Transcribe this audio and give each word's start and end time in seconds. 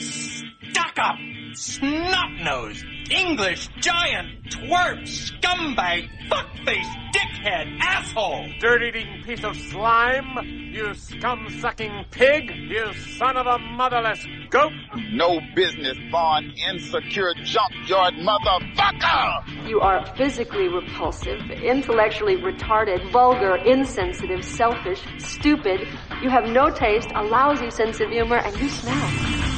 stuck 0.00 0.98
up, 0.98 1.16
snot 1.54 2.32
nosed, 2.42 2.84
English 3.10 3.68
giant, 3.80 4.28
twerp, 4.50 5.02
scumbag, 5.02 6.08
fuckface, 6.28 7.12
dickhead, 7.12 7.78
asshole! 7.80 8.48
Dirt 8.60 8.82
eating 8.82 9.22
piece 9.24 9.44
of 9.44 9.56
slime! 9.56 10.38
You 10.72 10.94
scum 10.94 11.48
sucking 11.60 12.06
pig! 12.10 12.50
You 12.50 12.92
son 13.18 13.36
of 13.36 13.46
a 13.46 13.58
motherless 13.58 14.24
goat! 14.50 14.72
No 15.12 15.40
business 15.54 15.98
born 16.10 16.52
insecure 16.70 17.34
junkyard 17.42 18.14
motherfucker! 18.14 19.68
You 19.68 19.80
are 19.80 20.06
physically 20.16 20.68
repulsive, 20.68 21.50
intellectually 21.50 22.36
retarded, 22.36 23.10
vulgar, 23.10 23.56
insensitive, 23.56 24.44
selfish, 24.44 25.02
stupid. 25.18 25.80
You 26.22 26.30
have 26.30 26.44
no 26.48 26.70
taste, 26.70 27.08
a 27.14 27.22
lousy 27.22 27.70
sense 27.70 28.00
of 28.00 28.10
humor, 28.10 28.36
and 28.36 28.56
you 28.60 28.68
smell. 28.68 29.49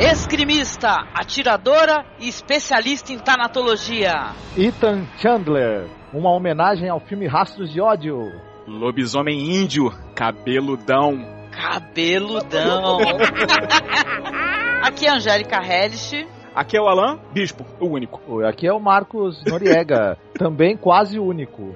Esgrimista, 0.00 1.06
atiradora 1.12 2.06
e 2.18 2.26
especialista 2.26 3.12
em 3.12 3.18
tanatologia. 3.18 4.32
Ethan 4.56 5.06
Chandler, 5.18 5.99
uma 6.12 6.30
homenagem 6.30 6.88
ao 6.88 7.00
filme 7.00 7.26
Rastros 7.26 7.72
de 7.72 7.80
Ódio. 7.80 8.32
Lobisomem 8.66 9.56
índio, 9.56 9.90
cabeludão. 10.14 11.24
Cabeludão. 11.50 12.98
Aqui 14.82 15.06
é 15.06 15.10
a 15.10 15.14
Angélica 15.16 15.56
Hellish. 15.56 16.26
Aqui 16.54 16.76
é 16.76 16.80
o 16.80 16.88
Alan, 16.88 17.18
bispo, 17.32 17.64
o 17.78 17.86
único. 17.86 18.44
Aqui 18.44 18.66
é 18.66 18.72
o 18.72 18.80
Marcos 18.80 19.42
Noriega, 19.44 20.18
também 20.34 20.76
quase 20.76 21.18
único. 21.18 21.74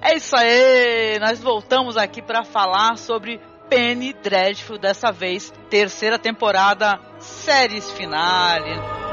É 0.00 0.16
isso 0.16 0.34
aí, 0.34 1.18
nós 1.18 1.42
voltamos 1.42 1.96
aqui 1.96 2.22
para 2.22 2.42
falar 2.42 2.96
sobre 2.96 3.38
Penny 3.68 4.14
Dreadful, 4.14 4.78
dessa 4.78 5.12
vez, 5.12 5.52
terceira 5.68 6.18
temporada, 6.18 6.98
séries 7.18 7.90
finale. 7.92 9.03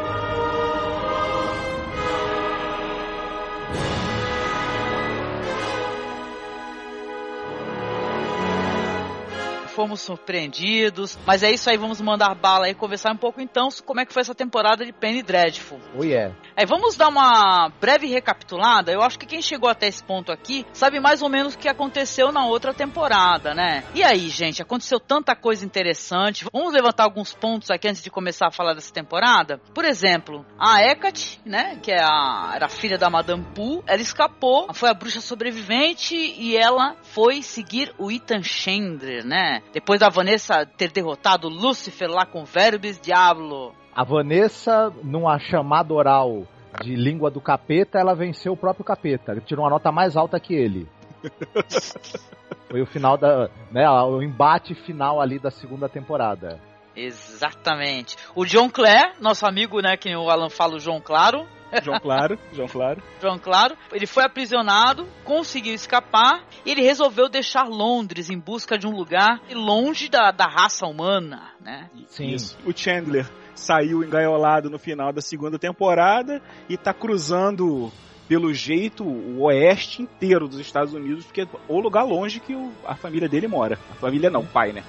Fomos 9.71 10.01
surpreendidos. 10.01 11.17
Mas 11.25 11.43
é 11.43 11.51
isso 11.51 11.69
aí, 11.69 11.77
vamos 11.77 11.99
mandar 12.01 12.35
bala 12.35 12.69
e 12.69 12.75
conversar 12.75 13.11
um 13.11 13.17
pouco 13.17 13.41
então 13.41 13.69
como 13.85 13.99
é 13.99 14.05
que 14.05 14.13
foi 14.13 14.21
essa 14.21 14.35
temporada 14.35 14.85
de 14.85 14.91
Penny 14.91 15.23
Dreadful. 15.23 15.79
Oh 15.97 16.03
yeah. 16.03 16.35
É, 16.55 16.65
vamos 16.65 16.95
dar 16.95 17.07
uma 17.07 17.69
breve 17.79 18.07
recapitulada. 18.07 18.91
Eu 18.91 19.01
acho 19.01 19.17
que 19.17 19.25
quem 19.25 19.41
chegou 19.41 19.69
até 19.69 19.87
esse 19.87 20.03
ponto 20.03 20.31
aqui 20.31 20.65
sabe 20.73 20.99
mais 20.99 21.21
ou 21.21 21.29
menos 21.29 21.55
o 21.55 21.57
que 21.57 21.67
aconteceu 21.67 22.31
na 22.31 22.45
outra 22.45 22.73
temporada, 22.73 23.53
né? 23.53 23.83
E 23.95 24.03
aí, 24.03 24.29
gente, 24.29 24.61
aconteceu 24.61 24.99
tanta 24.99 25.35
coisa 25.35 25.65
interessante. 25.65 26.45
Vamos 26.51 26.73
levantar 26.73 27.03
alguns 27.03 27.33
pontos 27.33 27.71
aqui 27.71 27.87
antes 27.87 28.03
de 28.03 28.09
começar 28.09 28.47
a 28.47 28.51
falar 28.51 28.73
dessa 28.73 28.93
temporada. 28.93 29.59
Por 29.73 29.85
exemplo, 29.85 30.45
a 30.59 30.81
Hecate, 30.81 31.39
né, 31.45 31.79
que 31.81 31.91
é 31.91 32.01
a, 32.01 32.51
era 32.55 32.65
a 32.65 32.69
filha 32.69 32.97
da 32.97 33.09
Madame 33.09 33.45
Pooh, 33.55 33.83
ela 33.87 34.01
escapou, 34.01 34.73
foi 34.73 34.89
a 34.89 34.93
bruxa 34.93 35.21
sobrevivente 35.21 36.15
e 36.15 36.55
ela 36.55 36.95
foi 37.01 37.41
seguir 37.41 37.93
o 37.97 38.11
Ethan 38.11 38.43
Chandler, 38.43 39.25
né? 39.25 39.60
Depois 39.73 39.99
da 39.99 40.09
Vanessa 40.09 40.65
ter 40.65 40.91
derrotado 40.91 41.47
Lúcifer 41.47 42.09
lá 42.09 42.25
com 42.25 42.43
Verbes 42.43 42.99
Diablo. 42.99 43.73
A 43.93 44.03
Vanessa, 44.03 44.91
numa 45.03 45.39
chamada 45.39 45.93
oral 45.93 46.45
de 46.83 46.95
língua 46.95 47.29
do 47.29 47.41
capeta, 47.41 47.99
ela 47.99 48.15
venceu 48.15 48.53
o 48.53 48.57
próprio 48.57 48.85
capeta. 48.85 49.35
Tirou 49.41 49.65
uma 49.65 49.71
nota 49.71 49.91
mais 49.91 50.15
alta 50.15 50.39
que 50.39 50.53
ele. 50.53 50.87
Foi 52.69 52.81
o 52.81 52.85
final 52.85 53.17
da. 53.17 53.49
Né, 53.71 53.89
o 53.89 54.21
embate 54.21 54.73
final 54.73 55.19
ali 55.19 55.37
da 55.37 55.51
segunda 55.51 55.89
temporada. 55.89 56.59
Exatamente. 56.95 58.15
O 58.35 58.45
John 58.45 58.69
Clare, 58.69 59.13
nosso 59.19 59.45
amigo, 59.45 59.81
né, 59.81 59.95
que 59.97 60.13
o 60.15 60.29
Alan 60.29 60.49
fala, 60.49 60.75
o 60.75 60.79
João 60.79 61.01
Claro. 61.01 61.45
João 61.83 61.99
Claro, 61.99 62.37
João 62.53 62.67
Claro. 62.67 63.03
João 63.21 63.39
Claro. 63.39 63.77
Ele 63.91 64.05
foi 64.05 64.23
aprisionado, 64.23 65.07
conseguiu 65.23 65.73
escapar 65.73 66.43
e 66.65 66.71
ele 66.71 66.81
resolveu 66.81 67.29
deixar 67.29 67.63
Londres 67.63 68.29
em 68.29 68.39
busca 68.39 68.77
de 68.77 68.87
um 68.87 68.91
lugar 68.91 69.41
longe 69.53 70.09
da, 70.09 70.31
da 70.31 70.45
raça 70.45 70.85
humana, 70.85 71.51
né? 71.59 71.89
Sim. 72.07 72.27
Isso. 72.27 72.57
O 72.65 72.75
Chandler 72.75 73.29
saiu 73.55 74.03
engaiolado 74.03 74.69
no 74.69 74.79
final 74.79 75.13
da 75.13 75.21
segunda 75.21 75.57
temporada 75.57 76.41
e 76.67 76.77
tá 76.77 76.93
cruzando 76.93 77.91
pelo 78.27 78.53
jeito 78.53 79.03
o 79.03 79.41
oeste 79.43 80.01
inteiro 80.01 80.47
dos 80.47 80.59
Estados 80.59 80.93
Unidos, 80.93 81.25
porque 81.25 81.41
é 81.41 81.47
o 81.67 81.79
lugar 81.79 82.03
longe 82.03 82.39
que 82.39 82.55
o, 82.55 82.71
a 82.85 82.95
família 82.95 83.27
dele 83.27 83.47
mora. 83.47 83.77
A 83.91 83.95
família 83.95 84.29
não, 84.29 84.41
o 84.41 84.47
pai, 84.47 84.71
né? 84.71 84.83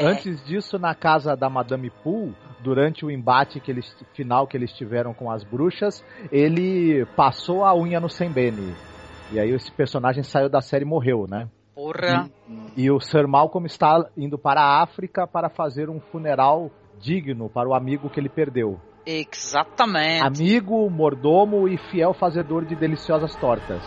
Antes 0.00 0.44
disso, 0.44 0.78
na 0.78 0.94
casa 0.94 1.36
da 1.36 1.48
Madame 1.48 1.90
Poole, 1.90 2.34
durante 2.60 3.04
o 3.04 3.10
embate 3.10 3.60
que 3.60 3.70
eles, 3.70 3.94
final 4.14 4.46
que 4.46 4.56
eles 4.56 4.72
tiveram 4.72 5.12
com 5.12 5.30
as 5.30 5.44
bruxas, 5.44 6.04
ele 6.30 7.04
passou 7.16 7.64
a 7.64 7.74
unha 7.74 8.00
no 8.00 8.08
Sembene. 8.08 8.74
E 9.32 9.40
aí 9.40 9.50
esse 9.50 9.70
personagem 9.72 10.22
saiu 10.22 10.48
da 10.48 10.60
série 10.60 10.84
e 10.84 10.88
morreu, 10.88 11.26
né? 11.28 11.48
Porra! 11.74 12.30
E, 12.76 12.84
e 12.84 12.90
o 12.90 13.00
Sir 13.00 13.26
Malcolm 13.28 13.66
está 13.66 14.08
indo 14.16 14.38
para 14.38 14.60
a 14.60 14.82
África 14.82 15.26
para 15.26 15.48
fazer 15.48 15.90
um 15.90 16.00
funeral 16.00 16.70
digno 16.98 17.48
para 17.48 17.68
o 17.68 17.74
amigo 17.74 18.08
que 18.08 18.18
ele 18.18 18.28
perdeu. 18.28 18.80
Exatamente. 19.04 20.24
Amigo, 20.24 20.88
mordomo 20.90 21.68
e 21.68 21.76
fiel 21.76 22.12
fazedor 22.12 22.64
de 22.64 22.74
deliciosas 22.74 23.36
tortas. 23.36 23.82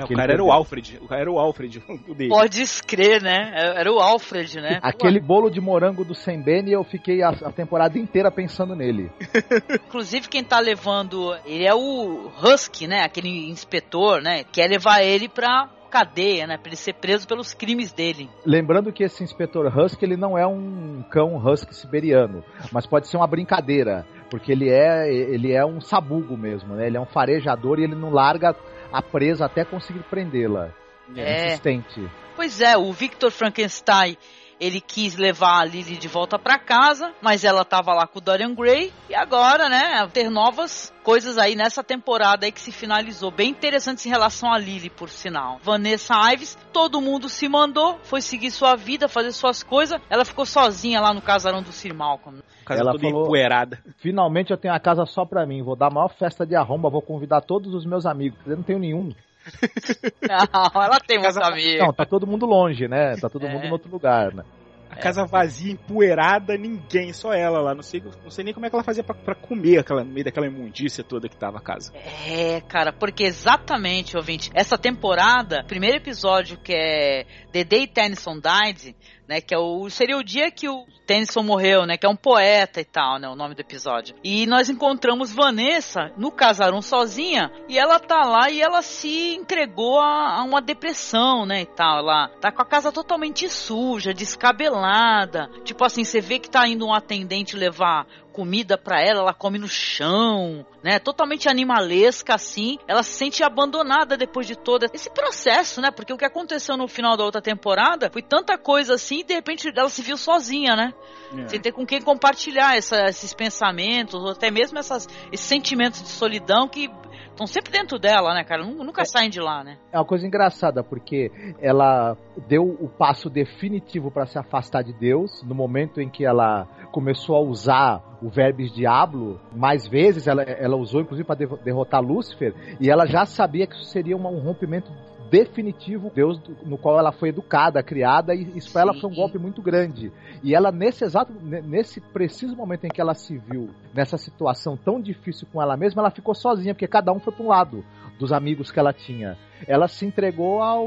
É, 0.00 0.04
o 0.04 0.16
cara 0.16 0.32
era 0.32 0.42
o 0.42 0.50
Alfred, 0.50 0.98
o 1.02 1.06
cara 1.06 1.20
era 1.20 1.30
o 1.30 1.38
Alfred 1.38 1.82
o 2.08 2.14
dele. 2.14 2.30
Pode 2.30 2.62
escrever, 2.62 3.22
né? 3.22 3.52
Era 3.54 3.92
o 3.92 3.98
Alfred, 3.98 4.60
né? 4.60 4.78
Aquele 4.82 5.20
bolo 5.20 5.50
de 5.50 5.60
morango 5.60 6.04
do 6.04 6.14
Sembene, 6.14 6.72
eu 6.72 6.84
fiquei 6.84 7.22
a, 7.22 7.30
a, 7.30 7.52
temporada 7.52 7.98
inteira 7.98 8.30
pensando 8.30 8.74
nele. 8.74 9.10
Inclusive 9.86 10.28
quem 10.28 10.42
tá 10.42 10.58
levando, 10.58 11.34
ele 11.44 11.66
é 11.66 11.74
o 11.74 12.30
Husky, 12.42 12.86
né? 12.86 13.02
Aquele 13.02 13.50
inspetor, 13.50 14.22
né? 14.22 14.44
Quer 14.44 14.68
levar 14.68 15.02
ele 15.02 15.28
pra 15.28 15.68
cadeia, 15.90 16.46
né? 16.46 16.56
Pra 16.56 16.68
ele 16.68 16.76
ser 16.76 16.94
preso 16.94 17.26
pelos 17.26 17.52
crimes 17.52 17.92
dele. 17.92 18.30
Lembrando 18.46 18.92
que 18.92 19.02
esse 19.02 19.24
inspetor 19.24 19.66
Husky, 19.76 20.04
ele 20.04 20.16
não 20.16 20.38
é 20.38 20.46
um 20.46 21.02
cão 21.10 21.36
Husky 21.36 21.74
siberiano, 21.74 22.44
mas 22.72 22.86
pode 22.86 23.08
ser 23.08 23.16
uma 23.16 23.26
brincadeira, 23.26 24.06
porque 24.30 24.52
ele 24.52 24.70
é, 24.70 25.12
ele 25.12 25.52
é 25.52 25.66
um 25.66 25.80
sabugo 25.80 26.36
mesmo, 26.36 26.74
né? 26.74 26.86
Ele 26.86 26.96
é 26.96 27.00
um 27.00 27.06
farejador 27.06 27.80
e 27.80 27.84
ele 27.84 27.96
não 27.96 28.10
larga 28.10 28.54
a 28.92 29.02
presa 29.02 29.46
até 29.46 29.64
conseguir 29.64 30.02
prendê-la. 30.04 30.72
É. 31.16 31.46
Insistente. 31.46 32.08
Pois 32.36 32.60
é, 32.60 32.76
o 32.76 32.92
Victor 32.92 33.30
Frankenstein 33.30 34.16
ele 34.60 34.80
quis 34.80 35.16
levar 35.16 35.60
a 35.60 35.64
Lily 35.64 35.96
de 35.96 36.06
volta 36.06 36.38
para 36.38 36.58
casa, 36.58 37.12
mas 37.22 37.44
ela 37.44 37.64
tava 37.64 37.94
lá 37.94 38.06
com 38.06 38.18
o 38.18 38.22
Dorian 38.22 38.54
Gray 38.54 38.92
e 39.08 39.14
agora, 39.14 39.68
né, 39.68 40.06
ter 40.12 40.28
novas 40.28 40.92
coisas 41.02 41.38
aí 41.38 41.56
nessa 41.56 41.82
temporada 41.82 42.44
aí 42.44 42.52
que 42.52 42.60
se 42.60 42.70
finalizou. 42.70 43.30
Bem 43.30 43.50
interessantes 43.50 44.04
em 44.04 44.10
relação 44.10 44.52
a 44.52 44.58
Lily, 44.58 44.90
por 44.90 45.08
sinal. 45.08 45.58
Vanessa 45.62 46.14
Ives, 46.32 46.58
todo 46.72 47.00
mundo 47.00 47.28
se 47.28 47.48
mandou, 47.48 47.98
foi 48.02 48.20
seguir 48.20 48.50
sua 48.50 48.76
vida, 48.76 49.08
fazer 49.08 49.32
suas 49.32 49.62
coisas. 49.62 49.98
Ela 50.10 50.24
ficou 50.24 50.44
sozinha 50.44 51.00
lá 51.00 51.14
no 51.14 51.22
casarão 51.22 51.62
do 51.62 51.72
Sir 51.72 51.94
Malcolm. 51.94 52.42
Casa 52.66 52.82
ela 52.82 52.98
falou, 52.98 53.24
empoeirada. 53.24 53.78
Finalmente 53.98 54.50
eu 54.50 54.58
tenho 54.58 54.74
a 54.74 54.78
casa 54.78 55.06
só 55.06 55.24
pra 55.24 55.46
mim. 55.46 55.62
Vou 55.62 55.74
dar 55.74 55.86
a 55.86 55.94
maior 55.94 56.10
festa 56.10 56.46
de 56.46 56.54
arromba, 56.54 56.90
vou 56.90 57.02
convidar 57.02 57.40
todos 57.40 57.74
os 57.74 57.86
meus 57.86 58.04
amigos. 58.04 58.38
Eu 58.46 58.56
não 58.56 58.62
tenho 58.62 58.78
nenhum. 58.78 59.12
Não, 60.20 60.82
ela 60.82 61.00
tem 61.00 61.18
muitos 61.18 61.38
amigos. 61.38 61.80
Não, 61.80 61.92
tá 61.92 62.04
todo 62.04 62.26
mundo 62.26 62.44
longe, 62.44 62.86
né? 62.86 63.16
Tá 63.16 63.28
todo 63.28 63.46
é. 63.46 63.52
mundo 63.52 63.64
em 63.64 63.72
outro 63.72 63.90
lugar, 63.90 64.34
né? 64.34 64.44
A 64.90 64.96
casa 64.96 65.24
vazia, 65.24 65.72
empoeirada, 65.72 66.56
ninguém, 66.56 67.12
só 67.12 67.32
ela 67.32 67.60
lá. 67.60 67.74
Não 67.74 67.82
sei, 67.82 68.02
não 68.22 68.30
sei 68.30 68.44
nem 68.44 68.52
como 68.52 68.66
é 68.66 68.70
que 68.70 68.74
ela 68.74 68.82
fazia 68.84 69.04
para 69.04 69.34
comer 69.34 69.78
aquela, 69.78 70.02
no 70.02 70.10
meio 70.10 70.24
daquela 70.24 70.46
imundícia 70.46 71.04
toda 71.04 71.28
que 71.28 71.36
tava 71.36 71.58
a 71.58 71.60
casa. 71.60 71.92
É, 72.26 72.60
cara, 72.62 72.92
porque 72.92 73.24
exatamente, 73.24 74.16
ouvinte, 74.16 74.50
essa 74.52 74.76
temporada, 74.76 75.64
primeiro 75.64 75.96
episódio 75.96 76.58
que 76.58 76.74
é 76.74 77.24
The 77.52 77.64
Day 77.64 77.86
Tennyson 77.86 78.40
Died, 78.40 78.96
né? 79.28 79.40
Que 79.40 79.54
é 79.54 79.58
o, 79.58 79.88
seria 79.88 80.18
o 80.18 80.24
dia 80.24 80.50
que 80.50 80.68
o 80.68 80.84
Tennyson 81.10 81.42
morreu, 81.42 81.86
né? 81.86 81.96
Que 81.96 82.06
é 82.06 82.08
um 82.08 82.14
poeta 82.14 82.80
e 82.80 82.84
tal, 82.84 83.18
né? 83.18 83.28
O 83.28 83.34
nome 83.34 83.56
do 83.56 83.60
episódio. 83.60 84.14
E 84.22 84.46
nós 84.46 84.70
encontramos 84.70 85.32
Vanessa 85.32 86.12
no 86.16 86.30
casarão 86.30 86.80
sozinha 86.80 87.50
e 87.68 87.76
ela 87.76 87.98
tá 87.98 88.24
lá 88.24 88.48
e 88.48 88.62
ela 88.62 88.80
se 88.80 89.34
entregou 89.34 89.98
a, 89.98 90.36
a 90.36 90.44
uma 90.44 90.62
depressão, 90.62 91.44
né? 91.44 91.62
E 91.62 91.66
tal. 91.66 91.98
Ela 91.98 92.28
tá 92.40 92.52
com 92.52 92.62
a 92.62 92.64
casa 92.64 92.92
totalmente 92.92 93.48
suja, 93.48 94.14
descabelada. 94.14 95.50
Tipo 95.64 95.84
assim, 95.84 96.04
você 96.04 96.20
vê 96.20 96.38
que 96.38 96.48
tá 96.48 96.68
indo 96.68 96.86
um 96.86 96.94
atendente 96.94 97.56
levar 97.56 98.06
comida 98.40 98.78
para 98.78 99.02
ela, 99.02 99.20
ela 99.20 99.34
come 99.34 99.58
no 99.58 99.68
chão, 99.68 100.64
né? 100.82 100.98
Totalmente 100.98 101.46
animalesca 101.46 102.36
assim. 102.36 102.78
Ela 102.88 103.02
se 103.02 103.12
sente 103.12 103.44
abandonada 103.44 104.16
depois 104.16 104.46
de 104.46 104.56
todo 104.56 104.86
esse 104.94 105.10
processo, 105.10 105.78
né? 105.78 105.90
Porque 105.90 106.10
o 106.10 106.16
que 106.16 106.24
aconteceu 106.24 106.74
no 106.74 106.88
final 106.88 107.18
da 107.18 107.24
outra 107.24 107.42
temporada 107.42 108.08
foi 108.10 108.22
tanta 108.22 108.56
coisa 108.56 108.94
assim, 108.94 109.20
e 109.20 109.24
de 109.24 109.34
repente 109.34 109.70
ela 109.76 109.90
se 109.90 110.00
viu 110.00 110.16
sozinha, 110.16 110.74
né? 110.74 110.94
É. 111.36 111.48
Sem 111.48 111.60
ter 111.60 111.72
com 111.72 111.84
quem 111.84 112.00
compartilhar 112.00 112.78
essa, 112.78 113.04
esses 113.10 113.34
pensamentos, 113.34 114.14
ou 114.14 114.30
até 114.30 114.50
mesmo 114.50 114.78
essas, 114.78 115.06
esses 115.30 115.46
sentimentos 115.46 116.02
de 116.02 116.08
solidão 116.08 116.66
que 116.66 116.88
estão 117.28 117.46
sempre 117.46 117.72
dentro 117.72 117.98
dela, 117.98 118.34
né, 118.34 118.44
cara? 118.44 118.64
Nunca 118.64 119.02
é, 119.02 119.04
saem 119.04 119.30
de 119.30 119.40
lá, 119.40 119.64
né? 119.64 119.78
É 119.92 119.98
uma 119.98 120.04
coisa 120.04 120.26
engraçada, 120.26 120.82
porque 120.82 121.30
ela 121.60 122.16
deu 122.48 122.64
o 122.64 122.88
passo 122.88 123.28
definitivo 123.28 124.10
para 124.10 124.26
se 124.26 124.38
afastar 124.38 124.82
de 124.82 124.92
Deus 124.92 125.42
no 125.42 125.54
momento 125.54 126.00
em 126.00 126.08
que 126.08 126.24
ela 126.24 126.66
começou 126.92 127.36
a 127.36 127.40
usar 127.40 128.02
o 128.22 128.28
verbis 128.28 128.72
diablo 128.72 129.40
mais 129.54 129.86
vezes, 129.86 130.26
ela, 130.26 130.42
ela 130.42 130.76
usou 130.76 131.00
inclusive 131.00 131.26
para 131.26 131.46
derrotar 131.62 132.02
Lúcifer, 132.02 132.54
e 132.80 132.90
ela 132.90 133.06
já 133.06 133.24
sabia 133.24 133.66
que 133.66 133.74
isso 133.74 133.84
seria 133.84 134.16
um 134.16 134.38
rompimento 134.38 134.90
definitivo, 135.30 136.10
Deus 136.14 136.40
no 136.64 136.76
qual 136.76 136.98
ela 136.98 137.12
foi 137.12 137.28
educada, 137.28 137.82
criada, 137.82 138.34
e 138.34 138.58
isso 138.58 138.72
para 138.72 138.82
ela 138.82 138.94
foi 138.94 139.08
um 139.08 139.14
golpe 139.14 139.38
muito 139.38 139.62
grande. 139.62 140.12
E 140.42 140.54
ela, 140.54 140.72
nesse 140.72 141.04
exato, 141.04 141.32
nesse 141.40 142.00
preciso 142.00 142.56
momento 142.56 142.84
em 142.84 142.88
que 142.88 143.00
ela 143.00 143.14
se 143.14 143.38
viu 143.38 143.70
nessa 143.94 144.18
situação 144.18 144.76
tão 144.76 145.00
difícil 145.00 145.46
com 145.52 145.62
ela 145.62 145.76
mesma, 145.76 146.02
ela 146.02 146.10
ficou 146.10 146.34
sozinha, 146.34 146.74
porque 146.74 146.88
cada 146.88 147.12
um 147.12 147.20
foi 147.20 147.32
para 147.32 147.44
um 147.44 147.48
lado 147.48 147.84
dos 148.18 148.32
amigos 148.32 148.70
que 148.70 148.78
ela 148.78 148.92
tinha. 148.92 149.38
Ela 149.66 149.86
se 149.88 150.04
entregou 150.04 150.60
ao, 150.60 150.86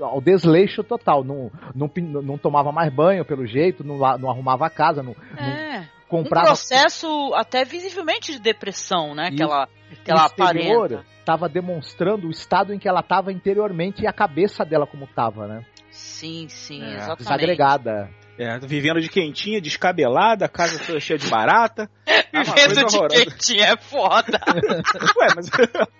ao 0.00 0.20
desleixo 0.20 0.82
total, 0.82 1.22
não, 1.22 1.50
não, 1.74 1.90
não 2.22 2.36
tomava 2.36 2.72
mais 2.72 2.92
banho 2.92 3.24
pelo 3.24 3.46
jeito, 3.46 3.84
não, 3.84 3.96
não 4.18 4.30
arrumava 4.30 4.66
a 4.66 4.70
casa, 4.70 5.02
não, 5.02 5.14
é. 5.36 5.78
não 5.78 5.86
comprava. 6.08 6.46
Um 6.46 6.50
processo 6.50 7.32
até 7.34 7.64
visivelmente 7.64 8.32
de 8.32 8.38
depressão, 8.38 9.14
né? 9.14 9.30
que 9.30 9.42
ela, 9.42 9.68
que 10.04 10.10
ela 10.10 10.26
aparenta 10.26 11.04
estava 11.22 11.48
demonstrando 11.48 12.26
o 12.26 12.30
estado 12.30 12.74
em 12.74 12.78
que 12.78 12.88
ela 12.88 13.00
estava 13.00 13.32
interiormente 13.32 14.02
e 14.02 14.06
a 14.06 14.12
cabeça 14.12 14.64
dela 14.64 14.86
como 14.86 15.04
estava, 15.04 15.46
né? 15.46 15.64
Sim, 15.90 16.46
sim, 16.48 16.82
é. 16.82 16.96
exatamente. 16.96 17.18
Desagregada. 17.18 18.10
É, 18.38 18.58
vivendo 18.58 18.98
de 19.00 19.10
quentinha, 19.10 19.60
descabelada, 19.60 20.46
a 20.46 20.48
casa 20.48 20.82
toda 20.84 20.98
cheia 20.98 21.18
de 21.18 21.28
barata. 21.28 21.88
vivendo 22.32 22.86
de 22.86 23.08
quentinha 23.08 23.66
é 23.66 23.76
foda. 23.76 24.40
Ué, 25.16 25.26
mas 25.36 25.50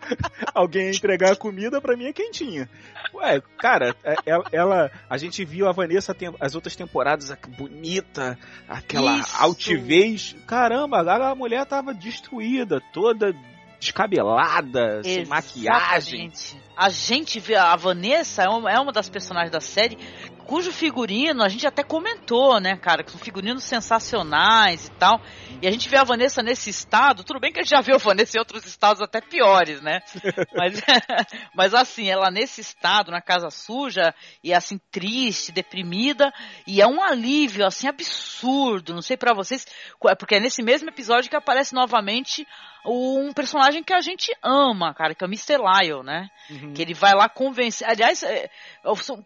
alguém 0.54 0.88
entregar 0.88 1.36
comida 1.36 1.80
pra 1.80 1.94
mim 1.94 2.06
é 2.06 2.12
quentinha. 2.12 2.68
Ué, 3.14 3.40
cara, 3.58 3.94
é, 4.02 4.14
ela, 4.24 4.44
ela, 4.50 4.90
a 5.10 5.18
gente 5.18 5.44
viu 5.44 5.68
a 5.68 5.72
Vanessa 5.72 6.16
as 6.40 6.54
outras 6.54 6.74
temporadas 6.74 7.30
bonita, 7.56 8.38
aquela 8.66 9.18
Isso. 9.18 9.36
altivez. 9.38 10.34
Caramba, 10.46 11.00
a 11.00 11.34
mulher 11.34 11.66
tava 11.66 11.92
destruída, 11.92 12.80
toda 12.94 13.34
descabelada, 13.82 15.00
Exatamente. 15.00 15.08
sem 15.08 15.26
maquiagem. 15.26 16.32
A 16.76 16.88
gente 16.88 17.40
vê 17.40 17.56
a 17.56 17.74
Vanessa 17.74 18.44
é 18.44 18.48
uma, 18.48 18.70
é 18.70 18.78
uma 18.78 18.92
das 18.92 19.10
personagens 19.10 19.50
da 19.50 19.60
série 19.60 19.98
cujo 20.46 20.72
figurino 20.72 21.42
a 21.42 21.48
gente 21.48 21.66
até 21.66 21.82
comentou, 21.82 22.60
né, 22.60 22.76
cara, 22.76 23.02
que 23.02 23.10
são 23.10 23.18
figurinos 23.18 23.64
sensacionais 23.64 24.86
e 24.86 24.90
tal. 24.92 25.20
E 25.60 25.66
a 25.66 25.70
gente 25.70 25.88
vê 25.88 25.96
a 25.96 26.04
Vanessa 26.04 26.42
nesse 26.42 26.70
estado, 26.70 27.24
tudo 27.24 27.40
bem 27.40 27.52
que 27.52 27.60
a 27.60 27.62
gente 27.62 27.70
já 27.70 27.80
viu 27.80 27.94
a 27.94 27.98
Vanessa 27.98 28.36
em 28.36 28.40
outros 28.40 28.66
estados 28.66 29.00
até 29.00 29.20
piores, 29.20 29.80
né? 29.80 30.00
Mas, 30.54 30.80
mas 31.54 31.74
assim, 31.74 32.08
ela 32.08 32.30
nesse 32.30 32.60
estado, 32.60 33.10
na 33.10 33.20
casa 33.20 33.50
suja, 33.50 34.14
e 34.42 34.52
assim, 34.52 34.78
triste, 34.90 35.52
deprimida, 35.52 36.32
e 36.66 36.80
é 36.82 36.86
um 36.86 37.02
alívio, 37.02 37.66
assim, 37.66 37.88
absurdo. 37.88 38.94
Não 38.94 39.02
sei 39.02 39.16
para 39.16 39.34
vocês, 39.34 39.66
é 40.06 40.14
porque 40.14 40.36
é 40.36 40.40
nesse 40.40 40.62
mesmo 40.62 40.88
episódio 40.88 41.30
que 41.30 41.36
aparece 41.36 41.74
novamente 41.74 42.46
um 42.84 43.32
personagem 43.32 43.82
que 43.82 43.92
a 43.92 44.00
gente 44.00 44.32
ama, 44.42 44.92
cara, 44.92 45.14
que 45.14 45.22
é 45.22 45.26
o 45.26 45.30
Mr. 45.30 45.58
Lyle, 45.58 46.02
né? 46.02 46.28
Uhum. 46.50 46.74
Que 46.74 46.82
ele 46.82 46.94
vai 46.94 47.14
lá 47.14 47.28
convencer. 47.28 47.88
Aliás, 47.88 48.22
é, 48.22 48.50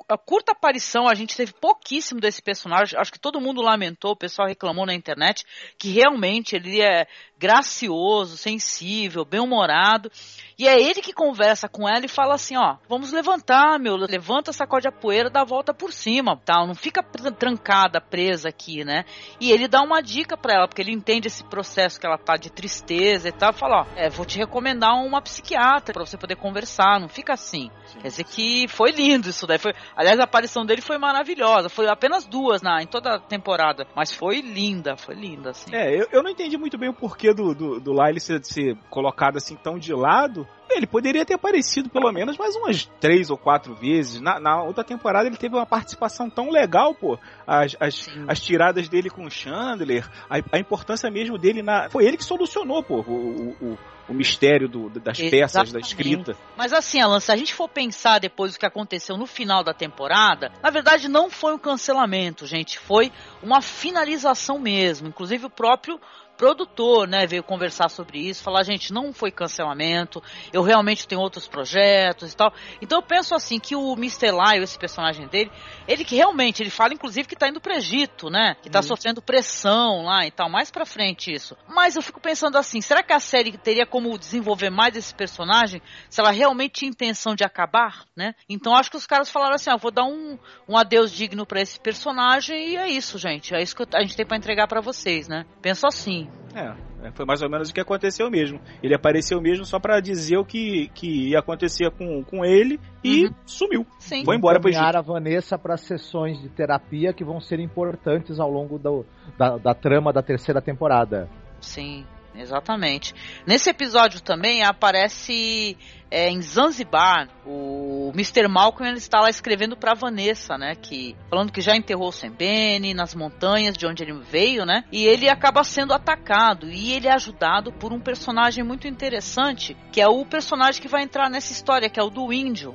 a 0.09 0.19
curta 0.19 0.53
aparição, 0.53 1.09
a 1.09 1.15
gente 1.15 1.37
teve 1.37 1.53
pouquíssimo 1.55 2.21
desse 2.21 2.43
personagem. 2.43 2.99
Acho 2.99 3.13
que 3.13 3.19
todo 3.19 3.41
mundo 3.41 3.63
lamentou, 3.63 4.13
o 4.13 4.17
pessoal 4.17 4.47
reclamou 4.47 4.85
na 4.85 4.95
internet, 4.95 5.45
que 5.79 5.91
realmente 5.91 6.55
ele 6.55 6.83
é 6.83 7.07
gracioso, 7.39 8.37
sensível, 8.37 9.25
bem-humorado. 9.25 10.11
E 10.59 10.67
é 10.67 10.81
ele 10.81 11.03
que 11.03 11.13
conversa 11.13 11.69
com 11.69 11.87
ela 11.87 12.07
e 12.07 12.09
fala 12.09 12.35
assim, 12.35 12.57
ó, 12.57 12.77
vamos 12.89 13.13
levantar, 13.13 13.79
meu, 13.79 13.95
levanta, 13.95 14.53
sacode 14.53 14.89
a 14.89 14.93
poeira, 14.93 15.29
dá 15.29 15.43
a 15.43 15.45
volta 15.45 15.75
por 15.75 15.93
cima, 15.93 16.41
tal, 16.45 16.67
não 16.67 16.75
fica 16.75 17.03
trancada, 17.03 18.01
presa 18.01 18.49
aqui, 18.49 18.83
né? 18.83 19.05
E 19.39 19.53
ele 19.53 19.69
dá 19.69 19.83
uma 19.83 20.01
dica 20.01 20.35
para 20.35 20.55
ela, 20.55 20.69
porque 20.69 20.81
ele 20.81 20.93
entende 20.93 21.29
esse 21.29 21.45
processo 21.45 22.01
que 22.01 22.07
ela 22.07 22.17
tá 22.17 22.37
de 22.37 22.51
tristeza 22.51 23.29
e 23.29 23.33
tal, 23.33 23.46
fala, 23.53 23.83
ó, 23.83 23.87
é, 23.97 24.09
vou 24.09 24.25
te 24.25 24.39
recomendar 24.39 24.95
uma 24.95 25.21
psiquiatra 25.21 25.93
para 25.93 26.05
você 26.05 26.17
poder 26.17 26.37
conversar, 26.37 27.01
não 27.01 27.09
fica 27.09 27.33
assim. 27.33 27.71
Sim. 27.87 28.01
Quer 28.01 28.09
dizer 28.09 28.25
que 28.25 28.69
foi 28.69 28.91
lindo 28.91 29.29
isso 29.29 29.47
daí, 29.47 29.59
foi, 29.59 29.73
aliás, 29.97 30.19
a 30.21 30.25
aparição 30.25 30.65
dele 30.65 30.81
foi 30.81 30.99
maravilhosa, 30.99 31.69
foi 31.69 31.89
apenas 31.89 32.27
duas 32.27 32.63
na 32.63 32.83
em 32.83 32.87
toda 32.87 33.15
a 33.15 33.19
temporada, 33.19 33.87
mas 33.95 34.13
foi 34.13 34.41
linda, 34.41 34.97
foi 34.97 35.15
linda, 35.15 35.51
assim. 35.51 35.75
É, 35.75 35.95
eu, 35.95 36.07
eu 36.13 36.23
não 36.23 36.31
entendi 36.31 36.57
muito 36.57 36.79
bem 36.79 36.89
o 36.89 36.95
porquê 36.95 37.33
do, 37.33 37.55
do, 37.55 37.81
do 37.81 37.93
Lyle 37.93 38.21
ser, 38.21 38.45
ser 38.45 38.77
colocado 38.91 39.37
assim 39.37 39.57
tão 39.57 39.79
de 39.79 39.93
lado, 39.93 40.47
ele 40.71 40.87
poderia 40.87 41.25
ter 41.25 41.35
aparecido 41.35 41.89
pelo 41.89 42.11
menos 42.13 42.37
mais 42.37 42.55
umas 42.57 42.87
três 43.01 43.31
ou 43.31 43.37
quatro 43.37 43.75
vezes. 43.75 44.21
Na, 44.21 44.41
na 44.41 44.63
outra 44.63 44.85
temporada 44.85 45.27
ele 45.27 45.37
teve 45.37 45.55
uma 45.55 45.67
participação 45.67 46.29
tão 46.29 46.51
legal, 46.51 46.95
pô. 46.95 47.19
As, 47.47 47.77
as, 47.79 48.09
as 48.27 48.41
tiradas 48.41 48.89
dele 48.89 49.11
com 49.11 49.25
o 49.25 49.31
Chandler, 49.31 50.09
a, 50.29 50.37
a, 50.53 50.59
importância 50.59 51.11
mesmo 51.11 51.39
dele 51.39 51.63
na. 51.63 51.89
Foi 51.91 52.05
ele 52.05 52.17
que 52.17 52.25
solucionou, 52.25 52.83
pô, 52.83 53.01
o, 53.01 53.57
o, 53.61 53.79
o 54.09 54.15
mistério 54.15 54.69
do, 54.69 54.89
das 54.89 55.19
Exatamente. 55.19 55.31
peças, 55.31 55.73
da 55.73 55.81
escrita. 55.81 56.37
Mas 56.57 56.73
assim, 56.73 57.01
Alan, 57.01 57.21
se 57.21 57.33
a 57.33 57.37
gente 57.37 57.55
for 57.55 57.69
pensar 57.69 58.19
depois 58.19 58.53
do 58.53 58.59
que 58.59 58.67
aconteceu 58.67 59.17
no 59.17 59.27
final 59.27 59.65
da 59.65 59.75
temporada, 59.75 60.53
na 60.63 60.71
verdade 60.71 61.09
não 61.09 61.31
foi 61.31 61.55
um 61.55 61.59
cancelamento, 61.59 62.47
gente. 62.47 62.79
Foi 62.79 63.13
uma 63.43 63.61
finalização 63.61 64.59
mesmo. 64.59 65.09
Inclusive 65.09 65.47
o 65.47 65.51
próprio 65.51 66.01
produtor, 66.37 67.09
né, 67.09 67.27
veio 67.27 67.43
conversar 67.43 67.89
sobre 67.89 68.19
isso, 68.19 68.43
falar, 68.43 68.63
gente, 68.63 68.93
não 68.93 69.13
foi 69.13 69.31
cancelamento, 69.31 70.23
eu 70.53 70.63
realmente 70.63 71.07
tenho 71.07 71.21
outros 71.21 71.49
projetos 71.49 72.33
e 72.33 72.37
tal. 72.37 72.53
Então 72.81 72.99
eu 72.99 73.03
penso 73.03 73.35
assim 73.35 73.59
que 73.59 73.75
o 73.75 73.95
Mr. 73.95 74.31
Lyle, 74.31 74.65
esse 74.65 74.79
personagem 74.79 75.27
dele, 75.27 75.51
ele 75.89 76.05
que 76.05 76.15
realmente, 76.15 76.63
ele 76.63 76.71
fala 76.71 76.95
inclusive 76.95 77.29
que 77.29 77.37
tá 77.37 77.49
indo 77.49 77.61
pro 77.61 77.73
Egito, 77.73 78.29
né, 78.31 78.57
que 78.63 78.71
tá 78.71 78.81
uhum. 78.81 78.83
sofrendo 78.83 79.23
pressão 79.23 80.05
lá 80.05 80.27
e 80.27 80.31
tal, 80.31 80.49
mais 80.49 80.71
pra 80.71 80.85
frente 80.85 81.33
isso. 81.33 81.57
Mas 81.69 81.97
eu 81.97 82.03
fico 82.03 82.21
pensando 82.21 82.57
assim, 82.57 82.81
será 82.81 83.03
que 83.03 83.13
a 83.13 83.21
série 83.21 83.57
teria 83.57 83.87
como 83.87 84.19
desenvolver 84.19 84.71
mais 84.71 84.97
esse 84.97 85.15
personagem 85.15 85.81
se 86.09 86.21
ela 86.21 86.31
realmente 86.31 86.75
tinha 86.81 86.91
intenção 86.91 87.35
de 87.35 87.45
acabar, 87.45 88.05
né? 88.15 88.35
Então 88.49 88.75
acho 88.75 88.91
que 88.91 88.97
os 88.97 89.07
caras 89.07 89.31
falaram 89.31 89.55
assim, 89.55 89.71
ah, 89.71 89.77
vou 89.77 89.91
dar 89.91 90.05
um, 90.05 90.39
um 90.69 90.77
adeus 90.77 91.11
digno 91.13 91.47
para 91.47 91.61
esse 91.61 91.81
personagem 91.81 92.71
e 92.71 92.77
é 92.77 92.89
isso, 92.89 93.19
gente, 93.19 93.55
é 93.55 93.63
isso 93.63 93.75
que 93.75 93.85
a 93.95 94.01
gente 94.01 94.17
tem 94.17 94.27
para 94.27 94.37
entregar 94.37 94.67
para 94.67 94.81
vocês, 94.81 95.29
né? 95.29 95.47
Penso 95.63 95.87
assim. 95.87 96.26
É, 96.55 96.73
é, 97.07 97.11
foi 97.13 97.27
mais 97.27 97.43
ou 97.43 97.51
menos 97.51 97.69
o 97.69 97.75
que 97.75 97.81
aconteceu 97.81 98.31
mesmo. 98.31 98.59
Ele 98.83 98.95
apareceu 98.95 99.41
mesmo 99.41 99.67
só 99.67 99.79
para 99.79 100.01
dizer 100.01 100.39
o 100.39 100.45
que, 100.45 100.89
que 100.95 101.29
ia 101.31 101.39
acontecer 101.39 101.91
com, 101.91 102.25
com 102.25 102.45
ele 102.45 102.81
e 103.05 103.27
uhum. 103.27 103.35
sumiu. 103.45 103.87
Sim. 103.99 104.25
Foi 104.25 104.37
embora 104.37 104.59
para 104.59 104.99
a 104.99 105.03
Vanessa 105.03 105.59
para 105.59 105.77
sessões 105.77 106.41
de 106.41 106.49
terapia 106.49 107.13
que 107.13 107.23
vão 107.23 107.41
ser 107.41 107.61
importantes 107.61 108.41
ao 108.41 108.51
longo 108.51 108.79
do, 108.79 109.05
da, 109.37 109.59
da 109.59 109.75
trama 109.75 110.15
da 110.15 110.23
terceira 110.23 110.63
temporada. 110.63 111.29
Sim, 111.61 112.07
exatamente. 112.35 113.15
Nesse 113.47 113.69
episódio 113.69 114.23
também 114.23 114.65
aparece 114.65 115.77
é, 116.11 116.31
em 116.31 116.41
Zanzibar, 116.41 117.29
o 117.45 118.11
Mr. 118.15 118.49
Malcolm 118.49 118.89
ele 118.89 118.99
está 118.99 119.21
lá 119.21 119.29
escrevendo 119.31 119.77
para 119.77 119.95
Vanessa, 119.95 120.57
né, 120.57 120.75
que 120.75 121.17
falando 121.29 121.53
que 121.53 121.61
já 121.61 121.77
enterrou 121.77 122.09
o 122.09 122.13
Sembene 122.13 122.95
nas 122.95 123.15
montanhas 123.15 123.77
de 123.77 123.87
onde 123.87 124.03
ele 124.03 124.13
veio, 124.31 124.65
né? 124.65 124.85
E 124.93 125.05
ele 125.05 125.29
acaba 125.29 125.63
sendo 125.65 125.93
atacado 125.93 126.69
e 126.71 126.93
ele 126.93 127.09
é 127.09 127.13
ajudado 127.13 127.73
por 127.73 127.93
um 127.93 128.01
personagem 128.01 128.65
muito 128.65 128.87
interessante, 128.89 129.77
que 129.93 130.01
é 130.01 130.09
o 130.09 130.25
personagem 130.25 130.81
que 130.81 130.89
vai 130.89 131.03
entrar 131.03 131.29
nessa 131.31 131.53
história, 131.53 131.89
que 131.89 132.01
é 132.01 132.03
o 132.03 132.11
do 132.11 132.33
índio. 132.33 132.73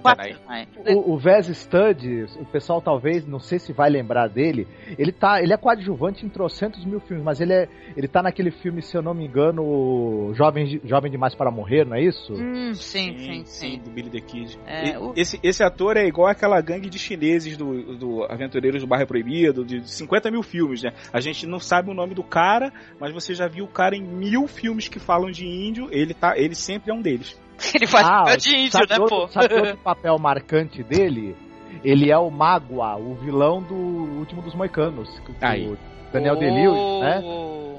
Né? 0.48 0.68
O, 0.96 1.14
o 1.14 1.18
Vez 1.18 1.48
Stud, 1.48 2.26
o 2.40 2.46
pessoal 2.46 2.82
talvez, 2.82 3.26
não 3.26 3.40
sei 3.40 3.60
se 3.60 3.74
vai 3.74 3.90
lembrar 3.90 4.28
dele, 4.28 4.68
ele 4.98 5.12
tá, 5.12 5.42
ele 5.42 5.54
é 5.54 5.58
coadjuvante 5.58 6.26
em 6.26 6.30
trocentos 6.30 6.86
mil 6.86 7.00
filmes, 7.02 7.24
mas 7.24 7.40
ele 7.42 7.54
é, 7.54 7.68
ele 7.96 8.08
tá 8.08 8.22
naquele 8.22 8.52
filme, 8.52 8.82
se 8.82 8.96
eu 8.96 9.02
não 9.02 9.14
me 9.14 9.26
engano, 9.26 10.34
Jovem, 10.34 10.80
Jovem 10.84 11.12
Demais 11.12 11.36
para 11.36 11.52
Morrer, 11.52 11.86
não 11.86 11.96
é 11.96 12.02
isso? 12.02 12.34
Hum, 12.34 12.74
sim, 12.74 13.16
sim, 13.22 13.46
sim, 13.46 13.80
do 13.80 13.90
Billy 13.90 14.10
the 14.10 14.22
Kid. 14.22 14.60
É, 14.66 14.98
o... 14.98 15.14
esse, 15.16 15.40
esse 15.42 15.64
ator 15.64 15.98
é 15.98 16.06
igual 16.06 16.28
aquela 16.28 16.60
gangue 16.62 16.90
de 16.90 17.00
chineses 17.00 17.58
do, 17.58 17.98
do 17.98 18.24
Aventureiros 18.24 18.82
do 18.82 18.88
Bairro 18.88 19.08
Proibido, 19.08 19.64
de 19.64 19.90
50 19.90 20.32
mil 20.32 20.44
filmes, 20.44 20.84
né? 20.84 20.92
A 21.14 21.20
gente 21.20 21.46
não 21.46 21.60
sabe 21.60 21.90
o 21.90 21.94
nome 21.94 22.14
do 22.14 22.24
cara, 22.24 22.72
mas 23.00 23.14
você 23.14 23.34
já 23.34 23.48
viu 23.48 23.66
o 23.66 23.68
cara 23.68 23.96
em 23.96 24.04
mil 24.04 24.48
filmes 24.48 24.88
que 24.88 25.00
falam 25.00 25.32
de 25.32 25.46
índio, 25.46 25.88
ele, 25.92 26.14
tá, 26.14 26.38
ele 26.38 26.56
sempre 26.56 26.92
é 26.92 26.94
um 26.94 27.02
deles. 27.02 27.40
Ele 27.76 27.86
faz 27.86 28.08
ah, 28.08 28.24
papel 28.24 28.38
de 28.38 28.56
índio, 28.56 28.80
né, 28.80 28.96
pô? 29.08 29.28
Sabe 29.28 29.54
outro 29.54 29.78
papel 29.86 30.18
marcante 30.18 30.82
dele? 30.82 31.36
Ele 31.84 32.12
é 32.12 32.18
o 32.18 32.32
Magua, 32.32 32.96
o 32.98 33.14
vilão 33.14 33.62
do 33.62 33.76
Último 33.76 34.42
dos 34.42 34.56
Moicanos. 34.56 35.08
Aí. 35.40 35.78
Daniel 36.12 36.36
oh. 36.36 36.40
Day-Lewis, 36.40 37.02
né? 37.02 37.22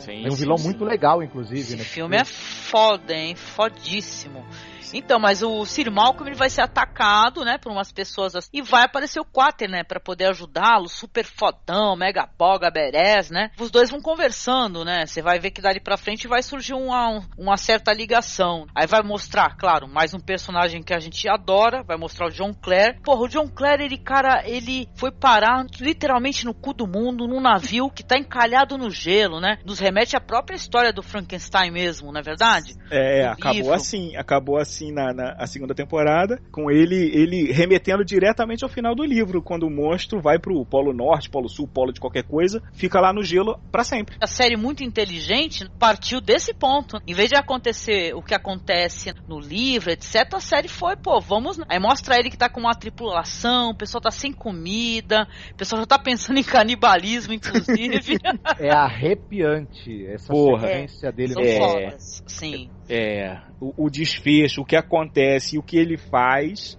Sim, 0.00 0.24
É 0.24 0.28
um 0.28 0.30
sim, 0.32 0.36
vilão 0.38 0.56
sim. 0.56 0.64
muito 0.64 0.84
legal, 0.84 1.22
inclusive. 1.22 1.60
Esse 1.60 1.76
né? 1.76 1.84
filme 1.84 2.16
é 2.16 2.24
foda, 2.24 3.14
hein? 3.14 3.34
Fodíssimo. 3.34 4.44
Então, 4.92 5.18
mas 5.18 5.42
o 5.42 5.64
Sir 5.64 5.90
Malcolm 5.90 6.28
ele 6.28 6.38
vai 6.38 6.50
ser 6.50 6.62
atacado, 6.62 7.44
né, 7.44 7.58
por 7.58 7.70
umas 7.70 7.92
pessoas 7.92 8.34
assim, 8.34 8.48
e 8.52 8.62
vai 8.62 8.84
aparecer 8.84 9.20
o 9.20 9.24
Quater, 9.24 9.70
né, 9.70 9.82
pra 9.84 10.00
poder 10.00 10.26
ajudá-lo, 10.26 10.88
super 10.88 11.24
fodão, 11.24 11.96
mega 11.96 12.28
boga, 12.38 12.70
berés, 12.70 13.30
né? 13.30 13.50
Os 13.58 13.70
dois 13.70 13.90
vão 13.90 14.00
conversando, 14.00 14.84
né? 14.84 15.06
Você 15.06 15.22
vai 15.22 15.38
ver 15.38 15.50
que 15.50 15.62
dali 15.62 15.80
pra 15.80 15.96
frente 15.96 16.26
vai 16.26 16.42
surgir 16.42 16.74
uma, 16.74 17.22
uma 17.38 17.56
certa 17.56 17.92
ligação. 17.92 18.66
Aí 18.74 18.86
vai 18.86 19.02
mostrar, 19.02 19.56
claro, 19.56 19.86
mais 19.88 20.14
um 20.14 20.18
personagem 20.18 20.82
que 20.82 20.94
a 20.94 20.98
gente 20.98 21.28
adora, 21.28 21.82
vai 21.82 21.96
mostrar 21.96 22.26
o 22.26 22.30
John 22.30 22.52
Clare. 22.54 23.00
Porra, 23.02 23.22
o 23.22 23.28
John 23.28 23.48
Clare, 23.48 23.84
ele, 23.84 23.98
cara, 23.98 24.42
ele 24.46 24.88
foi 24.94 25.10
parar 25.10 25.66
literalmente 25.80 26.44
no 26.44 26.54
cu 26.54 26.72
do 26.72 26.86
mundo, 26.86 27.26
num 27.26 27.40
navio 27.40 27.90
que 27.90 28.02
tá 28.02 28.16
encalhado 28.16 28.76
no 28.78 28.90
gelo, 28.90 29.40
né? 29.40 29.58
Nos 29.64 29.78
remete 29.78 30.16
à 30.16 30.20
própria 30.20 30.56
história 30.56 30.92
do 30.92 31.02
Frankenstein 31.02 31.70
mesmo, 31.70 32.12
não 32.12 32.20
é 32.20 32.22
verdade? 32.22 32.74
É, 32.90 33.26
do 33.26 33.32
acabou 33.32 33.52
livro. 33.52 33.74
assim, 33.74 34.16
acabou 34.16 34.58
assim 34.58 34.71
na, 34.92 35.12
na 35.12 35.32
a 35.38 35.46
segunda 35.46 35.74
temporada, 35.74 36.40
com 36.50 36.70
ele 36.70 37.10
ele 37.12 37.52
remetendo 37.52 38.04
diretamente 38.04 38.64
ao 38.64 38.70
final 38.70 38.94
do 38.94 39.04
livro, 39.04 39.42
quando 39.42 39.64
o 39.66 39.70
monstro 39.70 40.20
vai 40.20 40.38
pro 40.38 40.64
Polo 40.64 40.92
Norte, 40.92 41.28
Polo 41.30 41.48
Sul, 41.48 41.68
Polo 41.68 41.92
de 41.92 42.00
qualquer 42.00 42.22
coisa, 42.24 42.62
fica 42.72 43.00
lá 43.00 43.12
no 43.12 43.22
gelo 43.22 43.58
pra 43.70 43.84
sempre. 43.84 44.16
A 44.20 44.26
série 44.26 44.56
muito 44.56 44.82
inteligente 44.82 45.68
partiu 45.78 46.20
desse 46.20 46.54
ponto. 46.54 46.98
Em 47.06 47.14
vez 47.14 47.28
de 47.28 47.36
acontecer 47.36 48.14
o 48.14 48.22
que 48.22 48.34
acontece 48.34 49.12
no 49.28 49.38
livro, 49.38 49.90
etc., 49.90 50.34
a 50.34 50.40
série 50.40 50.68
foi, 50.68 50.96
pô, 50.96 51.20
vamos. 51.20 51.58
Aí 51.68 51.78
mostra 51.78 52.16
ele 52.18 52.30
que 52.30 52.36
tá 52.38 52.48
com 52.48 52.60
uma 52.60 52.74
tripulação, 52.74 53.70
o 53.70 53.76
pessoal 53.76 54.00
tá 54.00 54.10
sem 54.10 54.32
comida, 54.32 55.26
o 55.52 55.56
pessoal 55.56 55.80
já 55.82 55.86
tá 55.86 55.98
pensando 55.98 56.38
em 56.38 56.44
canibalismo, 56.44 57.32
inclusive. 57.32 58.18
É 58.58 58.70
arrepiante 58.70 60.06
essa 60.06 60.32
Porra. 60.32 60.66
sequência 60.68 61.12
dele. 61.12 61.32
São 61.32 61.42
É. 61.42 61.58
fodas. 61.58 62.22
Sim. 62.26 62.70
É, 62.88 63.38
o, 63.60 63.86
o 63.86 63.90
desfecho, 63.90 64.62
o 64.62 64.64
que 64.64 64.76
acontece 64.76 65.56
e 65.56 65.58
o 65.58 65.62
que 65.62 65.76
ele 65.76 65.96
faz. 65.96 66.76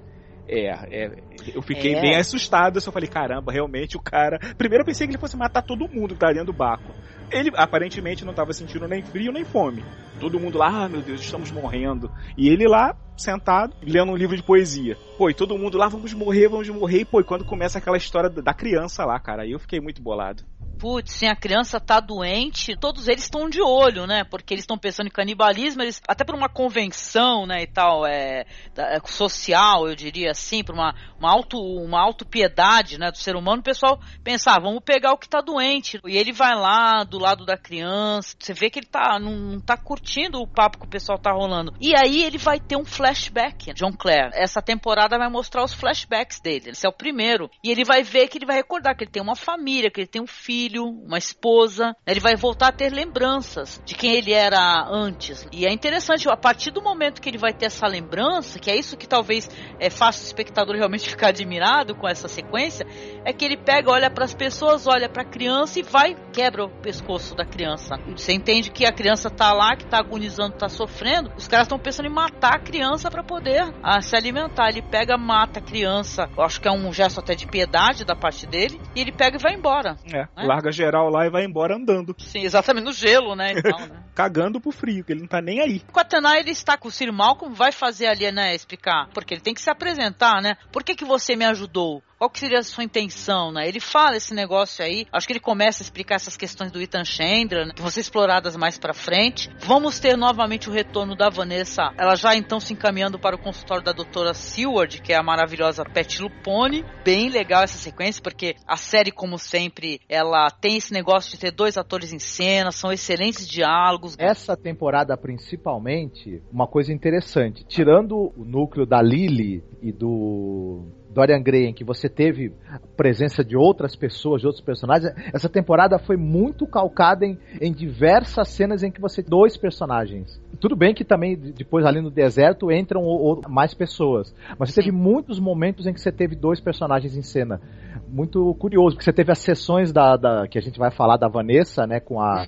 É, 0.48 0.70
é, 0.70 1.12
eu 1.54 1.62
fiquei 1.62 1.96
É. 1.96 2.02
bem 2.02 2.16
assustado. 2.16 2.78
Eu 2.78 2.82
só 2.82 2.92
falei, 2.92 3.08
caramba, 3.10 3.52
realmente 3.52 3.96
o 3.96 4.02
cara. 4.02 4.38
Primeiro 4.58 4.82
eu 4.82 4.86
pensei 4.86 5.08
que 5.08 5.12
ele 5.14 5.20
fosse 5.20 5.38
matar 5.38 5.62
todo 5.62 5.88
mundo 5.90 6.14
que 6.14 6.20
tá 6.20 6.28
dentro 6.28 6.48
do 6.48 6.54
barco. 6.54 6.94
Ele 7.32 7.50
aparentemente 7.56 8.24
não 8.24 8.32
estava 8.32 8.54
sentindo 8.54 8.88
nem 8.88 9.02
frio 9.02 9.32
nem 9.32 9.46
fome. 9.46 9.84
Todo 10.24 10.40
mundo 10.40 10.58
lá, 10.58 10.86
ah, 10.86 10.88
meu 10.88 11.02
Deus, 11.02 11.20
estamos 11.20 11.52
morrendo. 11.52 12.10
E 12.38 12.48
ele 12.48 12.66
lá, 12.66 12.96
sentado, 13.18 13.76
lendo 13.82 14.14
um 14.14 14.16
livro 14.16 14.38
de 14.38 14.42
poesia. 14.42 14.98
Pô, 15.18 15.30
e 15.30 15.34
todo 15.34 15.58
mundo 15.58 15.78
lá, 15.78 15.90
vamos 15.90 16.14
morrer, 16.14 16.48
vamos 16.48 16.70
morrer. 16.70 17.02
E 17.02 17.06
pô, 17.06 17.20
e 17.20 17.26
quando 17.26 17.44
começa 17.44 17.78
aquela 17.78 17.98
história 17.98 18.30
da 18.30 18.54
criança 18.54 19.04
lá, 19.04 19.20
cara, 19.20 19.44
aí 19.44 19.52
eu 19.52 19.60
fiquei 19.60 19.82
muito 19.82 20.02
bolado. 20.02 20.46
Putz, 20.80 21.14
sim, 21.14 21.28
a 21.28 21.36
criança 21.36 21.80
tá 21.80 22.00
doente, 22.00 22.76
todos 22.76 23.08
eles 23.08 23.24
estão 23.24 23.50
de 23.50 23.62
olho, 23.62 24.06
né? 24.06 24.24
Porque 24.26 24.54
eles 24.54 24.64
estão 24.64 24.78
pensando 24.78 25.08
em 25.08 25.12
canibalismo, 25.12 25.82
eles 25.82 26.02
até 26.08 26.26
por 26.26 26.36
uma 26.36 26.50
convenção, 26.50 27.46
né, 27.46 27.64
e 27.64 27.68
tal, 27.68 28.06
é, 28.06 28.46
é, 28.76 29.00
social, 29.06 29.88
eu 29.88 29.96
diria 29.96 30.32
assim, 30.32 30.62
por 30.62 30.76
uma, 30.76 30.94
uma 31.18 31.32
auto 31.32 31.58
uma 31.58 32.02
autopiedade, 32.02 33.00
né, 33.00 33.12
do 33.12 33.18
ser 33.18 33.36
humano, 33.36 33.62
o 33.62 33.64
pessoal 33.64 33.98
pensa, 34.24 34.52
ah, 34.52 34.60
vamos 34.60 34.82
pegar 34.84 35.14
o 35.14 35.18
que 35.18 35.30
tá 35.30 35.40
doente. 35.40 36.02
E 36.06 36.18
ele 36.18 36.34
vai 36.34 36.54
lá 36.54 37.04
do 37.04 37.18
lado 37.18 37.46
da 37.46 37.58
criança, 37.58 38.36
você 38.38 38.54
vê 38.54 38.70
que 38.70 38.80
ele 38.80 38.88
tá 38.88 39.18
não, 39.20 39.36
não 39.36 39.60
tá 39.62 39.78
curtindo 39.78 40.13
o 40.22 40.48
papo 40.48 40.80
que 40.80 40.86
o 40.86 40.90
pessoal 40.90 41.18
tá 41.18 41.32
rolando. 41.32 41.74
E 41.80 41.94
aí 41.96 42.24
ele 42.24 42.38
vai 42.38 42.60
ter 42.60 42.78
um 42.78 42.86
flashback, 42.86 43.74
John 43.74 43.92
Clare. 43.92 44.32
Essa 44.34 44.62
temporada 44.62 45.18
vai 45.18 45.30
mostrar 45.30 45.64
os 45.64 45.74
flashbacks 45.74 46.40
dele. 46.40 46.72
Esse 46.72 46.86
é 46.86 46.90
o 46.90 46.94
primeiro. 46.94 47.50
E 47.64 47.72
ele 47.72 47.84
vai 47.84 48.04
ver 48.04 48.28
que 48.28 48.38
ele 48.38 48.46
vai 48.46 48.58
recordar 48.58 48.96
que 48.96 49.04
ele 49.04 49.12
tem 49.12 49.22
uma 49.22 49.36
família, 49.36 49.90
que 49.90 50.02
ele 50.02 50.08
tem 50.08 50.22
um 50.22 50.28
filho, 50.28 50.84
uma 50.84 51.18
esposa. 51.18 51.96
Ele 52.06 52.20
vai 52.20 52.36
voltar 52.36 52.68
a 52.68 52.72
ter 52.72 52.92
lembranças 52.92 53.82
de 53.86 53.96
quem 53.96 54.14
ele 54.14 54.32
era 54.32 54.88
antes. 54.90 55.48
E 55.52 55.66
é 55.66 55.72
interessante, 55.72 56.28
a 56.30 56.38
partir 56.38 56.72
do 56.72 56.82
momento 56.82 57.22
que 57.22 57.30
ele 57.30 57.38
vai 57.38 57.54
ter 57.54 57.66
essa 57.66 57.88
lembrança, 57.88 58.60
que 58.60 58.70
é 58.70 58.76
isso 58.76 58.98
que 58.98 59.08
talvez 59.08 59.50
é, 59.80 59.90
faça 59.90 60.24
o 60.24 60.26
espectador 60.26 60.76
realmente 60.78 61.10
ficar 61.10 61.30
admirado 61.30 61.96
com 61.96 62.08
essa 62.08 62.28
sequência, 62.28 62.86
é 63.26 63.34
que 63.34 63.44
ele 63.44 63.58
pega, 63.58 63.92
olha 63.92 64.10
para 64.10 64.26
as 64.26 64.34
pessoas, 64.34 64.88
olha 64.88 65.10
para 65.10 65.24
a 65.24 65.26
criança 65.26 65.80
e 65.80 65.84
vai 65.84 66.16
quebra 66.34 66.66
o 66.66 66.70
pescoço 66.70 67.36
da 67.36 67.46
criança. 67.46 67.96
Você 68.16 68.34
entende 68.34 68.72
que 68.72 68.86
a 68.86 68.92
criança 68.92 69.30
tá 69.30 69.54
lá, 69.54 69.76
que 69.76 69.86
tá 69.94 70.00
agonizando, 70.00 70.58
tá 70.58 70.68
sofrendo. 70.68 71.32
Os 71.38 71.48
caras 71.48 71.66
estão 71.66 71.78
pensando 71.78 72.08
em 72.08 72.14
matar 72.14 72.56
a 72.56 72.60
criança 72.60 73.12
para 73.12 73.24
poder 73.24 73.72
ah, 73.84 74.02
se 74.02 74.16
alimentar. 74.16 74.70
Ele 74.70 74.82
pega, 74.82 75.18
mata 75.18 75.60
a 75.60 75.62
criança. 75.62 76.28
Eu 76.36 76.44
acho 76.44 76.60
que 76.60 76.68
é 76.68 76.72
um 76.72 76.92
gesto 76.92 77.20
até 77.20 77.36
de 77.36 77.46
piedade 77.46 78.04
da 78.04 78.16
parte 78.16 78.48
dele. 78.48 78.82
E 78.96 79.02
ele 79.02 79.12
pega 79.12 79.38
e 79.38 79.42
vai 79.42 79.54
embora. 79.54 79.96
É, 80.12 80.28
É? 80.36 80.46
larga 80.46 80.72
geral 80.72 81.10
lá 81.10 81.28
e 81.28 81.30
vai 81.30 81.46
embora 81.46 81.76
andando, 81.76 82.16
Sim, 82.18 82.44
exatamente 82.44 82.86
no 82.86 82.94
gelo, 82.94 83.36
né? 83.36 83.54
Então, 83.54 83.80
né? 83.80 84.04
cagando 84.16 84.60
pro 84.60 84.72
frio, 84.72 85.04
que 85.04 85.12
ele 85.12 85.22
não 85.22 85.28
tá 85.28 85.42
nem 85.42 85.60
aí. 85.60 85.82
O 85.94 86.00
Atenai, 86.00 86.40
ele 86.40 86.52
está 86.52 86.78
com 86.78 86.88
o 86.88 86.92
Sir 86.92 87.12
Malcolm, 87.12 87.54
vai 87.54 87.72
fazer 87.72 88.08
ali, 88.08 88.32
né, 88.32 88.54
explicar, 88.54 89.10
porque 89.14 89.34
ele 89.34 89.42
tem 89.42 89.54
que 89.54 89.62
se 89.62 89.70
apresentar, 89.70 90.42
né? 90.42 90.56
Por 90.72 90.84
que 90.84 90.96
que 90.96 91.06
você 91.06 91.36
me 91.36 91.46
ajudou? 91.46 92.02
Qual 92.24 92.30
que 92.30 92.40
seria 92.40 92.60
a 92.60 92.64
sua 92.64 92.86
intenção, 92.86 93.52
né? 93.52 93.68
Ele 93.68 93.82
fala 93.82 94.16
esse 94.16 94.34
negócio 94.34 94.82
aí, 94.82 95.06
acho 95.12 95.28
que 95.28 95.34
ele 95.34 95.42
começa 95.42 95.84
a 95.84 95.84
explicar 95.84 96.16
essas 96.16 96.38
questões 96.38 96.72
do 96.72 96.82
Ethan 96.82 97.04
Chandler, 97.04 97.68
né, 97.68 97.74
que 97.76 97.82
vão 97.82 97.92
ser 97.92 98.00
exploradas 98.00 98.56
mais 98.56 98.78
pra 98.78 98.94
frente. 98.94 99.50
Vamos 99.60 100.00
ter 100.00 100.16
novamente 100.16 100.70
o 100.70 100.72
retorno 100.72 101.18
da 101.18 101.30
Vanessa, 101.30 101.92
ela 101.98 102.16
já 102.16 102.34
então 102.34 102.62
se 102.62 102.72
encaminhando 102.72 103.20
para 103.20 103.36
o 103.36 103.38
consultório 103.40 103.84
da 103.84 103.92
doutora 103.92 104.34
Seward, 104.34 105.02
que 105.02 105.12
é 105.12 105.18
a 105.18 105.22
maravilhosa 105.22 105.84
Pet 105.84 106.22
Lupone. 106.22 106.86
Bem 107.04 107.28
legal 107.28 107.62
essa 107.62 107.78
sequência, 107.78 108.24
porque 108.24 108.56
a 108.66 108.78
série, 108.78 109.12
como 109.12 109.38
sempre, 109.38 110.00
ela 110.08 110.50
tem 110.50 110.78
esse 110.78 110.94
negócio 110.94 111.30
de 111.30 111.38
ter 111.38 111.52
dois 111.52 111.78
atores 111.78 112.14
em 112.14 112.20
cena, 112.20 112.72
são 112.72 112.90
excelentes 112.90 113.46
diálogos. 113.46 114.16
Essa 114.18 114.56
temporada, 114.56 115.18
principalmente, 115.18 116.42
uma 116.50 116.68
coisa 116.68 116.94
interessante. 116.94 117.66
Tirando 117.66 118.32
o 118.38 118.46
núcleo 118.46 118.86
da 118.86 119.02
Lily 119.02 119.62
e 119.82 119.92
do 119.92 121.03
Dorian 121.14 121.42
Gray, 121.42 121.66
em 121.68 121.74
que 121.74 121.84
você 121.84 122.10
teve 122.10 122.52
a 122.72 122.80
presença 122.98 123.44
de 123.44 123.56
outras 123.56 123.96
pessoas, 123.96 124.42
de 124.42 124.48
outros 124.48 124.64
personagens, 124.64 125.14
essa 125.34 125.48
temporada 125.48 126.00
foi 126.00 126.18
muito 126.18 126.66
calcada 126.66 127.26
em, 127.26 127.38
em 127.62 127.72
diversas 127.72 128.48
cenas 128.50 128.84
em 128.84 128.92
que 128.92 129.00
você 129.00 129.22
dois 129.22 129.56
personagens. 129.56 130.42
Tudo 130.60 130.76
bem 130.76 130.94
que 130.94 131.04
também 131.04 131.36
depois 131.36 131.86
ali 131.86 132.02
no 132.02 132.10
deserto 132.10 132.72
entram 132.72 133.02
o- 133.04 133.34
o- 133.34 133.42
mais 133.50 133.74
pessoas, 133.74 134.34
mas 134.58 134.70
você 134.70 134.82
Sim. 134.82 134.90
teve 134.90 134.98
muitos 134.98 135.40
momentos 135.40 135.86
em 135.86 135.94
que 135.94 136.02
você 136.02 136.12
teve 136.12 136.36
dois 136.36 136.60
personagens 136.60 137.16
em 137.16 137.22
cena. 137.22 137.62
Muito 138.08 138.54
curioso, 138.56 138.96
porque 138.96 139.04
você 139.06 139.14
teve 139.14 139.32
as 139.32 139.40
sessões 139.40 139.92
da, 139.92 140.16
da- 140.18 140.48
que 140.48 140.58
a 140.58 140.62
gente 140.62 140.80
vai 140.80 140.92
falar 140.92 141.18
da 141.18 141.28
Vanessa, 141.28 141.86
né, 141.88 142.00
com 142.00 142.20
a 142.20 142.46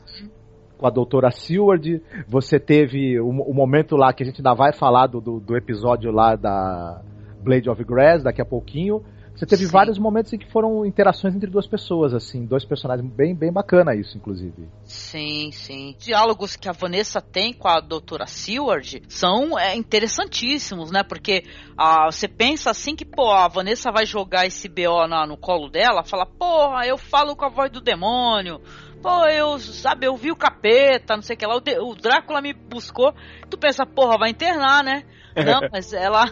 com 0.78 0.86
a 0.86 0.90
doutora 0.90 1.32
Seward, 1.32 2.02
você 2.28 2.60
teve 2.60 3.18
o, 3.18 3.30
o 3.30 3.54
momento 3.54 3.96
lá 3.96 4.12
que 4.12 4.24
a 4.24 4.26
gente 4.26 4.40
ainda 4.42 4.54
vai 4.54 4.74
falar 4.74 5.08
do, 5.08 5.22
do, 5.22 5.40
do 5.40 5.56
episódio 5.56 6.12
lá 6.12 6.36
da 6.36 7.02
Blade 7.46 7.70
of 7.70 7.84
Grass 7.84 8.24
daqui 8.24 8.42
a 8.42 8.46
pouquinho. 8.46 9.04
Você 9.36 9.46
teve 9.46 9.66
Sim. 9.66 9.72
vários 9.72 10.00
momentos 10.00 10.32
em 10.32 10.38
que 10.38 10.50
foram 10.50 10.86
interações 10.86 11.36
entre 11.36 11.50
duas 11.50 11.68
pessoas, 11.68 12.14
assim, 12.14 12.46
dois 12.46 12.64
personagens 12.64 13.06
bem, 13.12 13.36
bem 13.36 13.52
bacana 13.52 13.94
isso, 13.94 14.18
inclusive. 14.18 14.70
Sim, 14.84 15.52
sim. 15.52 15.94
Diálogos 16.00 16.56
que 16.56 16.70
a 16.70 16.72
Vanessa 16.72 17.20
tem 17.22 17.52
com 17.54 17.68
a 17.68 17.82
doutora 17.82 18.26
Seward 18.28 19.04
são 19.10 19.60
é, 19.60 19.76
interessantíssimos, 19.76 20.90
né? 20.90 21.04
Porque 21.04 21.44
ah, 21.78 22.06
você 22.10 22.30
pensa 22.30 22.72
assim 22.72 22.96
que, 22.96 23.04
pô, 23.04 23.30
a 23.30 23.50
Vanessa 23.50 23.92
vai 23.92 24.06
jogar 24.06 24.46
esse 24.46 24.70
BO 24.70 25.06
na- 25.06 25.28
no 25.28 25.36
colo 25.36 25.70
dela, 25.70 26.02
fala, 26.02 26.26
porra, 26.26 26.86
eu 26.88 26.98
falo 26.98 27.36
com 27.36 27.44
a 27.44 27.50
voz 27.50 27.70
do 27.70 27.82
demônio. 27.82 28.62
Pô, 29.02 29.26
eu, 29.28 29.60
sabe, 29.60 30.08
eu 30.08 30.16
vi 30.16 30.32
o 30.32 30.36
capeta, 30.36 31.14
não 31.16 31.22
sei 31.22 31.36
o 31.36 31.40
que 31.40 31.46
lá, 31.46 31.58
o, 31.58 31.60
de- 31.60 31.78
o 31.78 31.94
Drácula 31.94 32.42
me 32.42 32.54
buscou. 32.54 33.14
Tu 33.50 33.58
pensa, 33.58 33.86
porra, 33.86 34.18
vai 34.18 34.30
internar, 34.30 34.82
né? 34.82 35.04
Não, 35.36 35.68
mas 35.72 35.92
ela, 35.94 36.26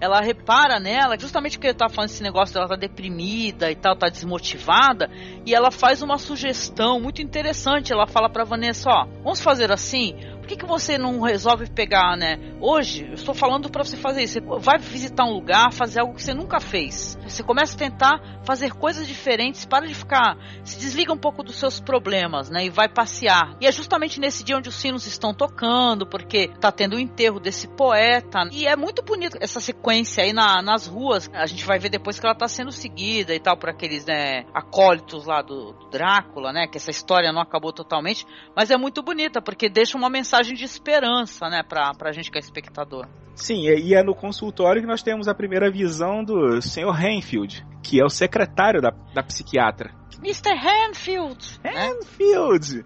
ela 0.00 0.20
repara 0.20 0.78
nela, 0.78 1.18
justamente 1.18 1.56
porque 1.56 1.68
ele 1.68 1.74
tá 1.74 1.88
falando 1.88 2.10
esse 2.10 2.22
negócio 2.22 2.54
dela 2.54 2.68
tá 2.68 2.76
deprimida 2.76 3.70
e 3.70 3.74
tal, 3.74 3.96
tá 3.96 4.08
desmotivada, 4.08 5.10
e 5.46 5.54
ela 5.54 5.70
faz 5.70 6.02
uma 6.02 6.18
sugestão 6.18 7.00
muito 7.00 7.22
interessante. 7.22 7.92
Ela 7.92 8.06
fala 8.06 8.28
pra 8.28 8.44
Vanessa, 8.44 8.90
ó, 8.90 9.06
vamos 9.22 9.40
fazer 9.40 9.72
assim? 9.72 10.14
Que, 10.50 10.56
que 10.56 10.66
você 10.66 10.98
não 10.98 11.20
resolve 11.20 11.70
pegar, 11.70 12.16
né? 12.16 12.36
Hoje, 12.60 13.06
eu 13.06 13.14
estou 13.14 13.32
falando 13.32 13.70
pra 13.70 13.84
você 13.84 13.96
fazer 13.96 14.24
isso. 14.24 14.40
Você 14.40 14.60
vai 14.64 14.78
visitar 14.78 15.24
um 15.24 15.32
lugar, 15.32 15.72
fazer 15.72 16.00
algo 16.00 16.14
que 16.16 16.22
você 16.24 16.34
nunca 16.34 16.58
fez. 16.58 17.16
Você 17.22 17.44
começa 17.44 17.76
a 17.76 17.78
tentar 17.78 18.40
fazer 18.44 18.72
coisas 18.72 19.06
diferentes, 19.06 19.64
para 19.64 19.86
de 19.86 19.94
ficar. 19.94 20.36
Se 20.64 20.76
desliga 20.76 21.12
um 21.12 21.16
pouco 21.16 21.44
dos 21.44 21.54
seus 21.54 21.78
problemas, 21.78 22.50
né? 22.50 22.64
E 22.64 22.68
vai 22.68 22.88
passear. 22.88 23.56
E 23.60 23.66
é 23.68 23.70
justamente 23.70 24.18
nesse 24.18 24.42
dia 24.42 24.56
onde 24.56 24.68
os 24.68 24.74
sinos 24.74 25.06
estão 25.06 25.32
tocando, 25.32 26.04
porque 26.04 26.48
tá 26.60 26.72
tendo 26.72 26.96
o 26.96 26.98
enterro 26.98 27.38
desse 27.38 27.68
poeta. 27.68 28.40
E 28.50 28.66
é 28.66 28.74
muito 28.74 29.02
bonito 29.04 29.38
essa 29.40 29.60
sequência 29.60 30.24
aí 30.24 30.32
na- 30.32 30.60
nas 30.60 30.84
ruas. 30.88 31.30
A 31.32 31.46
gente 31.46 31.64
vai 31.64 31.78
ver 31.78 31.90
depois 31.90 32.18
que 32.18 32.26
ela 32.26 32.34
tá 32.34 32.48
sendo 32.48 32.72
seguida 32.72 33.32
e 33.32 33.38
tal 33.38 33.56
por 33.56 33.68
aqueles, 33.68 34.04
né, 34.04 34.44
acólitos 34.52 35.26
lá 35.26 35.42
do, 35.42 35.74
do 35.74 35.88
Drácula, 35.90 36.52
né? 36.52 36.66
Que 36.66 36.76
essa 36.76 36.90
história 36.90 37.30
não 37.32 37.40
acabou 37.40 37.72
totalmente. 37.72 38.26
Mas 38.56 38.72
é 38.72 38.76
muito 38.76 39.00
bonita, 39.00 39.40
porque 39.40 39.68
deixa 39.68 39.96
uma 39.96 40.10
mensagem 40.10 40.39
de 40.42 40.64
esperança, 40.64 41.48
né, 41.48 41.62
pra, 41.62 41.92
pra 41.94 42.12
gente 42.12 42.30
que 42.30 42.38
é 42.38 42.40
espectador. 42.40 43.06
Sim, 43.34 43.68
e 43.68 43.94
é 43.94 44.02
no 44.02 44.14
consultório 44.14 44.82
que 44.82 44.88
nós 44.88 45.02
temos 45.02 45.28
a 45.28 45.34
primeira 45.34 45.70
visão 45.70 46.22
do 46.22 46.60
Sr. 46.60 46.90
Renfield, 46.90 47.64
que 47.82 48.00
é 48.00 48.04
o 48.04 48.10
secretário 48.10 48.82
da, 48.82 48.90
da 49.14 49.22
psiquiatra. 49.22 49.94
Mr. 50.18 50.50
Hanfield! 50.50 51.60
né? 51.64 51.70
Renfield! 51.70 52.84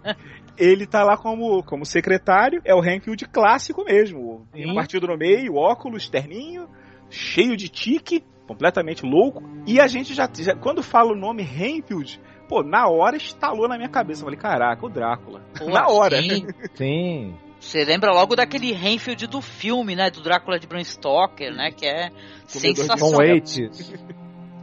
ele 0.56 0.86
tá 0.86 1.02
lá 1.02 1.16
como, 1.16 1.62
como 1.62 1.84
secretário, 1.84 2.60
é 2.64 2.74
o 2.74 2.80
Renfield 2.80 3.26
clássico 3.28 3.84
mesmo. 3.84 4.46
Sim. 4.54 4.70
Um 4.70 4.74
partido 4.74 5.06
no 5.06 5.16
meio, 5.16 5.56
óculos, 5.56 6.08
terninho, 6.08 6.68
cheio 7.08 7.56
de 7.56 7.68
tique, 7.68 8.24
completamente 8.46 9.04
louco. 9.04 9.42
E 9.66 9.80
a 9.80 9.86
gente 9.86 10.14
já, 10.14 10.28
já 10.38 10.54
quando 10.54 10.82
fala 10.82 11.12
o 11.12 11.16
nome 11.16 11.42
Renfield, 11.42 12.20
pô, 12.50 12.64
na 12.64 12.88
hora 12.88 13.16
estalou 13.16 13.68
na 13.68 13.76
minha 13.76 13.88
cabeça. 13.88 14.22
Eu 14.22 14.24
falei, 14.24 14.40
caraca, 14.40 14.84
o 14.84 14.88
Drácula. 14.88 15.40
Pô, 15.56 15.66
na 15.70 15.86
hora. 15.86 16.20
sim. 16.20 16.44
Sim. 16.74 17.38
Você 17.60 17.84
lembra 17.84 18.10
logo 18.10 18.34
daquele 18.34 18.72
Renfield 18.72 19.28
do 19.28 19.40
filme, 19.40 19.94
né? 19.94 20.10
Do 20.10 20.20
Drácula 20.20 20.58
de 20.58 20.66
Bram 20.66 20.82
Stoker, 20.82 21.54
né? 21.54 21.70
Que 21.70 21.86
é 21.86 22.08
Comedor 22.08 22.16
de 22.50 22.74
Tom 22.74 22.96
sensacional. 22.96 23.18
Waits. 23.18 23.92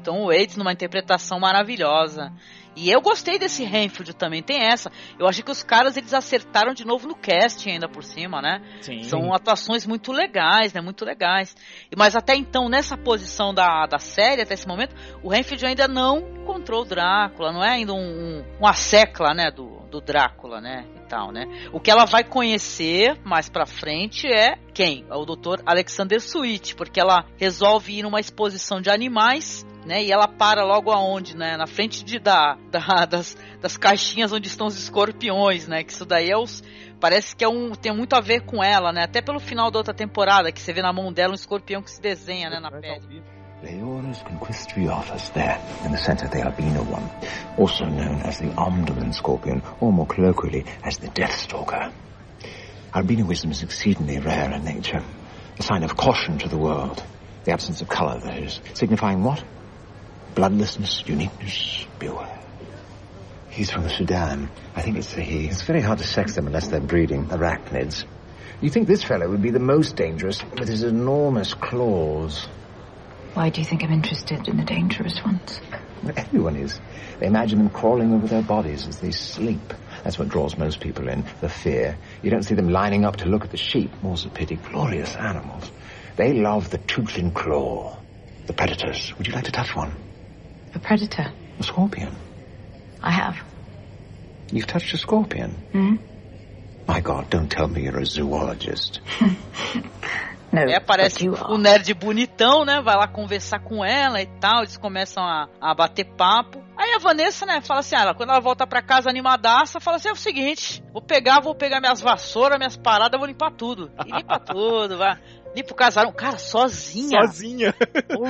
Tom 0.03 0.25
Waits 0.25 0.58
numa 0.58 0.74
interpretação 0.74 1.39
maravilhosa. 1.39 2.34
E 2.77 2.91
eu 2.91 3.01
gostei 3.01 3.39
desse 3.39 3.63
Renfield 3.63 4.13
também, 4.15 4.43
tem 4.43 4.62
essa. 4.62 4.91
Eu 5.17 5.27
achei 5.27 5.43
que 5.43 5.50
os 5.50 5.63
caras 5.63 5.98
eles 5.98 6.13
acertaram 6.13 6.75
de 6.75 6.86
novo 6.86 7.07
no 7.07 7.15
casting 7.15 7.72
ainda 7.72 7.89
por 7.89 8.03
cima, 8.03 8.39
né? 8.39 8.62
Sim. 8.81 9.01
São 9.01 9.34
atuações 9.34 9.86
muito 9.88 10.12
legais, 10.12 10.74
né? 10.74 10.79
Muito 10.79 11.03
legais. 11.03 11.55
E- 11.91 11.96
Mas 11.98 12.15
até 12.15 12.36
então, 12.36 12.69
nessa 12.69 12.96
posição 12.96 13.51
da, 13.51 13.88
da 13.88 13.98
série, 13.98 14.43
até 14.43 14.53
esse 14.53 14.67
momento, 14.67 14.96
o 15.24 15.29
Renfield 15.29 15.65
ainda 15.65 15.88
não 15.88 16.19
encontrou 16.19 16.84
o 16.84 16.86
Drácula, 16.86 17.51
não 17.51 17.63
é 17.63 17.72
ainda 17.72 17.93
um, 17.93 17.98
um, 17.98 18.46
uma 18.60 18.74
secla, 18.74 19.34
né? 19.34 19.50
Do, 19.50 19.79
do 19.89 20.00
Drácula, 20.00 20.62
né? 20.62 20.86
E 20.98 21.07
tal, 21.10 21.31
né? 21.31 21.46
O 21.74 21.79
que 21.79 21.89
ela 21.89 22.05
vai 22.05 22.24
conhecer 22.24 23.19
mais 23.24 23.50
pra 23.50 23.65
frente 23.65 24.27
é 24.27 24.55
quem? 24.72 25.03
É 25.10 25.15
o 25.15 25.25
Dr. 25.25 25.63
Alexander 25.65 26.19
Sweet, 26.19 26.75
porque 26.75 27.00
ela 27.00 27.25
resolve 27.38 27.98
ir 27.98 28.03
numa 28.03 28.19
exposição 28.19 28.79
de 28.79 28.91
animais, 28.91 29.65
né? 29.88 30.03
E 30.03 30.12
ela 30.12 30.27
para 30.27 30.63
logo 30.63 30.91
aonde, 30.91 31.36
né? 31.36 31.58
Na 31.58 31.65
frente 31.65 32.03
de, 32.03 32.20
da, 32.20 32.58
da- 32.70 33.06
das, 33.06 33.36
das 33.62 33.77
caixinhas 33.77 34.32
onde 34.32 34.48
estão 34.48 34.67
os 34.67 34.77
escorpiões, 34.77 35.67
né? 35.67 35.84
Que 35.84 35.91
isso 35.91 36.06
daí 36.06 36.29
é 36.29 36.38
os. 36.38 36.63
Parece 37.00 37.36
que 37.36 37.44
é 37.44 37.48
um, 37.48 37.72
tem 37.72 37.96
muito 37.96 38.13
a 38.15 38.20
ver 38.22 38.41
com 38.41 38.63
ela, 38.63 38.91
né? 38.91 39.03
Até 39.03 39.22
pelo 39.22 39.39
final 39.39 39.72
da 39.72 39.79
outra 39.79 39.94
temporada, 39.94 40.51
que 40.51 40.60
você 40.62 40.74
vê 40.74 40.82
na 40.82 40.91
mão 40.94 41.12
dela 41.13 41.32
um 41.32 41.36
escorpião 41.36 41.82
que 41.82 41.89
se 41.89 42.01
desenha, 42.01 42.50
né? 42.50 42.60
Na 42.60 42.70
pele. 42.70 43.24
Leora's 43.63 44.22
conquistadores 44.22 45.29
there, 45.29 45.58
in 45.84 45.89
the 45.91 45.98
center 45.98 46.29
the 46.29 46.44
albino 46.44 46.82
one, 46.82 47.10
also 47.58 47.86
known 47.86 48.22
as 48.24 48.38
the 48.38 48.46
Omdurman 48.56 49.12
scorpion, 49.12 49.63
or 49.82 49.91
more 49.91 50.06
colloquially 50.08 50.63
as 50.84 50.98
the 50.98 51.08
Deathstalker. 51.08 51.91
Albinoism 52.94 53.50
is 53.51 53.63
exceedingly 53.63 54.20
rare 54.20 54.51
in 54.53 54.63
nature, 54.63 55.01
a 55.58 55.63
sign 55.63 55.84
of 55.84 55.96
caution 55.96 56.38
to 56.38 56.48
the 56.48 56.58
world. 56.58 57.03
The 57.46 57.51
absence 57.51 57.82
of 57.82 57.89
color, 57.89 58.20
that 58.20 58.38
is, 58.44 58.60
signifying 58.75 59.24
what? 59.24 59.44
Bloodlessness, 60.38 61.01
uniqueness, 61.08 61.88
beware. 61.98 62.39
He's 63.50 63.72
from 63.72 63.82
the 63.82 63.89
Sudan. 63.89 64.51
I 64.75 64.84
think 64.84 64.98
it's 64.98 65.17
a 65.17 65.22
he. 65.22 65.48
It's 65.48 65.63
very 65.63 65.82
hard 65.82 65.98
to 65.98 66.06
sex 66.06 66.36
them 66.36 66.46
unless 66.46 66.67
they're 66.67 66.79
breeding 66.79 67.25
arachnids. 67.29 68.06
You 68.62 68.70
think 68.70 68.88
this 68.88 69.03
fellow 69.03 69.27
would 69.27 69.41
be 69.41 69.50
the 69.50 69.58
most 69.58 69.96
dangerous 69.96 70.44
with 70.44 70.70
his 70.70 70.84
enormous 70.84 71.56
claws? 71.56 72.48
Why 73.34 73.50
do 73.50 73.62
you 73.62 73.65
think 73.65 73.84
I'm 73.84 73.91
interested 73.91 74.48
in 74.48 74.58
the 74.58 74.63
dangerous 74.63 75.20
ones? 75.25 75.60
Everyone 76.15 76.56
is. 76.56 76.79
They 77.20 77.25
imagine 77.25 77.58
them 77.58 77.72
crawling 77.72 78.13
over 78.13 78.27
their 78.27 78.44
bodies 78.44 78.88
as 78.88 79.00
they 79.00 79.10
sleep. 79.10 79.74
That's 80.03 80.20
what 80.20 80.29
draws 80.29 80.56
most 80.56 80.82
people 80.82 81.10
in, 81.10 81.25
the 81.41 81.50
fear. 81.50 81.98
You 82.22 82.29
don't 82.29 82.44
see 82.44 82.53
them 82.53 82.70
lining 82.70 83.06
up 83.06 83.15
to 83.17 83.25
look 83.25 83.44
at 83.44 83.50
the 83.50 83.58
sheep. 83.58 83.89
More's 84.03 84.24
the 84.24 84.29
pity. 84.29 84.58
Glorious 84.58 85.15
animals. 85.15 85.72
They 86.15 86.34
love 86.34 86.70
the 86.70 86.77
tooth 86.77 87.17
and 87.17 87.34
claw. 87.34 87.98
The 88.46 88.53
predators. 88.53 89.17
Would 89.17 89.25
you 89.25 89.34
like 89.34 89.46
to 89.46 89.51
touch 89.51 89.75
one? 89.75 90.06
A 90.74 90.79
predator? 90.79 91.33
A 91.59 91.63
scorpion. 91.63 92.12
I 93.03 93.12
have. 93.12 93.38
You've 94.51 94.67
touched 94.67 94.93
a 94.93 94.97
scorpion? 94.97 95.51
Hmm? 95.71 95.95
My 96.88 97.01
God, 97.01 97.29
don't 97.29 97.50
tell 97.50 97.67
me 97.67 97.83
you're 97.83 98.00
a 98.00 98.05
zoologist. 98.05 99.01
No, 100.50 100.62
Aí 100.62 100.74
aparece 100.75 101.15
but 101.15 101.24
you 101.25 101.33
o 101.33 101.53
are. 101.55 101.62
nerd 101.62 101.93
bonitão, 101.93 102.63
né? 102.63 102.82
Vai 102.82 102.95
lá 102.95 103.06
conversar 103.06 103.60
com 103.60 103.84
ela 103.84 104.21
e 104.21 104.25
tal. 104.39 104.60
Eles 104.60 104.77
começam 104.77 105.21
a, 105.21 105.49
a 105.60 105.75
bater 105.75 106.06
papo. 106.15 106.63
Aí 106.77 106.93
a 106.93 106.99
Vanessa, 106.99 107.45
né, 107.45 107.60
fala 107.60 107.82
assim: 107.82 107.95
ah, 107.97 108.01
ela, 108.03 108.15
quando 108.15 108.30
ela 108.30 108.39
volta 108.39 108.65
pra 108.65 108.82
casa 108.82 109.10
animadaça, 109.10 109.82
fala 109.82 109.97
assim: 109.97 110.08
é 110.08 110.13
o 110.13 110.15
seguinte, 110.15 110.82
vou 110.93 111.01
pegar, 111.01 111.41
vou 111.41 111.53
pegar 111.53 111.82
minhas 111.82 111.99
vassouras, 111.99 112.58
minhas 112.58 112.77
paradas, 112.77 113.19
vou 113.19 113.27
limpar 113.27 113.51
tudo. 113.51 113.91
E 114.06 114.10
limpa 114.10 114.39
tudo, 114.39 114.97
vai. 114.97 115.19
Limpa 115.55 115.71
o 115.71 115.75
casarão. 115.75 116.12
Cara, 116.12 116.38
sozinha. 116.38 117.21
Sozinha. 117.21 117.73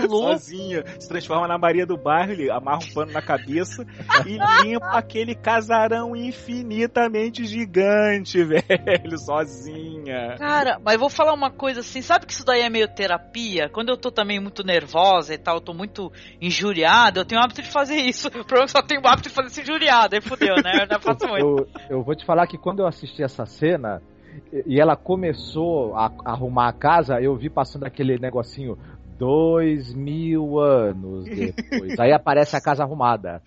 Sozinha. 0.08 0.84
Se 0.99 1.08
transforma 1.08 1.47
na 1.47 1.58
Maria 1.58 1.86
do 1.86 1.97
bairro, 1.97 2.32
ele 2.32 2.49
amarra 2.49 2.80
um 2.84 2.93
pano 2.93 3.12
na 3.12 3.21
cabeça 3.21 3.86
e 4.25 4.38
limpa 4.63 4.97
aquele 4.97 5.36
casarão 5.36 6.15
infinitamente 6.15 7.45
gigante, 7.45 8.43
velho. 8.45 9.17
Sozinha. 9.17 10.36
Cara, 10.38 10.80
mas 10.84 10.97
vou 10.97 11.10
falar 11.10 11.34
uma 11.34 11.51
coisa 11.51 11.82
assim, 11.82 12.01
sabe 12.01 12.25
que 12.25 12.34
isso 12.34 12.45
daí 12.45 12.62
é 12.62 12.69
meio 12.69 12.88
terapia? 12.88 13.69
Quando 13.69 13.89
eu 13.89 13.97
tô 13.97 14.12
também 14.12 14.39
muito 14.39 14.63
nervosa 14.63 15.34
e 15.34 15.38
tal, 15.38 15.56
eu 15.56 15.62
tô 15.62 15.73
muito 15.73 16.12
injuriada, 16.41 17.19
eu 17.19 17.25
tenho 17.25 17.41
o 17.41 17.43
hábito 17.43 17.62
de 17.62 17.69
fazer 17.69 17.95
isso. 17.95 18.27
O 18.38 18.45
problema 18.47 18.63
é 18.63 18.67
que 18.67 18.71
só 18.71 18.82
tenho 18.82 19.01
o 19.01 19.08
hábito 19.08 19.30
de 19.30 19.36
fazer 19.36 19.47
isso 19.49 19.62
injuriada, 19.62 20.15
aí 20.15 20.21
fudeu, 20.21 20.56
né? 20.63 20.84
Eu 20.84 20.88
já 20.88 20.99
faço 20.99 21.27
muito. 21.27 21.67
Eu, 21.89 21.97
eu 21.97 22.03
vou 22.03 22.15
te 22.15 22.25
falar 22.25 22.47
que 22.47 22.58
quando 22.58 22.80
eu 22.80 22.88
assisti 22.88 23.23
essa 23.23 23.45
cena 23.45 24.01
e 24.52 24.78
e 24.78 24.80
ela 24.80 24.95
começou 24.95 25.95
a, 25.95 26.12
a 26.23 26.32
arrumar 26.32 26.69
a 26.69 26.73
casa, 26.73 27.19
eu 27.19 27.36
vi 27.36 27.50
passando 27.50 27.86
aquele 27.86 28.19
negocinho. 28.19 28.78
Dois 29.17 29.95
mil 29.95 30.60
anos 30.60 31.26
depois. 31.26 32.00
Aí 32.00 32.13
aparece 32.13 32.56
a 32.56 32.62
casa 32.62 32.84
arrumada. 32.84 33.41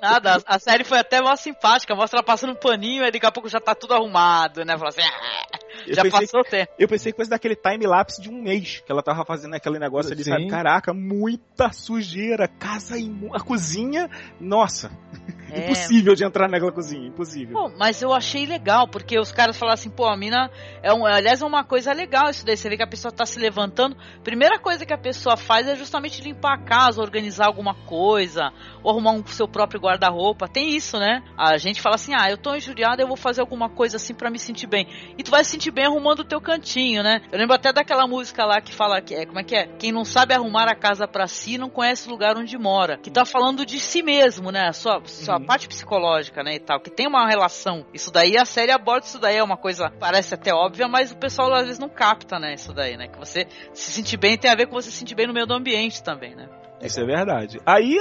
Nada, 0.00 0.36
a, 0.46 0.54
a 0.54 0.58
série 0.58 0.84
foi 0.84 0.98
até 0.98 1.20
mó 1.20 1.34
simpática, 1.34 1.94
mostra 1.94 2.18
ela 2.18 2.24
passando 2.24 2.52
um 2.52 2.56
paninho, 2.56 3.04
aí 3.04 3.10
daqui 3.10 3.26
a 3.26 3.32
pouco 3.32 3.48
já 3.48 3.60
tá 3.60 3.74
tudo 3.74 3.94
arrumado, 3.94 4.64
né? 4.64 4.76
Fala 4.76 4.90
assim, 4.90 5.02
ah, 5.02 5.58
Eu 5.86 5.94
já 5.94 6.02
pensei 6.02 6.20
passou 6.20 6.40
o 6.40 6.44
tempo. 6.44 6.72
Eu 6.78 6.88
pensei 6.88 7.12
que 7.12 7.18
fosse 7.18 7.30
daquele 7.30 7.56
time-lapse 7.56 8.22
de 8.22 8.28
um 8.28 8.40
mês 8.40 8.80
que 8.84 8.90
ela 8.90 9.02
tava 9.02 9.24
fazendo 9.24 9.54
aquele 9.54 9.78
negócio 9.78 10.12
ali, 10.12 10.24
sabe? 10.24 10.48
Caraca, 10.48 10.94
muita 10.94 11.72
sujeira, 11.72 12.46
casa 12.46 12.98
imu... 12.98 13.34
a 13.34 13.40
cozinha, 13.40 14.08
nossa, 14.40 14.90
É. 15.52 15.64
impossível 15.64 16.14
de 16.14 16.24
entrar 16.24 16.48
naquela 16.48 16.72
cozinha, 16.72 17.08
impossível. 17.08 17.54
Pô, 17.54 17.70
mas 17.76 18.00
eu 18.00 18.12
achei 18.12 18.46
legal, 18.46 18.88
porque 18.88 19.18
os 19.18 19.30
caras 19.30 19.58
falaram 19.58 19.74
assim, 19.74 19.90
pô, 19.90 20.06
a 20.06 20.16
mina 20.16 20.50
é 20.82 20.92
um, 20.92 21.04
aliás, 21.04 21.42
é 21.42 21.46
uma 21.46 21.62
coisa 21.62 21.92
legal 21.92 22.30
isso 22.30 22.44
daí. 22.44 22.56
Você 22.56 22.68
vê 22.68 22.76
que 22.76 22.82
a 22.82 22.86
pessoa 22.86 23.12
tá 23.12 23.26
se 23.26 23.38
levantando. 23.38 23.96
Primeira 24.24 24.58
coisa 24.58 24.86
que 24.86 24.94
a 24.94 24.98
pessoa 24.98 25.36
faz 25.36 25.68
é 25.68 25.76
justamente 25.76 26.22
limpar 26.22 26.54
a 26.54 26.58
casa, 26.58 27.00
organizar 27.00 27.46
alguma 27.46 27.74
coisa, 27.74 28.50
ou 28.82 28.90
arrumar 28.90 29.12
um 29.12 29.26
seu 29.26 29.46
próprio 29.46 29.80
guarda-roupa. 29.80 30.48
Tem 30.48 30.74
isso, 30.74 30.98
né? 30.98 31.22
A 31.36 31.56
gente 31.58 31.80
fala 31.80 31.96
assim, 31.96 32.12
ah, 32.14 32.30
eu 32.30 32.38
tô 32.38 32.54
injuriada, 32.54 33.02
eu 33.02 33.08
vou 33.08 33.16
fazer 33.16 33.40
alguma 33.40 33.68
coisa 33.68 33.96
assim 33.96 34.14
pra 34.14 34.30
me 34.30 34.38
sentir 34.38 34.66
bem. 34.66 34.86
E 35.18 35.22
tu 35.22 35.30
vai 35.30 35.44
se 35.44 35.50
sentir 35.50 35.70
bem 35.70 35.84
arrumando 35.84 36.20
o 36.20 36.24
teu 36.24 36.40
cantinho, 36.40 37.02
né? 37.02 37.20
Eu 37.30 37.38
lembro 37.38 37.54
até 37.54 37.72
daquela 37.72 38.06
música 38.06 38.44
lá 38.44 38.60
que 38.60 38.72
fala 38.72 39.00
que 39.00 39.14
é, 39.14 39.26
como 39.26 39.38
é 39.38 39.44
que 39.44 39.54
é? 39.54 39.66
Quem 39.78 39.92
não 39.92 40.04
sabe 40.04 40.34
arrumar 40.34 40.68
a 40.70 40.74
casa 40.74 41.06
pra 41.06 41.26
si 41.26 41.58
não 41.58 41.68
conhece 41.68 42.08
o 42.08 42.10
lugar 42.10 42.36
onde 42.36 42.56
mora. 42.56 42.98
Que 42.98 43.10
tá 43.10 43.24
falando 43.24 43.66
de 43.66 43.78
si 43.78 44.02
mesmo, 44.02 44.50
né? 44.50 44.72
Sua, 44.72 45.02
sua 45.04 45.38
parte 45.44 45.68
psicológica, 45.68 46.42
né, 46.42 46.54
e 46.54 46.60
tal, 46.60 46.80
que 46.80 46.90
tem 46.90 47.06
uma 47.06 47.28
relação. 47.28 47.86
Isso 47.92 48.10
daí 48.10 48.36
a 48.36 48.44
série 48.44 48.72
aborda 48.72 49.06
isso 49.06 49.18
daí 49.18 49.36
é 49.36 49.42
uma 49.42 49.56
coisa 49.56 49.90
parece 49.90 50.34
até 50.34 50.52
óbvia, 50.52 50.88
mas 50.88 51.12
o 51.12 51.16
pessoal 51.16 51.52
às 51.54 51.64
vezes 51.64 51.78
não 51.78 51.88
capta, 51.88 52.38
né, 52.38 52.54
isso 52.54 52.72
daí, 52.72 52.96
né? 52.96 53.08
Que 53.08 53.18
você 53.18 53.46
se 53.72 53.92
sentir 53.92 54.16
bem 54.16 54.36
tem 54.36 54.50
a 54.50 54.54
ver 54.54 54.66
com 54.66 54.74
você 54.74 54.90
se 54.90 54.98
sentir 54.98 55.14
bem 55.14 55.26
no 55.26 55.34
meio 55.34 55.46
do 55.46 55.54
ambiente 55.54 56.02
também, 56.02 56.34
né? 56.34 56.48
Isso 56.82 57.00
é 57.00 57.04
verdade. 57.04 57.60
Aí, 57.64 57.96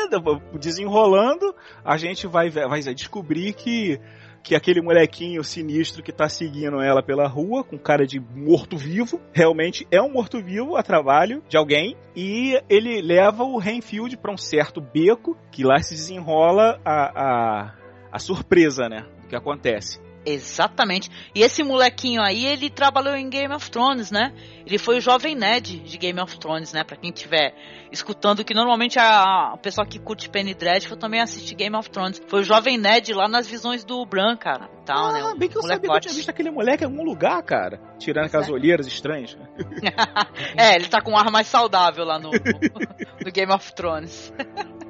desenrolando, 0.59 1.55
a 1.85 1.97
gente 1.97 2.25
vai, 2.25 2.49
vai 2.49 2.81
descobrir 2.81 3.53
que, 3.53 3.99
que 4.43 4.55
aquele 4.55 4.81
molequinho 4.81 5.43
sinistro 5.43 6.03
que 6.03 6.11
tá 6.11 6.27
seguindo 6.27 6.81
ela 6.81 7.03
pela 7.03 7.27
rua, 7.27 7.63
com 7.63 7.77
cara 7.77 8.05
de 8.05 8.19
morto-vivo, 8.19 9.21
realmente 9.33 9.87
é 9.91 10.01
um 10.01 10.11
morto-vivo 10.11 10.75
a 10.75 10.83
trabalho 10.83 11.43
de 11.47 11.57
alguém, 11.57 11.95
e 12.15 12.59
ele 12.69 13.01
leva 13.01 13.43
o 13.43 13.57
Renfield 13.57 14.17
pra 14.17 14.31
um 14.31 14.37
certo 14.37 14.81
beco, 14.81 15.37
que 15.51 15.63
lá 15.63 15.79
se 15.79 15.93
desenrola 15.93 16.79
a, 16.83 17.21
a, 17.23 17.73
a 18.11 18.19
surpresa, 18.19 18.89
né? 18.89 19.05
Do 19.21 19.27
que 19.27 19.35
acontece. 19.35 19.99
Exatamente. 20.25 21.09
E 21.33 21.41
esse 21.41 21.63
molequinho 21.63 22.21
aí, 22.21 22.45
ele 22.45 22.69
trabalhou 22.69 23.15
em 23.15 23.29
Game 23.29 23.53
of 23.53 23.69
Thrones, 23.71 24.11
né? 24.11 24.33
Ele 24.65 24.77
foi 24.77 24.97
o 24.97 25.01
jovem 25.01 25.35
Ned 25.35 25.79
de 25.79 25.97
Game 25.97 26.19
of 26.19 26.37
Thrones, 26.39 26.71
né? 26.71 26.83
Pra 26.83 26.95
quem 26.95 27.11
estiver 27.11 27.55
escutando, 27.91 28.45
que 28.45 28.53
normalmente 28.53 28.99
a, 28.99 29.53
a 29.53 29.57
pessoa 29.57 29.85
que 29.85 29.99
curte 29.99 30.29
Penny 30.29 30.53
Dreadful 30.53 30.95
também 30.95 31.19
assiste 31.19 31.55
Game 31.55 31.75
of 31.75 31.89
Thrones. 31.89 32.21
Foi 32.27 32.41
o 32.41 32.43
jovem 32.43 32.77
Ned 32.77 33.13
lá 33.13 33.27
nas 33.27 33.47
visões 33.47 33.83
do 33.83 34.05
Bran, 34.05 34.37
cara. 34.37 34.69
Tal, 34.85 35.09
ah, 35.09 35.11
né? 35.11 35.23
O 35.23 35.35
bem 35.35 35.49
que 35.49 35.57
eu 35.57 35.61
sabia 35.63 35.89
que 35.89 35.95
eu 35.95 35.99
tinha 35.99 36.13
visto 36.13 36.29
aquele 36.29 36.51
moleque 36.51 36.83
em 36.83 36.87
algum 36.87 37.03
lugar, 37.03 37.41
cara. 37.41 37.79
Tirando 37.97 38.27
aquelas 38.27 38.49
olheiras 38.49 38.85
estranhas. 38.85 39.37
é, 40.55 40.75
ele 40.75 40.87
tá 40.87 41.01
com 41.01 41.11
um 41.11 41.17
ar 41.17 41.31
mais 41.31 41.47
saudável 41.47 42.05
lá 42.05 42.19
no, 42.19 42.29
no 42.29 43.31
Game 43.31 43.51
of 43.51 43.73
Thrones. 43.73 44.31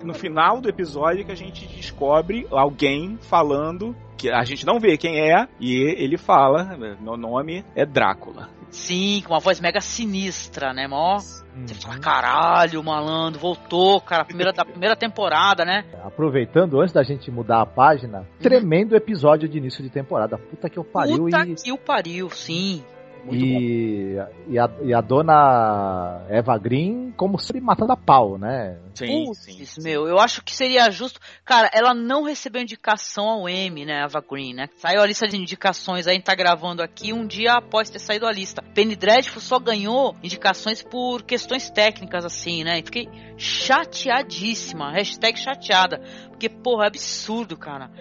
no 0.03 0.13
final 0.13 0.59
do 0.59 0.67
episódio 0.67 1.25
que 1.25 1.31
a 1.31 1.35
gente 1.35 1.65
descobre 1.67 2.47
alguém 2.51 3.17
falando 3.21 3.95
que 4.21 4.29
a 4.29 4.43
gente 4.43 4.67
não 4.67 4.79
vê 4.79 4.97
quem 4.97 5.19
é 5.19 5.47
e 5.59 5.73
ele 5.97 6.15
fala, 6.15 6.77
meu 6.77 7.17
nome 7.17 7.65
é 7.75 7.83
Drácula. 7.83 8.49
Sim, 8.69 9.23
com 9.25 9.33
uma 9.33 9.39
voz 9.39 9.59
mega 9.59 9.81
sinistra, 9.81 10.71
né, 10.73 10.87
mó? 10.87 11.17
Você 11.17 11.73
fala, 11.73 11.99
caralho, 11.99 12.83
malandro, 12.83 13.39
voltou, 13.39 13.99
cara, 13.99 14.23
primeira, 14.23 14.53
da 14.53 14.63
primeira 14.63 14.95
temporada, 14.95 15.65
né? 15.65 15.83
Aproveitando, 16.05 16.79
antes 16.79 16.93
da 16.93 17.01
gente 17.01 17.31
mudar 17.31 17.61
a 17.61 17.65
página, 17.65 18.25
tremendo 18.39 18.95
episódio 18.95 19.49
de 19.49 19.57
início 19.57 19.83
de 19.83 19.89
temporada. 19.89 20.37
Puta 20.37 20.69
que 20.69 20.77
eu 20.77 20.83
pariu 20.83 21.25
Puta 21.25 21.43
e. 21.45 21.55
que 21.55 21.71
o 21.71 21.77
pariu, 21.77 22.29
sim. 22.29 22.83
Muito 23.23 23.35
E, 23.35 24.17
e, 24.47 24.59
a, 24.59 24.69
e 24.83 24.93
a 24.93 25.01
dona 25.01 26.25
Eva 26.29 26.57
Green, 26.57 27.11
como 27.15 27.37
sempre, 27.37 27.61
matando 27.61 27.93
a 27.93 27.97
pau, 27.97 28.37
né? 28.37 28.77
Sim, 28.95 29.25
Putz, 29.25 29.77
meu, 29.77 30.07
eu 30.07 30.19
acho 30.19 30.43
que 30.43 30.55
seria 30.55 30.89
justo. 30.89 31.19
Cara, 31.45 31.69
ela 31.73 31.93
não 31.93 32.23
recebeu 32.23 32.61
indicação 32.61 33.29
ao 33.29 33.47
Emmy, 33.47 33.85
né, 33.85 34.03
Ava 34.03 34.21
Green, 34.21 34.53
né? 34.53 34.67
Saiu 34.77 35.01
a 35.01 35.05
lista 35.05 35.27
de 35.27 35.37
indicações, 35.37 36.07
aí 36.07 36.13
a 36.13 36.15
gente 36.15 36.25
tá 36.25 36.35
gravando 36.35 36.81
aqui 36.81 37.13
um 37.13 37.25
dia 37.25 37.53
após 37.53 37.89
ter 37.89 37.99
saído 37.99 38.25
a 38.25 38.31
lista. 38.31 38.61
Penny 38.73 38.95
Dreadful 38.95 39.41
só 39.41 39.59
ganhou 39.59 40.15
indicações 40.23 40.81
por 40.81 41.23
questões 41.23 41.69
técnicas, 41.69 42.25
assim, 42.25 42.63
né? 42.63 42.79
E 42.79 42.83
fiquei 42.83 43.07
chateadíssima, 43.37 44.91
hashtag 44.91 45.37
chateada. 45.37 46.01
Porque, 46.29 46.49
porra, 46.49 46.85
é 46.85 46.87
absurdo, 46.87 47.55
cara. 47.55 47.91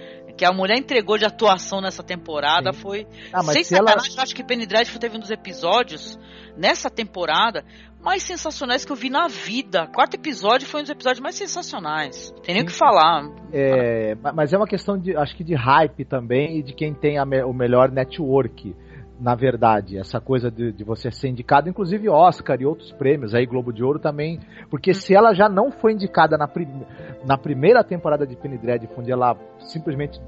Que 0.40 0.44
a 0.46 0.52
mulher 0.54 0.78
entregou 0.78 1.18
de 1.18 1.26
atuação 1.26 1.82
nessa 1.82 2.02
temporada 2.02 2.72
Sim. 2.72 2.80
foi. 2.80 3.06
Ah, 3.30 3.42
Sem 3.42 3.62
se 3.62 3.74
ela- 3.74 3.88
sacanagem, 3.90 4.16
eu 4.16 4.22
acho 4.22 4.34
que 4.34 4.42
Penny 4.42 4.64
Dreadful 4.64 4.98
teve 4.98 5.14
um 5.14 5.20
dos 5.20 5.30
episódios 5.30 6.18
nessa 6.56 6.88
temporada 6.88 7.62
mais 8.00 8.22
sensacionais 8.22 8.82
que 8.82 8.90
eu 8.90 8.96
vi 8.96 9.10
na 9.10 9.28
vida. 9.28 9.86
Quarto 9.88 10.14
episódio 10.14 10.66
foi 10.66 10.80
um 10.80 10.82
dos 10.84 10.90
episódios 10.90 11.20
mais 11.20 11.34
sensacionais. 11.34 12.32
Tem 12.42 12.54
nem 12.54 12.64
o 12.64 12.66
que 12.66 12.72
falar. 12.72 13.28
É, 13.52 14.14
ma- 14.14 14.32
mas 14.32 14.50
é 14.54 14.56
uma 14.56 14.66
questão 14.66 14.96
de, 14.96 15.14
acho 15.14 15.36
que 15.36 15.44
de 15.44 15.54
hype 15.54 16.06
também 16.06 16.60
e 16.60 16.62
de 16.62 16.72
quem 16.72 16.94
tem 16.94 17.22
me- 17.26 17.42
o 17.44 17.52
melhor 17.52 17.90
network. 17.90 18.74
Na 19.20 19.34
verdade, 19.34 19.98
essa 19.98 20.18
coisa 20.18 20.50
de, 20.50 20.72
de 20.72 20.82
você 20.82 21.10
ser 21.10 21.28
indicado, 21.28 21.68
inclusive 21.68 22.08
Oscar 22.08 22.58
e 22.58 22.64
outros 22.64 22.90
prêmios, 22.92 23.34
aí 23.34 23.44
Globo 23.44 23.70
de 23.70 23.84
Ouro 23.84 23.98
também, 23.98 24.40
porque 24.70 24.94
se 24.94 25.14
ela 25.14 25.34
já 25.34 25.46
não 25.46 25.70
foi 25.70 25.92
indicada 25.92 26.38
na, 26.38 26.48
prim- 26.48 26.86
na 27.26 27.36
primeira 27.36 27.84
temporada 27.84 28.26
de 28.26 28.34
Penny 28.34 28.56
Dreadful, 28.56 28.96
onde 29.00 29.12
ela 29.12 29.36
simplesmente 29.58 30.18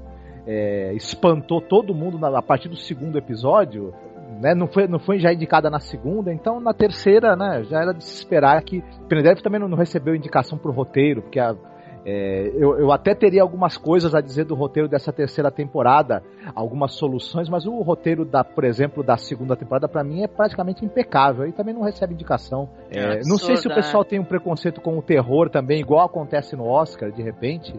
é, 0.45 0.93
espantou 0.93 1.59
todo 1.59 1.95
mundo 1.95 2.19
na- 2.19 2.37
a 2.37 2.41
partir 2.43 2.69
do 2.69 2.75
segundo 2.75 3.17
episódio, 3.17 3.91
né, 4.39 4.53
não, 4.53 4.67
foi, 4.67 4.87
não 4.87 4.99
foi 4.99 5.17
já 5.17 5.33
indicada 5.33 5.71
na 5.71 5.79
segunda, 5.79 6.31
então 6.31 6.59
na 6.59 6.73
terceira, 6.73 7.35
né, 7.35 7.63
já 7.63 7.81
era 7.81 7.93
de 7.93 8.03
se 8.03 8.13
esperar 8.13 8.61
que 8.61 8.81
Penny 9.09 9.23
Dreadful 9.23 9.43
também 9.43 9.59
não, 9.59 9.67
não 9.67 9.77
recebeu 9.77 10.15
indicação 10.15 10.55
pro 10.55 10.71
roteiro, 10.71 11.23
porque 11.23 11.39
a, 11.39 11.55
é, 12.05 12.51
eu, 12.55 12.77
eu 12.77 12.91
até 12.91 13.15
teria 13.15 13.41
algumas 13.41 13.77
coisas 13.77 14.13
a 14.13 14.19
dizer 14.19 14.45
do 14.45 14.55
roteiro 14.55 14.89
dessa 14.89 15.11
terceira 15.11 15.49
temporada, 15.49 16.21
algumas 16.53 16.93
soluções, 16.95 17.47
mas 17.47 17.65
o 17.65 17.81
roteiro, 17.81 18.25
da, 18.25 18.43
por 18.43 18.63
exemplo, 18.63 19.03
da 19.03 19.15
segunda 19.15 19.55
temporada, 19.55 19.87
pra 19.87 20.03
mim 20.03 20.23
é 20.23 20.27
praticamente 20.27 20.83
impecável 20.83 21.47
e 21.47 21.53
também 21.53 21.73
não 21.73 21.81
recebe 21.81 22.13
indicação. 22.13 22.69
É, 22.89 23.21
não 23.25 23.37
sei 23.37 23.55
se 23.55 23.67
o 23.67 23.73
pessoal 23.73 24.03
tem 24.03 24.19
um 24.19 24.25
preconceito 24.25 24.81
com 24.81 24.97
o 24.97 25.01
terror 25.01 25.49
também, 25.49 25.79
igual 25.79 26.05
acontece 26.05 26.55
no 26.55 26.65
Oscar, 26.65 27.11
de 27.11 27.21
repente. 27.21 27.73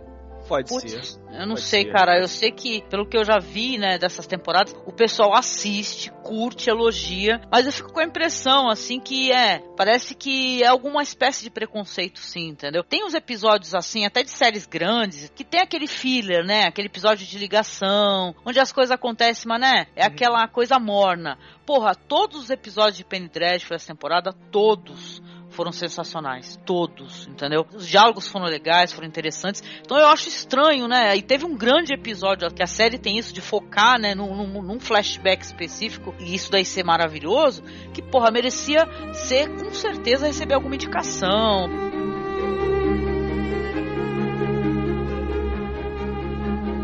Pode 0.47 0.69
Putz, 0.69 0.91
ser. 0.91 1.21
eu 1.33 1.47
não 1.47 1.55
Pode 1.55 1.63
sei, 1.63 1.85
ser. 1.85 1.93
cara. 1.93 2.19
Eu 2.21 2.29
sei 2.29 2.51
que, 2.51 2.83
pelo 2.89 3.07
que 3.07 3.17
eu 3.17 3.25
já 3.25 3.39
vi, 3.39 3.79
né, 3.79 3.99
dessas 3.99 4.27
temporadas, 4.27 4.75
o 4.87 4.93
pessoal 4.93 5.35
assiste, 5.35 6.11
curte, 6.23 6.69
elogia, 6.69 7.41
mas 7.51 7.67
eu 7.67 7.73
fico 7.73 7.93
com 7.93 8.01
a 8.01 8.05
impressão, 8.05 8.69
assim, 8.69 9.01
que 9.01 9.33
é. 9.33 9.63
Parece 9.77 10.15
que 10.15 10.63
é 10.63 10.67
alguma 10.67 11.03
espécie 11.03 11.43
de 11.43 11.51
preconceito, 11.51 12.19
sim, 12.19 12.49
entendeu? 12.49 12.83
Tem 12.85 13.05
uns 13.05 13.15
episódios, 13.15 13.75
assim, 13.75 14.05
até 14.05 14.23
de 14.23 14.31
séries 14.31 14.67
grandes, 14.67 15.31
que 15.35 15.45
tem 15.45 15.61
aquele 15.61 15.87
filler, 15.87 16.45
né? 16.45 16.65
Aquele 16.65 16.89
episódio 16.89 17.27
de 17.27 17.39
ligação, 17.39 18.35
onde 18.45 18.61
as 18.61 18.73
coisas 18.73 18.91
acontecem, 18.91 19.49
mas, 19.49 19.61
né? 19.61 19.87
É 19.97 20.05
aquela 20.05 20.47
coisa 20.47 20.79
morna. 20.79 21.39
Porra, 21.67 21.95
todos 21.95 22.41
os 22.41 22.51
episódios 22.51 22.99
de 22.99 23.05
Penny 23.05 23.29
Dreadful 23.29 23.75
essa 23.75 23.87
temporada, 23.87 24.33
todos 24.51 25.23
foram 25.55 25.73
sensacionais. 25.73 26.59
Todos, 26.67 27.27
entendeu? 27.29 27.65
Os 27.75 27.89
diálogos 27.89 28.29
foram 28.29 28.47
legais, 28.47 28.93
foram 28.93 29.07
interessantes. 29.09 29.63
Então 29.81 29.99
eu 29.99 30.07
acho 30.07 30.29
estranho, 30.29 30.89
né? 30.89 31.17
E 31.17 31.23
teve 31.23 31.45
um 31.45 31.57
grande 31.57 31.95
episódio 31.95 32.49
que 32.53 32.63
a 32.63 32.67
série 32.67 32.99
tem 32.99 33.19
isso 33.19 33.33
de 33.33 33.41
focar, 33.41 33.99
né, 33.99 34.15
num, 34.15 34.35
num- 34.35 34.63
num 34.63 34.81
flashback 34.81 35.43
específico 35.45 36.15
e 36.19 36.35
isso 36.35 36.51
daí 36.51 36.65
ser 36.65 36.85
maravilhoso, 36.85 37.63
que, 37.93 38.03
porra, 38.03 38.31
merecia 38.31 38.87
ser, 39.13 39.49
com 39.49 39.73
certeza, 39.73 40.27
receber 40.27 40.55
alguma 40.55 40.75
indicação. 40.75 41.69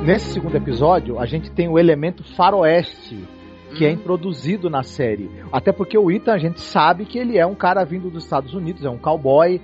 Nesse 0.02 0.33
segundo 0.33 0.56
episódio, 0.56 1.18
a 1.20 1.26
gente 1.26 1.50
tem 1.50 1.68
o 1.68 1.78
elemento 1.78 2.24
faroeste 2.35 3.28
que 3.76 3.85
é 3.85 3.90
introduzido 3.90 4.68
na 4.68 4.83
série. 4.83 5.30
Até 5.52 5.72
porque 5.72 5.96
o 5.96 6.11
Ethan, 6.11 6.33
a 6.33 6.38
gente 6.38 6.61
sabe 6.61 7.04
que 7.04 7.18
ele 7.18 7.38
é 7.38 7.46
um 7.46 7.54
cara 7.54 7.85
vindo 7.85 8.11
dos 8.11 8.24
Estados 8.24 8.54
Unidos, 8.54 8.85
é 8.85 8.90
um 8.90 8.98
cowboy, 8.98 9.56
eh, 9.56 9.61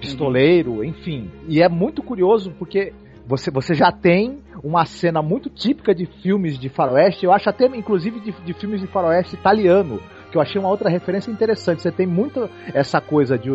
pistoleiro, 0.00 0.84
enfim. 0.84 1.30
E 1.48 1.62
é 1.62 1.68
muito 1.68 2.02
curioso 2.02 2.52
porque 2.58 2.92
você, 3.26 3.50
você 3.50 3.74
já 3.74 3.92
tem 3.92 4.38
uma 4.62 4.84
cena 4.84 5.22
muito 5.22 5.48
típica 5.48 5.94
de 5.94 6.06
filmes 6.06 6.58
de 6.58 6.68
faroeste, 6.68 7.24
eu 7.24 7.32
acho 7.32 7.48
até 7.48 7.66
inclusive 7.66 8.20
de, 8.20 8.32
de 8.32 8.52
filmes 8.54 8.80
de 8.80 8.86
faroeste 8.86 9.34
italiano, 9.34 10.00
que 10.30 10.36
eu 10.36 10.40
achei 10.40 10.60
uma 10.60 10.68
outra 10.68 10.88
referência 10.90 11.30
interessante. 11.30 11.82
Você 11.82 11.90
tem 11.90 12.06
muito 12.06 12.48
essa 12.74 13.00
coisa 13.00 13.38
de, 13.38 13.50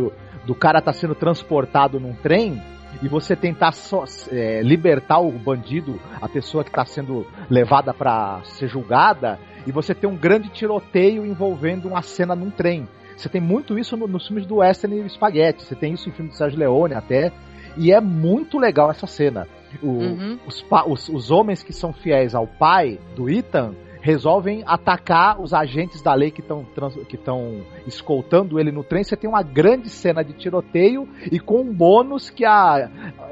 do 0.46 0.56
cara 0.56 0.82
tá 0.82 0.94
sendo 0.94 1.16
transportado 1.16 2.00
num 2.00 2.14
trem 2.14 2.62
e 3.02 3.08
você 3.08 3.36
tentar 3.36 3.74
só, 3.74 4.06
é, 4.32 4.62
libertar 4.62 5.20
o 5.20 5.32
bandido, 5.32 6.00
a 6.22 6.30
pessoa 6.30 6.64
que 6.64 6.70
está 6.70 6.86
sendo 6.86 7.26
levada 7.50 7.94
para 7.94 8.42
ser 8.44 8.68
julgada, 8.68 9.40
e 9.66 9.72
você 9.72 9.94
tem 9.94 10.10
um 10.10 10.16
grande 10.16 10.50
tiroteio 10.50 11.26
envolvendo 11.26 11.88
uma 11.88 12.02
cena 12.02 12.36
num 12.36 12.50
trem. 12.50 12.88
Você 13.18 13.30
tem 13.30 13.40
muito 13.42 13.78
isso 13.80 13.96
no- 13.96 14.08
nos 14.08 14.28
filmes 14.28 14.46
do 14.46 14.58
Western 14.58 15.00
e 15.06 15.10
Spaghetti, 15.10 15.64
você 15.64 15.76
tem 15.76 15.94
isso 15.94 16.10
em 16.10 16.12
filme 16.12 16.32
de 16.32 16.38
Sérgio 16.38 16.60
Leone 16.60 16.94
até, 16.94 17.32
e 17.78 17.92
é 17.92 18.02
muito 18.02 18.58
legal 18.60 18.92
essa 18.92 19.08
cena. 19.08 19.48
O- 19.82 19.88
Uhum. 19.88 20.40
os, 20.46 20.66
os- 20.88 21.10
os 21.10 21.32
homens 21.32 21.64
que 21.64 21.74
são 21.74 21.92
fiéis 21.94 22.36
ao 22.36 22.46
pai 22.48 23.00
do 23.16 23.30
Ethan 23.30 23.74
resolvem 24.02 24.64
atacar 24.68 25.42
os 25.42 25.52
agentes 25.54 26.02
da 26.02 26.14
lei 26.14 26.30
que 26.30 26.40
estão 26.42 27.62
escoltando 27.88 28.60
ele 28.60 28.72
no 28.72 28.84
trem. 28.84 29.04
Você 29.04 29.16
tem 29.18 29.30
uma 29.30 29.42
grande 29.42 29.90
cena 29.90 30.24
de 30.24 30.34
tiroteio 30.34 31.08
e 31.32 31.40
com 31.40 31.62
um 31.62 31.74
bônus 31.74 32.30
que 32.30 32.46
a 32.46 32.90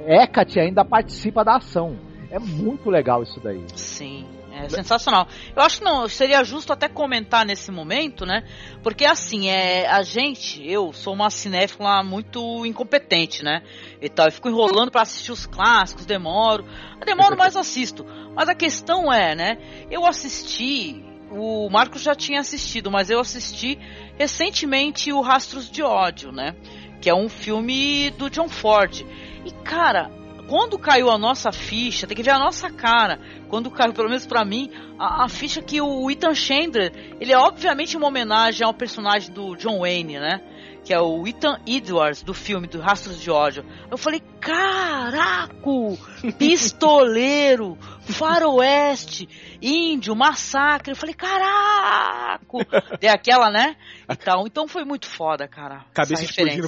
Hecate 0.08 0.60
ainda 0.60 0.84
participa 0.84 1.44
da 1.44 1.58
ação. 1.58 1.96
É 2.32 2.40
muito 2.40 2.90
legal 2.90 3.22
isso 3.22 3.40
daí. 3.40 3.64
Sim. 3.76 4.26
É 4.56 4.70
sensacional. 4.70 5.28
Eu 5.56 5.64
acho 5.64 5.80
que 5.80 5.84
não, 5.84 6.08
seria 6.08 6.44
justo 6.44 6.72
até 6.72 6.88
comentar 6.88 7.44
nesse 7.44 7.72
momento, 7.72 8.24
né? 8.24 8.44
Porque 8.84 9.04
assim, 9.04 9.50
é, 9.50 9.88
a 9.88 10.04
gente, 10.04 10.64
eu 10.64 10.94
sou 10.94 11.14
uma 11.14 11.32
cinéfila 11.32 12.04
muito 12.04 12.64
incompetente, 12.64 13.44
né? 13.44 13.64
E 14.00 14.08
tal, 14.08 14.28
eu 14.28 14.32
fico 14.32 14.48
enrolando 14.48 14.92
pra 14.92 15.02
assistir 15.02 15.32
os 15.32 15.48
clássicos, 15.48 16.06
demoro. 16.06 16.66
Demoro, 17.04 17.36
mas 17.36 17.56
assisto. 17.56 18.06
Mas 18.36 18.48
a 18.48 18.54
questão 18.54 19.12
é, 19.12 19.34
né? 19.34 19.58
Eu 19.90 20.06
assisti, 20.06 21.04
o 21.32 21.68
Marcos 21.72 22.04
já 22.04 22.14
tinha 22.14 22.40
assistido, 22.40 22.92
mas 22.92 23.10
eu 23.10 23.20
assisti 23.20 23.80
recentemente 24.20 25.12
o 25.12 25.22
Rastros 25.22 25.70
de 25.70 25.82
Ódio, 25.82 26.32
né? 26.32 26.56
Que 27.02 27.10
é 27.10 27.16
um 27.16 27.28
filme 27.28 28.12
do 28.12 28.30
John 28.30 28.48
Ford. 28.48 29.04
E 29.44 29.52
cara, 29.64 30.12
quando 30.48 30.78
caiu 30.78 31.10
a 31.10 31.18
nossa 31.18 31.52
ficha, 31.52 32.06
tem 32.06 32.16
que 32.16 32.24
ver 32.24 32.32
a 32.32 32.40
nossa 32.40 32.70
cara. 32.70 33.20
Quando 33.50 33.72
caiu, 33.72 33.94
pelo 33.94 34.10
menos 34.10 34.26
pra 34.26 34.44
mim, 34.44 34.70
a, 35.00 35.26
a 35.26 35.30
ficha 35.30 35.62
que 35.62 35.82
o 35.82 36.10
Ethan 36.12 36.36
Chandler, 36.36 36.92
ele 37.20 37.32
é 37.32 37.38
obviamente 37.38 37.96
uma 37.96 38.08
homenagem 38.08 38.66
ao 38.66 38.74
personagem 38.74 39.32
do 39.34 39.56
John 39.56 39.80
Wayne, 39.80 40.20
né? 40.20 40.42
Que 40.84 40.94
é 40.94 41.00
o 41.00 41.26
Ethan 41.26 41.58
Edwards 41.66 42.24
do 42.24 42.34
filme 42.34 42.68
do 42.68 42.80
Rastros 42.82 43.20
de 43.20 43.32
Ódio. 43.32 43.64
Eu 43.90 43.98
falei, 43.98 44.22
caraco! 44.40 45.98
Pistoleiro, 46.38 47.78
faroeste, 48.02 49.30
índio, 49.62 50.16
massacre. 50.16 50.92
Eu 50.92 50.96
falei, 50.96 51.16
caraco! 51.16 52.60
Tem 53.00 53.10
aquela, 53.10 53.50
né? 53.50 53.76
E 54.10 54.16
tal. 54.16 54.46
Então 54.46 54.68
foi 54.68 54.84
muito 54.84 55.08
foda, 55.08 55.48
cara. 55.48 55.86
Cabeça 55.94 56.24
explodindo. 56.24 56.68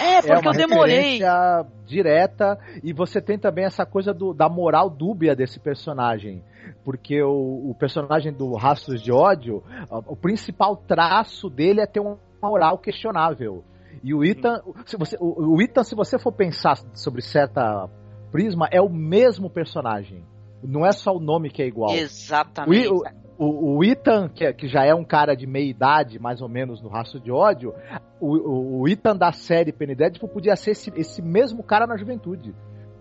É, 0.00 0.22
porque 0.22 0.32
uma 0.48 0.52
eu 0.54 0.68
demorei. 0.68 0.94
referência 1.18 1.66
direta 1.86 2.58
e 2.82 2.92
você 2.92 3.20
tem 3.20 3.38
também 3.38 3.64
essa 3.64 3.84
coisa 3.84 4.14
do- 4.14 4.32
da 4.32 4.48
moral 4.48 4.88
dúbia 4.88 5.34
desse 5.34 5.58
personagem. 5.60 6.42
Porque 6.84 7.20
o, 7.22 7.70
o 7.70 7.76
personagem 7.78 8.32
do 8.32 8.54
Rastros 8.54 9.02
de 9.02 9.12
Ódio, 9.12 9.62
o 10.06 10.16
principal 10.16 10.76
traço 10.76 11.50
dele 11.50 11.80
é 11.80 11.86
ter 11.86 12.00
uma 12.00 12.18
moral 12.46 12.78
questionável. 12.78 13.64
E 14.02 14.14
o 14.14 14.24
Ethan, 14.24 14.60
se 14.84 14.96
você, 14.96 15.16
o, 15.20 15.54
o 15.54 15.62
Ethan, 15.62 15.82
se 15.82 15.94
você 15.94 16.18
for 16.18 16.32
pensar 16.32 16.76
sobre 16.94 17.22
certa 17.22 17.88
prisma, 18.30 18.68
é 18.70 18.80
o 18.80 18.88
mesmo 18.88 19.48
personagem. 19.50 20.24
Não 20.62 20.84
é 20.84 20.92
só 20.92 21.14
o 21.14 21.20
nome 21.20 21.50
que 21.50 21.62
é 21.62 21.66
igual. 21.66 21.94
Exatamente. 21.94 22.88
O, 22.88 23.02
o, 23.38 23.76
o 23.78 23.84
Ethan, 23.84 24.28
que, 24.28 24.44
é- 24.44 24.52
que 24.52 24.68
já 24.68 24.84
é 24.84 24.94
um 24.94 25.04
cara 25.04 25.34
de 25.34 25.46
meia 25.46 25.68
idade, 25.68 26.18
mais 26.18 26.40
ou 26.40 26.48
menos, 26.48 26.80
no 26.82 26.88
rastro 26.88 27.20
de 27.20 27.30
ódio, 27.30 27.74
o, 28.20 28.36
o, 28.36 28.80
o 28.82 28.88
Ethan 28.88 29.16
da 29.16 29.32
série 29.32 29.72
Penny 29.72 29.94
Dreadful 29.94 30.28
podia 30.28 30.56
ser 30.56 30.70
esse, 30.72 30.92
esse 30.96 31.20
mesmo 31.22 31.62
cara 31.62 31.86
na 31.86 31.96
juventude. 31.96 32.54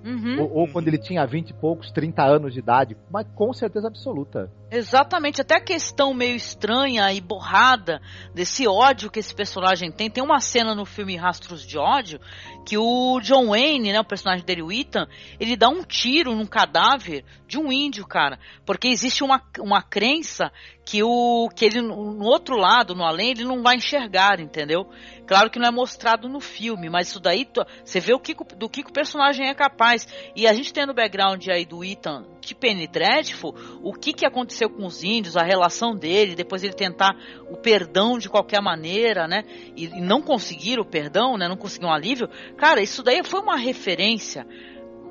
Uhum. 0.06 0.40
Ou, 0.40 0.54
ou 0.60 0.68
quando 0.68 0.88
ele 0.88 1.00
tinha 1.00 1.26
20 1.26 1.50
e 1.50 1.54
poucos, 1.54 1.92
30 1.92 2.24
anos 2.24 2.54
de 2.54 2.60
idade. 2.60 2.96
Mas 3.12 3.26
com 3.34 3.52
certeza 3.52 3.88
absoluta. 3.88 4.52
Exatamente, 4.70 5.42
até 5.42 5.56
a 5.56 5.64
questão 5.64 6.14
meio 6.14 6.36
estranha 6.36 7.12
e 7.12 7.20
borrada 7.20 8.00
desse 8.34 8.68
ódio 8.68 9.10
que 9.10 9.20
esse 9.20 9.34
personagem 9.34 9.92
tem. 9.92 10.10
Tem 10.10 10.24
uma 10.24 10.40
cena 10.40 10.76
no 10.76 10.86
filme 10.86 11.16
Rastros 11.16 11.66
de 11.66 11.78
Ódio 11.78 12.20
que 12.66 12.78
o 12.78 13.20
John 13.22 13.50
Wayne, 13.50 13.94
né, 13.94 14.00
o 14.00 14.04
personagem 14.06 14.44
dele, 14.44 14.64
o 14.64 14.72
Ethan, 14.72 15.08
ele 15.40 15.56
dá 15.56 15.70
um 15.70 15.84
tiro 15.84 16.34
num 16.34 16.46
cadáver 16.46 17.24
de 17.48 17.60
um 17.60 17.72
índio, 17.72 18.06
cara. 18.08 18.40
Porque 18.66 18.88
existe 18.88 19.24
uma, 19.24 19.42
uma 19.60 19.82
crença 19.82 20.52
que 20.86 21.02
o 21.02 21.50
que 21.50 21.66
ele 21.66 21.82
no 21.82 22.24
outro 22.24 22.56
lado, 22.56 22.94
no 22.94 23.04
além, 23.04 23.32
ele 23.32 23.44
não 23.44 23.64
vai 23.64 23.76
enxergar, 23.76 24.40
entendeu? 24.40 24.88
Claro 25.26 25.50
que 25.50 25.58
não 25.58 25.68
é 25.68 25.72
mostrado 25.72 26.30
no 26.30 26.40
filme, 26.40 26.90
mas 26.90 27.08
isso 27.08 27.20
daí 27.20 27.48
você 27.84 28.00
vê 28.00 28.14
o 28.14 28.20
que, 28.20 28.36
do 28.36 28.70
que, 28.70 28.82
o 28.82 28.94
personagem 28.94 29.48
é 29.48 29.54
capaz. 29.56 30.08
E 30.36 30.46
a 30.46 30.54
gente 30.54 30.72
tem 30.72 30.86
no 30.86 30.94
background 30.94 31.48
aí 31.48 31.66
do 31.66 31.84
Ethan 31.84 32.24
de 32.40 32.54
Penny 32.54 32.88
Dreadful, 32.88 33.56
o 33.82 33.92
que, 33.92 34.14
que 34.14 34.26
aconteceu 34.26 34.70
com 34.70 34.86
os 34.86 35.04
índios, 35.04 35.36
a 35.36 35.42
relação 35.42 35.96
dele, 35.96 36.36
depois 36.36 36.64
ele 36.64 36.74
tentar 36.74 37.16
o 37.50 37.58
perdão 37.58 38.20
de 38.20 38.30
qualquer 38.30 38.62
maneira, 38.62 39.28
né? 39.28 39.44
E, 39.76 39.86
e 39.86 40.02
não 40.02 40.22
conseguir 40.22 40.80
o 40.80 40.86
perdão, 40.86 41.36
né? 41.38 41.48
Não 41.48 41.58
conseguir 41.58 41.88
um 41.88 41.92
alívio. 41.92 42.30
Cara, 42.58 42.82
isso 42.82 43.04
daí 43.04 43.24
foi 43.24 43.42
uma 43.42 43.58
referência 43.58 44.46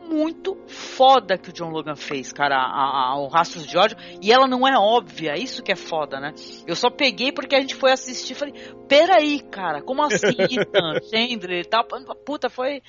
muito 0.09 0.57
foda 0.67 1.39
que 1.39 1.49
o 1.49 1.53
John 1.53 1.71
Logan 1.71 1.97
fez, 1.97 2.33
cara, 2.33 2.57
ao 2.57 3.27
Rastros 3.29 3.67
de 3.67 3.77
Ódio, 3.77 3.97
e 4.21 4.31
ela 4.33 4.47
não 4.47 4.67
é 4.67 4.77
óbvia, 4.79 5.37
isso 5.37 5.63
que 5.63 5.73
é 5.73 5.77
foda, 5.77 6.21
né? 6.21 6.35
Eu 6.67 6.77
só 6.77 6.91
peguei 6.91 7.33
porque 7.33 7.57
a 7.57 7.61
gente 7.61 7.75
foi 7.75 7.91
assistir 7.91 8.33
e 8.33 8.37
falei, 8.37 8.55
peraí, 8.89 9.41
cara, 9.41 9.83
como 9.83 10.03
assim, 10.03 10.37
Ethan, 10.51 11.01
Chandler 11.11 11.61
e 11.61 11.65
tal, 11.65 11.85
puta, 12.25 12.49
foi... 12.49 12.83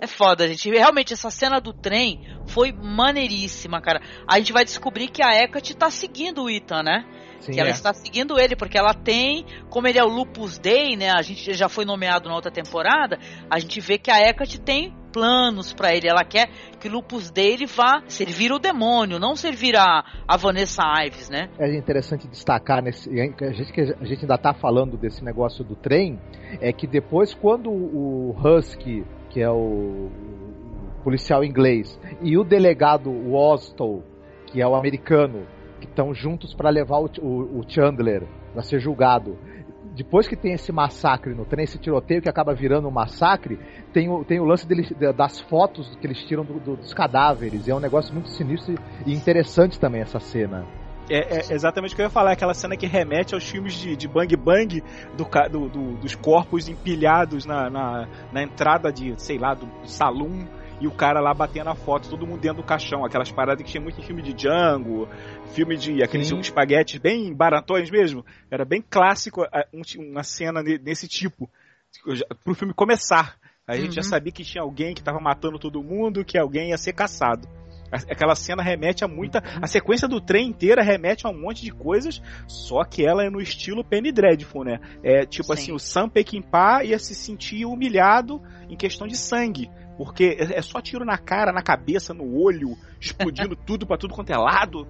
É 0.00 0.06
foda, 0.06 0.48
gente. 0.48 0.68
Realmente, 0.70 1.12
essa 1.12 1.30
cena 1.30 1.60
do 1.60 1.72
trem 1.72 2.20
foi 2.48 2.72
maneiríssima, 2.72 3.80
cara. 3.80 4.00
A 4.26 4.38
gente 4.38 4.52
vai 4.52 4.64
descobrir 4.64 5.08
que 5.08 5.22
a 5.22 5.32
Hecate 5.32 5.76
tá 5.76 5.90
seguindo 5.90 6.42
o 6.42 6.50
Ethan, 6.50 6.82
né? 6.82 7.04
Sim, 7.42 7.52
que 7.52 7.60
ela 7.60 7.70
é. 7.70 7.72
está 7.72 7.92
seguindo 7.92 8.38
ele, 8.38 8.54
porque 8.54 8.78
ela 8.78 8.94
tem, 8.94 9.44
como 9.68 9.88
ele 9.88 9.98
é 9.98 10.04
o 10.04 10.08
Lupus 10.08 10.58
Dei, 10.58 10.96
né? 10.96 11.10
A 11.10 11.22
gente 11.22 11.54
já 11.54 11.68
foi 11.68 11.84
nomeado 11.84 12.28
na 12.28 12.34
outra 12.34 12.50
temporada, 12.50 13.18
a 13.50 13.58
gente 13.58 13.80
vê 13.80 13.98
que 13.98 14.10
a 14.10 14.20
Hecate 14.20 14.60
tem 14.60 14.94
planos 15.12 15.72
para 15.72 15.94
ele. 15.94 16.08
Ela 16.08 16.24
quer 16.24 16.48
que 16.80 16.88
o 16.88 16.90
Lupus 16.90 17.30
dele 17.30 17.66
vá 17.66 18.02
servir 18.08 18.50
o 18.50 18.58
demônio, 18.58 19.18
não 19.18 19.36
servir 19.36 19.76
a, 19.76 20.04
a 20.26 20.36
Vanessa 20.36 20.82
Ives, 21.04 21.28
né? 21.28 21.48
É 21.58 21.76
interessante 21.76 22.26
destacar 22.26 22.82
nesse. 22.82 23.10
A 23.10 23.52
gente, 23.52 23.80
a 23.80 24.04
gente 24.04 24.22
ainda 24.22 24.38
tá 24.38 24.54
falando 24.54 24.96
desse 24.96 25.22
negócio 25.22 25.41
do 25.64 25.74
trem, 25.74 26.18
é 26.60 26.72
que 26.72 26.86
depois, 26.86 27.34
quando 27.34 27.70
o 27.70 28.34
Husky 28.42 29.04
que 29.32 29.40
é 29.40 29.50
o, 29.50 30.10
policial 31.02 31.42
inglês, 31.42 31.98
e 32.20 32.38
o 32.38 32.44
delegado 32.44 33.10
Wostall, 33.10 34.04
que 34.46 34.60
é 34.60 34.66
o 34.66 34.74
americano, 34.74 35.46
que 35.80 35.86
estão 35.86 36.14
juntos 36.14 36.54
para 36.54 36.70
levar 36.70 36.98
o, 36.98 37.10
o, 37.20 37.58
o 37.58 37.64
Chandler 37.66 38.22
para 38.52 38.62
ser 38.62 38.78
julgado. 38.78 39.36
Depois 39.96 40.28
que 40.28 40.36
tem 40.36 40.52
esse 40.52 40.70
massacre 40.70 41.34
no 41.34 41.44
trem, 41.44 41.64
esse 41.64 41.78
tiroteio 41.78 42.22
que 42.22 42.28
acaba 42.28 42.54
virando 42.54 42.88
um 42.88 42.90
massacre, 42.90 43.58
tem 43.92 44.08
o, 44.08 44.24
tem 44.24 44.38
o 44.38 44.44
lance 44.44 44.66
deles, 44.66 44.92
das 45.16 45.40
fotos 45.40 45.96
que 45.96 46.06
eles 46.06 46.18
tiram 46.24 46.44
do, 46.44 46.60
do, 46.60 46.76
dos 46.76 46.94
cadáveres. 46.94 47.66
é 47.66 47.74
um 47.74 47.80
negócio 47.80 48.12
muito 48.14 48.28
sinistro 48.28 48.74
e 49.04 49.12
interessante 49.12 49.80
também 49.80 50.02
essa 50.02 50.20
cena. 50.20 50.64
É, 51.12 51.40
é, 51.40 51.52
exatamente 51.52 51.92
o 51.92 51.96
que 51.96 52.00
eu 52.00 52.06
ia 52.06 52.10
falar, 52.10 52.32
aquela 52.32 52.54
cena 52.54 52.74
que 52.74 52.86
remete 52.86 53.34
aos 53.34 53.46
filmes 53.46 53.74
de, 53.74 53.94
de 53.94 54.08
Bang 54.08 54.34
Bang 54.34 54.82
do, 55.14 55.24
do, 55.50 55.68
do, 55.68 55.96
dos 55.98 56.14
corpos 56.14 56.68
empilhados 56.68 57.44
na, 57.44 57.68
na, 57.68 58.08
na, 58.32 58.42
entrada 58.42 58.90
de, 58.90 59.12
sei 59.20 59.36
lá, 59.36 59.52
do, 59.52 59.68
salão 59.86 60.48
e 60.80 60.86
o 60.86 60.90
cara 60.90 61.20
lá 61.20 61.34
batendo 61.34 61.68
a 61.68 61.74
foto, 61.74 62.08
todo 62.08 62.26
mundo 62.26 62.40
dentro 62.40 62.62
do 62.62 62.66
caixão, 62.66 63.04
aquelas 63.04 63.30
paradas 63.30 63.62
que 63.62 63.70
tinha 63.70 63.82
muito 63.82 64.00
em 64.00 64.02
filme 64.02 64.22
de 64.22 64.32
Django, 64.32 65.06
filme 65.52 65.76
de 65.76 66.02
aqueles 66.02 66.28
Sim. 66.28 66.40
espaguetes 66.40 66.98
bem 66.98 67.34
baratões 67.34 67.90
mesmo. 67.90 68.24
Era 68.50 68.64
bem 68.64 68.82
clássico 68.82 69.46
uma 69.98 70.24
cena 70.24 70.62
nesse 70.62 71.06
tipo, 71.06 71.48
pro 72.42 72.54
filme 72.54 72.72
começar. 72.72 73.36
A 73.66 73.76
gente 73.76 73.88
uhum. 73.88 73.92
já 73.92 74.02
sabia 74.02 74.32
que 74.32 74.44
tinha 74.44 74.62
alguém 74.62 74.94
que 74.94 75.02
tava 75.02 75.20
matando 75.20 75.58
todo 75.58 75.82
mundo, 75.82 76.24
que 76.24 76.38
alguém 76.38 76.70
ia 76.70 76.78
ser 76.78 76.94
caçado. 76.94 77.46
Aquela 77.92 78.34
cena 78.34 78.62
remete 78.62 79.04
a 79.04 79.08
muita. 79.08 79.42
A 79.60 79.66
sequência 79.66 80.08
do 80.08 80.20
trem 80.20 80.48
inteira 80.48 80.82
remete 80.82 81.26
a 81.26 81.30
um 81.30 81.38
monte 81.38 81.62
de 81.62 81.70
coisas, 81.70 82.22
só 82.46 82.82
que 82.84 83.04
ela 83.04 83.22
é 83.22 83.28
no 83.28 83.40
estilo 83.40 83.84
Penny 83.84 84.10
Dreadful, 84.10 84.64
né? 84.64 84.80
É 85.02 85.26
tipo 85.26 85.48
Sim. 85.48 85.52
assim, 85.52 85.72
o 85.72 85.78
Sam 85.78 86.08
Peckinpah 86.08 86.84
ia 86.84 86.98
se 86.98 87.14
sentir 87.14 87.66
humilhado 87.66 88.40
em 88.68 88.76
questão 88.76 89.06
de 89.06 89.16
sangue. 89.16 89.70
Porque 89.98 90.36
é, 90.38 90.58
é 90.58 90.62
só 90.62 90.80
tiro 90.80 91.04
na 91.04 91.18
cara, 91.18 91.52
na 91.52 91.62
cabeça, 91.62 92.14
no 92.14 92.40
olho, 92.40 92.76
explodindo 92.98 93.54
tudo 93.66 93.86
para 93.86 93.98
tudo 93.98 94.14
quanto 94.14 94.32
é 94.32 94.36
lado. 94.36 94.88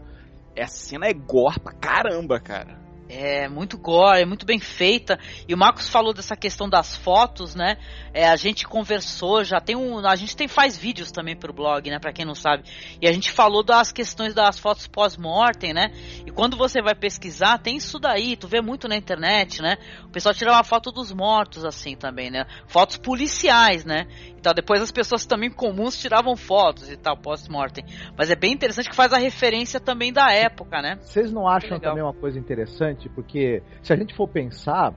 Essa 0.55 0.77
cena 0.77 1.07
é 1.07 1.13
gore 1.13 1.59
pra 1.59 1.73
caramba, 1.73 2.39
cara. 2.39 2.79
É 3.15 3.47
muito 3.47 3.77
gore, 3.77 4.23
é 4.23 4.25
muito 4.25 4.47
bem 4.47 4.59
feita. 4.59 5.19
E 5.47 5.53
o 5.53 5.59
Marcos 5.59 5.87
falou 5.87 6.15
dessa 6.15 6.35
questão 6.35 6.67
das 6.67 6.97
fotos, 6.97 7.55
né? 7.55 7.77
É, 8.15 8.27
a 8.27 8.37
gente 8.37 8.67
conversou, 8.67 9.45
já 9.45 9.61
tem 9.61 9.77
um. 9.77 9.99
A 9.99 10.17
gente 10.17 10.35
tem 10.35 10.49
faz 10.49 10.79
vídeos 10.79 11.13
também 11.13 11.37
pro 11.37 11.53
blog, 11.53 11.91
né? 11.91 11.99
Pra 11.99 12.11
quem 12.11 12.25
não 12.25 12.35
sabe. 12.35 12.65
E 13.03 13.07
a 13.07 13.13
gente 13.13 13.31
falou 13.31 13.63
das 13.63 13.93
questões 13.93 14.33
das 14.33 14.59
fotos 14.59 14.87
pós-mortem, 14.87 15.75
né? 15.75 15.93
E 16.27 16.31
quando 16.31 16.57
você 16.57 16.81
vai 16.81 16.95
pesquisar, 16.95 17.59
tem 17.59 17.77
isso 17.77 17.99
daí, 17.99 18.35
tu 18.35 18.49
vê 18.49 18.63
muito 18.63 18.89
na 18.89 18.97
internet, 18.97 19.61
né? 19.61 19.77
O 20.07 20.09
pessoal 20.09 20.35
tirava 20.35 20.65
foto 20.65 20.91
dos 20.91 21.13
mortos, 21.13 21.67
assim, 21.67 21.95
também, 21.95 22.31
né? 22.31 22.47
Fotos 22.67 22.97
policiais, 22.97 23.85
né? 23.85 24.07
Então, 24.43 24.53
depois 24.53 24.83
as 24.83 24.91
pessoas 24.91 25.25
também 25.25 25.51
comuns 25.51 25.97
tiravam 25.97 26.35
fotos 26.35 26.91
e 26.91 26.97
tal, 26.97 27.17
pós-mortem. 27.17 27.85
Mas 28.19 28.29
é 28.29 28.35
bem 28.35 28.53
interessante 28.53 28.91
que 28.91 28.97
faz 28.97 29.13
a 29.13 29.19
referência 29.19 29.79
também 29.79 30.13
da 30.13 30.33
época, 30.33 30.83
né? 30.83 30.97
Vocês 31.01 31.33
não 31.33 31.47
acham 31.47 31.79
também 31.79 32.03
uma 32.03 32.13
coisa 32.13 32.41
interessante? 32.41 33.02
Porque 33.09 33.63
se 33.83 33.93
a 33.93 33.97
gente 33.97 34.15
for 34.15 34.29
pensar, 34.29 34.95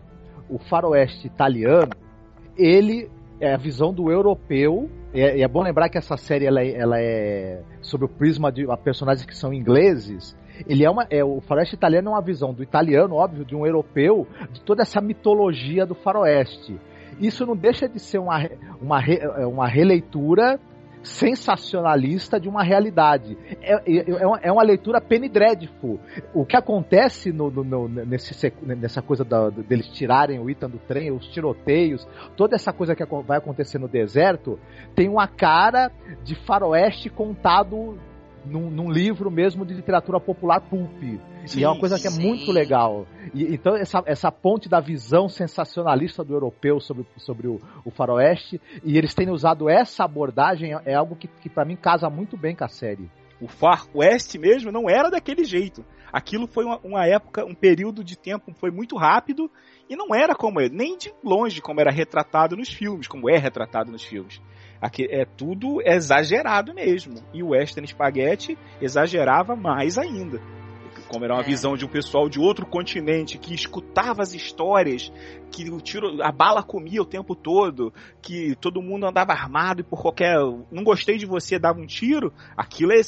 o 0.50 0.58
faroeste 0.58 1.28
italiano, 1.28 1.92
ele 2.58 3.10
é 3.40 3.54
a 3.54 3.58
visão 3.58 3.94
do 3.94 4.12
europeu. 4.12 4.90
E 5.14 5.22
é, 5.22 5.42
é 5.42 5.48
bom 5.48 5.62
lembrar 5.62 5.90
que 5.90 5.98
essa 5.98 6.18
série 6.18 6.46
ela 6.46 6.62
é, 6.62 6.72
ela 6.72 7.00
é 7.00 7.62
sobre 7.82 8.06
o 8.06 8.10
prisma 8.10 8.52
de 8.52 8.66
personagens 8.84 9.26
que 9.26 9.36
são 9.36 9.54
ingleses. 9.54 10.38
Ele 10.68 10.86
é 10.86 10.90
uma, 10.90 11.06
é, 11.10 11.24
o 11.24 11.42
faroeste 11.42 11.76
italiano 11.76 12.10
é 12.10 12.12
uma 12.14 12.22
visão 12.22 12.54
do 12.54 12.64
italiano, 12.64 13.16
óbvio, 13.16 13.44
de 13.44 13.56
um 13.56 13.66
europeu, 13.66 14.28
de 14.52 14.62
toda 14.62 14.84
essa 14.84 15.02
mitologia 15.02 15.86
do 15.86 15.96
faroeste. 15.96 16.80
Isso 17.20 17.46
não 17.46 17.56
deixa 17.56 17.88
de 17.88 18.00
ser 18.00 18.20
uma, 18.20 18.38
uma, 18.82 19.00
uma 19.48 19.68
releitura 19.68 20.60
sensacionalista 21.06 22.40
de 22.40 22.50
uma 22.50 22.64
realidade. 22.64 23.38
É, 23.62 23.76
é, 23.76 24.12
é, 24.22 24.28
uma, 24.28 24.40
é 24.40 24.52
uma, 24.52 24.64
leitura 24.64 25.00
penny 25.00 25.30
dreadful. 25.30 26.00
O 26.34 26.46
que 26.46 26.58
acontece 26.58 27.32
no, 27.32 27.50
no, 27.50 27.64
no, 27.64 27.88
nesse, 27.88 28.54
nessa 28.62 29.02
coisa 29.02 29.24
da, 29.24 29.50
deles 29.50 29.88
tirarem 29.88 30.40
o 30.40 30.50
Ethan 30.50 30.70
do 30.70 30.80
trem, 30.80 31.12
os 31.12 31.28
tiroteios, 31.28 32.06
toda 32.36 32.56
essa 32.56 32.74
coisa 32.74 32.96
que 32.96 33.06
vai 33.26 33.38
acontecer 33.38 33.78
no 33.78 33.88
deserto, 33.88 34.60
tem 34.96 35.08
uma 35.08 35.28
cara 35.28 35.92
de 36.24 36.36
faroeste 36.36 37.10
contado 37.10 37.98
num, 38.46 38.70
num, 38.70 38.92
livro 38.92 39.32
mesmo 39.32 39.66
de 39.66 39.74
literatura 39.74 40.20
popular 40.20 40.62
pulp. 40.62 41.02
Sim, 41.48 41.60
e 41.60 41.64
é 41.64 41.70
uma 41.70 41.80
coisa 41.80 42.00
que 42.00 42.08
é 42.08 42.12
sim. 42.12 42.22
muito 42.22 42.52
legal. 42.52 43.06
E, 43.34 43.54
então, 43.54 43.76
essa, 43.76 44.04
essa 44.06 44.32
ponte 44.32 44.68
da 44.68 44.80
visão 44.80 45.30
sensacionalista 45.30 46.24
do 46.24 46.34
europeu 46.34 46.80
sobre, 46.80 47.06
sobre 47.18 47.48
o, 47.48 47.60
o 47.84 47.92
faroeste, 47.92 48.60
e 48.84 48.98
eles 48.98 49.14
terem 49.14 49.34
usado 49.34 49.70
essa 49.70 50.04
abordagem 50.04 50.74
é, 50.74 50.82
é 50.86 50.96
algo 50.96 51.16
que, 51.16 51.28
que 51.28 51.50
para 51.50 51.66
mim 51.66 51.76
casa 51.76 52.10
muito 52.10 52.38
bem 52.38 52.56
com 52.56 52.64
a 52.64 52.70
série. 52.70 53.10
O 53.40 53.48
Far 53.48 53.86
West 53.94 54.34
mesmo 54.36 54.72
não 54.72 54.90
era 54.90 55.10
daquele 55.10 55.44
jeito. 55.44 55.86
Aquilo 56.12 56.48
foi 56.48 56.64
uma, 56.64 56.80
uma 56.82 57.06
época, 57.06 57.44
um 57.44 57.54
período 57.54 58.04
de 58.04 58.18
tempo 58.18 58.54
foi 58.54 58.72
muito 58.72 58.96
rápido 58.96 59.52
e 59.90 59.96
não 59.96 60.16
era 60.16 60.34
como 60.34 60.62
é, 60.62 60.70
nem 60.70 60.98
de 60.98 61.14
longe 61.22 61.62
como 61.62 61.82
era 61.82 61.92
retratado 61.92 62.56
nos 62.56 62.70
filmes, 62.70 63.08
como 63.08 63.30
é 63.30 63.38
retratado 63.38 63.92
nos 63.92 64.04
filmes. 64.04 64.42
Aqui 64.82 65.06
é 65.10 65.26
tudo 65.26 65.82
exagerado 65.82 66.74
mesmo. 66.74 67.16
E 67.34 67.44
o 67.44 67.50
Western 67.50 67.86
Spaghetti 67.86 68.58
exagerava 68.80 69.56
mais 69.56 69.98
ainda 69.98 70.40
como 71.16 71.26
era 71.26 71.34
uma 71.34 71.42
é. 71.42 71.46
visão 71.46 71.78
de 71.78 71.86
um 71.86 71.88
pessoal 71.88 72.28
de 72.28 72.40
outro 72.40 72.66
continente 72.66 73.38
que 73.38 73.54
escutava 73.54 74.22
as 74.22 74.34
histórias, 74.34 75.12
que 75.50 75.70
o 75.70 75.80
tiro, 75.80 76.22
a 76.22 76.32
bala 76.32 76.62
comia 76.62 77.02
o 77.02 77.06
tempo 77.06 77.36
todo, 77.36 77.94
que 78.22 78.56
todo 78.56 78.82
mundo 78.82 79.06
andava 79.06 79.32
armado 79.32 79.82
e 79.82 79.84
por 79.84 80.02
qualquer. 80.02 80.36
Não 80.72 80.84
gostei 80.84 81.18
de 81.18 81.26
você, 81.26 81.58
dava 81.58 81.80
um 81.80 81.86
tiro, 81.86 82.34
aquilo 82.58 82.92
é 82.92 83.00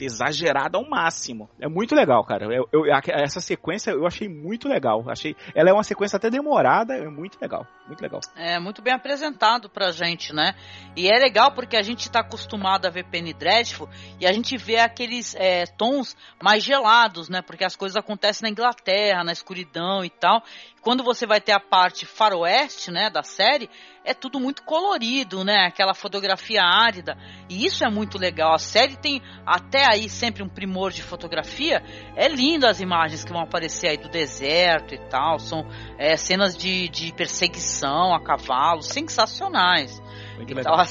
exagerado 0.00 0.78
ao 0.78 0.88
máximo. 0.88 1.50
É 1.60 1.68
muito 1.68 1.94
legal, 1.94 2.24
cara. 2.24 2.46
Eu, 2.54 2.68
eu, 2.72 2.84
essa 3.08 3.40
sequência 3.40 3.90
eu 3.90 4.06
achei 4.06 4.28
muito 4.28 4.68
legal. 4.68 5.04
Achei, 5.08 5.34
ela 5.54 5.70
é 5.70 5.72
uma 5.72 5.82
sequência 5.82 6.16
até 6.16 6.30
demorada, 6.30 6.94
é 6.94 7.08
muito 7.08 7.38
legal. 7.40 7.66
Muito 7.86 8.00
legal. 8.00 8.20
É, 8.34 8.58
muito 8.58 8.82
bem 8.82 8.92
apresentado 8.92 9.68
pra 9.68 9.92
gente, 9.92 10.32
né? 10.32 10.54
E 10.96 11.08
é 11.08 11.18
legal 11.18 11.52
porque 11.52 11.76
a 11.76 11.82
gente 11.82 12.10
tá 12.10 12.20
acostumado 12.20 12.86
a 12.86 12.90
ver 12.90 13.04
Penny 13.04 13.32
Dreadful 13.32 13.88
e 14.20 14.26
a 14.26 14.32
gente 14.32 14.56
vê 14.56 14.78
aqueles 14.78 15.34
é, 15.36 15.66
tons 15.66 16.16
mais 16.42 16.62
gelados, 16.62 17.28
né? 17.28 17.42
Por 17.42 17.55
porque 17.56 17.64
as 17.64 17.74
coisas 17.74 17.96
acontecem 17.96 18.42
na 18.42 18.50
Inglaterra, 18.50 19.24
na 19.24 19.32
escuridão 19.32 20.04
e 20.04 20.10
tal. 20.10 20.42
Quando 20.82 21.02
você 21.02 21.26
vai 21.26 21.40
ter 21.40 21.52
a 21.52 21.58
parte 21.58 22.04
faroeste, 22.04 22.90
né, 22.90 23.08
da 23.08 23.22
série, 23.22 23.68
é 24.04 24.12
tudo 24.12 24.38
muito 24.38 24.62
colorido, 24.62 25.42
né? 25.42 25.66
Aquela 25.66 25.94
fotografia 25.94 26.62
árida. 26.62 27.16
E 27.48 27.64
isso 27.64 27.82
é 27.82 27.90
muito 27.90 28.18
legal. 28.18 28.54
A 28.54 28.58
série 28.58 28.96
tem 28.96 29.20
até 29.44 29.84
aí 29.90 30.08
sempre 30.08 30.42
um 30.44 30.48
primor 30.48 30.92
de 30.92 31.02
fotografia. 31.02 31.82
É 32.14 32.28
lindo 32.28 32.66
as 32.66 32.80
imagens 32.80 33.24
que 33.24 33.32
vão 33.32 33.40
aparecer 33.42 33.88
aí 33.88 33.96
do 33.96 34.08
deserto 34.08 34.94
e 34.94 34.98
tal. 35.08 35.38
São 35.38 35.66
é, 35.98 36.16
cenas 36.16 36.56
de, 36.56 36.88
de 36.88 37.12
perseguição 37.14 38.14
a 38.14 38.22
cavalo, 38.22 38.82
sensacionais. 38.82 40.00
Então 40.40 40.74
a, 40.74 40.86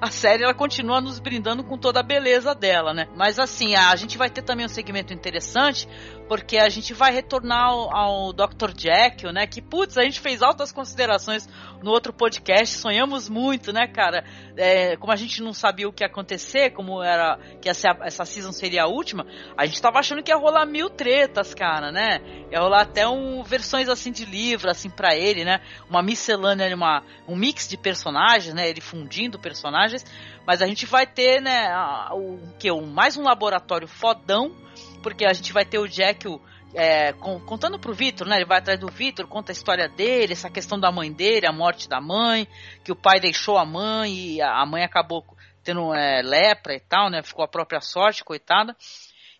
a, 0.00 0.10
série 0.10 0.42
ela 0.42 0.54
continua 0.54 1.00
nos 1.00 1.18
brindando 1.18 1.64
com 1.64 1.78
toda 1.78 2.00
a 2.00 2.02
beleza 2.02 2.54
dela, 2.54 2.92
né? 2.92 3.08
Mas 3.16 3.38
assim, 3.38 3.74
a, 3.74 3.90
a 3.90 3.96
gente 3.96 4.18
vai 4.18 4.28
ter 4.28 4.42
também 4.42 4.66
um 4.66 4.68
segmento 4.68 5.12
interessante, 5.12 5.88
porque 6.30 6.58
a 6.58 6.68
gente 6.68 6.94
vai 6.94 7.10
retornar 7.10 7.70
ao, 7.70 7.92
ao 7.92 8.32
Dr. 8.32 8.70
Jekyll, 8.78 9.32
né? 9.32 9.48
Que 9.48 9.60
putz, 9.60 9.98
a 9.98 10.04
gente 10.04 10.20
fez 10.20 10.42
altas 10.42 10.70
considerações 10.70 11.48
no 11.82 11.90
outro 11.90 12.12
podcast, 12.12 12.76
sonhamos 12.76 13.28
muito, 13.28 13.72
né, 13.72 13.88
cara? 13.88 14.24
É, 14.56 14.96
como 14.96 15.12
a 15.12 15.16
gente 15.16 15.42
não 15.42 15.52
sabia 15.52 15.88
o 15.88 15.92
que 15.92 16.04
ia 16.04 16.06
acontecer, 16.06 16.70
como 16.70 17.02
era 17.02 17.36
que 17.60 17.68
essa, 17.68 17.98
essa 18.02 18.24
season 18.24 18.52
seria 18.52 18.84
a 18.84 18.86
última, 18.86 19.26
a 19.56 19.66
gente 19.66 19.82
tava 19.82 19.98
achando 19.98 20.22
que 20.22 20.30
ia 20.30 20.36
rolar 20.36 20.66
mil 20.66 20.88
tretas, 20.88 21.52
cara, 21.52 21.90
né? 21.90 22.20
Ia 22.52 22.60
rolar 22.60 22.82
até 22.82 23.08
um 23.08 23.42
versões 23.42 23.88
assim 23.88 24.12
de 24.12 24.24
livro, 24.24 24.70
assim, 24.70 24.88
para 24.88 25.16
ele, 25.16 25.44
né? 25.44 25.60
Uma 25.88 26.00
miscelânea, 26.00 26.72
uma, 26.76 27.02
um 27.26 27.34
mix 27.34 27.66
de 27.66 27.76
personagens, 27.76 28.54
né? 28.54 28.68
Ele 28.68 28.80
fundindo 28.80 29.36
personagens, 29.36 30.04
mas 30.46 30.62
a 30.62 30.66
gente 30.66 30.86
vai 30.86 31.08
ter, 31.08 31.40
né, 31.40 31.74
o 32.12 32.38
que 32.56 32.70
mais 32.72 33.16
um 33.16 33.22
laboratório 33.22 33.88
fodão, 33.88 34.54
porque 35.02 35.24
a 35.24 35.32
gente 35.32 35.52
vai 35.52 35.64
ter 35.64 35.78
o 35.78 35.88
Jack 35.88 36.28
o, 36.28 36.40
é, 36.74 37.12
com, 37.12 37.40
contando 37.40 37.78
pro 37.78 37.94
Vitor, 37.94 38.26
né? 38.26 38.36
Ele 38.36 38.44
vai 38.44 38.58
atrás 38.58 38.78
do 38.78 38.88
Vitor, 38.88 39.26
conta 39.26 39.52
a 39.52 39.54
história 39.54 39.88
dele, 39.88 40.32
essa 40.32 40.50
questão 40.50 40.78
da 40.78 40.92
mãe 40.92 41.12
dele, 41.12 41.46
a 41.46 41.52
morte 41.52 41.88
da 41.88 42.00
mãe, 42.00 42.46
que 42.84 42.92
o 42.92 42.96
pai 42.96 43.18
deixou 43.20 43.58
a 43.58 43.64
mãe 43.64 44.14
e 44.14 44.42
a 44.42 44.64
mãe 44.66 44.84
acabou 44.84 45.24
tendo 45.62 45.94
é, 45.94 46.22
lepra 46.22 46.74
e 46.74 46.80
tal, 46.80 47.10
né? 47.10 47.22
Ficou 47.22 47.44
a 47.44 47.48
própria 47.48 47.80
sorte, 47.80 48.24
coitada 48.24 48.76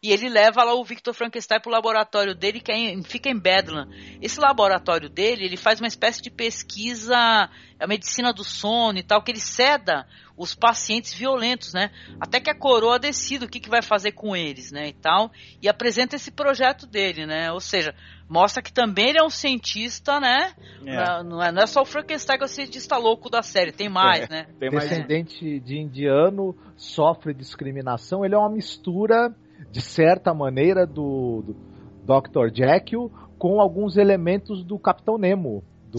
e 0.02 0.12
ele 0.12 0.30
leva 0.30 0.64
lá 0.64 0.74
o 0.74 0.82
Victor 0.82 1.12
Frankenstein 1.12 1.60
pro 1.60 1.70
laboratório 1.70 2.34
dele, 2.34 2.58
que 2.58 2.72
é 2.72 2.74
em, 2.74 3.02
fica 3.02 3.28
em 3.28 3.38
Bedlam. 3.38 3.86
Esse 4.22 4.40
laboratório 4.40 5.10
dele, 5.10 5.44
ele 5.44 5.58
faz 5.58 5.78
uma 5.78 5.86
espécie 5.86 6.22
de 6.22 6.30
pesquisa, 6.30 7.14
a 7.78 7.86
medicina 7.86 8.32
do 8.32 8.42
sono 8.42 8.98
e 8.98 9.02
tal, 9.02 9.22
que 9.22 9.30
ele 9.30 9.40
ceda 9.40 10.06
os 10.38 10.54
pacientes 10.54 11.12
violentos, 11.12 11.74
né? 11.74 11.90
Até 12.18 12.40
que 12.40 12.48
a 12.48 12.54
coroa 12.54 12.98
decida 12.98 13.44
o 13.44 13.48
que, 13.48 13.60
que 13.60 13.68
vai 13.68 13.82
fazer 13.82 14.12
com 14.12 14.34
eles, 14.34 14.72
né? 14.72 14.88
E 14.88 14.94
tal, 14.94 15.30
e 15.60 15.68
apresenta 15.68 16.16
esse 16.16 16.30
projeto 16.30 16.86
dele, 16.86 17.26
né? 17.26 17.52
Ou 17.52 17.60
seja, 17.60 17.94
mostra 18.26 18.62
que 18.62 18.72
também 18.72 19.10
ele 19.10 19.18
é 19.20 19.22
um 19.22 19.28
cientista, 19.28 20.18
né? 20.18 20.54
É. 20.86 21.22
Não, 21.22 21.42
é, 21.42 21.52
não 21.52 21.62
é 21.62 21.66
só 21.66 21.82
o 21.82 21.84
Frankenstein 21.84 22.38
que 22.38 22.44
é 22.44 22.46
o 22.46 22.48
cientista 22.48 22.96
louco 22.96 23.28
da 23.28 23.42
série, 23.42 23.70
tem 23.70 23.90
mais, 23.90 24.24
é, 24.24 24.28
né? 24.30 24.46
Tem 24.58 24.70
mais, 24.70 24.88
Descendente 24.88 25.60
de 25.60 25.76
indiano, 25.76 26.56
sofre 26.74 27.34
discriminação, 27.34 28.24
ele 28.24 28.34
é 28.34 28.38
uma 28.38 28.48
mistura 28.48 29.30
de 29.70 29.80
certa 29.80 30.32
maneira, 30.32 30.86
do, 30.86 31.42
do 31.42 31.56
Dr. 32.04 32.54
Jekyll 32.54 33.10
com 33.38 33.60
alguns 33.60 33.96
elementos 33.96 34.62
do 34.64 34.78
Capitão 34.78 35.16
Nemo. 35.16 35.64
Do, 35.90 35.98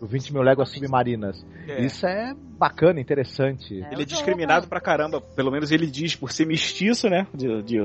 do 0.00 0.06
20 0.06 0.32
mil 0.32 0.42
léguas 0.42 0.70
submarinas. 0.70 1.44
É. 1.66 1.84
Isso 1.84 2.06
é 2.06 2.34
bacana, 2.58 2.98
interessante. 2.98 3.82
É, 3.82 3.92
ele 3.92 4.02
é 4.02 4.06
discriminado 4.06 4.66
pra 4.68 4.80
caramba, 4.80 5.20
pelo 5.20 5.50
menos 5.50 5.70
ele 5.70 5.86
diz 5.86 6.16
por 6.16 6.32
ser 6.32 6.46
mestiço, 6.46 7.10
né? 7.10 7.26
De, 7.34 7.62
de, 7.62 7.76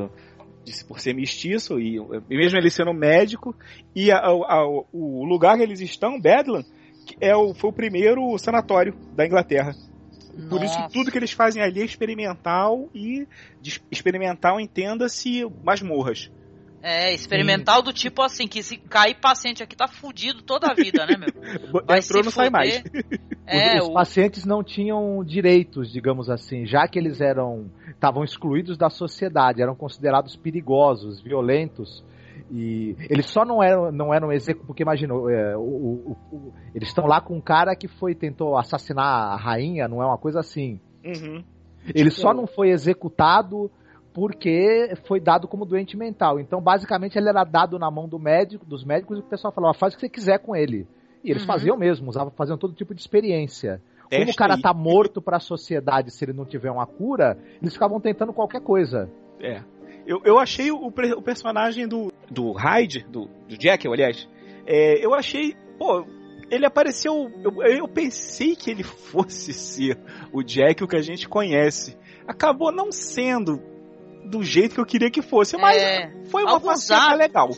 de 0.63 0.85
por 0.85 1.01
ser 1.01 1.13
mestiço, 1.13 1.77
e, 1.81 1.97
e, 1.97 2.37
mesmo 2.37 2.57
ele 2.57 2.69
sendo 2.69 2.93
médico, 2.93 3.53
e 3.93 4.09
a, 4.09 4.19
a, 4.19 4.65
o 4.93 5.25
lugar 5.25 5.57
que 5.57 5.63
eles 5.63 5.81
estão, 5.81 6.17
Bedlam, 6.17 6.63
é 7.19 7.35
o, 7.35 7.53
foi 7.53 7.69
o 7.69 7.73
primeiro 7.73 8.37
sanatório 8.37 8.95
da 9.13 9.25
Inglaterra. 9.25 9.73
Por 10.49 10.59
Nossa. 10.59 10.65
isso 10.65 10.87
que 10.87 10.93
tudo 10.93 11.11
que 11.11 11.17
eles 11.17 11.31
fazem 11.31 11.61
ali 11.61 11.81
é 11.81 11.85
experimental 11.85 12.89
e 12.93 13.27
experimental 13.91 14.59
entenda-se 14.59 15.45
masmorras. 15.63 16.31
É, 16.81 17.13
experimental 17.13 17.77
Sim. 17.77 17.83
do 17.83 17.93
tipo 17.93 18.21
assim, 18.21 18.45
que 18.45 18.61
se 18.61 18.75
cair 18.75 19.15
paciente 19.15 19.63
aqui 19.63 19.73
tá 19.73 19.87
fudido 19.87 20.41
toda 20.41 20.67
a 20.69 20.73
vida, 20.73 21.05
né, 21.05 21.15
meu? 21.17 21.81
Vai 21.87 21.99
Entrou, 21.99 22.23
não 22.23 22.31
sai 22.31 22.49
mais. 22.49 22.83
É, 23.45 23.75
os, 23.75 23.83
os 23.83 23.89
o... 23.89 23.93
pacientes 23.93 24.45
não 24.45 24.63
tinham 24.63 25.21
direitos, 25.21 25.91
digamos 25.91 26.29
assim, 26.29 26.65
já 26.65 26.87
que 26.87 26.97
eles 26.97 27.19
eram 27.19 27.69
estavam 27.89 28.23
excluídos 28.23 28.77
da 28.77 28.89
sociedade, 28.89 29.61
eram 29.61 29.75
considerados 29.75 30.37
perigosos, 30.37 31.21
violentos. 31.21 32.01
E 32.51 32.95
eles 33.09 33.27
só 33.27 33.45
não 33.45 33.63
eram, 33.63 33.91
não 33.91 34.13
eram 34.13 34.31
executados, 34.31 34.67
porque 34.67 34.83
imagina, 34.83 35.13
é, 35.31 35.55
eles 36.75 36.89
estão 36.89 37.05
lá 37.05 37.21
com 37.21 37.35
um 37.35 37.41
cara 37.41 37.75
que 37.75 37.87
foi 37.87 38.13
tentou 38.13 38.57
assassinar 38.57 39.05
a 39.05 39.35
rainha, 39.35 39.87
não 39.87 40.01
é 40.01 40.05
uma 40.05 40.17
coisa 40.17 40.39
assim. 40.39 40.79
Uhum. 41.03 41.43
Ele 41.87 42.09
tipo... 42.09 42.21
só 42.21 42.33
não 42.33 42.45
foi 42.47 42.69
executado 42.69 43.71
porque 44.13 44.93
foi 45.07 45.19
dado 45.19 45.47
como 45.47 45.65
doente 45.65 45.97
mental. 45.97 46.39
Então, 46.39 46.61
basicamente, 46.61 47.17
ele 47.17 47.29
era 47.29 47.43
dado 47.43 47.79
na 47.79 47.89
mão 47.89 48.07
do 48.07 48.19
médico, 48.19 48.65
dos 48.65 48.83
médicos, 48.85 49.17
e 49.17 49.21
o 49.21 49.23
pessoal 49.23 49.51
falava, 49.51 49.73
faz 49.73 49.93
o 49.93 49.97
que 49.97 50.01
você 50.01 50.09
quiser 50.09 50.39
com 50.39 50.55
ele. 50.55 50.87
E 51.23 51.31
eles 51.31 51.41
uhum. 51.43 51.47
faziam 51.47 51.77
mesmo, 51.77 52.09
usavam, 52.09 52.31
faziam 52.31 52.57
todo 52.57 52.73
tipo 52.73 52.93
de 52.93 53.01
experiência. 53.01 53.81
Como 54.11 54.29
o 54.29 54.35
cara 54.35 54.57
tá 54.61 54.73
morto 54.73 55.21
para 55.21 55.37
a 55.37 55.39
sociedade 55.39 56.11
se 56.11 56.23
ele 56.23 56.33
não 56.33 56.45
tiver 56.45 56.69
uma 56.69 56.85
cura, 56.85 57.37
eles 57.59 57.73
ficavam 57.73 57.99
tentando 57.99 58.31
qualquer 58.31 58.61
coisa. 58.61 59.09
É. 59.39 59.63
Eu, 60.05 60.21
eu 60.25 60.39
achei 60.39 60.71
o, 60.71 60.87
o 60.87 61.21
personagem 61.21 61.87
do, 61.87 62.11
do 62.29 62.51
Hyde, 62.51 63.05
do, 63.09 63.27
do 63.47 63.61
Jekyll, 63.61 63.93
aliás, 63.93 64.27
é, 64.65 65.03
eu 65.03 65.13
achei, 65.13 65.55
pô, 65.77 66.05
ele 66.49 66.65
apareceu. 66.65 67.31
Eu, 67.43 67.63
eu, 67.63 67.87
pensei 67.87 68.55
que 68.55 68.69
ele 68.69 68.83
fosse 68.83 69.53
ser 69.53 69.97
o 70.31 70.45
Jekyll 70.45 70.87
que 70.87 70.95
a 70.95 71.01
gente 71.01 71.27
conhece. 71.27 71.97
Acabou 72.27 72.71
não 72.71 72.91
sendo 72.91 73.61
do 74.25 74.43
jeito 74.43 74.75
que 74.75 74.81
eu 74.81 74.85
queria 74.85 75.11
que 75.11 75.21
fosse, 75.21 75.57
mas 75.57 75.81
é, 75.81 76.11
foi 76.25 76.43
uma 76.43 76.59
faceta 76.59 77.13
legal 77.13 77.49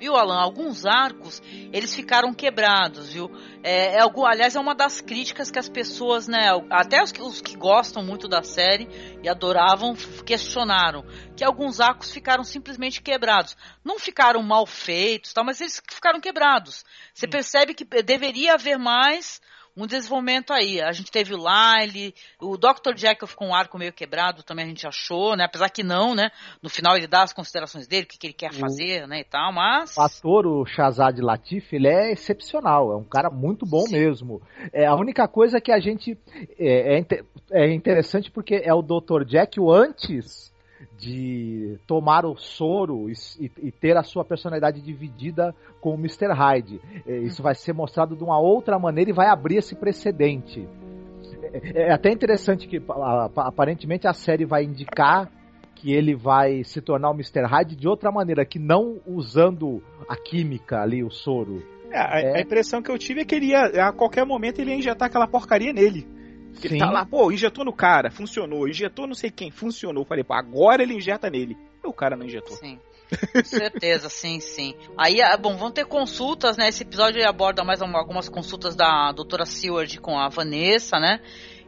viu, 0.00 0.16
Alan? 0.16 0.40
Alguns 0.40 0.86
arcos, 0.86 1.42
eles 1.70 1.94
ficaram 1.94 2.32
quebrados, 2.32 3.12
viu? 3.12 3.30
É, 3.62 3.98
é, 3.98 4.00
aliás, 4.24 4.56
é 4.56 4.60
uma 4.60 4.74
das 4.74 5.02
críticas 5.02 5.50
que 5.50 5.58
as 5.58 5.68
pessoas, 5.68 6.26
né, 6.26 6.48
até 6.70 7.02
os 7.02 7.12
que, 7.12 7.20
os 7.20 7.42
que 7.42 7.54
gostam 7.54 8.02
muito 8.02 8.26
da 8.26 8.42
série 8.42 8.88
e 9.22 9.28
adoravam, 9.28 9.94
questionaram, 10.24 11.04
que 11.36 11.44
alguns 11.44 11.80
arcos 11.80 12.10
ficaram 12.10 12.42
simplesmente 12.42 13.02
quebrados. 13.02 13.54
Não 13.84 13.98
ficaram 13.98 14.42
mal 14.42 14.66
feitos, 14.66 15.34
tal, 15.34 15.44
mas 15.44 15.60
eles 15.60 15.82
ficaram 15.90 16.18
quebrados. 16.18 16.82
Você 17.12 17.28
percebe 17.28 17.74
que 17.74 17.84
deveria 18.02 18.54
haver 18.54 18.78
mais 18.78 19.38
um 19.82 19.86
desenvolvimento 19.86 20.52
aí. 20.52 20.80
A 20.80 20.92
gente 20.92 21.10
teve 21.10 21.34
o 21.34 21.38
Lyle, 21.38 22.14
o 22.40 22.56
Dr. 22.56 22.96
Jekyll 22.96 23.26
ficou 23.26 23.48
um 23.48 23.54
arco 23.54 23.78
meio 23.78 23.92
quebrado, 23.92 24.42
também 24.42 24.66
a 24.66 24.68
gente 24.68 24.86
achou, 24.86 25.36
né? 25.36 25.44
Apesar 25.44 25.70
que 25.70 25.82
não, 25.82 26.14
né? 26.14 26.30
No 26.62 26.68
final 26.68 26.96
ele 26.96 27.06
dá 27.06 27.22
as 27.22 27.32
considerações 27.32 27.86
dele, 27.86 28.04
o 28.04 28.06
que, 28.06 28.18
que 28.18 28.26
ele 28.26 28.34
quer 28.34 28.52
fazer, 28.52 29.06
né? 29.06 29.20
E 29.20 29.24
tal, 29.24 29.52
mas. 29.52 29.96
O 29.96 30.00
ator, 30.02 30.46
o 30.46 30.66
Shazad 30.66 31.18
Latif, 31.20 31.72
ele 31.72 31.88
é 31.88 32.12
excepcional, 32.12 32.92
é 32.92 32.96
um 32.96 33.04
cara 33.04 33.30
muito 33.30 33.64
bom 33.64 33.86
Sim. 33.86 33.92
mesmo. 33.92 34.42
É, 34.72 34.86
a 34.86 34.94
única 34.94 35.26
coisa 35.26 35.60
que 35.60 35.72
a 35.72 35.80
gente. 35.80 36.18
É, 36.58 36.98
é, 36.98 37.04
é 37.52 37.72
interessante 37.72 38.30
porque 38.30 38.60
é 38.62 38.72
o 38.74 38.82
Dr. 38.82 39.26
Jekyll 39.26 39.70
antes 39.70 40.50
de 40.98 41.78
tomar 41.86 42.24
o 42.24 42.36
soro 42.36 43.08
e, 43.08 43.50
e, 43.62 43.70
ter 43.70 43.96
a 43.96 44.02
sua 44.02 44.24
personalidade 44.24 44.80
dividida 44.80 45.54
com 45.80 45.94
o 45.94 45.98
Mr. 45.98 46.32
Hyde. 46.32 46.80
É, 47.06 47.18
isso 47.18 47.42
vai 47.42 47.54
ser 47.54 47.72
mostrado 47.72 48.16
de 48.16 48.24
uma 48.24 48.38
outra 48.38 48.78
maneira 48.78 49.10
e 49.10 49.14
vai 49.14 49.28
abrir 49.28 49.56
esse 49.56 49.74
precedente. 49.74 50.66
É, 51.52 51.88
é 51.88 51.92
até 51.92 52.10
interessante 52.10 52.66
que 52.66 52.82
aparentemente 53.36 54.06
a 54.06 54.12
série 54.12 54.44
vai 54.44 54.64
indicar 54.64 55.30
que 55.74 55.92
ele 55.92 56.14
vai 56.14 56.62
se 56.62 56.80
tornar 56.80 57.10
o 57.10 57.14
Mr. 57.14 57.46
Hyde 57.46 57.74
de 57.74 57.88
outra 57.88 58.12
maneira, 58.12 58.44
que 58.44 58.58
não 58.58 59.00
usando 59.06 59.82
a 60.06 60.14
química 60.14 60.82
ali, 60.82 61.02
o 61.02 61.10
soro. 61.10 61.62
É, 61.90 61.98
a, 61.98 62.20
é... 62.20 62.36
a, 62.36 62.40
impressão 62.40 62.82
que 62.82 62.90
eu 62.90 62.98
tive 62.98 63.22
é 63.22 63.24
que 63.24 63.34
ele 63.34 63.46
ia, 63.46 63.88
a 63.88 63.92
qualquer 63.92 64.26
momento 64.26 64.60
ele 64.60 64.70
ia 64.70 64.76
injetar 64.76 65.08
aquela 65.08 65.26
porcaria 65.26 65.72
nele. 65.72 66.06
Ele 66.62 66.78
tá 66.78 66.90
lá, 66.90 67.06
pô, 67.06 67.30
injetou 67.32 67.64
no 67.64 67.72
cara, 67.72 68.10
funcionou. 68.10 68.68
Injetou 68.68 69.06
não 69.06 69.14
sei 69.14 69.30
quem, 69.30 69.50
funcionou. 69.50 70.04
Falei, 70.04 70.24
pô, 70.24 70.34
agora 70.34 70.82
ele 70.82 70.94
injeta 70.94 71.30
nele. 71.30 71.56
E 71.82 71.86
o 71.86 71.92
cara 71.92 72.16
não 72.16 72.26
injetou. 72.26 72.56
Sim. 72.56 72.78
Com 73.32 73.44
certeza, 73.44 74.08
sim, 74.08 74.38
sim. 74.38 74.74
Aí, 74.96 75.20
ah, 75.20 75.36
bom, 75.36 75.56
vão 75.56 75.70
ter 75.70 75.84
consultas, 75.84 76.56
né? 76.56 76.68
Esse 76.68 76.82
episódio 76.82 77.26
aborda 77.28 77.64
mais 77.64 77.82
algumas 77.82 78.28
consultas 78.28 78.76
da 78.76 79.10
doutora 79.10 79.44
Seward 79.44 80.00
com 80.00 80.18
a 80.18 80.28
Vanessa, 80.28 80.98
né? 81.00 81.20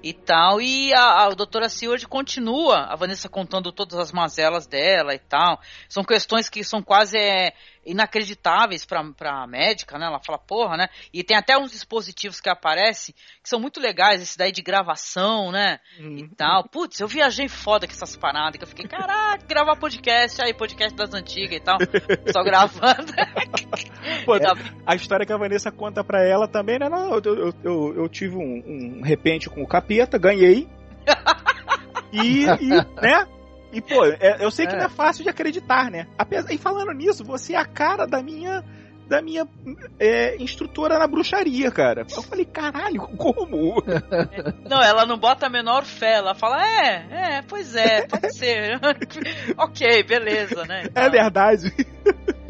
e 0.02 0.12
tal. 0.12 0.60
E 0.60 0.92
a, 0.92 1.26
a 1.26 1.28
doutora 1.30 1.68
Seward 1.68 2.06
continua, 2.08 2.86
a 2.86 2.96
Vanessa 2.96 3.28
contando 3.28 3.70
todas 3.70 3.98
as 3.98 4.10
mazelas 4.12 4.66
dela 4.66 5.14
e 5.14 5.18
tal. 5.18 5.60
São 5.88 6.02
questões 6.02 6.48
que 6.48 6.64
são 6.64 6.82
quase 6.82 7.16
é, 7.16 7.52
inacreditáveis 7.84 8.84
pra, 8.84 9.02
pra 9.12 9.46
médica, 9.46 9.98
né? 9.98 10.06
Ela 10.06 10.20
fala, 10.20 10.38
porra, 10.38 10.76
né? 10.76 10.88
E 11.12 11.22
tem 11.22 11.36
até 11.36 11.56
uns 11.58 11.72
dispositivos 11.72 12.40
que 12.40 12.48
aparecem 12.48 13.14
que 13.42 13.48
são 13.48 13.58
muito 13.58 13.80
legais, 13.80 14.22
esse 14.22 14.38
daí 14.38 14.52
de 14.52 14.62
gravação, 14.62 15.50
né? 15.50 15.80
Uhum. 15.98 16.18
E 16.18 16.28
tal. 16.28 16.68
Putz, 16.68 17.00
eu 17.00 17.08
viajei 17.08 17.48
foda 17.48 17.86
com 17.86 17.92
essas 17.92 18.16
paradas, 18.16 18.56
que 18.56 18.64
eu 18.64 18.68
fiquei, 18.68 18.86
caraca, 18.86 19.44
gravar 19.46 19.76
podcast, 19.76 20.40
aí, 20.42 20.54
podcast 20.54 20.94
das 20.94 21.12
antigas 21.12 21.56
e 21.56 21.60
tal. 21.60 21.78
Só 22.32 22.42
gravando. 22.44 23.12
Pô, 24.24 24.34
a 24.86 24.94
história 24.94 25.26
que 25.26 25.32
a 25.32 25.36
Vanessa 25.36 25.70
conta 25.70 26.04
pra 26.04 26.24
ela 26.24 26.46
também, 26.46 26.78
né? 26.78 26.88
Não, 26.88 27.14
eu, 27.14 27.22
eu, 27.24 27.54
eu, 27.64 27.94
eu 27.96 28.08
tive 28.08 28.36
um, 28.36 28.98
um 28.98 29.02
repente 29.02 29.48
com 29.50 29.62
o 29.62 29.68
capeta, 29.68 30.18
ganhei. 30.18 30.68
E, 32.12 32.44
e, 32.44 32.68
né? 33.00 33.26
E, 33.72 33.80
pô, 33.80 34.04
é- 34.04 34.36
eu 34.40 34.50
sei 34.50 34.66
que 34.66 34.74
É. 34.74 34.78
não 34.78 34.84
é 34.84 34.88
fácil 34.88 35.22
de 35.24 35.30
acreditar, 35.30 35.90
né? 35.90 36.06
Apesar, 36.18 36.52
e 36.52 36.58
falando 36.58 36.92
nisso, 36.92 37.24
você 37.24 37.54
é 37.54 37.56
a 37.58 37.64
cara 37.64 38.06
da 38.06 38.22
minha 38.22 38.62
da 39.08 39.20
minha 39.20 39.46
é, 40.00 40.36
instrutora 40.42 40.98
na 40.98 41.06
bruxaria, 41.06 41.70
cara. 41.70 42.06
Eu 42.16 42.22
falei, 42.22 42.46
caralho, 42.46 43.00
como? 43.18 43.82
Não, 44.66 44.80
ela 44.82 45.04
não 45.04 45.18
bota 45.18 45.46
a 45.46 45.50
menor 45.50 45.84
fé, 45.84 46.14
ela 46.14 46.34
fala, 46.34 46.62
é, 46.64 47.06
é, 47.10 47.42
pois 47.42 47.74
é, 47.76 48.06
pode 48.06 48.32
ser. 48.32 48.80
ok, 49.58 50.02
beleza, 50.04 50.64
né? 50.64 50.84
É 50.94 51.10
verdade. 51.10 51.70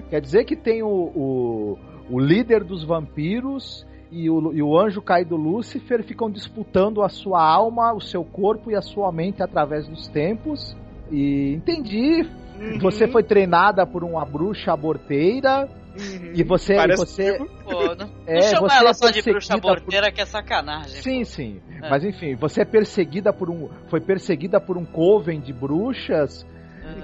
Quer 0.08 0.20
dizer 0.20 0.44
que 0.44 0.54
tem 0.54 0.84
o, 0.84 0.86
o, 0.88 1.78
o 2.08 2.20
líder 2.20 2.62
dos 2.62 2.84
vampiros 2.84 3.84
e 4.12 4.30
o, 4.30 4.52
e 4.52 4.62
o 4.62 4.78
anjo 4.78 5.02
caído 5.02 5.34
Lúcifer 5.36 6.04
ficam 6.04 6.30
disputando 6.30 7.02
a 7.02 7.08
sua 7.08 7.42
alma, 7.42 7.92
o 7.92 8.00
seu 8.00 8.22
corpo 8.24 8.70
e 8.70 8.76
a 8.76 8.82
sua 8.82 9.10
mente 9.10 9.42
através 9.42 9.88
dos 9.88 10.06
tempos. 10.06 10.76
E 11.12 11.52
entendi. 11.54 12.22
Uhum. 12.58 12.78
Você 12.80 13.06
foi 13.08 13.22
treinada 13.22 13.86
por 13.86 14.02
uma 14.04 14.24
bruxa 14.24 14.72
aborteira 14.72 15.68
Uhum. 15.98 16.32
e 16.34 16.42
você, 16.42 16.74
e 16.74 16.96
você 16.96 17.36
Pô, 17.64 17.94
não, 17.94 18.08
É, 18.26 18.34
não 18.36 18.42
chama 18.42 18.68
você 18.68 18.76
ela 18.78 18.90
é 18.90 18.94
só 18.94 19.10
de 19.10 19.20
bruxa 19.22 19.52
perseguida 19.58 19.60
por- 20.08 20.12
que 20.14 20.20
é 20.22 20.24
sacanagem. 20.24 21.02
Sim, 21.02 21.24
sim. 21.24 21.60
É. 21.82 21.90
Mas 21.90 22.02
enfim, 22.04 22.34
você 22.34 22.62
é 22.62 22.64
perseguida 22.64 23.30
por 23.32 23.50
um. 23.50 23.68
Foi 23.88 24.00
perseguida 24.00 24.58
por 24.58 24.78
um 24.78 24.86
coven 24.86 25.38
de 25.40 25.52
bruxas. 25.52 26.46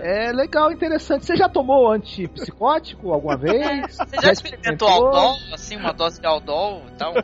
É 0.01 0.33
legal, 0.33 0.71
interessante. 0.73 1.25
Você 1.25 1.37
já 1.37 1.49
tomou 1.49 1.91
antipsicótico 1.93 3.13
alguma 3.13 3.37
vez? 3.37 3.97
Você 3.97 4.17
já 4.23 4.33
experimentou 4.33 4.89
Aldol, 4.89 5.37
assim, 5.55 5.77
uma 5.77 5.93
dose 5.93 6.21
de 6.21 6.27
Aldol 6.27 6.83
e 6.93 6.97
tal? 6.97 7.15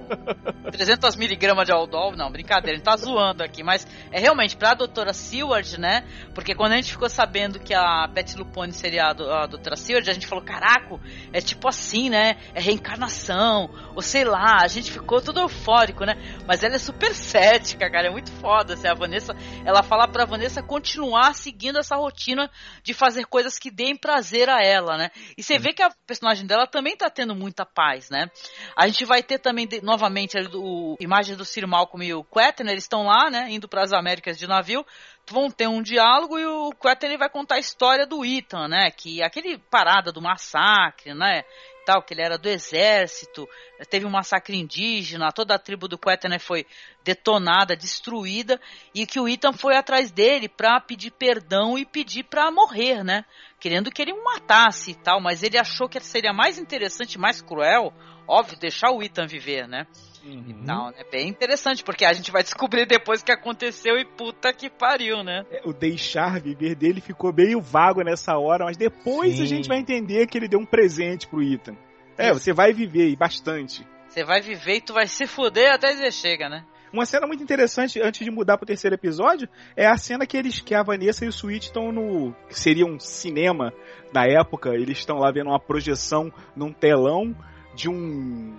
300 0.71 1.17
miligramas 1.17 1.67
de 1.67 1.73
Aldol? 1.73 2.17
Não, 2.17 2.31
brincadeira, 2.31 2.73
a 2.73 2.77
gente 2.77 2.85
tá 2.85 2.97
zoando 2.97 3.43
aqui, 3.43 3.63
mas 3.63 3.87
é 4.11 4.19
realmente 4.21 4.57
pra 4.57 4.75
doutora 4.75 5.13
Seward, 5.13 5.79
né? 5.79 6.05
Porque 6.35 6.55
quando 6.55 6.73
a 6.73 6.77
gente 6.77 6.91
ficou 6.93 7.09
sabendo 7.09 7.59
que 7.61 7.75
a 7.75 8.07
Betty 8.07 8.37
Lupone 8.37 8.73
seria 8.73 9.07
a, 9.11 9.13
do- 9.13 9.31
a 9.31 9.47
doutora 9.47 9.77
Seward, 9.77 10.09
a 10.09 10.13
gente 10.13 10.27
falou, 10.27 10.45
caraca, 10.45 10.99
é 11.33 11.41
tipo 11.41 11.69
assim, 11.69 12.11
né? 12.11 12.37
É 12.55 12.61
reencarnação, 12.61 13.71
ou 13.95 14.03
sei 14.03 14.25
lá, 14.25 14.59
a 14.63 14.69
gente 14.69 14.91
ficou 14.91 15.21
tudo 15.21 15.41
eufórico, 15.41 16.05
né? 16.05 16.15
Mas 16.47 16.63
ela 16.63 16.75
é 16.75 16.79
super 16.79 17.15
cética, 17.15 17.91
cara, 17.91 18.09
é 18.09 18.11
muito 18.11 18.31
foda. 18.33 18.75
Assim, 18.75 18.89
a 18.89 18.95
Vanessa, 18.95 19.35
ela 19.65 19.83
fala 19.83 20.09
pra 20.09 20.25
Vanessa 20.25 20.63
continuar 20.63 21.35
seguindo 21.35 21.79
essa 21.79 21.97
rotina 21.97 22.51
de 22.83 22.95
fazer 22.95 23.27
coisas 23.27 23.59
que 23.59 23.71
deem 23.71 23.97
prazer 23.97 24.49
a 24.49 24.63
ela, 24.63 24.97
né? 24.97 25.11
E 25.37 25.43
você 25.43 25.59
vê 25.59 25.73
que 25.73 25.83
a 25.83 25.91
personagem 26.07 26.47
dela 26.47 26.67
também 26.67 26.97
tá 26.97 27.09
tendo 27.11 27.35
muita 27.35 27.65
paz, 27.65 28.11
né? 28.11 28.31
A 28.77 28.87
gente 28.87 29.05
vai 29.05 29.23
ter 29.23 29.39
também, 29.39 29.67
de- 29.67 29.83
novamente, 29.83 30.37
ali 30.37 30.49
do, 30.49 30.97
imagem 31.01 31.37
do 31.37 31.45
Sir 31.45 31.67
Malcolm 31.67 32.05
e 32.05 32.15
o 32.15 32.25
Quetner, 32.25 32.73
eles 32.73 32.85
estão 32.85 33.05
lá, 33.05 33.31
né? 33.31 33.47
Indo 33.51 33.69
para 33.69 33.83
as 33.83 33.93
Américas 33.93 34.39
de 34.39 34.47
navio, 34.47 34.85
vão 35.31 35.51
ter 35.51 35.67
um 35.69 35.83
diálogo 35.83 36.39
e 36.39 36.45
o 36.47 36.71
Quetner 36.73 37.19
vai 37.19 37.29
contar 37.31 37.57
a 37.57 37.61
história 37.61 38.07
do 38.07 38.25
Ethan, 38.25 38.69
né? 38.69 38.91
Que 38.91 39.23
aquele 39.23 39.59
parada 39.59 40.13
do 40.13 40.21
massacre, 40.21 41.15
né? 41.15 41.43
Tal, 41.85 42.03
que 42.03 42.15
ele 42.15 42.23
era 42.23 42.39
do 42.39 42.49
exército, 42.49 43.49
teve 43.91 44.07
um 44.07 44.11
massacre 44.11 44.57
indígena, 44.57 45.33
toda 45.33 45.55
a 45.55 45.59
tribo 45.59 45.87
do 45.87 45.99
Quetner 45.99 46.41
foi 46.41 46.67
detonada, 47.05 47.77
destruída, 47.77 48.61
e 48.95 49.07
que 49.07 49.21
o 49.21 49.29
Ethan 49.29 49.53
foi 49.53 49.77
atrás 49.77 50.11
dele 50.11 50.49
pra 50.49 50.81
pedir 50.81 51.11
perdão 51.11 51.77
e 51.77 51.85
pedir 51.85 52.25
pra 52.25 52.51
morrer, 52.51 53.05
né? 53.05 53.25
Querendo 53.61 53.91
que 53.91 54.01
ele 54.01 54.13
o 54.13 54.25
matasse 54.25 54.93
e 54.93 54.95
tal, 54.95 55.21
mas 55.21 55.43
ele 55.43 55.59
achou 55.59 55.89
que 55.89 56.01
seria 56.01 56.33
mais 56.33 56.59
interessante, 56.59 57.19
mais 57.19 57.43
cruel, 57.43 57.93
óbvio, 58.27 58.59
deixar 58.59 58.91
o 58.91 59.03
Ethan 59.03 59.27
viver, 59.27 59.69
né? 59.69 59.87
Não, 60.25 60.91
é 60.91 61.05
bem 61.11 61.29
interessante, 61.29 61.85
porque 61.85 62.05
a 62.05 62.13
gente 62.13 62.31
vai 62.31 62.43
descobrir 62.43 62.87
depois 62.87 63.21
o 63.21 63.25
que 63.25 63.33
aconteceu 63.33 63.99
e 63.99 64.05
puta 64.05 64.53
que 64.53 64.71
pariu, 64.71 65.23
né? 65.23 65.45
É, 65.51 65.61
O 65.65 65.73
deixar 65.73 66.41
viver 66.41 66.75
dele 66.75 67.01
ficou 67.01 67.33
meio 67.33 67.61
vago 67.61 68.03
nessa 68.03 68.39
hora, 68.39 68.65
mas 68.65 68.77
depois 68.77 69.37
Sim. 69.37 69.43
a 69.43 69.47
gente 69.47 69.69
vai 69.69 69.79
entender 69.79 70.27
que 70.27 70.39
ele 70.39 70.49
deu 70.49 70.59
um 70.59 70.67
presente 70.67 71.27
pro 71.27 71.43
Ethan. 71.43 71.77
É, 72.17 72.33
você 72.33 72.53
vai 72.53 72.73
viver 72.73 73.09
e 73.09 73.17
bastante. 73.17 73.87
Você 74.09 74.25
vai 74.25 74.41
viver 74.41 74.77
e 74.77 74.81
tu 74.81 74.95
vai 74.95 75.07
se 75.07 75.27
fuder 75.27 75.73
até 75.73 75.89
dizer 75.89 76.13
chega, 76.13 76.49
né? 76.49 76.65
Uma 76.95 77.05
cena 77.05 77.27
muito 77.27 77.43
interessante, 77.43 78.01
antes 78.01 78.25
de 78.25 78.31
mudar 78.31 78.57
pro 78.57 78.65
terceiro 78.65 78.95
episódio, 78.95 79.49
é 79.77 79.85
a 79.85 79.97
cena 79.97 80.25
que 80.25 80.37
eles 80.37 80.61
que 80.61 80.77
a 80.77 80.83
Vanessa 80.85 81.25
e 81.25 81.29
o 81.29 81.33
Switch 81.33 81.65
estão 81.65 81.91
no. 81.91 82.33
que 82.49 82.59
seria 82.59 82.87
um 82.87 83.01
cinema 83.01 83.73
na 84.13 84.25
época. 84.27 84.71
Eles 84.77 84.99
estão 84.99 85.19
lá 85.19 85.33
vendo 85.33 85.49
uma 85.49 85.59
projeção 85.59 86.33
num 86.55 86.73
telão 86.73 87.37
de 87.75 87.89
um. 87.89 88.57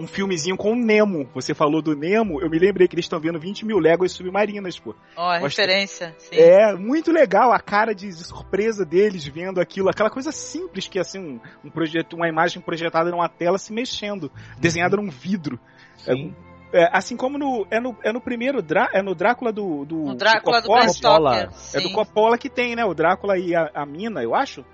Um 0.00 0.06
filmezinho 0.06 0.56
com 0.56 0.72
o 0.72 0.74
Nemo. 0.76 1.28
Você 1.34 1.54
falou 1.54 1.82
do 1.82 1.94
Nemo, 1.94 2.40
eu 2.40 2.48
me 2.48 2.58
lembrei 2.58 2.88
que 2.88 2.94
eles 2.94 3.04
estão 3.04 3.20
vendo 3.20 3.38
20 3.38 3.66
mil 3.66 3.78
léguas 3.78 4.12
submarinas, 4.12 4.78
pô. 4.78 4.94
Ó, 5.16 5.38
Mostra- 5.38 5.64
referência. 5.66 6.14
Sim. 6.18 6.36
É, 6.36 6.74
muito 6.74 7.12
legal 7.12 7.52
a 7.52 7.60
cara 7.60 7.94
de 7.94 8.12
surpresa 8.12 8.84
deles 8.84 9.26
vendo 9.26 9.60
aquilo, 9.60 9.88
aquela 9.90 10.10
coisa 10.10 10.32
simples 10.32 10.88
que 10.88 10.98
é 10.98 11.02
assim, 11.02 11.18
um, 11.18 11.40
um 11.64 11.70
projeto, 11.70 12.14
uma 12.16 12.28
imagem 12.28 12.62
projetada 12.62 13.10
numa 13.10 13.28
tela 13.28 13.58
se 13.58 13.72
mexendo, 13.72 14.32
desenhada 14.58 14.96
num 14.96 15.10
vidro. 15.10 15.60
Sim. 15.98 16.34
É, 16.72 16.88
assim 16.96 17.16
como 17.16 17.36
no 17.36 17.66
é 17.70 17.80
no, 17.80 17.96
é 18.02 18.12
no 18.12 18.20
primeiro 18.20 18.62
Drá, 18.62 18.88
é 18.92 19.02
no 19.02 19.12
Drácula 19.14 19.52
do 19.52 19.84
do, 19.84 20.04
O 20.04 20.14
Drácula 20.14 20.62
do 20.62 20.68
Coppola. 20.68 20.84
Bram 20.84 21.50
Stoker. 21.50 21.50
É 21.74 21.80
do. 21.82 21.92
Coppola 21.92 22.38
que 22.38 22.48
tem, 22.48 22.76
né? 22.76 22.84
O 22.84 22.94
Drácula 22.94 23.36
e 23.36 23.54
a, 23.54 23.70
a 23.74 23.84
mina, 23.84 24.22
eu 24.22 24.34
acho. 24.34 24.64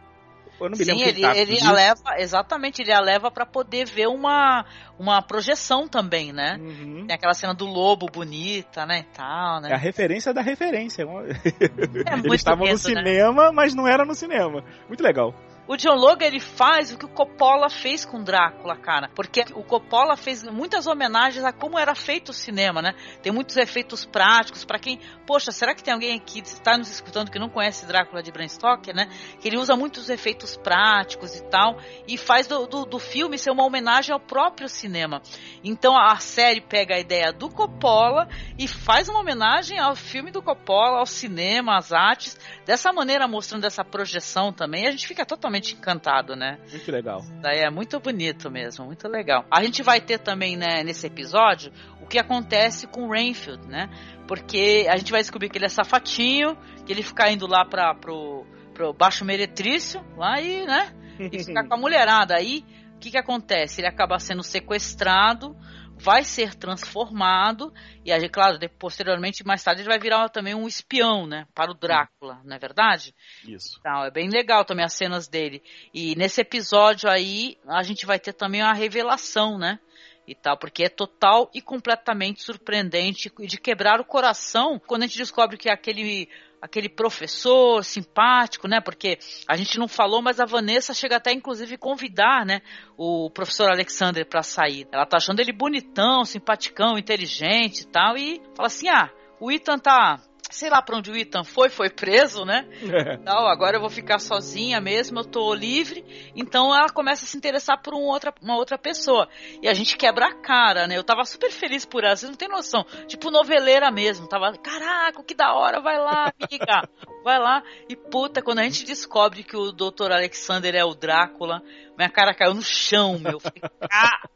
Eu 0.60 0.70
não 0.70 0.78
me 0.78 0.84
Sim, 0.84 0.92
lembro 0.92 1.08
ele, 1.08 1.20
tá. 1.20 1.36
ele 1.36 1.60
a 1.60 1.72
leva, 1.72 2.18
exatamente, 2.18 2.82
ele 2.82 2.92
a 2.92 3.00
leva 3.00 3.30
pra 3.30 3.44
poder 3.44 3.86
ver 3.86 4.08
uma, 4.08 4.64
uma 4.98 5.20
projeção 5.20 5.86
também, 5.86 6.32
né? 6.32 6.58
Uhum. 6.58 7.06
Tem 7.06 7.14
aquela 7.14 7.34
cena 7.34 7.54
do 7.54 7.66
lobo 7.66 8.06
bonita, 8.06 8.86
né, 8.86 9.00
e 9.00 9.16
tal, 9.16 9.56
É 9.56 9.66
a 9.66 9.70
né? 9.70 9.76
referência 9.76 10.32
da 10.32 10.40
referência. 10.40 11.04
É 12.06 12.14
Eles 12.14 12.32
estavam 12.34 12.66
no 12.66 12.72
né? 12.72 12.78
cinema, 12.78 13.52
mas 13.52 13.74
não 13.74 13.86
era 13.86 14.04
no 14.04 14.14
cinema. 14.14 14.62
Muito 14.88 15.02
legal. 15.02 15.34
O 15.68 15.76
John 15.76 15.96
Logan 15.96 16.26
ele 16.26 16.38
faz 16.38 16.92
o 16.92 16.98
que 16.98 17.04
o 17.04 17.08
Coppola 17.08 17.68
fez 17.68 18.04
com 18.04 18.22
Drácula, 18.22 18.76
cara. 18.76 19.10
Porque 19.16 19.44
o 19.52 19.64
Coppola 19.64 20.16
fez 20.16 20.44
muitas 20.44 20.86
homenagens 20.86 21.44
a 21.44 21.52
como 21.52 21.76
era 21.76 21.92
feito 21.92 22.28
o 22.28 22.32
cinema, 22.32 22.80
né? 22.80 22.94
Tem 23.20 23.32
muitos 23.32 23.56
efeitos 23.56 24.04
práticos. 24.04 24.64
Pra 24.64 24.78
quem, 24.78 25.00
poxa, 25.26 25.50
será 25.50 25.74
que 25.74 25.82
tem 25.82 25.92
alguém 25.92 26.14
aqui 26.14 26.40
que 26.40 26.46
está 26.46 26.78
nos 26.78 26.88
escutando 26.88 27.32
que 27.32 27.38
não 27.38 27.48
conhece 27.48 27.84
Drácula 27.84 28.22
de 28.22 28.30
Bram 28.30 28.46
Stoker, 28.46 28.94
né? 28.94 29.08
Que 29.40 29.48
ele 29.48 29.58
usa 29.58 29.74
muitos 29.74 30.08
efeitos 30.08 30.56
práticos 30.56 31.34
e 31.34 31.42
tal. 31.44 31.78
E 32.06 32.16
faz 32.16 32.46
do, 32.46 32.68
do, 32.68 32.84
do 32.84 32.98
filme 33.00 33.36
ser 33.36 33.50
uma 33.50 33.64
homenagem 33.64 34.12
ao 34.12 34.20
próprio 34.20 34.68
cinema. 34.68 35.20
Então 35.64 35.98
a 35.98 36.14
série 36.16 36.60
pega 36.60 36.94
a 36.94 37.00
ideia 37.00 37.32
do 37.32 37.50
Coppola 37.50 38.28
e 38.56 38.68
faz 38.68 39.08
uma 39.08 39.18
homenagem 39.18 39.80
ao 39.80 39.96
filme 39.96 40.30
do 40.30 40.40
Coppola, 40.40 41.00
ao 41.00 41.06
cinema, 41.06 41.76
às 41.76 41.92
artes. 41.92 42.38
Dessa 42.64 42.92
maneira, 42.92 43.26
mostrando 43.26 43.64
essa 43.64 43.84
projeção 43.84 44.52
também. 44.52 44.86
A 44.86 44.92
gente 44.92 45.08
fica 45.08 45.26
totalmente 45.26 45.55
encantado, 45.74 46.34
né? 46.36 46.58
Muito 46.70 46.90
legal. 46.90 47.20
Daí 47.40 47.60
é 47.60 47.70
muito 47.70 47.98
bonito 48.00 48.50
mesmo, 48.50 48.86
muito 48.86 49.08
legal. 49.08 49.44
A 49.50 49.62
gente 49.62 49.82
vai 49.82 50.00
ter 50.00 50.18
também, 50.18 50.56
né, 50.56 50.82
nesse 50.82 51.06
episódio, 51.06 51.72
o 52.00 52.06
que 52.06 52.18
acontece 52.18 52.86
com 52.86 53.06
o 53.06 53.10
Rainfield, 53.10 53.66
né? 53.66 53.88
Porque 54.28 54.86
a 54.88 54.96
gente 54.96 55.10
vai 55.10 55.20
descobrir 55.20 55.48
que 55.48 55.58
ele 55.58 55.66
é 55.66 55.68
safatinho, 55.68 56.56
que 56.84 56.92
ele 56.92 57.02
fica 57.02 57.30
indo 57.30 57.46
lá 57.46 57.64
pra, 57.64 57.94
pro, 57.94 58.46
pro 58.74 58.92
Baixo 58.92 59.24
Meretrício, 59.24 60.04
lá 60.16 60.40
e, 60.40 60.66
né? 60.66 60.92
E 61.18 61.42
ficar 61.42 61.64
com 61.68 61.74
a 61.74 61.78
mulherada. 61.78 62.36
Aí, 62.36 62.64
o 62.94 62.98
que 62.98 63.10
que 63.10 63.18
acontece? 63.18 63.80
Ele 63.80 63.88
acaba 63.88 64.18
sendo 64.18 64.42
sequestrado, 64.42 65.56
vai 65.98 66.22
ser 66.22 66.54
transformado, 66.54 67.72
e 68.04 68.12
aí, 68.12 68.28
claro, 68.28 68.58
posteriormente, 68.78 69.44
mais 69.44 69.62
tarde, 69.62 69.82
ele 69.82 69.88
vai 69.88 69.98
virar 69.98 70.28
também 70.28 70.54
um 70.54 70.68
espião, 70.68 71.26
né? 71.26 71.46
Para 71.54 71.70
o 71.70 71.74
Drácula, 71.74 72.40
não 72.44 72.54
é 72.54 72.58
verdade? 72.58 73.14
Isso. 73.46 73.76
Então, 73.80 74.04
é 74.04 74.10
bem 74.10 74.28
legal 74.28 74.64
também 74.64 74.84
as 74.84 74.92
cenas 74.92 75.26
dele. 75.26 75.62
E 75.92 76.14
nesse 76.16 76.40
episódio 76.40 77.08
aí, 77.08 77.56
a 77.66 77.82
gente 77.82 78.06
vai 78.06 78.18
ter 78.18 78.32
também 78.32 78.62
uma 78.62 78.74
revelação, 78.74 79.58
né? 79.58 79.78
E 80.26 80.34
tal, 80.34 80.58
porque 80.58 80.84
é 80.84 80.88
total 80.88 81.48
e 81.54 81.62
completamente 81.62 82.42
surpreendente 82.42 83.32
e 83.38 83.46
de 83.46 83.58
quebrar 83.58 84.00
o 84.00 84.04
coração 84.04 84.78
quando 84.84 85.04
a 85.04 85.06
gente 85.06 85.18
descobre 85.18 85.56
que 85.56 85.70
aquele 85.70 86.28
aquele 86.66 86.88
professor 86.88 87.82
simpático, 87.84 88.68
né? 88.68 88.80
Porque 88.80 89.18
a 89.48 89.56
gente 89.56 89.78
não 89.78 89.88
falou, 89.88 90.20
mas 90.20 90.38
a 90.38 90.44
Vanessa 90.44 90.92
chega 90.92 91.16
até 91.16 91.32
inclusive 91.32 91.78
convidar, 91.78 92.44
né, 92.44 92.60
o 92.96 93.30
professor 93.30 93.70
Alexander 93.70 94.26
para 94.26 94.42
sair. 94.42 94.86
Ela 94.92 95.06
tá 95.06 95.16
achando 95.16 95.40
ele 95.40 95.52
bonitão, 95.52 96.24
simpaticão, 96.24 96.98
inteligente 96.98 97.82
e 97.82 97.86
tal 97.86 98.16
e 98.18 98.40
fala 98.54 98.66
assim: 98.66 98.88
"Ah, 98.88 99.10
o 99.40 99.50
Ethan 99.50 99.78
tá 99.78 100.20
sei 100.50 100.70
lá 100.70 100.80
pra 100.80 100.96
onde 100.96 101.10
o 101.10 101.16
Ethan 101.16 101.44
foi, 101.44 101.68
foi 101.68 101.90
preso, 101.90 102.44
né? 102.44 102.66
É. 102.96 103.18
Não, 103.18 103.46
agora 103.46 103.76
eu 103.76 103.80
vou 103.80 103.90
ficar 103.90 104.18
sozinha 104.18 104.80
mesmo, 104.80 105.18
eu 105.18 105.24
tô 105.24 105.52
livre. 105.52 106.04
Então 106.34 106.74
ela 106.74 106.88
começa 106.88 107.24
a 107.24 107.28
se 107.28 107.36
interessar 107.36 107.80
por 107.82 107.94
um 107.94 108.04
outra, 108.04 108.32
uma 108.40 108.56
outra 108.56 108.78
pessoa. 108.78 109.28
E 109.60 109.68
a 109.68 109.74
gente 109.74 109.96
quebra 109.96 110.26
a 110.28 110.34
cara, 110.34 110.86
né? 110.86 110.96
Eu 110.96 111.04
tava 111.04 111.24
super 111.24 111.50
feliz 111.50 111.84
por 111.84 112.04
ela, 112.04 112.16
vocês 112.16 112.30
não 112.30 112.38
tem 112.38 112.48
noção. 112.48 112.84
Tipo 113.06 113.30
noveleira 113.30 113.90
mesmo. 113.90 114.28
Tava, 114.28 114.56
caraca, 114.56 115.22
que 115.22 115.34
da 115.34 115.52
hora, 115.52 115.80
vai 115.80 115.98
lá, 115.98 116.32
amiga. 116.40 116.88
vai 117.26 117.40
lá. 117.40 117.60
E 117.88 117.96
puta, 117.96 118.40
quando 118.40 118.60
a 118.60 118.62
gente 118.62 118.86
descobre 118.86 119.42
que 119.42 119.56
o 119.56 119.72
Dr. 119.72 120.12
Alexander 120.12 120.74
é 120.76 120.84
o 120.84 120.94
Drácula, 120.94 121.60
minha 121.98 122.08
cara 122.08 122.32
caiu 122.32 122.54
no 122.54 122.62
chão, 122.62 123.18
meu. 123.18 123.40
Falei, 123.40 123.60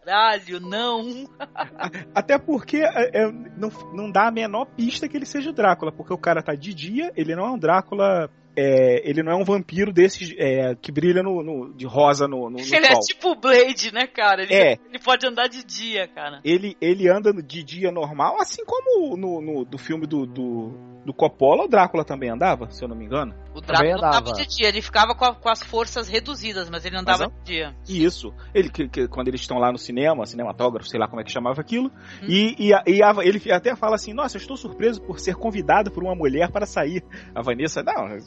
caralho, 0.05 0.59
não. 0.61 1.29
Até 2.13 2.37
porque 2.37 2.79
é, 2.79 3.23
é, 3.23 3.31
não, 3.57 3.69
não 3.95 4.11
dá 4.11 4.27
a 4.27 4.33
menor 4.33 4.67
pista 4.67 5.09
que 5.09 5.17
ele 5.17 5.27
seja 5.27 5.51
o 5.51 5.53
Drácula, 5.55 5.93
porque 5.93 6.13
o 6.13 6.19
cara 6.19 6.43
tá 6.43 6.55
de 6.55 6.75
dia, 6.75 7.13
ele 7.17 7.37
não 7.37 7.45
é 7.47 7.51
um 7.53 7.59
Drácula. 7.59 8.29
é, 8.57 9.09
ele 9.09 9.23
não 9.23 9.31
é 9.33 9.37
um 9.37 9.45
vampiro 9.45 9.93
desses 9.93 10.35
é, 10.37 10.75
que 10.75 10.91
brilha 10.91 11.23
no, 11.23 11.43
no- 11.43 11.73
de 11.73 11.87
rosa 11.87 12.27
no, 12.27 12.51
no, 12.51 12.59
no 12.59 12.59
Ele 12.59 12.87
é 12.87 12.93
sol. 12.95 13.01
tipo 13.03 13.29
o 13.31 13.37
Blade, 13.37 13.95
né, 13.95 14.07
cara? 14.09 14.43
Ele, 14.43 14.53
É. 14.55 14.73
ele 14.89 14.99
pode 14.99 15.25
andar 15.25 15.47
de 15.47 15.65
dia, 15.65 16.09
cara. 16.09 16.41
Ele, 16.45 16.77
ele 16.81 17.09
anda 17.09 17.33
de 17.33 17.63
dia 17.63 17.93
normal, 17.93 18.37
assim 18.41 18.65
como 18.67 19.17
no, 19.17 19.41
no- 19.41 19.65
do 19.65 19.79
filme 19.79 20.05
do, 20.07 20.27
do, 20.27 21.00
do 21.05 21.15
Coppola, 21.15 21.65
o 21.65 21.69
Drácula 21.69 22.05
também 22.05 22.29
andava, 22.31 22.71
se 22.71 22.85
eu 22.85 22.89
não 22.89 22.95
me 22.95 23.05
engano. 23.07 23.35
O 23.55 23.61
Drácula 23.61 23.95
andava 23.97 24.19
andava. 24.19 24.33
de 24.35 24.47
dia, 24.47 24.69
ele 24.69 24.83
ficava 24.83 25.15
com, 25.15 25.25
a- 25.25 25.35
com 25.35 25.49
as 25.49 25.63
forças 25.63 26.09
reduzidas, 26.09 26.69
mas 26.69 26.85
ele 26.85 26.97
andava 26.97 27.25
Mas 27.29 27.45
de 27.45 27.53
dia. 27.53 27.75
Isso. 27.89 28.33
Ele, 28.55 28.69
que, 28.69 28.89
que- 28.89 29.09
quando 29.09 29.29
eles 29.29 29.41
estão 29.41 29.59
lá 29.59 29.73
no 29.73 29.79
cinema, 29.79 30.27
cinematógrafo, 30.27 30.89
sei 30.89 31.01
lá 31.01 31.09
como 31.09 31.21
é 31.21 31.25
que 31.25 31.33
chamava 31.33 31.61
aquilo, 31.61 31.91
Uhum. 32.23 32.29
e, 32.29 32.55
e, 32.59 32.73
e 32.87 33.03
a- 33.03 33.15
ele 33.23 33.41
até 33.53 33.75
fala 33.75 33.95
assim: 33.97 34.13
Nossa, 34.13 34.37
eu 34.37 34.41
estou 34.41 34.57
surpreso 34.57 35.01
por 35.03 35.19
ser 35.19 35.35
convidado 35.37 35.91
por 35.91 36.03
uma 36.05 36.15
mulher 36.15 36.51
para 36.51 36.67
sair. 36.67 37.03
A 37.35 37.41
Vanessa, 37.43 37.83
não, 37.83 38.19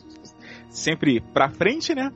sempre 0.70 1.22
pra 1.34 1.50
frente, 1.50 1.94
né? 1.94 2.12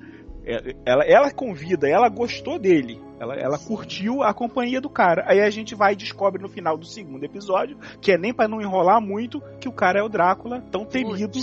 Ela, 0.85 1.03
ela 1.03 1.31
convida, 1.31 1.89
ela 1.89 2.07
gostou 2.07 2.57
dele. 2.57 3.01
Ela, 3.19 3.35
ela 3.35 3.57
curtiu 3.57 4.23
a 4.23 4.33
companhia 4.33 4.79
do 4.79 4.89
cara. 4.89 5.25
Aí 5.27 5.41
a 5.41 5.49
gente 5.49 5.75
vai 5.75 5.93
e 5.93 5.97
descobre 5.97 6.41
no 6.41 6.47
final 6.47 6.77
do 6.77 6.85
segundo 6.85 7.23
episódio, 7.23 7.77
que 7.99 8.11
é 8.11 8.17
nem 8.17 8.33
pra 8.33 8.47
não 8.47 8.61
enrolar 8.61 9.01
muito, 9.01 9.41
que 9.59 9.67
o 9.67 9.73
cara 9.73 9.99
é 9.99 10.03
o 10.03 10.07
Drácula, 10.07 10.61
tão 10.71 10.85
temido 10.85 11.39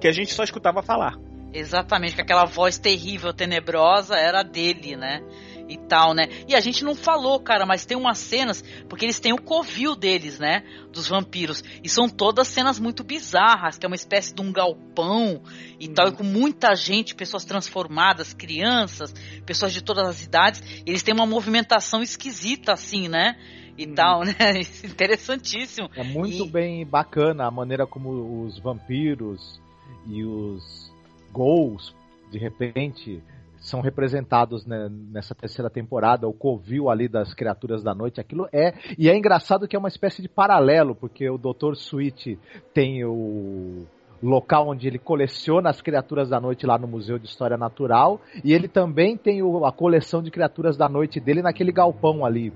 que 0.00 0.08
a 0.08 0.12
gente 0.12 0.32
só 0.32 0.42
escutava 0.42 0.82
falar. 0.82 1.16
Exatamente, 1.52 2.14
que 2.14 2.22
aquela 2.22 2.44
voz 2.44 2.76
terrível, 2.76 3.32
tenebrosa, 3.32 4.16
era 4.16 4.42
dele, 4.42 4.96
né? 4.96 5.22
E 5.68 5.76
tal, 5.76 6.14
né? 6.14 6.28
E 6.48 6.54
a 6.54 6.60
gente 6.60 6.82
não 6.82 6.94
falou, 6.94 7.38
cara, 7.40 7.66
mas 7.66 7.84
tem 7.84 7.94
umas 7.96 8.16
cenas, 8.18 8.64
porque 8.88 9.04
eles 9.04 9.20
têm 9.20 9.34
o 9.34 9.40
covil 9.42 9.94
deles, 9.94 10.38
né? 10.38 10.62
Dos 10.90 11.06
vampiros. 11.08 11.62
E 11.84 11.88
são 11.90 12.08
todas 12.08 12.48
cenas 12.48 12.80
muito 12.80 13.04
bizarras, 13.04 13.76
que 13.76 13.84
é 13.84 13.88
uma 13.88 13.94
espécie 13.94 14.34
de 14.34 14.40
um 14.40 14.50
galpão 14.50 15.42
e 15.78 15.86
tal, 15.88 16.08
e 16.08 16.12
com 16.12 16.24
muita 16.24 16.74
gente, 16.74 17.14
pessoas 17.14 17.44
transformadas, 17.44 18.32
crianças, 18.32 19.12
pessoas 19.44 19.72
de 19.74 19.82
todas 19.82 20.08
as 20.08 20.22
idades. 20.22 20.62
E 20.86 20.90
eles 20.90 21.02
têm 21.02 21.14
uma 21.14 21.26
movimentação 21.26 22.02
esquisita, 22.02 22.72
assim, 22.72 23.06
né? 23.06 23.36
E 23.76 23.86
tal, 23.86 24.22
né? 24.24 24.34
Interessantíssimo. 24.82 25.88
É 25.94 26.02
muito 26.02 26.46
E- 26.46 26.50
bem 26.50 26.86
bacana 26.86 27.46
a 27.46 27.50
maneira 27.50 27.86
como 27.86 28.44
os 28.44 28.58
vampiros 28.58 29.60
e 30.06 30.24
os 30.24 30.90
ghouls, 31.32 31.94
de 32.30 32.38
repente, 32.38 33.22
são 33.68 33.80
representados 33.80 34.66
né, 34.66 34.88
nessa 34.90 35.34
terceira 35.34 35.70
temporada, 35.70 36.26
o 36.26 36.32
covil 36.32 36.88
ali 36.90 37.08
das 37.08 37.34
criaturas 37.34 37.82
da 37.82 37.94
noite, 37.94 38.20
aquilo 38.20 38.48
é. 38.52 38.74
E 38.98 39.08
é 39.08 39.16
engraçado 39.16 39.68
que 39.68 39.76
é 39.76 39.78
uma 39.78 39.88
espécie 39.88 40.22
de 40.22 40.28
paralelo, 40.28 40.94
porque 40.94 41.28
o 41.28 41.38
Dr. 41.38 41.74
Sweet 41.74 42.38
tem 42.72 43.04
o 43.04 43.86
local 44.22 44.68
onde 44.68 44.88
ele 44.88 44.98
coleciona 44.98 45.70
as 45.70 45.80
criaturas 45.80 46.28
da 46.28 46.40
noite 46.40 46.66
lá 46.66 46.76
no 46.76 46.88
Museu 46.88 47.18
de 47.18 47.26
História 47.26 47.56
Natural, 47.56 48.20
e 48.42 48.52
ele 48.52 48.66
também 48.66 49.16
tem 49.16 49.42
o- 49.42 49.64
a 49.64 49.70
coleção 49.72 50.22
de 50.22 50.30
criaturas 50.30 50.76
da 50.76 50.88
noite 50.88 51.20
dele 51.20 51.42
naquele 51.42 51.70
galpão 51.70 52.24
ali. 52.24 52.52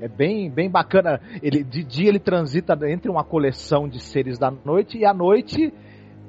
É 0.00 0.08
bem, 0.08 0.50
bem 0.50 0.68
bacana. 0.68 1.20
Ele, 1.40 1.62
de 1.62 1.84
dia 1.84 2.08
ele 2.08 2.18
transita 2.18 2.76
entre 2.90 3.08
uma 3.08 3.22
coleção 3.22 3.88
de 3.88 4.00
seres 4.00 4.38
da 4.38 4.50
noite 4.50 4.98
e 4.98 5.04
à 5.04 5.14
noite, 5.14 5.72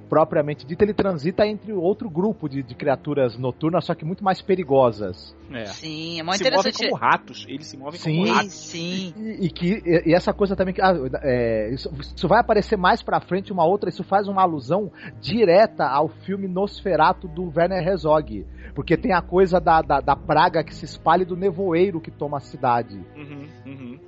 propriamente 0.10 0.66
dita, 0.66 0.84
ele 0.84 0.93
transita 0.93 1.45
entre 1.45 1.74
outro 1.74 2.10
grupo 2.10 2.47
de, 2.47 2.62
de 2.62 2.76
criaturas 2.76 3.38
noturnas, 3.38 3.86
só 3.86 3.93
que 3.93 4.06
muito 4.06 4.24
mais 4.24 4.41
perigosas. 4.41 5.36
É. 5.51 5.66
Sim, 5.66 6.20
é 6.20 6.24
muito 6.24 6.38
se 6.38 6.43
movem 6.43 6.60
interessante. 6.60 6.89
como 6.89 7.01
ratos. 7.01 7.45
Eles 7.47 7.68
se 7.68 7.78
movem 7.78 7.99
Sim. 7.99 8.16
como 8.16 8.28
Sim, 8.28 8.34
ratos. 8.34 8.53
sim. 8.53 9.14
E, 9.18 9.45
e 9.45 9.49
que 9.49 9.82
e, 9.86 10.10
e 10.10 10.14
essa 10.14 10.34
coisa 10.34 10.56
também 10.56 10.74
que 10.74 10.82
ah, 10.82 10.93
é, 11.22 11.70
isso, 11.74 11.91
isso 12.16 12.28
vai 12.28 12.39
aparecer 12.39 12.78
mais 12.78 13.01
pra 13.01 13.20
frente 13.20 13.51
uma 13.51 13.66
outra, 13.66 13.89
isso 13.89 14.03
faz 14.03 14.28
uma 14.28 14.41
alusão 14.41 14.91
direta 15.20 15.86
ao 15.86 16.08
filme 16.08 16.47
Nosferatu 16.47 17.28
do 17.28 17.51
Werner 17.56 17.86
Herzog, 17.86 18.45
porque 18.74 18.97
tem 18.97 19.14
a 19.14 19.22
coisa 19.22 19.60
da, 19.60 19.82
da, 19.82 19.99
da 19.99 20.16
praga 20.16 20.64
que 20.64 20.74
se 20.74 20.86
espalha 20.86 21.24
e 21.24 21.26
do 21.26 21.36
nevoeiro 21.36 21.99
que 21.99 22.12
toma 22.12 22.38
a 22.38 22.41
cidade. 22.41 22.99
Uhum, 23.16 23.47
uhum. 23.66 23.99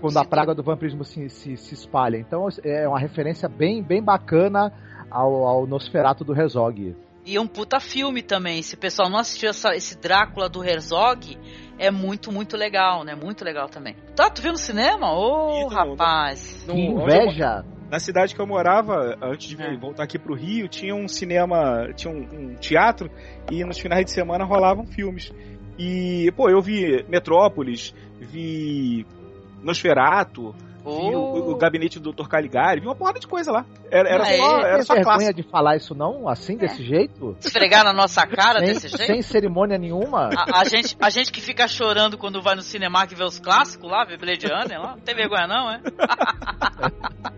quando 0.00 0.16
a 0.16 0.24
praga 0.24 0.54
do 0.54 0.62
vampirismo 0.62 1.04
se, 1.04 1.28
se, 1.28 1.56
se 1.56 1.74
espalha. 1.74 2.16
Então 2.16 2.48
é 2.64 2.88
uma 2.88 2.98
referência 2.98 3.48
bem, 3.48 3.82
bem 3.82 4.02
bacana 4.02 4.72
ao, 5.12 5.46
ao 5.46 5.66
Nosferatu 5.66 6.24
do 6.24 6.34
Herzog. 6.34 6.96
E 7.24 7.36
é 7.36 7.40
um 7.40 7.46
puta 7.46 7.78
filme 7.78 8.20
também. 8.22 8.62
Se 8.62 8.74
o 8.74 8.78
pessoal 8.78 9.08
não 9.08 9.18
assistiu 9.18 9.50
essa- 9.50 9.74
esse 9.76 9.96
Drácula 9.96 10.48
do 10.48 10.64
Herzog, 10.64 11.38
é 11.78 11.90
muito, 11.90 12.32
muito 12.32 12.56
legal, 12.56 13.04
né? 13.04 13.14
Muito 13.14 13.44
legal 13.44 13.68
também. 13.68 13.94
Tá, 14.16 14.28
tu 14.28 14.42
viu 14.42 14.50
no 14.52 14.58
cinema? 14.58 15.12
Ô, 15.12 15.60
não, 15.62 15.68
rapaz. 15.68 16.64
No- 16.66 16.74
eu- 16.74 17.00
inveja! 17.02 17.64
Na 17.88 18.00
cidade 18.00 18.34
que 18.34 18.40
eu 18.40 18.46
morava, 18.46 19.16
antes 19.22 19.48
de 19.54 19.62
É. 19.62 19.76
voltar 19.76 20.02
aqui 20.04 20.18
pro 20.18 20.34
Rio, 20.34 20.66
tinha 20.66 20.94
um 20.94 21.06
cinema, 21.06 21.92
tinha 21.94 22.12
um, 22.12 22.22
um 22.32 22.54
teatro 22.56 23.10
e 23.50 23.62
nos 23.64 23.78
finais 23.78 24.04
de 24.06 24.10
semana 24.10 24.44
rolavam 24.44 24.86
filmes. 24.86 25.30
E, 25.78 26.32
pô, 26.34 26.48
eu 26.48 26.60
vi 26.62 27.04
Metrópolis, 27.08 27.94
vi 28.18 29.06
Nosferatu, 29.62 30.52
vi 30.52 30.71
o, 30.84 31.52
o 31.52 31.56
gabinete 31.56 31.98
do 31.98 32.12
Dr. 32.12 32.28
Caligari, 32.28 32.80
vi 32.80 32.86
uma 32.86 32.94
porrada 32.94 33.20
de 33.20 33.26
coisa 33.26 33.52
lá. 33.52 33.64
Era, 33.90 34.08
era 34.08 34.24
só, 34.24 34.58
é? 34.58 34.62
era 34.62 34.76
Tem 34.76 34.84
só 34.84 34.94
vergonha 34.94 35.18
classe. 35.18 35.34
de 35.34 35.42
falar 35.42 35.76
isso 35.76 35.94
não? 35.94 36.28
Assim, 36.28 36.56
desse 36.56 36.82
jeito? 36.82 37.36
Esfregar 37.40 37.84
na 37.84 37.92
nossa 37.92 38.26
cara 38.26 38.60
sem, 38.60 38.68
desse 38.68 38.88
jeito? 38.88 39.06
sem 39.06 39.22
cerimônia 39.22 39.78
nenhuma? 39.78 40.30
A, 40.36 40.60
a 40.60 40.64
gente, 40.64 40.96
a 41.00 41.10
gente 41.10 41.30
que 41.30 41.40
fica 41.40 41.68
chorando 41.68 42.18
quando 42.18 42.42
vai 42.42 42.54
no 42.54 42.62
cinema 42.62 43.06
que 43.06 43.14
vê 43.14 43.24
os 43.24 43.38
clássicos 43.38 43.90
lá, 43.90 44.04
vê 44.04 44.16
Blade 44.16 44.46
Runner 44.46 44.80
lá, 44.80 44.96
não 44.96 45.00
tem 45.00 45.14
vergonha 45.14 45.46
não, 45.46 45.70
é? 45.70 45.80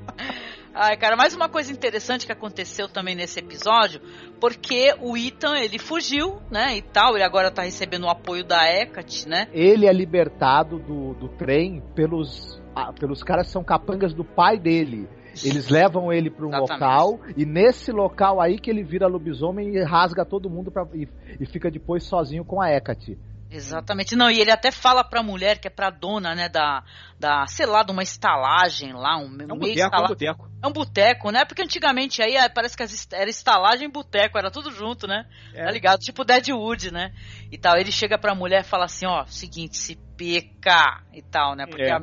Ai, 0.77 0.97
cara, 0.97 1.15
mais 1.15 1.37
uma 1.37 1.49
coisa 1.49 1.71
interessante 1.71 2.27
que 2.27 2.33
aconteceu 2.33 2.89
também 2.89 3.15
nesse 3.15 3.39
episódio, 3.39 4.01
porque 4.41 4.93
o 5.01 5.17
Ethan, 5.17 5.57
ele 5.57 5.79
fugiu, 5.79 6.43
né, 6.51 6.77
e 6.77 6.83
tal, 6.83 7.15
ele 7.15 7.23
agora 7.23 7.49
tá 7.49 7.63
recebendo 7.63 8.05
o 8.05 8.11
apoio 8.11 8.43
da 8.43 8.69
Hecate, 8.69 9.29
né? 9.29 9.47
Ele 9.53 9.87
é 9.87 9.93
libertado 9.93 10.81
do, 10.81 11.15
do 11.15 11.29
trem 11.29 11.81
pelos, 11.95 12.61
ah, 12.75 12.93
pelos 12.93 13.23
caras 13.23 13.47
que 13.47 13.53
são 13.53 13.65
capangas 13.65 14.13
do 14.13 14.25
pai 14.25 14.59
dele. 14.59 15.09
Eles 15.43 15.69
levam 15.69 16.13
ele 16.13 16.31
para 16.31 16.47
um 16.47 16.49
Exatamente. 16.49 16.73
local 16.73 17.21
e 17.37 17.45
nesse 17.45 17.91
local 17.91 18.41
aí 18.41 18.59
que 18.59 18.71
ele 18.71 18.85
vira 18.85 19.09
lobisomem 19.09 19.75
e 19.75 19.83
rasga 19.83 20.25
todo 20.25 20.49
mundo 20.49 20.71
pra, 20.71 20.87
e, 20.95 21.09
e 21.41 21.47
fica 21.47 21.71
depois 21.71 22.05
sozinho 22.05 22.45
com 22.45 22.61
a 22.61 22.71
Hecate. 22.71 23.19
Exatamente. 23.51 24.17
Não, 24.17 24.31
e 24.31 24.41
ele 24.41 24.51
até 24.51 24.73
fala 24.73 25.05
pra 25.05 25.23
mulher, 25.23 25.59
que 25.59 25.69
é 25.69 25.71
pra 25.71 25.89
dona, 25.89 26.35
né, 26.35 26.49
da, 26.49 26.83
da 27.19 27.47
sei 27.47 27.67
lá, 27.67 27.83
de 27.85 27.93
uma 27.93 28.03
estalagem 28.03 28.93
lá, 28.93 29.17
um, 29.17 29.27
É 29.39 29.53
um 29.53 29.57
meio 29.57 29.59
boteco, 29.59 29.95
é 29.95 30.01
um 30.01 30.07
boteco. 30.07 30.51
É 30.63 30.67
um 30.67 30.73
boteco, 30.73 31.31
né? 31.31 31.45
Porque 31.45 31.63
antigamente 31.63 32.21
aí 32.21 32.37
ah, 32.37 32.51
parece 32.51 32.77
que 32.77 32.83
as 32.83 33.09
era 33.13 33.31
estalagem 33.31 33.89
e 33.89 33.91
boteco, 33.91 34.39
era 34.39 34.51
tudo 34.51 34.71
junto, 34.73 35.07
né? 35.07 35.27
É. 35.55 35.65
Tá 35.65 35.71
ligado? 35.71 36.01
Tipo 36.01 36.25
Deadwood, 36.25 36.93
né? 36.93 37.13
E 37.51 37.57
tal. 37.57 37.77
Ele 37.77 37.93
chega 37.93 38.19
pra 38.19 38.35
mulher 38.35 38.63
e 38.63 38.69
fala 38.69 38.87
assim, 38.87 39.07
ó, 39.07 39.25
seguinte, 39.27 39.77
se 39.77 39.97
pica 40.17 41.03
e 41.13 41.23
tal, 41.23 41.55
né? 41.55 41.67
Porque 41.67 41.83
É. 41.85 41.93
a 41.93 42.01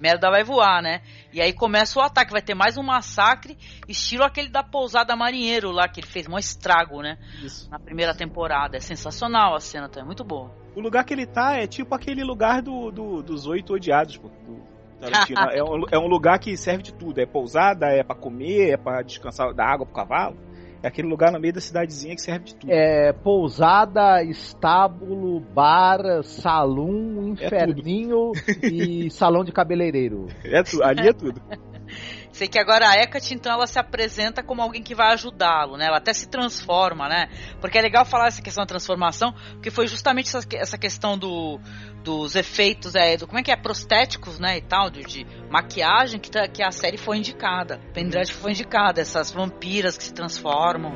merda 0.00 0.30
vai 0.30 0.44
voar, 0.44 0.82
né? 0.82 1.00
E 1.32 1.40
aí 1.40 1.52
começa 1.52 1.98
o 1.98 2.02
ataque, 2.02 2.32
vai 2.32 2.42
ter 2.42 2.54
mais 2.54 2.76
um 2.76 2.82
massacre, 2.82 3.56
estilo 3.88 4.24
aquele 4.24 4.48
da 4.48 4.62
pousada 4.62 5.14
marinheiro 5.16 5.70
lá, 5.70 5.88
que 5.88 6.00
ele 6.00 6.06
fez 6.06 6.28
um 6.28 6.38
estrago, 6.38 7.02
né? 7.02 7.18
Isso. 7.42 7.70
Na 7.70 7.78
primeira 7.78 8.14
temporada. 8.14 8.76
É 8.76 8.80
sensacional 8.80 9.54
a 9.54 9.60
cena, 9.60 9.88
tá? 9.88 10.00
É 10.00 10.04
muito 10.04 10.24
boa. 10.24 10.50
O 10.74 10.80
lugar 10.80 11.04
que 11.04 11.14
ele 11.14 11.26
tá 11.26 11.56
é 11.56 11.66
tipo 11.66 11.94
aquele 11.94 12.22
lugar 12.22 12.62
do, 12.62 12.90
do- 12.90 13.22
dos 13.22 13.46
oito 13.46 13.72
odiados, 13.74 14.16
pô. 14.16 14.28
do 14.28 14.76
é, 15.52 15.62
um, 15.62 15.84
é 15.92 15.98
um 15.98 16.06
lugar 16.06 16.38
que 16.38 16.56
serve 16.56 16.82
de 16.82 16.94
tudo. 16.94 17.20
É 17.20 17.26
pousada, 17.26 17.86
é 17.86 18.02
pra 18.02 18.16
comer, 18.16 18.70
é 18.70 18.76
pra 18.76 19.02
descansar 19.02 19.52
da 19.52 19.64
água 19.64 19.84
pro 19.86 19.94
cavalo. 19.94 20.36
É 20.82 20.88
aquele 20.88 21.08
lugar 21.08 21.32
no 21.32 21.40
meio 21.40 21.52
da 21.52 21.60
cidadezinha 21.60 22.14
que 22.14 22.20
serve 22.20 22.44
de 22.46 22.54
tudo. 22.54 22.70
É 22.70 23.12
pousada, 23.12 24.22
estábulo, 24.22 25.40
bar, 25.40 26.22
salão, 26.22 27.28
inferninho 27.28 28.32
e 28.62 29.10
salão 29.10 29.44
de 29.44 29.52
cabeleireiro. 29.52 30.26
É 30.44 30.62
tu, 30.62 30.82
ali 30.82 31.08
é 31.08 31.12
tudo. 31.12 31.40
Sei 32.36 32.48
que 32.48 32.58
agora 32.58 32.86
a 32.86 32.94
Hecate, 32.94 33.32
então, 33.32 33.50
ela 33.50 33.66
se 33.66 33.78
apresenta 33.78 34.42
como 34.42 34.60
alguém 34.60 34.82
que 34.82 34.94
vai 34.94 35.10
ajudá-lo, 35.14 35.78
né? 35.78 35.86
Ela 35.86 35.96
até 35.96 36.12
se 36.12 36.28
transforma, 36.28 37.08
né? 37.08 37.30
Porque 37.62 37.78
é 37.78 37.80
legal 37.80 38.04
falar 38.04 38.26
essa 38.26 38.42
questão 38.42 38.62
da 38.62 38.66
transformação, 38.66 39.32
porque 39.52 39.70
foi 39.70 39.86
justamente 39.86 40.28
essa, 40.28 40.46
essa 40.52 40.76
questão 40.76 41.16
do, 41.16 41.58
dos 42.04 42.36
efeitos, 42.36 42.94
é, 42.94 43.16
do, 43.16 43.26
como 43.26 43.38
é 43.38 43.42
que 43.42 43.50
é? 43.50 43.56
Prostéticos, 43.56 44.38
né? 44.38 44.58
E 44.58 44.60
tal, 44.60 44.90
de, 44.90 45.00
de 45.04 45.26
maquiagem 45.48 46.20
que, 46.20 46.30
tá, 46.30 46.46
que 46.46 46.62
a 46.62 46.70
série 46.70 46.98
foi 46.98 47.16
indicada. 47.16 47.80
Pendrive 47.94 48.30
foi 48.34 48.50
indicada, 48.50 49.00
essas 49.00 49.32
vampiras 49.32 49.96
que 49.96 50.04
se 50.04 50.12
transformam. 50.12 50.92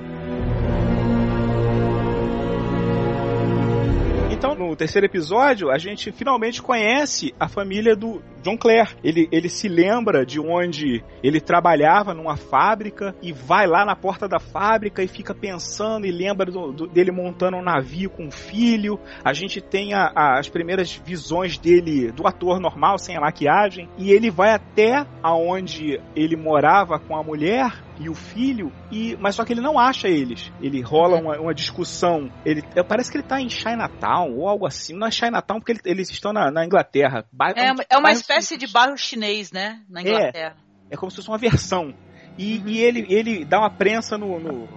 Então, 4.41 4.55
no 4.55 4.75
terceiro 4.75 5.07
episódio, 5.07 5.71
a 5.71 5.77
gente 5.77 6.11
finalmente 6.13 6.63
conhece 6.63 7.35
a 7.39 7.47
família 7.47 7.95
do 7.95 8.23
John 8.43 8.57
Clare. 8.57 8.97
Ele, 9.03 9.29
ele 9.31 9.49
se 9.49 9.69
lembra 9.69 10.25
de 10.25 10.41
onde 10.41 11.05
ele 11.23 11.41
trabalhava 11.41 12.15
numa 12.15 12.37
fábrica 12.37 13.15
e 13.23 13.33
vai 13.33 13.67
lá 13.67 13.85
na 13.85 13.97
porta 13.97 14.29
da 14.29 14.39
fábrica 14.39 15.03
e 15.03 15.09
fica 15.09 15.35
pensando 15.35 16.07
e 16.07 16.11
lembra 16.11 16.51
do, 16.51 16.73
do, 16.73 16.87
dele 16.87 17.11
montando 17.11 17.57
um 17.57 17.63
navio 17.63 18.11
com 18.11 18.25
um 18.25 18.31
filho. 18.31 18.99
A 19.25 19.33
gente 19.33 19.61
tem 19.61 19.95
a, 19.95 20.11
a, 20.15 20.39
as 20.39 20.49
primeiras 20.49 20.95
visões 20.95 21.59
dele 21.59 22.11
do 22.13 22.27
ator 22.27 22.61
normal, 22.61 22.99
sem 22.99 23.17
a 23.17 23.21
maquiagem. 23.21 23.89
E 23.97 24.13
ele 24.13 24.31
vai 24.31 24.51
até 24.51 25.07
aonde 25.23 26.01
ele 26.15 26.37
morava 26.37 26.99
com 26.99 27.17
a 27.17 27.23
mulher 27.23 27.73
e 28.01 28.09
o 28.09 28.15
filho, 28.15 28.73
e 28.91 29.15
mas 29.21 29.35
só 29.35 29.45
que 29.45 29.53
ele 29.53 29.61
não 29.61 29.79
acha 29.79 30.09
eles. 30.09 30.51
Ele 30.61 30.81
rola 30.81 31.21
uma, 31.21 31.39
uma 31.39 31.55
discussão. 31.55 32.33
Ele 32.47 32.63
parece 32.89 33.11
que 33.11 33.19
ele 33.19 33.27
tá 33.27 33.41
em 33.41 33.51
Chinatown 33.51 34.35
ou 34.35 34.49
algo 34.49 34.67
assim. 34.67 34.97
Não 34.97 35.07
é 35.07 35.11
Chinatown 35.11 35.61
porque 35.61 35.73
ele, 35.73 35.81
eles 35.85 36.11
estão 36.11 36.33
na, 36.33 36.51
na 36.51 36.65
Inglaterra. 36.65 37.27
Ba 37.31 37.53
é, 37.55 37.71
é 37.91 37.99
uma 37.99 38.11
espécie 38.31 38.57
de 38.57 38.67
bairro 38.67 38.97
chinês, 38.97 39.51
né? 39.51 39.83
Na 39.89 40.03
Inglaterra. 40.03 40.57
É, 40.91 40.95
é 40.95 40.97
como 40.97 41.11
se 41.11 41.17
fosse 41.17 41.29
uma 41.29 41.39
versão. 41.39 41.95
E, 42.39 42.59
uhum. 42.59 42.69
e 42.69 42.79
ele, 42.79 43.07
ele 43.09 43.45
dá 43.45 43.59
uma 43.59 43.71
prensa 43.71 44.17
no, 44.17 44.39
no, 44.39 44.69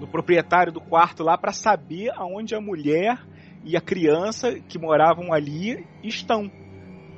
no 0.00 0.06
proprietário 0.06 0.72
do 0.72 0.80
quarto 0.80 1.22
lá 1.22 1.36
para 1.36 1.52
saber 1.52 2.10
aonde 2.16 2.54
a 2.54 2.60
mulher 2.60 3.18
e 3.64 3.76
a 3.76 3.80
criança 3.80 4.58
que 4.60 4.78
moravam 4.78 5.32
ali 5.32 5.86
estão. 6.02 6.50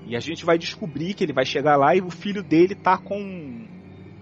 E 0.07 0.17
a 0.17 0.21
gente 0.21 0.45
vai 0.45 0.59
descobrir 0.59 1.15
que 1.15 1.23
ele 1.23 1.33
vai 1.33 1.45
chegar 1.45 1.77
lá 1.77 1.95
e 1.95 2.01
o 2.01 2.11
filho 2.11 2.43
dele 2.43 2.75
tá 2.75 2.97
com 2.97 3.67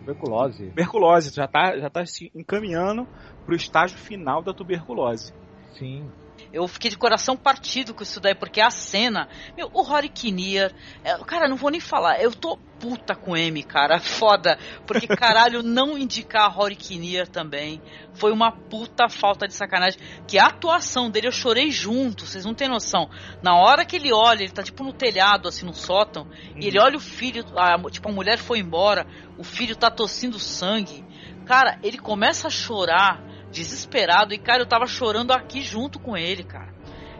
Tuberculose. 0.06 0.66
Tuberculose, 0.66 1.34
já 1.34 1.48
tá, 1.48 1.76
já 1.78 1.90
tá 1.90 2.06
se 2.06 2.30
encaminhando 2.34 3.08
pro 3.44 3.56
estágio 3.56 3.98
final 3.98 4.42
da 4.42 4.52
tuberculose. 4.54 5.32
Sim. 5.78 6.08
Eu 6.56 6.66
fiquei 6.66 6.90
de 6.90 6.96
coração 6.96 7.36
partido 7.36 7.92
com 7.92 8.02
isso 8.02 8.18
daí, 8.18 8.34
porque 8.34 8.62
a 8.62 8.70
cena. 8.70 9.28
Meu, 9.54 9.70
o 9.74 9.82
Rory 9.82 10.08
Kinnear. 10.08 10.72
É, 11.04 11.14
cara, 11.18 11.48
não 11.48 11.56
vou 11.56 11.70
nem 11.70 11.80
falar. 11.80 12.18
Eu 12.18 12.32
tô 12.32 12.56
puta 12.80 13.14
com 13.14 13.36
M, 13.36 13.62
cara. 13.62 14.00
Foda. 14.00 14.58
Porque, 14.86 15.06
caralho, 15.06 15.62
não 15.62 15.98
indicar 15.98 16.50
Rory 16.50 16.74
Kinnear 16.74 17.28
também. 17.28 17.82
Foi 18.14 18.32
uma 18.32 18.50
puta 18.50 19.06
falta 19.06 19.46
de 19.46 19.52
sacanagem. 19.52 20.00
Que 20.26 20.38
a 20.38 20.46
atuação 20.46 21.10
dele 21.10 21.26
eu 21.26 21.32
chorei 21.32 21.70
junto, 21.70 22.24
vocês 22.24 22.46
não 22.46 22.54
têm 22.54 22.68
noção. 22.68 23.10
Na 23.42 23.54
hora 23.54 23.84
que 23.84 23.96
ele 23.96 24.10
olha, 24.10 24.42
ele 24.42 24.52
tá 24.52 24.62
tipo 24.62 24.82
no 24.82 24.94
telhado, 24.94 25.48
assim, 25.48 25.66
no 25.66 25.74
sótão. 25.74 26.22
Uhum. 26.22 26.58
E 26.58 26.68
ele 26.68 26.80
olha 26.80 26.96
o 26.96 27.00
filho, 27.00 27.44
a, 27.54 27.78
tipo, 27.90 28.08
a 28.08 28.12
mulher 28.12 28.38
foi 28.38 28.60
embora. 28.60 29.06
O 29.36 29.44
filho 29.44 29.76
tá 29.76 29.90
tossindo 29.90 30.38
sangue. 30.38 31.04
Cara, 31.44 31.78
ele 31.82 31.98
começa 31.98 32.48
a 32.48 32.50
chorar 32.50 33.35
desesperado. 33.56 34.34
E, 34.34 34.38
cara, 34.38 34.62
eu 34.62 34.66
tava 34.66 34.86
chorando 34.86 35.32
aqui 35.32 35.62
junto 35.62 35.98
com 35.98 36.16
ele, 36.16 36.44
cara. 36.44 36.74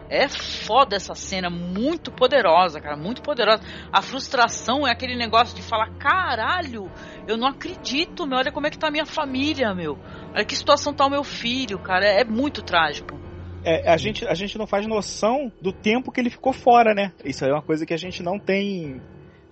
É 0.09 0.29
foda 0.29 0.95
essa 0.95 1.13
cena, 1.13 1.49
muito 1.49 2.11
poderosa, 2.11 2.79
cara, 2.79 2.95
muito 2.95 3.21
poderosa. 3.21 3.61
A 3.91 4.01
frustração 4.01 4.87
é 4.87 4.91
aquele 4.91 5.17
negócio 5.17 5.53
de 5.53 5.61
falar: 5.61 5.89
caralho, 5.97 6.89
eu 7.27 7.35
não 7.35 7.47
acredito, 7.47 8.25
meu, 8.25 8.37
olha 8.37 8.51
como 8.51 8.67
é 8.67 8.69
que 8.69 8.77
tá 8.77 8.87
a 8.87 8.91
minha 8.91 9.05
família, 9.05 9.73
meu. 9.75 9.97
Olha 10.33 10.45
que 10.45 10.55
situação 10.55 10.93
tá 10.93 11.05
o 11.05 11.09
meu 11.09 11.25
filho, 11.25 11.77
cara. 11.79 12.05
É, 12.05 12.21
é 12.21 12.23
muito 12.23 12.61
trágico. 12.61 13.19
É, 13.65 13.89
a, 13.91 13.97
gente, 13.97 14.25
a 14.25 14.33
gente 14.33 14.57
não 14.57 14.65
faz 14.65 14.87
noção 14.87 15.51
do 15.61 15.73
tempo 15.73 16.09
que 16.09 16.21
ele 16.21 16.29
ficou 16.29 16.53
fora, 16.53 16.93
né? 16.93 17.11
Isso 17.25 17.43
é 17.43 17.51
uma 17.51 17.61
coisa 17.61 17.85
que 17.85 17.93
a 17.93 17.97
gente 17.97 18.23
não 18.23 18.39
tem. 18.39 19.01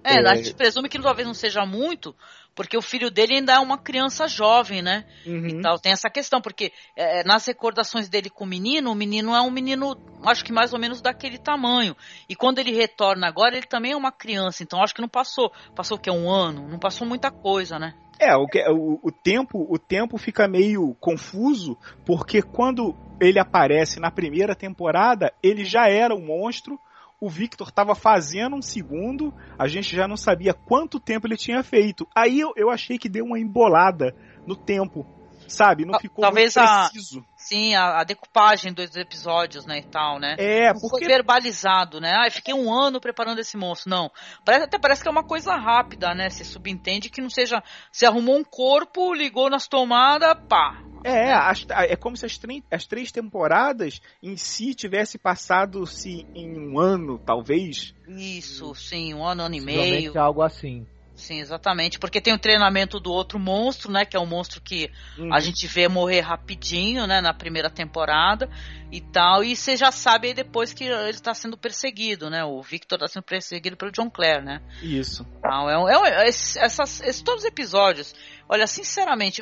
É, 0.01 0.15
é... 0.15 0.29
a 0.29 0.35
gente 0.35 0.53
presume 0.53 0.87
que 0.87 1.01
talvez 1.01 1.27
não 1.27 1.33
seja 1.33 1.65
muito, 1.65 2.15
porque 2.55 2.77
o 2.77 2.81
filho 2.81 3.11
dele 3.11 3.35
ainda 3.35 3.53
é 3.53 3.59
uma 3.59 3.77
criança 3.77 4.27
jovem, 4.27 4.81
né? 4.81 5.05
Uhum. 5.25 5.47
Então 5.47 5.77
tem 5.77 5.91
essa 5.91 6.09
questão, 6.09 6.41
porque 6.41 6.71
é, 6.95 7.23
nas 7.23 7.45
recordações 7.45 8.07
dele 8.07 8.29
com 8.29 8.45
o 8.45 8.47
menino, 8.47 8.91
o 8.91 8.95
menino 8.95 9.35
é 9.35 9.41
um 9.41 9.51
menino, 9.51 9.97
acho 10.23 10.43
que 10.43 10.53
mais 10.53 10.73
ou 10.73 10.79
menos 10.79 11.01
daquele 11.01 11.37
tamanho. 11.37 11.95
E 12.29 12.35
quando 12.35 12.59
ele 12.59 12.71
retorna 12.71 13.27
agora, 13.27 13.57
ele 13.57 13.67
também 13.67 13.91
é 13.91 13.95
uma 13.95 14.11
criança, 14.11 14.63
então 14.63 14.81
acho 14.81 14.95
que 14.95 15.01
não 15.01 15.09
passou. 15.09 15.51
Passou 15.75 15.97
o 15.97 15.99
que? 15.99 16.09
Um 16.09 16.31
ano? 16.31 16.67
Não 16.67 16.79
passou 16.79 17.05
muita 17.05 17.29
coisa, 17.29 17.77
né? 17.77 17.93
É, 18.17 18.33
o, 18.35 18.45
o, 18.45 18.99
o, 19.03 19.11
tempo, 19.11 19.67
o 19.69 19.77
tempo 19.77 20.17
fica 20.17 20.47
meio 20.47 20.95
confuso, 21.01 21.77
porque 22.05 22.41
quando 22.41 22.95
ele 23.19 23.39
aparece 23.39 23.99
na 23.99 24.09
primeira 24.09 24.55
temporada, 24.55 25.33
ele 25.43 25.65
já 25.65 25.89
era 25.89 26.15
um 26.15 26.25
monstro, 26.25 26.79
o 27.19 27.29
Victor 27.29 27.69
estava 27.69 27.95
fazendo 27.95 28.55
um 28.55 28.61
segundo, 28.61 29.33
a 29.57 29.67
gente 29.67 29.95
já 29.95 30.07
não 30.07 30.17
sabia 30.17 30.53
quanto 30.53 30.99
tempo 30.99 31.27
ele 31.27 31.37
tinha 31.37 31.63
feito. 31.63 32.07
Aí 32.15 32.39
eu, 32.39 32.51
eu 32.55 32.69
achei 32.69 32.97
que 32.97 33.09
deu 33.09 33.25
uma 33.25 33.39
embolada 33.39 34.15
no 34.45 34.55
tempo, 34.55 35.05
sabe? 35.47 35.85
Não 35.85 35.99
ficou 35.99 36.21
Talvez 36.21 36.55
muito 36.55 36.91
preciso. 36.91 37.19
A, 37.19 37.34
sim, 37.47 37.75
a, 37.75 37.99
a, 37.99 38.03
decupagem 38.03 38.73
dos 38.73 38.95
episódios, 38.95 39.65
né, 39.65 39.79
e 39.79 39.83
tal, 39.83 40.19
né? 40.19 40.35
É, 40.37 40.73
porque... 40.73 40.89
foi 40.89 41.05
verbalizado, 41.05 42.01
né? 42.01 42.11
Ah, 42.15 42.29
fiquei 42.29 42.53
um 42.53 42.73
ano 42.73 42.99
preparando 42.99 43.39
esse 43.39 43.55
monstro. 43.55 43.89
Não, 43.89 44.11
parece, 44.43 44.65
até 44.65 44.79
parece 44.79 45.01
que 45.01 45.07
é 45.07 45.11
uma 45.11 45.23
coisa 45.23 45.55
rápida, 45.55 46.13
né? 46.13 46.29
Se 46.29 46.43
subentende 46.43 47.09
que 47.09 47.21
não 47.21 47.29
seja... 47.29 47.61
Se 47.91 48.05
arrumou 48.05 48.37
um 48.37 48.43
corpo, 48.43 49.13
ligou 49.13 49.49
nas 49.49 49.67
tomadas, 49.67 50.35
pá, 50.49 50.81
é, 51.03 51.31
as, 51.31 51.67
é 51.69 51.95
como 51.95 52.17
se 52.17 52.25
as, 52.25 52.39
as, 52.71 52.87
três 52.87 53.11
temporadas 53.11 54.01
em 54.23 54.35
si 54.35 54.73
tivesse 54.73 55.19
passado 55.19 55.85
se 55.85 56.25
em 56.33 56.57
um 56.57 56.79
ano, 56.79 57.19
talvez. 57.19 57.93
Isso, 58.07 58.73
sim, 58.73 59.13
um 59.13 59.23
ano, 59.23 59.43
ano 59.43 59.53
e 59.53 59.61
meio. 59.61 60.19
algo 60.19 60.41
assim. 60.41 60.87
Sim, 61.15 61.39
exatamente. 61.39 61.97
Porque 61.97 62.19
tem 62.19 62.33
o 62.33 62.39
treinamento 62.39 62.99
do 62.99 63.11
outro 63.11 63.39
monstro, 63.39 63.91
né? 63.91 64.05
Que 64.05 64.17
é 64.17 64.19
um 64.19 64.25
monstro 64.25 64.61
que 64.61 64.91
uhum. 65.17 65.33
a 65.33 65.39
gente 65.39 65.65
vê 65.65 65.87
morrer 65.87 66.19
rapidinho, 66.19 67.07
né? 67.07 67.21
Na 67.21 67.33
primeira 67.33 67.69
temporada 67.69 68.49
e 68.91 68.99
tal. 68.99 69.43
E 69.43 69.55
você 69.55 69.77
já 69.77 69.91
sabe 69.91 70.27
aí 70.27 70.33
depois 70.33 70.73
que 70.73 70.83
ele 70.83 71.09
está 71.11 71.33
sendo 71.33 71.57
perseguido, 71.57 72.29
né? 72.29 72.43
O 72.43 72.61
Victor 72.61 72.97
está 72.97 73.07
sendo 73.07 73.23
perseguido 73.23 73.77
pelo 73.77 73.91
John 73.91 74.09
Clare, 74.09 74.43
né? 74.43 74.61
Isso. 74.81 75.25
Então, 75.39 75.87
é, 75.89 75.93
é, 75.93 76.25
é 76.25 76.27
essas, 76.27 77.01
esses, 77.01 77.21
todos 77.21 77.43
os 77.43 77.49
episódios 77.49 78.13
Olha, 78.47 78.67
sinceramente, 78.67 79.41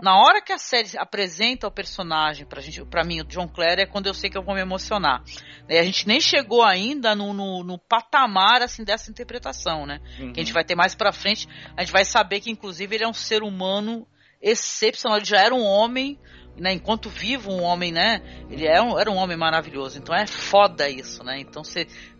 na 0.00 0.16
hora 0.16 0.40
que 0.40 0.52
a 0.52 0.58
série 0.58 0.96
apresenta 0.96 1.66
o 1.66 1.70
personagem 1.70 2.46
pra 2.46 2.60
gente, 2.60 2.84
para 2.84 3.02
mim, 3.02 3.20
o 3.20 3.24
John 3.24 3.48
Clare, 3.48 3.82
é 3.82 3.86
quando 3.86 4.06
eu 4.06 4.14
sei 4.14 4.30
que 4.30 4.38
eu 4.38 4.44
vou 4.44 4.54
me 4.54 4.60
emocionar. 4.60 5.22
A 5.68 5.82
gente 5.82 6.06
nem 6.06 6.20
chegou 6.20 6.62
ainda 6.62 7.14
no, 7.16 7.32
no, 7.32 7.64
no 7.64 7.78
patamar 7.78 8.62
assim 8.62 8.84
dessa 8.84 9.10
interpretação, 9.10 9.86
né? 9.86 10.00
Uhum. 10.20 10.32
Que 10.32 10.40
a 10.40 10.44
gente 10.44 10.52
vai 10.52 10.64
ter 10.64 10.76
mais 10.76 10.94
pra 10.94 11.12
frente, 11.12 11.48
a 11.76 11.82
gente 11.82 11.92
vai 11.92 12.04
saber 12.04 12.40
que 12.40 12.50
inclusive 12.50 12.94
ele 12.94 13.04
é 13.04 13.08
um 13.08 13.12
ser 13.12 13.42
humano 13.42 14.06
excepcional, 14.40 15.18
ele 15.18 15.26
já 15.26 15.38
era 15.38 15.54
um 15.54 15.64
homem, 15.64 16.18
né, 16.56 16.72
enquanto 16.74 17.08
vivo 17.08 17.50
um 17.50 17.62
homem, 17.62 17.90
né, 17.90 18.20
ele 18.50 18.66
é 18.66 18.80
um, 18.80 18.98
era 18.98 19.10
um 19.10 19.16
homem 19.16 19.36
maravilhoso, 19.38 19.98
então 19.98 20.14
é 20.14 20.26
foda 20.26 20.88
isso, 20.88 21.24
né, 21.24 21.40
então 21.40 21.62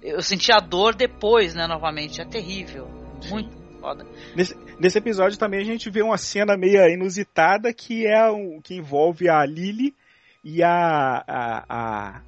eu 0.02 0.22
senti 0.22 0.50
a 0.50 0.58
dor 0.58 0.94
depois, 0.94 1.54
né, 1.54 1.66
novamente, 1.66 2.22
é 2.22 2.24
terrível, 2.24 2.88
muito 3.28 3.63
foda. 3.84 4.06
Nesse, 4.34 4.56
nesse 4.80 4.96
episódio 4.96 5.38
também 5.38 5.60
a 5.60 5.64
gente 5.64 5.90
vê 5.90 6.02
uma 6.02 6.16
cena 6.16 6.56
meio 6.56 6.80
inusitada 6.88 7.70
que 7.74 8.06
é 8.06 8.30
um, 8.30 8.60
que 8.62 8.74
envolve 8.74 9.28
a 9.28 9.44
Lily 9.44 9.94
e 10.42 10.62
a, 10.62 11.22
a, 11.28 11.64
a 11.68 12.22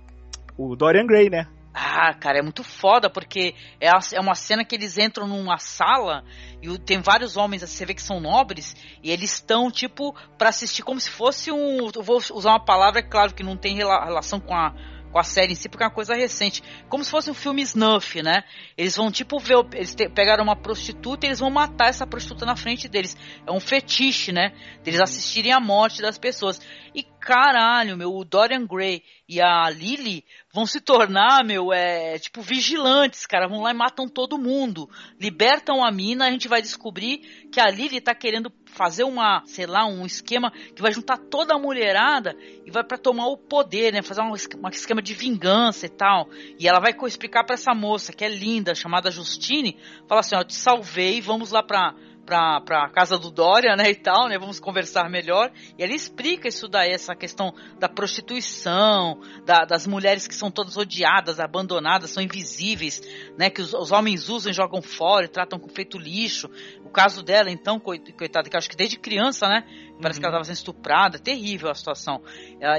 o 0.58 0.76
Dorian 0.76 1.06
Gray, 1.06 1.30
né? 1.30 1.46
Ah, 1.72 2.14
cara, 2.14 2.38
é 2.38 2.42
muito 2.42 2.64
foda, 2.64 3.10
porque 3.10 3.54
é, 3.78 3.88
é 4.14 4.20
uma 4.20 4.34
cena 4.34 4.64
que 4.64 4.74
eles 4.74 4.96
entram 4.96 5.26
numa 5.26 5.58
sala 5.58 6.24
e 6.62 6.78
tem 6.78 7.00
vários 7.00 7.36
homens, 7.36 7.62
assim, 7.62 7.76
você 7.76 7.86
vê 7.86 7.94
que 7.94 8.00
são 8.00 8.18
nobres, 8.18 8.74
e 9.02 9.10
eles 9.10 9.34
estão, 9.34 9.70
tipo, 9.70 10.14
para 10.38 10.48
assistir 10.48 10.82
como 10.82 10.98
se 10.98 11.10
fosse 11.10 11.52
um. 11.52 11.90
Eu 11.94 12.02
vou 12.02 12.16
usar 12.16 12.50
uma 12.50 12.64
palavra, 12.64 13.00
é 13.00 13.02
claro 13.02 13.34
que 13.34 13.42
não 13.42 13.58
tem 13.58 13.76
relação 13.76 14.40
com 14.40 14.54
a 14.54 14.74
com 15.16 15.20
a 15.20 15.24
série 15.24 15.52
em 15.52 15.54
si, 15.54 15.66
porque 15.66 15.82
é 15.82 15.86
uma 15.86 15.94
coisa 15.94 16.14
recente. 16.14 16.62
Como 16.90 17.02
se 17.02 17.10
fosse 17.10 17.30
um 17.30 17.34
filme 17.34 17.62
snuff, 17.62 18.22
né? 18.22 18.44
Eles 18.76 18.96
vão, 18.96 19.10
tipo, 19.10 19.38
ver. 19.38 19.56
Eles 19.72 19.94
te, 19.94 20.10
pegaram 20.10 20.44
uma 20.44 20.54
prostituta 20.54 21.24
e 21.24 21.30
eles 21.30 21.40
vão 21.40 21.48
matar 21.48 21.88
essa 21.88 22.06
prostituta 22.06 22.44
na 22.44 22.54
frente 22.54 22.86
deles. 22.86 23.16
É 23.46 23.50
um 23.50 23.58
fetiche, 23.58 24.30
né? 24.30 24.52
Eles 24.84 25.00
assistirem 25.00 25.52
a 25.52 25.58
morte 25.58 26.02
das 26.02 26.18
pessoas. 26.18 26.60
E 26.96 27.02
caralho, 27.02 27.94
meu, 27.94 28.10
o 28.14 28.24
Dorian 28.24 28.66
Gray 28.66 29.02
e 29.28 29.38
a 29.38 29.68
Lily 29.68 30.24
vão 30.50 30.64
se 30.64 30.80
tornar, 30.80 31.44
meu, 31.44 31.70
é, 31.70 32.18
tipo, 32.18 32.40
vigilantes, 32.40 33.26
cara. 33.26 33.46
Vão 33.46 33.60
lá 33.60 33.70
e 33.70 33.74
matam 33.74 34.08
todo 34.08 34.38
mundo. 34.38 34.88
Libertam 35.20 35.84
a 35.84 35.92
mina, 35.92 36.26
a 36.26 36.30
gente 36.30 36.48
vai 36.48 36.62
descobrir 36.62 37.18
que 37.52 37.60
a 37.60 37.68
Lily 37.68 38.00
tá 38.00 38.14
querendo 38.14 38.50
fazer 38.64 39.04
uma, 39.04 39.42
sei 39.44 39.66
lá, 39.66 39.84
um 39.84 40.06
esquema 40.06 40.50
que 40.50 40.80
vai 40.80 40.90
juntar 40.90 41.18
toda 41.18 41.54
a 41.54 41.58
mulherada 41.58 42.34
e 42.64 42.70
vai 42.70 42.82
para 42.82 42.96
tomar 42.96 43.26
o 43.26 43.36
poder, 43.36 43.92
né? 43.92 44.00
Fazer 44.00 44.22
um, 44.22 44.34
esquema 44.34 45.02
de 45.02 45.12
vingança 45.12 45.84
e 45.84 45.90
tal. 45.90 46.30
E 46.58 46.66
ela 46.66 46.80
vai 46.80 46.94
explicar 47.06 47.44
para 47.44 47.56
essa 47.56 47.74
moça, 47.74 48.10
que 48.10 48.24
é 48.24 48.28
linda, 48.30 48.74
chamada 48.74 49.10
Justine, 49.10 49.76
fala 50.08 50.20
assim, 50.20 50.34
ó, 50.34 50.42
te 50.42 50.54
salvei, 50.54 51.20
vamos 51.20 51.50
lá 51.50 51.62
pra 51.62 51.94
pra, 52.26 52.60
pra 52.60 52.90
casa 52.90 53.16
do 53.16 53.30
Dória, 53.30 53.76
né, 53.76 53.88
e 53.88 53.94
tal, 53.94 54.28
né, 54.28 54.36
vamos 54.36 54.58
conversar 54.58 55.08
melhor, 55.08 55.50
e 55.78 55.82
ele 55.82 55.94
explica 55.94 56.48
isso 56.48 56.66
daí, 56.66 56.90
essa 56.90 57.14
questão 57.14 57.54
da 57.78 57.88
prostituição, 57.88 59.20
da, 59.44 59.64
das 59.64 59.86
mulheres 59.86 60.26
que 60.26 60.34
são 60.34 60.50
todas 60.50 60.76
odiadas, 60.76 61.38
abandonadas, 61.38 62.10
são 62.10 62.22
invisíveis, 62.22 63.00
né, 63.38 63.48
que 63.48 63.62
os, 63.62 63.72
os 63.72 63.92
homens 63.92 64.28
usam 64.28 64.52
jogam 64.52 64.82
fora 64.82 65.26
e 65.26 65.28
tratam 65.28 65.58
com 65.58 65.68
feito 65.68 65.96
lixo, 65.96 66.50
o 66.84 66.90
caso 66.90 67.22
dela, 67.22 67.50
então, 67.50 67.78
coitada, 67.78 68.50
que 68.50 68.56
acho 68.56 68.68
que 68.68 68.76
desde 68.76 68.98
criança, 68.98 69.48
né, 69.48 69.64
parece 70.00 70.18
uhum. 70.18 70.22
que 70.22 70.26
ela 70.26 70.36
estava 70.36 70.44
sendo 70.44 70.54
estuprada, 70.54 71.18
terrível 71.18 71.70
a 71.70 71.74
situação, 71.74 72.20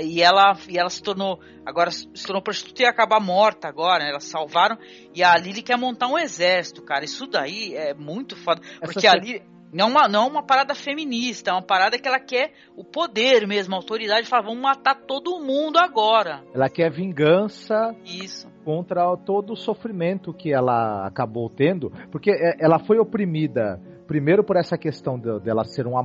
e 0.04 0.22
ela, 0.22 0.58
e 0.70 0.78
ela 0.78 0.90
se 0.90 1.02
tornou, 1.02 1.40
agora 1.66 1.92
se 1.92 2.26
tornou 2.26 2.42
prostituta 2.42 2.82
e 2.82 2.86
ia 2.86 2.90
acabar 2.90 3.20
morta 3.20 3.68
agora, 3.68 4.04
né, 4.04 4.10
elas 4.10 4.26
salvaram, 4.26 4.78
e 5.14 5.24
a 5.24 5.36
Lily 5.38 5.62
quer 5.62 5.78
montar 5.78 6.08
um 6.08 6.18
exército, 6.18 6.82
cara, 6.84 7.06
isso 7.06 7.28
daí 7.28 7.76
é 7.76 7.94
muito 7.94 8.36
foda, 8.36 8.62
porque 8.82 9.08
a 9.08 9.14
Lily 9.14 9.42
não 9.72 9.88
é, 9.88 9.90
uma, 9.90 10.08
não 10.08 10.24
é 10.24 10.28
uma 10.28 10.44
parada 10.44 10.74
feminista, 10.74 11.52
é 11.52 11.54
uma 11.54 11.62
parada 11.62 12.00
que 12.00 12.08
ela 12.08 12.20
quer 12.20 12.52
o 12.76 12.84
poder 12.84 13.46
mesmo, 13.46 13.76
a 13.76 13.78
autoridade 13.78 14.28
fala, 14.28 14.44
vamos 14.44 14.62
matar 14.62 14.96
todo 14.96 15.40
mundo 15.40 15.78
agora. 15.78 16.42
Ela 16.54 16.70
quer 16.70 16.90
vingança 16.90 17.94
Isso. 18.06 18.50
contra 18.64 19.16
todo 19.18 19.54
o 19.54 19.58
sofrimento 19.58 20.34
que 20.34 20.54
ela 20.54 21.06
acabou 21.06 21.50
tendo, 21.50 21.92
porque 22.12 22.32
é, 22.32 22.56
ela 22.60 22.80
foi 22.80 22.98
oprimida, 22.98 23.82
primeiro 24.08 24.44
por 24.44 24.56
essa 24.56 24.78
questão 24.78 25.20
dela 25.20 25.64
de, 25.64 25.74
ser 25.74 25.86
uma 25.86 26.02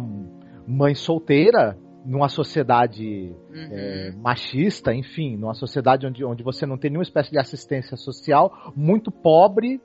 mãe 0.72 0.94
solteira, 0.94 1.76
numa 2.04 2.28
sociedade 2.28 3.32
uhum. 3.50 3.68
é, 3.70 4.12
machista, 4.16 4.92
enfim, 4.92 5.36
numa 5.36 5.54
sociedade 5.54 6.06
onde, 6.06 6.24
onde 6.24 6.42
você 6.42 6.66
não 6.66 6.76
tem 6.76 6.90
nenhuma 6.90 7.04
espécie 7.04 7.30
de 7.30 7.38
assistência 7.38 7.96
social, 7.96 8.72
muito 8.74 9.10
pobre, 9.10 9.80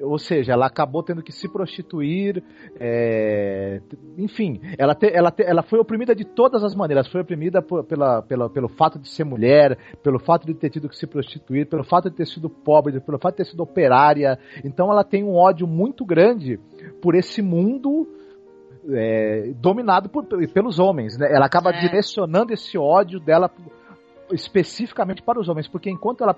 ou 0.00 0.18
seja, 0.18 0.52
ela 0.52 0.66
acabou 0.66 1.02
tendo 1.02 1.22
que 1.22 1.32
se 1.32 1.48
prostituir, 1.48 2.42
é, 2.78 3.80
enfim, 4.16 4.60
ela, 4.78 4.94
te, 4.94 5.10
ela, 5.12 5.30
te, 5.30 5.42
ela 5.42 5.62
foi 5.62 5.80
oprimida 5.80 6.14
de 6.14 6.24
todas 6.24 6.62
as 6.62 6.74
maneiras, 6.74 7.08
foi 7.08 7.20
oprimida 7.20 7.60
por, 7.60 7.84
pela, 7.84 8.22
pela, 8.22 8.48
pelo 8.48 8.68
fato 8.68 8.98
de 8.98 9.08
ser 9.08 9.24
mulher, 9.24 9.76
pelo 10.02 10.18
fato 10.20 10.46
de 10.46 10.54
ter 10.54 10.70
tido 10.70 10.88
que 10.88 10.96
se 10.96 11.06
prostituir, 11.06 11.66
pelo 11.66 11.84
fato 11.84 12.08
de 12.08 12.16
ter 12.16 12.26
sido 12.26 12.48
pobre, 12.48 13.00
pelo 13.00 13.18
fato 13.18 13.34
de 13.34 13.38
ter 13.38 13.50
sido 13.50 13.62
operária, 13.62 14.38
então 14.64 14.90
ela 14.90 15.02
tem 15.02 15.24
um 15.24 15.34
ódio 15.34 15.66
muito 15.66 16.04
grande 16.04 16.58
por 17.02 17.14
esse 17.14 17.42
mundo 17.42 18.06
é, 18.88 19.52
dominado 19.56 20.08
por, 20.08 20.24
pelos 20.24 20.78
homens, 20.78 21.18
né? 21.18 21.28
Ela 21.30 21.46
acaba 21.46 21.70
é. 21.70 21.80
direcionando 21.80 22.52
esse 22.52 22.78
ódio 22.78 23.20
dela 23.20 23.50
especificamente 24.32 25.22
para 25.22 25.40
os 25.40 25.48
homens, 25.48 25.66
porque 25.66 25.90
enquanto 25.90 26.22
ela, 26.22 26.36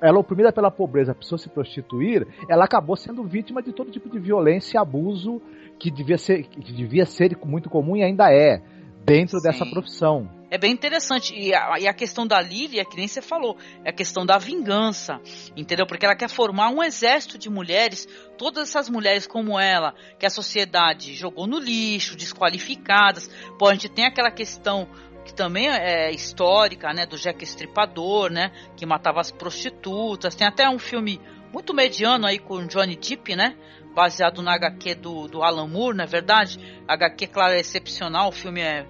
ela 0.00 0.18
oprimida 0.18 0.52
pela 0.52 0.70
pobreza 0.70 1.14
precisou 1.14 1.38
se 1.38 1.48
prostituir, 1.48 2.26
ela 2.48 2.64
acabou 2.64 2.96
sendo 2.96 3.24
vítima 3.24 3.62
de 3.62 3.72
todo 3.72 3.90
tipo 3.90 4.10
de 4.10 4.18
violência 4.18 4.76
e 4.76 4.78
abuso 4.78 5.40
que 5.78 5.90
devia 5.90 6.18
ser, 6.18 6.42
que 6.44 6.72
devia 6.72 7.06
ser 7.06 7.36
muito 7.44 7.70
comum 7.70 7.96
e 7.96 8.02
ainda 8.02 8.30
é 8.30 8.60
dentro 9.04 9.38
Sim. 9.38 9.42
dessa 9.42 9.66
profissão. 9.66 10.28
É 10.50 10.58
bem 10.58 10.72
interessante. 10.72 11.34
E 11.34 11.54
a, 11.54 11.78
e 11.80 11.88
a, 11.88 11.92
questão 11.92 12.26
da 12.26 12.40
Lily, 12.40 12.78
é 12.78 12.84
que 12.84 12.96
nem 12.96 13.08
você 13.08 13.20
falou, 13.20 13.56
é 13.84 13.90
a 13.90 13.92
questão 13.92 14.24
da 14.24 14.38
vingança, 14.38 15.20
entendeu? 15.56 15.86
Porque 15.86 16.06
ela 16.06 16.16
quer 16.16 16.28
formar 16.28 16.70
um 16.70 16.82
exército 16.82 17.36
de 17.36 17.50
mulheres, 17.50 18.06
todas 18.38 18.68
essas 18.68 18.88
mulheres 18.88 19.26
como 19.26 19.58
ela, 19.58 19.94
que 20.18 20.24
a 20.24 20.30
sociedade 20.30 21.14
jogou 21.14 21.46
no 21.46 21.58
lixo, 21.58 22.16
desqualificadas. 22.16 23.28
Pô, 23.58 23.68
a 23.68 23.72
gente 23.72 23.88
tem 23.88 24.06
aquela 24.06 24.30
questão 24.30 24.88
que 25.24 25.34
também 25.34 25.68
é 25.68 26.10
histórica, 26.10 26.92
né, 26.92 27.06
do 27.06 27.16
Jack 27.16 27.42
Estripador, 27.42 28.30
né, 28.30 28.52
que 28.76 28.86
matava 28.86 29.20
as 29.20 29.30
prostitutas. 29.30 30.34
Tem 30.34 30.46
até 30.46 30.68
um 30.68 30.78
filme 30.78 31.20
muito 31.52 31.72
mediano 31.74 32.26
aí 32.26 32.38
com 32.38 32.66
Johnny 32.66 32.94
Depp, 32.94 33.34
né, 33.34 33.56
baseado 33.94 34.42
na 34.42 34.54
HQ 34.54 34.96
do, 34.96 35.28
do 35.28 35.42
Alan 35.42 35.68
Moore, 35.68 35.96
não 35.96 36.04
é 36.04 36.06
verdade? 36.06 36.58
A 36.86 36.94
HQ, 36.94 37.28
claro, 37.28 37.54
é 37.54 37.60
excepcional, 37.60 38.28
o 38.28 38.32
filme 38.32 38.60
é 38.60 38.86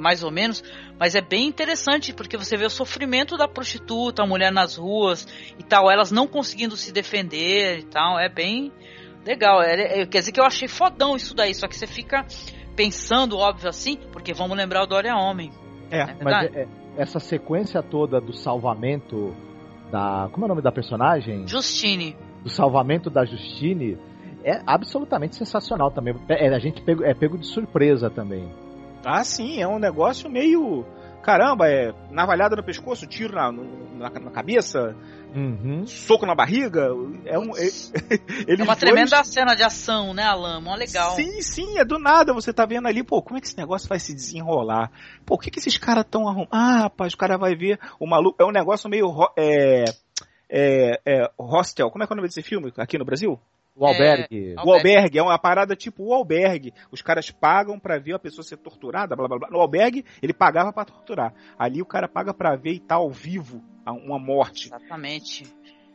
mais 0.00 0.24
ou 0.24 0.30
menos, 0.30 0.64
mas 0.98 1.14
é 1.14 1.20
bem 1.20 1.46
interessante 1.46 2.12
porque 2.14 2.36
você 2.36 2.56
vê 2.56 2.64
o 2.64 2.70
sofrimento 2.70 3.36
da 3.36 3.46
prostituta, 3.46 4.22
a 4.22 4.26
mulher 4.26 4.50
nas 4.50 4.76
ruas 4.76 5.26
e 5.58 5.62
tal, 5.62 5.90
elas 5.90 6.10
não 6.10 6.26
conseguindo 6.26 6.76
se 6.76 6.92
defender 6.92 7.80
e 7.80 7.84
tal, 7.84 8.18
é 8.18 8.28
bem 8.28 8.72
legal. 9.24 9.62
É, 9.62 10.00
é, 10.00 10.06
quer 10.06 10.20
dizer 10.20 10.32
que 10.32 10.40
eu 10.40 10.44
achei 10.44 10.66
fodão 10.66 11.16
isso 11.16 11.34
daí, 11.34 11.54
só 11.54 11.68
que 11.68 11.76
você 11.76 11.86
fica 11.86 12.24
pensando, 12.74 13.36
óbvio 13.36 13.68
assim, 13.68 13.98
porque 14.12 14.32
vamos 14.32 14.56
lembrar 14.56 14.82
o 14.82 14.86
Dória 14.86 15.14
Homem. 15.14 15.50
É, 15.90 16.00
é 16.00 16.16
mas 16.22 16.54
é, 16.54 16.62
é, 16.62 16.68
essa 16.96 17.18
sequência 17.18 17.82
toda 17.82 18.20
do 18.20 18.32
salvamento 18.32 19.34
da. 19.90 20.28
Como 20.32 20.44
é 20.44 20.46
o 20.46 20.48
nome 20.48 20.62
da 20.62 20.72
personagem? 20.72 21.46
Justine. 21.46 22.16
Do 22.46 22.50
salvamento 22.50 23.10
da 23.10 23.24
Justine 23.24 23.98
é 24.44 24.62
absolutamente 24.64 25.34
sensacional 25.34 25.90
também. 25.90 26.14
É, 26.28 26.54
a 26.54 26.60
gente 26.60 26.80
pego, 26.80 27.02
é 27.02 27.12
pego 27.12 27.36
de 27.36 27.44
surpresa 27.44 28.08
também. 28.08 28.48
Ah, 29.04 29.24
sim, 29.24 29.60
é 29.60 29.66
um 29.66 29.80
negócio 29.80 30.30
meio. 30.30 30.86
Caramba, 31.24 31.66
é 31.68 31.92
navalhada 32.08 32.54
no 32.54 32.62
pescoço, 32.62 33.04
tiro 33.04 33.34
na, 33.34 33.50
na, 33.50 34.10
na 34.10 34.30
cabeça, 34.30 34.94
Uhum. 35.34 35.86
Soco 35.86 36.24
na 36.24 36.34
barriga. 36.34 36.88
É, 37.26 37.38
um, 37.38 37.50
é, 37.56 37.66
é 38.48 38.62
uma 38.62 38.74
tremenda 38.74 39.22
cena 39.22 39.54
de 39.54 39.62
ação, 39.62 40.14
né, 40.14 40.22
Alan? 40.22 40.60
Mó 40.60 40.74
legal. 40.74 41.14
Sim, 41.14 41.42
sim, 41.42 41.78
é 41.78 41.84
do 41.84 41.98
nada. 41.98 42.32
Você 42.32 42.54
tá 42.54 42.64
vendo 42.64 42.88
ali, 42.88 43.02
pô, 43.02 43.20
como 43.20 43.36
é 43.36 43.40
que 43.40 43.46
esse 43.46 43.58
negócio 43.58 43.86
vai 43.86 43.98
se 43.98 44.14
desenrolar? 44.14 44.90
Pô, 45.26 45.34
o 45.34 45.38
que, 45.38 45.50
que 45.50 45.58
esses 45.58 45.76
caras 45.76 46.06
tão 46.10 46.26
arrumando? 46.26 46.48
Ah, 46.50 46.82
rapaz, 46.84 47.12
o 47.12 47.18
cara 47.18 47.36
vai 47.36 47.54
ver 47.54 47.78
o 48.00 48.06
maluco. 48.06 48.42
É 48.42 48.46
um 48.46 48.52
negócio 48.52 48.88
meio. 48.88 49.12
É, 49.36 49.84
é, 50.48 51.00
é, 51.04 51.30
hostel. 51.38 51.90
Como 51.90 52.02
é 52.02 52.06
que 52.06 52.12
é 52.12 52.14
o 52.14 52.16
nome 52.16 52.28
desse 52.28 52.42
filme 52.42 52.72
aqui 52.76 52.98
no 52.98 53.04
Brasil? 53.04 53.38
O 53.74 53.86
albergue. 53.86 54.54
É, 54.54 54.62
o 54.64 54.72
albergue 54.72 55.18
é 55.18 55.22
uma 55.22 55.38
parada 55.38 55.76
tipo 55.76 56.04
o 56.04 56.14
albergue. 56.14 56.72
Os 56.90 57.02
caras 57.02 57.30
pagam 57.30 57.78
para 57.78 57.98
ver 57.98 58.14
a 58.14 58.18
pessoa 58.18 58.42
ser 58.42 58.56
torturada, 58.56 59.14
blá 59.14 59.28
blá 59.28 59.38
blá. 59.38 59.48
No 59.50 59.60
albergue, 59.60 60.04
ele 60.22 60.32
pagava 60.32 60.72
para 60.72 60.86
torturar. 60.86 61.34
Ali 61.58 61.82
o 61.82 61.86
cara 61.86 62.08
paga 62.08 62.32
para 62.32 62.56
ver 62.56 62.72
e 62.72 62.80
tá 62.80 62.94
ao 62.94 63.10
vivo 63.10 63.62
uma 63.86 64.18
morte. 64.18 64.68
Exatamente. 64.68 65.44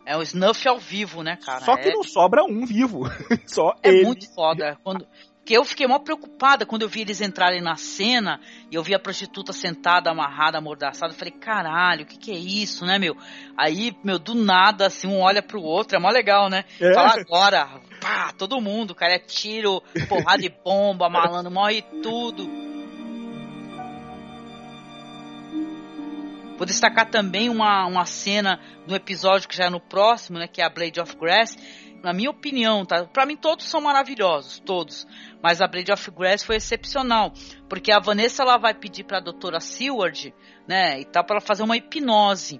É 0.05 0.15
o 0.17 0.21
snuff 0.21 0.67
ao 0.67 0.77
vivo, 0.77 1.23
né, 1.23 1.37
cara? 1.37 1.61
Só 1.61 1.75
que 1.75 1.89
é... 1.89 1.93
não 1.93 2.03
sobra 2.03 2.43
um 2.43 2.65
vivo. 2.65 3.03
Só 3.45 3.73
é 3.83 3.89
ele. 3.89 4.05
muito 4.05 4.33
foda. 4.33 4.77
Quando... 4.83 5.07
Porque 5.51 5.57
eu 5.57 5.65
fiquei 5.65 5.85
mó 5.85 5.99
preocupada 5.99 6.65
quando 6.65 6.83
eu 6.83 6.87
vi 6.87 7.01
eles 7.01 7.19
entrarem 7.19 7.61
na 7.61 7.75
cena 7.75 8.39
e 8.71 8.75
eu 8.75 8.81
vi 8.81 8.95
a 8.95 8.99
prostituta 8.99 9.51
sentada, 9.51 10.09
amarrada, 10.09 10.57
amordaçada. 10.57 11.11
Eu 11.11 11.17
falei, 11.17 11.33
caralho, 11.33 12.03
o 12.03 12.05
que, 12.05 12.17
que 12.17 12.31
é 12.31 12.37
isso, 12.37 12.85
né, 12.85 12.97
meu? 12.97 13.17
Aí, 13.57 13.93
meu, 14.01 14.17
do 14.17 14.33
nada, 14.33 14.87
assim, 14.87 15.07
um 15.07 15.19
olha 15.19 15.41
pro 15.41 15.61
outro, 15.61 15.97
é 15.97 15.99
mó 15.99 16.09
legal, 16.09 16.49
né? 16.49 16.63
É. 16.79 16.93
Fala 16.93 17.19
agora, 17.19 17.67
pá, 17.99 18.31
todo 18.31 18.61
mundo, 18.61 18.95
cara, 18.95 19.15
é 19.15 19.19
tiro, 19.19 19.83
porrada 20.07 20.41
de 20.41 20.47
bomba, 20.47 21.09
malandro, 21.09 21.51
morre 21.51 21.81
tudo. 22.01 22.49
Vou 26.61 26.65
destacar 26.65 27.09
também 27.09 27.49
uma, 27.49 27.87
uma 27.87 28.05
cena 28.05 28.59
do 28.87 28.95
episódio 28.95 29.49
que 29.49 29.57
já 29.57 29.65
é 29.65 29.69
no 29.69 29.81
próximo, 29.81 30.39
né, 30.39 30.47
que 30.47 30.61
é 30.61 30.63
a 30.63 30.69
Blade 30.69 31.01
of 31.01 31.17
Grass. 31.17 31.57
Na 32.03 32.13
minha 32.13 32.29
opinião, 32.29 32.85
tá? 32.85 33.05
Para 33.05 33.25
mim 33.25 33.37
todos 33.37 33.65
são 33.65 33.81
maravilhosos, 33.81 34.59
todos. 34.59 35.05
Mas 35.41 35.61
a 35.61 35.67
Blade 35.67 35.91
of 35.91 36.11
Grass 36.11 36.43
foi 36.43 36.55
excepcional, 36.55 37.31
porque 37.69 37.91
a 37.91 37.99
Vanessa 37.99 38.43
ela 38.43 38.57
vai 38.57 38.73
pedir 38.73 39.03
para 39.03 39.17
a 39.17 39.21
doutora 39.21 39.59
Seward, 39.59 40.33
né, 40.67 40.99
e 40.99 41.05
tal 41.05 41.23
para 41.23 41.35
ela 41.35 41.45
fazer 41.45 41.63
uma 41.63 41.77
hipnose, 41.77 42.59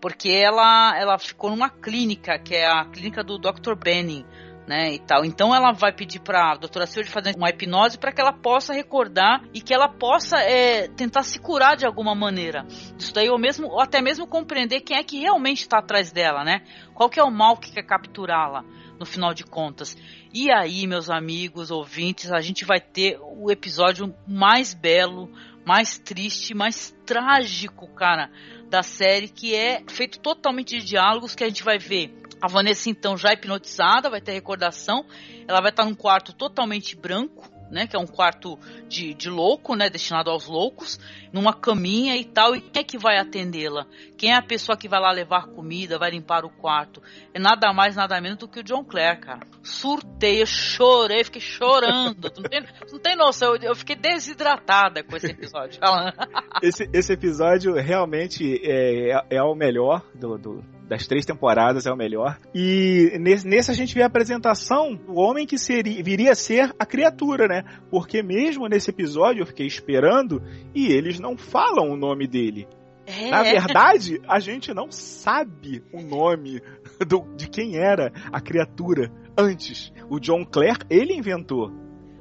porque 0.00 0.28
ela 0.30 0.96
ela 0.98 1.18
ficou 1.18 1.50
numa 1.50 1.70
clínica, 1.70 2.38
que 2.38 2.54
é 2.54 2.66
a 2.66 2.84
clínica 2.84 3.22
do 3.22 3.38
Dr. 3.38 3.74
Benning 3.76 4.24
né, 4.70 4.94
e 4.94 5.00
tal. 5.00 5.24
Então 5.24 5.52
ela 5.52 5.72
vai 5.72 5.92
pedir 5.92 6.20
para 6.20 6.52
a 6.52 6.56
doutora 6.56 6.86
Silvia 6.86 7.10
fazer 7.10 7.34
uma 7.34 7.50
hipnose 7.50 7.98
para 7.98 8.12
que 8.12 8.20
ela 8.20 8.32
possa 8.32 8.72
recordar 8.72 9.42
e 9.52 9.60
que 9.60 9.74
ela 9.74 9.88
possa 9.88 10.38
é, 10.38 10.86
tentar 10.86 11.24
se 11.24 11.40
curar 11.40 11.76
de 11.76 11.84
alguma 11.84 12.14
maneira. 12.14 12.64
Isso 12.96 13.12
daí 13.12 13.28
ou 13.28 13.36
mesmo 13.36 13.66
ou 13.66 13.80
até 13.80 14.00
mesmo 14.00 14.28
compreender 14.28 14.82
quem 14.82 14.96
é 14.96 15.02
que 15.02 15.18
realmente 15.18 15.62
está 15.62 15.78
atrás 15.78 16.12
dela, 16.12 16.44
né? 16.44 16.62
Qual 16.94 17.10
que 17.10 17.18
é 17.18 17.24
o 17.24 17.32
mal 17.32 17.56
que 17.56 17.72
quer 17.72 17.82
capturá-la 17.82 18.64
no 18.96 19.04
final 19.04 19.34
de 19.34 19.42
contas. 19.42 19.96
E 20.32 20.52
aí, 20.52 20.86
meus 20.86 21.10
amigos, 21.10 21.70
ouvintes, 21.72 22.30
a 22.30 22.40
gente 22.40 22.64
vai 22.64 22.78
ter 22.78 23.18
o 23.20 23.50
episódio 23.50 24.14
mais 24.28 24.74
belo, 24.74 25.28
mais 25.66 25.98
triste, 25.98 26.54
mais 26.54 26.94
trágico, 27.04 27.88
cara, 27.94 28.30
da 28.68 28.82
série, 28.82 29.28
que 29.28 29.52
é 29.54 29.82
feito 29.88 30.20
totalmente 30.20 30.78
de 30.78 30.84
diálogos 30.84 31.34
que 31.34 31.42
a 31.42 31.48
gente 31.48 31.64
vai 31.64 31.78
ver 31.78 32.19
a 32.40 32.48
Vanessa, 32.48 32.88
então, 32.88 33.16
já 33.16 33.32
hipnotizada, 33.32 34.08
vai 34.08 34.20
ter 34.20 34.32
recordação. 34.32 35.04
Ela 35.46 35.60
vai 35.60 35.70
estar 35.70 35.84
num 35.84 35.94
quarto 35.94 36.32
totalmente 36.32 36.96
branco, 36.96 37.48
né? 37.70 37.86
Que 37.86 37.96
é 37.96 37.98
um 37.98 38.06
quarto 38.06 38.58
de, 38.88 39.12
de 39.14 39.28
louco, 39.28 39.74
né? 39.76 39.90
Destinado 39.90 40.30
aos 40.30 40.46
loucos, 40.46 40.98
numa 41.32 41.52
caminha 41.52 42.16
e 42.16 42.24
tal. 42.24 42.56
E 42.56 42.60
quem 42.60 42.80
é 42.80 42.84
que 42.84 42.98
vai 42.98 43.18
atendê-la? 43.18 43.86
Quem 44.16 44.32
é 44.32 44.36
a 44.36 44.42
pessoa 44.42 44.76
que 44.76 44.88
vai 44.88 45.00
lá 45.00 45.12
levar 45.12 45.48
comida, 45.48 45.98
vai 45.98 46.10
limpar 46.10 46.44
o 46.44 46.50
quarto? 46.50 47.02
É 47.34 47.38
nada 47.38 47.72
mais, 47.72 47.94
nada 47.94 48.18
menos 48.20 48.38
do 48.38 48.48
que 48.48 48.60
o 48.60 48.64
John 48.64 48.84
Clare, 48.84 49.20
cara. 49.20 49.46
Surtei, 49.62 50.40
eu 50.40 50.46
chorei, 50.46 51.22
fiquei 51.24 51.42
chorando. 51.42 52.32
não 52.36 52.42
tem, 52.42 52.64
não 52.90 52.98
tem 52.98 53.16
noção, 53.16 53.54
eu, 53.54 53.62
eu, 53.62 53.74
fiquei 53.74 53.96
desidratada 53.96 55.04
com 55.04 55.14
esse 55.14 55.30
episódio. 55.30 55.78
esse, 56.62 56.88
esse 56.92 57.12
episódio 57.12 57.74
realmente 57.74 58.60
é, 58.64 59.10
é, 59.12 59.36
é 59.36 59.42
o 59.42 59.54
melhor 59.54 60.02
do, 60.14 60.38
do 60.38 60.79
das 60.90 61.06
três 61.06 61.24
temporadas 61.24 61.86
é 61.86 61.92
o 61.92 61.96
melhor. 61.96 62.36
E 62.52 63.16
nesse, 63.20 63.46
nesse 63.46 63.70
a 63.70 63.74
gente 63.74 63.94
vê 63.94 64.02
a 64.02 64.06
apresentação 64.06 64.96
do 64.96 65.14
homem 65.14 65.46
que 65.46 65.56
seria, 65.56 66.02
viria 66.02 66.32
a 66.32 66.34
ser 66.34 66.74
a 66.76 66.84
criatura, 66.84 67.46
né? 67.46 67.62
Porque 67.88 68.24
mesmo 68.24 68.66
nesse 68.66 68.90
episódio 68.90 69.42
eu 69.42 69.46
fiquei 69.46 69.68
esperando 69.68 70.42
e 70.74 70.88
eles 70.88 71.20
não 71.20 71.38
falam 71.38 71.90
o 71.90 71.96
nome 71.96 72.26
dele. 72.26 72.66
É. 73.06 73.30
Na 73.30 73.44
verdade, 73.44 74.20
a 74.26 74.40
gente 74.40 74.74
não 74.74 74.90
sabe 74.90 75.80
o 75.92 76.02
nome 76.02 76.60
do, 77.06 77.24
de 77.36 77.48
quem 77.48 77.76
era 77.76 78.12
a 78.32 78.40
criatura 78.40 79.12
antes. 79.38 79.92
O 80.10 80.18
John 80.18 80.44
Clare, 80.44 80.84
ele 80.90 81.14
inventou. 81.14 81.70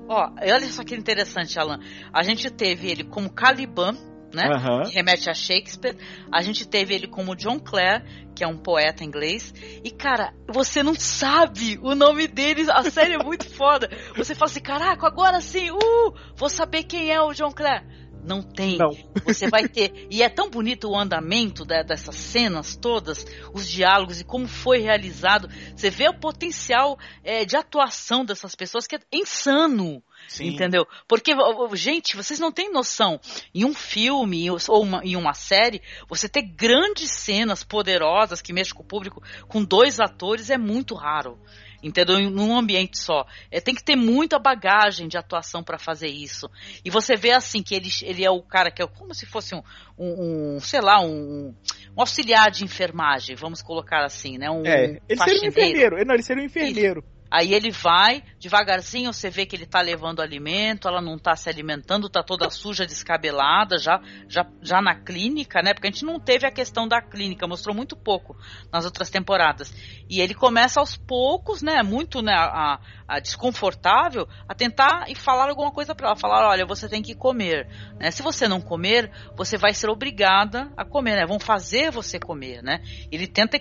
Ó, 0.07 0.29
olha 0.39 0.67
só 0.67 0.83
que 0.83 0.95
interessante, 0.95 1.57
Alan. 1.59 1.79
A 2.13 2.21
gente 2.21 2.51
teve 2.51 2.91
ele 2.91 3.03
como 3.03 3.33
Caliban, 3.33 3.95
né? 4.33 4.47
Que 4.83 4.93
remete 4.93 5.29
a 5.29 5.33
Shakespeare. 5.33 5.95
A 6.31 6.41
gente 6.41 6.67
teve 6.67 6.93
ele 6.93 7.07
como 7.07 7.35
John 7.35 7.59
Clare, 7.59 8.03
que 8.35 8.43
é 8.43 8.47
um 8.47 8.57
poeta 8.57 9.03
inglês. 9.03 9.53
E, 9.83 9.91
cara, 9.91 10.33
você 10.47 10.83
não 10.83 10.95
sabe 10.95 11.79
o 11.81 11.95
nome 11.95 12.27
dele. 12.27 12.65
A 12.71 12.83
série 12.89 13.13
é 13.13 13.23
muito 13.23 13.49
foda. 13.49 13.89
Você 14.15 14.35
fala 14.35 14.51
assim, 14.51 14.61
caraca, 14.61 15.07
agora 15.07 15.41
sim, 15.41 15.71
uh, 15.71 16.13
vou 16.35 16.49
saber 16.49 16.83
quem 16.83 17.11
é 17.11 17.21
o 17.21 17.33
John 17.33 17.51
Clare. 17.51 17.85
Não 18.23 18.41
tem. 18.41 18.77
Não. 18.77 18.91
Você 19.25 19.49
vai 19.49 19.67
ter. 19.67 20.07
E 20.11 20.21
é 20.21 20.29
tão 20.29 20.49
bonito 20.49 20.89
o 20.89 20.97
andamento 20.97 21.65
da- 21.65 21.83
dessas 21.83 22.15
cenas 22.15 22.75
todas, 22.75 23.25
os 23.53 23.67
diálogos 23.67 24.19
e 24.19 24.25
como 24.25 24.47
foi 24.47 24.79
realizado. 24.79 25.49
Você 25.75 25.89
vê 25.89 26.09
o 26.09 26.19
potencial 26.19 26.97
é, 27.23 27.45
de 27.45 27.55
atuação 27.55 28.25
dessas 28.25 28.55
pessoas 28.55 28.85
que 28.85 28.95
é 28.95 28.99
insano. 29.13 30.03
Sim. 30.29 30.49
Entendeu? 30.49 30.87
Porque, 31.07 31.33
gente, 31.73 32.15
vocês 32.15 32.39
não 32.39 32.51
têm 32.51 32.71
noção. 32.71 33.19
Em 33.53 33.65
um 33.65 33.73
filme 33.73 34.49
ou 34.51 34.83
uma, 34.83 35.03
em 35.03 35.15
uma 35.15 35.33
série, 35.33 35.81
você 36.07 36.29
ter 36.29 36.43
grandes 36.43 37.09
cenas 37.09 37.63
poderosas 37.63 38.39
que 38.39 38.53
mexem 38.53 38.75
com 38.75 38.83
o 38.83 38.85
público 38.85 39.23
com 39.47 39.63
dois 39.63 39.99
atores 39.99 40.51
é 40.51 40.57
muito 40.57 40.93
raro. 40.93 41.37
Entendeu? 41.81 42.19
Num 42.29 42.55
ambiente 42.55 42.99
só. 42.99 43.25
É, 43.49 43.59
tem 43.59 43.73
que 43.73 43.83
ter 43.83 43.95
muita 43.95 44.37
bagagem 44.37 45.07
de 45.07 45.17
atuação 45.17 45.63
para 45.63 45.79
fazer 45.79 46.09
isso. 46.09 46.47
E 46.85 46.91
você 46.91 47.15
vê 47.15 47.31
assim 47.31 47.63
que 47.63 47.73
ele, 47.73 47.89
ele 48.03 48.23
é 48.23 48.29
o 48.29 48.43
cara 48.43 48.69
que 48.69 48.83
é 48.83 48.87
como 48.87 49.15
se 49.15 49.25
fosse 49.25 49.55
um, 49.55 49.63
um, 49.97 50.57
um, 50.57 50.59
sei 50.59 50.81
lá, 50.81 51.01
um, 51.01 51.55
um 51.97 52.01
auxiliar 52.01 52.51
de 52.51 52.65
enfermagem, 52.65 53.35
vamos 53.35 53.61
colocar 53.61 54.03
assim, 54.03 54.37
né? 54.37 54.51
Um 54.51 54.63
É, 54.63 54.99
ele 55.07 55.23
seria 55.23 55.41
um 55.41 55.47
enfermeiro. 55.47 55.95
Ele, 55.95 56.05
não, 56.05 56.13
ele 56.13 56.23
seria 56.23 56.43
um 56.43 56.45
enfermeiro. 56.45 57.03
Aí 57.31 57.53
ele 57.53 57.71
vai, 57.71 58.23
devagarzinho 58.39 59.13
você 59.13 59.29
vê 59.29 59.45
que 59.45 59.55
ele 59.55 59.65
tá 59.65 59.81
levando 59.81 60.21
alimento, 60.21 60.87
ela 60.87 61.01
não 61.01 61.17
tá 61.17 61.35
se 61.35 61.47
alimentando, 61.47 62.09
tá 62.09 62.23
toda 62.23 62.49
suja, 62.49 62.85
descabelada, 62.85 63.77
já, 63.77 64.01
já, 64.27 64.47
já 64.61 64.81
na 64.81 64.95
clínica, 64.95 65.61
né? 65.61 65.73
Porque 65.73 65.87
a 65.87 65.91
gente 65.91 66.05
não 66.05 66.19
teve 66.19 66.47
a 66.47 66.51
questão 66.51 66.87
da 66.87 67.01
clínica, 67.01 67.47
mostrou 67.47 67.75
muito 67.75 67.95
pouco 67.95 68.35
nas 68.71 68.85
outras 68.85 69.09
temporadas. 69.09 69.73
E 70.09 70.21
ele 70.21 70.33
começa 70.33 70.79
aos 70.79 70.97
poucos, 70.97 71.61
né? 71.61 71.83
Muito 71.83 72.21
né, 72.21 72.33
a, 72.33 72.79
a 73.07 73.19
desconfortável, 73.19 74.27
a 74.47 74.55
tentar 74.55 75.05
e 75.07 75.15
falar 75.15 75.49
alguma 75.49 75.71
coisa 75.71 75.93
para 75.93 76.07
ela. 76.07 76.15
Falar, 76.15 76.49
olha, 76.49 76.65
você 76.65 76.89
tem 76.89 77.01
que 77.01 77.13
comer. 77.13 77.67
Né? 77.99 78.09
Se 78.11 78.23
você 78.23 78.47
não 78.47 78.61
comer, 78.61 79.11
você 79.35 79.57
vai 79.57 79.73
ser 79.73 79.89
obrigada 79.89 80.71
a 80.75 80.83
comer, 80.83 81.15
né? 81.15 81.25
Vão 81.25 81.39
fazer 81.39 81.91
você 81.91 82.19
comer, 82.19 82.63
né? 82.63 82.81
Ele 83.11 83.27
tenta 83.27 83.59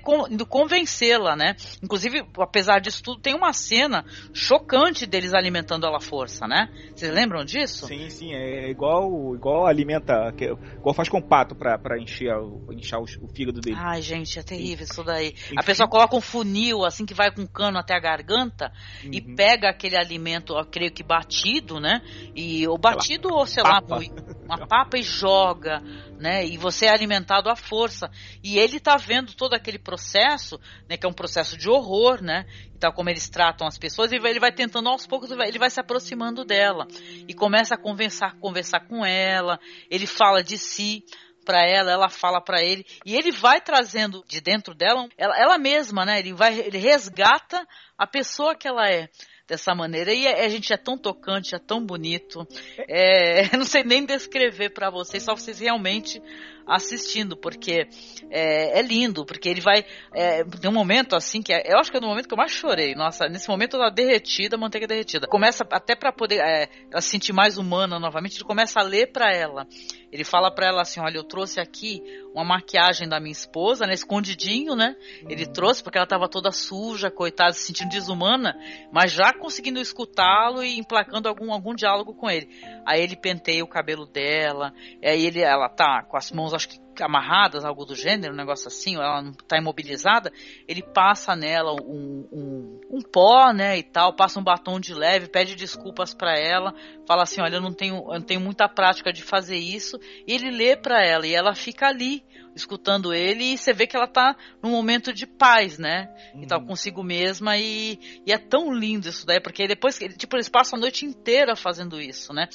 convencê-la, 0.49 1.37
né? 1.37 1.57
Inclusive, 1.83 2.27
apesar 2.39 2.81
disso 2.81 3.03
tudo, 3.03 3.21
tem 3.21 3.35
uma 3.35 3.53
cena 3.59 4.05
chocante 4.33 5.05
deles 5.07 5.35
alimentando 5.35 5.87
ela 5.87 5.99
à 5.99 6.01
força, 6.01 6.47
né? 6.47 6.69
Vocês 6.95 7.13
lembram 7.13 7.45
disso? 7.45 7.87
Sim, 7.87 8.09
sim, 8.09 8.33
é 8.35 8.71
igual, 8.71 9.35
igual 9.35 9.67
alimenta, 9.67 10.33
igual 10.79 10.95
faz 10.95 11.09
com 11.09 11.21
pato 11.21 11.55
pra, 11.55 11.77
pra 11.79 11.99
encher, 11.99 12.33
o- 12.37 12.63
inchar 12.73 13.01
o, 13.01 13.05
o 13.21 13.29
fígado 13.29 13.61
dele. 13.61 13.77
Ai, 13.79 14.01
gente, 14.01 14.39
é 14.39 14.43
terrível 14.43 14.85
isso 14.85 15.03
daí. 15.05 15.29
A 15.51 15.55
Enfim. 15.55 15.67
pessoa 15.67 15.89
coloca 15.89 16.17
um 16.17 16.21
funil, 16.21 16.85
assim, 16.85 17.05
que 17.05 17.15
vai 17.15 17.31
com 17.31 17.47
cano 17.47 17.79
até 17.79 17.95
a 17.95 18.01
garganta 18.01 18.73
e 19.05 19.21
Uhum. 19.21 19.35
pega 19.35 19.69
aquele 19.69 19.97
alimento, 19.97 20.57
eu 20.57 20.65
creio 20.65 20.93
que 20.93 21.03
batido, 21.03 21.81
né? 21.81 22.01
E 22.35 22.67
o 22.69 22.79
batido, 22.79 23.29
ou 23.33 23.47
sei 23.47 23.63
lá, 23.63 23.81
papa. 23.83 23.97
mui- 23.97 24.11
uma 24.49 24.67
papa 24.67 24.97
e 24.99 25.03
joga, 25.03 25.83
né? 26.19 26.45
E 26.45 26.57
você 26.57 26.87
é 26.87 26.91
alimentado 26.91 27.49
à 27.49 27.57
força. 27.57 28.11
E 28.43 28.59
ele 28.59 28.79
tá 28.81 28.97
vendo 28.97 29.35
todo 29.35 29.55
aquele 29.55 29.79
processo, 29.79 30.61
né? 30.89 30.97
Que 30.97 31.07
é 31.07 31.09
um 31.09 31.13
processo 31.13 31.57
de 31.57 31.69
horror, 31.69 32.23
né? 32.23 32.45
Então, 32.75 32.93
como 32.93 33.09
eles 33.11 33.29
tratam 33.29 33.67
as 33.67 33.79
pessoas, 33.79 34.13
e 34.13 34.17
ele 34.17 34.41
vai 34.41 34.53
tentando 34.53 34.89
aos 34.89 35.07
poucos, 35.07 35.31
ele 35.31 35.59
vai- 35.59 35.71
se 35.71 35.81
aproximando 35.81 36.45
dela. 36.45 36.87
E 37.27 37.35
começa 37.35 37.75
a 37.75 37.79
conversar, 37.79 38.37
conversar 38.39 38.81
com 38.81 39.05
ela, 39.05 39.59
ele 39.91 40.07
fala 40.07 40.43
de 40.43 40.59
si 40.59 41.05
pra 41.45 41.65
ela, 41.67 41.91
ela 41.91 42.11
fala 42.11 42.43
pra 42.43 42.63
ele, 42.63 42.85
e 43.07 43.17
ele 43.17 43.33
vai 43.33 43.59
trazendo 43.59 44.23
de 44.29 44.39
dentro 44.39 44.75
dela, 44.75 45.09
ela, 45.17 45.35
ela 45.35 45.59
mesma, 45.59 46.05
né? 46.05 46.19
Ele 46.19 46.35
vai, 46.35 46.59
ele 46.59 46.77
resgata 46.77 47.67
a 47.97 48.07
pessoa 48.07 48.55
que 48.55 48.69
ela 48.69 48.87
é 48.87 49.09
dessa 49.49 49.75
maneira. 49.75 50.13
E 50.13 50.29
a, 50.29 50.45
a 50.45 50.49
gente 50.49 50.73
é 50.73 50.77
tão 50.77 50.97
tocante, 50.99 51.55
é 51.55 51.59
tão 51.59 51.85
bonito. 51.85 52.47
É, 52.87 53.47
eu 53.55 53.59
não 53.59 53.65
sei 53.65 53.83
nem 53.83 54.05
descrever 54.05 54.71
pra 54.71 54.91
vocês, 54.91 55.23
só 55.23 55.35
vocês 55.35 55.59
realmente 55.59 56.23
assistindo, 56.67 57.35
porque 57.35 57.89
é, 58.31 58.79
é 58.79 58.83
lindo, 58.83 59.25
porque 59.25 59.49
ele 59.49 59.63
vai. 59.63 59.87
É, 60.15 60.45
tem 60.45 60.71
um 60.71 60.75
momento 60.75 61.17
assim 61.17 61.41
que 61.41 61.51
é, 61.51 61.63
eu 61.65 61.79
acho 61.79 61.91
que 61.91 61.97
é 61.97 62.01
no 62.01 62.09
momento 62.09 62.29
que 62.29 62.35
eu 62.35 62.39
mais 62.39 62.53
chorei. 62.53 62.95
Nossa, 62.95 63.27
nesse 63.27 63.49
momento 63.49 63.77
ela 63.77 63.91
derretida, 63.91 64.59
manteiga 64.59 64.87
derretida. 64.87 65.27
Começa 65.27 65.67
até 65.73 65.97
pra 65.97 66.13
poder 66.13 66.41
é, 66.41 66.69
ela 66.91 67.01
se 67.01 67.09
sentir 67.09 67.33
mais 67.33 67.57
humana 67.57 67.99
novamente, 67.99 68.37
ele 68.37 68.45
começa 68.45 68.79
a 68.79 68.83
ler 68.83 69.11
pra 69.11 69.33
ela. 69.33 69.67
Ele 70.13 70.25
fala 70.25 70.55
pra 70.55 70.67
ela 70.67 70.83
assim: 70.83 71.01
Olha, 71.01 71.17
eu 71.17 71.25
trouxe 71.25 71.59
aqui 71.59 72.03
uma 72.39 72.45
maquiagem 72.45 73.09
da 73.09 73.19
minha 73.19 73.33
esposa, 73.33 73.85
né? 73.85 73.93
Escondidinho, 73.93 74.77
né? 74.77 74.95
Ele 75.29 75.45
trouxe 75.45 75.83
porque 75.83 75.99
ela 75.99 76.07
tava 76.07 76.29
toda 76.29 76.53
suja, 76.53 77.11
coitada, 77.11 77.53
se 77.53 77.67
sentindo 77.67 77.91
desumana, 77.91 78.57
mas 78.93 79.11
já 79.13 79.33
conseguindo 79.33 79.81
escutá-lo 79.81 80.63
e 80.63 80.79
emplacando 80.79 81.29
algum, 81.29 81.53
algum 81.53 81.75
diálogo 81.75 82.15
com 82.15 82.31
ele. 82.31 82.49
Aí 82.87 83.03
ele 83.03 83.17
penteia 83.17 83.65
o 83.65 83.69
cabelo 83.69 84.07
dela, 84.07 84.73
aí 85.05 85.27
ele, 85.27 85.41
ela 85.41 85.69
tá 85.69 86.05
com 86.05 86.17
as 86.17 86.31
mãos, 86.31 86.55
acho 86.55 86.69
que 86.69 86.88
amarradas, 87.03 87.65
algo 87.65 87.85
do 87.85 87.95
gênero, 87.95 88.33
um 88.33 88.37
negócio 88.37 88.69
assim, 88.69 88.97
ou 88.97 89.03
ela 89.03 89.23
não 89.23 89.33
tá 89.33 89.59
imobilizada, 89.59 90.33
ele 90.67 90.83
passa 90.83 91.35
nela 91.35 91.73
um, 91.73 92.29
um, 92.33 92.81
um 92.91 93.01
pó, 93.01 93.53
né, 93.53 93.79
e 93.79 93.83
tal, 93.83 94.15
passa 94.15 94.41
um 94.41 94.45
batom 94.45 94.81
de 94.81 94.95
leve, 94.95 95.29
pede 95.29 95.55
desculpas 95.55 96.15
pra 96.15 96.39
ela, 96.39 96.75
fala 97.07 97.23
assim, 97.23 97.41
olha, 97.41 97.57
eu 97.57 97.61
não 97.61 97.73
tenho, 97.73 97.97
eu 97.97 98.15
não 98.19 98.23
tenho 98.23 98.41
muita 98.41 98.69
prática 98.69 99.13
de 99.13 99.23
fazer 99.23 99.57
isso, 99.57 99.99
e 100.27 100.33
ele 100.33 100.51
lê 100.51 100.77
pra 100.77 101.05
ela, 101.05 101.27
e 101.27 101.35
ela 101.35 101.55
fica 101.55 101.87
ali, 101.87 102.25
escutando 102.59 103.15
ele, 103.15 103.45
e 103.55 103.59
você 103.59 103.73
vê 103.73 103.87
que 103.87 103.97
ela 103.97 104.07
tá 104.07 104.37
num 104.63 104.71
momento 104.71 105.13
de 105.13 105.27
paz, 105.27 105.79
né, 105.79 106.09
e 106.43 106.47
tal, 106.47 106.61
consigo 106.67 107.03
mesma, 107.03 107.57
e, 107.57 107.99
e 108.27 108.33
é 108.33 108.39
tão 108.39 108.73
lindo 108.73 109.09
isso 109.09 109.25
daí, 109.25 109.41
porque 109.41 109.67
depois, 109.67 109.99
que- 109.99 110.09
tipo, 110.11 110.37
eles 110.37 110.49
passam 110.49 110.77
a 110.77 110.81
noite 110.81 111.07
inteira 111.07 111.57
fazendo 111.57 112.01
isso, 112.01 112.33
né, 112.33 112.49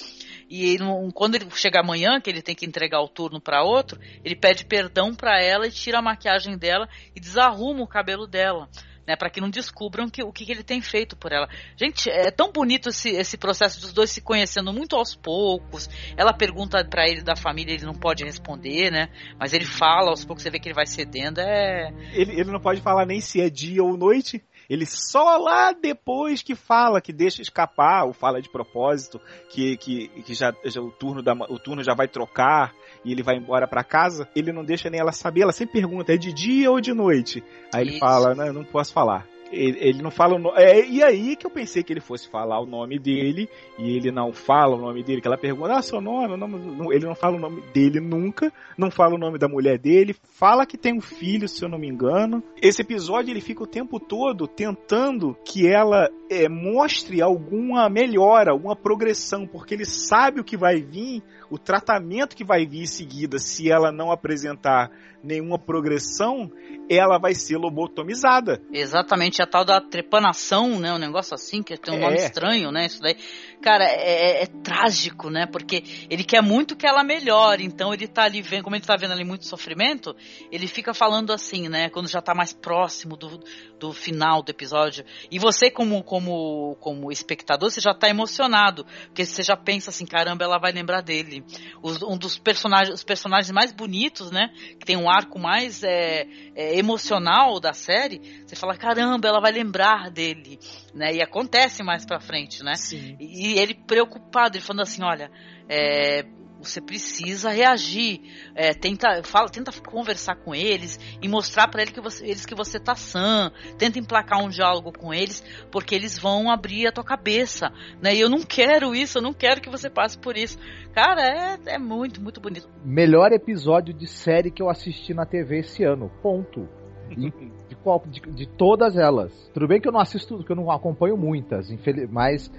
e 0.50 0.78
não- 0.78 1.10
quando 1.12 1.36
ele 1.36 1.48
chega 1.52 1.80
amanhã, 1.80 2.20
que 2.22 2.30
ele 2.30 2.42
tem 2.42 2.54
que 2.56 2.66
entregar 2.66 3.02
o 3.02 3.08
turno 3.08 3.42
para 3.42 3.64
outro, 3.64 4.00
ele 4.24 4.36
pede 4.36 4.66
perdão 4.66 5.16
para 5.16 5.42
ela 5.42 5.68
e 5.68 5.72
tira 5.72 6.00
a 6.00 6.02
maquiagem 6.02 6.58
dela 6.58 6.88
e 7.16 7.20
desarruma 7.20 7.82
o 7.82 7.88
cabelo 7.88 8.28
dela. 8.28 8.70
Né, 9.06 9.18
para 9.18 9.30
que 9.30 9.42
não 9.42 9.50
descubram 9.50 10.10
que, 10.10 10.24
o 10.24 10.32
que, 10.32 10.46
que 10.46 10.52
ele 10.52 10.64
tem 10.64 10.82
feito 10.82 11.18
por 11.18 11.34
ela. 11.34 11.50
Gente, 11.76 12.10
é 12.10 12.32
tão 12.32 12.54
bonito 12.54 12.88
esse, 12.88 13.10
esse 13.10 13.38
processo 13.38 13.82
dos 13.82 13.92
dois 13.92 14.10
se 14.10 14.22
conhecendo 14.22 14.72
muito 14.72 14.96
aos 14.96 15.14
poucos. 15.14 15.90
Ela 16.16 16.32
pergunta 16.32 16.84
para 16.86 17.06
ele 17.06 17.22
da 17.22 17.36
família, 17.36 17.74
ele 17.74 17.86
não 17.86 17.94
pode 17.94 18.24
responder, 18.24 18.90
né? 18.92 19.10
Mas 19.38 19.52
ele 19.52 19.66
fala, 19.66 20.10
aos 20.10 20.24
poucos 20.24 20.42
você 20.42 20.50
vê 20.50 20.58
que 20.58 20.70
ele 20.70 20.76
vai 20.76 20.86
cedendo. 20.86 21.40
É, 21.40 21.92
Ele, 22.14 22.40
ele 22.40 22.52
não 22.52 22.62
pode 22.62 22.80
falar 22.80 23.06
nem 23.06 23.20
se 23.20 23.42
é 23.42 23.50
dia 23.50 23.84
ou 23.84 23.98
noite. 23.98 24.42
Ele 24.74 24.88
só 24.88 25.38
lá 25.38 25.72
depois 25.72 26.42
que 26.42 26.56
fala, 26.56 27.00
que 27.00 27.14
deixa 27.14 27.44
escapar, 27.44 28.06
ou 28.06 28.12
fala 28.12 28.42
de 28.42 28.50
propósito, 28.50 29.22
que, 29.52 29.78
que, 29.78 30.08
que 30.24 30.34
já, 30.34 30.52
já 30.66 30.82
o, 30.82 30.90
turno 30.90 31.22
da, 31.22 31.34
o 31.34 31.60
turno 31.60 31.84
já 31.84 31.94
vai 31.94 32.08
trocar 32.08 32.74
e 33.06 33.12
ele 33.12 33.22
vai 33.22 33.36
embora 33.36 33.68
pra 33.68 33.84
casa. 33.84 34.28
Ele 34.36 34.52
não 34.52 34.66
deixa 34.66 34.90
nem 34.90 35.00
ela 35.00 35.12
saber, 35.12 35.42
ela 35.42 35.52
sempre 35.52 35.80
pergunta, 35.80 36.12
é 36.12 36.18
de 36.18 36.34
dia 36.34 36.72
ou 36.72 36.82
de 36.82 36.92
noite? 36.92 37.44
Aí 37.72 37.84
ele 37.84 37.92
Isso. 37.92 38.00
fala, 38.00 38.34
não, 38.34 38.52
não 38.52 38.64
posso 38.64 38.92
falar. 38.92 39.28
Ele, 39.54 39.78
ele 39.80 40.02
não 40.02 40.10
fala 40.10 40.36
o 40.36 40.40
nome. 40.40 40.60
É, 40.60 40.86
e 40.86 41.04
aí 41.04 41.36
que 41.36 41.46
eu 41.46 41.52
pensei 41.52 41.84
que 41.84 41.94
ele 41.94 42.02
fosse 42.02 42.28
falar 42.28 42.60
o 42.60 42.66
nome 42.66 42.98
dele, 42.98 43.48
e 43.78 43.96
ele 43.96 44.12
não 44.12 44.34
fala 44.34 44.76
o 44.76 44.80
nome 44.80 45.04
dele, 45.04 45.22
que 45.22 45.28
ela 45.28 45.38
pergunta, 45.38 45.74
ah, 45.74 45.82
seu 45.82 46.02
nome, 46.02 46.36
nome 46.36 46.94
ele 46.94 47.06
não 47.06 47.16
fala 47.16 47.38
o 47.38 47.40
nome 47.40 47.62
dele 47.74 48.00
nunca, 48.00 48.52
não 48.78 48.90
fala 48.90 49.16
o 49.16 49.18
nome 49.18 49.38
da 49.38 49.48
mulher 49.48 49.78
dele, 49.78 50.16
fala 50.34 50.66
que 50.66 50.78
tem 50.78 50.94
um 50.98 51.02
filho, 51.02 51.48
se 51.48 51.64
eu 51.64 51.70
não 51.70 51.78
me 51.78 51.88
engano. 51.88 52.44
Esse 52.62 52.82
episódio 52.82 53.32
ele 53.32 53.42
fica 53.42 53.64
o 53.64 53.68
tempo 53.68 54.00
todo 54.00 54.48
tentando 54.48 55.38
que 55.46 55.68
ela 55.68 56.10
é, 56.30 56.50
mostre 56.50 57.22
alguma 57.22 57.88
melhora, 57.90 58.52
alguma 58.52 58.76
progressão, 58.76 59.46
porque 59.46 59.76
ele 59.76 59.86
sabe 59.86 60.42
o 60.42 60.44
que 60.44 60.58
vai 60.58 60.82
vir, 60.82 61.22
o 61.50 61.58
tratamento 61.58 62.36
que 62.36 62.44
vai 62.44 62.66
vir 62.66 62.82
em 62.82 62.88
seguida, 62.88 63.38
se 63.38 63.70
ela 63.70 63.92
não 63.92 64.12
apresentar 64.12 64.90
nenhuma 65.24 65.58
progressão, 65.58 66.52
ela 66.90 67.18
vai 67.18 67.34
ser 67.34 67.58
lobotomizada. 67.58 68.62
Exatamente, 68.72 69.42
a 69.42 69.48
tal 69.48 69.64
da 69.64 69.80
trepanação, 69.80 70.80
né? 70.80 70.94
Um 70.94 71.00
negócio 71.00 71.34
assim, 71.34 71.64
que 71.64 71.78
tem 71.78 71.94
um 71.94 71.98
É. 71.98 72.02
nome 72.02 72.16
estranho, 72.18 72.72
né? 72.72 72.86
Isso 72.86 73.02
daí. 73.02 73.16
Cara, 73.64 73.86
é, 73.86 74.42
é- 74.42 74.44
é 74.44 74.46
trágico, 74.46 75.30
né? 75.30 75.46
Porque 75.46 75.84
ele 76.10 76.24
quer 76.24 76.42
muito 76.42 76.76
que 76.76 76.86
ela 76.86 77.02
melhore, 77.04 77.64
então 77.64 77.94
ele 77.94 78.08
tá 78.10 78.24
ali 78.24 78.42
vendo, 78.42 78.64
como 78.64 78.76
ele 78.76 78.84
tá 78.86 78.98
vendo 78.98 79.12
ali 79.14 79.24
muito 79.24 79.46
sofrimento, 79.48 80.14
ele 80.52 80.68
fica 80.68 80.94
falando 80.94 81.32
assim, 81.32 81.70
né? 81.70 81.90
Quando 81.90 82.10
já 82.10 82.22
tá 82.22 82.36
mais 82.36 82.52
próximo 82.54 83.16
do, 83.16 83.42
do 83.80 83.94
final 83.94 84.44
do 84.44 84.50
episódio. 84.50 85.06
E 85.32 85.40
você, 85.40 85.72
como, 85.72 86.04
como, 86.04 86.76
como 86.82 87.10
espectador, 87.10 87.72
você 87.72 87.80
já 87.80 87.94
tá 87.94 88.10
emocionado. 88.10 88.86
Porque 89.06 89.26
você 89.26 89.42
já 89.42 89.56
pensa 89.56 89.92
assim, 89.92 90.06
caramba, 90.06 90.44
ela 90.44 90.58
vai 90.60 90.74
lembrar 90.74 91.02
dele. 91.02 91.44
Os- 91.82 92.02
um 92.04 92.18
dos 92.18 92.38
personagens, 92.38 92.94
os 92.94 93.04
personagens 93.04 93.52
mais 93.52 93.72
bonitos, 93.72 94.30
né? 94.30 94.50
Que 94.78 94.86
tem 94.86 94.98
um 94.98 95.10
arco 95.10 95.40
mais 95.40 95.84
é, 95.84 96.28
é, 96.54 96.78
emocional 96.78 97.62
da 97.62 97.72
série. 97.72 98.44
Você 98.46 98.58
fala, 98.58 98.76
caramba, 98.76 99.26
ela 99.26 99.40
vai 99.40 99.54
lembrar 99.54 100.10
dele. 100.12 100.60
Né? 100.94 101.16
E 101.16 101.22
acontece 101.22 101.82
mais 101.82 102.06
pra 102.06 102.20
frente, 102.20 102.62
né? 102.64 102.76
Sim. 102.76 103.16
E 103.20 103.53
ele 103.58 103.74
preocupado, 103.74 104.58
ele 104.58 104.64
falando 104.64 104.82
assim, 104.82 105.04
olha, 105.04 105.32
é, 105.70 106.26
você 106.64 106.80
precisa 106.80 107.50
reagir, 107.50 108.22
é, 108.56 108.74
tenta, 108.74 109.22
fala, 109.24 109.50
tenta 109.50 109.72
conversar 109.82 110.36
com 110.36 110.56
eles 110.56 111.00
e 111.22 111.28
mostrar 111.28 111.68
para 111.68 111.82
ele 111.82 111.92
que 111.92 112.02
você, 112.02 112.26
eles 112.26 112.46
que 112.46 112.56
você 112.56 112.80
tá 112.80 112.96
sã, 112.96 113.52
tenta 113.78 114.00
emplacar 114.00 114.42
um 114.42 114.50
diálogo 114.50 114.92
com 114.98 115.14
eles, 115.14 115.44
porque 115.72 115.94
eles 115.94 116.18
vão 116.18 116.50
abrir 116.50 116.88
a 116.88 116.92
tua 116.92 117.04
cabeça, 117.04 117.72
né? 118.02 118.16
E 118.16 118.22
eu 118.22 118.30
não 118.30 118.42
quero 118.42 118.96
isso, 118.96 119.18
eu 119.18 119.22
não 119.22 119.34
quero 119.34 119.62
que 119.62 119.70
você 119.70 119.90
passe 119.90 120.18
por 120.18 120.38
isso. 120.38 120.58
Cara, 120.94 121.22
é, 121.22 121.76
é 121.76 121.78
muito, 121.78 122.22
muito 122.22 122.40
bonito. 122.40 122.70
Melhor 122.84 123.32
episódio 123.32 123.94
de 123.94 124.08
série 124.08 124.52
que 124.52 124.62
eu 124.62 124.70
assisti 124.70 125.14
na 125.14 125.26
TV 125.26 125.60
esse 125.60 125.84
ano. 125.84 126.10
Ponto. 126.22 126.68
De, 127.84 127.86
qual- 127.86 128.04
de- 128.08 128.22
de 128.32 128.46
todas 128.48 128.96
elas. 128.96 129.32
Tudo 129.54 129.68
bem 129.68 129.80
que 129.82 129.88
eu 129.88 129.92
não 129.92 130.00
assisto, 130.00 130.42
que 130.44 130.50
eu 130.52 130.56
não 130.56 130.72
acompanho 130.72 131.18
muitas, 131.18 131.70
infeliz- 131.70 132.10
mas 132.10 132.50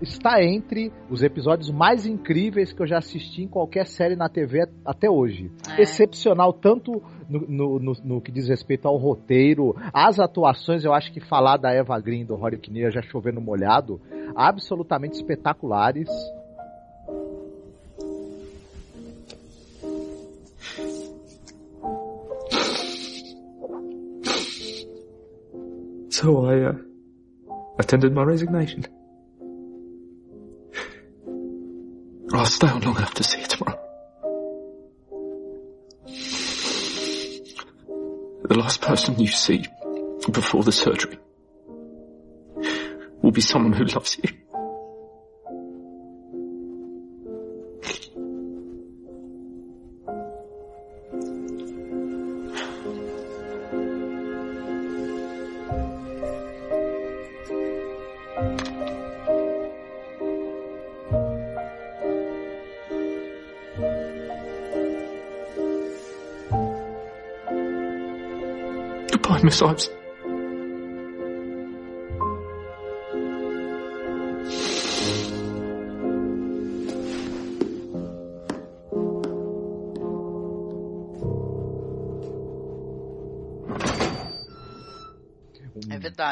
está 0.00 0.42
entre 0.42 0.92
os 1.08 1.22
episódios 1.22 1.70
mais 1.70 2.04
incríveis 2.04 2.72
que 2.72 2.82
eu 2.82 2.86
já 2.86 2.98
assisti 2.98 3.42
em 3.44 3.48
qualquer 3.48 3.86
série 3.86 4.16
na 4.16 4.28
TV 4.28 4.66
até 4.84 5.08
hoje. 5.08 5.52
É. 5.78 5.82
Excepcional, 5.82 6.52
tanto 6.52 7.00
no, 7.28 7.40
no- 7.48 7.78
no- 7.78 7.96
no 8.02 8.20
que 8.20 8.32
diz 8.32 8.48
respeito 8.48 8.88
ao 8.88 8.96
roteiro, 8.96 9.76
as 9.94 10.18
atuações, 10.18 10.84
eu 10.84 10.92
acho 10.92 11.12
que 11.12 11.20
falar 11.20 11.56
da 11.58 11.70
Eva 11.72 11.98
Green, 12.00 12.24
do 12.24 12.34
Rory 12.34 12.58
Kinnear, 12.58 12.90
já 12.90 13.02
chovendo 13.02 13.40
molhado, 13.40 14.00
absolutamente 14.34 15.14
espetaculares. 15.14 16.08
So 26.22 26.46
I 26.46 26.60
uh, 26.60 26.74
attended 27.80 28.12
my 28.14 28.22
resignation. 28.22 28.86
I'll 32.32 32.46
stay 32.46 32.68
on 32.68 32.80
long 32.82 32.96
enough 32.96 33.14
to 33.14 33.24
see 33.24 33.40
you 33.40 33.46
tomorrow. 33.48 33.80
The 38.44 38.56
last 38.56 38.80
person 38.82 39.18
you 39.18 39.26
see 39.26 39.66
before 40.30 40.62
the 40.62 40.70
surgery 40.70 41.18
will 43.20 43.32
be 43.32 43.40
someone 43.40 43.72
who 43.72 43.82
loves 43.86 44.16
you. 44.22 44.30
So 69.52 69.68
I'm. 69.68 70.01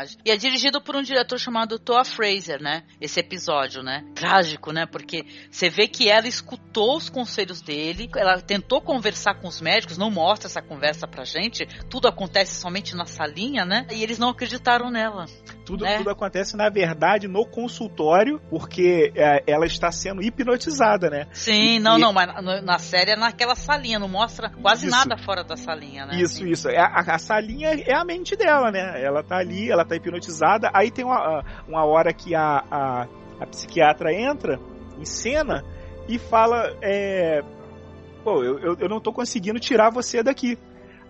Verdade. 0.00 0.18
E 0.24 0.30
é 0.30 0.36
dirigido 0.36 0.80
por 0.80 0.96
um 0.96 1.02
diretor 1.02 1.38
chamado 1.38 1.78
Toa 1.78 2.04
Fraser, 2.04 2.60
né? 2.62 2.84
Esse 3.00 3.20
episódio, 3.20 3.82
né? 3.82 4.04
Trágico, 4.14 4.72
né? 4.72 4.86
Porque 4.86 5.24
você 5.50 5.68
vê 5.68 5.86
que 5.86 6.08
ela 6.08 6.28
escutou 6.28 6.96
os 6.96 7.08
conselhos 7.08 7.60
dele, 7.60 8.08
ela 8.16 8.40
tentou 8.40 8.80
conversar 8.80 9.34
com 9.34 9.48
os 9.48 9.60
médicos, 9.60 9.98
não 9.98 10.10
mostra 10.10 10.48
essa 10.48 10.62
conversa 10.62 11.06
pra 11.06 11.24
gente, 11.24 11.66
tudo 11.88 12.08
acontece 12.08 12.60
somente 12.60 12.94
na 12.94 13.06
salinha, 13.06 13.64
né? 13.64 13.86
E 13.90 14.02
eles 14.02 14.18
não 14.18 14.30
acreditaram 14.30 14.90
nela. 14.90 15.26
Tudo, 15.70 15.84
né? 15.84 15.98
tudo 15.98 16.10
acontece, 16.10 16.56
na 16.56 16.68
verdade, 16.68 17.28
no 17.28 17.46
consultório, 17.46 18.40
porque 18.50 19.12
é, 19.14 19.42
ela 19.46 19.66
está 19.66 19.90
sendo 19.92 20.22
hipnotizada, 20.22 21.08
né? 21.08 21.26
Sim, 21.32 21.76
E- 21.76 21.78
não, 21.78 21.98
e- 21.98 22.00
não, 22.00 22.12
mas 22.12 22.28
na, 22.62 22.78
série 22.78 23.12
é 23.12 23.16
naquela 23.16 23.54
salinha, 23.54 23.98
não 23.98 24.08
mostra 24.08 24.50
quase 24.50 24.86
Isso. 24.86 24.96
nada 24.96 25.16
fora 25.16 25.44
da 25.44 25.56
salinha, 25.56 26.06
né? 26.06 26.16
Isso, 26.20 26.46
isso. 26.46 26.68
É, 26.68 26.78
A, 26.78 27.14
a 27.14 27.18
salinha 27.18 27.70
é 27.86 27.94
a 27.94 28.04
mente 28.04 28.36
dela, 28.36 28.70
né? 28.70 29.02
Ela 29.02 29.22
tá 29.22 29.36
ali, 29.36 29.70
ela 29.70 29.84
tá 29.84 29.94
hipnotizada. 29.96 30.70
Aí 30.74 30.90
tem 30.90 31.04
uma, 31.04 31.44
uma 31.68 31.84
hora 31.84 32.12
que 32.12 32.34
a, 32.34 32.64
a, 32.70 33.06
a 33.40 33.46
psiquiatra 33.46 34.12
entra 34.12 34.58
em 34.98 35.04
cena 35.04 35.64
e 36.08 36.18
fala: 36.18 36.76
é, 36.82 37.42
Pô, 38.22 38.42
eu, 38.44 38.58
eu, 38.58 38.76
eu 38.78 38.88
não 38.88 39.00
tô 39.00 39.12
conseguindo 39.12 39.58
tirar 39.58 39.90
você 39.90 40.22
daqui. 40.22 40.58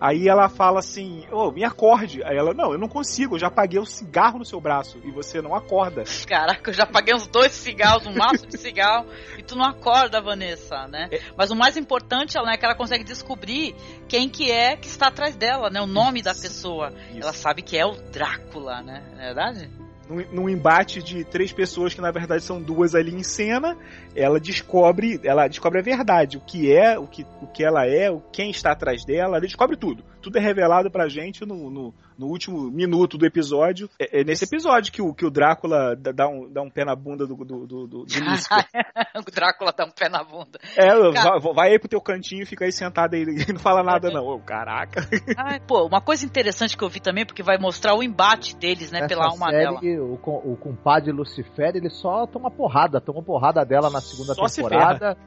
Aí 0.01 0.27
ela 0.27 0.49
fala 0.49 0.79
assim: 0.79 1.27
Ô, 1.31 1.51
me 1.51 1.63
acorde. 1.63 2.23
Aí 2.23 2.35
ela: 2.35 2.55
Não, 2.55 2.71
eu 2.71 2.79
não 2.79 2.87
consigo, 2.87 3.35
eu 3.35 3.39
já 3.39 3.47
apaguei 3.47 3.79
o 3.79 3.85
cigarro 3.85 4.39
no 4.39 4.45
seu 4.45 4.59
braço 4.59 4.99
e 5.03 5.11
você 5.11 5.43
não 5.43 5.53
acorda. 5.53 6.03
Caraca, 6.27 6.71
eu 6.71 6.73
já 6.73 6.87
paguei 6.87 7.13
uns 7.13 7.27
dois 7.27 7.51
cigarros, 7.51 8.07
um 8.07 8.15
maço 8.15 8.47
de 8.47 8.57
cigarro, 8.57 9.05
e 9.37 9.43
tu 9.43 9.55
não 9.55 9.63
acorda, 9.63 10.19
Vanessa, 10.19 10.87
né? 10.87 11.07
Mas 11.37 11.51
o 11.51 11.55
mais 11.55 11.77
importante 11.77 12.35
né, 12.43 12.53
é 12.55 12.57
que 12.57 12.65
ela 12.65 12.73
consegue 12.73 13.03
descobrir 13.03 13.75
quem 14.07 14.27
que 14.27 14.49
é 14.49 14.75
que 14.75 14.87
está 14.87 15.07
atrás 15.07 15.35
dela, 15.35 15.69
né? 15.69 15.79
O 15.79 15.87
nome 15.87 16.23
da 16.23 16.33
pessoa. 16.33 16.91
Ela 17.15 17.31
sabe 17.31 17.61
que 17.61 17.77
é 17.77 17.85
o 17.85 17.91
Drácula, 17.91 18.81
né? 18.81 19.03
Não 19.13 19.21
é 19.21 19.25
verdade? 19.25 19.80
Num, 20.11 20.25
num 20.31 20.49
embate 20.49 21.01
de 21.01 21.23
três 21.23 21.53
pessoas 21.53 21.93
que 21.93 22.01
na 22.01 22.11
verdade 22.11 22.43
são 22.43 22.61
duas 22.61 22.93
ali 22.93 23.15
em 23.15 23.23
cena, 23.23 23.77
ela 24.15 24.39
descobre, 24.39 25.19
ela 25.23 25.47
descobre 25.47 25.79
a 25.79 25.83
verdade, 25.83 26.37
o 26.37 26.41
que 26.41 26.71
é, 26.71 26.99
o 26.99 27.07
que, 27.07 27.25
o 27.41 27.47
que 27.47 27.63
ela 27.63 27.87
é, 27.87 28.15
quem 28.31 28.51
está 28.51 28.71
atrás 28.71 29.05
dela, 29.05 29.37
ela 29.37 29.41
descobre 29.41 29.77
tudo. 29.77 30.03
Tudo 30.21 30.37
é 30.37 30.41
revelado 30.41 30.89
pra 30.91 31.07
gente 31.07 31.45
no, 31.45 31.69
no, 31.69 31.93
no 32.17 32.27
último 32.27 32.69
minuto 32.71 33.17
do 33.17 33.25
episódio. 33.25 33.89
É, 33.99 34.21
é 34.21 34.23
nesse 34.23 34.45
episódio 34.45 34.91
que 34.91 35.01
o, 35.01 35.13
que 35.13 35.25
o 35.25 35.31
Drácula 35.31 35.95
dá- 35.95 36.27
um, 36.27 36.51
dá 36.51 36.61
um 36.61 36.69
pé 36.69 36.85
na 36.85 36.95
bunda 36.95 37.25
do, 37.25 37.35
do, 37.35 37.65
do, 37.65 37.87
do, 37.87 37.87
do 37.87 38.05
o 39.27 39.31
Drácula 39.31 39.73
dá 39.75 39.85
um 39.85 39.91
pé 39.91 40.09
na 40.09 40.23
bunda. 40.23 40.59
É, 40.77 40.87
Cara- 41.13 41.39
vai, 41.39 41.53
vai 41.53 41.69
aí 41.71 41.79
pro 41.79 41.89
teu 41.89 42.01
cantinho 42.01 42.43
e 42.43 42.45
fica 42.45 42.65
aí 42.65 42.71
sentado 42.71 43.15
aí 43.15 43.23
e 43.23 43.51
não 43.53 43.59
fala 43.59 43.83
nada 43.83 44.09
não. 44.09 44.25
Ô, 44.25 44.39
caraca. 44.39 45.07
Ai, 45.37 45.59
pô, 45.59 45.85
uma 45.85 46.01
coisa 46.01 46.25
interessante 46.25 46.77
que 46.77 46.83
eu 46.83 46.89
vi 46.89 46.99
também, 46.99 47.25
porque 47.25 47.43
vai 47.43 47.57
mostrar 47.57 47.95
o 47.95 48.03
embate 48.03 48.55
deles, 48.55 48.91
né, 48.91 48.99
Nessa 49.01 49.09
pela 49.09 49.25
alma 49.27 49.51
dela. 49.51 49.79
série, 49.79 49.99
o, 49.99 50.17
com- 50.17 50.41
o 50.43 50.55
compadre 50.55 51.11
Lucifer, 51.11 51.75
ele 51.75 51.89
só 51.89 52.25
toma 52.27 52.51
porrada, 52.51 53.01
toma 53.01 53.23
porrada 53.23 53.65
dela 53.65 53.89
na 53.89 54.01
segunda 54.01 54.33
Só 54.33 54.47
se 54.47 54.57
temporada. 54.61 55.17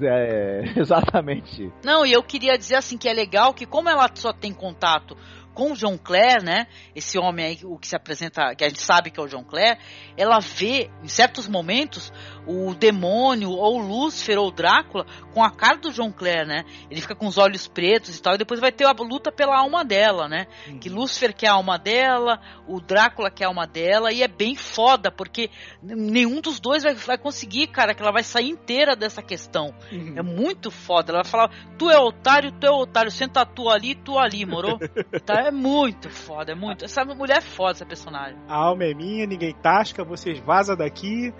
É, 0.00 0.62
exatamente. 0.78 1.72
Não, 1.84 2.04
e 2.06 2.12
eu 2.12 2.22
queria 2.22 2.56
dizer 2.56 2.76
assim 2.76 2.96
que 2.96 3.08
é 3.08 3.12
legal 3.12 3.52
que 3.52 3.66
como 3.66 3.88
ela 3.88 4.08
só 4.14 4.32
tem 4.40 4.52
contato 4.52 5.16
com 5.54 5.72
o 5.72 5.74
John 5.74 5.96
Clare, 5.96 6.44
né? 6.44 6.66
Esse 6.94 7.18
homem 7.18 7.46
aí, 7.46 7.58
o 7.64 7.78
que 7.78 7.88
se 7.88 7.96
apresenta, 7.96 8.54
que 8.54 8.62
a 8.62 8.68
gente 8.68 8.82
sabe 8.82 9.10
que 9.10 9.18
é 9.18 9.22
o 9.22 9.26
John 9.26 9.42
Clare, 9.42 9.78
ela 10.16 10.38
vê 10.38 10.90
em 11.02 11.08
certos 11.08 11.48
momentos 11.48 12.12
o 12.46 12.74
demônio 12.74 13.50
ou 13.50 13.78
Lúcifer 13.78 14.38
ou 14.38 14.50
Drácula 14.50 15.04
com 15.34 15.42
a 15.42 15.50
cara 15.50 15.76
do 15.76 15.92
John 15.92 16.12
Clare, 16.12 16.46
né? 16.46 16.64
Ele 16.90 17.00
fica 17.00 17.14
com 17.14 17.26
os 17.26 17.36
olhos 17.36 17.66
pretos 17.66 18.16
e 18.16 18.22
tal, 18.22 18.34
e 18.34 18.38
depois 18.38 18.60
vai 18.60 18.72
ter 18.72 18.84
a 18.84 18.92
luta 18.92 19.32
pela 19.32 19.58
alma 19.58 19.84
dela, 19.84 20.28
né? 20.28 20.46
Que 20.80 20.88
Lúcifer 20.88 21.34
quer 21.34 21.48
a 21.48 21.54
alma 21.54 21.78
dela, 21.78 22.40
o 22.66 22.80
Drácula 22.80 23.30
quer 23.30 23.44
a 23.44 23.48
alma 23.48 23.66
dela, 23.66 24.12
e 24.12 24.22
é 24.22 24.28
bem 24.28 24.54
foda, 24.54 25.10
porque 25.10 25.50
nenhum 25.82 26.40
dos 26.40 26.60
dois 26.60 26.82
vai, 26.82 26.94
vai 26.94 27.18
conseguir, 27.18 27.66
cara, 27.66 27.94
que 27.94 28.02
ela 28.02 28.12
vai 28.12 28.22
sair 28.22 28.48
inteira 28.48 28.94
dessa 28.94 29.22
questão. 29.22 29.74
É 30.14 30.22
muito 30.22 30.70
foda. 30.70 31.12
Ela 31.12 31.22
vai 31.22 31.30
falar, 31.30 31.50
tu 31.76 31.90
é 31.90 31.98
otário, 31.98 32.52
tu 32.52 32.66
é 32.66 32.70
otário, 32.70 33.10
senta 33.10 33.44
tu 33.44 33.68
ali, 33.68 33.94
tu 33.94 34.18
ali, 34.18 34.46
moro? 34.46 34.78
tá, 35.24 35.46
é 35.46 35.50
muito 35.50 36.08
foda, 36.08 36.52
é 36.52 36.54
muito. 36.54 36.84
Essa 36.84 37.04
mulher 37.04 37.38
é 37.38 37.40
foda, 37.40 37.72
essa 37.72 37.86
personagem. 37.86 38.38
A 38.48 38.56
alma 38.56 38.84
é 38.84 38.94
minha, 38.94 39.26
ninguém 39.26 39.54
tasca, 39.54 40.04
vocês 40.04 40.38
vaza 40.38 40.76
daqui, 40.76 41.32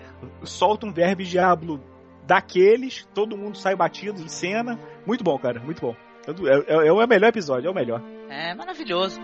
solta 0.43 0.85
um 0.85 0.91
verbo 0.97 1.23
diablo 1.23 1.79
daqueles, 2.25 3.07
todo 3.13 3.37
mundo 3.37 3.55
sai 3.55 3.75
batido 3.75 4.19
em 4.19 4.27
cena. 4.27 4.79
Muito 5.05 5.23
bom, 5.23 5.37
cara, 5.37 5.59
muito 5.59 5.79
bom. 5.79 5.95
É, 6.27 6.73
é, 6.73 6.87
é 6.87 6.91
o 6.91 7.07
melhor 7.07 7.27
episódio, 7.27 7.67
é 7.67 7.71
o 7.71 7.75
melhor. 7.75 8.01
É 8.27 8.55
maravilhoso. 8.55 9.21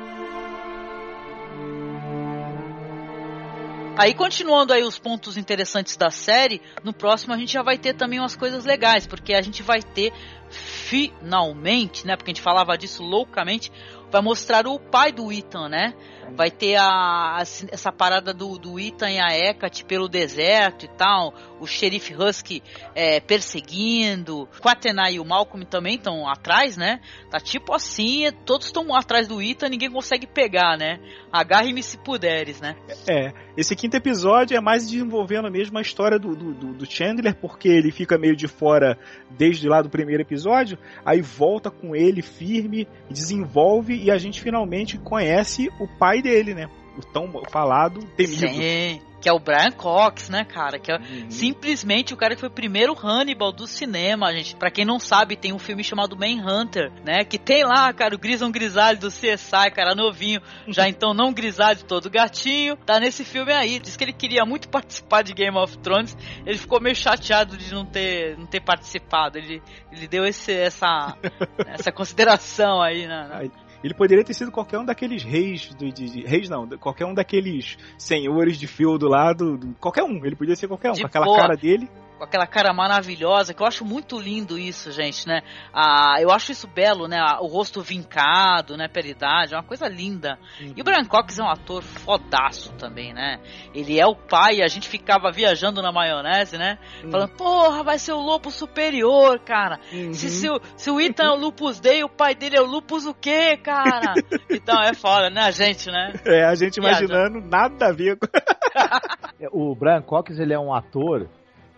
Aí, 3.97 4.13
continuando 4.13 4.73
aí 4.73 4.83
os 4.83 4.97
pontos 4.97 5.35
interessantes 5.35 5.97
da 5.97 6.09
série, 6.09 6.61
no 6.83 6.93
próximo 6.93 7.33
a 7.33 7.37
gente 7.37 7.53
já 7.53 7.61
vai 7.61 7.77
ter 7.77 7.93
também 7.93 8.19
umas 8.19 8.35
coisas 8.35 8.65
legais, 8.65 9.05
porque 9.05 9.33
a 9.33 9.41
gente 9.41 9.61
vai 9.61 9.81
ter 9.81 10.11
finalmente, 10.49 12.05
né? 12.05 12.15
Porque 12.15 12.31
a 12.31 12.33
gente 12.33 12.41
falava 12.41 12.77
disso 12.77 13.03
loucamente, 13.03 13.71
vai 14.13 14.21
mostrar 14.21 14.67
o 14.67 14.79
pai 14.79 15.11
do 15.11 15.31
Ethan, 15.31 15.67
né? 15.67 15.95
Vai 16.35 16.51
ter 16.51 16.75
a, 16.75 17.37
a, 17.37 17.41
essa 17.41 17.91
parada 17.91 18.31
do, 18.31 18.59
do 18.59 18.79
Ethan 18.79 19.09
e 19.09 19.19
a 19.19 19.35
Hecate 19.35 19.83
pelo 19.83 20.07
deserto 20.07 20.85
e 20.85 20.87
tal. 20.87 21.33
O 21.59 21.65
xerife 21.65 22.15
Husky 22.15 22.61
é, 22.93 23.19
perseguindo. 23.19 24.47
Quatenai 24.61 25.15
e 25.15 25.19
o 25.19 25.25
Malcolm 25.25 25.65
também 25.65 25.95
estão 25.95 26.29
atrás, 26.29 26.77
né? 26.77 26.99
Tá 27.29 27.39
tipo 27.39 27.73
assim, 27.73 28.31
todos 28.45 28.67
estão 28.67 28.95
atrás 28.95 29.27
do 29.27 29.41
Ethan, 29.41 29.69
ninguém 29.69 29.91
consegue 29.91 30.27
pegar, 30.27 30.77
né? 30.77 30.99
Agarre-me 31.31 31.81
se 31.81 31.97
puderes, 31.97 32.61
né? 32.61 32.75
É, 33.09 33.33
esse 33.57 33.75
quinto 33.75 33.97
episódio 33.97 34.55
é 34.55 34.61
mais 34.61 34.89
desenvolvendo 34.89 35.49
mesmo 35.51 35.77
a 35.77 35.81
história 35.81 36.19
do, 36.19 36.35
do, 36.35 36.73
do 36.73 36.85
Chandler, 36.85 37.35
porque 37.35 37.67
ele 37.67 37.91
fica 37.91 38.17
meio 38.17 38.35
de 38.35 38.47
fora 38.47 38.97
desde 39.31 39.67
lá 39.67 39.81
do 39.81 39.89
primeiro 39.89 40.21
episódio, 40.21 40.77
aí 41.03 41.21
volta 41.21 41.71
com 41.71 41.95
ele 41.95 42.21
firme, 42.21 42.87
desenvolve 43.09 44.02
e 44.03 44.11
a 44.11 44.17
gente 44.17 44.41
finalmente 44.41 44.97
conhece 44.97 45.71
o 45.79 45.87
pai 45.87 46.21
dele, 46.21 46.53
né? 46.53 46.69
O 46.97 47.01
tão 47.01 47.31
falado, 47.49 48.01
temido. 48.15 48.47
Sim 48.49 49.01
que 49.23 49.29
é 49.29 49.31
o 49.31 49.39
Brian 49.39 49.71
Cox, 49.71 50.27
né, 50.27 50.43
cara? 50.43 50.77
Que 50.77 50.91
é 50.91 50.97
uhum. 50.97 51.31
simplesmente 51.31 52.13
o 52.13 52.17
cara 52.17 52.35
que 52.35 52.41
foi 52.41 52.49
o 52.49 52.51
primeiro 52.51 52.93
Hannibal 52.93 53.53
do 53.53 53.65
cinema, 53.65 54.33
gente. 54.33 54.53
Para 54.53 54.69
quem 54.69 54.83
não 54.83 54.99
sabe, 54.99 55.37
tem 55.37 55.53
um 55.53 55.57
filme 55.57 55.81
chamado 55.81 56.17
Manhunter, 56.17 56.91
né? 57.05 57.23
Que 57.23 57.37
tem 57.37 57.63
lá, 57.63 57.93
cara, 57.93 58.13
o 58.13 58.17
Grison 58.17 58.51
Grisalho 58.51 58.99
do 58.99 59.07
CSI, 59.07 59.71
cara, 59.73 59.95
novinho, 59.95 60.41
já 60.67 60.87
então 60.89 61.13
não 61.13 61.31
grisalho, 61.31 61.85
todo 61.85 62.09
gatinho. 62.09 62.75
Tá 62.75 62.99
nesse 62.99 63.23
filme 63.23 63.53
aí. 63.53 63.79
Diz 63.79 63.95
que 63.95 64.03
ele 64.03 64.11
queria 64.11 64.43
muito 64.45 64.67
participar 64.67 65.21
de 65.21 65.33
Game 65.33 65.57
of 65.57 65.77
Thrones. 65.77 66.17
Ele 66.45 66.57
ficou 66.57 66.81
meio 66.81 66.95
chateado 66.95 67.55
de 67.55 67.73
não 67.73 67.85
ter, 67.85 68.37
não 68.37 68.45
ter 68.45 68.59
participado. 68.59 69.37
Ele, 69.37 69.61
ele 69.89 70.05
deu 70.05 70.25
esse, 70.25 70.51
essa, 70.51 71.15
essa 71.65 71.93
consideração 71.93 72.81
aí, 72.81 73.07
né? 73.07 73.49
Ele 73.83 73.93
poderia 73.93 74.23
ter 74.23 74.33
sido 74.33 74.51
qualquer 74.51 74.79
um 74.79 74.85
daqueles 74.85 75.23
reis, 75.23 75.73
de, 75.77 75.91
de, 75.91 76.09
de 76.09 76.21
reis 76.25 76.49
não, 76.49 76.67
qualquer 76.77 77.05
um 77.05 77.13
daqueles 77.13 77.77
senhores 77.97 78.57
de 78.57 78.67
feudo 78.67 79.07
lá, 79.07 79.33
do, 79.33 79.57
do, 79.57 79.75
qualquer 79.79 80.03
um, 80.03 80.25
ele 80.25 80.35
podia 80.35 80.55
ser 80.55 80.67
qualquer 80.67 80.91
um, 80.91 80.93
de 80.93 81.01
com 81.01 81.07
aquela 81.07 81.25
boa. 81.25 81.37
cara 81.37 81.55
dele 81.55 81.89
com 82.17 82.23
aquela 82.23 82.47
cara 82.47 82.73
maravilhosa, 82.73 83.53
que 83.53 83.61
eu 83.61 83.67
acho 83.67 83.83
muito 83.85 84.19
lindo 84.19 84.57
isso, 84.57 84.91
gente, 84.91 85.27
né? 85.27 85.41
Ah, 85.73 86.17
eu 86.19 86.31
acho 86.31 86.51
isso 86.51 86.67
belo, 86.67 87.07
né? 87.07 87.19
O 87.41 87.47
rosto 87.47 87.81
vincado, 87.81 88.77
né? 88.77 88.87
Pela 88.87 89.07
idade, 89.07 89.53
é 89.53 89.57
uma 89.57 89.63
coisa 89.63 89.87
linda. 89.87 90.37
Uhum. 90.61 90.73
E 90.75 90.81
o 90.81 90.83
Brian 90.83 91.05
Cox 91.05 91.39
é 91.39 91.43
um 91.43 91.49
ator 91.49 91.81
fodaço 91.81 92.73
também, 92.73 93.13
né? 93.13 93.39
Ele 93.73 93.99
é 93.99 94.05
o 94.05 94.15
pai, 94.15 94.61
a 94.61 94.67
gente 94.67 94.87
ficava 94.87 95.31
viajando 95.31 95.81
na 95.81 95.91
maionese, 95.91 96.57
né? 96.57 96.77
Uhum. 97.03 97.11
Falando, 97.11 97.31
porra, 97.31 97.83
vai 97.83 97.97
ser 97.97 98.13
o 98.13 98.21
Lobo 98.21 98.51
Superior, 98.51 99.39
cara. 99.39 99.79
Uhum. 99.91 100.13
Se, 100.13 100.29
se, 100.29 100.49
o, 100.49 100.59
se 100.77 100.89
o 100.89 100.99
Ethan 100.99 101.25
é 101.25 101.31
o 101.31 101.35
Lupus 101.35 101.79
Day, 101.79 102.03
o 102.03 102.09
pai 102.09 102.35
dele 102.35 102.57
é 102.57 102.61
o 102.61 102.65
Lupus 102.65 103.05
o 103.05 103.13
quê, 103.13 103.57
cara? 103.57 104.13
então 104.49 104.81
é 104.81 104.93
foda, 104.93 105.29
né? 105.29 105.41
A 105.41 105.51
gente, 105.51 105.89
né? 105.89 106.13
É, 106.25 106.45
a 106.45 106.55
gente 106.55 106.77
imaginando 106.77 107.41
nada 107.41 107.87
a 107.87 107.91
ver 107.91 108.17
com... 108.17 108.27
o 109.51 109.75
Brian 109.75 110.01
Cox, 110.01 110.39
ele 110.39 110.53
é 110.53 110.59
um 110.59 110.73
ator 110.73 111.29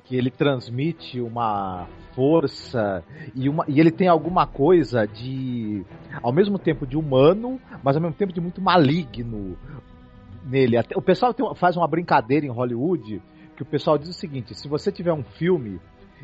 que 0.05 0.15
ele 0.15 0.29
transmite 0.29 1.19
uma 1.19 1.87
força 2.13 3.03
e, 3.35 3.49
uma, 3.49 3.65
e 3.67 3.79
ele 3.79 3.91
tem 3.91 4.07
alguma 4.07 4.47
coisa 4.47 5.05
de 5.05 5.83
ao 6.21 6.31
mesmo 6.31 6.57
tempo 6.57 6.87
de 6.87 6.95
humano, 6.95 7.59
mas 7.83 7.95
ao 7.95 8.01
mesmo 8.01 8.15
tempo 8.15 8.31
de 8.31 8.39
muito 8.39 8.61
maligno 8.61 9.57
nele. 10.45 10.77
Até, 10.77 10.97
o 10.97 11.01
pessoal 11.01 11.33
tem, 11.33 11.45
faz 11.55 11.75
uma 11.75 11.87
brincadeira 11.87 12.45
em 12.45 12.49
Hollywood 12.49 13.21
que 13.55 13.63
o 13.63 13.65
pessoal 13.65 13.97
diz 13.97 14.09
o 14.09 14.13
seguinte: 14.13 14.53
se 14.55 14.67
você 14.67 14.91
tiver 14.91 15.13
um 15.13 15.23
filme 15.23 15.79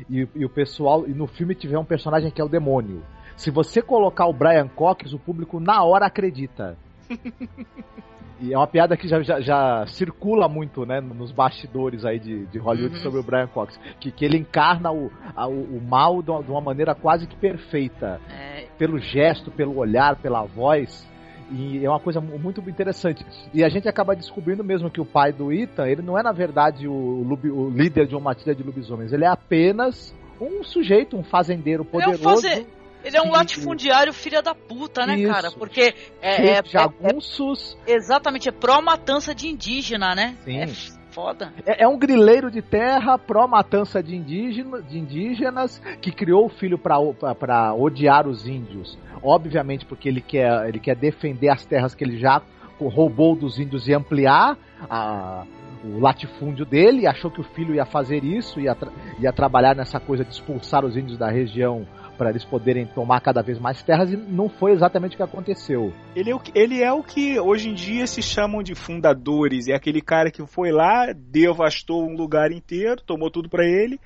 e, 0.08 0.26
e 0.34 0.44
o 0.44 0.48
pessoal 0.48 1.06
e 1.06 1.12
no 1.12 1.26
filme 1.26 1.54
tiver 1.54 1.78
um 1.78 1.84
personagem 1.84 2.30
que 2.30 2.40
é 2.40 2.44
o 2.44 2.48
demônio, 2.48 3.02
se 3.36 3.50
você 3.50 3.82
colocar 3.82 4.26
o 4.26 4.32
Brian 4.32 4.68
Cox, 4.68 5.12
o 5.12 5.18
público 5.18 5.58
na 5.58 5.82
hora 5.82 6.06
acredita. 6.06 6.78
E 8.40 8.52
é 8.52 8.56
uma 8.56 8.66
piada 8.66 8.96
que 8.96 9.06
já, 9.06 9.22
já, 9.22 9.40
já, 9.40 9.86
circula 9.86 10.48
muito, 10.48 10.84
né, 10.84 11.00
nos 11.00 11.30
bastidores 11.30 12.04
aí 12.04 12.18
de, 12.18 12.46
de 12.46 12.58
Hollywood 12.58 12.96
uhum. 12.96 13.02
sobre 13.02 13.20
o 13.20 13.22
Brian 13.22 13.46
Cox. 13.46 13.78
Que, 14.00 14.10
que 14.10 14.24
ele 14.24 14.36
encarna 14.36 14.90
o, 14.90 15.10
a, 15.34 15.46
o, 15.46 15.80
mal 15.80 16.22
de 16.22 16.30
uma, 16.30 16.42
de 16.42 16.50
uma, 16.50 16.60
maneira 16.60 16.94
quase 16.94 17.26
que 17.26 17.36
perfeita. 17.36 18.20
É... 18.30 18.66
Pelo 18.78 18.98
gesto, 18.98 19.50
pelo 19.50 19.76
olhar, 19.76 20.16
pela 20.16 20.42
voz. 20.42 21.08
E 21.50 21.84
é 21.84 21.88
uma 21.88 22.00
coisa 22.00 22.20
muito 22.20 22.60
interessante. 22.68 23.24
E 23.52 23.62
a 23.62 23.68
gente 23.68 23.88
acaba 23.88 24.16
descobrindo 24.16 24.64
mesmo 24.64 24.90
que 24.90 25.00
o 25.00 25.04
pai 25.04 25.32
do 25.32 25.52
Ethan, 25.52 25.86
ele 25.86 26.02
não 26.02 26.18
é 26.18 26.22
na 26.22 26.32
verdade 26.32 26.88
o, 26.88 26.92
o 26.92 27.70
líder 27.70 28.06
de 28.06 28.14
uma 28.14 28.30
matilha 28.30 28.54
de 28.54 28.62
lobisomens. 28.62 29.12
Ele 29.12 29.24
é 29.24 29.28
apenas 29.28 30.14
um 30.40 30.64
sujeito, 30.64 31.16
um 31.16 31.22
fazendeiro 31.22 31.84
poderoso. 31.84 32.46
É 32.46 32.60
um 32.60 32.81
ele 33.04 33.16
é 33.16 33.22
um 33.22 33.30
latifundiário 33.30 34.12
filha 34.12 34.42
da 34.42 34.54
puta, 34.54 35.06
né, 35.06 35.16
Isso. 35.16 35.32
cara? 35.32 35.50
Porque 35.50 35.94
é, 36.20 36.58
é, 36.58 36.62
jagunços. 36.64 37.76
É, 37.86 37.92
é, 37.92 37.96
exatamente, 37.96 38.48
é 38.48 38.52
pró-matança 38.52 39.34
de 39.34 39.48
indígena, 39.48 40.14
né? 40.14 40.36
Sim. 40.44 40.58
É 40.58 40.66
foda. 41.12 41.52
É, 41.66 41.84
é, 41.84 41.88
um 41.88 41.98
grileiro 41.98 42.50
de 42.50 42.62
terra 42.62 43.18
pró-matança 43.18 44.02
de, 44.02 44.16
indígena, 44.16 44.82
de 44.82 44.98
indígenas 44.98 45.80
que 46.00 46.10
criou 46.10 46.46
o 46.46 46.48
filho 46.48 46.78
para 46.78 47.74
odiar 47.74 48.26
os 48.26 48.46
índios. 48.46 48.98
Obviamente 49.22 49.84
porque 49.84 50.08
ele 50.08 50.20
quer, 50.20 50.68
ele 50.68 50.80
quer 50.80 50.96
defender 50.96 51.50
as 51.50 51.64
terras 51.64 51.94
que 51.94 52.02
ele 52.02 52.18
já 52.18 52.42
roubou 52.80 53.36
dos 53.36 53.60
índios 53.60 53.86
e 53.86 53.94
ampliar 53.94 54.58
a, 54.90 55.44
o 55.84 56.00
latifúndio 56.00 56.64
dele, 56.64 57.06
achou 57.06 57.30
que 57.30 57.40
o 57.40 57.44
filho 57.44 57.74
ia 57.74 57.84
fazer 57.84 58.24
isso, 58.24 58.60
ia, 58.60 58.74
tra 58.74 58.90
ia 59.20 59.32
trabalhar 59.32 59.74
nessa 59.74 60.00
coisa 60.00 60.24
de 60.24 60.32
expulsar 60.32 60.84
os 60.84 60.96
índios 60.96 61.18
da 61.18 61.28
região 61.28 61.86
para 62.16 62.30
eles 62.30 62.44
poderem 62.44 62.86
tomar 62.86 63.20
cada 63.20 63.42
vez 63.42 63.58
mais 63.58 63.82
terras 63.82 64.12
e 64.12 64.16
não 64.16 64.48
foi 64.48 64.72
exatamente 64.72 65.14
o 65.14 65.16
que 65.16 65.22
aconteceu. 65.22 65.92
Ele 66.14 66.30
é 66.30 66.34
o 66.34 66.40
que, 66.40 66.52
ele 66.58 66.82
é 66.82 66.92
o 66.92 67.02
que 67.02 67.38
hoje 67.38 67.68
em 67.68 67.74
dia 67.74 68.06
se 68.06 68.22
chamam 68.22 68.62
de 68.62 68.74
fundadores, 68.74 69.68
é 69.68 69.74
aquele 69.74 70.00
cara 70.00 70.30
que 70.30 70.44
foi 70.46 70.70
lá, 70.70 71.12
devastou 71.12 72.08
um 72.08 72.16
lugar 72.16 72.52
inteiro, 72.52 73.02
tomou 73.02 73.30
tudo 73.30 73.48
para 73.48 73.64
ele, 73.64 73.98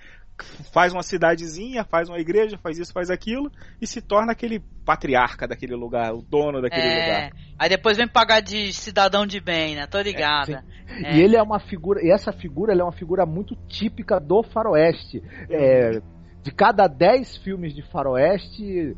faz 0.73 0.93
uma 0.93 1.03
cidadezinha, 1.03 1.85
faz 1.85 2.09
uma 2.09 2.19
igreja, 2.19 2.59
faz 2.59 2.79
isso, 2.79 2.93
faz 2.93 3.11
aquilo 3.11 3.51
e 3.81 3.87
se 3.87 4.01
torna 4.01 4.33
aquele 4.33 4.61
patriarca 4.85 5.49
daquele 5.49 5.75
lugar, 5.75 6.13
o 6.13 6.23
dono 6.23 6.61
daquele 6.61 6.87
é, 6.87 7.01
lugar. 7.01 7.31
Aí 7.59 7.69
depois 7.69 7.97
vem 7.97 8.07
pagar 8.07 8.41
de 8.41 8.73
cidadão 8.73 9.27
de 9.27 9.41
bem, 9.41 9.75
né? 9.75 9.87
Tô 9.87 10.01
ligada. 10.01 10.65
É, 10.89 11.11
é. 11.11 11.17
E 11.17 11.23
ele 11.23 11.37
é 11.37 11.43
uma 11.43 11.59
figura, 11.59 12.01
e 12.03 12.11
essa 12.11 12.33
figura 12.33 12.73
é 12.73 12.83
uma 12.83 12.93
figura 12.93 13.25
muito 13.25 13.57
típica 13.67 14.21
do 14.21 14.43
faroeste. 14.43 15.23
É, 15.51 16.01
de 16.47 16.53
cada 16.53 16.87
10 16.87 17.39
filmes 17.39 17.75
de 17.75 17.83
faroeste, 17.83 18.97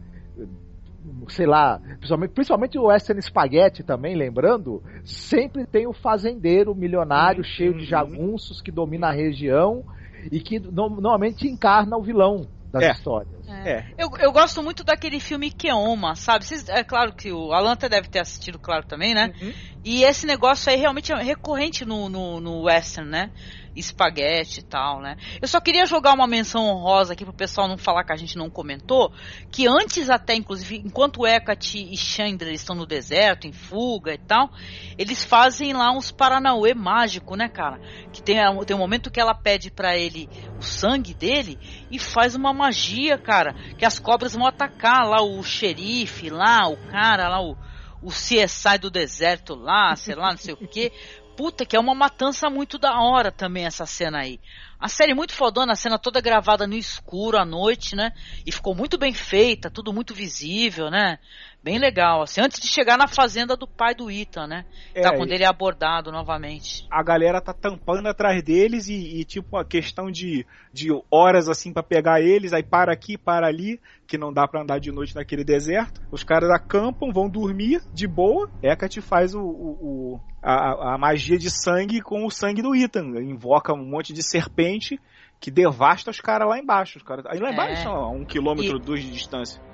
sei 1.29 1.47
lá, 1.47 1.81
principalmente, 1.97 2.31
principalmente 2.33 2.79
o 2.79 2.89
Western 2.89 3.23
Spaghetti 3.23 3.83
também, 3.83 4.15
lembrando, 4.15 4.83
sempre 5.03 5.65
tem 5.65 5.87
o 5.87 5.95
fazendeiro 5.95 6.75
milionário 6.75 7.39
uhum. 7.39 7.49
cheio 7.49 7.79
de 7.79 7.87
jagunços 7.87 8.61
que 8.61 8.71
domina 8.71 9.09
a 9.09 9.13
região 9.13 9.83
e 10.31 10.41
que 10.41 10.59
no, 10.59 10.91
normalmente 10.91 11.49
encarna 11.49 11.97
o 11.97 12.03
vilão 12.03 12.47
das 12.71 12.83
é. 12.83 12.91
histórias. 12.91 13.49
É. 13.49 13.71
É. 13.71 13.87
Eu, 13.97 14.11
eu 14.19 14.31
gosto 14.31 14.63
muito 14.63 14.85
daquele 14.85 15.19
filme 15.19 15.51
Keoma, 15.51 16.15
sabe? 16.15 16.45
Vocês, 16.45 16.69
é 16.69 16.85
claro 16.85 17.15
que 17.15 17.33
o 17.33 17.55
Alan 17.55 17.73
até 17.73 17.89
deve 17.89 18.09
ter 18.09 18.19
assistido, 18.19 18.59
claro, 18.59 18.87
também, 18.87 19.15
né? 19.15 19.33
Uhum. 19.41 19.53
E 19.83 20.03
esse 20.03 20.27
negócio 20.27 20.71
aí 20.71 20.77
realmente 20.77 21.11
é 21.11 21.23
recorrente 21.23 21.87
no, 21.87 22.11
no, 22.11 22.41
no 22.41 22.65
western, 22.65 23.11
né? 23.11 23.31
Espaguete 23.79 24.61
e 24.61 24.63
tal, 24.63 25.01
né? 25.01 25.17
Eu 25.41 25.49
só 25.49 25.61
queria 25.61 25.87
jogar 25.87 26.15
uma 26.15 26.27
menção 26.27 26.65
honrosa 26.67 27.13
aqui 27.13 27.25
pro 27.25 27.33
pessoal 27.33 27.69
não 27.69 27.79
falar 27.79 28.05
que 28.05 28.13
a 28.13 28.17
gente 28.17 28.37
não 28.37 28.51
comentou, 28.51 29.13
que 29.51 29.67
antes 29.67 30.11
até, 30.11 30.35
inclusive, 30.35 30.83
enquanto 30.85 31.27
Hecate 31.27 31.79
e 31.79 31.97
Chandler 31.97 32.53
estão 32.53 32.75
no 32.75 32.87
deserto, 32.87 33.47
em 33.47 33.53
fuga 33.53 34.13
e 34.15 34.19
tal, 34.19 34.51
eles 34.97 35.25
fazem 35.25 35.73
lá 35.73 35.93
uns 35.93 36.11
Paranauê 36.11 36.75
mágico, 36.75 37.37
né, 37.37 37.49
cara? 37.49 37.81
Que 38.13 38.23
tem, 38.23 38.37
tem 38.67 38.77
um 38.77 38.81
momento 38.81 39.11
que 39.11 39.21
ela 39.21 39.35
pede 39.35 39.71
para 39.71 39.97
ele 39.97 40.29
o 40.59 40.63
sangue 40.63 41.15
dele 41.15 41.59
e 41.91 41.99
faz 41.99 42.35
uma 42.35 42.53
magia, 42.53 43.17
cara, 43.17 43.55
que 43.77 43.85
as 43.85 43.99
cobras 43.99 44.35
vão 44.35 44.47
atacar 44.47 45.07
lá 45.09 45.23
o 45.23 45.43
xerife, 45.43 46.31
lá 46.31 46.69
o 46.69 46.77
cara, 46.89 47.29
lá 47.29 47.41
o 47.41 47.57
o 48.03 48.11
CSI 48.11 48.79
do 48.81 48.91
deserto 48.91 49.55
lá, 49.55 49.95
sei 49.97 50.15
lá, 50.15 50.31
não 50.31 50.37
sei 50.37 50.55
o 50.55 50.57
que, 50.57 50.93
puta, 51.39 51.65
que 51.65 51.77
é 51.77 51.79
uma 51.79 51.95
matança 51.95 52.51
muito 52.51 52.79
da 52.79 53.01
hora 53.01 53.31
também 53.31 53.65
essa 53.65 53.87
cena 53.87 54.19
aí. 54.19 54.41
A 54.77 54.89
série 54.89 55.15
muito 55.15 55.33
fodona, 55.33 55.75
a 55.75 55.77
cena 55.77 55.97
toda 55.97 56.21
gravada 56.21 56.67
no 56.67 56.75
escuro 56.75 57.39
à 57.39 57.45
noite, 57.45 57.95
né? 57.95 58.13
E 58.45 58.51
ficou 58.51 58.75
muito 58.75 58.99
bem 58.99 59.15
feita, 59.15 59.71
tudo 59.71 59.93
muito 59.93 60.13
visível, 60.13 60.91
né? 60.91 61.21
Bem 61.69 61.79
legal, 61.79 62.23
assim, 62.23 62.41
antes 62.41 62.59
de 62.59 62.67
chegar 62.67 62.97
na 62.97 63.07
fazenda 63.07 63.55
do 63.55 63.67
pai 63.67 63.95
do 63.95 64.11
Ethan, 64.11 64.47
né? 64.47 64.65
É, 64.95 65.03
tá, 65.03 65.15
quando 65.15 65.33
ele 65.33 65.45
é 65.45 65.47
abordado 65.47 66.11
novamente. 66.11 66.87
A 66.91 67.03
galera 67.03 67.43
tá 67.43 67.53
tampando 67.53 68.07
atrás 68.07 68.43
deles 68.43 68.89
e, 68.89 69.21
e 69.21 69.23
tipo, 69.23 69.55
a 69.59 69.67
questão 69.67 70.11
de, 70.11 70.47
de 70.73 70.89
horas 71.11 71.47
assim 71.47 71.71
para 71.71 71.83
pegar 71.83 72.23
eles, 72.23 72.55
aí 72.55 72.63
para 72.63 72.91
aqui, 72.91 73.19
para 73.19 73.47
ali, 73.47 73.79
que 74.07 74.17
não 74.17 74.33
dá 74.33 74.49
para 74.49 74.63
andar 74.63 74.81
de 74.81 74.91
noite 74.91 75.15
naquele 75.15 75.45
deserto. 75.45 76.01
Os 76.11 76.25
caras 76.25 76.49
acampam, 76.49 77.13
vão 77.13 77.29
dormir 77.29 77.83
de 77.93 78.09
boa. 78.09 78.49
Hecate 78.63 79.03
faz 79.03 79.35
o, 79.35 79.43
o, 79.43 80.15
o 80.15 80.21
a, 80.43 80.95
a 80.95 80.99
magia 80.99 81.37
de 81.37 81.51
sangue 81.51 82.01
com 82.01 82.25
o 82.25 82.31
sangue 82.31 82.63
do 82.63 82.75
Ethan. 82.75 83.21
Invoca 83.21 83.75
um 83.75 83.85
monte 83.85 84.15
de 84.15 84.23
serpente 84.23 84.99
que 85.39 85.51
devasta 85.51 86.11
os 86.11 86.19
caras 86.19 86.49
lá 86.49 86.59
embaixo. 86.59 86.97
Os 86.97 87.05
cara, 87.05 87.25
aí 87.27 87.39
lá 87.39 87.53
embaixo, 87.53 87.87
É. 87.87 87.91
ó, 87.91 88.05
a 88.05 88.11
um 88.11 88.25
quilômetro, 88.25 88.79
E- 88.79 88.81
dois 88.81 89.03
de 89.03 89.11
distância. 89.11 89.68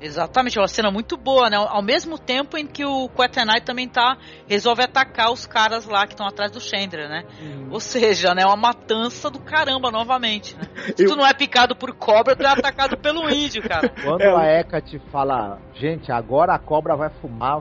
Exatamente, 0.00 0.58
é 0.58 0.60
uma 0.60 0.68
cena 0.68 0.90
muito 0.90 1.16
boa, 1.16 1.50
né? 1.50 1.56
Ao 1.56 1.82
mesmo 1.82 2.18
tempo 2.18 2.56
em 2.56 2.66
que 2.66 2.84
o 2.84 3.08
Quaternight 3.08 3.62
também 3.64 3.88
tá 3.88 4.16
resolve 4.46 4.82
atacar 4.82 5.30
os 5.32 5.46
caras 5.46 5.86
lá 5.86 6.06
que 6.06 6.12
estão 6.12 6.26
atrás 6.26 6.50
do 6.52 6.60
Chandler, 6.60 7.08
né? 7.08 7.24
Ou 7.70 7.80
seja, 7.80 8.34
né, 8.34 8.44
uma 8.44 8.56
matança 8.56 9.28
do 9.30 9.40
caramba 9.40 9.90
novamente, 9.90 10.56
né? 10.56 10.62
Se 10.96 11.02
Eu- 11.04 11.10
tu 11.10 11.16
não 11.16 11.26
é 11.26 11.34
picado 11.34 11.74
por 11.76 11.92
cobra, 11.94 12.36
tu 12.36 12.42
é 12.42 12.48
atacado 12.48 12.96
pelo 12.96 13.28
índio, 13.28 13.62
cara. 13.62 13.88
Quando 14.02 14.22
É, 14.22 14.34
a 14.34 14.60
Hecate 14.60 14.98
fala, 15.10 15.58
gente, 15.74 16.10
agora 16.12 16.54
a 16.54 16.58
cobra 16.58 16.96
vai 16.96 17.10
fumar, 17.20 17.60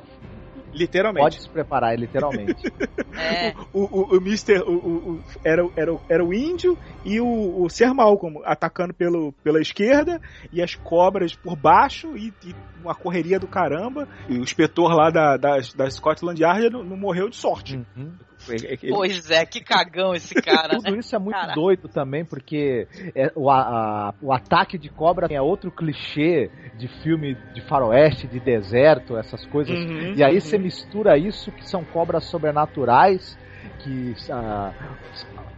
Literalmente. 0.78 1.24
pode 1.24 1.42
se 1.42 1.50
preparar, 1.50 1.94
é 1.94 1.98
literalmente. 1.98 2.56
É. 3.20 3.52
O, 3.74 3.82
o, 3.84 4.16
o 4.16 4.18
Mr. 4.18 4.60
O, 4.62 4.72
o- 4.72 5.12
o- 5.14 5.24
era, 5.44 5.66
o- 5.66 5.72
era, 5.76 5.92
o- 5.94 6.02
era 6.08 6.24
o 6.24 6.32
índio 6.34 6.78
e 7.04 7.20
o, 7.20 7.64
o 7.64 7.68
Ser 7.68 7.92
Malcolm 7.92 8.40
atacando 8.46 8.94
pelo, 8.94 9.32
pela 9.44 9.60
esquerda 9.60 10.22
e 10.54 10.62
as 10.62 10.76
cobras 10.76 11.36
por 11.36 11.56
baixo 11.56 12.16
e, 12.16 12.32
e 12.46 12.54
uma 12.80 12.94
correria 12.94 13.40
do 13.40 13.48
caramba. 13.48 14.08
E 14.30 14.38
o 14.38 14.44
inspetor 14.44 14.94
lá 14.94 15.10
da, 15.10 15.36
da, 15.36 15.58
da 15.76 15.90
Scotland 15.90 16.40
Yard 16.42 16.70
não, 16.70 16.84
não 16.84 16.96
morreu 16.96 17.28
de 17.28 17.36
sorte. 17.36 17.78
Que 17.78 18.27
ele- 18.54 18.78
Pois 18.90 19.30
é, 19.30 19.46
que 19.46 19.62
cagão 19.62 20.14
esse 20.14 20.34
cara, 20.36 20.76
Tudo 20.78 20.92
né? 20.94 21.00
isso 21.00 21.16
é 21.16 21.20
muito 21.20 21.36
Cara. 21.36 21.54
doido 21.54 21.88
também, 21.88 22.24
porque 22.26 22.88
é, 23.16 23.32
o, 23.36 23.50
a- 23.50 24.14
o 24.22 24.32
ataque 24.34 24.78
de 24.78 24.90
cobra 24.90 25.28
é 25.30 25.42
outro 25.42 25.72
clichê 25.72 26.50
de 26.76 26.88
filme 27.02 27.36
de 27.54 27.62
faroeste, 27.62 28.28
de 28.28 28.40
deserto, 28.40 29.18
essas 29.18 29.46
coisas. 29.46 29.78
Uhum, 29.78 30.14
e 30.16 30.24
aí 30.24 30.36
uhum. 30.36 30.42
você 30.42 30.58
mistura 30.58 31.18
isso, 31.18 31.52
que 31.52 31.68
são 31.68 31.84
cobras 31.84 32.26
sobrenaturais, 32.26 33.38
que 33.80 34.14
ah, 34.32 34.74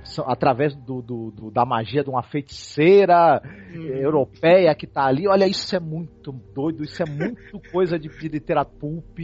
são 0.03 0.29
através 0.29 0.75
do, 0.75 1.01
do- 1.01 1.31
do- 1.31 1.51
da 1.51 1.65
magia 1.65 2.03
de 2.03 2.09
uma 2.09 2.23
feiticeira 2.23 3.41
Uhum. 3.75 3.87
europeia 3.97 4.73
que 4.75 4.87
tá 4.87 5.05
ali. 5.05 5.27
Olha, 5.27 5.47
isso 5.47 5.75
é 5.75 5.79
muito 5.79 6.33
doido, 6.55 6.83
isso 6.83 7.01
é 7.01 7.05
muito 7.05 7.59
coisa 7.71 7.99
de, 7.99 8.09
de 8.09 8.27
literatura 8.27 8.65
pulp. 8.79 9.19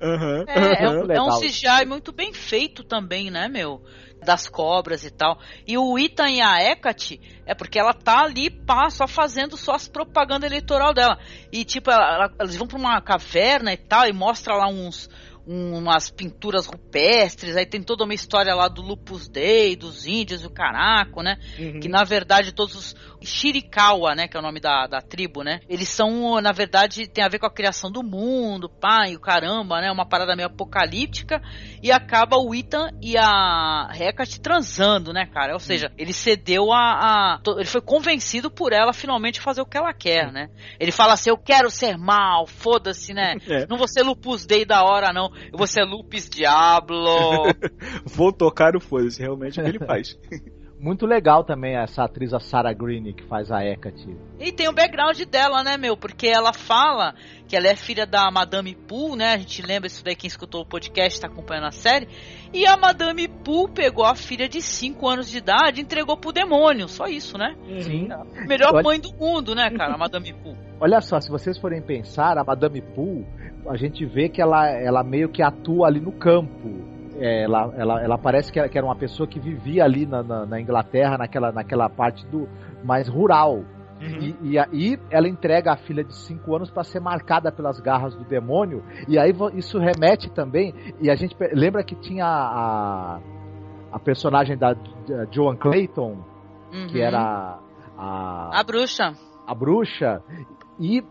Aham, 0.00 0.44
É, 0.46 0.84
é, 0.84 0.88
um, 0.88 0.98
Muito 0.98 1.12
é 1.12 1.22
um. 1.22 1.40
CGI 1.40 1.84
muito 1.86 2.12
bem 2.12 2.32
feito 2.32 2.84
também, 2.84 3.30
né, 3.30 3.48
meu? 3.48 3.82
Das 4.24 4.48
cobras 4.48 5.04
e 5.04 5.10
tal. 5.10 5.38
E 5.66 5.78
o 5.78 5.96
Ethan 5.98 6.28
e 6.30 6.40
a 6.40 6.60
Hecate, 6.60 7.20
é 7.46 7.54
porque 7.54 7.78
ela 7.78 7.94
tá 7.94 8.22
ali, 8.24 8.50
pá, 8.50 8.90
só 8.90 9.06
fazendo 9.06 9.56
só 9.56 9.74
as 9.74 9.86
propaganda 9.88 10.44
eleitoral 10.46 10.92
dela. 10.92 11.18
E, 11.52 11.64
tipo, 11.64 11.90
ela- 11.90 12.14
ela- 12.14 12.34
eles 12.40 12.56
vão 12.56 12.66
pra 12.66 12.78
uma 12.78 13.00
caverna 13.00 13.72
e 13.72 13.76
tal, 13.76 14.06
e 14.08 14.12
mostra 14.12 14.54
lá 14.56 14.66
uns 14.68 15.08
umas 15.48 16.10
pinturas 16.10 16.66
rupestres, 16.66 17.56
aí 17.56 17.64
tem 17.64 17.82
toda 17.82 18.04
uma 18.04 18.12
história 18.12 18.54
lá 18.54 18.68
do 18.68 18.82
Lupus 18.82 19.28
Dei, 19.28 19.74
dos 19.74 20.06
índios 20.06 20.42
e 20.42 20.46
o 20.46 20.50
caraco, 20.50 21.22
né? 21.22 21.38
Uhum. 21.58 21.80
Que 21.80 21.88
na 21.88 22.04
verdade 22.04 22.52
todos 22.52 22.74
os 22.76 22.96
Shirikawa, 23.20 24.14
né, 24.14 24.28
que 24.28 24.36
é 24.36 24.40
o 24.40 24.42
nome 24.42 24.60
da, 24.60 24.86
da 24.86 25.00
tribo, 25.00 25.42
né? 25.42 25.60
Eles 25.68 25.88
são, 25.88 26.40
na 26.40 26.52
verdade, 26.52 27.08
tem 27.08 27.24
a 27.24 27.28
ver 27.28 27.38
com 27.38 27.46
a 27.46 27.52
criação 27.52 27.90
do 27.90 28.02
mundo, 28.02 28.68
pai, 28.68 29.16
o 29.16 29.20
caramba, 29.20 29.80
né? 29.80 29.90
Uma 29.90 30.06
parada 30.06 30.36
meio 30.36 30.48
apocalíptica 30.48 31.42
e 31.82 31.90
acaba 31.90 32.36
o 32.36 32.54
Ethan 32.54 32.90
e 33.02 33.16
a 33.18 33.88
Hecate 33.92 34.40
transando, 34.40 35.12
né, 35.12 35.26
cara? 35.26 35.54
Ou 35.54 35.58
seja, 35.58 35.90
ele 35.96 36.12
cedeu 36.12 36.72
a, 36.72 36.78
a 36.78 37.40
ele 37.56 37.64
foi 37.64 37.80
convencido 37.80 38.50
por 38.50 38.72
ela 38.72 38.92
finalmente 38.92 39.40
fazer 39.40 39.62
o 39.62 39.66
que 39.66 39.76
ela 39.76 39.92
quer, 39.92 40.30
né? 40.30 40.48
Ele 40.78 40.92
fala 40.92 41.14
assim: 41.14 41.30
"Eu 41.30 41.38
quero 41.38 41.70
ser 41.70 41.96
mal, 41.96 42.46
foda-se, 42.46 43.12
né? 43.12 43.34
É. 43.48 43.66
Não 43.66 43.78
vou 43.78 43.88
ser 43.88 44.02
Lupus 44.02 44.44
Dei 44.44 44.66
da 44.66 44.84
hora 44.84 45.10
não, 45.10 45.30
vou 45.52 45.66
ser 45.66 45.84
Lupus 45.84 46.28
Diablo". 46.28 47.08
Vou 48.04 48.32
tocar 48.32 48.76
o 48.76 48.80
foda-se, 48.80 49.20
realmente 49.20 49.58
é 49.58 49.62
o 49.62 49.64
que 49.64 49.76
ele 49.76 49.78
faz. 49.86 50.18
Muito 50.80 51.06
legal 51.06 51.42
também 51.42 51.74
essa 51.76 52.04
atriz, 52.04 52.32
a 52.32 52.38
Sarah 52.38 52.72
Green, 52.72 53.12
que 53.12 53.24
faz 53.24 53.50
a 53.50 53.64
Hecate. 53.64 54.16
E 54.38 54.52
tem 54.52 54.68
o 54.68 54.72
background 54.72 55.20
dela, 55.24 55.64
né, 55.64 55.76
meu? 55.76 55.96
Porque 55.96 56.28
ela 56.28 56.52
fala 56.52 57.14
que 57.48 57.56
ela 57.56 57.66
é 57.66 57.74
filha 57.74 58.06
da 58.06 58.30
Madame 58.30 58.76
Pooh, 58.76 59.16
né? 59.16 59.34
A 59.34 59.38
gente 59.38 59.60
lembra 59.60 59.88
isso 59.88 60.04
daí, 60.04 60.14
quem 60.14 60.28
escutou 60.28 60.62
o 60.62 60.66
podcast, 60.66 61.20
tá 61.20 61.26
acompanhando 61.26 61.66
a 61.66 61.72
série. 61.72 62.06
E 62.54 62.64
a 62.64 62.76
Madame 62.76 63.26
Pooh 63.26 63.68
pegou 63.68 64.04
a 64.04 64.14
filha 64.14 64.48
de 64.48 64.62
5 64.62 65.08
anos 65.08 65.28
de 65.28 65.38
idade 65.38 65.80
e 65.80 65.82
entregou 65.82 66.16
pro 66.16 66.32
demônio. 66.32 66.86
Só 66.88 67.06
isso, 67.06 67.36
né? 67.36 67.56
Sim. 67.80 68.08
Melhor 68.46 68.72
Olha- 68.72 68.82
mãe 68.84 69.00
do 69.00 69.12
mundo, 69.14 69.56
né, 69.56 69.70
cara? 69.70 69.94
A 69.94 69.98
Madame 69.98 70.32
Pooh. 70.32 70.56
Olha 70.80 71.00
só, 71.00 71.20
se 71.20 71.28
vocês 71.28 71.58
forem 71.58 71.82
pensar, 71.82 72.38
a 72.38 72.44
Madame 72.44 72.80
Pooh, 72.80 73.26
a 73.68 73.76
gente 73.76 74.06
vê 74.06 74.28
que 74.28 74.40
ela, 74.40 74.68
ela 74.70 75.02
meio 75.02 75.28
que 75.28 75.42
atua 75.42 75.88
ali 75.88 75.98
no 75.98 76.12
campo. 76.12 76.96
É, 77.18 77.42
ela, 77.44 77.72
ela, 77.76 78.02
ela 78.02 78.18
parece 78.18 78.52
que 78.52 78.58
era, 78.58 78.68
que 78.68 78.80
uma 78.80 78.96
pessoa 78.96 79.26
que 79.26 79.40
vivia 79.40 79.84
ali 79.84 80.06
na, 80.06 80.22
na, 80.22 80.46
na 80.46 80.60
Inglaterra, 80.60 81.18
naquela, 81.18 81.52
naquela 81.52 81.88
parte 81.88 82.26
do 82.26 82.48
mais 82.84 83.08
rural. 83.08 83.62
E, 84.00 84.36
e 84.52 84.58
aí 84.58 84.96
ela 85.10 85.28
entrega 85.28 85.72
a 85.72 85.76
filha 85.76 86.04
de 86.04 86.14
5 86.14 86.54
anos 86.54 86.70
para 86.70 86.84
ser 86.84 87.00
marcada 87.00 87.50
pelas 87.50 87.80
garras 87.80 88.14
do 88.14 88.22
demônio. 88.24 88.82
E 89.08 89.18
aí 89.18 89.32
isso 89.54 89.78
remete 89.78 90.30
também. 90.30 90.72
E 91.00 91.10
a 91.10 91.16
gente 91.16 91.36
lembra 91.52 91.82
que 91.82 91.96
tinha 91.96 92.24
a, 92.24 93.18
a 93.90 93.98
personagem 93.98 94.56
da 94.56 94.76
Joan 95.32 95.56
Clayton, 95.56 96.16
que 96.70 96.98
Uhum. 96.98 97.04
era 97.04 97.58
a, 97.96 98.60
A 98.60 98.62
bruxa. 98.62 99.12
a 99.46 99.54
bruxa. 99.54 100.22
E 100.78 101.02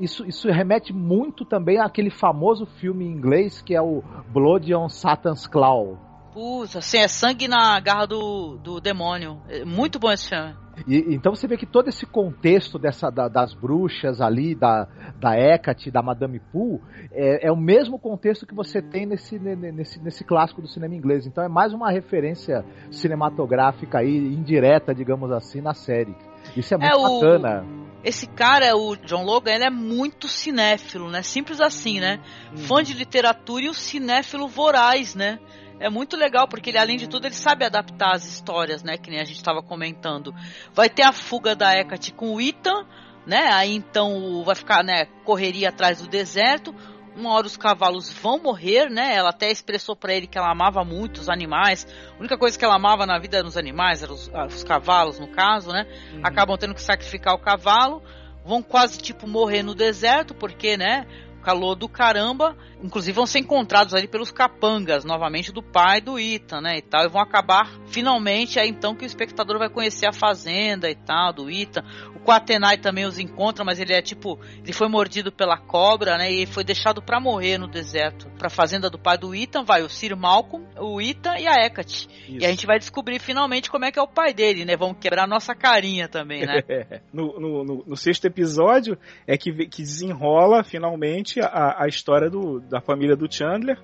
isso, 0.00 0.24
isso 0.26 0.48
remete 0.50 0.92
muito 0.92 1.44
também 1.44 1.78
àquele 1.78 2.10
famoso 2.10 2.64
filme 2.66 3.04
em 3.04 3.10
inglês 3.12 3.60
que 3.60 3.74
é 3.74 3.82
o 3.82 4.02
Blood 4.32 4.74
on 4.74 4.88
Satan's 4.88 5.46
Claw. 5.46 5.98
Putz, 6.32 6.76
assim, 6.76 6.98
é 6.98 7.08
sangue 7.08 7.48
na 7.48 7.78
garra 7.80 8.06
do, 8.06 8.56
do 8.58 8.80
demônio. 8.80 9.38
É 9.48 9.64
muito 9.64 9.98
bom 9.98 10.12
esse 10.12 10.28
filme. 10.28 10.54
E, 10.86 11.12
então 11.12 11.34
você 11.34 11.46
vê 11.48 11.56
que 11.56 11.66
todo 11.66 11.88
esse 11.88 12.06
contexto 12.06 12.78
dessa, 12.78 13.10
da- 13.10 13.26
das 13.28 13.52
bruxas 13.52 14.20
ali, 14.20 14.54
da, 14.54 14.86
da 15.18 15.36
Hecate, 15.36 15.90
da 15.90 16.00
Madame 16.00 16.38
Pooh, 16.52 16.80
é, 17.10 17.48
é 17.48 17.52
o 17.52 17.56
mesmo 17.56 17.98
contexto 17.98 18.46
que 18.46 18.54
você 18.54 18.80
tem 18.80 19.04
nesse, 19.06 19.40
ne- 19.40 19.56
nesse, 19.72 20.00
nesse 20.00 20.22
clássico 20.24 20.62
do 20.62 20.68
cinema 20.68 20.94
inglês. 20.94 21.26
Então 21.26 21.42
é 21.42 21.48
mais 21.48 21.72
uma 21.74 21.90
referência 21.90 22.64
cinematográfica 22.92 23.98
aí, 23.98 24.16
indireta, 24.32 24.94
digamos 24.94 25.30
assim, 25.32 25.60
na 25.60 25.74
série. 25.74 26.14
Isso 26.56 26.72
é 26.72 26.78
muito 26.78 26.92
É, 26.92 26.96
o- 26.96 27.02
bacana. 27.20 27.64
Esse 28.02 28.26
cara, 28.26 28.76
o 28.76 28.96
John 28.96 29.24
Logan, 29.24 29.52
ele 29.52 29.64
é 29.64 29.70
muito 29.70 30.26
cinéfilo, 30.26 31.10
né? 31.10 31.22
Simples 31.22 31.60
assim, 31.60 32.00
né? 32.00 32.20
Fã 32.66 32.82
de 32.82 32.94
literatura 32.94 33.64
e 33.64 33.68
um 33.68 33.74
cinéfilo 33.74 34.48
voraz, 34.48 35.14
né? 35.14 35.38
É 35.78 35.88
muito 35.88 36.16
legal, 36.16 36.46
porque 36.46 36.70
ele, 36.70 36.78
além 36.78 36.96
de 36.96 37.08
tudo, 37.08 37.26
ele 37.26 37.34
sabe 37.34 37.64
adaptar 37.64 38.14
as 38.14 38.26
histórias, 38.26 38.82
né? 38.82 38.98
Que 38.98 39.10
nem 39.10 39.20
a 39.20 39.24
gente 39.24 39.36
estava 39.36 39.62
comentando. 39.62 40.34
Vai 40.72 40.88
ter 40.90 41.02
a 41.02 41.12
fuga 41.12 41.54
da 41.54 41.74
Hecate 41.74 42.12
com 42.12 42.34
o 42.34 42.40
Ethan, 42.40 42.86
né? 43.26 43.50
Aí 43.52 43.74
então 43.74 44.42
vai 44.44 44.54
ficar, 44.54 44.82
né? 44.82 45.06
Correria 45.24 45.68
atrás 45.68 46.00
do 46.00 46.08
deserto. 46.08 46.74
Uma 47.16 47.34
hora 47.34 47.46
os 47.46 47.56
cavalos 47.56 48.12
vão 48.12 48.38
morrer, 48.38 48.88
né? 48.88 49.14
Ela 49.14 49.30
até 49.30 49.50
expressou 49.50 49.96
para 49.96 50.14
ele 50.14 50.26
que 50.26 50.38
ela 50.38 50.50
amava 50.50 50.84
muito 50.84 51.18
os 51.18 51.28
animais. 51.28 51.86
A 52.14 52.18
única 52.18 52.38
coisa 52.38 52.58
que 52.58 52.64
ela 52.64 52.76
amava 52.76 53.04
na 53.04 53.18
vida 53.18 53.38
eram 53.38 53.48
os 53.48 53.56
animais, 53.56 54.02
eram 54.02 54.14
os, 54.14 54.30
ah, 54.32 54.46
os 54.46 54.62
cavalos, 54.62 55.18
no 55.18 55.28
caso, 55.28 55.70
né? 55.70 55.86
Acabam 56.22 56.56
tendo 56.56 56.74
que 56.74 56.82
sacrificar 56.82 57.34
o 57.34 57.38
cavalo. 57.38 58.02
Vão 58.44 58.62
quase 58.62 58.98
tipo 58.98 59.26
morrer 59.26 59.62
no 59.62 59.74
deserto, 59.74 60.34
porque, 60.34 60.76
né? 60.76 61.06
Calor 61.42 61.74
do 61.74 61.88
caramba. 61.88 62.56
Inclusive 62.82 63.14
vão 63.14 63.26
ser 63.26 63.40
encontrados 63.40 63.92
ali 63.92 64.06
pelos 64.06 64.30
capangas, 64.30 65.04
novamente 65.04 65.52
do 65.52 65.62
pai 65.62 66.00
do 66.00 66.18
Ethan, 66.18 66.60
né? 66.60 66.78
E 66.78 66.82
tal. 66.82 67.04
E 67.04 67.08
vão 67.08 67.20
acabar 67.20 67.68
finalmente, 67.86 68.58
é 68.58 68.66
então 68.66 68.94
que 68.94 69.04
o 69.04 69.06
espectador 69.06 69.58
vai 69.58 69.68
conhecer 69.68 70.06
a 70.06 70.12
fazenda 70.12 70.88
e 70.88 70.94
tal, 70.94 71.32
do 71.32 71.50
Ethan. 71.50 71.82
O 72.20 72.24
Quatenai 72.24 72.76
também 72.76 73.06
os 73.06 73.18
encontra, 73.18 73.64
mas 73.64 73.80
ele 73.80 73.92
é 73.92 74.02
tipo. 74.02 74.38
Ele 74.62 74.72
foi 74.72 74.88
mordido 74.88 75.32
pela 75.32 75.56
cobra, 75.56 76.18
né? 76.18 76.30
E 76.30 76.46
foi 76.46 76.62
deixado 76.62 77.00
pra 77.02 77.18
morrer 77.20 77.58
no 77.58 77.66
deserto. 77.66 78.28
Pra 78.38 78.50
fazenda 78.50 78.90
do 78.90 78.98
pai 78.98 79.16
do 79.16 79.34
Ethan 79.34 79.64
vai 79.64 79.82
o 79.82 79.88
Sir 79.88 80.16
Malcolm, 80.16 80.66
o 80.78 81.00
Ethan 81.00 81.38
e 81.38 81.46
a 81.46 81.54
Hecate. 81.64 82.08
E 82.28 82.44
a 82.44 82.50
gente 82.50 82.66
vai 82.66 82.78
descobrir 82.78 83.18
finalmente 83.18 83.70
como 83.70 83.84
é 83.84 83.90
que 83.92 83.98
é 83.98 84.02
o 84.02 84.08
pai 84.08 84.32
dele, 84.34 84.64
né? 84.64 84.76
Vamos 84.76 84.98
quebrar 85.00 85.26
nossa 85.26 85.54
carinha 85.54 86.08
também, 86.08 86.44
né? 86.46 86.62
no, 87.12 87.40
no, 87.40 87.64
no- 87.64 87.84
no 87.86 87.96
sexto 87.96 88.26
episódio 88.26 88.98
é 89.26 89.36
que, 89.36 89.52
que 89.66 89.82
desenrola 89.82 90.62
finalmente 90.62 91.40
a, 91.40 91.84
a 91.84 91.86
história 91.88 92.28
do, 92.28 92.60
da 92.60 92.80
família 92.80 93.16
do 93.16 93.32
Chandler. 93.32 93.78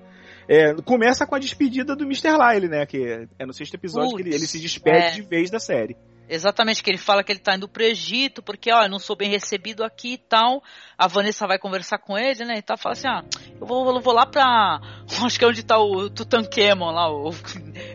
É, 0.49 0.73
começa 0.75 1.25
com 1.27 1.35
a 1.35 1.39
despedida 1.39 1.95
do 1.95 2.05
Mr. 2.05 2.29
Lyle, 2.37 2.69
né? 2.69 2.85
Que 2.85 3.27
é 3.37 3.45
no 3.45 3.51
sexto 3.53 3.73
episódio 3.73 4.15
que 4.15 4.21
ele, 4.21 4.29
ele 4.29 4.47
se 4.47 4.59
despede 4.59 4.97
é. 4.97 5.11
de 5.11 5.21
vez 5.23 5.49
da 5.49 5.59
série. 5.59 5.97
Exatamente, 6.29 6.83
que 6.83 6.89
ele 6.89 6.97
fala 6.97 7.23
que 7.23 7.31
ele 7.31 7.39
tá 7.39 7.55
indo 7.55 7.67
pro 7.67 7.83
Egito, 7.83 8.41
porque, 8.41 8.71
ó, 8.71 8.83
eu 8.83 8.89
não 8.89 8.99
sou 8.99 9.15
bem 9.15 9.29
recebido 9.29 9.83
aqui 9.83 10.13
e 10.13 10.17
tal. 10.17 10.61
A 10.97 11.07
Vanessa 11.07 11.47
vai 11.47 11.57
conversar 11.57 11.99
com 11.99 12.17
ele, 12.17 12.43
né? 12.43 12.57
E 12.57 12.61
tal, 12.61 12.77
fala 12.77 12.93
assim, 12.93 13.07
ah, 13.07 13.23
eu 13.59 13.65
vou, 13.65 13.87
eu 13.95 14.01
vou 14.01 14.13
lá 14.13 14.25
pra. 14.25 14.79
Acho 15.25 15.39
que 15.39 15.45
é 15.45 15.47
onde 15.47 15.63
tá 15.63 15.77
o 15.77 16.09
Tutankhamon 16.09 16.91
lá, 16.91 17.09
o, 17.09 17.31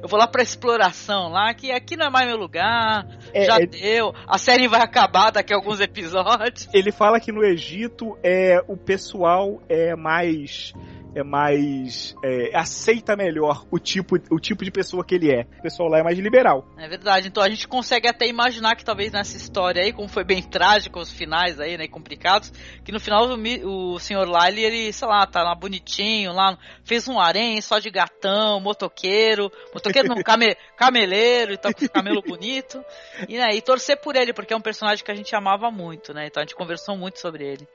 eu 0.03 0.09
vou 0.09 0.19
lá 0.19 0.27
pra 0.27 0.43
exploração 0.43 1.29
lá, 1.29 1.53
que 1.53 1.71
aqui 1.71 1.97
não 1.97 2.07
é 2.07 2.11
mais 2.11 2.27
meu 2.27 2.37
lugar, 2.37 3.07
É, 3.35 3.45
já 3.45 3.57
é- 3.57 3.67
deu, 3.67 4.15
a 4.27 4.39
série 4.39 4.69
vai 4.69 4.81
acabar 4.81 5.31
daqui 5.31 5.53
a 5.53 5.57
alguns 5.57 5.81
episódios. 5.81 6.69
Ele 6.73 6.91
fala 6.93 7.21
que 7.21 7.33
no 7.33 7.45
Egito 7.45 8.17
é 8.23 8.63
o 8.67 8.77
pessoal 8.77 9.61
é 9.69 9.95
mais 9.95 10.73
é 11.15 11.23
mais 11.23 12.15
é, 12.25 12.57
aceita 12.57 13.17
melhor 13.17 13.65
o 13.71 13.79
tipo 13.79 14.17
o 14.31 14.41
tipo 14.41 14.65
de 14.65 14.71
pessoa 14.71 15.05
que 15.05 15.15
ele 15.15 15.31
é. 15.31 15.47
O 15.59 15.63
pessoal 15.63 15.89
lá 15.89 15.99
é 15.99 16.03
mais 16.03 16.19
liberal. 16.19 16.67
É 16.79 16.89
verdade, 16.89 17.29
então 17.29 17.43
a 17.43 17.49
gente 17.49 17.69
consegue 17.69 18.09
até 18.09 18.27
imaginar 18.27 18.77
que 18.77 18.85
talvez 18.85 19.13
nessa 19.13 19.37
história 19.37 19.83
aí, 19.83 19.93
como 19.93 20.09
foi 20.09 20.25
bem 20.25 20.43
trágico 20.43 20.99
os 20.99 21.11
finais 21.11 21.61
aí, 21.61 21.77
né, 21.77 21.87
complicados, 21.89 22.51
que 22.85 22.93
no 22.93 23.01
final 23.01 23.29
o, 23.29 23.95
o 23.95 23.99
Sr. 23.99 24.27
Lyle, 24.27 24.65
ele, 24.65 24.93
sei 24.93 25.09
lá, 25.09 25.27
tá 25.27 25.43
lá 25.43 25.55
bonitinho, 25.55 26.33
lá, 26.33 26.59
fez 26.85 27.09
um 27.09 27.19
harém 27.19 27.61
só 27.61 27.79
de 27.79 27.91
gatão, 27.91 28.61
motoqueiro, 28.61 29.51
motoqueiro 29.73 30.09
não, 30.09 30.17
came, 30.23 30.57
cameleiro, 30.77 31.53
e 31.53 31.57
tá 31.57 31.73
com 31.73 31.87
camelo 31.89 32.23
bonito, 32.23 32.83
e, 33.29 33.37
né, 33.37 33.55
e 33.55 33.63
torcer 33.63 34.01
por 34.01 34.17
ele, 34.17 34.33
porque 34.33 34.53
é 34.53 34.57
um 34.57 34.61
personagem 34.61 35.05
que 35.05 35.11
a 35.11 35.15
gente 35.15 35.35
amava 35.35 35.71
muito, 35.71 36.13
né, 36.13 36.27
então 36.27 36.41
a 36.41 36.45
gente 36.45 36.55
conversou 36.55 36.97
muito 36.97 37.19
sobre 37.19 37.45
ele. 37.45 37.69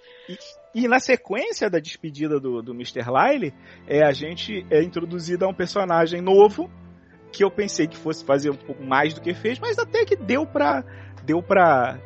E 0.73 0.87
na 0.87 0.99
sequência 0.99 1.69
da 1.69 1.79
despedida 1.79 2.39
do, 2.39 2.61
do 2.61 2.73
Mr. 2.73 3.01
Lyle, 3.09 3.53
é, 3.87 4.03
a 4.03 4.11
gente 4.11 4.65
é 4.69 4.81
introduzido 4.83 5.45
a 5.45 5.47
um 5.47 5.53
personagem 5.53 6.21
novo 6.21 6.69
que 7.31 7.43
eu 7.43 7.51
pensei 7.51 7.87
que 7.87 7.97
fosse 7.97 8.23
fazer 8.23 8.49
um 8.49 8.55
pouco 8.55 8.83
mais 8.83 9.13
do 9.13 9.21
que 9.21 9.33
fez, 9.33 9.59
mas 9.59 9.77
até 9.77 10.05
que 10.05 10.15
deu 10.15 10.45
pra 10.45 10.83
deu 11.23 11.41
pra 11.41 11.99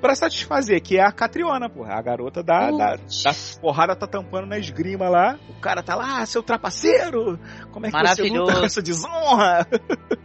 para 0.00 0.14
satisfazer, 0.14 0.80
que 0.82 0.96
é 0.96 1.02
a 1.02 1.12
Catriona, 1.12 1.68
porra, 1.68 1.94
a 1.94 2.02
garota 2.02 2.42
da, 2.42 2.70
da, 2.70 2.96
da 2.96 3.32
porrada 3.60 3.94
tá 3.94 4.06
tampando 4.06 4.46
na 4.46 4.58
esgrima 4.58 5.08
lá, 5.08 5.38
o 5.48 5.60
cara 5.60 5.82
tá 5.82 5.94
lá, 5.94 6.20
ah, 6.20 6.26
seu 6.26 6.42
trapaceiro, 6.42 7.38
como 7.70 7.86
é 7.86 7.90
que 7.90 7.98
você 7.98 8.28
luta 8.28 8.58
com 8.58 8.64
essa 8.64 8.82
desonra? 8.82 9.66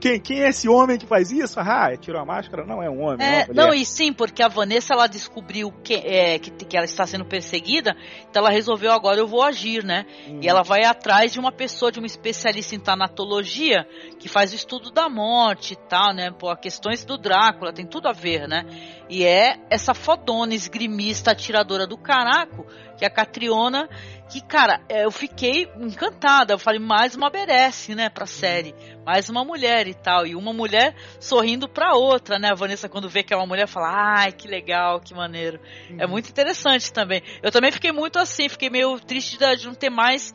Quem, 0.00 0.18
quem 0.20 0.42
é 0.42 0.48
esse 0.48 0.68
homem 0.68 0.96
que 0.96 1.06
faz 1.06 1.30
isso? 1.30 1.60
Ah, 1.60 1.94
tirou 1.96 2.20
a 2.20 2.24
máscara? 2.24 2.64
Não, 2.64 2.82
é 2.82 2.88
um 2.88 3.02
homem. 3.02 3.26
É, 3.26 3.46
mulher. 3.46 3.54
não, 3.54 3.74
e 3.74 3.84
sim, 3.84 4.12
porque 4.12 4.42
a 4.42 4.48
Vanessa 4.48 4.94
ela 4.94 5.06
descobriu 5.06 5.70
que, 5.84 5.94
é, 5.94 6.38
que, 6.38 6.50
que 6.50 6.76
ela 6.76 6.86
está 6.86 7.06
sendo 7.06 7.24
perseguida, 7.24 7.94
então 8.28 8.40
ela 8.42 8.50
resolveu 8.50 8.92
agora 8.92 9.18
eu 9.18 9.26
vou 9.26 9.42
agir, 9.42 9.84
né? 9.84 10.06
E 10.40 10.48
ela 10.48 10.62
vai 10.62 10.84
atrás 10.84 11.32
de 11.32 11.38
uma 11.38 11.52
pessoa, 11.52 11.92
de 11.92 11.98
uma 11.98 12.06
especialista 12.06 12.74
em 12.74 12.80
tanatologia, 12.80 13.86
que 14.18 14.28
faz 14.28 14.52
o 14.52 14.54
estudo 14.54 14.90
da 14.90 15.08
morte 15.08 15.74
e 15.74 15.76
tal, 15.76 16.14
né? 16.14 16.30
Pô, 16.30 16.54
questões 16.56 17.04
do 17.04 17.18
Drácula, 17.18 17.72
tem 17.72 17.86
tudo 17.86 18.08
a 18.08 18.12
ver, 18.12 18.48
né? 18.48 18.64
E 19.10 19.24
é 19.24 19.58
essa 19.68 19.92
fodona 19.92 20.54
esgrimista 20.54 21.32
atiradora 21.32 21.84
do 21.84 21.98
caraco, 21.98 22.64
que 22.96 23.04
é 23.04 23.08
a 23.08 23.10
Catriona, 23.10 23.88
que, 24.30 24.40
cara, 24.40 24.80
é, 24.88 25.04
eu 25.04 25.10
fiquei 25.10 25.68
encantada. 25.80 26.54
Eu 26.54 26.58
falei, 26.60 26.78
mais 26.78 27.16
uma 27.16 27.28
merece, 27.28 27.92
né, 27.96 28.08
pra 28.08 28.24
série. 28.24 28.72
Mais 29.04 29.28
uma 29.28 29.44
mulher 29.44 29.88
e 29.88 29.94
tal. 29.94 30.28
E 30.28 30.36
uma 30.36 30.52
mulher 30.52 30.94
sorrindo 31.18 31.68
pra 31.68 31.94
outra, 31.94 32.38
né? 32.38 32.50
A 32.52 32.54
Vanessa, 32.54 32.88
quando 32.88 33.08
vê 33.08 33.24
que 33.24 33.34
é 33.34 33.36
uma 33.36 33.46
mulher, 33.46 33.66
fala, 33.66 33.88
ai, 33.90 34.30
que 34.30 34.46
legal, 34.46 35.00
que 35.00 35.12
maneiro. 35.12 35.58
É 35.98 36.06
muito 36.06 36.30
interessante 36.30 36.92
também. 36.92 37.20
Eu 37.42 37.50
também 37.50 37.72
fiquei 37.72 37.90
muito 37.90 38.16
assim, 38.16 38.48
fiquei 38.48 38.70
meio 38.70 39.00
triste 39.00 39.36
de 39.58 39.66
não 39.66 39.74
ter 39.74 39.90
mais, 39.90 40.32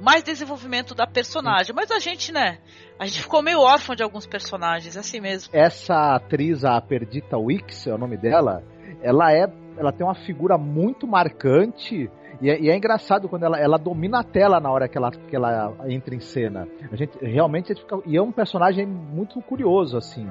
mais 0.00 0.22
desenvolvimento 0.22 0.94
da 0.94 1.06
personagem. 1.06 1.74
Mas 1.74 1.90
a 1.90 1.98
gente, 1.98 2.32
né? 2.32 2.58
A 2.98 3.06
gente 3.06 3.22
ficou 3.22 3.42
meio 3.42 3.60
órfão 3.60 3.94
de 3.94 4.02
alguns 4.02 4.26
personagens, 4.26 4.96
assim 4.96 5.20
mesmo. 5.20 5.50
Essa 5.52 6.14
atriz, 6.14 6.64
a 6.64 6.80
Perdita 6.80 7.38
Wicks, 7.38 7.86
é 7.86 7.94
o 7.94 7.98
nome 7.98 8.16
dela, 8.16 8.62
ela 9.02 9.32
é. 9.32 9.46
Ela 9.76 9.90
tem 9.90 10.06
uma 10.06 10.14
figura 10.14 10.58
muito 10.58 11.06
marcante. 11.06 12.10
E 12.40 12.50
é, 12.50 12.60
e 12.60 12.68
é 12.68 12.76
engraçado 12.76 13.28
quando 13.28 13.44
ela, 13.44 13.58
ela 13.58 13.78
domina 13.78 14.20
a 14.20 14.24
tela 14.24 14.60
na 14.60 14.70
hora 14.70 14.86
que 14.86 14.98
ela, 14.98 15.10
que 15.10 15.34
ela 15.34 15.74
entra 15.88 16.14
em 16.14 16.20
cena. 16.20 16.68
A 16.90 16.96
gente 16.96 17.16
realmente 17.24 17.72
a 17.72 17.74
gente 17.74 17.82
fica, 17.84 18.00
e 18.04 18.16
é 18.16 18.22
um 18.22 18.32
personagem 18.32 18.86
muito 18.86 19.40
curioso 19.40 19.96
assim. 19.96 20.28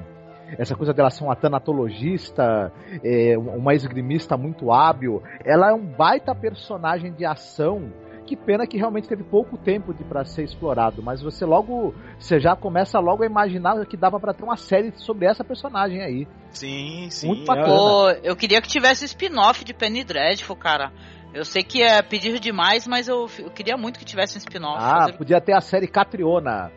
Essa 0.58 0.76
coisa 0.76 0.94
dela 0.94 1.10
ser 1.10 1.24
uma 1.24 1.36
tanatologista, 1.36 2.72
é, 3.04 3.38
uma 3.38 3.74
esgrimista 3.74 4.36
muito 4.36 4.72
hábil. 4.72 5.24
Ela 5.46 5.72
é 5.72 5.74
um 5.74 5.86
baita 5.86 6.36
personagem 6.36 7.14
de 7.14 7.26
ação. 7.26 7.92
Que 8.32 8.38
pena 8.38 8.66
que 8.66 8.78
realmente 8.78 9.10
teve 9.10 9.26
pouco 9.26 9.58
tempo 9.58 9.94
de 9.94 10.06
para 10.06 10.24
ser 10.24 10.44
explorado, 10.46 11.04
mas 11.04 11.22
você 11.22 11.44
logo, 11.46 11.94
você 12.18 12.40
já 12.40 12.56
começa 12.56 12.98
logo 12.98 13.24
a 13.24 13.26
imaginar 13.26 13.86
que 13.86 13.98
dava 13.98 14.22
para 14.22 14.34
ter 14.34 14.42
uma 14.46 14.56
série 14.56 14.94
sobre 14.94 15.26
essa 15.26 15.44
personagem 15.44 16.02
aí. 16.02 16.26
Sim, 16.52 17.10
sim. 17.10 17.28
Muito 17.28 17.46
bacana. 17.46 17.68
Pô, 17.68 18.10
eu 18.24 18.34
queria 18.34 18.62
que 18.62 18.70
tivesse 18.70 19.04
spin-off 19.04 19.66
de 19.66 19.74
Penny 19.74 20.06
Dreadful, 20.06 20.56
cara. 20.56 20.94
Eu 21.34 21.44
sei 21.44 21.62
que 21.62 21.84
é 21.84 22.02
pedir 22.02 22.40
demais, 22.40 22.88
mas 22.88 23.10
eu, 23.10 23.30
eu 23.38 23.52
queria 23.52 23.76
muito 23.76 24.00
que 24.00 24.06
tivesse 24.06 24.38
um 24.38 24.40
spin-off. 24.40 24.82
Ah, 24.82 25.00
Fazer- 25.02 25.18
podia 25.18 25.42
ter 25.42 25.52
a 25.52 25.60
série 25.60 25.88
Catriona. 25.88 26.72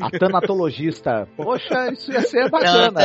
A 0.00 0.10
tanatologista. 0.10 1.28
Poxa, 1.36 1.90
isso 1.92 2.12
ia 2.12 2.20
ser 2.22 2.50
bacana. 2.50 3.00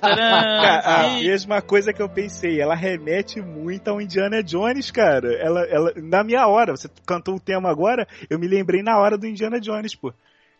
Cara, 0.00 1.06
a 1.06 1.14
mesma 1.20 1.60
coisa 1.62 1.92
que 1.92 2.00
eu 2.02 2.08
pensei, 2.08 2.60
ela 2.60 2.74
remete 2.74 3.40
muito 3.40 3.88
ao 3.88 4.00
Indiana 4.00 4.42
Jones, 4.42 4.90
cara. 4.90 5.32
Ela, 5.34 5.60
ela, 5.66 5.92
na 5.96 6.24
minha 6.24 6.46
hora, 6.46 6.76
você 6.76 6.88
cantou 7.06 7.36
o 7.36 7.40
tema 7.40 7.70
agora, 7.70 8.06
eu 8.28 8.38
me 8.38 8.48
lembrei 8.48 8.82
na 8.82 8.98
hora 8.98 9.16
do 9.18 9.26
Indiana 9.26 9.60
Jones, 9.60 9.94
pô. 9.94 10.12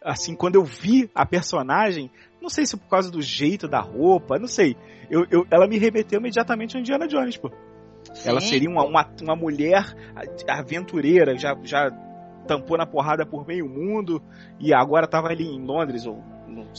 Assim, 0.03 0.35
quando 0.35 0.55
eu 0.55 0.65
vi 0.65 1.11
a 1.15 1.27
personagem, 1.27 2.11
não 2.41 2.49
sei 2.49 2.65
se 2.65 2.77
por 2.77 2.89
causa 2.89 3.11
do 3.11 3.21
jeito 3.21 3.69
da 3.69 3.81
roupa, 3.81 4.39
não 4.39 4.49
sei. 4.49 4.75
Eu, 5.11 5.27
eu- 5.31 5.47
ela 5.51 5.67
me 5.67 5.79
remeteu 5.79 6.19
imediatamente 6.21 6.75
ao 6.77 6.81
Indiana 6.81 7.07
Jones, 7.07 7.37
pô. 7.37 7.51
Ela 8.25 8.41
Sim. 8.41 8.49
seria 8.49 8.71
uma, 8.71 8.83
uma, 8.85 9.07
uma 9.23 9.37
mulher 9.37 9.85
aventureira, 10.49 11.37
já, 11.37 11.55
já 11.63 11.91
tampou 12.51 12.77
na 12.77 12.85
porrada 12.85 13.25
por 13.25 13.47
meio 13.47 13.69
mundo 13.69 14.21
e 14.59 14.75
agora 14.75 15.07
tava 15.07 15.29
ali 15.29 15.45
em 15.47 15.65
Londres, 15.65 16.05
ou 16.05 16.21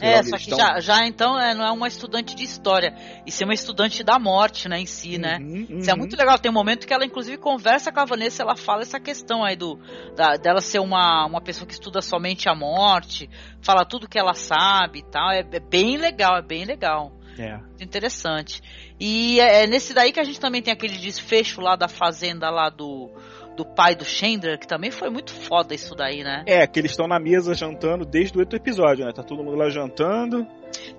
É, 0.02 0.22
só 0.22 0.35
que 0.35 0.41
estão. 0.43 0.60
já, 0.60 0.80
já 0.81 1.07
então 1.07 1.39
é, 1.39 1.53
não 1.53 1.65
é 1.65 1.72
uma 1.72 1.88
estudante 1.88 2.35
de 2.35 2.43
história, 2.43 2.93
e 3.26 3.31
ser 3.31 3.45
uma 3.45 3.53
estudante 3.53 4.03
da 4.03 4.19
morte, 4.19 4.68
né, 4.68 4.81
em 4.81 4.85
si, 4.85 5.18
né? 5.18 5.38
Uhum, 5.39 5.80
Isso 5.80 5.89
é 5.89 5.93
uhum. 5.93 5.99
muito 5.99 6.18
legal. 6.18 6.38
Tem 6.38 6.52
um 6.52 6.53
momento 6.53 6.85
que 6.85 6.93
ela, 6.93 7.06
inclusive, 7.06 7.38
conversa 7.38 7.89
com 7.89 8.02
a 8.02 8.06
Vanessa, 8.06 8.43
ela 8.43 8.57
fala 8.57 8.81
essa 8.81 8.99
questão 8.99 9.45
aí 9.45 9.56
do 9.56 9.80
da- 10.14 10.35
dela 10.35 10.60
ser 10.60 10.80
uma, 10.80 11.26
uma 11.26 11.39
pessoa 11.39 11.65
que 11.65 11.73
estuda 11.73 12.02
somente 12.02 12.49
a 12.49 12.53
morte, 12.56 13.30
fala 13.61 13.85
tudo 13.85 14.10
que 14.10 14.19
ela 14.19 14.34
sabe 14.34 14.99
e 14.99 15.03
tal. 15.03 15.31
É, 15.31 15.39
é 15.39 15.60
bem 15.61 15.95
legal, 15.95 16.35
é 16.35 16.41
bem 16.41 16.65
legal. 16.65 17.14
É. 17.39 17.57
Interessante. 17.80 18.61
E 18.99 19.39
é, 19.39 19.64
é 19.64 19.68
nesse 19.68 19.93
daí 19.93 20.11
que 20.11 20.19
a 20.19 20.23
gente 20.26 20.39
também 20.39 20.61
tem 20.61 20.73
aquele 20.73 20.98
desfecho 20.98 21.61
lá 21.61 21.77
da 21.77 21.88
fazenda 21.88 22.49
lá 22.49 22.69
do, 22.69 23.10
do 23.56 23.65
pai 23.65 23.95
do 23.95 24.06
Chandler, 24.06 24.60
que 24.60 24.68
também 24.68 24.91
foi 24.91 25.10
muito 25.10 25.34
foda 25.34 25.73
isso 25.73 25.95
daí, 25.95 26.23
né? 26.23 26.44
É, 26.45 26.65
que 26.65 26.80
eles 26.80 26.91
estão 26.91 27.07
na 27.07 27.19
mesa 27.19 27.53
jantando 27.53 28.06
desde 28.06 28.38
o 28.38 28.41
outro 28.41 28.57
episódio, 28.57 29.06
né? 29.06 29.11
Tá 29.11 29.23
todo 29.23 29.44
mundo 29.44 29.57
lá 29.57 29.69
jantando. 29.69 30.48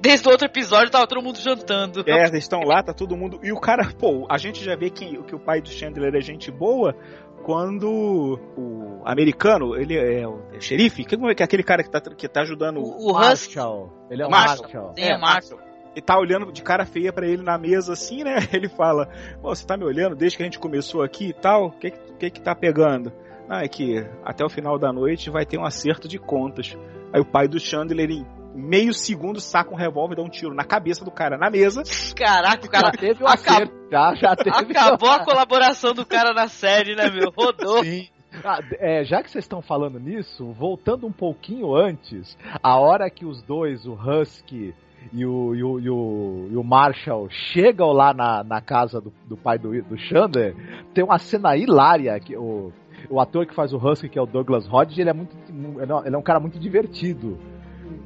Desde 0.01 0.29
o 0.29 0.31
outro 0.31 0.47
episódio 0.47 0.91
tava 0.91 1.07
todo 1.07 1.23
mundo 1.23 1.39
jantando. 1.39 2.05
É, 2.07 2.27
eles 2.27 2.35
estão 2.35 2.61
lá, 2.61 2.83
tá 2.83 2.93
todo 2.93 3.17
mundo. 3.17 3.41
E 3.43 3.53
o 3.53 3.61
cara, 3.61 3.91
pô, 3.99 4.27
a 4.31 4.37
gente 4.37 4.63
já 4.63 4.77
vê 4.77 4.91
que, 4.91 5.23
que 5.23 5.35
o 5.35 5.41
pai 5.41 5.61
do 5.61 5.69
Chandler 5.69 6.15
é 6.15 6.21
gente 6.21 6.51
boa 6.51 6.95
quando 7.43 8.39
o 8.57 9.03
americano, 9.05 9.77
ele 9.77 9.97
é 9.97 10.27
o 10.27 10.43
é 10.53 10.61
xerife, 10.61 11.05
que 11.05 11.15
é 11.15 11.45
aquele 11.45 11.63
cara 11.63 11.83
que 11.83 11.91
tá, 11.91 12.01
que 12.01 12.29
tá 12.29 12.43
ajudando 12.43 12.79
O, 12.79 13.11
o. 13.11 13.13
Marshall. 13.15 13.93
Ele 14.11 14.23
é 14.23 14.27
o 14.27 14.31
Marshall. 14.31 14.63
Marshall. 14.63 14.95
Sim, 14.95 15.03
é 15.03 15.17
o 15.17 15.21
Marshall. 15.21 15.72
E 15.95 16.01
tá 16.01 16.19
olhando 16.19 16.51
de 16.51 16.63
cara 16.63 16.87
feia 16.87 17.13
pra 17.13 17.27
ele 17.27 17.43
na 17.43 17.59
mesa 17.59 17.93
assim, 17.93 18.25
né? 18.25 18.37
Ele 18.53 18.69
fala: 18.69 19.09
Pô, 19.41 19.55
você 19.55 19.67
tá 19.67 19.77
me 19.77 19.85
olhando 19.85 20.17
desde 20.17 20.37
que 20.37 20.43
a 20.43 20.47
gente 20.47 20.59
começou 20.59 21.03
aqui 21.03 21.29
e 21.29 21.33
tal? 21.33 21.67
O 21.67 21.71
que, 21.73 21.91
que, 21.91 22.31
que 22.31 22.41
tá 22.41 22.55
pegando? 22.55 23.13
Ah, 23.49 23.63
é 23.65 23.69
que 23.69 24.05
até 24.25 24.45
o 24.45 24.49
final 24.49 24.79
da 24.79 24.93
noite 24.93 25.29
vai 25.29 25.45
ter 25.45 25.59
um 25.59 25.65
acerto 25.65 26.09
de 26.09 26.19
contas. 26.19 26.77
Aí 27.13 27.21
o 27.21 27.25
pai 27.25 27.47
do 27.47 27.61
Chandler, 27.61 28.11
em 28.11 28.27
meio 28.55 28.95
segundo, 28.95 29.41
saca 29.41 29.73
um 29.73 29.77
revólver 29.77 30.15
e 30.15 30.17
dá 30.17 30.23
um 30.23 30.29
tiro 30.31 30.55
na 30.55 30.65
cabeça 30.65 31.05
do 31.05 31.11
cara 31.11 31.37
na 31.37 31.51
mesa. 31.51 31.83
Caraca, 32.17 32.67
o 32.67 32.71
cara 32.71 32.87
Já 32.87 32.93
teve 32.99 33.23
o 33.23 33.27
acabou, 33.27 33.55
acerto, 33.55 33.75
já, 33.91 34.15
já 34.15 34.37
teve. 34.37 34.51
acabou 34.51 35.11
a 35.11 35.25
colaboração 35.25 35.93
do 35.93 36.07
cara 36.07 36.33
na 36.33 36.49
série, 36.49 36.95
né, 36.95 37.11
meu? 37.11 37.31
Rodou. 37.31 37.85
Sim. 37.85 38.09
Ah, 38.43 38.61
é, 38.79 39.05
já 39.05 39.23
que 39.23 39.31
vocês 39.31 39.45
estão 39.45 39.61
falando 39.61 40.01
nisso, 40.01 40.53
voltando 40.53 41.07
um 41.07 41.13
pouquinho 41.13 41.77
antes, 41.77 42.37
a 42.63 42.79
hora 42.79 43.11
que 43.11 43.27
os 43.27 43.43
dois, 43.43 43.85
o 43.85 43.93
Husky 43.93 44.75
e 45.13 45.25
o, 45.25 45.55
e 45.55 45.63
o, 45.65 45.81
e 45.81 45.91
o, 45.91 46.49
e 46.53 46.57
o 46.57 46.63
Marshall, 46.65 47.29
chegam 47.31 47.93
lá 47.93 48.13
na, 48.13 48.43
na 48.45 48.61
casa 48.61 49.01
do, 49.01 49.13
do 49.29 49.37
pai 49.37 49.59
do, 49.59 49.71
do 49.83 49.99
Chandler, 49.99 50.55
tem 50.95 51.03
uma 51.05 51.19
cena 51.19 51.57
hilária 51.57 52.19
que 52.21 52.37
o, 52.37 52.73
o 53.11 53.21
ator 53.21 53.47
que 53.47 53.55
faz 53.55 53.73
o 53.73 53.77
Husky, 53.79 54.09
que 54.09 54.19
é 54.19 54.23
o 54.23 54.27
Douglas 54.27 54.67
Hodge, 54.73 55.01
ele 55.01 55.11
é 55.11 55.13
muito 55.15 55.37
ele 55.49 55.93
é- 55.93 56.07
ele 56.07 56.15
é 56.15 56.19
um 56.19 56.23
cara 56.23 56.41
muito 56.41 56.59
divertido. 56.59 57.39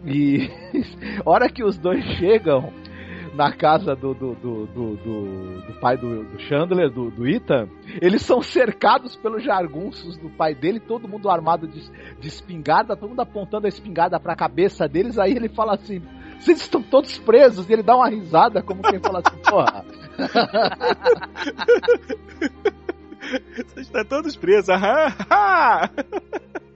E 0.04 0.48
a 1.24 1.28
hora 1.30 1.48
que 1.48 1.62
os 1.64 1.76
dois 1.78 2.04
chegam 2.18 2.72
na 3.34 3.52
casa 3.52 3.94
do, 3.94 4.14
do, 4.14 4.34
do, 4.34 4.66
do, 4.66 4.96
do- 4.96 5.60
do 5.66 5.80
pai 5.80 5.96
do, 5.98 6.24
do 6.24 6.40
Chandler, 6.40 6.88
do, 6.90 7.10
do 7.10 7.28
Ethan, 7.28 7.68
eles 8.00 8.22
são 8.22 8.40
cercados 8.40 9.14
pelos 9.16 9.44
jargunços 9.44 10.16
do 10.16 10.30
pai 10.30 10.54
dele, 10.54 10.80
todo 10.80 11.06
mundo 11.06 11.28
armado 11.28 11.68
de, 11.68 11.82
de 12.18 12.28
espingarda, 12.28 12.96
todo 12.96 13.10
mundo 13.10 13.20
apontando 13.20 13.66
a 13.66 13.68
espingarda 13.68 14.18
pra 14.18 14.34
cabeça 14.34 14.88
deles, 14.88 15.18
aí 15.18 15.32
ele 15.32 15.50
fala 15.50 15.74
assim, 15.74 16.00
vocês 16.40 16.60
estão 16.60 16.82
todos 16.82 17.18
presos. 17.18 17.68
E 17.68 17.72
ele 17.72 17.82
dá 17.82 17.96
uma 17.96 18.08
risada, 18.08 18.62
como 18.62 18.82
quem 18.82 18.98
fala 19.00 19.22
assim, 19.24 19.36
porra. 19.42 19.84
Vocês 23.66 23.86
estão 23.86 24.04
todos 24.04 24.36
presos. 24.36 24.68
aham. 24.68 25.12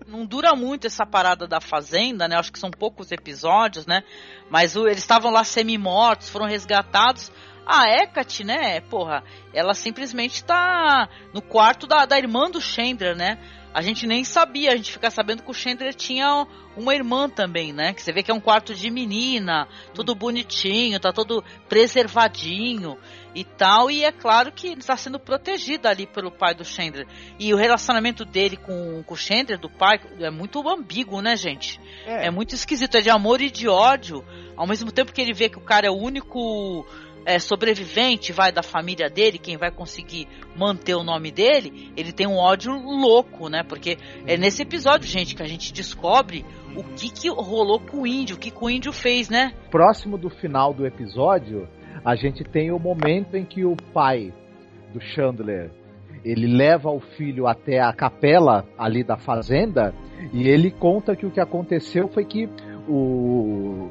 não 0.08 0.26
dura 0.26 0.54
muito 0.56 0.86
essa 0.86 1.06
parada 1.06 1.46
da 1.46 1.60
fazenda, 1.60 2.26
né? 2.26 2.36
Acho 2.36 2.52
que 2.52 2.58
são 2.58 2.70
poucos 2.70 3.12
episódios, 3.12 3.86
né? 3.86 4.02
Mas 4.50 4.74
o- 4.74 4.86
eles 4.86 4.98
estavam 4.98 5.30
lá 5.30 5.44
semi-mortos, 5.44 6.28
foram 6.28 6.46
resgatados. 6.46 7.30
A 7.66 7.86
Hecate, 7.88 8.42
né? 8.42 8.80
Porra, 8.80 9.22
ela 9.54 9.74
simplesmente 9.74 10.42
tá 10.42 11.08
no 11.32 11.40
quarto 11.40 11.86
da, 11.86 12.04
da 12.04 12.18
irmã 12.18 12.50
do 12.50 12.60
Chandler, 12.60 13.14
né? 13.16 13.38
A 13.72 13.82
gente 13.82 14.06
nem 14.06 14.24
sabia, 14.24 14.72
a 14.72 14.76
gente 14.76 14.90
fica 14.90 15.10
sabendo 15.10 15.42
que 15.42 15.50
o 15.50 15.54
Chandler 15.54 15.94
tinha 15.94 16.46
uma 16.76 16.94
irmã 16.94 17.28
também, 17.28 17.72
né? 17.72 17.92
Que 17.92 18.02
você 18.02 18.12
vê 18.12 18.22
que 18.22 18.30
é 18.30 18.34
um 18.34 18.40
quarto 18.40 18.74
de 18.74 18.90
menina, 18.90 19.68
tudo 19.94 20.14
bonitinho, 20.14 20.98
tá 20.98 21.12
todo 21.12 21.44
preservadinho 21.68 22.98
e 23.34 23.44
tal. 23.44 23.90
E 23.90 24.04
é 24.04 24.10
claro 24.10 24.50
que 24.50 24.68
ele 24.68 24.80
está 24.80 24.96
sendo 24.96 25.20
protegido 25.20 25.86
ali 25.86 26.06
pelo 26.06 26.32
pai 26.32 26.54
do 26.54 26.64
Chandler. 26.64 27.06
E 27.38 27.54
o 27.54 27.56
relacionamento 27.56 28.24
dele 28.24 28.56
com, 28.56 29.02
com 29.04 29.14
o 29.14 29.16
Chandler, 29.16 29.58
do 29.58 29.70
pai, 29.70 30.00
é 30.18 30.30
muito 30.30 30.66
ambíguo, 30.68 31.20
né, 31.20 31.36
gente? 31.36 31.80
É. 32.06 32.26
É. 32.26 32.30
muito 32.30 32.54
esquisito, 32.54 32.96
é 32.96 33.00
de 33.00 33.10
amor 33.10 33.40
e 33.40 33.50
de 33.50 33.68
ódio. 33.68 34.24
Ao 34.56 34.66
mesmo 34.66 34.90
tempo 34.90 35.12
que 35.12 35.20
ele 35.20 35.32
vê 35.32 35.48
que 35.48 35.58
o 35.58 35.64
cara 35.64 35.86
é 35.86 35.90
o 35.90 35.96
único 35.96 36.86
é, 37.24 37.38
sobrevivente, 37.38 38.32
vai, 38.32 38.52
da 38.52 38.62
família 38.62 39.08
dele, 39.08 39.38
quem 39.38 39.56
vai 39.56 39.70
conseguir 39.70 40.26
manter 40.56 40.94
o 40.94 41.02
nome 41.02 41.30
dele, 41.30 41.92
ele 41.96 42.12
tem 42.12 42.26
um 42.26 42.36
ódio 42.36 42.72
louco, 42.72 43.48
né? 43.48 43.62
Porque 43.62 43.98
é 44.26 44.36
nesse 44.36 44.62
episódio, 44.62 45.08
gente, 45.08 45.34
que 45.34 45.42
a 45.42 45.48
gente 45.48 45.72
descobre 45.72 46.44
o 46.76 46.82
que, 46.82 47.10
que 47.10 47.28
rolou 47.28 47.80
com 47.80 48.02
o 48.02 48.06
índio, 48.06 48.36
o 48.36 48.38
que, 48.38 48.50
que 48.50 48.64
o 48.64 48.70
índio 48.70 48.92
fez, 48.92 49.28
né? 49.28 49.52
Próximo 49.70 50.16
do 50.16 50.30
final 50.30 50.72
do 50.72 50.86
episódio, 50.86 51.68
a 52.04 52.14
gente 52.14 52.44
tem 52.44 52.70
o 52.70 52.78
momento 52.78 53.36
em 53.36 53.44
que 53.44 53.64
o 53.64 53.76
pai 53.92 54.32
do 54.92 55.00
Chandler 55.00 55.70
ele 56.24 56.46
leva 56.46 56.90
o 56.90 57.00
filho 57.00 57.46
até 57.46 57.80
a 57.80 57.92
capela 57.92 58.66
ali 58.78 59.02
da 59.02 59.16
fazenda 59.16 59.94
e 60.32 60.48
ele 60.48 60.70
conta 60.70 61.16
que 61.16 61.24
o 61.24 61.30
que 61.30 61.40
aconteceu 61.40 62.08
foi 62.08 62.24
que 62.24 62.48
o 62.88 63.88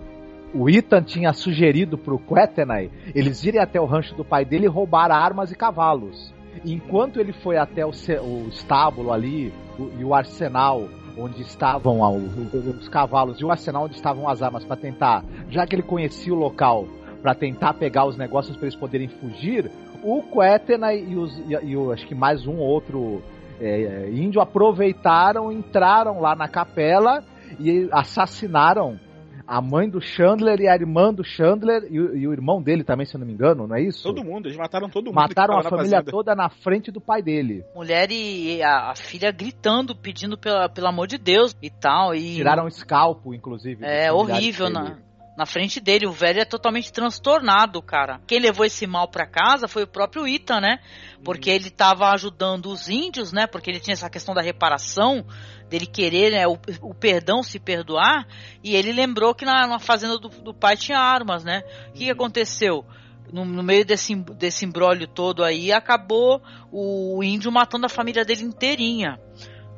o 0.53 0.69
Ethan 0.69 1.01
tinha 1.03 1.31
sugerido 1.33 1.97
pro 1.97 2.17
Quetenai 2.19 2.89
eles 3.13 3.43
irem 3.43 3.61
até 3.61 3.79
o 3.79 3.85
rancho 3.85 4.15
do 4.15 4.25
pai 4.25 4.43
dele 4.45 4.65
e 4.65 4.69
roubar 4.69 5.11
armas 5.11 5.51
e 5.51 5.55
cavalos. 5.55 6.33
Enquanto 6.65 7.19
ele 7.19 7.31
foi 7.31 7.57
até 7.57 7.85
o, 7.85 7.89
o 7.91 8.47
estábulo 8.49 9.11
ali 9.13 9.53
o- 9.77 9.91
e 9.99 10.03
o 10.03 10.13
arsenal 10.13 10.87
onde 11.17 11.41
estavam 11.41 12.03
ah, 12.03 12.09
o- 12.09 12.25
os 12.79 12.89
cavalos 12.89 13.39
e 13.39 13.45
o 13.45 13.51
arsenal 13.51 13.85
onde 13.85 13.95
estavam 13.95 14.27
as 14.27 14.41
armas 14.41 14.63
para 14.65 14.75
tentar, 14.75 15.23
já 15.49 15.65
que 15.67 15.75
ele 15.75 15.83
conhecia 15.83 16.33
o 16.33 16.37
local, 16.37 16.87
para 17.21 17.35
tentar 17.35 17.73
pegar 17.73 18.05
os 18.05 18.17
negócios 18.17 18.55
para 18.55 18.65
eles 18.67 18.75
poderem 18.79 19.07
fugir, 19.07 19.69
o 20.03 20.23
Quetena 20.23 20.93
e, 20.93 21.15
os, 21.15 21.37
e, 21.39 21.53
e 21.53 21.91
acho 21.93 22.07
que 22.07 22.15
mais 22.15 22.47
um 22.47 22.57
outro 22.57 23.21
é, 23.59 23.81
é, 23.81 24.09
índio 24.11 24.41
aproveitaram, 24.41 25.51
entraram 25.51 26.21
lá 26.21 26.35
na 26.35 26.47
capela 26.47 27.23
e 27.59 27.89
assassinaram 27.91 28.97
a 29.57 29.61
mãe 29.61 29.89
do 29.89 29.99
Chandler 29.99 30.59
e 30.61 30.67
a 30.67 30.75
irmã 30.75 31.13
do 31.13 31.23
Chandler 31.23 31.87
e, 31.89 31.99
o- 31.99 32.15
e 32.15 32.27
o 32.27 32.31
irmão 32.31 32.61
dele 32.61 32.83
também, 32.83 33.05
se 33.05 33.15
eu 33.15 33.19
não 33.19 33.25
me 33.25 33.33
engano, 33.33 33.65
não 33.67 33.75
é 33.75 33.81
isso? 33.81 34.03
Todo 34.03 34.23
mundo, 34.23 34.47
eles 34.47 34.57
mataram 34.57 34.89
todo 34.89 35.05
mundo. 35.07 35.15
Mataram 35.15 35.57
a 35.57 35.63
família 35.63 35.97
fazenda. 35.97 36.11
toda 36.11 36.35
na 36.35 36.49
frente 36.49 36.91
do 36.91 37.01
pai 37.01 37.21
dele. 37.23 37.65
Mulher 37.73 38.11
e 38.11 38.61
a, 38.61 38.91
a 38.91 38.95
filha 38.95 39.31
gritando, 39.31 39.95
pedindo 39.95 40.37
pela, 40.37 40.69
pelo 40.69 40.87
amor 40.87 41.07
de 41.07 41.17
Deus 41.17 41.55
e 41.61 41.69
tal. 41.69 42.13
E 42.13 42.35
Tiraram 42.35 42.65
o 42.65 42.67
escalpo, 42.67 43.33
inclusive. 43.33 43.83
É 43.83 44.11
horrível 44.11 44.67
dele. 44.67 44.79
na, 44.79 44.97
na 45.37 45.45
frente 45.45 45.79
dele. 45.79 46.05
O 46.05 46.11
velho 46.11 46.39
é 46.41 46.45
totalmente 46.45 46.91
transtornado, 46.93 47.81
cara. 47.81 48.19
Quem 48.27 48.39
levou 48.39 48.65
esse 48.65 48.85
mal 48.85 49.07
pra 49.07 49.25
casa 49.25 49.67
foi 49.67 49.83
o 49.83 49.87
próprio 49.87 50.27
Ita, 50.27 50.59
né? 50.61 50.79
Porque 51.23 51.49
ele 51.49 51.69
tava 51.69 52.09
ajudando 52.11 52.67
os 52.67 52.87
índios, 52.89 53.31
né? 53.33 53.47
Porque 53.47 53.69
ele 53.69 53.79
tinha 53.79 53.93
essa 53.93 54.09
questão 54.09 54.33
da 54.35 54.41
reparação, 54.41 55.25
dele 55.69 55.85
querer 55.85 56.31
né, 56.31 56.47
o, 56.47 56.57
o 56.81 56.93
perdão, 56.93 57.43
se 57.43 57.59
perdoar. 57.59 58.27
E 58.63 58.75
ele 58.75 58.91
lembrou 58.91 59.35
que 59.35 59.45
na, 59.45 59.67
na 59.67 59.79
fazenda 59.79 60.17
do, 60.17 60.29
do 60.29 60.53
pai 60.53 60.75
tinha 60.75 60.97
armas, 60.97 61.43
né? 61.43 61.61
O 61.89 61.93
que, 61.93 62.05
que 62.05 62.11
aconteceu? 62.11 62.85
No, 63.31 63.45
no 63.45 63.61
meio 63.61 63.85
desse, 63.85 64.15
desse 64.15 64.65
embrólio 64.65 65.07
todo 65.07 65.43
aí, 65.43 65.71
acabou 65.71 66.41
o 66.71 67.23
índio 67.23 67.51
matando 67.51 67.85
a 67.85 67.89
família 67.89 68.25
dele 68.25 68.43
inteirinha 68.43 69.19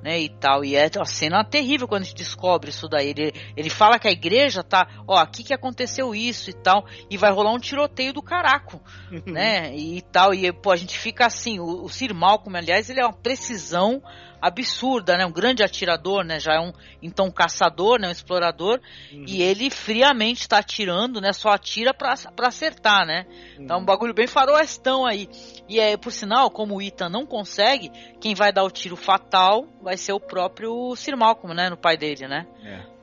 né, 0.02 0.20
e 0.20 0.30
tal. 0.30 0.64
E 0.66 0.76
é 0.76 0.90
uma 0.96 1.06
cena 1.06 1.44
terrível 1.44 1.88
quando 1.88 2.04
a 2.04 2.06
gente 2.06 2.16
descobre 2.16 2.70
isso 2.70 2.88
daí. 2.88 3.10
Ele, 3.10 3.32
ele 3.56 3.70
fala 3.70 4.00
que 4.00 4.08
a 4.08 4.12
igreja 4.12 4.64
tá, 4.64 4.88
ó, 5.08 5.18
aqui 5.18 5.44
que 5.44 5.54
aconteceu 5.54 6.14
isso 6.16 6.50
e 6.50 6.54
tal, 6.54 6.86
e 7.10 7.18
vai 7.18 7.32
rolar 7.32 7.54
um 7.54 7.60
tiroteio 7.60 8.14
do 8.14 8.22
caraco, 8.22 8.82
né, 9.26 9.76
e 9.76 10.02
tal. 10.02 10.34
E, 10.34 10.52
pô, 10.52 10.72
a 10.72 10.76
gente 10.76 10.98
fica 10.98 11.26
assim, 11.26 11.60
o, 11.60 11.84
o 11.84 11.90
Sir 11.90 12.14
Malcolm, 12.14 12.58
aliás, 12.58 12.90
ele 12.90 13.00
é 13.00 13.06
uma 13.06 13.14
precisão 13.14 14.02
absurda, 14.42 15.18
né, 15.18 15.26
um 15.26 15.32
grande 15.32 15.64
atirador, 15.64 16.24
né, 16.24 16.40
já 16.40 16.56
é 16.56 16.60
um, 16.60 16.74
então, 17.02 17.28
um 17.28 17.32
caçador, 17.32 18.00
né, 18.00 18.08
um 18.08 18.12
explorador, 18.12 18.80
e 19.12 19.42
ele 19.42 19.70
friamente 19.70 20.42
está 20.42 20.58
atirando, 20.58 21.22
né, 21.22 21.32
só 21.32 21.50
atira 21.50 21.94
pra, 21.94 22.16
pra 22.36 22.48
acertar, 22.48 23.06
né. 23.06 23.26
Então, 23.60 23.80
um 23.80 23.86
bagulho 23.86 24.14
bem 24.14 24.28
faroestão 24.28 25.06
aí. 25.06 25.30
E 25.70 25.80
é, 25.80 25.96
por 25.96 26.12
sinal, 26.12 26.50
como 26.50 26.76
o 26.76 26.82
Ethan 26.82 27.10
não 27.10 27.26
consegue, 27.26 27.92
quem 28.20 28.34
vai 28.34 28.52
dar 28.52 28.64
o 28.64 28.72
tiro 28.72 28.96
fatal 28.96 29.66
vai 29.82 29.98
ser 29.98 30.14
o 30.14 30.20
próprio 30.20 30.96
Sir 30.96 31.16
Malcolm, 31.16 31.56
né? 31.56 31.70
No 31.70 31.78
pai 31.78 31.98
dele, 31.98 32.28
né? 32.28 32.48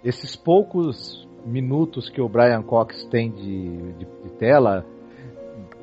Esses 0.05 0.37
poucos 0.37 1.27
minutos 1.45 2.11
que 2.11 2.21
o 2.21 2.29
Brian 2.29 2.63
Cox 2.63 3.05
tem 3.11 3.31
de, 3.31 3.93
de, 3.95 4.05
de 4.25 4.31
tela, 4.39 4.85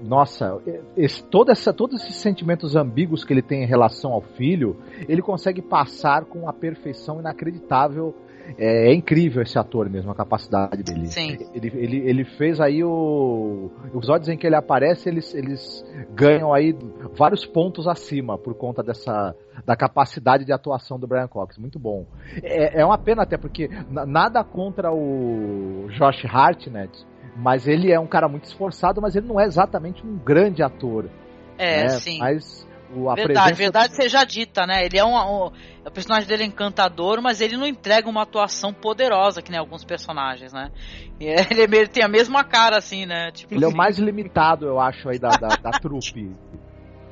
nossa, 0.05 0.61
esse, 0.95 1.23
toda 1.23 1.51
essa, 1.51 1.73
todos 1.73 2.01
esses 2.01 2.15
sentimentos 2.15 2.75
ambíguos 2.75 3.23
que 3.23 3.33
ele 3.33 3.41
tem 3.41 3.63
em 3.63 3.67
relação 3.67 4.13
ao 4.13 4.21
filho, 4.21 4.77
ele 5.07 5.21
consegue 5.21 5.61
passar 5.61 6.25
com 6.25 6.39
uma 6.39 6.53
perfeição 6.53 7.19
inacreditável. 7.19 8.13
É, 8.59 8.91
é 8.91 8.93
incrível 8.93 9.41
esse 9.41 9.57
ator 9.57 9.89
mesmo, 9.89 10.11
a 10.11 10.15
capacidade 10.15 10.83
dele. 10.83 11.07
Sim. 11.07 11.35
Ele, 11.51 11.71
ele, 11.73 11.97
ele 12.07 12.23
fez 12.23 12.61
aí 12.61 12.83
o. 12.83 13.71
Os 13.87 13.95
episódios 13.95 14.29
em 14.29 14.37
que 14.37 14.45
ele 14.45 14.55
aparece, 14.55 15.09
eles, 15.09 15.33
eles 15.33 15.83
ganham 16.13 16.53
aí 16.53 16.77
vários 17.17 17.43
pontos 17.43 17.87
acima 17.87 18.37
por 18.37 18.53
conta 18.53 18.83
dessa. 18.83 19.35
da 19.65 19.75
capacidade 19.75 20.45
de 20.45 20.53
atuação 20.53 20.99
do 20.99 21.07
Brian 21.07 21.27
Cox. 21.27 21.57
Muito 21.57 21.79
bom. 21.79 22.05
É, 22.43 22.81
é 22.81 22.85
uma 22.85 22.99
pena 22.99 23.23
até, 23.23 23.35
porque 23.35 23.67
na- 23.89 24.05
nada 24.05 24.43
contra 24.43 24.93
o 24.93 25.87
Josh 25.97 26.23
Hartnett, 26.25 26.91
mas 27.35 27.67
ele 27.67 27.91
é 27.91 27.99
um 27.99 28.07
cara 28.07 28.27
muito 28.27 28.45
esforçado, 28.45 29.01
mas 29.01 29.15
ele 29.15 29.27
não 29.27 29.39
é 29.39 29.45
exatamente 29.45 30.05
um 30.05 30.17
grande 30.17 30.63
ator. 30.63 31.09
É, 31.57 31.83
né? 31.83 31.89
sim. 31.89 32.19
Mas 32.19 32.65
o, 32.93 33.09
a 33.09 33.15
verdade, 33.15 33.33
presença 33.33 33.55
verdade 33.55 33.95
seja 33.95 34.23
dita, 34.23 34.65
né? 34.65 34.85
Ele 34.85 34.97
é 34.97 35.03
um, 35.05 35.15
um- 35.15 35.51
O 35.85 35.91
personagem 35.91 36.27
dele 36.27 36.43
é 36.43 36.45
encantador, 36.45 37.21
mas 37.21 37.41
ele 37.41 37.57
não 37.57 37.65
entrega 37.67 38.09
uma 38.09 38.21
atuação 38.23 38.73
poderosa 38.73 39.41
que 39.41 39.51
nem 39.51 39.59
alguns 39.59 39.83
personagens, 39.83 40.53
né? 40.53 40.71
E 41.19 41.25
ele, 41.51 41.61
é 41.63 41.67
meio- 41.67 41.81
ele 41.83 41.89
tem 41.89 42.03
a 42.03 42.07
mesma 42.07 42.43
cara, 42.43 42.77
assim, 42.77 43.05
né? 43.05 43.31
Tipo, 43.31 43.53
Ele 43.53 43.63
é 43.63 43.67
o 43.67 43.69
assim. 43.69 43.77
mais 43.77 43.97
limitado, 43.97 44.65
eu 44.65 44.79
acho, 44.79 45.09
aí 45.09 45.19
da, 45.19 45.29
da, 45.29 45.47
da 45.49 45.71
trupe. 45.79 46.35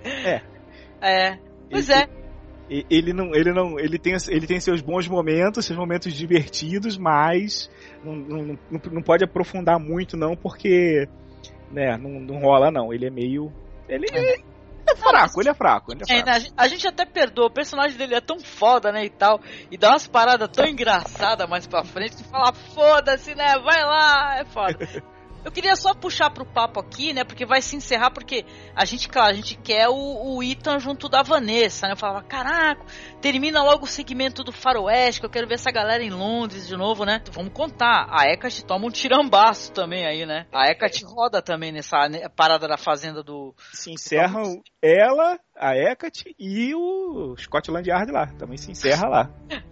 É. 1.06 1.38
Pois 1.70 1.90
é. 1.90 2.08
Ele 2.90 3.14
não, 3.14 3.36
ele 3.36 3.54
não, 3.54 3.80
ele 3.80 4.00
tem, 4.00 4.16
ele 4.30 4.48
tem 4.48 4.60
seus 4.60 4.82
bons 4.82 5.08
momentos, 5.08 5.66
seus 5.66 5.78
momentos 5.78 6.14
divertidos, 6.14 6.98
mas 6.98 7.70
não, 8.04 8.16
não, 8.16 8.60
não, 8.92 9.02
pode 9.02 9.24
aprofundar 9.24 9.80
muito 9.80 10.18
não, 10.18 10.36
porque, 10.36 11.08
né, 11.72 11.98
não, 11.98 12.20
não 12.20 12.40
rola 12.40 12.72
não. 12.72 12.92
Ele 12.92 13.06
é 13.06 13.12
meio, 13.12 13.52
ele 13.88 14.08
é 14.88 14.96
fraco, 14.96 15.42
ele 15.42 15.50
é 15.50 15.54
fraco, 15.54 15.92
ele 15.92 16.02
é 16.02 16.04
É, 16.04 16.08
fraco. 16.08 16.26
né, 16.26 16.32
a, 16.32 16.40
gente, 16.40 16.54
a 16.58 16.68
gente 16.68 16.88
até 16.88 17.06
perdoa, 17.06 17.48
o 17.48 17.54
personagem 17.54 17.98
dele 17.98 18.16
é 18.16 18.22
tão 18.22 18.40
foda, 18.40 18.92
né, 18.92 19.06
e 19.06 19.10
tal, 19.10 19.40
e 19.70 19.78
dá 19.78 19.90
umas 19.90 20.08
paradas 20.08 20.50
tão 20.50 20.66
engraçadas 20.66 21.48
mais 21.48 21.68
pra 21.68 21.84
frente, 21.84 22.18
que 22.18 22.24
fala, 22.24 22.54
foda-se, 22.54 23.36
né, 23.36 23.54
vai 23.64 23.84
lá, 23.84 24.40
é 24.40 24.46
foda. 24.46 24.78
Eu 25.44 25.52
queria 25.52 25.76
só 25.76 25.94
puxar 25.94 26.30
pro 26.30 26.46
papo 26.46 26.80
aqui, 26.80 27.14
né, 27.14 27.24
porque 27.24 27.46
vai 27.46 27.62
se 27.62 27.76
encerrar, 27.76 28.12
porque 28.12 28.46
a 28.76 28.86
gente, 28.86 29.10
claro, 29.10 29.32
a 29.32 29.34
gente 29.34 29.58
quer 29.58 29.90
o, 29.90 30.38
o 30.38 30.44
Ethan 30.44 30.80
junto 30.80 31.10
da 31.10 31.22
Vanessa, 31.22 31.88
né, 31.88 31.94
eu 31.94 31.98
falava, 31.98 32.24
caraca, 32.24 32.86
termina 33.22 33.62
logo 33.62 33.84
o 33.84 33.88
segmento 33.88 34.44
do 34.44 34.52
faroeste, 34.52 35.20
que 35.20 35.26
eu 35.26 35.30
quero 35.30 35.48
ver 35.48 35.56
essa 35.56 35.72
galera 35.72 36.04
em 36.04 36.10
Londres 36.10 36.68
de 36.68 36.78
novo, 36.78 37.04
né, 37.04 37.22
vamos 37.32 37.52
contar, 37.54 38.08
a 38.10 38.26
Hecate 38.26 38.66
toma 38.66 38.88
um 38.88 38.92
tirambaço 38.92 39.72
também 39.74 40.06
aí, 40.06 40.26
né, 40.26 40.46
a 40.52 40.70
Hecate 40.70 41.04
roda 41.04 41.42
também 41.42 41.72
nessa 41.72 42.08
né, 42.08 42.30
parada 42.30 42.68
da 42.68 42.78
fazenda 42.78 43.22
do... 43.22 43.54
Se 43.74 43.92
encerram 43.92 44.62
ela, 44.82 45.38
a 45.58 45.76
Hecate 45.76 46.36
e 46.40 46.74
o 46.74 47.36
Scotland 47.38 47.88
Yard 47.88 48.12
lá, 48.12 48.28
também 48.38 48.58
se 48.58 48.72
encerra 48.72 49.08
lá. 49.08 49.30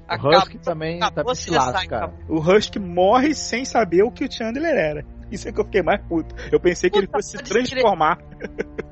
O 0.10 0.30
Husky 0.30 0.60
também, 0.60 1.00
também 1.00 1.36
se 1.36 1.50
lasca. 1.52 2.14
O 2.30 2.40
Husky 2.40 2.80
morre 2.80 3.34
sem 3.34 3.66
saber 3.66 4.04
o 4.04 4.12
que 4.12 4.26
o 4.26 4.32
Chandler 4.32 4.76
era. 4.76 5.21
Isso 5.32 5.48
é 5.48 5.52
que 5.52 5.60
eu 5.60 5.66
fiquei 5.66 5.82
mais 5.82 6.02
puto. 6.08 6.36
Eu 6.52 6.60
pensei 6.60 6.90
que 6.90 6.98
ele 6.98 7.08
fosse 7.08 7.38
se 7.38 7.44
transformar. 7.44 8.20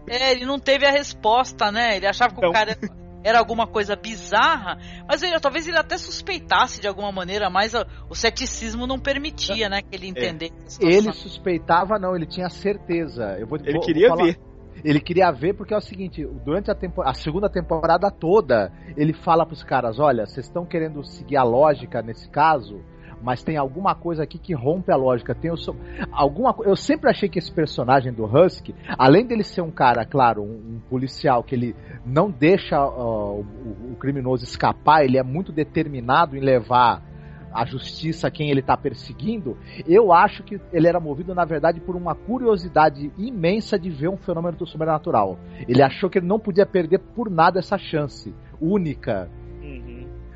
É, 0.08 0.32
ele 0.32 0.46
não 0.46 0.58
teve 0.58 0.86
a 0.86 0.92
resposta, 0.92 1.72
né? 1.72 1.98
Ele 1.98 2.08
achava 2.08 2.34
que 2.34 2.42
Não. 2.42 2.50
o 2.50 2.54
cara 2.54 2.78
era 3.24 3.38
alguma 3.38 3.68
coisa 3.68 3.96
bizarra, 3.96 4.78
mas 5.08 5.22
ele, 5.22 5.38
talvez 5.40 5.68
ele 5.68 5.78
até 5.78 5.98
suspeitasse 5.98 6.80
de 6.80 6.88
alguma 6.88 7.12
maneira, 7.12 7.50
mas 7.50 7.74
o 8.10 8.16
ceticismo 8.16 8.88
não 8.88 8.98
permitia, 8.98 9.68
né, 9.68 9.82
que 9.82 9.94
ele 9.96 10.08
É. 10.08 10.10
entendesse. 10.10 10.80
Ele 10.82 11.12
suspeitava, 11.12 12.00
não, 12.00 12.16
ele 12.16 12.26
tinha 12.26 12.50
certeza. 12.50 13.36
Eu 13.38 13.46
vou, 13.46 13.58
Ele 13.60 13.74
vou- 13.74 13.82
queria 13.82 14.08
vou 14.08 14.18
falar- 14.18 14.30
ver. 14.32 14.40
Ele 14.82 15.02
queria 15.02 15.30
ver 15.30 15.54
porque 15.56 15.74
é 15.74 15.78
o 15.78 15.82
seguinte, 15.82 16.26
durante 16.46 16.72
a, 16.72 16.76
tempo- 16.76 17.02
a 17.02 17.14
segunda 17.14 17.50
temporada 17.50 18.10
toda, 18.10 18.72
ele 18.96 19.12
fala 19.12 19.46
pros 19.46 19.62
caras, 19.62 20.00
olha, 20.00 20.26
vocês 20.26 20.46
estão 20.46 20.66
querendo 20.66 21.04
seguir 21.04 21.36
a 21.36 21.44
lógica 21.44 22.02
nesse 22.02 22.30
caso, 22.30 22.82
mas 23.22 23.44
tem 23.44 23.58
alguma 23.58 23.96
coisa 23.96 24.24
aqui 24.24 24.38
que 24.38 24.54
rompe 24.54 24.92
a 24.92 24.96
lógica. 24.96 25.36
Tem 25.36 25.52
o 25.52 25.58
so- 25.58 25.76
alguma 26.12 26.56
Eu 26.64 26.76
sempre 26.76 27.10
achei 27.10 27.30
que 27.30 27.40
esse 27.40 27.52
personagem 27.52 28.14
do 28.14 28.26
Husky, 28.26 28.74
além 28.98 29.26
dele 29.26 29.44
ser 29.44 29.62
um 29.62 29.72
cara, 29.72 30.06
claro, 30.06 30.42
um, 30.44 30.76
um 30.76 30.82
policial 30.90 31.44
que 31.44 31.56
ele 31.56 31.76
não 32.06 32.30
deixa 32.32 32.80
ó, 32.80 33.36
o, 33.36 33.92
o 33.92 33.96
criminoso 34.00 34.44
escapar, 34.44 35.04
ele 35.04 35.18
é 35.18 35.24
muito 35.24 35.52
determinado 35.52 36.36
em 36.36 36.40
levar 36.40 37.04
a 37.52 37.66
justiça 37.66 38.30
quem 38.30 38.50
ele 38.50 38.60
está 38.60 38.78
perseguindo, 38.78 39.58
eu 39.88 40.14
acho 40.14 40.44
que 40.44 40.60
ele 40.72 40.88
era 40.88 41.00
movido, 41.00 41.34
na 41.34 41.46
verdade, 41.46 41.80
por 41.80 41.96
uma 41.96 42.14
curiosidade 42.14 43.12
imensa 43.18 43.78
de 43.80 43.90
ver 43.90 44.08
um 44.08 44.18
fenômeno 44.18 44.58
do 44.58 44.68
sobrenatural. 44.68 45.40
Ele 45.68 45.82
achou 45.82 46.10
que 46.10 46.20
ele 46.20 46.28
não 46.28 46.40
podia 46.40 46.66
perder 46.66 47.00
por 47.00 47.30
nada 47.30 47.60
essa 47.60 47.78
chance 47.78 48.34
única. 48.62 49.30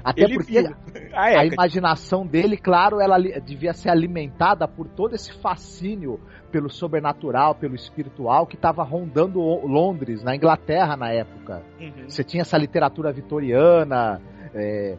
Até 0.03 0.23
Ele 0.23 0.35
porque 0.35 0.61
viu 0.61 0.75
a 1.13 1.21
a 1.21 1.31
Hecate. 1.31 1.53
imaginação 1.53 2.25
dele, 2.25 2.57
claro, 2.57 2.99
ela 2.99 3.17
devia 3.39 3.73
ser 3.73 3.89
alimentada 3.89 4.67
por 4.67 4.87
todo 4.87 5.15
esse 5.15 5.31
fascínio 5.33 6.19
pelo 6.51 6.69
sobrenatural, 6.69 7.55
pelo 7.55 7.75
espiritual 7.75 8.45
que 8.45 8.55
estava 8.55 8.83
rondando 8.83 9.39
Londres, 9.65 10.23
na 10.23 10.35
Inglaterra 10.35 10.95
na 10.95 11.11
época. 11.11 11.63
Uhum. 11.79 12.07
Você 12.07 12.23
tinha 12.23 12.41
essa 12.41 12.57
literatura 12.57 13.11
vitoriana, 13.11 14.21
é, 14.53 14.97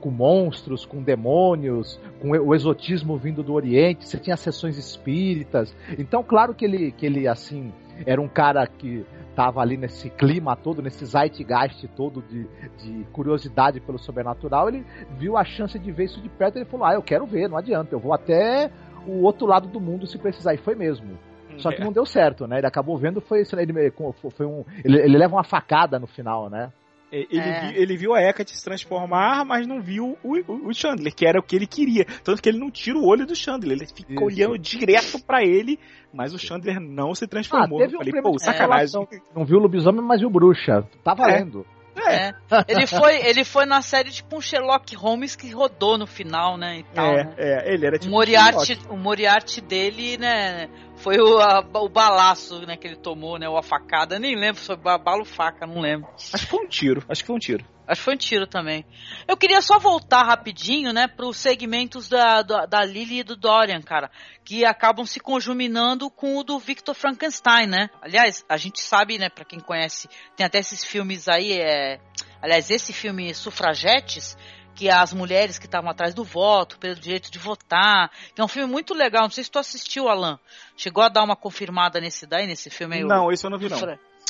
com 0.00 0.10
monstros, 0.10 0.84
com 0.84 1.02
demônios, 1.02 2.00
com 2.20 2.30
o 2.30 2.54
exotismo 2.54 3.16
vindo 3.16 3.42
do 3.42 3.54
Oriente, 3.54 4.06
você 4.06 4.18
tinha 4.18 4.36
sessões 4.36 4.76
espíritas. 4.76 5.74
Então, 5.98 6.22
claro 6.22 6.54
que 6.54 6.64
ele, 6.64 6.92
que 6.92 7.06
ele 7.06 7.26
assim, 7.26 7.72
era 8.06 8.20
um 8.20 8.28
cara 8.28 8.66
que 8.66 9.04
estava 9.34 9.60
ali 9.60 9.76
nesse 9.76 10.08
clima 10.08 10.54
todo, 10.56 10.80
nesse 10.80 11.04
zeitgeist 11.04 11.86
todo 11.88 12.22
de, 12.22 12.46
de 12.78 13.04
curiosidade 13.12 13.80
pelo 13.80 13.98
sobrenatural. 13.98 14.68
Ele 14.68 14.86
viu 15.18 15.36
a 15.36 15.44
chance 15.44 15.76
de 15.78 15.90
ver 15.90 16.04
isso 16.04 16.22
de 16.22 16.28
perto 16.28 16.56
e 16.56 16.58
ele 16.60 16.70
falou: 16.70 16.86
Ah, 16.86 16.94
eu 16.94 17.02
quero 17.02 17.26
ver, 17.26 17.48
não 17.48 17.58
adianta, 17.58 17.94
eu 17.94 17.98
vou 17.98 18.14
até 18.14 18.70
o 19.06 19.22
outro 19.22 19.46
lado 19.46 19.68
do 19.68 19.80
mundo 19.80 20.06
se 20.06 20.16
precisar. 20.16 20.54
E 20.54 20.58
foi 20.58 20.74
mesmo. 20.74 21.18
Só 21.58 21.70
que 21.70 21.82
É. 21.82 21.84
não 21.84 21.92
deu 21.92 22.06
certo, 22.06 22.46
né? 22.46 22.58
Ele 22.58 22.66
acabou 22.66 22.96
vendo, 22.96 23.20
foi, 23.20 23.42
ele, 23.52 23.92
foi 24.36 24.46
um, 24.46 24.64
ele, 24.84 24.98
ele 24.98 25.18
leva 25.18 25.36
uma 25.36 25.44
facada 25.44 25.98
no 25.98 26.06
final, 26.06 26.48
né? 26.48 26.72
É, 27.14 27.26
Ele, 27.30 27.40
É. 27.40 27.60
viu, 27.70 27.82
ele 27.82 27.96
viu 27.96 28.14
a 28.14 28.20
Hecate 28.20 28.56
se 28.56 28.64
transformar, 28.64 29.44
mas 29.44 29.66
não 29.68 29.80
viu 29.80 30.18
o, 30.22 30.36
o, 30.36 30.68
o 30.68 30.74
Chandler, 30.74 31.14
que 31.14 31.24
era 31.26 31.38
o 31.38 31.42
que 31.42 31.54
ele 31.54 31.66
queria. 31.66 32.04
Tanto 32.24 32.42
que 32.42 32.48
ele 32.48 32.58
não 32.58 32.70
tira 32.70 32.98
o 32.98 33.06
olho 33.06 33.24
do 33.24 33.36
Chandler, 33.36 33.76
ele 33.76 33.86
fica 33.86 34.12
Isso. 34.12 34.24
olhando 34.24 34.58
direto 34.58 35.24
pra 35.24 35.42
ele, 35.42 35.78
mas 36.12 36.34
o 36.34 36.38
Chandler 36.38 36.80
não 36.80 37.14
se 37.14 37.26
transformou. 37.28 37.78
Ah, 37.78 37.82
teve 37.84 37.94
Eu 37.94 37.98
falei, 38.04 38.22
pô, 38.22 38.38
sacanagem. 38.38 38.60
revelação. 39.00 39.08
Não 39.34 39.44
viu 39.44 39.58
o 39.58 39.60
lobisomem, 39.60 40.02
mas 40.02 40.20
viu 40.20 40.28
bruxa. 40.30 40.82
Tá 41.04 41.14
valendo. 41.14 41.64
É. 41.96 42.32
Ele 42.66 42.88
foi, 42.88 43.24
ele 43.24 43.44
foi 43.44 43.64
na 43.66 43.80
série 43.80 44.10
tipo 44.10 44.36
um 44.36 44.40
Sherlock 44.40 44.96
Holmes 44.96 45.36
que 45.36 45.48
rodou 45.52 45.96
no 45.96 46.08
final, 46.08 46.56
né? 46.56 46.78
E 46.80 46.82
tal, 46.92 47.06
É, 47.06 47.24
né? 47.24 47.34
é, 47.38 47.72
ele 47.72 47.86
era 47.86 47.96
tipo. 47.98 48.10
o 48.12 48.16
Moriarty, 48.16 48.78
o 48.90 48.96
Moriarty 48.96 49.60
dele, 49.60 50.18
né? 50.18 50.68
Foi 51.04 51.18
o, 51.18 51.38
a- 51.38 51.60
o 51.60 51.88
balaço 51.90 52.64
né, 52.66 52.78
que 52.78 52.86
ele 52.86 52.96
tomou, 52.96 53.38
né? 53.38 53.46
Ou 53.46 53.58
a 53.58 53.62
facada. 53.62 54.18
Nem 54.18 54.34
lembro 54.34 54.58
se 54.58 54.68
foi 54.68 54.76
ba- 54.76 54.96
bala 54.96 55.18
ou 55.18 55.26
faca, 55.26 55.66
não 55.66 55.78
lembro. 55.78 56.08
Acho 56.32 56.46
que 56.46 56.50
foi 56.50 56.64
um 56.64 56.66
tiro, 56.66 57.04
acho 57.06 57.20
que 57.22 57.26
foi 57.26 57.36
um 57.36 57.38
tiro. 57.38 57.62
Acho 57.86 58.00
que 58.00 58.04
foi 58.06 58.14
um 58.14 58.16
tiro 58.16 58.46
também. 58.46 58.86
Eu 59.28 59.36
queria 59.36 59.60
só 59.60 59.78
voltar 59.78 60.22
rapidinho, 60.22 60.94
né, 60.94 61.06
pros 61.06 61.36
segmentos 61.36 62.08
da, 62.08 62.40
da, 62.40 62.64
da 62.64 62.82
Lily 62.82 63.18
e 63.18 63.22
do 63.22 63.36
Dorian, 63.36 63.82
cara, 63.82 64.10
que 64.42 64.64
acabam 64.64 65.04
se 65.04 65.20
conjuminando 65.20 66.08
com 66.08 66.38
o 66.38 66.42
do 66.42 66.58
Victor 66.58 66.94
Frankenstein, 66.94 67.66
né? 67.66 67.90
Aliás, 68.00 68.42
a 68.48 68.56
gente 68.56 68.80
sabe, 68.80 69.18
né, 69.18 69.28
pra 69.28 69.44
quem 69.44 69.60
conhece, 69.60 70.08
tem 70.34 70.46
até 70.46 70.58
esses 70.58 70.82
filmes 70.82 71.28
aí, 71.28 71.52
é... 71.52 72.00
aliás, 72.40 72.70
esse 72.70 72.94
filme 72.94 73.34
Sufragetes, 73.34 74.38
que 74.74 74.90
as 74.90 75.12
mulheres 75.12 75.58
que 75.58 75.66
estavam 75.66 75.90
atrás 75.90 76.14
do 76.14 76.24
voto, 76.24 76.78
pelo 76.78 76.94
direito 76.96 77.30
de 77.30 77.38
votar, 77.38 78.10
que 78.34 78.40
é 78.40 78.44
um 78.44 78.48
filme 78.48 78.70
muito 78.70 78.92
legal, 78.92 79.22
não 79.22 79.30
sei 79.30 79.44
se 79.44 79.50
tu 79.50 79.58
assistiu, 79.58 80.08
Alan. 80.08 80.38
Chegou 80.76 81.02
a 81.02 81.08
dar 81.08 81.22
uma 81.22 81.36
confirmada 81.36 82.00
nesse 82.00 82.26
daí, 82.26 82.46
nesse 82.46 82.70
filme 82.70 82.96
aí? 82.96 83.04
Não, 83.04 83.30
esse 83.30 83.46
eu 83.46 83.50
não 83.50 83.58
vi, 83.58 83.68
não. 83.68 83.78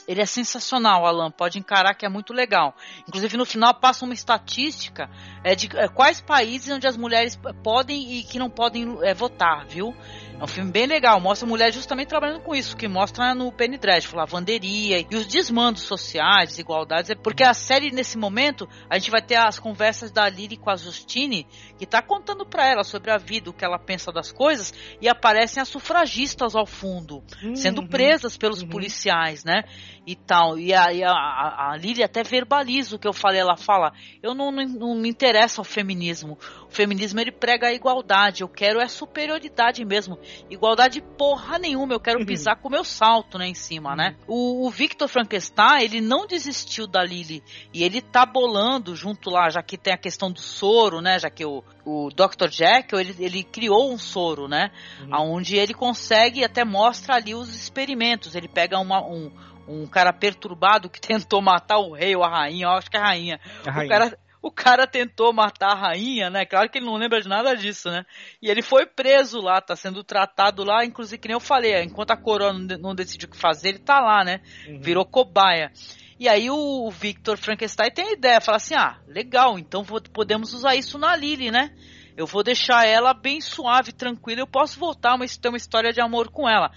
Ele 0.07 0.21
é 0.21 0.27
sensacional, 0.27 1.07
Alan. 1.07 1.31
Pode 1.31 1.59
encarar 1.59 1.95
que 1.95 2.05
é 2.05 2.09
muito 2.09 2.33
legal. 2.33 2.77
Inclusive, 3.09 3.37
no 3.37 3.47
final 3.47 3.75
passa 3.75 4.05
uma 4.05 4.13
estatística 4.13 5.09
é, 5.43 5.55
de 5.55 5.75
é, 5.77 5.89
quais 5.89 6.21
países 6.21 6.71
onde 6.71 6.87
as 6.87 6.97
mulheres 6.97 7.39
podem 7.63 8.19
e 8.19 8.23
que 8.23 8.39
não 8.39 8.51
podem 8.51 8.99
é, 9.03 9.15
votar, 9.15 9.67
viu? 9.67 9.95
É 10.39 10.43
um 10.45 10.47
filme 10.49 10.71
bem 10.71 10.87
legal. 10.87 11.21
Mostra 11.21 11.49
mulheres 11.49 11.75
justamente 11.75 12.09
trabalhando 12.09 12.41
com 12.41 12.55
isso, 12.55 12.77
que 12.77 12.89
mostra 12.89 13.35
no 13.35 13.53
Penny 13.53 13.79
Dreadful, 13.79 14.19
lavanderia 14.19 15.01
e 15.09 15.17
os 15.17 15.27
desmandos 15.27 15.83
sociais, 15.83 16.51
desigualdades. 16.51 17.11
É 17.11 17.15
porque 17.15 17.45
a 17.45 17.55
série, 17.55 17.91
nesse 17.91 18.19
momento, 18.19 18.69
a 18.91 18.99
gente 18.99 19.11
vai 19.11 19.23
ter 19.23 19.37
as 19.37 19.59
conversas 19.59 20.11
da 20.11 20.29
Lily 20.29 20.57
com 20.57 20.71
a 20.71 20.77
Justine, 20.77 21.47
que 21.79 21.87
tá 21.87 22.03
contando 22.03 22.45
pra 22.45 22.67
ela 22.67 22.83
sobre 22.83 23.11
a 23.11 23.17
vida, 23.17 23.49
o 23.49 23.53
que 23.53 23.65
ela 23.65 23.79
pensa 23.79 24.11
das 24.13 24.33
coisas, 24.33 24.75
e 25.01 25.09
aparecem 25.09 25.63
as 25.63 25.69
sufragistas 25.69 26.55
ao 26.55 26.67
fundo, 26.67 27.23
sendo 27.55 27.83
Uhum. 27.83 27.89
presas 27.89 28.37
pelos 28.37 28.63
policiais, 28.65 29.45
né? 29.45 29.63
E 30.07 30.15
tal. 30.15 30.59
E 30.59 30.75
a, 30.75 30.93
e 30.93 31.03
a, 31.03 31.11
a, 31.13 31.77
Lily 31.79 32.03
até 32.03 32.23
verbaliza 32.23 32.97
o 32.97 32.99
que 32.99 33.09
eu 33.09 33.13
falei. 33.13 33.41
Ela 33.41 33.57
fala: 33.57 33.93
Eu 34.23 34.35
não, 34.35 34.51
não, 34.51 34.65
não 34.67 34.95
me 34.97 35.09
interessa 35.09 35.61
o 35.61 35.65
feminismo. 35.65 36.39
O 36.75 36.77
feminismo 36.77 37.21
ele 37.21 37.31
prega 37.31 37.69
a 37.69 37.73
igualdade. 37.73 38.43
Eu 38.43 38.49
quero 38.49 38.81
é 38.81 38.89
superioridade 38.89 39.85
mesmo. 39.85 40.19
Igualdade 40.51 41.01
porra 41.01 41.57
nenhuma. 41.57 41.95
Eu 41.95 42.01
quero 42.01 42.27
pisar 42.27 42.57
com 42.57 42.67
o 42.67 42.71
meu 42.71 42.83
salto, 42.83 43.39
né? 43.39 43.47
Em 43.47 43.55
cima, 43.55 43.95
né? 43.95 44.17
O, 44.27 44.67
o 44.67 44.71
Victor 44.71 45.07
Frankenstein, 45.07 45.85
ele 45.85 46.01
não 46.01 46.27
desistiu 46.27 46.89
da 46.89 47.01
Lily. 47.05 47.45
E 47.73 47.85
ele 47.85 48.03
tá 48.03 48.27
bolando 48.27 48.97
junto 48.97 49.31
lá, 49.31 49.49
já 49.51 49.63
que 49.63 49.79
tem 49.79 49.95
a 49.95 49.97
questão 49.97 50.33
do 50.33 50.41
soro, 50.41 51.01
né? 51.01 51.17
Já 51.17 51.31
que 51.31 51.45
o, 51.45 51.63
o 51.87 52.09
Dr. 52.09 52.51
Jekyll, 52.51 52.99
ele, 52.99 53.15
ele 53.21 53.45
criou 53.45 53.93
um 53.93 53.97
soro, 53.97 54.49
né? 54.49 54.73
Onde 55.13 55.57
ele 55.57 55.75
consegue 55.75 56.43
até 56.43 56.65
mostra 56.65 57.15
ali 57.15 57.37
os 57.37 57.55
experimentos. 57.55 58.35
Ele 58.35 58.49
pega 58.49 58.81
uma, 58.81 59.01
um, 59.01 59.31
um 59.69 59.87
cara 59.87 60.13
perturbado 60.13 60.91
que 60.91 61.01
tentou 61.01 61.41
matar 61.41 61.79
o 61.79 61.93
rei 61.93 62.17
ou 62.17 62.25
a 62.25 62.29
rainha, 62.29 62.67
eu 62.67 62.71
acho 62.71 62.91
que 62.91 62.97
é 62.97 63.01
a 63.01 63.05
rainha. 63.05 63.41
A 63.65 63.71
O 63.71 63.71
rainha. 63.71 63.89
cara, 63.89 64.19
o 64.47 64.51
cara 64.51 64.87
tentou 64.87 65.33
matar 65.33 65.71
a 65.73 65.75
rainha, 65.75 66.29
né? 66.29 66.45
Claro 66.45 66.69
que 66.69 66.77
ele 66.77 66.85
não 66.85 66.97
lembra 66.99 67.19
de 67.19 67.27
nada 67.27 67.57
disso, 67.57 67.91
né? 67.91 68.05
E 68.43 68.51
ele 68.51 68.61
foi 68.61 68.85
preso 68.85 69.41
lá, 69.41 69.59
tá 69.59 69.75
sendo 69.75 70.05
tratado 70.05 70.63
lá, 70.63 70.85
inclusive 70.85 71.17
que 71.19 71.29
nem 71.29 71.35
eu 71.35 71.41
falei, 71.41 71.83
enquanto 71.83 72.11
a 72.11 72.17
coroa 72.17 72.53
não, 72.53 72.67
de- 72.67 72.77
não 72.77 72.95
decidiu 72.95 73.27
o 73.27 73.31
que 73.31 73.39
fazer, 73.39 73.71
ele 73.71 73.79
tá 73.79 74.01
lá, 74.01 74.23
né? 74.23 74.43
Virou 74.83 75.07
cobaia. 75.07 75.73
E 76.21 76.29
aí 76.29 76.51
o 76.51 76.91
Victor 76.91 77.39
Frankenstein 77.39 77.91
tem 77.91 78.09
a 78.09 78.13
ideia, 78.13 78.41
fala 78.41 78.59
assim: 78.59 78.75
"Ah, 78.75 78.99
legal, 79.09 79.59
então 79.59 79.83
vou- 79.83 80.03
podemos 80.13 80.53
usar 80.53 80.77
isso 80.77 80.99
na 80.99 81.17
Lily, 81.17 81.51
né? 81.51 81.75
Eu 82.15 82.27
vou 82.27 82.43
deixar 82.43 82.87
ela 82.87 83.15
bem 83.15 83.41
suave, 83.41 83.93
tranquila, 83.93 84.43
eu 84.43 84.47
posso 84.47 84.79
voltar 84.79 85.15
a 85.15 85.19
ter 85.41 85.49
uma 85.49 85.57
história 85.57 85.91
de 85.91 86.03
amor 86.03 86.29
com 86.31 86.47
ela." 86.47 86.71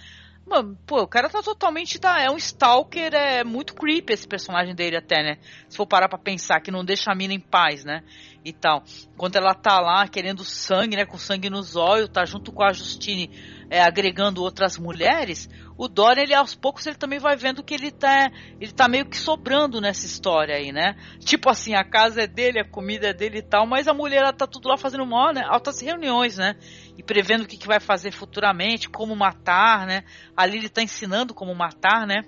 Mano, 0.47 0.77
pô, 0.87 1.01
o 1.01 1.07
cara 1.07 1.29
tá 1.29 1.41
totalmente. 1.43 1.99
Tá, 1.99 2.21
é 2.21 2.31
um 2.31 2.37
stalker, 2.37 3.13
é 3.13 3.43
muito 3.43 3.75
creepy 3.75 4.13
esse 4.13 4.25
personagem 4.25 4.73
dele, 4.73 4.95
até, 4.95 5.21
né? 5.21 5.37
Se 5.67 5.75
for 5.75 5.85
parar 5.85 6.07
pra 6.07 6.17
pensar, 6.17 6.61
que 6.61 6.71
não 6.71 6.85
deixa 6.85 7.11
a 7.11 7.15
mina 7.15 7.33
em 7.33 7.39
paz, 7.39 7.83
né? 7.83 8.01
E 8.45 8.53
tal. 8.53 8.81
Enquanto 9.13 9.35
ela 9.35 9.53
tá 9.53 9.81
lá 9.81 10.07
querendo 10.07 10.45
sangue, 10.45 10.95
né? 10.95 11.05
Com 11.05 11.17
sangue 11.17 11.49
nos 11.49 11.75
olhos, 11.75 12.07
tá 12.07 12.23
junto 12.23 12.53
com 12.53 12.63
a 12.63 12.71
Justine 12.71 13.29
é, 13.69 13.81
agregando 13.81 14.41
outras 14.41 14.77
mulheres. 14.77 15.49
O 15.77 15.87
Dorian, 15.87 16.23
ele 16.23 16.33
aos 16.33 16.55
poucos, 16.55 16.85
ele 16.87 16.95
também 16.95 17.19
vai 17.19 17.35
vendo 17.35 17.63
que 17.63 17.73
ele 17.73 17.91
tá, 17.91 18.31
ele 18.59 18.71
tá 18.71 18.87
meio 18.87 19.05
que 19.05 19.17
sobrando 19.17 19.79
nessa 19.79 20.05
história 20.05 20.55
aí, 20.55 20.71
né? 20.71 20.95
Tipo 21.19 21.49
assim, 21.49 21.75
a 21.75 21.83
casa 21.83 22.21
é 22.21 22.27
dele, 22.27 22.59
a 22.59 22.65
comida 22.67 23.07
é 23.09 23.13
dele 23.13 23.39
e 23.39 23.41
tal, 23.43 23.67
mas 23.67 23.87
a 23.87 23.93
mulher 23.93 24.17
ela 24.23 24.33
tá 24.33 24.47
tudo 24.47 24.67
lá 24.69 24.77
fazendo 24.77 25.05
mó, 25.05 25.31
né? 25.31 25.43
Altas 25.45 25.81
reuniões, 25.81 26.37
né? 26.37 26.55
E 26.97 27.03
prevendo 27.03 27.43
o 27.43 27.47
que, 27.47 27.57
que 27.57 27.67
vai 27.67 27.79
fazer 27.79 28.11
futuramente, 28.11 28.89
como 28.89 29.15
matar, 29.15 29.85
né? 29.85 30.03
A 30.35 30.45
Lily 30.45 30.69
tá 30.69 30.81
ensinando 30.81 31.33
como 31.33 31.53
matar, 31.53 32.07
né? 32.07 32.23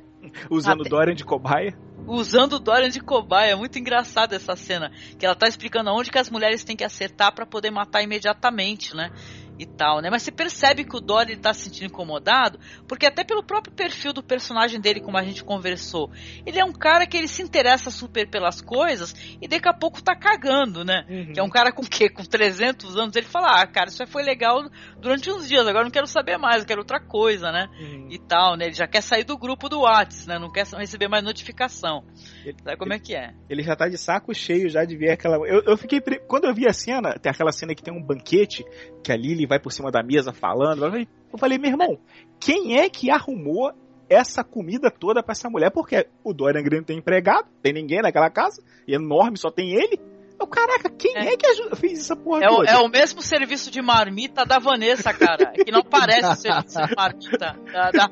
Usando 0.49 0.81
Até- 0.81 0.89
Dorian 0.89 1.15
de 1.15 1.23
cobaia. 1.23 1.73
usando 2.05 2.53
o 2.53 2.59
Dorian 2.59 2.89
de 2.89 2.99
cobaia. 2.99 3.51
É 3.53 3.55
muito 3.55 3.79
engraçado 3.79 4.33
essa 4.33 4.53
cena. 4.55 4.91
Que 5.17 5.25
ela 5.25 5.33
tá 5.35 5.47
explicando 5.47 5.89
aonde 5.89 6.11
que 6.11 6.17
as 6.19 6.29
mulheres 6.29 6.63
têm 6.65 6.75
que 6.75 6.83
acertar 6.83 7.33
para 7.33 7.45
poder 7.45 7.71
matar 7.71 8.03
imediatamente, 8.03 8.93
né? 8.93 9.11
E 9.59 9.65
tal, 9.65 10.01
né? 10.01 10.09
Mas 10.09 10.23
você 10.23 10.31
percebe 10.31 10.85
que 10.85 10.95
o 10.95 11.01
Dory 11.01 11.35
tá 11.35 11.53
se 11.53 11.65
sentindo 11.65 11.87
incomodado, 11.87 12.57
porque 12.87 13.05
até 13.05 13.25
pelo 13.25 13.43
próprio 13.43 13.73
perfil 13.73 14.13
do 14.13 14.23
personagem 14.23 14.79
dele, 14.79 15.01
como 15.01 15.17
a 15.17 15.23
gente 15.23 15.43
conversou, 15.43 16.09
ele 16.45 16.57
é 16.57 16.63
um 16.63 16.71
cara 16.71 17.05
que 17.05 17.17
ele 17.17 17.27
se 17.27 17.43
interessa 17.43 17.91
super 17.91 18.29
pelas 18.29 18.61
coisas 18.61 19.13
e 19.41 19.47
daqui 19.47 19.67
a 19.67 19.73
pouco 19.73 20.01
tá 20.01 20.15
cagando, 20.15 20.85
né? 20.85 21.05
Uhum. 21.09 21.33
Que 21.33 21.39
é 21.39 21.43
um 21.43 21.49
cara 21.49 21.73
com 21.73 21.83
quê? 21.83 22.09
Com 22.09 22.23
300 22.23 22.95
anos, 22.95 23.15
ele 23.17 23.25
fala, 23.25 23.61
ah, 23.61 23.67
cara, 23.67 23.89
isso 23.89 24.05
foi 24.07 24.23
legal 24.23 24.63
durante 24.97 25.29
uns 25.29 25.47
dias, 25.47 25.67
agora 25.67 25.83
não 25.83 25.91
quero 25.91 26.07
saber 26.07 26.37
mais, 26.37 26.61
eu 26.61 26.67
quero 26.67 26.79
outra 26.79 27.01
coisa, 27.01 27.51
né? 27.51 27.67
Uhum. 27.81 28.07
E 28.09 28.17
tal, 28.17 28.55
né? 28.55 28.65
Ele 28.65 28.73
já 28.75 28.87
quer 28.87 29.01
sair 29.01 29.25
do 29.25 29.37
grupo 29.37 29.67
do 29.67 29.81
Whats, 29.81 30.25
né? 30.25 30.39
Não 30.39 30.49
quer 30.49 30.65
receber 30.65 31.09
mais 31.09 31.23
notificação. 31.23 32.03
Ele, 32.45 32.55
Sabe 32.63 32.77
como 32.77 32.93
é 32.93 32.99
que 32.99 33.13
é? 33.13 33.33
Ele 33.49 33.61
já 33.61 33.75
tá 33.75 33.89
de 33.89 33.97
saco 33.97 34.33
cheio 34.33 34.69
já 34.69 34.85
de 34.85 34.95
ver 34.95 35.11
aquela. 35.11 35.35
Eu, 35.47 35.63
eu 35.65 35.77
fiquei. 35.77 35.99
Quando 36.27 36.45
eu 36.45 36.53
vi 36.53 36.67
a 36.67 36.73
cena, 36.73 37.13
tem 37.19 37.31
aquela 37.31 37.51
cena 37.51 37.75
que 37.75 37.83
tem 37.83 37.93
um 37.93 38.01
banquete, 38.01 38.63
que 39.03 39.11
a 39.11 39.17
Lily 39.17 39.48
vai 39.49 39.59
por 39.59 39.71
cima 39.71 39.91
da 39.91 40.03
mesa 40.03 40.31
falando. 40.31 40.85
Eu 40.85 41.37
falei, 41.37 41.57
meu 41.57 41.71
irmão, 41.71 41.99
quem 42.39 42.79
é 42.79 42.87
que 42.89 43.09
arrumou 43.09 43.73
essa 44.07 44.43
comida 44.43 44.89
toda 44.89 45.21
para 45.21 45.33
essa 45.33 45.49
mulher? 45.49 45.71
Porque 45.71 46.07
o 46.23 46.33
Dorian 46.33 46.63
Gray 46.63 46.79
não 46.79 46.85
tem 46.85 46.99
empregado, 46.99 47.47
tem 47.61 47.73
ninguém 47.73 48.01
naquela 48.01 48.29
casa, 48.29 48.63
e 48.87 48.93
é 48.93 48.95
enorme, 48.95 49.37
só 49.37 49.51
tem 49.51 49.73
ele. 49.73 49.99
Eu, 50.39 50.47
caraca, 50.47 50.89
quem 50.89 51.17
é, 51.17 51.33
é 51.33 51.37
que 51.37 51.45
ajuda, 51.45 51.75
fez 51.75 51.99
essa 51.99 52.15
porra 52.15 52.45
é 52.45 52.49
o, 52.49 52.63
é 52.63 52.77
o, 52.77 52.87
mesmo 52.87 53.21
serviço 53.21 53.69
de 53.69 53.81
marmita 53.81 54.45
da 54.45 54.57
Vanessa, 54.57 55.13
cara. 55.13 55.47
que 55.51 55.69
não 55.69 55.83
parece 55.83 56.23
o 56.31 56.35
serviço 56.35 56.87
de 56.87 56.95
marmita. 56.95 57.59
Da, 57.73 57.91
da... 57.91 58.09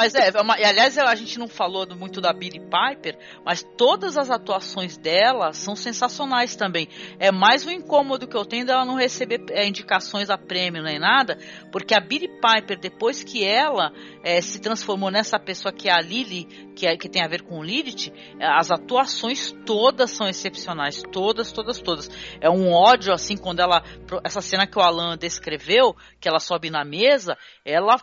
Mas 0.00 0.14
é, 0.14 0.30
é 0.34 0.40
uma, 0.40 0.58
e 0.58 0.64
aliás, 0.64 0.96
a 0.96 1.14
gente 1.14 1.38
não 1.38 1.46
falou 1.46 1.86
muito 1.94 2.22
da 2.22 2.32
Billy 2.32 2.58
Piper, 2.58 3.18
mas 3.44 3.62
todas 3.76 4.16
as 4.16 4.30
atuações 4.30 4.96
dela 4.96 5.52
são 5.52 5.76
sensacionais 5.76 6.56
também. 6.56 6.88
É 7.18 7.30
mais 7.30 7.66
um 7.66 7.70
incômodo 7.70 8.26
que 8.26 8.34
eu 8.34 8.46
tenho 8.46 8.64
dela 8.64 8.86
não 8.86 8.94
receber 8.94 9.44
é, 9.50 9.66
indicações 9.66 10.30
a 10.30 10.38
prêmio 10.38 10.82
nem 10.82 10.98
nada, 10.98 11.36
porque 11.70 11.94
a 11.94 12.00
Billy 12.00 12.28
Piper, 12.28 12.80
depois 12.80 13.22
que 13.22 13.44
ela 13.44 13.92
é, 14.24 14.40
se 14.40 14.58
transformou 14.58 15.10
nessa 15.10 15.38
pessoa 15.38 15.70
que 15.70 15.90
é 15.90 15.92
a 15.92 16.00
Lily, 16.00 16.46
que, 16.74 16.86
é, 16.86 16.96
que 16.96 17.06
tem 17.06 17.22
a 17.22 17.28
ver 17.28 17.42
com 17.42 17.62
Lilith, 17.62 18.10
as 18.40 18.70
atuações 18.70 19.52
todas 19.66 20.12
são 20.12 20.26
excepcionais. 20.26 21.02
Todas, 21.12 21.52
todas, 21.52 21.78
todas. 21.78 22.10
É 22.40 22.48
um 22.48 22.72
ódio, 22.72 23.12
assim, 23.12 23.36
quando 23.36 23.60
ela. 23.60 23.82
Essa 24.24 24.40
cena 24.40 24.66
que 24.66 24.78
o 24.78 24.82
Alan 24.82 25.18
descreveu, 25.18 25.94
que 26.18 26.26
ela 26.26 26.40
sobe 26.40 26.70
na 26.70 26.86
mesa, 26.86 27.36
ela 27.66 27.98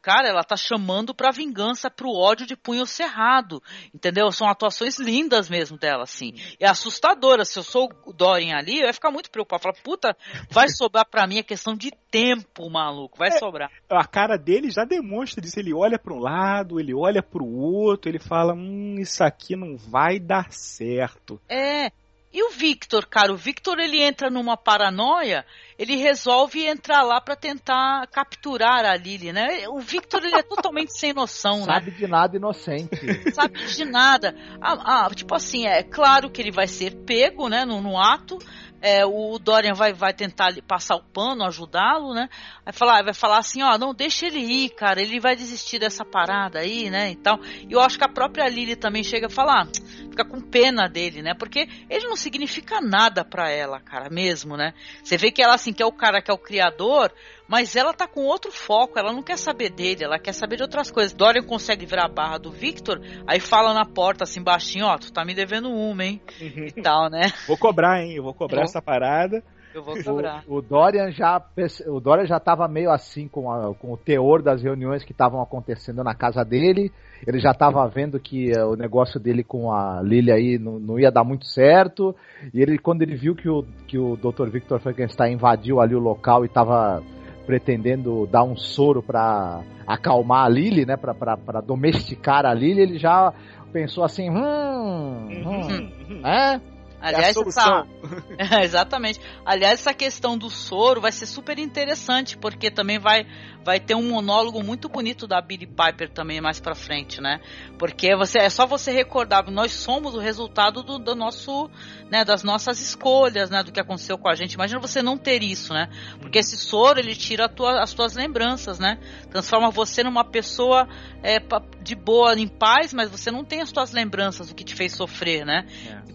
cara, 0.00 0.28
ela 0.28 0.44
tá 0.44 0.56
chamando 0.56 1.14
pra 1.14 1.30
vingança, 1.30 1.90
pro 1.90 2.10
ódio 2.10 2.46
de 2.46 2.56
punho 2.56 2.86
cerrado, 2.86 3.62
entendeu? 3.94 4.30
São 4.30 4.48
atuações 4.48 4.98
lindas 4.98 5.48
mesmo 5.48 5.76
dela, 5.76 6.04
assim. 6.04 6.34
É 6.60 6.68
assustadora. 6.68 7.44
Se 7.44 7.58
eu 7.58 7.62
sou 7.62 7.90
o 8.04 8.12
Dorian 8.12 8.56
ali, 8.56 8.80
eu 8.80 8.86
ia 8.86 8.92
ficar 8.92 9.10
muito 9.10 9.30
preocupado. 9.30 9.62
Falar, 9.62 9.76
puta, 9.82 10.16
vai 10.50 10.68
sobrar 10.68 11.06
pra 11.06 11.26
mim 11.26 11.38
a 11.38 11.44
questão 11.44 11.74
de 11.74 11.90
tempo, 12.10 12.68
maluco, 12.70 13.18
vai 13.18 13.28
é, 13.28 13.38
sobrar. 13.38 13.70
A 13.90 14.06
cara 14.06 14.36
dele 14.36 14.70
já 14.70 14.84
demonstra 14.84 15.44
isso. 15.44 15.58
Ele 15.58 15.74
olha 15.74 15.98
para 15.98 16.14
um 16.14 16.18
lado, 16.18 16.78
ele 16.78 16.94
olha 16.94 17.22
pro 17.22 17.46
outro, 17.46 18.10
ele 18.10 18.18
fala, 18.18 18.54
hum, 18.54 18.96
isso 18.98 19.22
aqui 19.24 19.56
não 19.56 19.76
vai 19.76 20.18
dar 20.18 20.52
certo. 20.52 21.40
É, 21.48 21.90
e 22.32 22.42
o 22.42 22.50
Victor, 22.50 23.06
cara, 23.06 23.32
o 23.32 23.36
Victor 23.36 23.78
ele 23.78 24.00
entra 24.00 24.30
numa 24.30 24.56
paranoia, 24.56 25.44
ele 25.78 25.96
resolve 25.96 26.64
entrar 26.64 27.02
lá 27.02 27.20
para 27.20 27.36
tentar 27.36 28.06
capturar 28.06 28.86
a 28.86 28.96
Lily, 28.96 29.32
né? 29.32 29.68
O 29.68 29.80
Victor 29.80 30.24
ele 30.24 30.36
é 30.36 30.42
totalmente 30.42 30.98
sem 30.98 31.12
noção, 31.12 31.64
Sabe 31.64 31.66
né? 31.66 31.74
Sabe 31.74 31.90
de 31.90 32.06
nada 32.06 32.36
inocente. 32.36 32.96
Sabe 33.34 33.66
de 33.66 33.84
nada. 33.84 34.34
Ah, 34.60 35.04
ah, 35.06 35.10
tipo 35.14 35.34
assim, 35.34 35.66
é 35.66 35.82
claro 35.82 36.30
que 36.30 36.40
ele 36.40 36.50
vai 36.50 36.66
ser 36.66 37.04
pego, 37.04 37.50
né, 37.50 37.66
no, 37.66 37.82
no 37.82 37.98
ato, 37.98 38.38
é, 38.82 39.06
o 39.06 39.38
Dorian 39.38 39.74
vai, 39.74 39.92
vai 39.92 40.12
tentar 40.12 40.52
passar 40.66 40.96
o 40.96 41.02
pano, 41.02 41.44
ajudá-lo, 41.44 42.12
né? 42.12 42.28
Vai 42.64 42.72
falar, 42.72 43.04
vai 43.04 43.14
falar 43.14 43.38
assim, 43.38 43.62
ó, 43.62 43.78
não 43.78 43.94
deixa 43.94 44.26
ele 44.26 44.40
ir, 44.40 44.70
cara, 44.70 45.00
ele 45.00 45.20
vai 45.20 45.36
desistir 45.36 45.78
dessa 45.78 46.04
parada 46.04 46.58
aí, 46.58 46.90
né? 46.90 47.08
Então, 47.08 47.38
e 47.68 47.72
eu 47.72 47.80
acho 47.80 47.96
que 47.96 48.04
a 48.04 48.08
própria 48.08 48.48
Lily 48.48 48.74
também 48.74 49.04
chega 49.04 49.28
a 49.28 49.30
falar, 49.30 49.68
fica 50.10 50.24
com 50.24 50.40
pena 50.40 50.88
dele, 50.88 51.22
né? 51.22 51.32
Porque 51.32 51.68
ele 51.88 52.08
não 52.08 52.16
significa 52.16 52.80
nada 52.80 53.24
para 53.24 53.48
ela, 53.48 53.78
cara, 53.78 54.10
mesmo, 54.10 54.56
né? 54.56 54.74
Você 55.04 55.16
vê 55.16 55.30
que 55.30 55.40
ela 55.40 55.54
assim, 55.54 55.72
que 55.72 55.82
é 55.82 55.86
o 55.86 55.92
cara 55.92 56.20
que 56.20 56.30
é 56.30 56.34
o 56.34 56.38
criador, 56.38 57.12
mas 57.48 57.76
ela 57.76 57.92
tá 57.92 58.06
com 58.06 58.22
outro 58.22 58.50
foco, 58.50 58.98
ela 58.98 59.12
não 59.12 59.22
quer 59.22 59.36
saber 59.36 59.70
dele, 59.70 60.04
ela 60.04 60.18
quer 60.18 60.32
saber 60.32 60.56
de 60.56 60.62
outras 60.62 60.90
coisas. 60.90 61.12
Dorian 61.12 61.42
consegue 61.42 61.86
virar 61.86 62.06
a 62.06 62.12
barra 62.12 62.38
do 62.38 62.50
Victor, 62.50 63.00
aí 63.26 63.40
fala 63.40 63.74
na 63.74 63.84
porta 63.84 64.24
assim 64.24 64.42
baixinho, 64.42 64.86
ó, 64.86 64.96
tu 64.96 65.12
tá 65.12 65.24
me 65.24 65.34
devendo 65.34 65.70
uma, 65.70 66.04
hein? 66.04 66.20
Uhum. 66.40 66.66
E 66.66 66.82
tal, 66.82 67.10
né? 67.10 67.32
Vou 67.46 67.56
cobrar, 67.56 68.02
hein? 68.02 68.14
Eu 68.14 68.22
vou 68.22 68.34
cobrar 68.34 68.62
essa 68.62 68.80
parada. 68.80 69.42
Eu 69.74 69.82
vou 69.82 70.02
cobrar. 70.02 70.44
O, 70.46 70.56
o, 70.56 70.62
Dorian 70.62 71.10
já 71.10 71.42
o 71.86 71.98
Dorian 71.98 72.26
já 72.26 72.38
tava 72.38 72.68
meio 72.68 72.90
assim 72.90 73.26
com, 73.26 73.50
a, 73.50 73.74
com 73.74 73.92
o 73.92 73.96
teor 73.96 74.42
das 74.42 74.62
reuniões 74.62 75.02
que 75.02 75.12
estavam 75.12 75.40
acontecendo 75.40 76.04
na 76.04 76.14
casa 76.14 76.44
dele. 76.44 76.92
Ele 77.26 77.38
já 77.38 77.52
estava 77.52 77.86
vendo 77.88 78.20
que 78.20 78.52
uh, 78.52 78.70
o 78.70 78.76
negócio 78.76 79.18
dele 79.18 79.42
com 79.42 79.72
a 79.72 80.02
Lily 80.02 80.30
aí 80.30 80.58
não, 80.58 80.78
não, 80.78 80.98
ia 80.98 81.10
dar 81.10 81.24
muito 81.24 81.46
certo. 81.46 82.14
E 82.52 82.60
ele, 82.60 82.78
quando 82.78 83.02
ele 83.02 83.16
viu 83.16 83.34
que 83.34 83.48
o, 83.48 83.64
que 83.86 83.98
o 83.98 84.16
Dr. 84.16 84.50
Victor 84.50 84.80
Frankenstein 84.80 85.34
invadiu 85.34 85.80
ali 85.80 85.94
o 85.94 86.00
local 86.00 86.44
e 86.44 86.48
estava 86.48 87.02
pretendendo 87.46 88.26
dar 88.26 88.44
um 88.44 88.56
soro 88.56 89.02
para 89.02 89.62
acalmar 89.86 90.46
a 90.46 90.48
Lily, 90.48 90.86
né, 90.86 90.96
para 90.96 91.60
domesticar 91.60 92.46
a 92.46 92.54
Lily, 92.54 92.80
ele 92.80 92.98
já 92.98 93.32
pensou 93.72 94.04
assim, 94.04 94.30
hum, 94.30 95.28
hum, 95.28 95.90
uhum. 96.08 96.26
é? 96.26 96.60
Aliás, 97.02 97.36
é 98.38 98.44
essa... 98.44 98.62
exatamente. 98.62 99.20
Aliás, 99.44 99.80
essa 99.80 99.92
questão 99.92 100.38
do 100.38 100.48
soro 100.48 101.00
vai 101.00 101.12
ser 101.12 101.26
super 101.26 101.58
interessante, 101.58 102.38
porque 102.38 102.70
também 102.70 102.98
vai 102.98 103.26
vai 103.64 103.80
ter 103.80 103.94
um 103.94 104.08
monólogo 104.08 104.62
muito 104.62 104.88
bonito 104.88 105.26
da 105.26 105.40
Billy 105.40 105.66
Piper 105.66 106.10
também 106.10 106.40
mais 106.40 106.60
para 106.60 106.74
frente, 106.74 107.20
né? 107.20 107.40
Porque 107.78 108.14
você 108.16 108.38
é 108.38 108.50
só 108.50 108.66
você 108.66 108.90
recordar, 108.90 109.48
nós 109.50 109.72
somos 109.72 110.14
o 110.14 110.18
resultado 110.18 110.82
do, 110.82 110.98
do, 110.98 111.14
nosso, 111.14 111.70
né, 112.10 112.24
das 112.24 112.42
nossas 112.42 112.80
escolhas, 112.80 113.50
né, 113.50 113.62
do 113.62 113.72
que 113.72 113.80
aconteceu 113.80 114.18
com 114.18 114.28
a 114.28 114.34
gente. 114.34 114.54
Imagina 114.54 114.80
você 114.80 115.02
não 115.02 115.16
ter 115.16 115.42
isso, 115.42 115.72
né? 115.72 115.88
Porque 116.20 116.38
esse 116.38 116.56
soro 116.56 116.98
ele 116.98 117.14
tira 117.14 117.48
tua, 117.48 117.80
as 117.80 117.92
tuas 117.92 118.14
lembranças, 118.14 118.78
né? 118.78 118.98
Transforma 119.30 119.70
você 119.70 120.02
numa 120.02 120.24
pessoa 120.24 120.88
é, 121.22 121.38
de 121.82 121.94
boa, 121.94 122.38
em 122.38 122.48
paz, 122.48 122.92
mas 122.92 123.10
você 123.10 123.30
não 123.30 123.44
tem 123.44 123.60
as 123.60 123.70
tuas 123.70 123.92
lembranças 123.92 124.48
do 124.48 124.54
que 124.54 124.64
te 124.64 124.74
fez 124.74 124.92
sofrer, 124.92 125.44
né? 125.44 125.66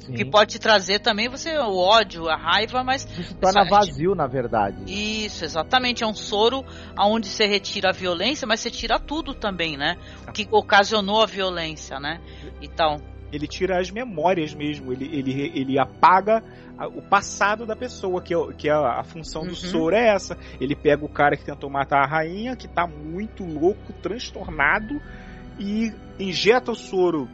É, 0.09 0.13
que 0.13 0.25
pode 0.25 0.53
te 0.53 0.59
trazer 0.59 0.99
também 0.99 1.27
você 1.27 1.57
o 1.57 1.77
ódio, 1.77 2.29
a 2.29 2.35
raiva, 2.35 2.83
mas 2.83 3.05
isso 3.05 3.29
se 3.29 3.35
torna 3.35 3.67
vazio, 3.69 4.15
na 4.15 4.27
verdade. 4.27 4.77
Isso, 4.87 5.43
exatamente, 5.43 6.03
é 6.03 6.07
um 6.07 6.13
soro 6.13 6.63
aonde 6.95 7.27
você 7.27 7.45
retira 7.45 7.89
a 7.89 7.93
violência, 7.93 8.47
mas 8.47 8.59
você 8.59 8.71
tira 8.71 8.99
tudo 8.99 9.33
também, 9.33 9.77
né? 9.77 9.97
O 10.27 10.31
que 10.31 10.47
ocasionou 10.51 11.21
a 11.21 11.25
violência, 11.25 11.99
né? 11.99 12.21
Então. 12.61 13.01
Ele 13.31 13.45
tira 13.45 13.79
as 13.79 13.91
memórias 13.91 14.53
mesmo, 14.53 14.93
ele, 14.93 15.05
ele, 15.13 15.51
ele 15.53 15.77
apaga 15.77 16.41
o 16.95 17.01
passado 17.01 17.65
da 17.65 17.75
pessoa, 17.75 18.21
que 18.21 18.33
é, 18.33 18.53
que 18.53 18.69
é 18.69 18.73
a, 18.73 19.03
função 19.03 19.43
do 19.43 19.49
uhum. 19.49 19.55
soro 19.55 19.95
é 19.95 20.09
essa. 20.09 20.37
Ele 20.61 20.75
pega 20.75 21.03
o 21.03 21.09
cara 21.09 21.35
que 21.35 21.43
tentou 21.43 21.69
matar 21.69 22.03
a 22.03 22.07
rainha, 22.07 22.55
que 22.55 22.67
tá 22.67 22.85
muito 22.85 23.43
louco, 23.43 23.91
transtornado, 24.01 25.01
e 25.59 25.91
injeta 26.19 26.71
o 26.71 26.75
soro 26.75 27.27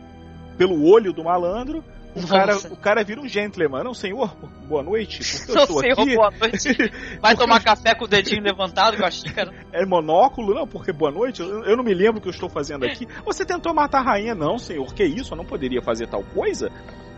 pelo 0.57 0.83
olho 0.85 1.11
do 1.11 1.23
malandro, 1.23 1.83
o 2.15 2.27
cara, 2.27 2.57
o 2.57 2.77
cara 2.77 3.03
vira 3.03 3.19
um 3.19 3.27
gentleman. 3.27 3.83
Não, 3.83 3.93
senhor, 3.93 4.35
boa 4.67 4.83
noite. 4.83 5.19
Porque 5.19 5.51
eu 5.57 5.63
estou 5.63 5.79
senhor, 5.79 5.99
aqui. 5.99 6.15
boa 6.15 6.31
noite. 6.31 6.91
Vai 7.19 7.35
tomar 7.35 7.63
café 7.63 7.95
com 7.95 8.05
o 8.05 8.07
dedinho 8.07 8.43
levantado 8.43 8.97
com 8.97 9.05
a 9.05 9.11
xícara. 9.11 9.51
É 9.71 9.85
monóculo? 9.85 10.53
Não, 10.53 10.67
porque 10.67 10.91
boa 10.91 11.11
noite. 11.11 11.41
Eu, 11.41 11.63
eu 11.63 11.75
não 11.75 11.83
me 11.83 11.93
lembro 11.93 12.19
o 12.19 12.21
que 12.21 12.27
eu 12.27 12.33
estou 12.33 12.49
fazendo 12.49 12.85
aqui. 12.85 13.07
Você 13.25 13.45
tentou 13.45 13.73
matar 13.73 13.99
a 13.99 14.03
rainha? 14.03 14.35
Não, 14.35 14.57
senhor. 14.57 14.93
Que 14.93 15.03
isso? 15.03 15.33
Eu 15.33 15.37
não 15.37 15.45
poderia 15.45 15.81
fazer 15.81 16.07
tal 16.07 16.23
coisa? 16.23 16.71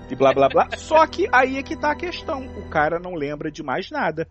E 0.09 0.15
blá 0.15 0.33
blá 0.33 0.47
blá. 0.47 0.69
Só 0.77 1.05
que 1.07 1.27
aí 1.31 1.57
é 1.57 1.63
que 1.63 1.75
tá 1.75 1.91
a 1.91 1.95
questão. 1.95 2.45
O 2.57 2.69
cara 2.69 2.99
não 2.99 3.15
lembra 3.15 3.51
de 3.51 3.61
mais 3.61 3.91
nada. 3.91 4.27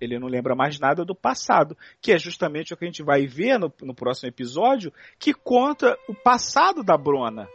Ele 0.00 0.18
não 0.18 0.28
lembra 0.28 0.54
mais 0.54 0.78
nada 0.78 1.04
do 1.04 1.14
passado, 1.14 1.76
que 2.00 2.12
é 2.12 2.18
justamente 2.18 2.72
o 2.72 2.76
que 2.76 2.84
a 2.84 2.86
gente 2.86 3.02
vai 3.02 3.26
ver 3.26 3.58
no, 3.58 3.72
no 3.82 3.92
próximo 3.92 4.28
episódio, 4.28 4.92
que 5.18 5.34
conta 5.34 5.98
o 6.08 6.14
passado 6.14 6.84
da 6.84 6.96
Brona. 6.96 7.48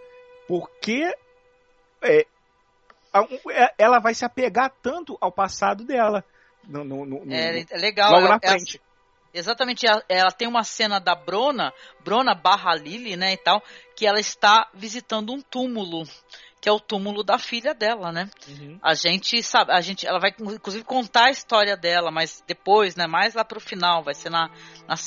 Porque 0.46 1.10
é, 2.02 2.22
é, 2.22 2.26
ela 3.78 4.00
vai 4.00 4.14
se 4.14 4.26
apegar 4.26 4.72
tanto 4.82 5.18
ao 5.22 5.32
passado 5.32 5.84
dela. 5.84 6.24
No, 6.68 6.84
no, 6.84 7.06
no, 7.06 7.34
é, 7.34 7.66
é 7.70 7.78
legal. 7.78 8.12
Logo 8.12 8.28
na 8.28 8.40
frente. 8.40 8.82
Exatamente, 9.34 9.86
ela 10.10 10.32
tem 10.32 10.48
uma 10.48 10.64
cena 10.64 11.00
da 11.00 11.14
Brona, 11.14 11.72
Brona 12.04 12.34
barra 12.34 12.74
Lily, 12.74 13.16
né, 13.16 13.34
e 13.34 13.38
tal, 13.38 13.62
que 13.96 14.08
ela 14.08 14.20
está 14.20 14.68
visitando 14.74 15.32
um 15.32 15.42
túmulo 15.42 16.06
que 16.68 16.70
é 16.70 16.74
o 16.74 16.82
túmulo 16.82 17.24
da 17.24 17.38
filha 17.38 17.74
dela, 17.74 18.12
né? 18.12 18.30
A 18.84 18.94
gente 18.94 19.42
sabe, 19.42 19.72
a 19.72 19.80
gente, 19.80 20.06
ela 20.06 20.20
vai 20.20 20.34
inclusive 20.38 20.84
contar 20.84 21.28
a 21.28 21.32
história 21.32 21.78
dela, 21.78 22.12
mas 22.12 22.44
depois, 22.46 22.94
né? 22.94 23.08
Mais 23.08 23.34
lá 23.34 23.46
pro 23.46 23.62
final, 23.62 24.04
vai 24.04 24.14
ser 24.14 24.30
na, 24.30 24.50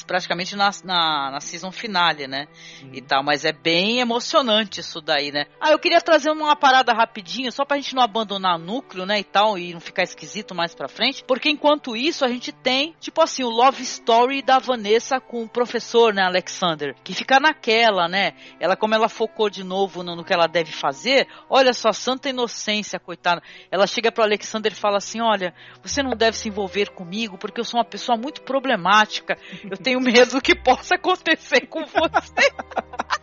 praticamente 0.07 0.57
na, 0.57 0.71
na, 0.83 1.31
na 1.33 1.41
season 1.41 1.71
finale, 1.71 2.27
né? 2.27 2.47
E 2.95 3.03
tal, 3.03 3.23
mas 3.23 3.45
é 3.45 3.53
bem 3.53 4.01
emocionante 4.01 4.81
isso 4.81 5.03
daí, 5.03 5.31
né? 5.31 5.45
Ah, 5.61 5.71
eu 5.71 5.79
queria 5.79 6.01
trazer 6.01 6.31
uma 6.31 6.57
parada 6.57 6.95
rapidinho, 6.95 7.53
só 7.53 7.63
pra 7.67 7.77
gente 7.77 7.95
não 7.95 8.03
abandonar 8.03 8.57
o 8.57 8.59
núcleo, 8.59 9.05
né? 9.05 9.21
E 9.21 9.25
tal, 9.25 9.59
e 9.59 9.75
não 9.75 9.81
ficar 9.81 10.03
esquisito 10.03 10.55
mais 10.55 10.75
pra 10.75 10.89
frente, 10.89 11.23
porque 11.25 11.51
enquanto 11.51 11.95
isso 11.95 12.25
a 12.25 12.29
gente 12.29 12.53
tem, 12.53 12.95
tipo 12.99 13.21
assim, 13.21 13.45
o 13.45 13.51
love 13.51 13.83
story 13.83 14.41
da 14.41 14.59
Vanessa 14.59 15.21
com 15.21 15.43
o 15.43 15.49
professor, 15.49 16.15
né, 16.15 16.23
Alexander, 16.23 16.97
que 17.05 17.13
fica 17.13 17.39
naquela, 17.39 18.09
né? 18.09 18.33
Ela, 18.59 18.77
como 18.77 18.95
ela 18.95 19.11
focou 19.11 19.51
de 19.51 19.63
novo 19.63 20.03
no, 20.03 20.17
no 20.17 20.25
que 20.25 20.33
ela 20.33 20.47
deve 20.47 20.73
fazer, 20.73 21.29
olha 21.51 21.73
só, 21.73 21.93
santa 21.93 22.31
inocência, 22.31 22.99
coitada. 22.99 23.43
Ela 23.71 23.87
chega 23.87 24.11
pro 24.13 24.23
Alexander 24.23 24.73
e 24.73 24.75
fala 24.75 24.99
assim: 24.99 25.21
Olha, 25.21 25.53
você 25.83 26.03
não 26.03 26.13
deve 26.13 26.37
se 26.37 26.49
envolver 26.49 26.91
comigo 26.91 27.37
porque 27.37 27.61
eu 27.61 27.65
sou 27.65 27.79
uma 27.79 27.85
pessoa 27.85 28.17
muito 28.17 28.41
problemática. 28.43 29.37
Eu 29.69 29.77
tenho 29.77 30.01
medo 30.01 30.33
do 30.33 30.41
que 30.41 30.55
possa 30.55 30.95
acontecer 30.95 31.67
com 31.67 31.85
você. 31.85 32.51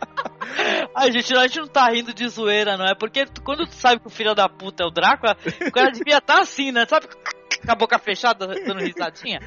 A 0.94 1.10
gente, 1.10 1.34
a 1.36 1.46
gente 1.46 1.60
não 1.60 1.68
tá 1.68 1.88
rindo 1.90 2.12
de 2.12 2.26
zoeira, 2.28 2.76
não 2.76 2.86
é? 2.86 2.94
Porque 2.94 3.24
quando 3.44 3.66
tu 3.66 3.74
sabe 3.74 4.00
que 4.00 4.06
o 4.06 4.10
filho 4.10 4.34
da 4.34 4.48
puta 4.48 4.82
é 4.82 4.86
o 4.86 4.90
Drácula, 4.90 5.36
o 5.66 5.70
cara 5.70 5.90
devia 5.90 6.18
estar 6.18 6.40
assim, 6.40 6.72
né? 6.72 6.84
Sabe? 6.86 7.06
Com 7.06 7.70
a 7.70 7.74
boca 7.74 7.98
fechada, 7.98 8.46
dando 8.46 8.80
risadinha 8.80 9.40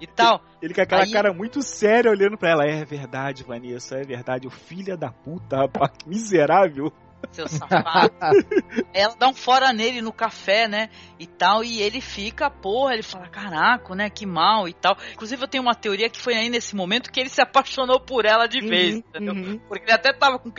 e 0.00 0.06
tal. 0.06 0.40
Ele 0.62 0.72
com 0.74 0.80
aquela 0.80 1.02
Aí- 1.02 1.10
cara 1.10 1.32
muito 1.32 1.62
séria 1.62 2.10
olhando 2.10 2.38
pra 2.38 2.50
ela. 2.50 2.64
É 2.64 2.84
verdade, 2.84 3.44
Vanessa, 3.44 3.96
é 3.96 4.02
verdade. 4.02 4.46
O 4.46 4.50
filho 4.50 4.96
da 4.96 5.10
puta, 5.10 5.56
rapaz, 5.58 5.90
que 5.98 6.08
miserável. 6.08 6.92
Seu 7.30 7.48
safado. 7.48 8.12
Ela 8.92 9.14
dá 9.18 9.28
um 9.28 9.34
fora 9.34 9.72
nele 9.72 10.00
no 10.00 10.12
café, 10.12 10.66
né? 10.68 10.88
E 11.18 11.26
tal, 11.26 11.64
e 11.64 11.80
ele 11.80 12.00
fica, 12.00 12.50
porra, 12.50 12.94
ele 12.94 13.02
fala, 13.02 13.28
caraca, 13.28 13.94
né? 13.94 14.10
Que 14.10 14.26
mal 14.26 14.68
e 14.68 14.72
tal. 14.72 14.96
Inclusive, 15.12 15.42
eu 15.42 15.48
tenho 15.48 15.62
uma 15.62 15.74
teoria 15.74 16.08
que 16.08 16.18
foi 16.18 16.34
aí 16.34 16.48
nesse 16.48 16.74
momento 16.74 17.10
que 17.10 17.20
ele 17.20 17.28
se 17.28 17.40
apaixonou 17.40 18.00
por 18.00 18.24
ela 18.24 18.46
de 18.46 18.60
vez, 18.60 18.96
entendeu? 18.96 19.60
Porque 19.68 19.84
ele 19.84 19.92
até 19.92 20.12
tava 20.12 20.38
com, 20.38 20.50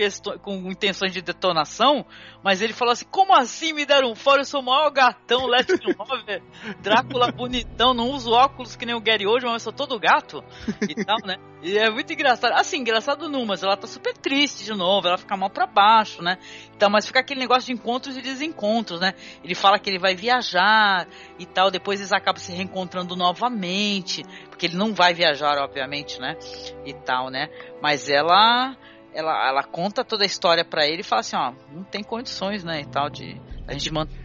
com 0.41 0.71
intenções 0.71 1.13
de 1.13 1.21
detonação, 1.21 2.05
mas 2.43 2.61
ele 2.61 2.73
falou 2.73 2.91
assim: 2.91 3.05
como 3.09 3.35
assim 3.35 3.73
me 3.73 3.85
deram 3.85 4.11
um 4.11 4.15
fora? 4.15 4.41
Eu 4.41 4.45
sou 4.45 4.61
o 4.61 4.65
maior 4.65 4.89
gatão, 4.89 5.45
Let 5.47 5.69
me 5.69 5.95
love, 5.97 6.41
Drácula 6.81 7.31
bonitão, 7.31 7.93
não 7.93 8.09
uso 8.11 8.31
óculos 8.31 8.75
que 8.75 8.85
nem 8.85 8.95
o 8.95 9.01
Gary 9.01 9.27
hoje, 9.27 9.45
mas 9.45 9.53
eu 9.53 9.59
sou 9.59 9.73
todo 9.73 9.99
gato 9.99 10.43
e 10.87 11.05
tal, 11.05 11.17
né? 11.25 11.37
E 11.61 11.77
é 11.77 11.89
muito 11.89 12.11
engraçado. 12.13 12.53
Assim, 12.53 12.77
engraçado 12.77 13.29
não, 13.29 13.45
mas 13.45 13.63
ela 13.63 13.75
tá 13.75 13.87
super 13.87 14.15
triste 14.15 14.63
de 14.63 14.73
novo, 14.73 15.07
ela 15.07 15.17
fica 15.17 15.35
mal 15.35 15.49
pra 15.49 15.65
baixo, 15.65 16.21
né? 16.21 16.37
Então, 16.75 16.89
mas 16.89 17.07
fica 17.07 17.19
aquele 17.19 17.39
negócio 17.39 17.65
de 17.65 17.73
encontros 17.73 18.17
e 18.17 18.21
desencontros, 18.21 18.99
né? 18.99 19.13
Ele 19.43 19.55
fala 19.55 19.79
que 19.79 19.89
ele 19.89 19.99
vai 19.99 20.15
viajar 20.15 21.07
e 21.39 21.45
tal, 21.45 21.71
depois 21.71 21.99
eles 21.99 22.11
acabam 22.11 22.39
se 22.39 22.51
reencontrando 22.51 23.15
novamente, 23.15 24.23
porque 24.49 24.67
ele 24.67 24.75
não 24.75 24.93
vai 24.93 25.13
viajar, 25.13 25.57
obviamente, 25.57 26.19
né? 26.19 26.37
E 26.85 26.93
tal, 26.93 27.29
né? 27.29 27.49
Mas 27.81 28.09
ela 28.09 28.75
ela, 29.13 29.47
ela 29.47 29.63
conta 29.63 30.03
toda 30.03 30.23
a 30.23 30.27
história 30.27 30.63
pra 30.63 30.85
ele 30.85 31.01
e 31.01 31.03
fala 31.03 31.21
assim, 31.21 31.35
ó, 31.35 31.51
não 31.71 31.83
tem 31.83 32.03
condições, 32.03 32.63
né, 32.63 32.81
e 32.81 32.85
tal 32.85 33.09
de 33.09 33.41
a 33.67 33.73
gente 33.73 33.91
manter 33.91 34.21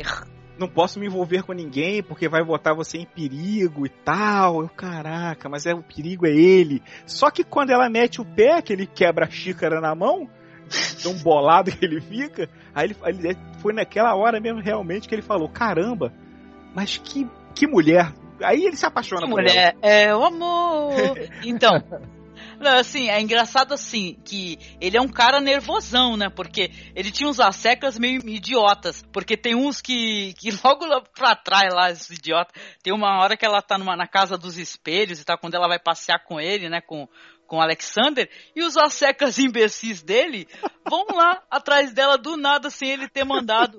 Não 0.58 0.68
posso 0.68 1.00
me 1.00 1.06
envolver 1.06 1.42
com 1.44 1.52
ninguém 1.54 2.02
porque 2.02 2.28
vai 2.28 2.44
botar 2.44 2.74
você 2.74 2.98
em 2.98 3.06
perigo 3.06 3.86
e 3.86 3.88
tal. 3.88 4.60
Eu, 4.60 4.68
caraca, 4.68 5.48
mas 5.48 5.64
é 5.64 5.74
o 5.74 5.82
perigo 5.82 6.26
é 6.26 6.30
ele. 6.30 6.82
Só 7.06 7.30
que 7.30 7.42
quando 7.42 7.70
ela 7.70 7.88
mete 7.88 8.20
o 8.20 8.24
pé, 8.24 8.60
que 8.60 8.72
ele 8.72 8.86
quebra 8.86 9.24
a 9.24 9.30
xícara 9.30 9.80
na 9.80 9.94
mão, 9.94 10.28
tão 11.02 11.14
bolado 11.14 11.70
que 11.70 11.84
ele 11.84 12.00
fica, 12.00 12.48
aí 12.74 12.86
ele, 12.90 12.96
ele- 13.28 13.38
foi 13.60 13.72
naquela 13.72 14.14
hora 14.14 14.40
mesmo 14.40 14.60
realmente 14.60 15.08
que 15.08 15.14
ele 15.14 15.22
falou: 15.22 15.48
caramba, 15.48 16.12
mas 16.74 16.98
que, 16.98 17.28
que 17.54 17.66
mulher. 17.66 18.12
Aí 18.42 18.64
ele 18.64 18.76
se 18.76 18.84
apaixona 18.86 19.22
Que 19.22 19.30
por 19.30 19.40
ela. 19.40 19.48
mulher, 19.48 19.76
é 19.82 20.14
o 20.14 20.24
amor. 20.24 20.92
Então, 21.44 21.80
não, 22.58 22.76
assim, 22.78 23.08
é 23.08 23.20
engraçado 23.20 23.74
assim, 23.74 24.16
que 24.24 24.58
ele 24.80 24.96
é 24.96 25.00
um 25.00 25.08
cara 25.08 25.40
nervosão, 25.40 26.16
né? 26.16 26.28
Porque 26.28 26.70
ele 26.94 27.10
tinha 27.10 27.28
uns 27.28 27.40
assecas 27.40 27.98
meio 27.98 28.20
idiotas. 28.28 29.02
Porque 29.12 29.36
tem 29.36 29.54
uns 29.54 29.80
que, 29.80 30.32
que 30.34 30.50
logo 30.64 30.86
lá 30.86 31.00
pra 31.16 31.34
trás 31.34 31.72
lá, 31.74 31.90
esses 31.90 32.10
idiotas, 32.16 32.52
tem 32.82 32.92
uma 32.92 33.20
hora 33.20 33.36
que 33.36 33.44
ela 33.44 33.60
tá 33.62 33.76
numa, 33.78 33.96
na 33.96 34.06
casa 34.06 34.36
dos 34.38 34.58
espelhos 34.58 35.20
e 35.20 35.24
tal, 35.24 35.38
quando 35.38 35.54
ela 35.54 35.68
vai 35.68 35.78
passear 35.78 36.22
com 36.24 36.40
ele, 36.40 36.68
né? 36.68 36.80
Com, 36.80 37.08
com 37.52 37.60
Alexander, 37.60 38.30
e 38.56 38.62
os 38.62 38.78
assecas 38.78 39.38
imbecis 39.38 40.02
dele 40.02 40.48
vão 40.88 41.04
lá 41.14 41.42
atrás 41.50 41.92
dela 41.92 42.16
do 42.16 42.34
nada 42.34 42.70
sem 42.70 42.88
ele 42.88 43.06
ter 43.06 43.24
mandado. 43.24 43.76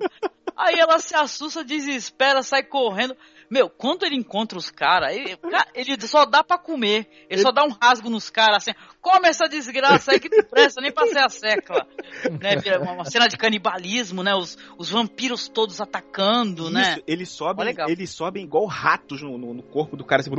Aí 0.56 0.78
ela 0.78 1.00
se 1.00 1.16
assusta, 1.16 1.64
desespera, 1.64 2.40
sai 2.44 2.62
correndo. 2.62 3.16
Meu, 3.50 3.68
quando 3.68 4.04
ele 4.04 4.16
encontra 4.16 4.58
os 4.58 4.70
caras, 4.70 5.14
ele, 5.14 5.36
cara, 5.36 5.66
ele 5.74 6.00
só 6.06 6.24
dá 6.24 6.42
pra 6.42 6.58
comer. 6.58 7.06
Ele 7.28 7.40
só 7.40 7.52
dá 7.52 7.64
um 7.64 7.70
rasgo 7.80 8.10
nos 8.10 8.30
caras, 8.30 8.58
assim, 8.58 8.72
come 9.00 9.28
essa 9.28 9.46
desgraça 9.46 10.12
aí 10.12 10.20
que 10.20 10.28
não 10.28 10.42
presta 10.44 10.80
nem 10.80 10.92
pra 10.92 11.06
ser 11.06 11.18
a 11.18 11.28
secla. 11.28 11.86
Né, 12.24 12.56
uma, 12.78 13.04
cena 13.04 13.28
de 13.28 13.36
canibalismo, 13.36 14.22
né? 14.22 14.34
Os, 14.34 14.56
os 14.78 14.90
vampiros 14.90 15.48
todos 15.48 15.80
atacando, 15.80 16.70
né? 16.70 16.92
Isso, 16.92 17.02
eles 17.06 17.28
sobem, 17.28 17.64
legal. 17.66 17.88
eles 17.88 18.10
sobem 18.10 18.44
igual 18.44 18.66
ratos 18.66 19.22
no, 19.22 19.36
no- 19.36 19.54
no 19.54 19.62
corpo 19.62 19.96
do 19.96 20.04
cara, 20.04 20.20
assim, 20.20 20.30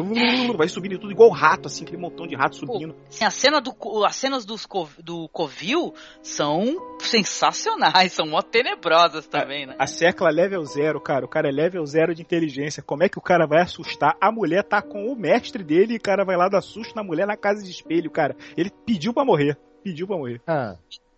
vai 0.56 0.68
subindo 0.68 0.98
tudo 1.00 1.12
igual 1.12 1.30
rato, 1.30 1.68
assim, 1.68 1.84
aquele 1.84 2.02
montão 2.02 2.26
de 2.28 2.36
rato 2.36 2.56
subindo. 2.56 2.96
Assim, 3.08 3.24
a 3.24 3.30
cena 3.30 3.62
do, 3.62 3.74
as 4.06 4.16
cenas 4.16 4.46
dos, 4.46 4.68
do 5.00 5.30
Covil 5.30 5.94
são 6.22 6.96
sensacionais, 7.00 8.14
são 8.14 8.26
mó 8.26 8.42
tenebrosas 8.42 9.28
também, 9.28 9.66
né? 9.66 9.76
A 9.78 9.88
Secla 9.88 10.30
level 10.30 10.64
zero, 10.66 11.00
cara. 11.00 11.26
O 11.26 11.30
cara 11.30 11.48
é 11.50 11.52
level 11.52 11.86
zero 11.86 12.14
de 12.14 12.22
inteligência. 12.22 12.82
Como 12.84 13.04
é 13.06 13.10
que 13.10 13.18
o 13.18 13.22
cara 13.22 13.46
vai 13.48 13.62
assustar? 13.62 14.16
A 14.20 14.32
mulher 14.32 14.64
tá 14.64 14.82
com 14.82 15.06
o 15.12 15.16
mestre 15.16 15.64
dele 15.64 15.94
e 15.94 15.98
o 15.98 16.02
cara 16.02 16.26
vai 16.26 16.36
lá 16.36 16.50
dar 16.50 16.62
susto 16.62 16.96
na 16.96 17.04
mulher 17.04 17.26
na 17.26 17.38
casa 17.38 17.64
de 17.64 17.72
espelho, 17.72 18.12
cara. 18.12 18.36
Ele 18.58 18.70
pediu 18.86 19.14
pra 19.14 19.24
morrer. 19.26 19.58
Pediu 19.84 20.08
pra 20.08 20.18
morrer. 20.18 20.42
Ah, 20.48 20.76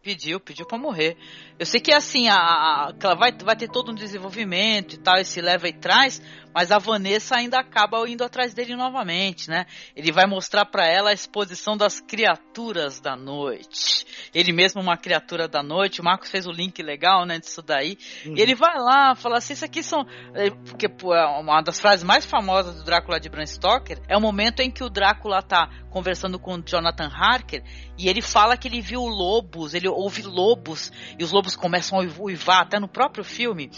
Pediu, 0.08 0.40
pediu 0.40 0.66
pra 0.66 0.78
morrer. 0.78 1.18
Eu 1.60 1.66
sei 1.66 1.82
que 1.82 1.92
assim, 1.92 2.30
a, 2.30 2.38
a- 2.38 3.16
vai, 3.16 3.32
vai 3.44 3.56
ter 3.58 3.68
todo 3.70 3.92
um 3.92 3.96
desenvolvimento 3.96 4.94
e 4.94 4.98
tal, 4.98 5.18
esse 5.18 5.42
leva 5.42 5.68
e 5.68 5.74
traz, 5.74 6.22
mas 6.58 6.72
a 6.72 6.80
Vanessa 6.80 7.36
ainda 7.36 7.60
acaba 7.60 8.10
indo 8.10 8.24
atrás 8.24 8.52
dele 8.52 8.76
novamente, 8.76 9.48
né? 9.48 9.68
Ele 9.96 10.12
vai 10.12 10.26
mostrar 10.26 10.66
pra 10.66 10.88
ela 10.88 11.12
a 11.12 11.14
exposição 11.14 11.78
das 11.78 12.02
criaturas 12.02 13.00
da 13.00 13.16
noite. 13.16 14.08
Ele 14.34 14.52
mesmo 14.52 14.82
uma 14.82 14.98
criatura 14.98 15.48
da 15.48 15.62
noite, 15.62 16.02
o 16.02 16.04
Marcos 16.04 16.32
fez 16.32 16.48
o 16.48 16.52
link 16.52 16.82
legal, 16.82 17.28
né, 17.28 17.38
disso 17.38 17.62
daí. 17.62 17.96
E 18.26 18.42
ele 18.42 18.56
vai 18.56 18.76
lá, 18.80 19.14
fala 19.14 19.38
assim, 19.38 19.54
isso 19.54 19.66
aqui 19.66 19.84
são... 19.84 20.04
é, 20.34 20.50
Porque 20.50 20.88
é 20.88 21.26
uma 21.40 21.62
das 21.62 21.80
frases 21.80 22.04
mais 22.04 22.26
famosas 22.26 22.78
do 22.78 22.84
Drácula 22.84 23.20
de 23.20 23.30
Bram 23.30 23.46
Stoker 23.46 24.02
é 24.08 24.18
o 24.18 24.22
momento 24.22 24.62
em 24.62 24.72
que 24.72 24.84
o 24.84 24.90
Drácula 24.90 25.44
tá 25.44 25.70
conversando 25.92 26.40
com 26.40 26.56
o 26.56 26.64
Jonathan 26.64 27.08
Harker 27.08 27.64
e 27.98 28.10
ele 28.10 28.22
fala 28.22 28.58
que 28.58 28.68
ele 28.68 28.82
viu 28.82 29.02
lobos, 29.02 29.74
ele 29.74 29.88
ouve 29.88 30.22
lobos, 30.22 30.92
e 31.18 31.24
os 31.24 31.32
lobos 31.32 31.56
começam 31.56 32.00
a 32.00 32.04
uivar, 32.20 32.62
até 32.62 32.80
no 32.80 32.88
próprio 32.88 33.24
filme. 33.24 33.72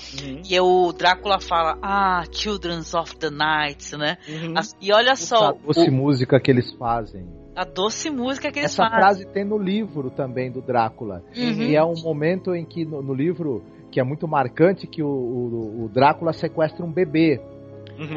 E 0.45 0.59
o 0.59 0.91
Drácula 0.91 1.39
fala, 1.39 1.77
ah, 1.81 2.23
Children's 2.69 2.93
of 2.93 3.15
the 3.17 3.29
Night, 3.29 3.95
né? 3.97 4.17
As- 4.55 4.75
E 4.81 4.91
olha 4.93 5.13
a 5.13 5.15
só, 5.15 5.53
doce 5.53 5.89
o- 5.89 5.93
música 5.93 6.39
que 6.39 6.51
eles 6.51 6.71
fazem. 6.73 7.25
a 7.55 7.65
doce 7.65 8.09
música 8.09 8.51
que 8.51 8.59
eles 8.59 8.71
Essa 8.71 8.83
fazem. 8.83 8.99
frase 8.99 9.25
tem 9.27 9.43
no 9.43 9.57
livro 9.57 10.09
também 10.09 10.51
do 10.51 10.61
Drácula. 10.61 11.23
Uhum. 11.35 11.61
E 11.63 11.75
é 11.75 11.83
um 11.83 11.95
momento 12.01 12.53
em 12.55 12.63
que 12.65 12.85
no, 12.85 13.01
no 13.01 13.13
livro 13.13 13.61
que 13.91 13.99
é 13.99 14.03
muito 14.03 14.27
marcante 14.27 14.85
que 14.87 15.01
o, 15.03 15.07
o- 15.09 15.83
o 15.85 15.89
Drácula 15.89 16.31
sequestra 16.31 16.85
um 16.85 16.91
bebê. 16.91 17.41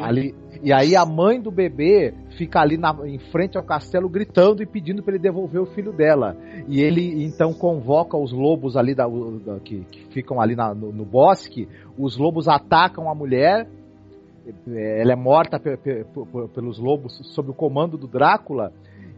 Ali, 0.01 0.33
e 0.61 0.71
aí 0.71 0.95
a 0.95 1.05
mãe 1.05 1.41
do 1.41 1.51
bebê 1.51 2.13
fica 2.37 2.61
ali 2.61 2.77
na- 2.77 2.95
em 3.05 3.19
frente 3.19 3.57
ao 3.57 3.63
castelo 3.65 4.07
gritando 4.07 4.63
e 4.63 4.65
pedindo 4.65 5.03
para 5.03 5.13
ele 5.15 5.21
devolver 5.21 5.59
o 5.61 5.65
filho 5.65 5.91
dela. 5.91 6.37
E 6.69 6.79
ele 6.79 7.21
então 7.25 7.53
convoca 7.53 8.15
os 8.15 8.31
lobos 8.31 8.77
ali 8.77 8.95
da, 8.95 9.05
da- 9.05 9.59
que, 9.59 9.81
que 9.91 10.05
ficam 10.13 10.39
ali 10.39 10.55
na- 10.55 10.73
no, 10.73 10.93
no 10.93 11.03
bosque. 11.03 11.67
Os 11.97 12.15
lobos 12.17 12.47
atacam 12.47 13.09
a 13.09 13.15
mulher. 13.15 13.67
Ela 14.67 15.13
é 15.13 15.15
morta 15.15 15.59
pe- 15.59 15.77
pe- 15.77 16.03
pe- 16.03 16.47
pelos 16.53 16.77
lobos 16.79 17.19
sob 17.33 17.51
o 17.51 17.53
comando 17.53 17.97
do 17.97 18.07
Drácula. 18.07 18.71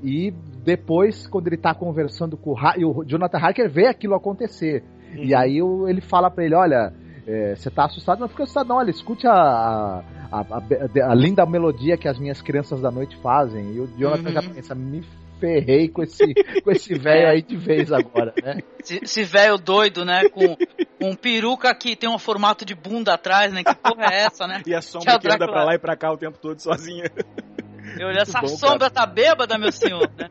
E 0.03 0.31
depois, 0.63 1.25
quando 1.27 1.47
ele 1.47 1.57
tá 1.57 1.73
conversando 1.73 2.37
com 2.37 2.51
o, 2.51 2.57
Ha- 2.57 2.75
o 2.77 3.03
Jonathan 3.05 3.37
Harker, 3.39 3.69
vê 3.69 3.87
aquilo 3.87 4.13
acontecer. 4.15 4.83
E 5.15 5.33
aí 5.33 5.61
o- 5.61 5.87
ele 5.87 6.01
fala 6.01 6.29
pra 6.29 6.43
ele: 6.45 6.53
Olha, 6.55 6.93
é, 7.25 7.55
você 7.55 7.69
tá 7.71 7.85
assustado? 7.85 8.19
Não 8.19 8.27
fica 8.27 8.43
assustado, 8.43 8.67
não. 8.67 8.75
Olha, 8.77 8.91
escute 8.91 9.25
a, 9.25 9.33
a, 9.33 10.03
a- 10.31 10.41
a- 10.41 11.11
a 11.11 11.15
linda 11.15 11.45
melodia 11.45 11.97
que 11.97 12.07
as 12.07 12.19
minhas 12.19 12.41
crianças 12.41 12.81
da 12.81 12.91
noite 12.91 13.15
fazem. 13.17 13.71
E 13.73 13.79
o 13.79 13.87
Jonathan 13.97 14.27
Uhum. 14.27 14.33
já 14.33 14.41
pensa: 14.43 14.75
Me 14.75 15.01
ferrei 15.39 15.87
com 15.87 16.03
esse, 16.03 16.33
com 16.63 16.71
esse 16.71 16.93
velho 16.93 17.29
aí 17.29 17.41
de 17.41 17.55
vez 17.55 17.91
agora, 17.91 18.33
né? 18.43 18.59
Esse, 18.79 19.23
velho 19.23 19.57
doido, 19.57 20.05
né? 20.05 20.29
Com, 20.29 20.55
com 20.55 21.09
um 21.09 21.15
peruca 21.15 21.73
que 21.75 21.95
tem 21.95 22.09
um 22.09 22.17
formato 22.17 22.65
de 22.65 22.75
bunda 22.75 23.13
atrás, 23.13 23.51
né? 23.51 23.63
Que 23.63 23.75
porra 23.75 24.07
é 24.11 24.25
essa, 24.25 24.47
né? 24.47 24.61
E 24.67 24.73
a 24.73 24.79
Que 24.79 24.85
sombra 24.85 25.15
o 25.15 25.19
que 25.19 25.27
anda 25.27 25.47
pra 25.47 25.63
lá 25.63 25.75
e 25.75 25.79
pra 25.79 25.95
cá 25.95 26.11
o 26.11 26.17
tempo 26.17 26.37
todo 26.37 26.59
sozinha. 26.59 27.05
Eu 27.99 28.07
olhei, 28.07 28.21
essa 28.21 28.41
bom, 28.41 28.47
sombra 28.47 28.89
tá 28.89 29.05
bêbada, 29.05 29.57
meu 29.57 29.71
senhor, 29.71 30.09
né? 30.17 30.29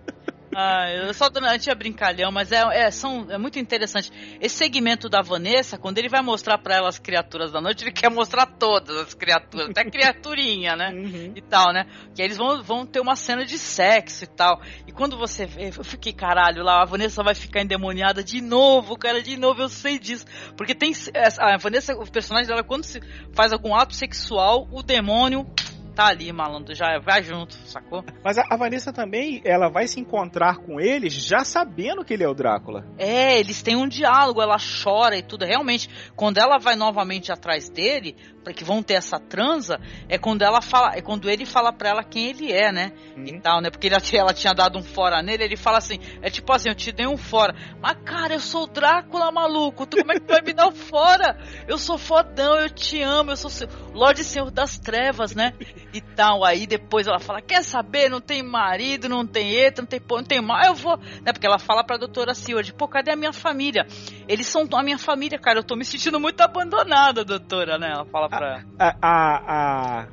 Ah, 0.55 0.91
eu 0.91 1.15
só 1.15 1.27
a 1.27 1.75
brincalhão, 1.75 2.31
mas 2.31 2.53
é, 2.53 2.63
é, 2.73 2.91
são, 2.91 3.27
é 3.31 3.39
muito 3.39 3.59
interessante. 3.59 4.11
Esse 4.41 4.57
segmento 4.57 5.09
da 5.09 5.21
Vanessa, 5.21 5.79
quando 5.79 5.99
ele 5.99 6.09
vai 6.09 6.23
mostrar 6.23 6.59
para 6.59 6.77
ela 6.77 6.89
as 6.89 6.99
criaturas 6.99 7.51
da 7.53 7.61
noite, 7.61 7.85
ele 7.85 7.93
quer 7.93 8.11
mostrar 8.11 8.47
todas 8.47 8.97
as 8.97 9.15
criaturas, 9.15 9.71
até 9.71 9.85
criaturinha, 9.85 10.77
né? 10.77 10.91
Uhum. 10.93 11.33
E 11.35 11.43
tal, 11.43 11.73
né? 11.73 11.87
Que 12.15 12.23
eles 12.23 12.37
vão, 12.37 12.63
vão 12.63 12.87
ter 12.87 13.01
uma 13.01 13.17
cena 13.17 13.45
de 13.45 13.59
sexo 13.59 14.25
e 14.25 14.27
tal. 14.27 14.61
E 14.87 14.93
quando 14.93 15.17
você 15.17 15.47
vê, 15.47 15.71
eu 15.77 15.85
fiquei, 15.85 16.13
caralho, 16.13 16.63
lá, 16.63 16.83
a 16.83 16.87
Vanessa 16.87 17.23
vai 17.23 17.35
ficar 17.35 17.63
endemoniada 17.63 18.23
de 18.23 18.41
novo, 18.41 18.97
cara, 18.97 19.23
de 19.23 19.37
novo, 19.37 19.63
eu 19.63 19.69
sei 19.69 19.99
disso. 19.99 20.25
Porque 20.57 20.75
tem. 20.75 20.93
A 21.39 21.57
Vanessa, 21.57 21.95
o 21.95 22.11
personagem 22.11 22.49
dela, 22.49 22.63
quando 22.63 22.85
se 22.85 23.01
faz 23.35 23.53
algum 23.53 23.75
ato 23.75 23.95
sexual, 23.95 24.69
o 24.71 24.83
demônio 24.83 25.47
tá 25.95 26.07
ali, 26.07 26.33
malandro, 26.33 26.75
já 26.75 26.99
vai 26.99 27.23
junto, 27.23 27.55
sacou? 27.67 28.05
Mas 28.23 28.37
a, 28.37 28.45
a, 28.51 28.57
Vanessa 28.57 28.93
também, 28.93 29.41
ela 29.45 29.69
vai 29.69 29.87
se 29.87 30.01
encontrar 30.01 30.59
com 30.59 30.81
eles 30.81 31.13
já 31.13 31.45
sabendo 31.45 32.05
que 32.05 32.13
ele 32.13 32.25
é 32.25 32.29
o 32.29 32.35
Drácula. 32.35 32.85
É, 32.99 33.39
eles 33.39 33.63
têm 33.63 33.77
um 33.77 33.89
diálogo, 33.89 34.43
ela 34.43 34.57
chora 34.59 35.17
e 35.17 35.23
tudo. 35.23 35.45
Realmente, 35.45 35.89
quando 36.17 36.39
ela 36.39 36.59
vai 36.59 36.75
novamente 36.77 37.31
atrás 37.31 37.71
dele, 37.71 38.17
que 38.53 38.65
vão 38.65 38.83
ter 38.83 38.95
essa 38.95 39.19
transa, 39.19 39.81
é 40.09 40.19
quando 40.19 40.43
ela 40.43 40.61
fala, 40.61 40.95
é 40.95 41.01
quando 41.01 41.31
ele 41.31 41.47
fala 41.47 41.73
para 41.73 41.89
ela 41.89 42.05
quem 42.05 42.29
ele 42.29 42.53
é, 42.53 42.73
né? 42.73 42.93
Uhum. 43.17 43.25
E 43.27 43.41
tal, 43.41 43.61
né? 43.61 43.71
Porque 43.71 43.87
ele, 43.87 43.97
ela 44.13 44.35
tinha 44.35 44.53
dado 44.53 44.79
um 44.79 44.83
fora 44.83 45.23
nele, 45.23 45.45
ele 45.45 45.57
fala 45.57 45.79
assim, 45.79 45.99
é 46.21 46.31
tipo 46.31 46.53
assim, 46.53 46.69
eu 46.69 46.75
te 46.75 46.93
dei 46.93 47.07
um 47.07 47.17
fora. 47.17 47.55
Mas 47.81 47.97
cara, 48.05 48.35
eu 48.35 48.41
sou 48.41 48.65
o 48.65 48.67
Drácula, 48.67 49.31
maluco, 49.31 49.87
tu 49.87 49.97
como 49.99 50.13
é 50.13 50.21
que 50.21 50.27
vai 50.27 50.43
me 50.43 50.53
dar 50.53 50.69
um 50.69 50.73
fora? 50.73 51.39
Eu 51.67 51.79
sou 51.79 51.97
fodão, 51.97 52.57
eu 52.57 52.69
te 52.69 53.01
amo, 53.01 53.31
eu 53.31 53.37
sou 53.37 53.51
Lorde 53.93 54.25
Senhor 54.25 54.51
das 54.51 54.79
Trevas, 54.79 55.35
né? 55.35 55.53
E 55.93 56.01
tal, 56.01 56.45
aí 56.45 56.67
depois 56.67 57.07
ela 57.07 57.21
fala, 57.21 57.41
quer 57.41 57.63
saber, 57.63 58.11
não 58.11 58.21
tem 58.21 58.43
marido, 58.43 59.09
não 59.09 59.27
tem 59.27 59.55
eto, 59.57 59.83
não 59.83 59.87
tem 59.87 60.01
pô, 60.01 60.17
não 60.17 60.25
tem 60.25 60.41
mal, 60.41 60.63
eu 60.65 60.75
vou, 60.75 60.97
né? 60.99 61.33
Porque 61.33 61.47
ela 61.47 61.59
fala 61.59 61.85
pra 61.85 61.97
doutora 61.97 62.35
Seward, 62.35 62.73
pô, 62.75 62.89
cadê 62.89 63.13
a 63.13 63.17
minha 63.17 63.33
família? 63.33 63.87
Eles 64.29 64.47
são 64.47 64.67
a 64.73 64.83
minha 64.83 64.99
família, 64.99 65.39
cara, 65.39 65.59
eu 65.59 65.65
tô 65.65 65.77
me 65.77 65.85
sentindo 65.85 66.19
muito 66.21 66.41
abandonada, 66.41 67.25
doutora, 67.25 67.79
né? 67.79 67.93
Ela 67.93 68.05
fala 68.07 68.29
pra... 68.39 68.65
A, 68.79 68.97
a, 69.03 70.07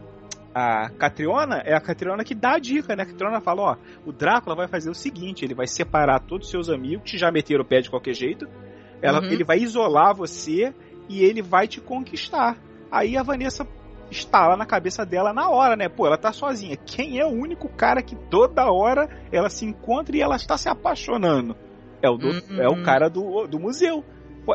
a, 0.53 0.83
a 0.83 0.89
Catriona 0.89 1.57
é 1.65 1.73
a 1.73 1.81
Catriona 1.81 2.23
que 2.23 2.35
dá 2.35 2.55
a 2.55 2.59
dica, 2.59 2.95
né? 2.95 3.03
A 3.03 3.05
Catriona 3.05 3.41
fala, 3.41 3.61
ó, 3.61 3.75
o 4.05 4.11
Drácula 4.11 4.55
vai 4.55 4.67
fazer 4.67 4.89
o 4.89 4.95
seguinte, 4.95 5.45
ele 5.45 5.55
vai 5.55 5.67
separar 5.67 6.19
todos 6.19 6.47
os 6.47 6.51
seus 6.51 6.69
amigos 6.69 7.09
que 7.09 7.17
já 7.17 7.31
meteram 7.31 7.63
o 7.63 7.67
pé 7.67 7.81
de 7.81 7.89
qualquer 7.89 8.13
jeito, 8.13 8.47
ela, 9.01 9.19
uhum. 9.19 9.27
ele 9.27 9.43
vai 9.43 9.59
isolar 9.59 10.15
você 10.15 10.73
e 11.09 11.23
ele 11.23 11.41
vai 11.41 11.67
te 11.67 11.81
conquistar. 11.81 12.57
Aí 12.91 13.17
a 13.17 13.23
Vanessa 13.23 13.67
estala 14.11 14.57
na 14.57 14.65
cabeça 14.65 15.05
dela 15.05 15.33
na 15.33 15.49
hora, 15.49 15.75
né? 15.75 15.87
Pô, 15.87 16.05
ela 16.05 16.17
tá 16.17 16.31
sozinha. 16.31 16.75
Quem 16.75 17.19
é 17.19 17.25
o 17.25 17.29
único 17.29 17.69
cara 17.69 18.01
que 18.01 18.15
toda 18.15 18.69
hora 18.71 19.09
ela 19.31 19.49
se 19.49 19.65
encontra 19.65 20.15
e 20.15 20.21
ela 20.21 20.35
está 20.35 20.57
se 20.57 20.69
apaixonando? 20.69 21.55
É 22.01 22.09
o, 22.09 22.17
do, 22.17 22.27
uhum. 22.27 22.61
é 22.61 22.67
o 22.67 22.83
cara 22.83 23.09
do, 23.09 23.47
do 23.47 23.59
museu. 23.59 24.03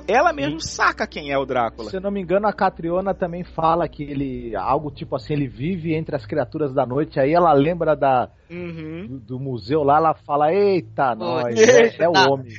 Ela 0.09 0.33
mesmo 0.33 0.61
Sim. 0.61 0.69
saca 0.69 1.07
quem 1.07 1.31
é 1.31 1.39
o 1.39 1.47
Drácula. 1.47 1.91
Se 1.91 1.97
eu 1.97 2.01
não 2.01 2.11
me 2.11 2.21
engano, 2.21 2.47
a 2.47 2.53
Catriona 2.53 3.15
também 3.15 3.45
fala 3.45 3.89
que 3.89 4.03
ele. 4.03 4.55
Algo 4.57 4.91
tipo 4.91 5.15
assim, 5.15 5.35
ele 5.35 5.47
vive 5.47 5.95
entre 5.95 6.17
as 6.17 6.27
criaturas 6.27 6.75
da 6.75 6.85
noite. 6.85 7.21
Aí 7.21 7.33
ela 7.33 7.53
lembra 7.53 7.95
da, 7.95 8.29
uhum. 8.51 9.07
do, 9.07 9.19
do, 9.19 9.41
museu 9.41 9.83
lá, 9.83 9.99
ela 9.99 10.15
fala: 10.15 10.53
Eita, 10.53 11.15
nós, 11.15 11.57
é, 11.57 11.97
é, 12.03 12.09
o 12.09 12.13
homem. 12.13 12.53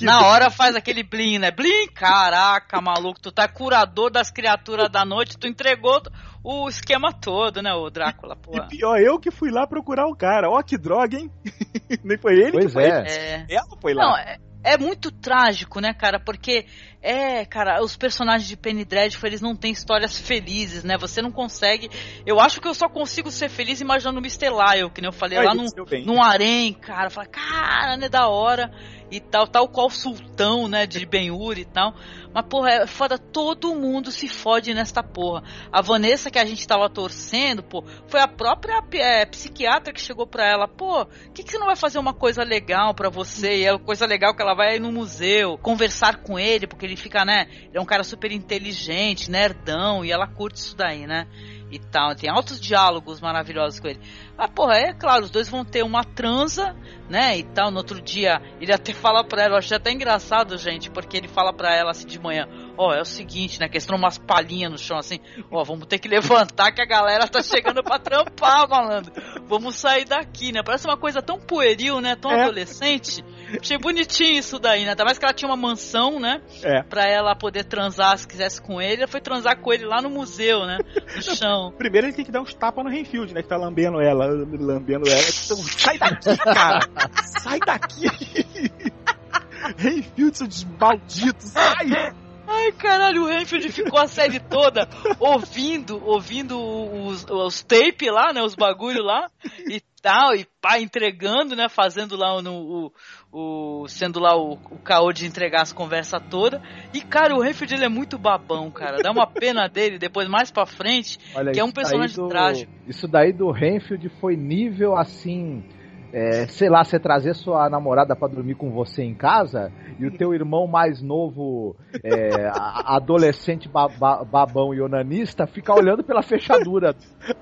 Na 0.00 0.26
hora 0.26 0.50
faz 0.50 0.74
aquele 0.74 1.02
blim, 1.04 1.38
né? 1.38 1.50
Blim, 1.50 1.86
caraca, 1.94 2.80
maluco, 2.80 3.20
tu 3.20 3.30
tá 3.30 3.46
curador 3.46 4.10
das 4.10 4.30
criaturas 4.30 4.90
da 4.90 5.04
noite, 5.04 5.38
tu 5.38 5.46
entregou 5.46 6.02
o 6.44 6.68
esquema 6.68 7.12
todo, 7.12 7.62
né, 7.62 7.72
o 7.72 7.88
Drácula, 7.88 8.34
pô. 8.34 8.56
E 8.56 8.68
pior, 8.68 8.98
eu 8.98 9.18
que 9.20 9.30
fui 9.30 9.50
lá 9.50 9.66
procurar 9.66 10.08
o 10.08 10.16
cara. 10.16 10.50
Ó, 10.50 10.60
que 10.62 10.76
droga, 10.76 11.16
hein? 11.16 11.30
Nem 12.02 12.18
foi 12.18 12.34
ele 12.34 12.52
pois 12.52 12.66
que 12.66 12.72
foi. 12.72 12.84
É. 12.84 13.04
é. 13.06 13.46
Ela 13.48 13.80
foi 13.80 13.94
lá. 13.94 14.04
Não, 14.04 14.18
é 14.18 14.51
é 14.64 14.76
muito 14.78 15.10
trágico, 15.10 15.80
né, 15.80 15.92
cara? 15.92 16.20
Porque 16.20 16.66
é, 17.02 17.44
cara, 17.44 17.82
os 17.82 17.96
personagens 17.96 18.48
de 18.48 18.56
Penny 18.56 18.84
Dreadful, 18.84 19.28
eles 19.28 19.40
não 19.40 19.56
têm 19.56 19.72
histórias 19.72 20.18
felizes, 20.20 20.84
né? 20.84 20.96
Você 20.98 21.20
não 21.20 21.32
consegue. 21.32 21.90
Eu 22.24 22.40
acho 22.40 22.60
que 22.60 22.68
eu 22.68 22.74
só 22.74 22.88
consigo 22.88 23.30
ser 23.30 23.48
feliz 23.48 23.80
imaginando 23.80 24.18
o 24.18 24.22
Mr. 24.22 24.50
Lyle, 24.50 24.90
que 24.90 25.00
nem 25.00 25.08
eu 25.08 25.12
falei, 25.12 25.38
lá 25.42 25.54
num, 25.54 25.66
num 26.04 26.22
harém, 26.22 26.72
cara. 26.72 27.10
Fala, 27.10 27.26
cara, 27.26 27.96
né, 27.96 28.08
da 28.08 28.28
hora 28.28 28.70
e 29.12 29.20
tal, 29.20 29.46
tal 29.46 29.68
qual 29.68 29.90
sultão, 29.90 30.66
né, 30.66 30.86
de 30.86 31.04
Ben-Hur 31.04 31.58
e 31.58 31.66
tal. 31.66 31.94
Mas, 32.34 32.46
porra, 32.46 32.70
é 32.70 32.86
foda, 32.86 33.18
todo 33.18 33.74
mundo 33.74 34.10
se 34.10 34.26
fode 34.26 34.72
nesta 34.72 35.02
porra. 35.02 35.42
A 35.70 35.82
Vanessa, 35.82 36.30
que 36.30 36.38
a 36.38 36.44
gente 36.46 36.66
tava 36.66 36.88
torcendo, 36.88 37.62
pô, 37.62 37.84
foi 38.08 38.20
a 38.20 38.26
própria 38.26 38.82
é, 38.94 39.26
psiquiatra 39.26 39.92
que 39.92 40.00
chegou 40.00 40.26
pra 40.26 40.48
ela, 40.48 40.66
pô, 40.66 41.04
que, 41.34 41.44
que 41.44 41.52
você 41.52 41.58
não 41.58 41.66
vai 41.66 41.76
fazer 41.76 41.98
uma 41.98 42.14
coisa 42.14 42.42
legal 42.42 42.94
pra 42.94 43.10
você? 43.10 43.58
E 43.58 43.66
é 43.66 43.78
coisa 43.78 44.06
legal 44.06 44.34
que 44.34 44.40
ela 44.40 44.54
vai 44.54 44.78
no 44.78 44.90
museu, 44.90 45.58
conversar 45.58 46.22
com 46.22 46.38
ele, 46.38 46.66
porque 46.66 46.86
ele 46.86 46.96
fica, 46.96 47.22
né, 47.22 47.48
ele 47.50 47.76
é 47.76 47.80
um 47.80 47.84
cara 47.84 48.02
super 48.02 48.32
inteligente, 48.32 49.30
nerdão, 49.30 50.02
e 50.02 50.10
ela 50.10 50.26
curte 50.26 50.56
isso 50.56 50.74
daí, 50.74 51.06
né? 51.06 51.26
E 51.72 51.78
tal. 51.78 52.14
Tem 52.14 52.28
altos 52.28 52.60
diálogos 52.60 53.20
maravilhosos 53.20 53.80
com 53.80 53.88
ele. 53.88 54.00
Ah, 54.36 54.46
porra, 54.46 54.74
é 54.74 54.92
claro, 54.92 55.24
os 55.24 55.30
dois 55.30 55.48
vão 55.48 55.64
ter 55.64 55.82
uma 55.82 56.04
transa, 56.04 56.76
né, 57.08 57.38
e 57.38 57.42
tal. 57.42 57.70
No 57.70 57.78
outro 57.78 58.00
dia, 58.00 58.40
ele 58.60 58.72
até 58.72 58.92
fala 58.94 59.24
pra 59.24 59.42
ela, 59.42 59.54
eu 59.54 59.58
achei 59.58 59.76
até 59.76 59.90
engraçado, 59.90 60.56
gente, 60.58 60.90
porque 60.90 61.16
ele 61.16 61.28
fala 61.28 61.52
pra 61.52 61.74
ela 61.74 61.90
assim 61.90 62.06
de 62.06 62.20
manhã, 62.20 62.46
ó, 62.76 62.90
oh, 62.90 62.92
é 62.92 63.00
o 63.00 63.04
seguinte, 63.04 63.58
né, 63.58 63.68
que 63.68 63.76
eles 63.76 63.88
umas 63.88 64.18
palhinhas 64.18 64.70
no 64.70 64.78
chão 64.78 64.98
assim, 64.98 65.18
ó, 65.50 65.60
oh, 65.60 65.64
vamos 65.64 65.86
ter 65.86 65.98
que 65.98 66.08
levantar 66.08 66.72
que 66.72 66.82
a 66.82 66.86
galera 66.86 67.26
tá 67.26 67.42
chegando 67.42 67.82
pra 67.82 67.98
trampar, 67.98 68.68
malandro. 68.68 69.12
Vamos 69.46 69.76
sair 69.76 70.04
daqui, 70.04 70.52
né? 70.52 70.62
Parece 70.62 70.86
uma 70.86 70.96
coisa 70.96 71.22
tão 71.22 71.38
pueril, 71.38 72.00
né, 72.00 72.16
tão 72.16 72.30
é. 72.30 72.42
adolescente. 72.42 73.24
Achei 73.60 73.78
bonitinho 73.78 74.38
isso 74.38 74.58
daí, 74.58 74.84
né? 74.84 74.92
Até 74.92 75.04
mais 75.04 75.18
que 75.18 75.24
ela 75.24 75.34
tinha 75.34 75.48
uma 75.48 75.56
mansão, 75.56 76.18
né? 76.18 76.40
É. 76.62 76.82
Pra 76.82 77.06
ela 77.06 77.34
poder 77.34 77.64
transar 77.64 78.16
se 78.18 78.26
quisesse 78.26 78.60
com 78.60 78.80
ele. 78.80 79.02
Ela 79.02 79.08
foi 79.08 79.20
transar 79.20 79.58
com 79.58 79.72
ele 79.72 79.84
lá 79.84 80.00
no 80.00 80.10
museu, 80.10 80.66
né? 80.66 80.78
No 81.16 81.22
chão. 81.36 81.72
Primeiro 81.76 82.06
ele 82.06 82.14
tem 82.14 82.24
que 82.24 82.32
dar 82.32 82.40
uns 82.40 82.54
tapas 82.54 82.84
no 82.84 82.90
Renfield, 82.90 83.34
né? 83.34 83.42
Que 83.42 83.48
tá 83.48 83.56
lambendo 83.56 84.00
ela, 84.00 84.26
lambendo 84.26 85.08
ela. 85.08 85.20
Então, 85.20 85.56
sai 85.56 85.98
daqui, 85.98 86.36
cara! 86.38 86.80
sai 87.24 87.58
daqui! 87.60 88.06
Renfield, 89.76 90.36
seu 90.36 90.68
maldito, 90.78 91.42
sai! 91.42 92.12
Ai, 92.54 92.72
caralho, 92.72 93.22
o 93.22 93.26
Renfield 93.26 93.72
ficou 93.72 93.98
a 93.98 94.06
série 94.06 94.38
toda 94.38 94.86
ouvindo, 95.18 96.04
ouvindo 96.04 96.58
os, 96.58 97.24
os 97.24 97.62
tape 97.62 98.10
lá, 98.10 98.32
né? 98.32 98.42
Os 98.42 98.54
bagulho 98.54 99.02
lá 99.02 99.30
e 99.66 99.80
tal, 100.02 100.34
e 100.34 100.46
pá, 100.60 100.78
entregando, 100.78 101.56
né? 101.56 101.68
Fazendo 101.68 102.14
lá 102.14 102.42
no, 102.42 102.92
o, 103.32 103.82
o, 103.82 103.88
sendo 103.88 104.20
lá 104.20 104.36
o, 104.36 104.52
o 104.52 104.78
caô 104.78 105.12
de 105.12 105.24
entregar 105.24 105.62
as 105.62 105.72
conversas 105.72 106.22
toda. 106.28 106.60
E, 106.92 107.00
cara, 107.00 107.34
o 107.34 107.40
Renfield 107.40 107.74
ele 107.74 107.84
é 107.86 107.88
muito 107.88 108.18
babão, 108.18 108.70
cara. 108.70 108.98
Dá 109.02 109.10
uma 109.10 109.26
pena 109.26 109.66
dele 109.66 109.98
depois, 109.98 110.28
mais 110.28 110.50
pra 110.50 110.66
frente, 110.66 111.18
Olha, 111.34 111.52
que 111.52 111.60
é 111.60 111.64
um 111.64 111.72
personagem 111.72 112.16
do, 112.16 112.28
trágico. 112.28 112.70
Isso 112.86 113.08
daí 113.08 113.32
do 113.32 113.50
Renfield 113.50 114.08
foi 114.20 114.36
nível 114.36 114.96
assim 114.96 115.64
é, 116.12 116.46
sei 116.46 116.68
lá, 116.68 116.84
você 116.84 116.98
trazer 116.98 117.34
sua 117.34 117.68
namorada 117.70 118.14
para 118.14 118.28
dormir 118.28 118.54
com 118.54 118.70
você 118.70 119.02
em 119.02 119.14
casa 119.14 119.72
e 119.98 120.06
o 120.06 120.16
teu 120.16 120.34
irmão 120.34 120.66
mais 120.66 121.00
novo, 121.00 121.74
é, 122.04 122.50
adolescente 122.84 123.68
ba 123.68 123.88
babão 124.24 124.74
e 124.74 124.80
onanista, 124.80 125.46
ficar 125.46 125.74
olhando 125.74 126.04
pela 126.04 126.22
fechadura. 126.22 126.94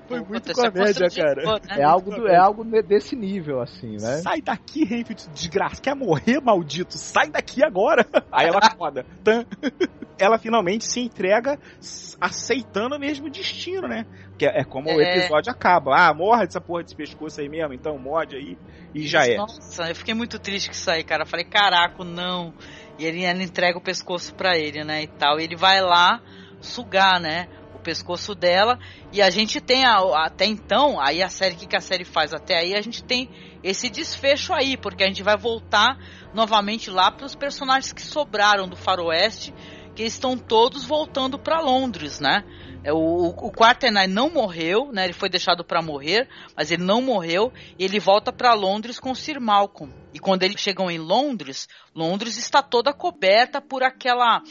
Foi 0.07 0.21
muito 0.21 0.53
comédia, 0.53 1.09
cara. 1.09 1.43
Boa, 1.43 1.59
né? 1.59 1.81
É 1.81 1.83
algo, 1.83 2.11
do, 2.11 2.27
é 2.27 2.37
algo 2.37 2.63
desse 2.83 3.15
nível, 3.15 3.61
assim, 3.61 3.93
né? 3.93 4.17
Sai 4.17 4.41
daqui, 4.41 4.85
Renfield, 4.85 5.29
desgraça. 5.33 5.81
Quer 5.81 5.95
morrer, 5.95 6.39
maldito? 6.39 6.97
Sai 6.97 7.29
daqui 7.29 7.63
agora. 7.63 8.05
Aí 8.31 8.47
ela 8.47 8.61
foda. 8.77 9.05
ela 10.17 10.37
finalmente 10.37 10.85
se 10.85 10.99
entrega 10.99 11.59
aceitando 12.19 12.95
o 12.95 12.99
mesmo 12.99 13.29
destino, 13.29 13.87
né? 13.87 14.05
Que 14.41 14.47
é, 14.47 14.63
como 14.63 14.89
é. 14.89 14.95
o 14.95 14.99
episódio 14.99 15.51
acaba. 15.51 15.95
Ah, 15.95 16.11
morre 16.15 16.47
dessa 16.47 16.59
porra 16.59 16.81
desse 16.81 16.95
pescoço 16.95 17.39
aí 17.39 17.47
mesmo, 17.47 17.75
então 17.75 17.95
morde 17.99 18.35
aí 18.35 18.57
e 18.91 19.05
já 19.07 19.27
é. 19.27 19.37
Nossa, 19.37 19.87
eu 19.87 19.93
fiquei 19.93 20.15
muito 20.15 20.39
triste 20.39 20.67
com 20.67 20.73
isso 20.73 20.89
aí, 20.89 21.03
cara. 21.03 21.21
Eu 21.21 21.27
falei, 21.27 21.45
caraca, 21.45 22.03
não. 22.03 22.51
E 22.97 23.05
ele, 23.05 23.23
ele 23.23 23.43
entrega 23.43 23.77
o 23.77 23.81
pescoço 23.81 24.33
pra 24.33 24.57
ele, 24.57 24.83
né, 24.83 25.03
e 25.03 25.07
tal. 25.07 25.39
E 25.39 25.43
ele 25.43 25.55
vai 25.55 25.79
lá 25.79 26.23
sugar, 26.59 27.19
né, 27.19 27.49
o 27.75 27.79
pescoço 27.81 28.33
dela. 28.33 28.79
E 29.13 29.21
a 29.21 29.29
gente 29.29 29.61
tem, 29.61 29.85
a, 29.85 29.99
até 30.25 30.47
então, 30.47 30.99
aí 30.99 31.21
a 31.21 31.29
série, 31.29 31.53
o 31.53 31.57
que, 31.59 31.67
que 31.67 31.75
a 31.75 31.79
série 31.79 32.03
faz? 32.03 32.33
Até 32.33 32.57
aí 32.57 32.73
a 32.73 32.81
gente 32.81 33.03
tem 33.03 33.29
esse 33.63 33.91
desfecho 33.91 34.53
aí, 34.53 34.75
porque 34.75 35.03
a 35.03 35.07
gente 35.07 35.21
vai 35.21 35.37
voltar 35.37 35.99
novamente 36.33 36.89
lá 36.89 37.11
para 37.11 37.27
os 37.27 37.35
personagens 37.35 37.93
que 37.93 38.01
sobraram 38.01 38.67
do 38.67 38.75
faroeste, 38.75 39.53
que 39.95 40.01
estão 40.01 40.35
todos 40.35 40.83
voltando 40.83 41.37
para 41.37 41.61
Londres, 41.61 42.19
né? 42.19 42.43
É, 42.83 42.91
o, 42.91 42.97
o 42.97 43.51
Quaternight 43.51 44.11
não 44.11 44.29
morreu, 44.29 44.91
né? 44.91 45.03
Ele 45.03 45.13
foi 45.13 45.29
deixado 45.29 45.63
para 45.63 45.81
morrer, 45.81 46.27
mas 46.55 46.71
ele 46.71 46.83
não 46.83 47.01
morreu. 47.01 47.53
E 47.77 47.83
ele 47.83 47.99
volta 47.99 48.33
para 48.33 48.53
Londres 48.53 48.99
com 48.99 49.13
Sir 49.13 49.39
Malcolm. 49.39 49.93
E 50.13 50.19
quando 50.19 50.43
eles 50.43 50.59
chegam 50.59 50.89
em 50.89 50.97
Londres, 50.97 51.69
Londres 51.95 52.37
está 52.37 52.61
toda 52.61 52.93
coberta 52.93 53.61
por 53.61 53.83
aquela 53.83 54.41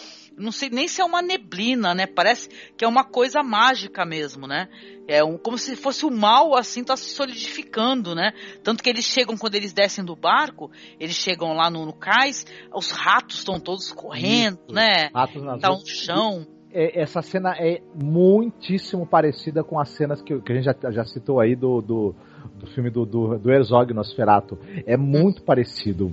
não 0.40 0.51
sei 0.51 0.70
nem 0.70 0.89
se 0.89 1.01
é 1.01 1.05
uma 1.05 1.20
neblina, 1.20 1.94
né? 1.94 2.07
Parece 2.07 2.48
que 2.77 2.85
é 2.85 2.89
uma 2.89 3.05
coisa 3.05 3.43
mágica 3.43 4.05
mesmo, 4.07 4.47
né? 4.47 4.69
É 5.07 5.23
um, 5.23 5.36
como 5.36 5.59
se 5.59 5.77
fosse 5.77 6.07
o 6.07 6.11
mal, 6.11 6.57
assim, 6.57 6.82
tá 6.82 6.97
se 6.97 7.11
solidificando, 7.11 8.15
né? 8.15 8.32
Tanto 8.62 8.82
que 8.82 8.89
eles 8.89 9.05
chegam, 9.05 9.36
quando 9.36 9.55
eles 9.55 9.73
descem 9.73 10.05
do 10.05 10.16
barco, 10.16 10.70
eles 10.98 11.16
chegam 11.16 11.52
lá 11.52 11.69
no, 11.69 11.85
no 11.85 11.93
cais, 11.93 12.47
os 12.74 12.90
ratos 12.90 13.39
estão 13.39 13.61
todos 13.61 13.93
correndo, 13.93 14.61
Isso. 14.66 14.74
né? 14.74 15.11
Ratos 15.15 15.43
nas 15.43 15.61
Tá 15.61 15.73
um 15.73 15.85
chão. 15.85 16.47
É, 16.73 17.01
essa 17.01 17.21
cena 17.21 17.55
é 17.59 17.81
muitíssimo 17.95 19.07
parecida 19.07 19.65
com 19.65 19.79
as 19.81 19.89
cenas 19.91 20.23
que, 20.23 20.39
que 20.41 20.53
a 20.53 20.55
gente 20.55 20.65
já, 20.65 20.91
já 20.91 21.05
citou 21.05 21.41
aí 21.41 21.57
do, 21.57 21.81
do, 21.81 22.15
do 22.55 22.67
filme 22.69 22.91
do, 22.91 23.05
do, 23.05 23.39
do 23.39 23.51
Herzog 23.51 23.93
Nosferatu. 23.93 24.57
É 24.87 24.97
muito 24.97 25.43
parecido, 25.43 26.09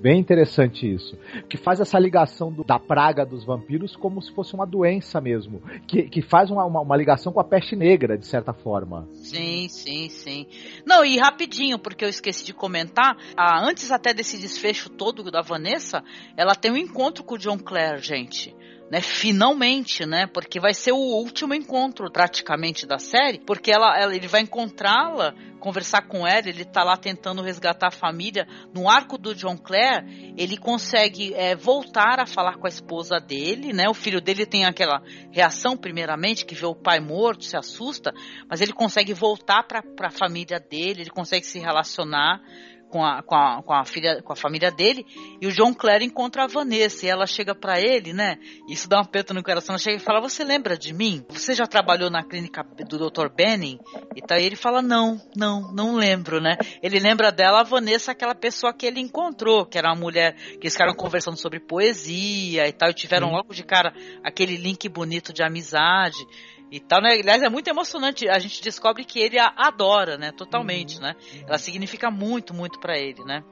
bem, 0.00 0.18
interessante 0.18 0.90
isso. 0.90 1.16
Que 1.48 1.56
faz 1.58 1.78
essa 1.80 1.98
ligação 1.98 2.50
do- 2.50 2.64
da 2.64 2.78
praga 2.78 3.26
dos 3.26 3.44
vampiros 3.44 3.94
como 3.96 4.22
se 4.22 4.32
fosse 4.32 4.54
uma 4.54 4.66
doença 4.66 5.20
mesmo. 5.20 5.60
Que, 5.86 6.04
que 6.04 6.22
faz 6.22 6.50
uma, 6.50 6.64
uma, 6.64 6.80
uma 6.80 6.96
ligação 6.96 7.32
com 7.32 7.40
a 7.40 7.44
peste 7.44 7.76
negra, 7.76 8.16
de 8.16 8.26
certa 8.26 8.52
forma. 8.54 9.06
Sim, 9.12 9.68
sim, 9.68 10.08
sim. 10.08 10.46
Não, 10.86 11.04
e 11.04 11.18
rapidinho, 11.18 11.78
porque 11.78 12.04
eu 12.04 12.08
esqueci 12.08 12.44
de 12.46 12.54
comentar, 12.54 13.16
ah, 13.36 13.60
antes 13.62 13.90
até 13.90 14.14
desse 14.14 14.38
desfecho 14.38 14.88
todo 14.88 15.30
da 15.30 15.42
Vanessa, 15.42 16.02
ela 16.36 16.54
tem 16.54 16.70
um 16.72 16.76
encontro 16.76 17.22
com 17.22 17.34
o 17.34 17.38
John 17.38 17.58
Clare, 17.58 17.98
gente. 18.00 18.56
Né, 18.90 19.02
finalmente, 19.02 20.06
né? 20.06 20.26
Porque 20.26 20.58
vai 20.58 20.72
ser 20.72 20.92
o 20.92 20.96
último 20.96 21.52
encontro 21.52 22.10
praticamente 22.10 22.86
da 22.86 22.98
série, 22.98 23.38
porque 23.38 23.70
ela, 23.70 23.94
ela- 23.98 24.16
ele 24.16 24.26
vai 24.26 24.40
encontrá-la, 24.40 25.34
conversar 25.60 26.02
com 26.08 26.26
ela, 26.26 26.48
ele 26.48 26.64
tá 26.64 26.82
lá 26.82 26.96
tentando 26.96 27.42
resgatar 27.42 27.88
a 27.88 27.90
família. 27.90 28.46
No 28.72 28.88
arco 28.88 29.18
do 29.18 29.34
John 29.34 29.58
Clare, 29.58 30.32
ele 30.38 30.56
consegue 30.56 31.34
é, 31.34 31.54
voltar 31.54 32.18
a 32.18 32.26
falar 32.26 32.56
com 32.56 32.66
a 32.66 32.70
esposa 32.70 33.18
dele, 33.20 33.74
né? 33.74 33.90
O 33.90 33.94
filho 33.94 34.22
dele 34.22 34.46
tem 34.46 34.64
aquela 34.64 35.02
reação, 35.30 35.76
primeiramente, 35.76 36.46
que 36.46 36.54
vê 36.54 36.64
o 36.64 36.74
pai 36.74 36.98
morto, 36.98 37.44
se 37.44 37.58
assusta, 37.58 38.10
mas 38.48 38.62
ele 38.62 38.72
consegue 38.72 39.12
voltar 39.12 39.64
para 39.64 39.82
a 40.00 40.10
família 40.10 40.58
dele, 40.58 41.02
ele 41.02 41.10
consegue 41.10 41.44
se 41.44 41.58
relacionar 41.58 42.40
com 42.88 43.04
a, 43.04 43.22
com, 43.22 43.34
a, 43.34 43.62
com, 43.62 43.72
a 43.72 43.84
filha, 43.84 44.22
com 44.22 44.32
a 44.32 44.36
família 44.36 44.70
dele, 44.70 45.06
e 45.40 45.46
o 45.46 45.52
John 45.52 45.74
Clare 45.74 46.04
encontra 46.04 46.44
a 46.44 46.46
Vanessa, 46.46 47.06
e 47.06 47.08
ela 47.08 47.26
chega 47.26 47.54
para 47.54 47.80
ele, 47.80 48.12
né? 48.12 48.38
Isso 48.68 48.88
dá 48.88 48.98
um 48.98 49.02
aperto 49.02 49.34
no 49.34 49.42
coração, 49.42 49.74
ela 49.74 49.78
chega 49.78 49.96
e 49.96 50.00
fala: 50.00 50.20
Você 50.20 50.42
lembra 50.44 50.76
de 50.76 50.92
mim? 50.92 51.24
Você 51.28 51.54
já 51.54 51.66
trabalhou 51.66 52.10
na 52.10 52.22
clínica 52.22 52.64
do 52.88 53.10
Dr. 53.10 53.28
Benning? 53.28 53.78
E 54.16 54.22
tá, 54.22 54.38
ele 54.38 54.56
fala: 54.56 54.82
Não, 54.82 55.20
não, 55.36 55.72
não 55.72 55.96
lembro, 55.96 56.40
né? 56.40 56.56
Ele 56.82 56.98
lembra 56.98 57.30
dela, 57.30 57.60
a 57.60 57.64
Vanessa, 57.64 58.12
aquela 58.12 58.34
pessoa 58.34 58.72
que 58.72 58.86
ele 58.86 59.00
encontrou, 59.00 59.66
que 59.66 59.78
era 59.78 59.88
uma 59.88 60.00
mulher 60.00 60.34
que 60.34 60.60
eles 60.62 60.72
ficaram 60.72 60.94
conversando 60.94 61.36
sobre 61.36 61.60
poesia 61.60 62.66
e 62.66 62.72
tal, 62.72 62.90
e 62.90 62.94
tiveram 62.94 63.30
logo 63.30 63.54
de 63.54 63.62
cara 63.62 63.92
aquele 64.22 64.56
link 64.56 64.88
bonito 64.88 65.32
de 65.32 65.42
amizade 65.42 66.26
e 66.70 66.80
tal, 66.80 67.00
né? 67.00 67.14
Aliás, 67.14 67.42
é 67.42 67.48
muito 67.48 67.68
emocionante. 67.68 68.28
A 68.28 68.38
gente 68.38 68.62
descobre 68.62 69.04
que 69.04 69.18
ele 69.18 69.38
a 69.38 69.52
adora, 69.56 70.16
né? 70.18 70.32
Totalmente, 70.32 71.00
né? 71.00 71.14
Ela 71.46 71.58
significa 71.58 72.10
muito, 72.10 72.54
muito 72.54 72.78
pra 72.78 72.98
ele, 72.98 73.24
né? 73.24 73.42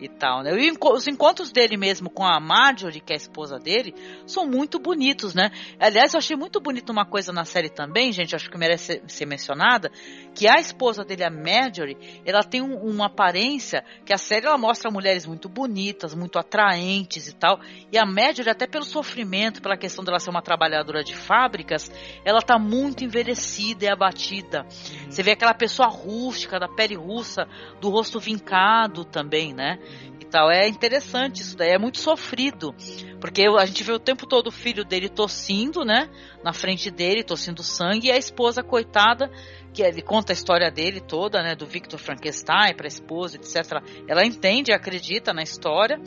E 0.00 0.08
tal, 0.08 0.42
né? 0.42 0.50
E 0.58 0.72
os 0.72 1.06
encontros 1.06 1.52
dele 1.52 1.76
mesmo 1.76 2.10
com 2.10 2.24
a 2.24 2.40
Marjorie, 2.40 3.00
que 3.00 3.12
é 3.12 3.16
a 3.16 3.16
esposa 3.16 3.58
dele, 3.58 3.94
são 4.26 4.44
muito 4.44 4.78
bonitos, 4.78 5.34
né? 5.34 5.50
Aliás, 5.78 6.12
eu 6.12 6.18
achei 6.18 6.36
muito 6.36 6.60
bonito 6.60 6.90
uma 6.90 7.06
coisa 7.06 7.32
na 7.32 7.44
série 7.44 7.70
também, 7.70 8.12
gente, 8.12 8.34
acho 8.34 8.50
que 8.50 8.58
merece 8.58 9.00
ser 9.06 9.24
mencionada, 9.24 9.92
que 10.34 10.48
a 10.48 10.58
esposa 10.58 11.04
dele, 11.04 11.24
a 11.24 11.30
Marjorie, 11.30 11.96
ela 12.24 12.42
tem 12.42 12.60
um- 12.60 12.76
uma 12.78 13.06
aparência 13.06 13.84
que 14.04 14.12
a 14.12 14.18
série 14.18 14.46
ela 14.46 14.58
mostra 14.58 14.90
mulheres 14.90 15.26
muito 15.26 15.48
bonitas, 15.48 16.14
muito 16.14 16.38
atraentes 16.38 17.28
e 17.28 17.34
tal. 17.34 17.60
E 17.92 17.98
a 17.98 18.04
Marjorie, 18.04 18.50
até 18.50 18.66
pelo 18.66 18.84
sofrimento, 18.84 19.62
pela 19.62 19.76
questão 19.76 20.04
dela 20.04 20.18
ser 20.18 20.30
uma 20.30 20.42
trabalhadora 20.42 21.04
de 21.04 21.14
fábricas, 21.14 21.90
ela 22.24 22.40
tá 22.42 22.58
muito 22.58 23.04
envelhecida 23.04 23.84
e 23.84 23.88
abatida. 23.88 24.66
Você 25.08 25.22
vê 25.22 25.32
aquela 25.32 25.54
pessoa 25.54 25.88
rústica, 25.88 26.58
da 26.58 26.68
pele 26.68 26.96
russa, 26.96 27.46
do 27.80 27.88
rosto 27.88 28.18
vincado 28.18 29.04
também, 29.04 29.54
né? 29.54 29.78
E 30.13 30.13
tal. 30.34 30.50
É 30.50 30.66
interessante 30.66 31.42
isso 31.42 31.56
daí, 31.56 31.70
é 31.70 31.78
muito 31.78 31.98
sofrido. 31.98 32.74
Porque 33.20 33.46
a 33.46 33.64
gente 33.64 33.84
vê 33.84 33.92
o 33.92 34.00
tempo 34.00 34.26
todo 34.26 34.48
o 34.48 34.50
filho 34.50 34.84
dele 34.84 35.08
tossindo, 35.08 35.84
né? 35.84 36.10
Na 36.42 36.52
frente 36.52 36.90
dele, 36.90 37.22
tossindo 37.22 37.62
sangue, 37.62 38.08
e 38.08 38.10
a 38.10 38.16
esposa, 38.16 38.60
coitada, 38.60 39.30
que 39.72 39.80
ele 39.80 40.02
conta 40.02 40.32
a 40.32 40.34
história 40.34 40.70
dele 40.72 41.00
toda, 41.00 41.40
né? 41.40 41.54
Do 41.54 41.66
Victor 41.66 42.00
Frankenstein 42.00 42.74
pra 42.76 42.88
esposa, 42.88 43.36
etc. 43.36 43.80
Ela 44.08 44.26
entende, 44.26 44.72
acredita 44.72 45.32
na 45.32 45.42
história, 45.42 46.00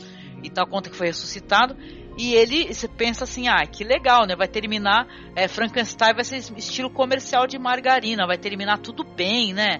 e 0.43 0.49
tal, 0.49 0.67
conta 0.67 0.89
que 0.89 0.95
foi 0.95 1.07
ressuscitado. 1.07 1.77
E 2.17 2.33
ele, 2.33 2.73
você 2.73 2.87
pensa 2.87 3.23
assim, 3.23 3.47
ah, 3.47 3.65
que 3.65 3.83
legal, 3.83 4.25
né? 4.25 4.35
Vai 4.35 4.47
terminar, 4.47 5.07
é, 5.35 5.47
Frankenstein 5.47 6.15
vai 6.15 6.23
ser 6.25 6.37
estilo 6.57 6.89
comercial 6.89 7.45
de 7.45 7.59
margarina, 7.59 8.25
vai 8.25 8.39
terminar 8.39 8.79
tudo 8.79 9.03
bem, 9.03 9.53
né? 9.53 9.77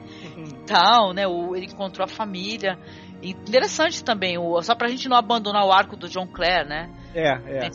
E 0.48 0.53
tal, 0.65 1.14
né? 1.14 1.28
O, 1.28 1.56
ele 1.56 1.65
encontrou 1.65 2.06
a 2.06 2.07
família. 2.07 2.78
Interessante 3.22 4.03
também, 4.03 4.38
o, 4.38 4.61
só 4.61 4.76
pra 4.76 4.88
gente 4.88 5.10
não 5.10 5.18
abandonar 5.18 5.65
o 5.65 5.72
arco 5.72 5.95
do 5.95 6.07
John 6.07 6.27
Clare, 6.27 6.68
né? 6.68 6.89
É, 7.15 7.30
é. 7.30 7.69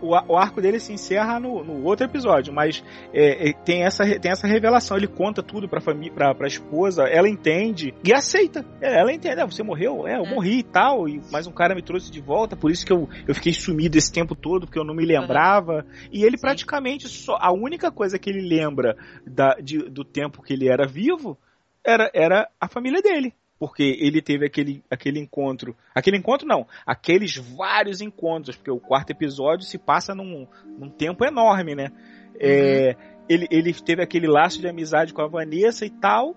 O, 0.00 0.10
o 0.10 0.36
arco 0.36 0.60
dele 0.60 0.78
se 0.78 0.92
encerra 0.92 1.40
no, 1.40 1.64
no 1.64 1.82
outro 1.82 2.04
episódio, 2.04 2.52
mas 2.52 2.84
é, 3.14 3.48
é, 3.48 3.52
tem, 3.52 3.82
essa, 3.82 4.04
tem 4.20 4.30
essa 4.30 4.46
revelação. 4.46 4.96
Ele 4.96 5.06
conta 5.06 5.42
tudo 5.42 5.66
pra, 5.68 5.80
família, 5.80 6.12
pra, 6.12 6.34
pra 6.34 6.46
esposa, 6.46 7.04
ela 7.04 7.28
entende 7.28 7.94
e 8.04 8.12
aceita. 8.12 8.64
É, 8.80 9.00
ela 9.00 9.10
entende, 9.12 9.40
ah, 9.40 9.46
você 9.46 9.62
morreu? 9.62 10.06
É, 10.06 10.18
eu 10.18 10.26
morri 10.26 10.58
e 10.58 10.62
tal, 10.62 11.08
e, 11.08 11.20
mas 11.32 11.46
um 11.46 11.52
cara 11.52 11.74
me 11.74 11.82
trouxe 11.82 12.10
de 12.12 12.20
volta, 12.20 12.54
por 12.54 12.70
isso 12.70 12.84
que 12.84 12.92
eu, 12.92 13.08
eu 13.26 13.34
fiquei 13.34 13.54
sumido 13.54 13.96
esse 13.96 14.12
tempo 14.12 14.34
todo, 14.34 14.66
porque 14.66 14.78
eu 14.78 14.84
não 14.84 14.94
me 14.94 15.04
lembrava. 15.06 15.86
E 16.12 16.24
ele 16.24 16.36
praticamente 16.38 17.08
só. 17.08 17.38
A 17.40 17.50
única 17.50 17.90
coisa 17.90 18.18
que 18.18 18.28
ele 18.28 18.46
lembra 18.46 18.96
da, 19.26 19.54
de- 19.54 19.88
do 19.88 20.04
tempo 20.04 20.42
que 20.42 20.52
ele 20.52 20.68
era 20.68 20.86
vivo 20.86 21.38
era, 21.82 22.10
era 22.14 22.48
a 22.60 22.68
família 22.68 23.00
dele. 23.00 23.32
Porque 23.58 23.96
ele 24.00 24.20
teve 24.20 24.46
aquele, 24.46 24.84
aquele 24.90 25.18
encontro. 25.18 25.74
Aquele 25.94 26.18
encontro 26.18 26.46
não, 26.46 26.66
aqueles 26.84 27.36
vários 27.36 28.00
encontros, 28.00 28.56
porque 28.56 28.70
o 28.70 28.78
quarto 28.78 29.10
episódio 29.10 29.64
se 29.64 29.78
passa 29.78 30.14
num, 30.14 30.46
num 30.78 30.90
tempo 30.90 31.24
enorme, 31.24 31.74
né? 31.74 31.88
É, 32.38 32.94
ele, 33.28 33.46
ele 33.50 33.72
teve 33.72 34.02
aquele 34.02 34.26
laço 34.26 34.60
de 34.60 34.68
amizade 34.68 35.14
com 35.14 35.22
a 35.22 35.28
Vanessa 35.28 35.86
e 35.86 35.90
tal. 35.90 36.36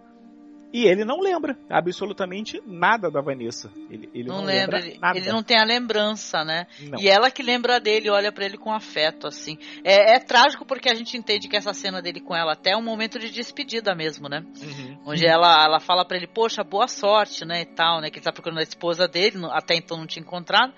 E 0.72 0.86
ele 0.86 1.04
não 1.04 1.20
lembra 1.20 1.58
absolutamente 1.70 2.62
nada 2.66 3.10
da 3.10 3.22
Vanessa. 3.22 3.72
Ele, 3.90 4.08
ele 4.14 4.30
não, 4.30 4.38
não, 4.38 4.46
lembra, 4.46 4.78
lembra, 4.78 4.92
ele, 4.92 5.00
nada. 5.00 5.18
ele 5.18 5.32
não 5.32 5.42
tem 5.42 5.58
a 5.60 5.64
lembrança, 5.64 6.44
né? 6.44 6.68
Não. 6.82 7.00
E 7.00 7.08
ela 7.08 7.32
que 7.32 7.42
lembra 7.42 7.80
dele, 7.80 8.10
olha 8.10 8.32
pra 8.32 8.46
ele 8.46 8.58
com 8.58 8.72
afeto, 8.72 9.26
assim. 9.26 9.58
É, 9.84 10.16
é 10.16 10.20
trágico 10.20 10.66
porque 10.66 10.88
a 10.90 10.94
gente 10.94 11.18
entende 11.18 11.48
que 11.48 11.58
essa 11.58 11.74
cena 11.74 12.02
dele 12.02 12.20
com 12.20 12.36
ela 12.36 12.54
até 12.54 12.72
é 12.72 12.78
um 12.78 12.84
momento 12.84 13.18
de 13.18 13.32
despedida 13.32 13.96
mesmo, 13.96 14.30
né? 14.30 14.46
Uhum. 14.62 14.98
Onde 15.08 15.26
ela, 15.26 15.64
ela 15.64 15.80
fala 15.80 16.06
pra 16.06 16.18
ele, 16.18 16.28
poxa, 16.28 16.64
boa 16.64 16.88
sorte, 16.88 17.44
né, 17.46 17.62
e 17.62 17.66
tal, 17.66 18.00
né? 18.00 18.10
Que 18.12 18.18
ele 18.20 18.26
tá 18.26 18.32
procurando 18.32 18.60
a 18.60 18.64
esposa 18.64 19.08
dele, 19.08 19.38
não- 19.40 19.52
até 19.52 19.76
então 19.76 19.98
não 19.98 20.06
tinha 20.06 20.22
encontrado. 20.22 20.72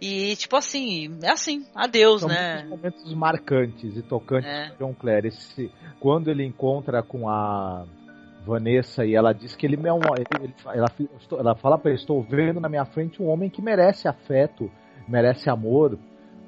E, 0.00 0.34
tipo 0.36 0.56
assim, 0.56 1.18
é 1.22 1.30
assim, 1.30 1.64
adeus, 1.74 2.20
São 2.20 2.28
né? 2.28 2.64
momentos 2.68 3.14
marcantes 3.14 3.96
e 3.96 4.02
tocantes 4.02 4.50
É. 4.50 4.68
de 4.70 4.76
John 4.78 4.92
Clare. 4.92 5.28
Esse, 5.28 5.70
quando 6.00 6.28
ele 6.30 6.44
encontra 6.44 7.02
com 7.02 7.28
a 7.30 7.86
Vanessa 8.46 9.04
e 9.04 9.14
ela 9.14 9.32
diz 9.32 9.56
que 9.56 9.66
ele 9.66 9.76
é 9.86 9.92
um. 9.92 9.98
ele- 10.16 10.54
ela, 10.72 10.88
ela 11.38 11.54
fala 11.56 11.76
pra 11.76 11.90
ele: 11.90 11.98
Estou 12.00 12.22
vendo 12.22 12.60
na 12.60 12.68
minha 12.68 12.84
frente 12.84 13.22
um 13.22 13.26
homem 13.28 13.50
que 13.50 13.60
merece 13.60 14.06
afeto, 14.08 14.70
merece 15.08 15.50
amor, 15.50 15.98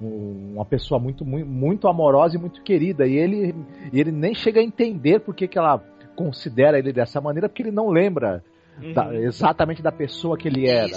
um- 0.00 0.52
uma 0.54 0.64
pessoa 0.64 1.00
muito, 1.00 1.24
muito, 1.24 1.46
muito 1.48 1.88
amorosa 1.88 2.36
e 2.36 2.40
muito 2.40 2.62
querida. 2.62 3.06
E 3.06 3.16
ele, 3.16 3.54
ele 3.92 4.12
nem 4.12 4.34
chega 4.34 4.60
a 4.60 4.64
entender 4.64 5.20
por 5.20 5.34
que, 5.34 5.48
que 5.48 5.58
ela 5.58 5.82
considera 6.16 6.78
ele 6.78 6.92
dessa 6.92 7.20
maneira, 7.20 7.48
porque 7.48 7.62
ele 7.62 7.70
não 7.72 7.88
lembra 7.90 8.42
da- 8.94 9.14
exatamente 9.14 9.82
da 9.82 9.90
pessoa 9.92 10.38
que 10.38 10.46
ele 10.48 10.68
era. 10.68 10.96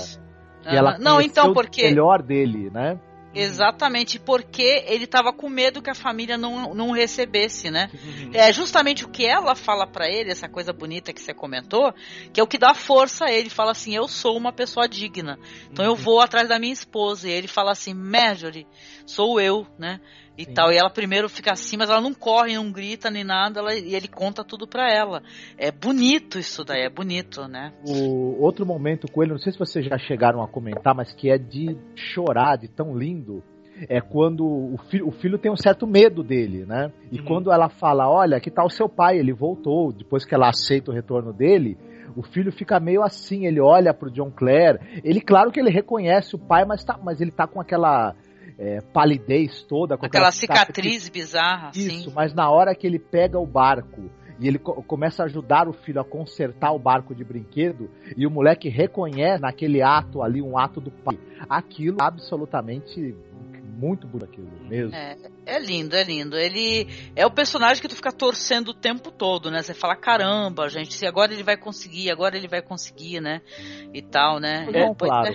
E 0.72 0.76
ela 0.76 0.92
Aham. 0.92 1.00
Não, 1.00 1.20
então, 1.22 1.50
o 1.52 1.54
porque- 1.54 1.84
melhor 1.84 2.22
dele, 2.22 2.70
né? 2.70 3.00
Exatamente, 3.34 4.20
porque 4.20 4.84
ele 4.88 5.08
tava 5.08 5.32
com 5.32 5.50
medo 5.50 5.82
que 5.82 5.90
a 5.90 5.96
família 5.96 6.38
não, 6.38 6.74
não 6.74 6.92
recebesse, 6.92 7.72
né? 7.72 7.90
Uhum. 7.94 8.32
É 8.34 8.52
justamente 8.52 9.06
o 9.06 9.10
que 9.10 9.26
ela 9.26 9.56
fala 9.56 9.88
pra 9.88 10.10
ele, 10.10 10.32
essa 10.32 10.50
coisa 10.50 10.74
bonita 10.74 11.14
que 11.14 11.22
você 11.22 11.34
comentou, 11.34 11.94
que 12.34 12.40
é 12.40 12.44
o 12.44 12.48
que 12.48 12.58
dá 12.58 12.74
força 12.74 13.26
a 13.26 13.32
ele. 13.32 13.50
Fala 13.50 13.72
assim: 13.72 13.96
Eu 13.96 14.08
sou 14.08 14.38
uma 14.38 14.52
pessoa 14.52 14.88
digna, 14.88 15.40
então 15.72 15.86
Uhum. 15.86 15.92
eu 15.92 15.96
vou 15.96 16.20
atrás 16.22 16.48
da 16.50 16.60
minha 16.60 16.74
esposa. 16.74 17.30
E 17.30 17.32
ele 17.32 17.48
fala 17.48 17.72
assim: 17.72 17.94
Marjorie, 17.94 18.68
sou 19.12 19.40
eu, 19.40 19.66
né? 19.78 20.00
E 20.38 20.46
tal. 20.46 20.72
E 20.72 20.78
ela 20.78 20.90
primeiro 20.90 21.28
fica 21.30 21.52
assim, 21.52 21.78
mas 21.78 21.90
ela 21.90 22.02
não 22.02 22.14
corre, 22.14 22.56
não 22.56 22.72
grita 22.72 23.12
nem 23.12 23.24
nada, 23.24 23.60
ela- 23.60 23.76
e 23.76 23.94
ele 23.94 24.08
conta 24.08 24.44
tudo 24.44 24.66
pra 24.66 24.90
ela. 24.92 25.22
É 25.58 25.72
bonito 25.72 26.40
isso 26.40 26.64
daí, 26.64 26.82
é 26.84 26.90
bonito, 26.90 27.48
né? 27.48 27.74
O 27.86 28.42
outro 28.42 28.66
momento 28.66 29.12
com 29.12 29.22
ele, 29.22 29.34
não 29.34 29.40
sei 29.40 29.52
se 29.52 29.60
vocês 29.60 29.86
já 29.86 29.98
chegaram 29.98 30.42
a 30.42 30.48
comentar, 30.48 30.96
mas 30.96 31.14
que 31.14 31.30
é 31.30 31.38
de 31.38 31.78
chorar, 31.96 32.58
de 32.58 32.68
tão 32.68 32.98
lindo, 32.98 33.44
é 33.90 34.00
quando 34.00 34.46
o 34.46 34.78
filho, 34.90 35.08
o 35.08 35.12
filho 35.12 35.38
tem 35.38 35.52
um 35.52 35.58
certo 35.58 35.86
medo 35.86 36.24
dele, 36.24 36.66
né? 36.66 36.92
E 37.12 37.20
quando 37.20 37.52
ela 37.52 37.68
fala, 37.70 38.10
olha, 38.10 38.40
que 38.40 38.50
tal 38.50 38.68
o 38.68 38.72
seu 38.72 38.88
pai? 38.88 39.18
Ele 39.18 39.34
voltou, 39.34 39.92
depois 39.92 40.24
que 40.26 40.34
ela 40.34 40.50
aceita 40.50 40.92
o 40.92 40.94
retorno 40.94 41.34
dele, 41.34 41.78
o 42.16 42.22
filho 42.24 42.52
fica 42.52 42.80
meio 42.80 43.04
assim, 43.04 43.46
ele 43.46 43.60
olha 43.60 43.94
pro 43.94 44.12
John 44.12 44.32
Clare, 44.32 44.80
ele, 45.04 45.22
claro 45.22 45.52
que 45.52 45.60
ele 45.60 45.70
reconhece 45.70 46.36
o 46.36 46.40
pai, 46.40 46.66
mas, 46.66 46.84
tá, 46.84 46.98
mas 47.02 47.22
ele 47.22 47.32
tá 47.32 47.48
com 47.48 47.60
aquela 47.60 48.16
é, 48.62 48.80
palidez 48.94 49.64
toda. 49.64 49.98
Com 49.98 50.06
aquela, 50.06 50.28
aquela 50.28 50.32
cicatriz, 50.32 51.04
cicatriz 51.04 51.10
bizarra. 51.10 51.72
Isso, 51.76 52.10
sim. 52.10 52.14
mas 52.16 52.32
na 52.34 52.50
hora 52.52 52.76
que 52.76 52.86
ele 52.86 53.00
pega 53.00 53.40
o 53.40 53.46
barco 53.46 54.12
e 54.40 54.48
ele 54.48 54.60
co 54.60 54.84
começa 54.84 55.24
a 55.24 55.26
ajudar 55.26 55.68
o 55.68 55.74
filho 55.74 56.00
a 56.00 56.06
consertar 56.06 56.72
o 56.72 56.80
barco 56.80 57.16
de 57.16 57.24
brinquedo 57.24 57.90
e 58.16 58.28
o 58.28 58.30
moleque 58.30 58.70
reconhece 58.70 59.42
naquele 59.42 59.82
ato 59.82 60.22
ali 60.22 60.42
um 60.42 60.58
ato 60.60 60.80
do 60.80 60.92
pai. 60.92 61.18
Aquilo 61.50 61.98
absolutamente 62.00 63.16
muito 63.82 64.06
bonito 64.06 64.26
aquilo 64.26 64.48
mesmo. 64.68 64.96
É, 64.96 65.18
é, 65.44 65.60
lindo, 65.60 65.96
é 65.96 66.04
lindo. 66.04 66.38
Ele 66.38 66.88
é 67.16 67.26
o 67.26 67.32
personagem 67.32 67.82
que 67.82 67.88
tu 67.88 67.96
fica 67.96 68.12
torcendo 68.12 68.70
o 68.70 68.74
tempo 68.76 69.10
todo, 69.12 69.50
né? 69.50 69.64
Você 69.64 69.74
fala, 69.74 69.96
caramba, 69.96 70.70
gente, 70.70 70.94
se 70.94 71.08
agora 71.08 71.34
ele 71.34 71.42
vai 71.42 71.58
conseguir, 71.58 72.12
agora 72.12 72.38
ele 72.38 72.48
vai 72.48 72.62
conseguir, 72.62 73.20
né? 73.20 73.42
E 73.92 74.04
tal, 74.04 74.40
né? 74.40 74.68
É, 74.72 74.94
claro. 74.94 75.34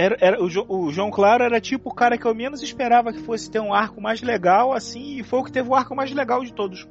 Era, 0.00 0.16
era, 0.18 0.42
o, 0.42 0.46
o, 0.46 0.90
João 0.90 1.10
Claro 1.10 1.44
era 1.44 1.60
tipo 1.60 1.90
o 1.90 1.94
cara 1.94 2.16
que 2.16 2.24
eu 2.24 2.34
menos 2.34 2.62
esperava 2.62 3.12
que 3.12 3.20
fosse 3.20 3.50
ter 3.50 3.60
um 3.60 3.74
arco 3.74 4.00
mais 4.00 4.22
legal, 4.22 4.72
assim, 4.72 5.18
e 5.18 5.22
foi 5.22 5.40
o 5.40 5.44
que 5.44 5.52
teve 5.52 5.68
o 5.68 5.74
arco 5.74 5.94
mais 5.94 6.10
legal 6.10 6.42
de 6.42 6.54
todos. 6.54 6.88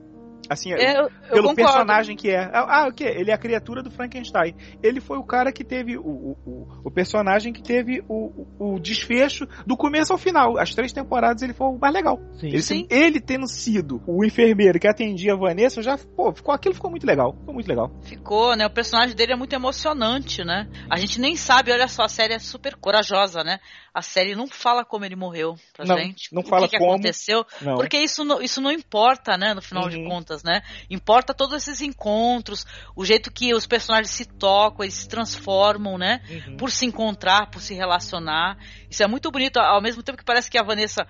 Assim, 0.49 0.73
é, 0.73 0.97
eu, 0.97 1.03
eu 1.03 1.09
pelo 1.29 1.49
concordo. 1.49 1.55
personagem 1.55 2.15
que 2.15 2.29
é. 2.29 2.43
Ah, 2.53 2.83
ah, 2.83 2.87
o 2.87 2.93
que? 2.93 3.03
Ele 3.03 3.31
é 3.31 3.33
a 3.33 3.37
criatura 3.37 3.83
do 3.83 3.91
Frankenstein. 3.91 4.55
Ele 4.81 4.99
foi 4.99 5.17
o 5.17 5.23
cara 5.23 5.51
que 5.51 5.63
teve 5.63 5.97
o, 5.97 6.01
o, 6.01 6.81
o 6.85 6.91
personagem 6.91 7.53
que 7.53 7.61
teve 7.61 8.03
o, 8.07 8.47
o, 8.59 8.79
desfecho 8.79 9.47
do 9.65 9.77
começo 9.77 10.11
ao 10.11 10.17
final. 10.17 10.57
As 10.57 10.73
três 10.73 10.91
temporadas 10.91 11.41
ele 11.41 11.53
foi 11.53 11.67
o 11.67 11.77
mais 11.77 11.93
legal. 11.93 12.19
Sim. 12.39 12.47
Ele, 12.47 12.61
Sim. 12.61 12.87
ele 12.89 13.19
tendo 13.19 13.47
sido 13.47 14.01
o 14.07 14.25
enfermeiro 14.25 14.79
que 14.79 14.87
atendia 14.87 15.33
a 15.33 15.37
Vanessa, 15.37 15.81
já, 15.81 15.97
pô, 15.97 16.33
ficou, 16.33 16.53
aquilo 16.53 16.75
ficou 16.75 16.89
muito 16.89 17.05
legal. 17.05 17.35
Ficou 17.39 17.53
muito 17.53 17.67
legal. 17.67 17.91
Ficou, 18.01 18.55
né? 18.55 18.65
O 18.65 18.73
personagem 18.73 19.15
dele 19.15 19.33
é 19.33 19.35
muito 19.35 19.53
emocionante, 19.53 20.43
né? 20.43 20.67
A 20.89 20.97
gente 20.97 21.19
nem 21.19 21.35
sabe, 21.35 21.71
olha 21.71 21.87
só, 21.87 22.03
a 22.03 22.09
série 22.09 22.33
é 22.33 22.39
super 22.39 22.75
corajosa, 22.75 23.43
né? 23.43 23.59
A 23.93 24.01
série 24.01 24.35
não 24.35 24.47
fala 24.47 24.85
como 24.85 25.03
ele 25.03 25.15
morreu 25.15 25.55
pra 25.73 25.85
não, 25.85 25.97
gente. 25.97 26.33
Não 26.33 26.43
fala 26.43 26.65
o 26.65 26.69
que, 26.69 26.77
como. 26.77 26.89
que 26.89 26.93
aconteceu. 26.93 27.45
Não. 27.61 27.75
Porque 27.75 27.97
isso 27.97 28.23
não, 28.23 28.41
isso 28.41 28.61
não 28.61 28.71
importa, 28.71 29.37
né? 29.37 29.53
No 29.53 29.61
final 29.61 29.83
uhum. 29.83 29.89
de 29.89 30.03
contas, 30.05 30.28
né? 30.43 30.61
Importa 30.89 31.33
todos 31.33 31.55
esses 31.55 31.81
encontros, 31.81 32.65
o 32.95 33.03
jeito 33.03 33.31
que 33.31 33.53
os 33.53 33.65
personagens 33.65 34.11
se 34.11 34.25
tocam, 34.25 34.83
eles 34.83 34.95
se 34.95 35.07
transformam, 35.07 35.97
né? 35.97 36.21
Uhum. 36.29 36.57
Por 36.57 36.71
se 36.71 36.85
encontrar, 36.85 37.49
por 37.49 37.61
se 37.61 37.73
relacionar. 37.73 38.57
Isso 38.89 39.03
é 39.03 39.07
muito 39.07 39.31
bonito, 39.31 39.57
ao 39.57 39.81
mesmo 39.81 40.03
tempo 40.03 40.17
que 40.17 40.23
parece 40.23 40.49
que 40.49 40.57
a 40.57 40.63
Vanessa 40.63 41.07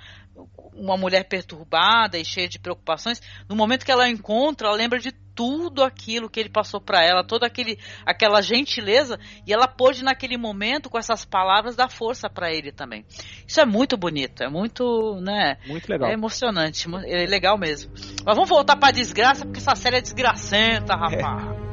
uma 0.73 0.95
mulher 0.95 1.27
perturbada 1.27 2.17
e 2.17 2.23
cheia 2.23 2.47
de 2.47 2.57
preocupações, 2.57 3.21
no 3.49 3.55
momento 3.55 3.85
que 3.85 3.91
ela 3.91 4.07
encontra, 4.07 4.67
ela 4.67 4.77
lembra 4.77 4.97
de 4.97 5.11
tudo 5.39 5.85
aquilo 5.85 6.29
que 6.29 6.37
ele 6.37 6.49
passou 6.49 6.81
para 6.81 7.01
ela, 7.01 7.23
toda 7.23 7.47
aquele, 7.47 7.79
aquela 8.05 8.41
gentileza, 8.41 9.17
e 9.47 9.53
ela 9.53 9.69
pôde 9.69 10.03
naquele 10.03 10.37
momento 10.37 10.89
com 10.89 10.97
essas 10.97 11.23
palavras 11.23 11.77
dar 11.77 11.89
força 11.89 12.29
para 12.29 12.51
ele 12.51 12.73
também. 12.73 13.05
Isso 13.47 13.61
é 13.61 13.65
muito 13.65 13.95
bonito, 13.95 14.43
é 14.43 14.49
muito, 14.49 15.15
né? 15.21 15.55
Muito 15.65 15.89
legal. 15.89 16.09
É 16.09 16.13
emocionante, 16.13 16.89
é 17.05 17.25
legal 17.25 17.57
mesmo. 17.57 17.89
Mas 18.25 18.35
vamos 18.35 18.49
voltar 18.49 18.75
para 18.75 18.91
desgraça, 18.91 19.45
porque 19.45 19.59
essa 19.59 19.75
série 19.75 19.99
é 19.99 20.01
desgracenta, 20.01 20.93
rapaz. 20.93 21.65
É. 21.65 21.69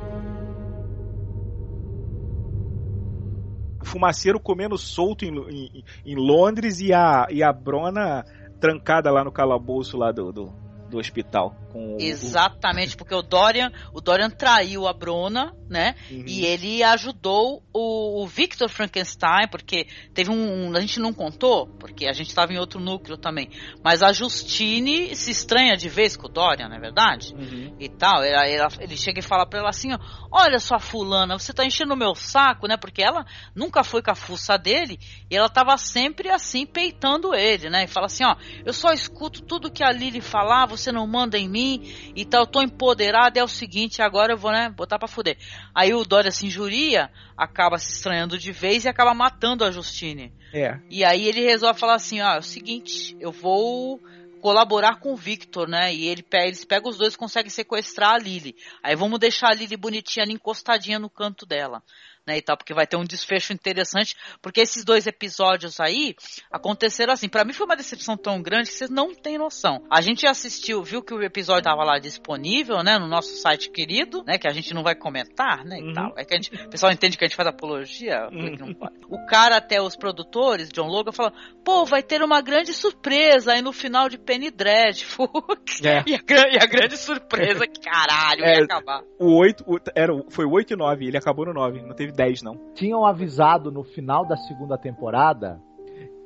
fumaceiro 3.82 4.38
comendo 4.38 4.76
solto 4.76 5.24
em, 5.24 5.34
em, 5.48 5.84
em, 6.04 6.16
Londres 6.16 6.80
e 6.80 6.92
a, 6.92 7.26
e 7.30 7.40
a 7.40 7.52
Brona 7.52 8.24
trancada 8.60 9.12
lá 9.12 9.24
no 9.24 9.30
calabouço 9.30 9.96
lá 9.96 10.10
do, 10.10 10.32
do, 10.32 10.65
do 10.88 10.98
hospital. 10.98 11.54
Com 11.72 11.96
Exatamente, 12.00 12.94
o... 12.94 12.98
porque 12.98 13.14
o 13.14 13.22
Dorian, 13.22 13.70
o 13.92 14.00
Dorian 14.00 14.30
traiu 14.30 14.86
a 14.86 14.92
Bruna, 14.92 15.52
né? 15.68 15.94
Uhum. 16.10 16.24
E 16.26 16.44
ele 16.44 16.82
ajudou 16.82 17.62
o, 17.72 18.22
o, 18.22 18.26
Victor 18.26 18.68
Frankenstein, 18.68 19.48
porque 19.50 19.86
teve 20.14 20.30
um, 20.30 20.74
A 20.74 20.80
gente 20.80 21.00
não 21.00 21.12
contou, 21.12 21.66
porque 21.66 22.06
a 22.06 22.12
gente 22.12 22.28
estava 22.28 22.52
em 22.52 22.58
outro 22.58 22.80
núcleo 22.80 23.16
também. 23.16 23.50
Mas 23.82 24.02
a 24.02 24.12
Justine 24.12 25.14
se 25.14 25.30
estranha 25.30 25.76
de 25.76 25.88
vez 25.88 26.16
com 26.16 26.26
o 26.26 26.30
Dorian, 26.30 26.68
não 26.68 26.76
é 26.76 26.80
verdade? 26.80 27.34
Uhum. 27.34 27.76
E 27.78 27.88
tal. 27.88 28.22
Ela, 28.22 28.46
ela, 28.46 28.68
ele 28.80 28.96
chega 28.96 29.18
e 29.18 29.22
fala 29.22 29.46
pra 29.46 29.60
ela 29.60 29.70
assim: 29.70 29.92
ó, 29.92 29.98
Olha 30.30 30.58
sua 30.58 30.78
fulana, 30.78 31.38
você 31.38 31.52
tá 31.52 31.64
enchendo 31.64 31.94
o 31.94 31.96
meu 31.96 32.14
saco, 32.14 32.66
né? 32.68 32.76
Porque 32.76 33.02
ela 33.02 33.24
nunca 33.54 33.82
foi 33.82 34.02
com 34.02 34.10
a 34.10 34.14
fuça 34.14 34.56
dele 34.56 34.98
e 35.30 35.36
ela 35.36 35.48
tava 35.48 35.76
sempre 35.78 36.30
assim, 36.30 36.66
peitando 36.66 37.34
ele, 37.34 37.70
né? 37.70 37.84
E 37.84 37.86
fala 37.88 38.06
assim: 38.06 38.24
Ó, 38.24 38.36
eu 38.64 38.72
só 38.72 38.92
escuto 38.92 39.42
tudo 39.42 39.70
que 39.70 39.82
a 39.82 39.90
Lily 39.90 40.20
falar, 40.20 40.66
você 40.76 40.92
não 40.92 41.06
manda 41.06 41.38
em 41.38 41.48
mim 41.48 42.12
e 42.14 42.24
tal, 42.24 42.42
eu 42.42 42.46
tô 42.46 42.62
empoderada. 42.62 43.38
É 43.38 43.44
o 43.44 43.48
seguinte, 43.48 44.02
agora 44.02 44.32
eu 44.32 44.36
vou, 44.36 44.52
né, 44.52 44.68
botar 44.68 44.98
pra 44.98 45.08
fuder. 45.08 45.36
Aí 45.74 45.92
o 45.94 46.04
Dória 46.04 46.30
se 46.30 46.46
injuria, 46.46 47.10
acaba 47.36 47.78
se 47.78 47.92
estranhando 47.92 48.38
de 48.38 48.52
vez 48.52 48.84
e 48.84 48.88
acaba 48.88 49.14
matando 49.14 49.64
a 49.64 49.70
Justine. 49.70 50.32
É. 50.52 50.78
E 50.90 51.04
aí 51.04 51.26
ele 51.26 51.40
resolve 51.40 51.78
falar 51.78 51.94
assim, 51.94 52.20
ó, 52.20 52.34
é 52.34 52.38
o 52.38 52.42
seguinte, 52.42 53.16
eu 53.20 53.32
vou 53.32 54.00
colaborar 54.40 55.00
com 55.00 55.12
o 55.12 55.16
Victor, 55.16 55.68
né? 55.68 55.92
E 55.92 56.06
ele, 56.06 56.24
eles 56.32 56.64
pegam 56.64 56.90
os 56.90 56.96
dois 56.96 57.14
e 57.14 57.18
conseguem 57.18 57.50
sequestrar 57.50 58.12
a 58.12 58.18
Lily. 58.18 58.54
Aí 58.82 58.94
vamos 58.94 59.18
deixar 59.18 59.48
a 59.48 59.54
Lily 59.54 59.76
bonitinha 59.76 60.24
ali 60.24 60.34
encostadinha 60.34 60.98
no 60.98 61.10
canto 61.10 61.44
dela 61.44 61.82
né, 62.26 62.38
e 62.38 62.42
tal, 62.42 62.56
porque 62.56 62.74
vai 62.74 62.86
ter 62.86 62.96
um 62.96 63.04
desfecho 63.04 63.52
interessante, 63.52 64.16
porque 64.42 64.60
esses 64.60 64.84
dois 64.84 65.06
episódios 65.06 65.80
aí 65.80 66.14
aconteceram 66.50 67.12
assim. 67.12 67.28
Para 67.28 67.44
mim 67.44 67.52
foi 67.52 67.66
uma 67.66 67.76
decepção 67.76 68.16
tão 68.16 68.42
grande 68.42 68.70
que 68.70 68.76
vocês 68.76 68.90
não 68.90 69.14
têm 69.14 69.38
noção. 69.38 69.84
A 69.90 70.00
gente 70.00 70.26
assistiu, 70.26 70.82
viu 70.82 71.02
que 71.02 71.14
o 71.14 71.22
episódio 71.22 71.64
tava 71.64 71.84
lá 71.84 71.98
disponível, 71.98 72.82
né, 72.82 72.98
no 72.98 73.06
nosso 73.06 73.36
site 73.36 73.70
querido, 73.70 74.24
né, 74.26 74.38
que 74.38 74.48
a 74.48 74.52
gente 74.52 74.74
não 74.74 74.82
vai 74.82 74.94
comentar, 74.94 75.64
né, 75.64 75.78
uhum. 75.78 75.90
e 75.90 75.94
tal. 75.94 76.14
É 76.16 76.24
que 76.24 76.34
a 76.34 76.36
gente, 76.36 76.54
o 76.54 76.70
pessoal 76.70 76.92
entende 76.92 77.16
que 77.16 77.24
a 77.24 77.28
gente 77.28 77.36
faz 77.36 77.48
apologia, 77.48 78.28
uhum. 78.32 78.74
O 79.08 79.24
cara 79.26 79.56
até 79.56 79.80
os 79.80 79.96
produtores, 79.96 80.68
John 80.68 80.86
Logan, 80.86 81.12
falou: 81.12 81.32
"Pô, 81.64 81.84
vai 81.84 82.02
ter 82.02 82.22
uma 82.22 82.40
grande 82.40 82.72
surpresa 82.72 83.52
aí 83.52 83.62
no 83.62 83.72
final 83.72 84.08
de 84.08 84.18
Penny 84.18 84.50
Dreadful". 84.50 85.28
É. 85.84 86.02
e, 86.06 86.14
a, 86.14 86.48
e, 86.52 86.58
a, 86.58 86.66
grande 86.66 86.96
surpresa, 86.96 87.64
caralho, 87.84 88.44
é, 88.44 88.56
ia 88.56 88.64
acabar. 88.64 89.02
O 89.18 89.36
8, 89.38 89.62
o, 89.66 89.78
era, 89.94 90.12
foi 90.30 90.46
o 90.46 90.52
8 90.52 90.72
e 90.72 90.76
9, 90.76 91.06
ele 91.06 91.18
acabou 91.18 91.44
no 91.44 91.52
9, 91.52 91.82
não 91.82 91.94
teve 91.94 92.12
10, 92.16 92.42
não. 92.42 92.72
Tinham 92.74 93.04
avisado 93.04 93.70
no 93.70 93.84
final 93.84 94.26
da 94.26 94.36
segunda 94.36 94.76
temporada 94.76 95.60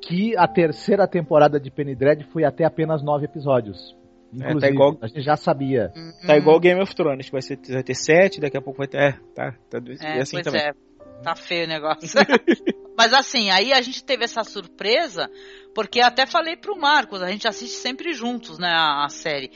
que 0.01 0.35
a 0.35 0.47
terceira 0.47 1.07
temporada 1.07 1.59
de 1.59 1.69
Penny 1.69 1.95
Dread 1.95 2.23
foi 2.31 2.43
até 2.43 2.65
apenas 2.65 3.03
nove 3.03 3.25
episódios. 3.25 3.95
Inclusive, 4.33 4.57
é, 4.57 4.61
tá 4.61 4.69
igual, 4.69 4.97
a 5.01 5.07
gente 5.07 5.21
já 5.21 5.35
sabia. 5.35 5.91
Uhum. 5.95 6.11
Tá 6.25 6.37
igual 6.37 6.59
Game 6.59 6.81
of 6.81 6.95
Thrones, 6.95 7.25
que 7.25 7.31
vai, 7.31 7.41
ser, 7.41 7.59
vai 7.69 7.83
ter 7.83 7.95
sete, 7.95 8.39
daqui 8.39 8.57
a 8.57 8.61
pouco 8.61 8.77
vai 8.77 8.87
ter. 8.87 8.97
É, 8.97 9.11
tá. 9.35 9.53
tá 9.69 9.79
é, 10.01 10.21
assim 10.21 10.37
pois 10.37 10.45
também. 10.45 10.61
é. 10.61 10.73
Tá 11.21 11.35
feio 11.35 11.65
o 11.65 11.67
negócio. 11.67 12.19
Mas 12.97 13.13
assim, 13.13 13.49
aí 13.51 13.71
a 13.71 13.81
gente 13.81 14.03
teve 14.03 14.23
essa 14.23 14.43
surpresa, 14.43 15.29
porque 15.73 16.01
até 16.01 16.25
falei 16.25 16.55
pro 16.55 16.77
Marcos, 16.77 17.21
a 17.21 17.29
gente 17.29 17.47
assiste 17.47 17.75
sempre 17.75 18.13
juntos, 18.13 18.57
né, 18.57 18.69
a, 18.69 19.05
a 19.05 19.09
série. 19.09 19.51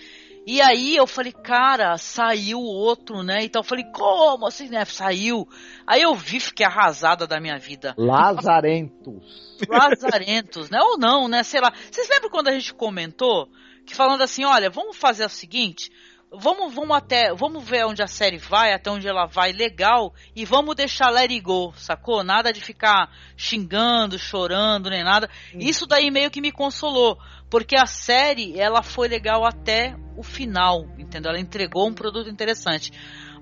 E 0.46 0.62
aí 0.62 0.96
eu 0.96 1.08
falei, 1.08 1.32
cara, 1.32 1.98
saiu 1.98 2.60
outro, 2.60 3.24
né? 3.24 3.44
Então 3.44 3.62
eu 3.62 3.64
falei, 3.64 3.84
como 3.86 4.46
assim, 4.46 4.70
né? 4.70 4.86
Saiu. 4.86 5.48
Aí 5.88 6.04
eu 6.04 6.14
vi, 6.14 6.40
fiquei 6.40 6.66
arrasada 6.66 7.26
da 7.26 7.40
minha 7.40 7.58
vida. 7.58 7.96
Lazarentos. 7.98 9.58
Lazarentos, 9.68 10.70
né? 10.70 10.80
Ou 10.82 11.00
não, 11.00 11.28
né? 11.28 11.42
Sei 11.42 11.60
lá. 11.60 11.74
Vocês 11.90 12.08
lembram 12.08 12.30
quando 12.30 12.50
a 12.50 12.52
gente 12.52 12.74
comentou 12.74 13.50
que 13.86 13.96
falando 13.96 14.22
assim, 14.22 14.44
olha, 14.44 14.70
vamos 14.70 14.98
fazer 14.98 15.26
o 15.26 15.30
seguinte, 15.30 15.92
vamos, 16.32 16.74
vamos 16.74 16.96
até, 16.96 17.34
vamos 17.34 17.64
ver 17.68 17.86
onde 17.86 18.02
a 18.02 18.08
série 18.08 18.38
vai, 18.38 18.74
até 18.74 18.90
onde 18.90 19.08
ela 19.08 19.26
vai, 19.26 19.52
legal, 19.52 20.14
e 20.36 20.46
vamos 20.46 20.76
deixar 20.76 21.10
Let 21.10 21.32
It 21.32 21.40
Go, 21.42 21.74
sacou? 21.76 22.24
Nada 22.24 22.52
de 22.52 22.62
ficar 22.62 23.10
xingando, 23.38 24.18
chorando, 24.18 24.90
nem 24.90 25.04
nada. 25.04 25.30
Hum. 25.54 25.60
Isso 25.60 25.86
daí 25.86 26.12
meio 26.12 26.32
que 26.32 26.42
me 26.42 26.52
consolou, 26.52 27.18
porque 27.50 27.76
a 27.76 27.86
série, 27.86 28.60
ela 28.60 28.82
foi 28.82 29.08
legal 29.08 29.46
até 29.46 29.96
o 30.18 30.24
final, 30.24 30.86
entendeu? 30.98 31.32
Ela 31.32 31.40
entregou 31.40 31.88
um 31.88 31.94
produto 31.94 32.30
interessante. 32.30 32.92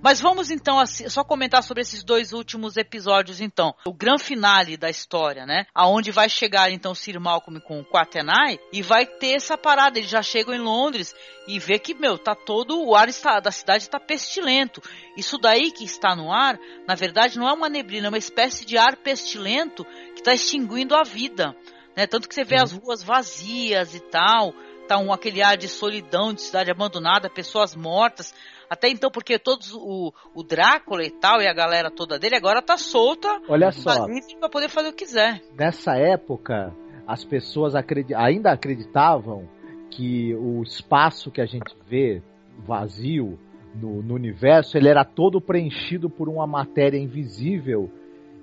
Mas 0.03 0.19
vamos 0.19 0.51
então 0.51 0.77
assim, 0.77 1.07
só 1.07 1.23
comentar 1.23 1.63
sobre 1.63 1.81
esses 1.81 2.03
dois 2.03 2.33
últimos 2.33 2.75
episódios 2.75 3.39
então. 3.39 3.73
O 3.85 3.93
grande 3.93 4.21
finale 4.21 4.75
da 4.75 4.89
história, 4.89 5.45
né? 5.45 5.65
Aonde 5.73 6.11
vai 6.11 6.27
chegar 6.27 6.69
então 6.69 6.93
Sir 6.93 7.17
Malcolm 7.21 7.61
com 7.61 7.79
o 7.79 7.85
Quatenai 7.85 8.59
e 8.73 8.81
vai 8.81 9.05
ter 9.05 9.35
essa 9.35 9.57
parada. 9.57 9.97
Eles 9.97 10.11
já 10.11 10.21
chegam 10.21 10.53
em 10.53 10.59
Londres 10.59 11.15
e 11.47 11.57
vê 11.57 11.79
que, 11.79 11.93
meu, 11.93 12.17
tá 12.17 12.35
todo 12.35 12.83
o 12.83 12.93
ar 12.97 13.07
está, 13.07 13.39
da 13.39 13.49
cidade 13.49 13.83
está 13.83 13.97
pestilento. 13.97 14.81
Isso 15.15 15.37
daí 15.37 15.71
que 15.71 15.85
está 15.85 16.13
no 16.13 16.33
ar, 16.33 16.59
na 16.85 16.95
verdade, 16.95 17.39
não 17.39 17.47
é 17.47 17.53
uma 17.53 17.69
neblina, 17.69 18.07
é 18.07 18.09
uma 18.09 18.17
espécie 18.17 18.65
de 18.65 18.77
ar 18.77 18.97
pestilento 18.97 19.85
que 19.85 20.19
está 20.19 20.33
extinguindo 20.33 20.95
a 20.95 21.03
vida. 21.03 21.55
Né? 21.95 22.05
Tanto 22.07 22.27
que 22.27 22.35
você 22.35 22.43
vê 22.43 22.57
as 22.57 22.73
ruas 22.73 23.01
vazias 23.01 23.95
e 23.95 24.01
tal, 24.01 24.53
tá 24.87 24.97
um, 24.97 25.11
aquele 25.11 25.41
ar 25.41 25.57
de 25.57 25.67
solidão, 25.67 26.33
de 26.33 26.41
cidade 26.41 26.71
abandonada, 26.71 27.29
pessoas 27.29 27.75
mortas. 27.75 28.33
Até 28.69 28.89
então, 28.89 29.11
porque 29.11 29.37
todos 29.37 29.73
o, 29.73 30.13
o 30.33 30.43
Drácula 30.43 31.03
e 31.03 31.11
tal, 31.11 31.41
e 31.41 31.47
a 31.47 31.53
galera 31.53 31.91
toda 31.91 32.17
dele, 32.17 32.35
agora 32.35 32.61
tá 32.61 32.77
solta. 32.77 33.27
Olha 33.47 33.71
só. 33.71 34.07
Pra 34.39 34.49
poder 34.49 34.69
fazer 34.69 34.89
o 34.89 34.93
que 34.93 35.05
quiser. 35.05 35.41
Nessa 35.57 35.95
época, 35.95 36.73
as 37.07 37.23
pessoas 37.23 37.75
acredit 37.75 38.13
ainda 38.15 38.51
acreditavam 38.51 39.47
que 39.91 40.33
o 40.35 40.63
espaço 40.63 41.29
que 41.29 41.41
a 41.41 41.45
gente 41.45 41.75
vê 41.87 42.21
vazio 42.65 43.37
no, 43.75 44.01
no 44.01 44.15
universo, 44.15 44.77
ele 44.77 44.87
era 44.87 45.03
todo 45.03 45.41
preenchido 45.41 46.09
por 46.09 46.29
uma 46.29 46.47
matéria 46.47 46.97
invisível 46.97 47.89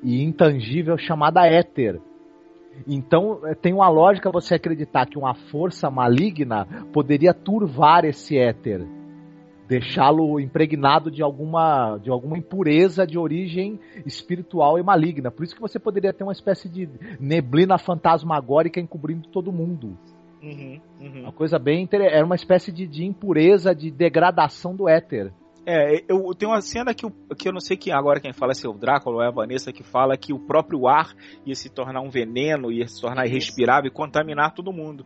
e 0.03 0.23
intangível 0.23 0.97
chamada 0.99 1.47
éter 1.47 2.01
Então 2.87 3.41
eh, 3.45 3.55
tem 3.55 3.73
uma 3.73 3.89
lógica 3.89 4.31
você 4.31 4.55
acreditar 4.55 5.07
que 5.07 5.19
uma 5.19 5.35
força 5.35 5.91
maligna 5.91 6.67
poderia 6.93 7.35
turvar 7.35 8.05
esse 8.05 8.39
éter, 8.39 8.87
deixá-lo 9.69 10.41
impregnado 10.41 11.11
de 11.11 11.23
alguma, 11.23 11.99
de 11.99 12.11
alguma 12.11 12.39
impureza 12.39 13.07
de 13.07 13.19
origem 13.19 13.79
espiritual 14.05 14.79
e 14.79 14.83
maligna. 14.83 15.31
Por 15.31 15.45
isso 15.45 15.55
que 15.55 15.61
você 15.61 15.79
poderia 15.79 16.13
ter 16.13 16.25
uma 16.25 16.33
espécie 16.33 16.69
de 16.69 16.89
neblina 17.19 17.79
fantasmagórica 17.79 18.81
encobrindo 18.81 19.29
todo 19.29 19.53
mundo. 19.53 19.97
Uhum, 20.43 20.81
uhum. 21.01 21.21
Uma 21.23 21.33
coisa 21.33 21.59
bem 21.59 21.83
interessante. 21.83 22.17
Era 22.17 22.25
uma 22.25 22.35
espécie 22.35 22.73
de, 22.73 22.87
de 22.87 23.05
impureza, 23.05 23.75
de 23.75 23.91
degradação 23.91 24.75
do 24.75 24.89
éter. 24.89 25.33
É, 25.67 26.03
eu 26.09 26.35
tenho 26.35 26.53
uma 26.53 26.61
cena 26.63 26.95
que, 26.95 27.05
eu, 27.05 27.13
que 27.37 27.47
eu 27.49 27.53
não 27.53 27.61
sei 27.61 27.77
quem 27.77 27.93
agora 27.93 28.19
quem 28.19 28.33
fala 28.33 28.55
se 28.55 28.67
é 28.67 28.69
o 28.69 28.73
Drácula 28.73 29.17
ou 29.17 29.23
é 29.23 29.29
a 29.29 29.31
Vanessa 29.31 29.73
que 29.73 29.83
fala 29.83 30.17
que 30.17 30.33
o 30.33 30.39
próprio 30.39 30.89
ar 30.89 31.15
ia 31.45 31.55
se 31.55 31.69
tornar 31.69 32.01
um 32.01 32.09
veneno, 32.11 32.73
ia 32.73 32.87
se 32.89 33.01
tornar 33.01 33.27
irrespirável 33.27 33.89
e 33.89 33.95
contaminar 33.95 34.55
todo 34.55 34.73
mundo. 34.73 35.05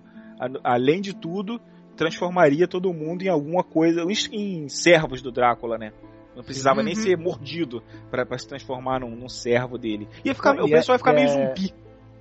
Além 0.62 1.00
de 1.00 1.14
tudo, 1.14 1.60
transformaria 1.96 2.66
todo 2.68 2.92
mundo 2.92 3.22
em 3.22 3.28
alguma 3.28 3.62
coisa, 3.64 4.04
em 4.32 4.68
servos 4.68 5.20
do 5.22 5.30
Drácula, 5.32 5.76
né? 5.78 5.92
Não 6.36 6.42
precisava 6.42 6.80
Uhum. 6.80 6.86
nem 6.86 6.94
ser 6.96 7.16
mordido 7.16 7.82
para 8.10 8.26
se 8.38 8.48
transformar 8.48 9.00
num, 9.00 9.14
num 9.14 9.28
servo 9.28 9.78
dele. 9.78 10.08
Ia 10.24 10.34
ficar, 10.34 10.54
Não, 10.54 10.64
o 10.64 10.68
é- 10.68 10.70
pessoal 10.72 10.94
ia 10.96 10.98
ficar 10.98 11.12
meio 11.12 11.28
é- 11.28 11.30
zumbi. 11.30 11.72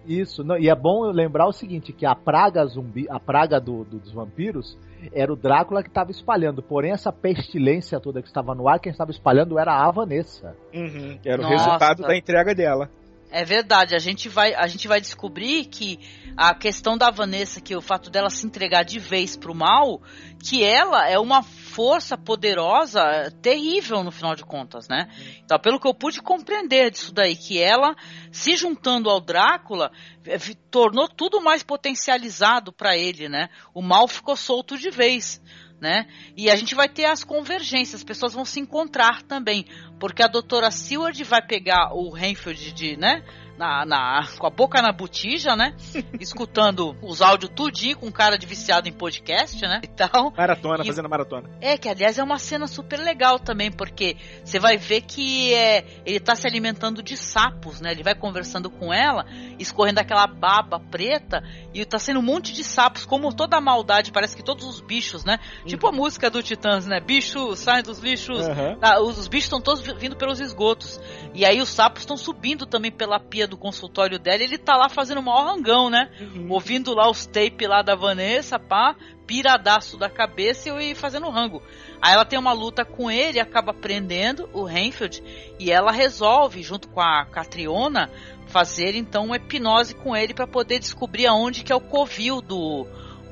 Isso, 0.05 0.43
não, 0.43 0.57
e 0.57 0.69
é 0.69 0.75
bom 0.75 1.03
lembrar 1.11 1.47
o 1.47 1.53
seguinte, 1.53 1.93
que 1.93 2.05
a 2.05 2.13
praga 2.15 2.65
zumbi, 2.65 3.07
a 3.09 3.19
praga 3.19 3.59
do- 3.59 3.83
do- 3.85 3.99
dos 3.99 4.11
vampiros, 4.11 4.77
era 5.13 5.31
o 5.31 5.35
Drácula 5.35 5.81
que 5.81 5.89
estava 5.89 6.11
espalhando. 6.11 6.61
Porém, 6.61 6.91
essa 6.91 7.11
pestilência 7.11 7.99
toda 7.99 8.21
que 8.21 8.27
estava 8.27 8.53
no 8.53 8.67
ar, 8.67 8.79
quem 8.79 8.91
estava 8.91 9.11
espalhando 9.11 9.57
era 9.57 9.73
a 9.73 9.91
Vanessa. 9.91 10.55
Uhum, 10.73 11.17
era 11.25 11.41
o 11.41 11.43
Nossa. 11.43 11.55
resultado 11.65 12.03
da 12.03 12.15
entrega 12.17 12.53
dela. 12.53 12.89
É 13.35 13.43
verdade, 13.43 13.95
a 13.95 13.99
gente 13.99 14.29
vai, 14.29 14.53
a 14.53 14.67
gente 14.67 14.87
vai 14.87 15.01
descobrir 15.01 15.65
que 15.65 15.97
a 16.37 16.53
questão 16.53 16.95
da 16.95 17.09
Vanessa, 17.09 17.59
que 17.59 17.75
o 17.75 17.81
fato 17.81 18.11
dela 18.11 18.29
se 18.29 18.45
entregar 18.45 18.83
de 18.83 18.99
vez 18.99 19.35
pro 19.35 19.55
mal, 19.55 20.03
que 20.39 20.63
ela 20.63 21.09
é 21.09 21.17
uma 21.17 21.41
força 21.41 22.15
poderosa, 22.15 23.01
terrível 23.41 24.03
no 24.03 24.11
final 24.11 24.35
de 24.35 24.45
contas, 24.45 24.87
né? 24.87 25.09
Então, 25.43 25.57
pelo 25.57 25.79
que 25.79 25.87
eu 25.87 25.95
pude 25.95 26.21
compreender 26.21 26.91
disso 26.91 27.11
daí, 27.11 27.35
que 27.35 27.59
ela, 27.59 27.95
se 28.31 28.55
juntando 28.55 29.09
ao 29.09 29.19
Drácula, 29.19 29.91
eh, 30.27 30.37
tornou 30.69 31.07
tudo 31.07 31.41
mais 31.41 31.63
potencializado 31.63 32.71
para 32.71 32.95
ele, 32.95 33.27
né? 33.27 33.49
O 33.73 33.81
mal 33.81 34.07
ficou 34.07 34.35
solto 34.35 34.77
de 34.77 34.91
vez. 34.91 35.41
Né? 35.83 36.07
E 36.37 36.49
a 36.49 36.55
gente 36.55 36.73
vai 36.75 36.87
ter 36.87 37.03
as 37.03 37.25
convergências, 37.25 37.95
as 37.95 38.03
pessoas 38.05 38.31
vão 38.33 38.45
se 38.45 38.57
encontrar 38.57 39.21
também, 39.21 39.65
porque 39.99 40.23
a 40.23 40.29
doutora 40.29 40.71
Seward 40.71 41.21
vai 41.25 41.45
pegar 41.45 41.93
o 41.93 42.09
Renfield 42.09 42.71
de, 42.71 42.95
né, 42.95 43.21
na, 43.57 43.85
na- 43.85 44.27
com 44.37 44.47
a 44.47 44.49
boca 44.49 44.81
na 44.81 44.91
botija, 44.91 45.55
né, 45.55 45.75
escutando 46.19 46.95
os 47.01 47.21
áudios 47.21 47.51
tudinho 47.55 47.97
com 47.97 48.11
cara 48.11 48.37
de 48.37 48.45
viciado 48.45 48.87
em 48.87 48.91
podcast, 48.93 49.61
né, 49.61 49.81
e 49.83 49.87
tal. 49.87 50.31
Maratona, 50.35 50.83
E- 50.83 50.87
fazendo 50.87 51.09
maratona. 51.09 51.49
É, 51.61 51.77
que 51.77 51.87
aliás 51.89 52.17
é 52.17 52.23
uma 52.23 52.39
cena 52.39 52.67
super 52.67 52.99
legal 52.99 53.39
também, 53.39 53.71
porque 53.71 54.17
você 54.43 54.59
vai 54.59 54.77
ver 54.77 55.01
que 55.01 55.53
é, 55.53 55.85
ele 56.05 56.19
tá 56.19 56.35
se 56.35 56.47
alimentando 56.47 57.01
de 57.03 57.15
sapos, 57.17 57.79
né? 57.81 57.91
Ele 57.91 58.03
vai 58.03 58.15
conversando 58.15 58.69
com 58.69 58.93
ela, 58.93 59.25
escorrendo 59.59 59.99
aquela 59.99 60.25
baba 60.27 60.79
preta, 60.79 61.43
e 61.73 61.83
tá 61.85 61.99
sendo 61.99 62.19
um 62.19 62.23
monte 62.23 62.53
de 62.53 62.63
sapos, 62.63 63.05
como 63.05 63.33
toda 63.33 63.57
a 63.57 63.61
maldade, 63.61 64.11
parece 64.11 64.35
que 64.35 64.43
todos 64.43 64.65
os 64.65 64.81
bichos, 64.81 65.23
né? 65.23 65.39
Tipo 65.65 65.87
a 65.87 65.91
música 65.91 66.29
do 66.29 66.41
Titãs, 66.41 66.85
né? 66.85 66.99
Bichos, 66.99 67.59
saem 67.59 67.83
dos 67.83 67.99
lixos. 67.99 68.39
Aham. 68.47 68.77
Tá, 68.79 68.99
os, 69.01 69.17
os 69.17 69.27
bichos 69.27 69.45
estão 69.45 69.61
todos 69.61 69.81
vi- 69.81 69.93
vindo 69.95 70.15
pelos 70.15 70.39
esgotos. 70.39 70.99
E 71.33 71.45
aí 71.45 71.61
os 71.61 71.69
sapos 71.69 72.01
estão 72.03 72.17
subindo 72.17 72.65
também 72.65 72.91
pela 72.91 73.19
pia 73.19 73.42
do 73.47 73.57
consultório 73.57 74.19
dela, 74.19 74.43
ele 74.43 74.57
tá 74.57 74.75
lá 74.75 74.89
fazendo 74.89 75.19
o 75.19 75.23
maior 75.23 75.45
rangão, 75.45 75.89
né? 75.89 76.09
Ouvindo 76.49 76.93
lá 76.93 77.09
os 77.09 77.25
tape 77.25 77.67
lá 77.67 77.81
da 77.81 77.95
Vanessa, 77.95 78.59
pá, 78.59 78.95
piradaço 79.25 79.97
da 79.97 80.09
cabeça 80.09 80.69
e 80.81 80.95
fazendo 80.95 81.29
rango. 81.29 81.61
Aí 82.01 82.13
ela 82.13 82.25
tem 82.25 82.37
uma 82.37 82.53
luta 82.53 82.83
com 82.83 83.09
ele, 83.09 83.39
acaba 83.39 83.73
prendendo 83.73 84.49
o 84.53 84.63
Renfield 84.63 85.23
e 85.59 85.71
ela 85.71 85.91
resolve, 85.91 86.61
junto 86.61 86.89
com 86.89 86.99
a 86.99 87.25
Catriona, 87.25 88.09
fazer 88.47 88.95
então 88.95 89.25
uma 89.25 89.37
hipnose 89.37 89.95
com 89.95 90.15
ele 90.15 90.33
para 90.33 90.45
poder 90.45 90.79
descobrir 90.79 91.27
aonde 91.27 91.63
que 91.63 91.71
é 91.71 91.75
o 91.75 91.81
covil 91.81 92.41
do, 92.41 92.85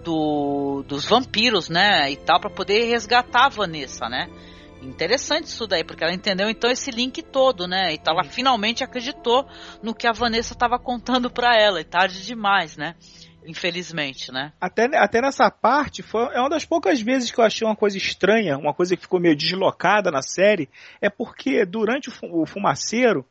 do 0.04 0.84
dos 0.88 1.06
vampiros, 1.06 1.70
né? 1.70 2.10
E 2.12 2.16
tal, 2.16 2.40
para 2.40 2.50
poder 2.50 2.86
resgatar 2.86 3.46
a 3.46 3.50
Vanessa, 3.50 4.08
né? 4.08 4.30
Interessante 4.82 5.46
isso 5.46 5.68
daí, 5.68 5.84
porque 5.84 6.04
ela 6.04 6.14
entendeu 6.14 6.50
então 6.50 6.70
esse 6.70 6.90
link 6.90 7.22
todo, 7.22 7.68
né? 7.68 7.94
Então 7.94 8.14
ela 8.14 8.24
finalmente 8.24 8.84
acreditou 8.84 9.48
no 9.82 9.94
que 9.94 10.08
a 10.08 10.12
Vanessa 10.12 10.54
estava 10.54 10.80
contando 10.80 11.30
para 11.30 11.56
ela, 11.56 11.80
e 11.80 11.84
tarde 11.84 12.26
demais, 12.26 12.76
né? 12.76 12.96
Infelizmente, 13.46 14.32
né? 14.32 14.54
Até, 14.60 14.86
até 14.98 15.22
nessa 15.22 15.50
parte, 15.50 16.04
foi, 16.04 16.34
é 16.34 16.40
uma 16.40 16.50
das 16.50 16.66
poucas 16.66 17.02
vezes 17.02 17.32
que 17.32 17.40
eu 17.40 17.44
achei 17.44 17.66
uma 17.66 17.76
coisa 17.76 17.98
estranha, 17.98 18.58
uma 18.58 18.74
coisa 18.74 18.96
que 18.96 19.02
ficou 19.02 19.20
meio 19.20 19.36
deslocada 19.36 20.12
na 20.12 20.22
série, 20.22 20.70
é 21.00 21.10
porque 21.10 21.66
durante 21.66 22.10
o 22.10 22.46
fumaceiro, 22.46 23.26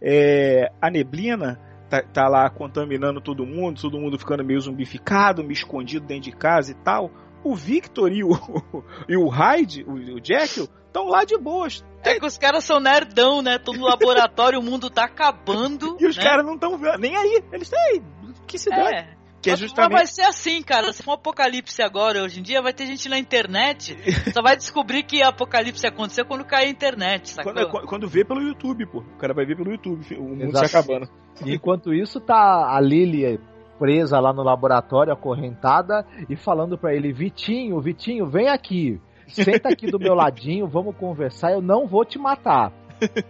é, 0.00 0.70
a 0.80 0.90
neblina 0.90 1.60
tá, 1.88 2.02
tá 2.02 2.28
lá 2.28 2.48
contaminando 2.50 3.20
todo 3.20 3.46
mundo, 3.46 3.80
todo 3.80 3.98
mundo 3.98 4.18
ficando 4.18 4.44
meio 4.44 4.60
zumbificado, 4.60 5.42
meio 5.42 5.52
escondido 5.52 6.06
dentro 6.06 6.30
de 6.30 6.36
casa 6.36 6.72
e 6.72 6.74
tal. 6.74 7.10
O 7.44 7.54
Victor 7.54 8.12
e 8.12 8.22
o, 8.24 8.30
e 9.08 9.16
o 9.16 9.28
Hyde, 9.28 9.84
o, 9.84 9.92
o 9.92 10.20
Jekyll, 10.24 10.68
estão 10.86 11.06
lá 11.06 11.24
de 11.24 11.36
boas. 11.38 11.84
É 12.02 12.18
que 12.18 12.26
os 12.26 12.38
caras 12.38 12.64
são 12.64 12.78
nerdão, 12.80 13.42
né? 13.42 13.58
Tô 13.58 13.72
no 13.72 13.84
laboratório, 13.84 14.58
o 14.58 14.62
mundo 14.62 14.88
tá 14.90 15.04
acabando. 15.04 15.96
E 16.00 16.06
os 16.06 16.16
né? 16.16 16.22
caras 16.22 16.44
não 16.46 16.54
estão 16.54 16.76
vendo, 16.78 16.98
nem 16.98 17.16
aí. 17.16 17.42
Eles 17.52 17.68
têm 17.68 17.78
aí, 17.80 18.02
que 18.46 18.58
se. 18.58 18.72
É. 18.72 19.16
Que 19.40 19.50
é 19.50 19.52
Mas- 19.52 19.60
justamente- 19.60 19.92
Mas 19.92 20.00
vai 20.00 20.06
ser 20.08 20.22
assim, 20.22 20.60
cara. 20.62 20.92
Se 20.92 21.00
for 21.02 21.12
um 21.12 21.14
apocalipse 21.14 21.80
agora, 21.80 22.24
hoje 22.24 22.40
em 22.40 22.42
dia, 22.42 22.60
vai 22.60 22.72
ter 22.72 22.86
gente 22.86 23.08
na 23.08 23.18
internet. 23.18 23.96
só 24.34 24.42
vai 24.42 24.56
descobrir 24.56 25.04
que 25.04 25.22
apocalipse 25.22 25.86
aconteceu 25.86 26.24
quando 26.26 26.44
cair 26.44 26.66
a 26.66 26.70
internet, 26.70 27.30
sacou? 27.30 27.52
Quando, 27.52 27.70
quando- 27.70 27.86
quando 27.86 28.08
vê 28.08 28.24
pelo 28.24 28.42
YouTube, 28.42 28.84
pô. 28.86 28.98
O 28.98 29.16
cara 29.16 29.32
vai 29.32 29.46
ver 29.46 29.56
pelo 29.56 29.70
YouTube, 29.70 30.04
o 30.16 30.22
mundo 30.22 30.42
Exato. 30.48 30.68
se 30.68 30.76
acabando. 30.76 31.08
Enquanto 31.46 31.94
isso, 31.94 32.20
tá 32.20 32.74
a 32.74 32.80
Lily 32.80 33.38
presa 33.78 34.18
lá 34.20 34.32
no 34.32 34.42
laboratório, 34.42 35.12
acorrentada, 35.12 36.04
e 36.28 36.36
falando 36.36 36.76
pra 36.76 36.94
ele: 36.94 37.12
Vitinho, 37.12 37.80
Vitinho, 37.80 38.26
vem 38.26 38.48
aqui. 38.48 39.00
Senta 39.28 39.68
aqui 39.68 39.90
do 39.90 39.98
meu 39.98 40.14
ladinho, 40.16 40.66
vamos 40.66 40.96
conversar. 40.96 41.52
Eu 41.52 41.60
não 41.60 41.86
vou 41.86 42.04
te 42.04 42.18
matar. 42.18 42.72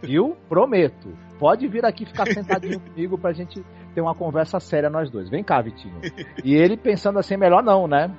Viu? 0.02 0.36
Prometo. 0.48 1.12
Pode 1.38 1.68
vir 1.68 1.84
aqui 1.84 2.04
ficar 2.04 2.26
sentadinho 2.26 2.80
comigo 2.80 3.18
pra 3.18 3.32
gente 3.32 3.64
ter 3.94 4.00
uma 4.00 4.14
conversa 4.14 4.58
séria 4.58 4.88
nós 4.90 5.10
dois. 5.10 5.28
Vem 5.28 5.44
cá, 5.44 5.60
Vitinho. 5.60 6.00
E 6.44 6.54
ele 6.54 6.76
pensando 6.76 7.18
assim: 7.18 7.36
melhor 7.36 7.62
não, 7.62 7.86
né? 7.86 8.10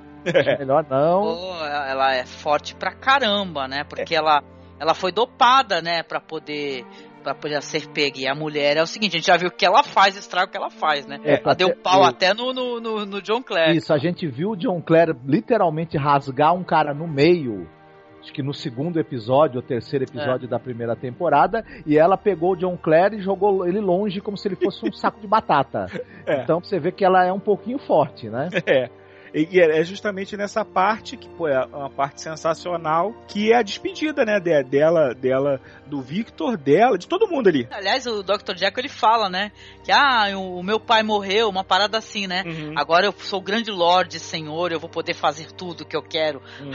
Melhor 0.58 0.84
não. 0.88 1.56
Ela 1.64 2.14
é 2.14 2.26
forte 2.26 2.74
pra 2.74 2.92
caramba, 2.92 3.66
né? 3.66 3.84
Porque 3.84 4.14
ela, 4.14 4.42
ela 4.78 4.94
foi 4.94 5.12
dopada, 5.12 5.80
né? 5.80 6.02
Pra 6.02 6.20
poder, 6.20 6.84
pra 7.22 7.34
poder 7.34 7.62
ser 7.62 7.88
pega. 7.88 8.18
E 8.18 8.26
a 8.28 8.34
mulher 8.34 8.76
é 8.76 8.82
o 8.82 8.86
seguinte: 8.86 9.16
a 9.16 9.18
gente 9.18 9.26
já 9.26 9.36
viu 9.36 9.48
o 9.48 9.52
que 9.52 9.64
ela 9.66 9.82
faz, 9.82 10.16
o 10.16 10.18
estrago 10.18 10.50
que 10.50 10.56
ela 10.56 10.70
faz, 10.70 11.06
né? 11.06 11.18
É, 11.24 11.40
ela 11.42 11.54
deu 11.54 11.74
pau 11.76 12.00
eu- 12.00 12.04
até 12.06 12.32
no, 12.34 12.52
no, 12.52 12.80
no, 12.80 13.06
no 13.06 13.22
John 13.22 13.42
Clare. 13.42 13.76
Isso, 13.76 13.92
a 13.92 13.98
gente 13.98 14.26
viu 14.26 14.50
o 14.50 14.56
John 14.56 14.80
Clare 14.82 15.12
literalmente 15.26 15.96
rasgar 15.96 16.54
um 16.54 16.62
cara 16.64 16.92
no 16.94 17.06
meio. 17.06 17.68
Acho 18.22 18.34
que 18.34 18.42
no 18.42 18.52
segundo 18.52 19.00
episódio, 19.00 19.56
ou 19.56 19.62
terceiro 19.62 20.04
episódio 20.04 20.46
da 20.46 20.58
primeira 20.58 20.94
temporada, 20.94 21.64
e 21.86 21.96
ela 21.96 22.18
pegou 22.18 22.52
o 22.52 22.56
John 22.56 22.76
Clare 22.76 23.16
e 23.16 23.20
jogou 23.22 23.66
ele 23.66 23.80
longe 23.80 24.20
como 24.20 24.36
se 24.36 24.46
ele 24.46 24.56
fosse 24.56 24.86
um 24.86 24.92
saco 24.92 25.18
de 25.20 25.26
batata. 25.26 25.86
É. 26.26 26.42
Então 26.42 26.60
você 26.60 26.78
vê 26.78 26.92
que 26.92 27.02
ela 27.02 27.24
é 27.24 27.32
um 27.32 27.40
pouquinho 27.40 27.78
forte, 27.78 28.28
né? 28.28 28.48
É. 28.66 28.90
E 29.34 29.48
e 29.52 29.60
é 29.60 29.82
justamente 29.84 30.36
nessa 30.36 30.64
parte 30.64 31.16
que 31.16 31.28
pô, 31.30 31.48
é 31.48 31.64
uma 31.66 31.90
parte 31.90 32.20
sensacional, 32.20 33.12
que 33.28 33.52
é 33.52 33.56
a 33.56 33.62
despedida, 33.62 34.24
né, 34.24 34.38
de- 34.40 34.62
dela, 34.64 35.14
dela, 35.14 35.60
do 35.86 36.00
Victor, 36.00 36.56
dela, 36.56 36.96
de 36.98 37.06
todo 37.08 37.28
mundo 37.28 37.48
ali. 37.48 37.66
Aliás, 37.70 38.06
o 38.06 38.22
Dr. 38.22 38.56
Jekyll 38.56 38.80
ele 38.82 38.88
fala, 38.88 39.28
né? 39.28 39.50
Que 39.84 39.90
ah, 39.92 40.26
o 40.38 40.62
meu 40.62 40.78
pai 40.78 41.02
morreu, 41.02 41.48
uma 41.48 41.64
parada 41.64 41.98
assim, 41.98 42.26
né? 42.26 42.42
Uhum. 42.46 42.74
Agora 42.76 43.06
eu 43.06 43.12
sou 43.18 43.40
o 43.40 43.42
grande 43.42 43.70
Lorde 43.70 44.18
Senhor, 44.20 44.72
eu 44.72 44.78
vou 44.80 44.88
poder 44.90 45.14
fazer 45.14 45.50
tudo 45.52 45.84
que 45.84 45.96
eu 45.96 46.02
quero. 46.02 46.40
Uhum. 46.60 46.70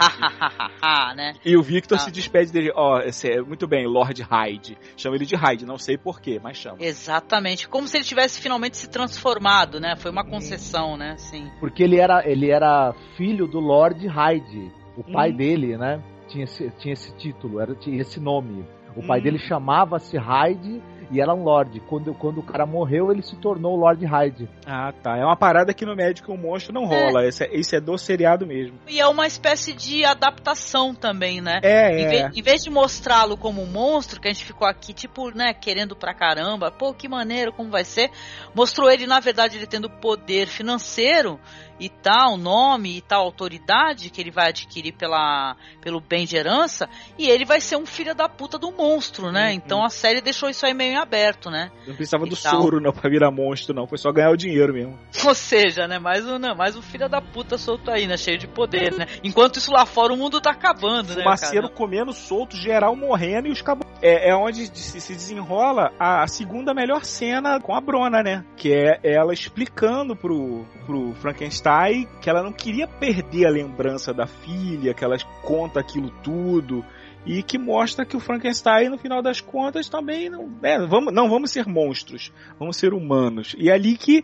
Né? 1.16 1.34
E 1.46 1.56
o 1.58 1.62
Victor 1.64 1.98
Ah. 1.98 2.00
se 2.02 2.12
despede 2.12 2.52
dele, 2.52 2.72
ó, 2.76 3.00
é 3.00 3.42
muito 3.42 3.68
bem, 3.68 3.88
Lord 3.88 4.22
Hyde. 4.22 4.78
Chama 4.98 5.16
ele 5.16 5.26
de 5.26 5.36
Hyde, 5.36 5.66
não 5.66 5.78
sei 5.78 5.98
porquê, 5.98 6.40
mas 6.42 6.58
chama. 6.58 6.78
Exatamente. 6.80 7.68
Como 7.68 7.88
se 7.88 7.98
ele 7.98 8.04
tivesse 8.04 8.40
finalmente 8.42 8.78
se 8.78 8.90
transformado, 8.90 9.80
né? 9.80 9.96
Foi 9.98 10.12
uma 10.12 10.24
Uhum. 10.24 10.30
concessão, 10.32 10.98
né? 10.98 11.16
Sim. 11.18 11.50
Porque 11.60 11.84
ele 11.84 11.98
era, 12.00 12.24
ele 12.30 12.45
era 12.52 12.94
filho 13.16 13.48
do 13.48 13.60
Lord 13.60 14.06
Hyde. 14.08 14.72
O 14.98 15.04
pai 15.04 15.32
Hum. 15.32 15.36
dele, 15.36 15.78
né? 15.78 16.02
Tinha 16.28 16.46
esse, 16.46 16.70
tinha 16.80 16.94
esse 16.94 17.16
título, 17.18 17.60
era, 17.60 17.76
tinha 17.76 18.02
esse 18.02 18.20
nome. 18.20 18.66
O 18.96 19.06
pai 19.06 19.20
Hum. 19.20 19.24
dele 19.24 19.40
chamava-se 19.40 20.18
Hyde 20.18 20.82
e 21.12 21.22
era 21.22 21.34
um 21.34 21.44
Lorde. 21.44 21.80
Quando, 21.82 22.14
quando 22.14 22.40
o 22.40 22.44
cara 22.44 22.66
morreu, 22.66 23.12
ele 23.12 23.22
se 23.22 23.36
tornou 23.36 23.74
o 23.74 23.80
Lord 23.80 24.04
Hyde. 24.06 24.50
Ah, 24.66 24.92
tá. 25.04 25.18
É 25.18 25.24
uma 25.24 25.36
parada 25.36 25.74
que 25.74 25.86
no 25.86 25.96
Médico 25.96 26.32
o 26.34 26.38
Monstro 26.38 26.74
não 26.74 26.86
rola. 26.86 27.26
Esse, 27.26 27.44
é, 27.44 27.56
esse 27.56 27.76
é 27.76 27.80
do 27.80 27.98
seriado 27.98 28.46
mesmo. 28.48 28.80
E 28.88 29.00
é 29.00 29.08
uma 29.08 29.28
espécie 29.28 29.74
de 29.74 30.04
adaptação 30.04 30.96
também, 30.96 31.42
né? 31.42 31.60
É, 31.62 32.00
em, 32.00 32.06
é. 32.06 32.08
vez, 32.08 32.38
em 32.38 32.42
vez 32.42 32.64
de 32.64 32.70
mostrá-lo 32.70 33.38
como 33.38 33.62
um 33.62 33.68
monstro, 33.72 34.20
que 34.20 34.28
a 34.28 34.34
gente 34.34 34.46
ficou 34.46 34.68
aqui, 34.68 34.94
tipo, 34.94 35.30
né, 35.36 35.54
querendo 35.54 35.96
pra 35.96 36.14
caramba, 36.14 36.72
pô, 36.72 36.94
que 36.94 37.08
maneiro, 37.08 37.54
como 37.54 37.70
vai 37.70 37.84
ser, 37.84 38.10
mostrou 38.56 38.90
ele, 38.90 39.06
na 39.06 39.20
verdade, 39.20 39.58
ele 39.58 39.68
tendo 39.68 39.90
poder 39.90 40.48
financeiro 40.48 41.40
e 41.80 41.90
tal, 41.90 42.38
nome 42.38 42.98
e 42.98 43.02
tal 43.02 43.24
autoridade 43.24 44.10
que 44.10 44.22
ele 44.22 44.32
vai 44.32 44.50
adquirir 44.50 44.94
pela, 44.94 45.56
pelo 45.82 46.00
bem 46.00 46.26
de 46.26 46.36
herança, 46.36 46.90
e 47.18 47.30
ele 47.30 47.46
vai 47.46 47.60
ser 47.60 47.76
um 47.76 47.86
filho 47.86 48.16
da 48.16 48.30
puta 48.30 48.58
do 48.58 48.72
monstro, 48.72 49.32
né? 49.32 49.50
Uhum. 49.50 49.54
Então 49.54 49.84
a 49.84 49.90
série 49.90 50.22
deixou 50.22 50.50
isso 50.50 50.66
aí 50.66 50.74
meio 50.74 50.94
em 50.94 50.98
aberto, 50.98 51.50
né? 51.50 51.72
Não 51.88 51.96
precisava 51.96 52.26
E 52.26 52.30
do 52.30 52.38
tal. 52.38 52.62
soro 52.62 52.80
não 52.80 52.92
pra 52.92 53.10
virar 53.10 53.32
monstro, 53.32 53.74
não. 53.74 53.88
Foi 53.88 53.98
só 53.98 54.12
ganhar 54.12 54.32
o 54.32 54.38
dinheiro 54.38 54.74
mesmo. 54.74 54.98
Ou 55.26 55.36
seja, 55.36 55.88
né? 55.88 56.00
Mais 56.00 56.26
um, 56.26 56.38
não, 56.38 56.56
mais 56.56 56.76
um 56.76 56.82
filho 56.82 57.10
da 57.10 57.22
puta 57.22 57.58
solto 57.58 57.92
aí, 57.92 58.08
né? 58.08 58.18
Cheio 58.18 58.38
de 58.38 58.48
poder, 58.48 58.94
né? 58.94 59.06
Enquanto 59.24 59.58
isso 59.58 59.72
lá 59.72 59.86
fora 59.86 60.14
o 60.14 60.18
mundo 60.18 60.40
tá 60.40 60.52
acabando, 60.52 61.16
né? 61.16 61.24
Fumaceiro 61.24 61.68
cara? 61.68 61.78
comendo 61.78 62.14
solto, 62.14 62.56
geral 62.56 62.96
morrendo 62.96 63.48
e 63.48 63.52
os 63.52 63.62
cabos. 63.62 63.86
É, 64.02 64.30
é 64.30 64.36
onde 64.36 64.68
se, 64.78 65.02
se 65.02 65.14
desenrola 65.14 65.92
a, 66.00 66.24
a 66.24 66.28
segunda 66.28 66.74
melhor 66.74 67.04
cena 67.04 67.60
com 67.60 67.74
a 67.74 67.82
Brona, 67.82 68.22
né? 68.22 68.46
Que 68.56 68.74
é 68.74 69.00
ela 69.04 69.34
explicando 69.34 70.16
pro, 70.16 70.66
pro 70.86 71.14
Frankenstein 71.16 72.08
que 72.22 72.30
ela 72.30 72.44
não 72.44 72.52
queria 72.52 72.88
perder 72.88 73.48
a 73.48 73.50
lembrança 73.50 74.14
da 74.14 74.28
filha, 74.28 74.94
que 74.94 75.04
ela 75.04 75.18
conta 75.44 75.80
aquilo 75.80 76.10
tudo. 76.24 76.86
E 77.26 77.42
que 77.42 77.58
mostra 77.58 78.06
que 78.06 78.16
o 78.16 78.20
Frankenstein, 78.20 78.90
no 78.90 79.00
final 79.00 79.20
das 79.20 79.42
contas, 79.42 79.90
também 79.90 80.30
não. 80.30 80.48
É, 80.62 80.78
vamos, 80.86 81.12
não 81.12 81.28
vamos 81.28 81.50
ser 81.50 81.66
monstros, 81.66 82.32
vamos 82.60 82.78
ser 82.78 82.94
humanos. 82.94 83.56
E 83.58 83.70
é 83.70 83.74
ali 83.74 83.98
que 83.98 84.24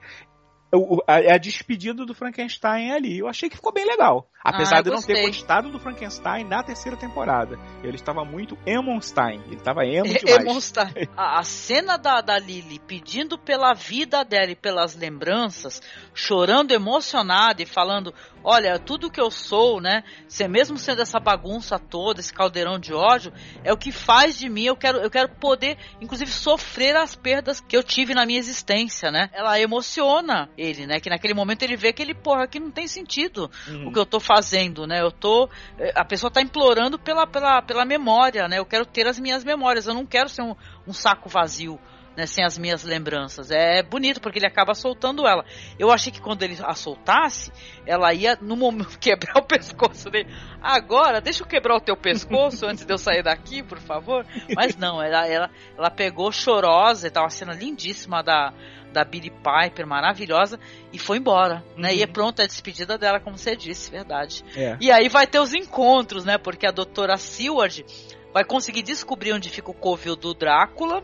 o- 0.78 1.04
a, 1.08 1.36
a 1.36 1.38
despedida 1.38 2.06
do 2.06 2.14
Frankenstein 2.14 2.90
é 2.92 2.96
ali. 2.96 3.18
Eu 3.20 3.28
achei 3.28 3.50
que 3.50 3.56
ficou 3.56 3.74
bem 3.74 3.86
legal. 3.86 4.28
Apesar 4.44 4.78
Ah, 4.78 4.82
de 4.82 4.90
eu 4.90 4.96
não 4.96 5.02
ter 5.04 5.28
gostado 5.28 5.70
do 5.70 5.80
Frankenstein 5.80 6.44
na 6.46 6.64
terceira 6.64 6.98
temporada. 6.98 7.58
Ele 7.84 7.96
estava 7.96 8.26
muito 8.26 8.58
Emonstein. 8.66 9.40
Ele 9.46 9.56
estava 9.56 9.86
emo 9.86 10.06
demais. 10.18 10.42
Emonstein. 10.46 10.94
A, 11.16 11.40
a 11.40 11.44
cena 11.44 11.98
da, 11.98 12.22
da 12.22 12.40
Lily 12.40 12.80
pedindo 12.80 13.38
pela 13.38 13.74
vida 13.74 14.24
dela 14.24 14.52
e 14.52 14.56
pelas 14.56 14.96
lembranças, 14.96 15.82
chorando 16.14 16.72
emocionada 16.72 17.62
e 17.62 17.66
falando: 17.68 18.14
Olha, 18.44 18.80
tudo 18.80 19.12
que 19.12 19.22
eu 19.22 19.30
sou, 19.30 19.80
né? 19.80 20.04
Se 20.28 20.48
mesmo 20.48 20.78
sendo 20.78 21.02
essa 21.04 21.20
bagunça 21.20 21.78
toda, 21.78 22.20
esse 22.20 22.34
caldeirão 22.34 22.80
de 22.80 22.94
ódio, 22.94 23.32
é 23.64 23.72
o 23.72 23.78
que 23.78 23.92
faz 23.92 24.38
de 24.40 24.50
mim. 24.50 24.64
Eu 24.64 24.76
quero, 24.76 24.98
eu 25.00 25.12
quero 25.12 25.30
poder, 25.36 25.78
inclusive, 26.02 26.32
sofrer 26.32 26.96
as 26.96 27.16
perdas 27.16 27.60
que 27.62 27.78
eu 27.78 27.84
tive 27.84 28.16
na 28.16 28.26
minha 28.26 28.40
existência, 28.40 29.12
né? 29.12 29.30
Ela 29.34 29.60
emociona 29.60 30.50
ele, 30.62 30.86
né? 30.86 31.00
Que 31.00 31.10
naquele 31.10 31.34
momento 31.34 31.64
ele 31.64 31.76
vê 31.76 31.92
que 31.92 32.02
ele, 32.02 32.14
porra, 32.14 32.48
que 32.48 32.60
não 32.60 32.70
tem 32.72 32.88
sentido 32.88 33.50
Uhum. 33.68 33.88
o 33.88 33.92
que 33.94 34.00
eu 34.00 34.06
tô 34.06 34.20
fazendo, 34.20 34.86
né? 34.86 35.02
Eu 35.02 35.12
tô. 35.12 35.50
eh, 35.80 35.92
A 35.96 36.06
pessoa 36.06 36.30
tá 36.32 36.42
implorando 36.42 37.00
pela, 37.00 37.26
pela, 37.26 37.62
pela 37.62 37.86
memória, 37.86 38.48
né? 38.48 38.60
Eu 38.60 38.66
quero 38.66 38.86
ter 38.86 39.08
as 39.08 39.20
minhas 39.20 39.44
memórias, 39.44 39.88
eu 39.88 39.94
não 39.94 40.06
quero 40.06 40.30
ser 40.30 40.42
um, 40.44 40.56
um 40.88 40.94
saco 40.94 41.28
vazio. 41.30 41.80
Né, 42.14 42.26
sem 42.26 42.44
as 42.44 42.58
minhas 42.58 42.84
lembranças. 42.84 43.52
É 43.52 43.82
bonito 43.82 44.20
porque 44.20 44.38
ele 44.38 44.46
acaba 44.46 44.74
soltando 44.74 45.26
ela. 45.26 45.46
Eu 45.80 45.90
achei 45.90 46.12
que 46.12 46.20
quando 46.20 46.44
ele 46.44 46.58
a 46.62 46.74
soltasse, 46.76 47.50
ela 47.88 48.14
ia 48.14 48.38
no 48.42 48.58
momento 48.58 48.96
quebrar 49.00 49.38
o 49.38 49.46
pescoço 49.46 50.10
dele. 50.10 50.28
Agora, 50.62 51.22
deixa 51.22 51.42
eu 51.42 51.48
quebrar 51.48 51.78
o 51.78 51.80
teu 51.80 51.96
pescoço 51.96 52.66
antes 52.66 52.84
de 52.84 52.94
eu 52.94 52.98
sair 52.98 53.24
daqui, 53.24 53.64
por 53.64 53.80
favor. 53.80 54.26
Mas 54.54 54.76
não, 54.76 55.02
ela, 55.02 55.26
ela, 55.26 55.50
ela 55.78 55.90
pegou 55.90 56.30
chorosa, 56.34 57.08
e 57.08 57.10
tá 57.10 57.22
uma 57.22 57.30
cena 57.30 57.54
lindíssima 57.54 58.22
da, 58.22 58.54
da 58.92 59.04
Billy 59.04 59.32
Piper, 59.32 59.88
maravilhosa, 59.88 60.60
e 60.92 61.00
foi 61.00 61.18
embora, 61.18 61.64
né? 61.76 61.94
E 61.96 62.04
é 62.04 62.08
pronto 62.08 62.42
a 62.42 62.46
despedida 62.46 62.98
dela, 62.98 63.20
como 63.20 63.38
você 63.38 63.56
disse, 63.56 63.90
verdade. 63.90 64.44
É. 64.56 64.78
E 64.80 64.92
aí 64.92 65.10
vai 65.10 65.26
ter 65.26 65.40
os 65.40 65.54
encontros, 65.54 66.26
né? 66.26 66.38
Porque 66.38 66.66
a 66.66 66.72
doutora 66.72 67.18
Seward 67.18 67.86
vai 68.34 68.44
conseguir 68.44 68.82
descobrir 68.82 69.34
onde 69.34 69.50
fica 69.50 69.70
o 69.72 69.74
covil 69.74 70.16
do 70.16 70.34
Drácula, 70.34 71.04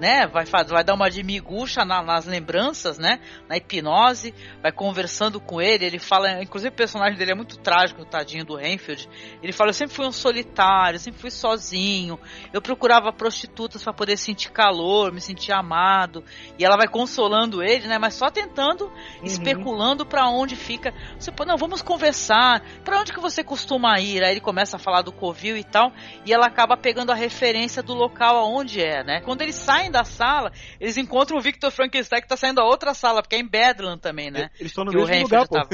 né? 0.00 0.26
Vai, 0.26 0.44
vai 0.44 0.84
dar 0.84 0.94
uma 0.94 1.10
de 1.10 1.22
miguxa 1.22 1.84
na- 1.84 2.02
nas 2.02 2.26
lembranças, 2.26 2.98
né? 2.98 3.20
Na 3.48 3.56
hipnose, 3.56 4.34
vai 4.62 4.72
conversando 4.72 5.40
com 5.40 5.60
ele. 5.60 5.84
Ele 5.84 5.98
fala, 5.98 6.42
inclusive 6.42 6.72
o 6.72 6.76
personagem 6.76 7.16
dele 7.18 7.32
é 7.32 7.34
muito 7.34 7.58
trágico, 7.58 8.02
o 8.02 8.04
tadinho 8.04 8.44
do 8.44 8.56
Renfield. 8.56 9.08
Ele 9.42 9.52
fala: 9.52 9.70
Eu 9.70 9.74
sempre 9.74 9.94
fui 9.94 10.06
um 10.06 10.12
solitário, 10.12 10.96
eu 10.96 11.00
sempre 11.00 11.20
fui 11.20 11.30
sozinho. 11.30 12.18
Eu 12.52 12.60
procurava 12.60 13.12
prostitutas 13.12 13.82
para 13.82 13.92
poder 13.92 14.16
sentir 14.16 14.50
calor, 14.50 15.12
me 15.12 15.20
sentir 15.20 15.52
amado. 15.52 16.24
E 16.58 16.64
ela 16.64 16.76
vai 16.76 16.88
consolando 16.88 17.62
ele, 17.62 17.86
né? 17.86 17.98
Mas 17.98 18.14
só 18.14 18.30
tentando, 18.30 18.92
especulando 19.22 20.04
para 20.06 20.28
onde 20.28 20.56
fica. 20.56 20.92
Você 21.18 21.30
pô, 21.32 21.44
não, 21.44 21.56
vamos 21.56 21.82
conversar. 21.82 22.62
Para 22.84 23.00
onde 23.00 23.12
que 23.12 23.20
você 23.20 23.42
costuma 23.42 23.98
ir? 24.00 24.22
Aí 24.22 24.32
ele 24.32 24.40
começa 24.40 24.76
a 24.76 24.78
falar 24.78 25.02
do 25.02 25.12
covil 25.12 25.56
e 25.56 25.64
tal, 25.64 25.92
e 26.24 26.32
ela 26.32 26.46
acaba 26.46 26.76
pegando 26.76 27.10
a 27.10 27.14
referência 27.14 27.82
do 27.82 27.94
local 27.94 28.36
aonde 28.36 28.80
é, 28.80 29.02
né? 29.02 29.20
Quando 29.20 29.42
eles 29.42 29.54
saem 29.86 29.90
da 29.90 30.04
sala, 30.04 30.52
eles 30.80 30.96
encontram 30.96 31.38
o 31.38 31.40
Victor 31.40 31.70
Frankenstein 31.70 32.20
que 32.20 32.28
tá 32.28 32.36
saindo 32.36 32.56
da 32.56 32.64
outra 32.64 32.92
sala, 32.94 33.22
porque 33.22 33.36
é 33.36 33.38
em 33.38 33.48
Bedlam 33.48 33.98
também, 33.98 34.30
né? 34.30 34.50
Eles 34.58 34.72
estão 34.72 34.84
no 34.84 34.90
Que 34.90 34.98
mesmo 34.98 35.22
lugar, 35.22 35.48
tava. 35.48 35.68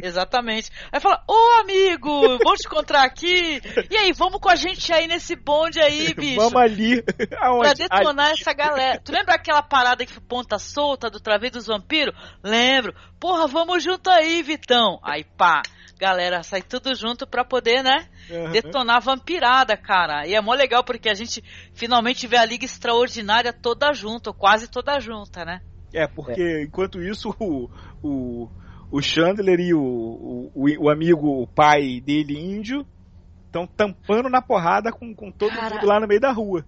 Exatamente. 0.00 0.70
Aí 0.92 1.00
fala, 1.00 1.22
ô 1.26 1.60
amigo, 1.60 2.38
vamos 2.42 2.60
te 2.60 2.66
encontrar 2.66 3.02
aqui. 3.02 3.60
E 3.90 3.96
aí, 3.96 4.12
vamos 4.12 4.40
com 4.40 4.48
a 4.48 4.56
gente 4.56 4.92
aí 4.92 5.06
nesse 5.06 5.34
bonde 5.34 5.80
aí, 5.80 6.12
bicho. 6.14 6.36
Vamos 6.36 6.56
ali. 6.56 7.02
Pra 7.28 7.48
Aonde? 7.48 7.74
detonar 7.74 8.32
essa 8.32 8.52
galera. 8.52 9.00
Tu 9.00 9.12
lembra 9.12 9.34
aquela 9.34 9.62
parada 9.62 10.04
que 10.04 10.12
foi 10.12 10.22
ponta 10.22 10.58
solta 10.58 11.10
do 11.10 11.20
Travês 11.20 11.52
dos 11.52 11.66
Vampiros? 11.66 12.14
Lembro. 12.42 12.94
Porra, 13.18 13.46
vamos 13.46 13.82
junto 13.82 14.08
aí, 14.10 14.42
Vitão. 14.42 15.00
Aí 15.02 15.24
pá, 15.24 15.62
galera 15.98 16.42
sai 16.42 16.62
tudo 16.62 16.94
junto 16.94 17.26
pra 17.26 17.44
poder, 17.44 17.82
né? 17.82 18.06
Uhum. 18.30 18.50
Detonar 18.52 18.96
a 18.96 19.00
vampirada, 19.00 19.76
cara. 19.76 20.26
E 20.26 20.34
é 20.34 20.40
mó 20.40 20.54
legal 20.54 20.84
porque 20.84 21.08
a 21.08 21.14
gente 21.14 21.42
finalmente 21.74 22.26
vê 22.26 22.36
a 22.36 22.44
Liga 22.44 22.64
Extraordinária 22.64 23.52
toda 23.52 23.92
junta, 23.92 24.30
ou 24.30 24.34
quase 24.34 24.68
toda 24.68 24.98
junta, 25.00 25.44
né? 25.44 25.60
É, 25.92 26.06
porque 26.06 26.62
enquanto 26.62 27.02
isso 27.02 27.34
o, 27.40 27.68
o, 28.02 28.48
o 28.90 29.02
Chandler 29.02 29.58
e 29.58 29.74
o, 29.74 29.80
o, 29.82 30.52
o- 30.54 30.84
o 30.84 30.90
amigo, 30.90 31.42
o 31.42 31.46
pai 31.46 32.00
dele, 32.00 32.38
índio, 32.38 32.86
estão 33.46 33.66
tampando 33.66 34.28
na 34.28 34.40
porrada 34.42 34.92
com, 34.92 35.14
com 35.14 35.30
todo 35.32 35.50
Cara, 35.52 35.74
mundo 35.74 35.86
lá 35.86 35.98
no 35.98 36.06
meio 36.06 36.20
da 36.20 36.30
rua. 36.30 36.64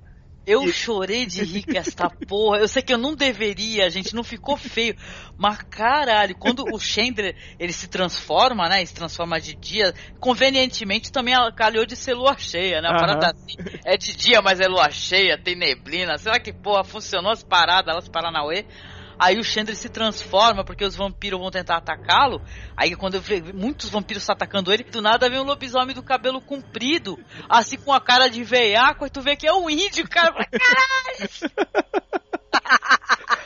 Eu 0.46 0.66
chorei 0.72 1.26
de 1.26 1.44
rir 1.44 1.64
com 1.64 1.76
esta 1.76 2.08
porra. 2.26 2.58
Eu 2.58 2.68
sei 2.68 2.82
que 2.82 2.92
eu 2.92 2.98
não 2.98 3.14
deveria, 3.14 3.90
gente, 3.90 4.14
não 4.14 4.24
ficou 4.24 4.56
feio. 4.56 4.96
Mas 5.36 5.58
caralho, 5.62 6.34
quando 6.34 6.64
o 6.72 6.78
Chandler 6.78 7.36
ele 7.58 7.72
se 7.72 7.88
transforma, 7.88 8.68
né? 8.68 8.78
Ele 8.78 8.86
se 8.86 8.94
transforma 8.94 9.40
de 9.40 9.54
dia. 9.54 9.94
Convenientemente 10.18 11.12
também 11.12 11.34
calhou 11.54 11.84
de 11.84 11.94
ser 11.94 12.14
lua 12.14 12.36
cheia, 12.38 12.80
né? 12.80 12.88
A 12.88 12.96
parada 12.96 13.30
assim. 13.30 13.56
É 13.84 13.96
de 13.96 14.16
dia, 14.16 14.40
mas 14.42 14.60
é 14.60 14.66
lua 14.66 14.90
cheia, 14.90 15.38
tem 15.38 15.54
neblina. 15.54 16.18
Será 16.18 16.40
que 16.40 16.52
porra 16.52 16.84
funcionou 16.84 17.32
as 17.32 17.42
paradas, 17.42 17.92
elas 17.92 18.08
Paranauê? 18.08 18.64
Aí 19.20 19.38
o 19.38 19.44
Chandler 19.44 19.76
se 19.76 19.90
transforma 19.90 20.64
porque 20.64 20.82
os 20.82 20.96
vampiros 20.96 21.38
vão 21.38 21.50
tentar 21.50 21.76
atacá-lo. 21.76 22.40
Aí 22.74 22.96
quando 22.96 23.16
eu 23.16 23.20
vejo 23.20 23.52
muitos 23.52 23.90
vampiros 23.90 24.24
tá 24.24 24.32
atacando 24.32 24.72
ele, 24.72 24.82
do 24.84 25.02
nada 25.02 25.28
vem 25.28 25.38
um 25.38 25.44
lobisomem 25.44 25.94
do 25.94 26.02
cabelo 26.02 26.40
comprido, 26.40 27.18
assim 27.46 27.76
com 27.76 27.92
a 27.92 28.00
cara 28.00 28.28
de 28.28 28.42
veiaco, 28.42 29.04
e 29.04 29.10
tu 29.10 29.20
vê 29.20 29.36
que 29.36 29.46
é 29.46 29.52
um 29.52 29.68
índio, 29.68 30.08
cara. 30.08 30.32
Fala, 30.32 30.40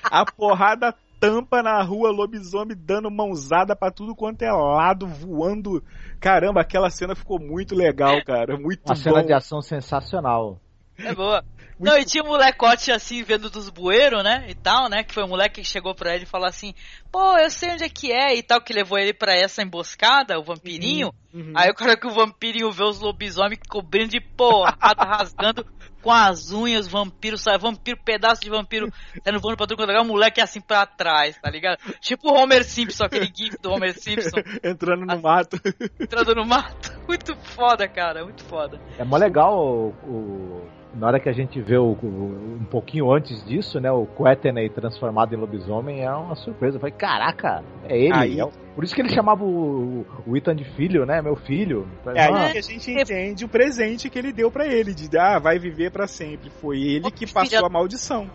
A 0.04 0.24
porrada 0.24 0.94
tampa 1.18 1.60
na 1.60 1.82
rua, 1.82 2.12
lobisomem 2.12 2.76
dando 2.78 3.10
mãozada 3.10 3.74
pra 3.74 3.90
tudo 3.90 4.14
quanto 4.14 4.42
é 4.42 4.52
lado, 4.52 5.08
voando. 5.08 5.82
Caramba, 6.20 6.60
aquela 6.60 6.88
cena 6.88 7.16
ficou 7.16 7.40
muito 7.40 7.74
legal, 7.74 8.22
cara. 8.24 8.56
Muito 8.56 8.82
Uma 8.86 8.94
bom. 8.94 9.00
cena 9.00 9.24
de 9.24 9.32
ação 9.32 9.60
sensacional. 9.60 10.60
É 10.98 11.12
boa. 11.12 11.44
Não, 11.78 11.96
e 11.98 12.04
tinha 12.04 12.22
um 12.22 12.28
molecote 12.28 12.92
assim, 12.92 13.22
vendo 13.22 13.50
dos 13.50 13.68
bueiros, 13.68 14.22
né? 14.22 14.44
E 14.48 14.54
tal, 14.54 14.88
né? 14.88 15.02
Que 15.02 15.12
foi 15.12 15.24
um 15.24 15.28
moleque 15.28 15.60
que 15.60 15.66
chegou 15.66 15.94
pra 15.94 16.14
ele 16.14 16.24
e 16.24 16.28
falou 16.28 16.46
assim: 16.46 16.74
Pô, 17.10 17.36
eu 17.38 17.50
sei 17.50 17.70
onde 17.72 17.84
é 17.84 17.88
que 17.88 18.12
é 18.12 18.34
e 18.36 18.42
tal, 18.42 18.60
que 18.60 18.72
levou 18.72 18.98
ele 18.98 19.12
pra 19.12 19.34
essa 19.34 19.62
emboscada, 19.62 20.38
o 20.38 20.44
vampirinho. 20.44 21.12
Uhum. 21.32 21.52
Aí 21.56 21.70
o 21.70 21.74
cara 21.74 21.96
que 21.96 22.06
o 22.06 22.10
vampirinho 22.14 22.70
vê 22.70 22.84
os 22.84 23.00
lobisomens 23.00 23.58
cobrindo 23.68 24.10
de 24.10 24.20
porrada, 24.20 25.02
rasgando 25.04 25.66
com 26.00 26.12
as 26.12 26.52
unhas, 26.52 26.86
vampiro, 26.86 27.38
sai 27.38 27.56
vampiro, 27.58 27.98
pedaço 28.04 28.42
de 28.42 28.50
vampiro, 28.50 28.92
saindo 29.24 29.40
voando 29.40 29.56
pra 29.56 29.66
tudo 29.66 29.78
quanto 29.78 29.88
é 29.90 29.92
lugar, 29.94 30.04
o 30.04 30.12
moleque 30.12 30.38
assim 30.40 30.60
pra 30.60 30.84
trás, 30.86 31.36
tá 31.40 31.50
ligado? 31.50 31.78
Tipo 31.98 32.28
o 32.30 32.34
Homer 32.34 32.62
Simpson, 32.62 33.04
aquele 33.04 33.26
gif 33.34 33.56
do 33.60 33.72
Homer 33.72 33.98
Simpson, 33.98 34.36
Entrando 34.62 35.06
no 35.06 35.20
mato. 35.20 35.58
entrando 35.98 36.34
no 36.34 36.44
mato. 36.44 36.92
Muito 37.08 37.34
foda, 37.36 37.88
cara, 37.88 38.22
muito 38.24 38.44
foda. 38.44 38.78
É 38.98 39.04
mó 39.04 39.16
legal 39.16 39.58
o, 39.58 39.88
o- 40.06 40.83
na 40.96 41.06
hora 41.06 41.20
que 41.20 41.28
a 41.28 41.32
gente 41.32 41.60
vê 41.60 41.76
o, 41.76 41.92
o- 41.92 42.58
um 42.60 42.64
pouquinho 42.64 43.12
antes 43.12 43.44
disso, 43.44 43.80
né? 43.80 43.90
O 43.90 44.06
Quetenay 44.06 44.68
transformado 44.68 45.34
em 45.34 45.38
lobisomem 45.38 46.02
é 46.04 46.10
uma 46.12 46.34
surpresa. 46.36 46.76
Eu 46.76 46.80
falei, 46.80 46.94
caraca, 46.96 47.62
é 47.88 47.98
ele. 47.98 48.12
Aí- 48.14 48.38
É 48.40 48.44
o- 48.44 48.50
por 48.74 48.82
isso 48.84 48.94
que 48.94 49.00
ele 49.00 49.08
chamava 49.14 49.44
o, 49.44 50.04
o 50.26 50.36
Ethan 50.36 50.54
de 50.56 50.64
filho, 50.64 51.06
né? 51.06 51.22
Meu 51.22 51.36
filho. 51.36 51.86
É 52.06 52.22
aí 52.24 52.32
Ah, 52.34 52.50
que 52.52 52.58
a 52.58 52.62
gente 52.62 52.90
entende 52.90 53.44
o 53.44 53.48
presente 53.48 54.10
que 54.10 54.18
ele 54.18 54.32
deu 54.32 54.50
pra 54.50 54.66
ele, 54.66 54.92
de 54.94 55.16
ah, 55.16 55.38
vai 55.38 55.58
viver 55.58 55.90
pra 55.92 56.06
sempre. 56.06 56.50
Foi 56.50 56.78
ele 56.80 57.10
que 57.10 57.24
passou 57.32 57.66
a 57.66 57.68
maldição. 57.70 58.28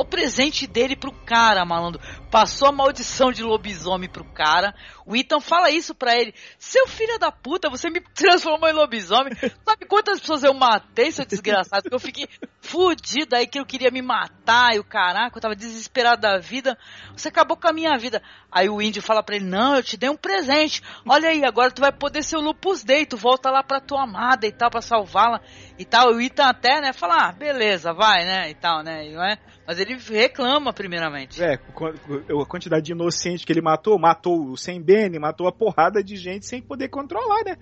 O 0.00 0.04
presente 0.04 0.66
dele 0.66 0.94
pro 0.94 1.12
cara, 1.12 1.64
malandro. 1.64 2.00
Passou 2.30 2.68
a 2.68 2.72
maldição 2.72 3.32
de 3.32 3.42
lobisomem 3.42 4.08
pro 4.08 4.24
cara. 4.24 4.74
O 5.04 5.16
Ethan 5.16 5.40
fala 5.40 5.70
isso 5.70 5.94
pra 5.94 6.14
ele. 6.14 6.34
Seu 6.58 6.86
filho 6.86 7.18
da 7.18 7.32
puta, 7.32 7.68
você 7.68 7.90
me 7.90 8.00
transformou 8.14 8.68
em 8.68 8.72
lobisomem. 8.72 9.34
Sabe 9.64 9.86
quantas 9.86 10.20
pessoas 10.20 10.44
eu 10.44 10.54
matei, 10.54 11.10
seu 11.10 11.24
desgraçado? 11.24 11.88
Eu 11.90 11.98
fiquei 11.98 12.28
fudido 12.60 13.34
aí 13.34 13.46
que 13.46 13.58
eu 13.58 13.66
queria 13.66 13.90
me 13.90 14.02
matar 14.02 14.74
e 14.74 14.78
o 14.78 14.84
caraca, 14.84 15.36
eu 15.36 15.42
tava 15.42 15.56
desesperado 15.56 16.20
da 16.20 16.38
vida. 16.38 16.78
Você 17.12 17.28
acabou 17.28 17.56
com 17.56 17.68
a 17.68 17.72
minha 17.72 17.96
vida. 17.98 18.22
Aí 18.52 18.68
o 18.68 18.80
índio 18.80 19.02
fala 19.02 19.22
pra 19.22 19.36
ele: 19.36 19.46
Não, 19.46 19.76
eu 19.76 19.82
te 19.82 19.96
dei 19.96 20.08
um 20.08 20.16
presente. 20.16 20.80
Olha 21.06 21.30
aí, 21.30 21.44
agora 21.44 21.72
tu 21.72 21.80
vai 21.80 21.90
poder 21.90 22.22
ser 22.22 22.36
o 22.36 22.40
Lupus 22.40 22.84
Dei. 22.84 23.04
Tu 23.04 23.16
volta 23.16 23.50
lá 23.50 23.64
pra 23.64 23.80
tua 23.80 24.04
amada 24.04 24.46
e 24.46 24.52
tal, 24.52 24.70
pra 24.70 24.80
salvá-la 24.80 25.40
e 25.78 25.84
tal. 25.84 26.12
O 26.12 26.20
Ethan 26.20 26.46
até, 26.46 26.80
né, 26.80 26.92
fala: 26.92 27.28
ah, 27.28 27.32
beleza, 27.32 27.92
vai, 27.92 28.24
né, 28.24 28.50
e 28.50 28.54
tal, 28.54 28.82
né, 28.82 29.10
não 29.10 29.24
é? 29.24 29.38
Mas 29.68 29.78
ele 29.78 29.98
reclama 29.98 30.72
primeiramente. 30.72 31.42
É, 31.44 31.56
a 31.56 32.46
quantidade 32.46 32.86
de 32.86 32.92
inocente 32.92 33.44
que 33.44 33.52
ele 33.52 33.60
matou, 33.60 33.98
matou 33.98 34.48
o 34.48 34.56
Sem 34.56 34.80
Bene, 34.80 35.18
matou 35.18 35.46
a 35.46 35.52
porrada 35.52 36.02
de 36.02 36.16
gente 36.16 36.46
sem 36.46 36.62
poder 36.62 36.88
controlar, 36.88 37.44
né? 37.44 37.54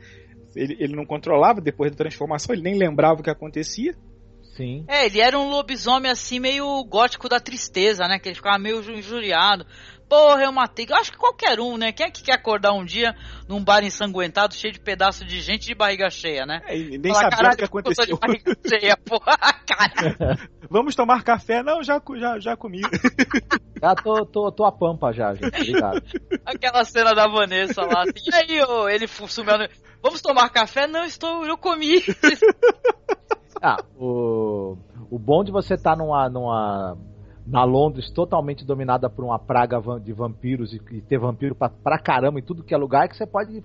Ele, 0.55 0.77
ele 0.79 0.95
não 0.95 1.05
controlava 1.05 1.61
depois 1.61 1.91
da 1.91 1.97
transformação, 1.97 2.55
ele 2.55 2.63
nem 2.63 2.79
lembrava 2.79 3.19
o 3.19 3.25
que 3.25 3.29
acontecia. 3.29 3.93
Sim. 4.57 4.85
É, 4.87 5.07
ele 5.07 5.21
era 5.21 5.37
um 5.37 5.51
lobisomem 5.51 6.09
assim, 6.09 6.39
meio 6.39 6.85
gótico 6.85 7.29
da 7.29 7.41
tristeza, 7.41 8.05
né? 8.07 8.21
Que 8.21 8.29
ele 8.29 8.37
ficava 8.37 8.57
meio 8.57 8.79
injuriado. 8.89 9.67
Porra, 10.09 10.45
eu 10.45 10.53
matei. 10.53 10.87
Eu 10.89 10.97
acho 10.97 11.11
que 11.11 11.19
qualquer 11.19 11.59
um, 11.59 11.77
né? 11.77 11.91
Quem 11.91 12.07
é 12.07 12.11
que 12.11 12.23
quer 12.23 12.35
acordar 12.35 12.73
um 12.73 12.85
dia 12.85 13.15
num 13.49 13.63
bar 13.63 13.83
ensanguentado, 13.83 14.55
cheio 14.55 14.73
de 14.73 14.81
pedaços 14.81 15.27
de 15.27 15.41
gente 15.41 15.67
de 15.67 15.75
barriga 15.75 16.09
cheia, 16.11 16.47
né? 16.47 16.63
É, 16.67 16.79
e 16.79 16.99
nem 16.99 17.13
sabia 17.13 17.51
o 17.51 17.57
que 17.57 17.65
aconteceu. 17.65 18.07
De 18.07 18.15
barriga 18.15 18.57
cheia, 18.67 18.97
porra, 18.97 19.37
cara. 19.67 20.39
Vamos 20.71 20.95
tomar 20.95 21.25
café? 21.25 21.63
Não, 21.63 21.83
já, 21.83 22.01
já, 22.17 22.39
já 22.39 22.57
comi. 22.57 22.81
Já 23.79 23.95
tô, 23.95 24.25
tô, 24.25 24.51
tô 24.51 24.65
a 24.65 24.73
pampa 24.73 25.13
já, 25.13 25.35
gente. 25.35 25.55
Obrigado. 25.55 26.03
Aquela 26.47 26.83
cena 26.83 27.15
da 27.15 27.29
Vanessa 27.29 27.83
lá, 27.83 28.05
assim, 28.05 28.31
e 28.33 28.35
aí, 28.35 28.65
ô, 28.65 28.89
ele 28.89 29.07
sumiu. 29.07 29.53
Vamos 30.03 30.23
tomar 30.23 30.49
café? 30.49 30.87
Não, 30.87 31.05
estou, 31.05 31.45
eu 31.45 31.59
comi. 31.59 32.03
Ah, 33.63 33.77
o, 33.99 34.79
o 35.11 35.19
bom 35.19 35.45
de 35.45 35.53
você 35.53 35.75
estar 35.75 35.91
tá 35.91 35.97
numa, 35.97 36.29
numa 36.31 36.97
na 37.47 37.63
Londres 37.65 38.11
totalmente 38.11 38.65
dominada 38.65 39.09
por 39.09 39.25
uma 39.25 39.39
praga 39.39 39.81
de 40.01 40.13
vampiros 40.13 40.73
e, 40.73 40.81
e 40.91 41.01
ter 41.01 41.19
vampiro 41.19 41.55
pra, 41.55 41.69
pra, 41.69 41.99
caramba 41.99 42.41
em 42.41 42.43
tudo 42.43 42.65
que 42.65 42.75
é 42.75 42.77
lugar, 42.77 43.05
é 43.05 43.09
que 43.09 43.17
você 43.17 43.27
pode. 43.27 43.63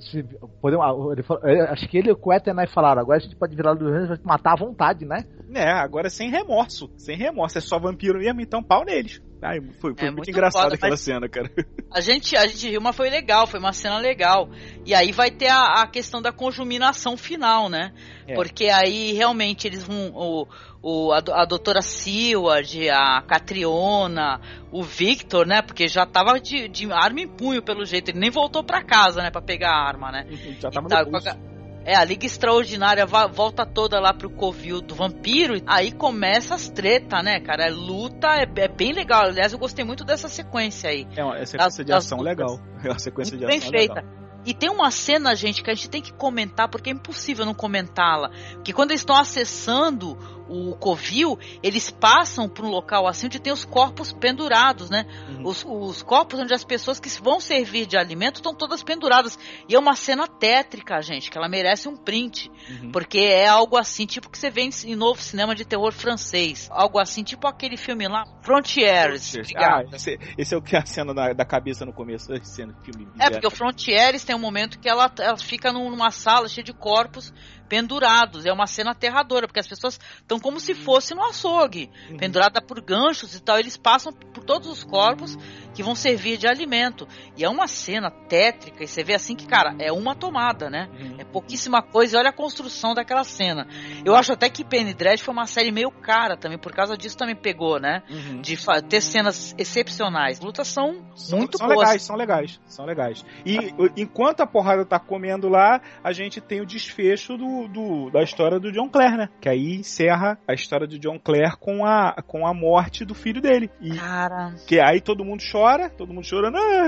Se, 0.00 0.22
pode 0.60 0.76
ele 1.12 1.22
falou, 1.22 1.42
acho 1.68 1.88
que 1.88 1.98
ele 1.98 2.10
e 2.10 2.12
o 2.12 2.16
Quetenay 2.16 2.66
falaram, 2.66 3.00
agora 3.00 3.18
a 3.18 3.20
gente 3.20 3.36
pode 3.36 3.54
virar 3.54 3.74
do 3.74 3.86
matar 4.24 4.54
à 4.54 4.56
vontade, 4.56 5.04
né? 5.04 5.24
É, 5.54 5.70
agora 5.70 6.10
sem 6.10 6.30
remorso. 6.30 6.90
Sem 6.96 7.16
remorso, 7.16 7.58
é 7.58 7.60
só 7.60 7.78
vampiro 7.78 8.18
mesmo, 8.18 8.40
então 8.40 8.62
pau 8.62 8.84
neles. 8.84 9.22
Ai, 9.42 9.60
foi, 9.60 9.94
foi 9.94 9.94
é, 9.96 10.04
muito, 10.06 10.16
muito, 10.16 10.30
engraçado 10.30 10.64
foda, 10.64 10.74
aquela 10.74 10.96
cena, 10.96 11.28
cara. 11.28 11.50
A 11.90 12.00
gente, 12.00 12.36
a 12.36 12.46
gente 12.46 12.68
riu, 12.68 12.80
mas 12.80 12.94
foi 12.94 13.08
legal, 13.08 13.46
foi 13.46 13.58
uma 13.58 13.72
cena 13.72 13.98
legal. 13.98 14.50
E 14.84 14.94
aí 14.94 15.12
vai 15.12 15.30
ter 15.30 15.48
a, 15.48 15.82
a 15.82 15.86
questão 15.86 16.20
da 16.20 16.30
conjuminação 16.30 17.16
final, 17.16 17.68
né? 17.68 17.92
É. 18.26 18.34
Porque 18.34 18.66
aí 18.66 19.12
realmente 19.12 19.66
eles 19.66 19.82
vão. 19.82 20.12
O, 20.14 20.46
o, 20.82 21.12
a, 21.12 21.22
a 21.42 21.44
doutora 21.46 21.80
Seward, 21.80 22.88
a 22.90 23.22
Catriona, 23.22 24.40
o 24.70 24.82
Victor, 24.82 25.46
né? 25.46 25.62
Porque 25.62 25.88
já 25.88 26.04
tava 26.04 26.38
de, 26.38 26.68
de 26.68 26.92
arma 26.92 27.20
em 27.20 27.28
punho, 27.28 27.62
pelo 27.62 27.84
jeito. 27.84 28.10
Ele 28.10 28.20
nem 28.20 28.30
voltou 28.30 28.62
para 28.62 28.84
casa, 28.84 29.22
né? 29.22 29.30
Pra 29.30 29.40
pegar 29.40 29.70
a 29.70 29.88
arma, 29.88 30.12
né? 30.12 30.26
Já 30.60 30.70
tava 30.70 30.86
no 30.86 31.20
tá, 31.20 31.36
é, 31.84 31.96
a 31.96 32.04
Liga 32.04 32.26
Extraordinária 32.26 33.06
volta 33.06 33.64
toda 33.64 33.98
lá 33.98 34.12
pro 34.12 34.30
covil 34.30 34.80
do 34.80 34.94
vampiro. 34.94 35.54
Aí 35.66 35.92
começa 35.92 36.54
as 36.54 36.68
treta, 36.68 37.22
né, 37.22 37.40
cara? 37.40 37.66
É 37.66 37.70
luta, 37.70 38.28
é, 38.28 38.42
é, 38.42 38.68
bem 38.68 38.92
legal. 38.92 39.22
Aliás, 39.24 39.52
eu 39.52 39.58
gostei 39.58 39.84
muito 39.84 40.04
dessa 40.04 40.28
sequência 40.28 40.90
aí. 40.90 41.06
É 41.16 41.24
uma 41.24 41.38
é 41.38 41.46
sequência 41.46 41.84
das, 41.84 41.86
de 41.86 41.92
ação 41.92 42.20
legal. 42.20 42.60
É 42.82 42.88
uma 42.88 42.98
sequência 42.98 43.36
de 43.36 43.44
bem 43.44 43.58
ação 43.58 43.70
feita. 43.70 43.94
Legal. 43.94 44.20
E 44.44 44.54
tem 44.54 44.70
uma 44.70 44.90
cena, 44.90 45.34
gente, 45.34 45.62
que 45.62 45.70
a 45.70 45.74
gente 45.74 45.90
tem 45.90 46.00
que 46.00 46.14
comentar, 46.14 46.68
porque 46.68 46.88
é 46.88 46.92
impossível 46.92 47.44
não 47.44 47.52
comentá-la. 47.52 48.30
Que 48.64 48.72
quando 48.72 48.90
eles 48.92 49.02
estão 49.02 49.16
acessando 49.16 50.16
o 50.50 50.74
covil, 50.74 51.38
eles 51.62 51.90
passam 51.90 52.48
por 52.48 52.64
um 52.64 52.68
local 52.68 53.06
assim 53.06 53.26
onde 53.26 53.38
tem 53.38 53.52
os 53.52 53.64
corpos 53.64 54.12
pendurados, 54.12 54.90
né? 54.90 55.06
Uhum. 55.28 55.46
Os, 55.46 55.64
os, 55.64 56.02
corpos 56.02 56.40
onde 56.40 56.52
as 56.52 56.64
pessoas 56.64 56.98
que 56.98 57.08
vão 57.20 57.38
servir 57.38 57.86
de 57.86 57.96
alimento 57.96 58.36
estão 58.36 58.52
todas 58.52 58.82
penduradas. 58.82 59.38
E 59.68 59.74
é 59.74 59.78
uma 59.78 59.94
cena 59.94 60.26
tétrica, 60.26 61.00
gente, 61.00 61.30
que 61.30 61.38
ela 61.38 61.48
merece 61.48 61.88
um 61.88 61.96
print. 61.96 62.50
Uhum. 62.68 62.90
Porque 62.90 63.18
é 63.18 63.46
algo 63.46 63.76
assim, 63.76 64.06
tipo 64.06 64.28
que 64.28 64.36
você 64.36 64.50
vê 64.50 64.62
em, 64.62 64.70
em, 64.86 64.96
novo 64.96 65.22
cinema 65.22 65.54
de 65.54 65.64
terror 65.64 65.92
francês. 65.92 66.68
Algo 66.72 66.98
assim, 66.98 67.22
tipo 67.22 67.46
aquele 67.46 67.76
filme 67.76 68.08
lá, 68.08 68.24
Frontiers. 68.42 69.36
Ah, 69.56 69.82
esse, 69.92 70.18
esse, 70.36 70.54
é 70.54 70.58
o 70.58 70.62
que 70.62 70.74
é 70.74 70.80
a 70.80 70.86
cena 70.86 71.14
da, 71.14 71.32
da 71.32 71.44
cabeça 71.44 71.86
no 71.86 71.92
começo, 71.92 72.32
cena, 72.42 72.74
filme 72.82 73.06
É, 73.18 73.30
porque 73.30 73.46
o 73.46 73.50
Frontiers 73.50 74.24
tem 74.24 74.34
um 74.34 74.40
momento 74.40 74.80
que 74.80 74.88
ela, 74.88 75.10
ela 75.18 75.36
fica 75.36 75.72
numa 75.72 76.10
sala 76.10 76.48
cheia 76.48 76.64
de 76.64 76.72
corpos 76.72 77.32
pendurados. 77.70 78.44
É 78.44 78.52
uma 78.52 78.66
cena 78.66 78.90
aterradora, 78.90 79.46
porque 79.46 79.60
as 79.60 79.68
pessoas 79.68 79.98
estão 80.16 80.40
como 80.40 80.58
se 80.58 80.74
fosse 80.74 81.14
no 81.14 81.22
açougue, 81.24 81.88
uhum. 82.10 82.16
pendurada 82.16 82.60
por 82.60 82.80
ganchos 82.80 83.36
e 83.36 83.40
tal. 83.40 83.58
Eles 83.58 83.76
passam 83.76 84.12
por 84.12 84.42
todos 84.42 84.68
os 84.68 84.82
corpos 84.82 85.38
que 85.74 85.82
vão 85.82 85.94
servir 85.94 86.36
de 86.36 86.46
alimento. 86.46 87.06
E 87.36 87.44
é 87.44 87.48
uma 87.48 87.66
cena 87.66 88.10
tétrica, 88.10 88.82
e 88.84 88.86
você 88.86 89.02
vê 89.02 89.14
assim 89.14 89.34
que, 89.34 89.46
cara, 89.46 89.74
é 89.78 89.92
uma 89.92 90.14
tomada, 90.14 90.68
né? 90.68 90.88
Uhum. 90.92 91.16
É 91.18 91.24
pouquíssima 91.24 91.82
coisa, 91.82 92.16
e 92.16 92.20
olha 92.20 92.30
a 92.30 92.32
construção 92.32 92.94
daquela 92.94 93.24
cena. 93.24 93.66
Eu 94.04 94.14
acho 94.14 94.32
até 94.32 94.48
que 94.48 94.64
Penny 94.64 94.94
Dread 94.94 95.22
foi 95.22 95.32
uma 95.32 95.46
série 95.46 95.70
meio 95.70 95.90
cara 95.90 96.36
também, 96.36 96.58
por 96.58 96.72
causa 96.72 96.96
disso 96.96 97.16
também 97.16 97.36
pegou, 97.36 97.80
né? 97.80 98.02
Uhum. 98.10 98.40
De 98.40 98.58
ter 98.88 99.00
cenas 99.00 99.54
excepcionais. 99.58 100.40
Lutas 100.40 100.68
são, 100.68 101.04
são 101.14 101.38
muito 101.38 101.58
são 101.58 101.66
boas. 101.66 101.80
legais, 101.80 102.02
são 102.02 102.16
legais, 102.16 102.60
são 102.66 102.84
legais. 102.84 103.24
E 103.44 103.72
enquanto 103.96 104.40
a 104.40 104.46
porrada 104.46 104.84
tá 104.84 104.98
comendo 104.98 105.48
lá, 105.48 105.80
a 106.02 106.12
gente 106.12 106.40
tem 106.40 106.60
o 106.60 106.66
desfecho 106.66 107.36
do, 107.36 107.68
do, 107.68 108.10
da 108.10 108.22
história 108.22 108.58
do 108.58 108.72
John 108.72 108.88
Clare, 108.88 109.16
né? 109.16 109.28
Que 109.40 109.48
aí 109.48 109.76
encerra 109.76 110.38
a 110.46 110.54
história 110.54 110.86
de 110.86 110.98
John 110.98 111.18
Clare 111.18 111.56
com 111.58 111.84
a, 111.84 112.14
com 112.26 112.46
a 112.46 112.54
morte 112.54 113.04
do 113.04 113.14
filho 113.14 113.40
dele. 113.40 113.70
E, 113.80 113.96
Cara. 113.96 114.54
Que 114.66 114.80
aí 114.80 115.00
todo 115.00 115.24
mundo 115.24 115.42
chora, 115.50 115.59
todo 115.96 116.12
mundo 116.12 116.24
chorando, 116.24 116.56
ah, 116.56 116.86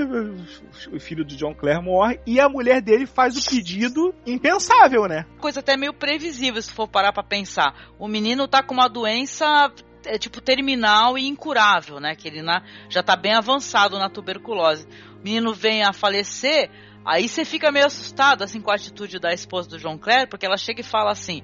o 0.92 1.00
filho 1.00 1.24
de 1.24 1.36
John 1.36 1.54
Clare 1.54 1.82
morre, 1.82 2.20
e 2.26 2.40
a 2.40 2.48
mulher 2.48 2.80
dele 2.80 3.06
faz 3.06 3.36
o 3.36 3.50
pedido 3.50 4.14
impensável, 4.26 5.06
né? 5.06 5.24
Coisa 5.40 5.60
até 5.60 5.76
meio 5.76 5.92
previsível 5.92 6.60
se 6.60 6.72
for 6.72 6.88
parar 6.88 7.12
pra 7.12 7.22
pensar. 7.22 7.74
O 7.98 8.08
menino 8.08 8.48
tá 8.48 8.62
com 8.62 8.74
uma 8.74 8.88
doença 8.88 9.72
é, 10.06 10.18
tipo 10.18 10.40
terminal 10.40 11.16
e 11.16 11.26
incurável, 11.26 12.00
né? 12.00 12.14
Que 12.14 12.28
ele 12.28 12.42
na, 12.42 12.62
já 12.88 13.02
tá 13.02 13.16
bem 13.16 13.34
avançado 13.34 13.98
na 13.98 14.08
tuberculose. 14.08 14.86
O 15.20 15.24
menino 15.24 15.54
vem 15.54 15.82
a 15.82 15.92
falecer, 15.92 16.70
aí 17.04 17.28
você 17.28 17.44
fica 17.44 17.70
meio 17.70 17.86
assustado 17.86 18.42
assim 18.42 18.60
com 18.60 18.70
a 18.70 18.74
atitude 18.74 19.18
da 19.18 19.32
esposa 19.32 19.68
do 19.68 19.78
John 19.78 19.98
Clare, 19.98 20.28
porque 20.28 20.46
ela 20.46 20.56
chega 20.56 20.80
e 20.80 20.84
fala 20.84 21.10
assim: 21.12 21.42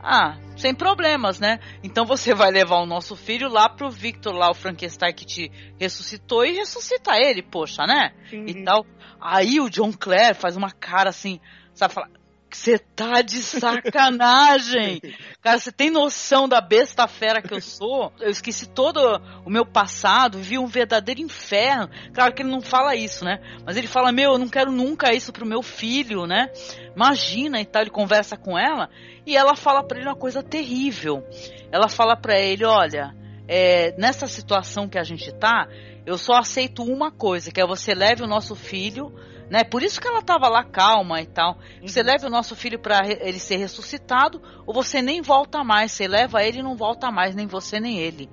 ah, 0.00 0.38
sem 0.56 0.74
problemas, 0.74 1.40
né? 1.40 1.58
Então 1.82 2.04
você 2.04 2.34
vai 2.34 2.50
levar 2.50 2.78
o 2.78 2.86
nosso 2.86 3.16
filho 3.16 3.48
lá 3.48 3.68
pro 3.68 3.90
Victor, 3.90 4.34
lá 4.34 4.50
o 4.50 4.54
Frankenstein 4.54 5.12
que 5.12 5.24
te 5.24 5.52
ressuscitou 5.78 6.44
e 6.44 6.52
ressuscita 6.52 7.16
ele, 7.16 7.42
poxa, 7.42 7.84
né? 7.86 8.12
Uhum. 8.32 8.46
E 8.46 8.64
tal. 8.64 8.86
Aí 9.20 9.60
o 9.60 9.68
John 9.68 9.92
Clare 9.92 10.34
faz 10.34 10.56
uma 10.56 10.70
cara 10.70 11.10
assim, 11.10 11.40
sabe, 11.74 11.94
fala, 11.94 12.08
você 12.56 12.78
tá 12.78 13.22
de 13.22 13.42
sacanagem! 13.42 15.00
Cara, 15.42 15.58
você 15.58 15.70
tem 15.70 15.90
noção 15.90 16.48
da 16.48 16.60
besta 16.60 17.06
fera 17.06 17.42
que 17.42 17.52
eu 17.52 17.60
sou? 17.60 18.12
Eu 18.20 18.30
esqueci 18.30 18.68
todo 18.68 18.98
o 19.44 19.50
meu 19.50 19.66
passado, 19.66 20.38
vi 20.38 20.58
um 20.58 20.66
verdadeiro 20.66 21.20
inferno. 21.20 21.88
Claro 22.12 22.34
que 22.34 22.42
ele 22.42 22.50
não 22.50 22.60
fala 22.60 22.96
isso, 22.96 23.24
né? 23.24 23.40
Mas 23.64 23.76
ele 23.76 23.86
fala: 23.86 24.12
Meu, 24.12 24.32
eu 24.32 24.38
não 24.38 24.48
quero 24.48 24.70
nunca 24.70 25.12
isso 25.12 25.32
pro 25.32 25.46
meu 25.46 25.62
filho, 25.62 26.26
né? 26.26 26.50
Imagina 26.94 27.60
e 27.60 27.64
tal. 27.64 27.82
Ele 27.82 27.90
conversa 27.90 28.36
com 28.36 28.58
ela 28.58 28.88
e 29.26 29.36
ela 29.36 29.54
fala 29.54 29.82
para 29.82 29.98
ele 29.98 30.08
uma 30.08 30.16
coisa 30.16 30.42
terrível. 30.42 31.22
Ela 31.70 31.88
fala 31.88 32.16
para 32.16 32.38
ele: 32.38 32.64
Olha, 32.64 33.14
é, 33.46 33.94
nessa 33.98 34.26
situação 34.26 34.88
que 34.88 34.98
a 34.98 35.04
gente 35.04 35.32
tá, 35.32 35.68
eu 36.04 36.16
só 36.18 36.34
aceito 36.34 36.82
uma 36.82 37.10
coisa, 37.10 37.50
que 37.50 37.60
é 37.60 37.66
você 37.66 37.94
leve 37.94 38.22
o 38.22 38.28
nosso 38.28 38.54
filho 38.54 39.12
né? 39.50 39.64
Por 39.64 39.82
isso 39.82 40.00
que 40.00 40.06
ela 40.06 40.20
estava 40.20 40.48
lá 40.48 40.64
calma 40.64 41.20
e 41.20 41.26
tal. 41.26 41.58
Uhum. 41.80 41.88
Você 41.88 42.02
leva 42.02 42.26
o 42.26 42.30
nosso 42.30 42.54
filho 42.54 42.78
para 42.78 43.06
ele 43.06 43.38
ser 43.38 43.56
ressuscitado, 43.56 44.42
ou 44.66 44.74
você 44.74 45.00
nem 45.00 45.22
volta 45.22 45.64
mais. 45.64 45.92
Você 45.92 46.06
leva 46.06 46.42
ele 46.42 46.58
e 46.58 46.62
não 46.62 46.76
volta 46.76 47.10
mais, 47.10 47.34
nem 47.34 47.46
você 47.46 47.80
nem 47.80 47.98
ele. 47.98 48.28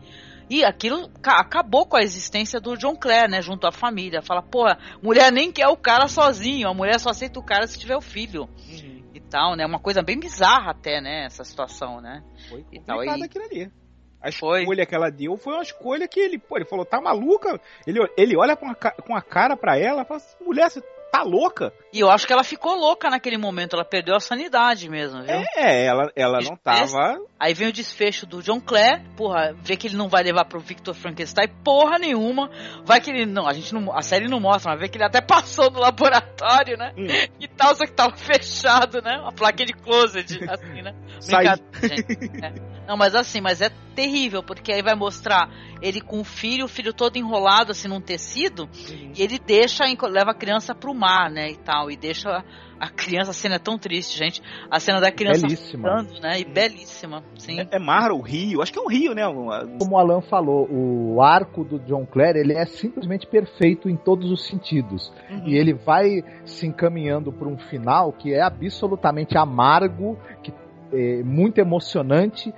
E 0.50 0.64
aquilo 0.64 1.10
acabou 1.24 1.88
com 1.88 1.98
a 1.98 2.04
existência 2.04 2.60
do 2.60 2.78
John 2.78 2.96
Clare, 2.96 3.32
né? 3.32 3.42
Junto 3.42 3.66
à 3.66 3.72
família. 3.72 4.22
Fala, 4.22 4.44
porra, 4.44 4.78
mulher 5.02 5.32
nem 5.32 5.52
quer 5.52 5.68
o 5.68 5.78
cara 5.78 6.08
sozinho, 6.08 6.70
a 6.70 6.74
mulher 6.74 7.00
só 7.00 7.10
aceita 7.10 7.40
o 7.40 7.44
cara 7.44 7.66
se 7.66 7.80
tiver 7.80 7.96
o 7.96 8.02
filho. 8.02 8.44
Uhum. 8.44 9.04
E 9.14 9.20
tal, 9.20 9.56
né? 9.56 9.66
Uma 9.66 9.80
coisa 9.80 10.04
bem 10.04 10.20
bizarra 10.20 10.72
até, 10.72 11.02
né? 11.02 11.26
Essa 11.26 11.44
situação, 11.44 12.00
né? 12.02 12.24
Foi 12.50 12.62
complicado 12.64 13.04
e 13.04 13.06
tal, 13.06 13.18
e... 13.18 13.24
aquilo 13.24 13.46
ali. 13.46 13.72
A 14.22 14.32
foi. 14.32 14.62
escolha 14.62 14.86
que 14.86 14.96
ela 14.96 15.12
deu 15.12 15.38
foi 15.38 15.54
uma 15.54 15.62
escolha 15.62 16.08
que 16.08 16.20
ele, 16.20 16.40
pô, 16.40 16.58
ele 16.58 16.66
falou, 16.66 16.84
tá 16.84 17.00
maluca? 17.00 17.62
Ele, 17.86 18.00
ele 18.18 18.36
olha 18.36 18.56
com 18.56 18.68
a, 18.68 18.76
com 18.76 19.16
a 19.16 19.22
cara 19.22 19.56
pra 19.56 19.78
ela 19.78 20.02
e 20.02 20.06
fala 20.06 20.18
assim, 20.18 20.44
mulher, 20.44 20.70
você 20.70 20.82
tá 21.16 21.24
louca. 21.24 21.74
E 21.94 22.00
eu 22.00 22.10
acho 22.10 22.28
que 22.28 22.34
ela 22.34 22.44
ficou 22.44 22.76
louca 22.76 23.10
naquele 23.10 23.38
momento, 23.38 23.76
ela 23.76 23.86
perdeu 23.86 24.16
a 24.16 24.20
sanidade 24.20 24.90
mesmo, 24.90 25.22
viu? 25.24 25.36
É, 25.56 25.86
ela, 25.86 26.12
ela 26.16 26.40
não 26.42 26.58
tava 26.58 27.18
Aí 27.40 27.54
vem 27.54 27.70
o 27.70 27.74
desfecho 27.74 28.26
do 28.26 28.42
John 28.42 28.60
Clare, 28.60 29.04
porra, 29.16 29.56
vê 29.62 29.78
que 29.78 29.88
ele 29.88 29.96
não 29.96 30.10
vai 30.10 30.24
levar 30.24 30.46
pro 30.46 30.60
Victor 30.60 30.94
Frankenstein 30.94 31.48
porra 31.64 31.98
nenhuma. 31.98 32.50
Vai 32.84 33.00
que 33.00 33.10
ele. 33.10 33.26
Não, 33.26 33.48
a 33.48 33.54
gente 33.54 33.74
não. 33.74 33.96
A 33.96 34.02
série 34.02 34.28
não 34.28 34.40
mostra, 34.40 34.72
mas 34.72 34.80
vê 34.80 34.90
que 34.90 34.98
ele 34.98 35.06
até 35.06 35.22
passou 35.22 35.70
no 35.70 35.80
laboratório, 35.80 36.78
né? 36.78 36.94
Hum. 36.98 37.08
E 37.40 37.48
tal, 37.48 37.76
só 37.76 37.86
que 37.86 37.94
tava 37.94 38.16
fechado, 38.18 39.02
né? 39.02 39.18
Uma 39.20 39.32
plaquinha 39.32 39.68
de 39.68 39.74
closet, 39.74 40.40
assim, 40.50 40.82
né? 40.82 40.94
Sai. 41.20 41.46
Gente. 41.46 42.44
É. 42.44 42.75
Não, 42.88 42.96
mas 42.98 43.16
assim, 43.16 43.42
mas 43.42 43.62
é 43.62 43.70
terrível, 43.96 44.44
porque 44.44 44.72
aí 44.72 44.82
vai 44.82 44.96
mostrar 44.96 45.50
ele 45.82 46.02
com 46.02 46.20
o 46.20 46.24
filho, 46.24 46.66
o 46.66 46.68
filho 46.68 46.94
todo 46.94 47.18
enrolado 47.18 47.72
assim 47.72 47.88
num 47.88 48.02
tecido, 48.02 48.64
Uhum. 48.64 49.12
e 49.16 49.22
ele 49.22 49.40
deixa, 49.40 49.84
leva 50.10 50.32
a 50.32 50.36
criança 50.36 50.76
pro 50.76 50.94
mar, 50.94 51.30
né, 51.32 51.50
e 51.52 51.56
tal, 51.56 51.90
e 51.90 51.96
deixa 51.96 52.44
a 52.78 52.90
criança, 52.90 53.32
a 53.32 53.34
cena 53.34 53.56
é 53.56 53.60
tão 53.60 53.78
triste, 53.78 54.18
gente, 54.18 54.42
a 54.70 54.82
cena 54.82 55.00
da 55.00 55.10
criança 55.10 55.44
Belíssima. 55.48 55.90
afundando, 55.94 56.20
né, 56.20 56.40
e 56.42 56.44
belíssima, 56.46 57.24
sim. 57.38 57.58
É, 57.62 57.68
é 57.78 57.80
mar 57.80 58.12
ou 58.12 58.20
rio? 58.20 58.62
Acho 58.62 58.74
que 58.74 58.78
é 58.80 58.82
um 58.82 58.90
rio, 58.90 59.14
né? 59.16 59.26
Um- 59.26 59.78
Como 59.80 59.96
o 59.96 59.98
Alan 59.98 60.22
falou, 60.22 60.68
o 60.70 61.22
arco 61.22 61.64
do 61.64 61.80
John 61.80 62.06
Clare 62.06 62.38
ele 62.40 62.54
é 62.54 62.66
simplesmente 62.66 63.26
perfeito 63.28 63.88
em 63.90 63.96
todos 63.96 64.30
os 64.30 64.46
sentidos. 64.46 65.10
Uhum. 65.32 65.48
E 65.48 65.56
ele 65.56 65.74
vai 65.74 66.22
se 66.44 66.68
encaminhando 66.68 67.32
para 67.32 67.48
um 67.48 67.58
final 67.58 68.12
que 68.12 68.34
é 68.34 68.42
absolutamente 68.42 69.38
amargo, 69.38 70.18
que 70.44 70.54
é 70.92 71.24
muito 71.24 71.58
emocionante 71.60 72.54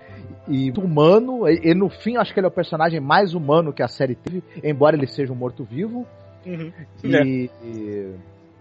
e 0.47 0.71
humano. 0.71 1.47
E, 1.47 1.71
e 1.71 1.73
no 1.73 1.89
fim, 1.89 2.17
acho 2.17 2.33
que 2.33 2.39
ele 2.39 2.47
é 2.47 2.49
o 2.49 2.53
personagem 2.53 2.99
mais 2.99 3.33
humano 3.33 3.73
que 3.73 3.83
a 3.83 3.87
série 3.87 4.15
teve, 4.15 4.43
embora 4.63 4.95
ele 4.95 5.07
seja 5.07 5.31
um 5.31 5.35
morto-vivo. 5.35 6.05
Uhum. 6.45 6.71
É. 7.03 7.23
E, 7.23 7.51
e 7.63 8.13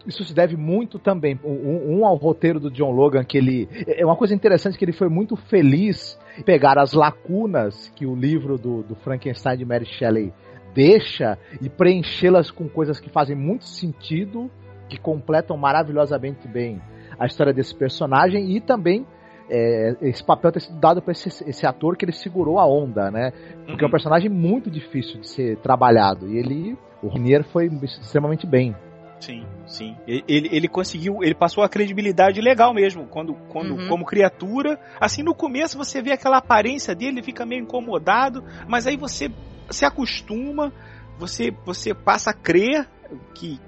isso 0.06 0.24
se 0.24 0.32
deve 0.32 0.56
muito 0.56 0.98
também, 0.98 1.38
um, 1.44 1.98
um 1.98 2.06
ao 2.06 2.14
roteiro 2.14 2.60
do 2.60 2.70
John 2.70 2.92
Logan, 2.92 3.24
que 3.24 3.36
ele. 3.36 3.68
É 3.86 4.04
uma 4.04 4.16
coisa 4.16 4.34
interessante 4.34 4.78
que 4.78 4.84
ele 4.84 4.92
foi 4.92 5.08
muito 5.08 5.36
feliz 5.36 6.18
em 6.38 6.42
pegar 6.42 6.78
as 6.78 6.92
lacunas 6.92 7.92
que 7.96 8.06
o 8.06 8.14
livro 8.14 8.56
do, 8.56 8.82
do 8.82 8.94
Frankenstein 8.94 9.58
de 9.58 9.64
Mary 9.64 9.84
Shelley 9.84 10.32
deixa 10.72 11.38
e 11.60 11.68
preenchê-las 11.68 12.50
com 12.50 12.68
coisas 12.68 13.00
que 13.00 13.10
fazem 13.10 13.34
muito 13.34 13.64
sentido, 13.64 14.50
que 14.88 14.98
completam 14.98 15.56
maravilhosamente 15.56 16.46
bem 16.46 16.80
a 17.18 17.26
história 17.26 17.52
desse 17.52 17.74
personagem 17.74 18.54
e 18.54 18.60
também 18.60 19.06
é, 19.48 19.96
esse 20.02 20.24
papel 20.24 20.52
ter 20.52 20.60
sido 20.60 20.78
dado 20.78 21.00
para 21.00 21.12
esse, 21.12 21.28
esse 21.48 21.66
ator 21.66 21.96
que 21.96 22.04
ele 22.04 22.12
segurou 22.12 22.58
a 22.58 22.66
onda, 22.66 23.10
né? 23.10 23.32
Porque 23.66 23.84
é 23.84 23.86
um 23.86 23.90
personagem 23.90 24.30
muito 24.30 24.70
difícil 24.70 25.20
de 25.20 25.28
ser 25.28 25.56
trabalhado 25.58 26.28
e 26.28 26.38
ele, 26.38 26.76
o 27.02 27.08
Renier 27.08 27.44
foi 27.44 27.66
extremamente 27.82 28.46
bem. 28.46 28.74
Sim, 29.20 29.46
sim. 29.66 29.96
Ele, 30.06 30.48
ele, 30.52 30.68
conseguiu, 30.68 31.22
ele 31.22 31.34
passou 31.34 31.64
a 31.64 31.68
credibilidade 31.68 32.40
legal 32.40 32.74
mesmo, 32.74 33.06
quando, 33.06 33.34
quando 33.48 33.74
Uhum. 33.74 33.88
como 33.88 34.04
criatura. 34.04 34.78
Assim, 35.00 35.22
no 35.22 35.34
começo 35.34 35.78
você 35.78 36.02
vê 36.02 36.12
aquela 36.12 36.36
aparência 36.36 36.94
dele, 36.94 37.12
ele 37.12 37.22
fica 37.22 37.46
meio 37.46 37.62
incomodado, 37.62 38.44
mas 38.68 38.86
aí 38.86 38.96
você 38.96 39.30
se 39.70 39.84
acostuma, 39.84 40.72
você, 41.18 41.50
você 41.64 41.94
passa 41.94 42.30
a 42.30 42.34
crer 42.34 42.86
que 43.34 43.58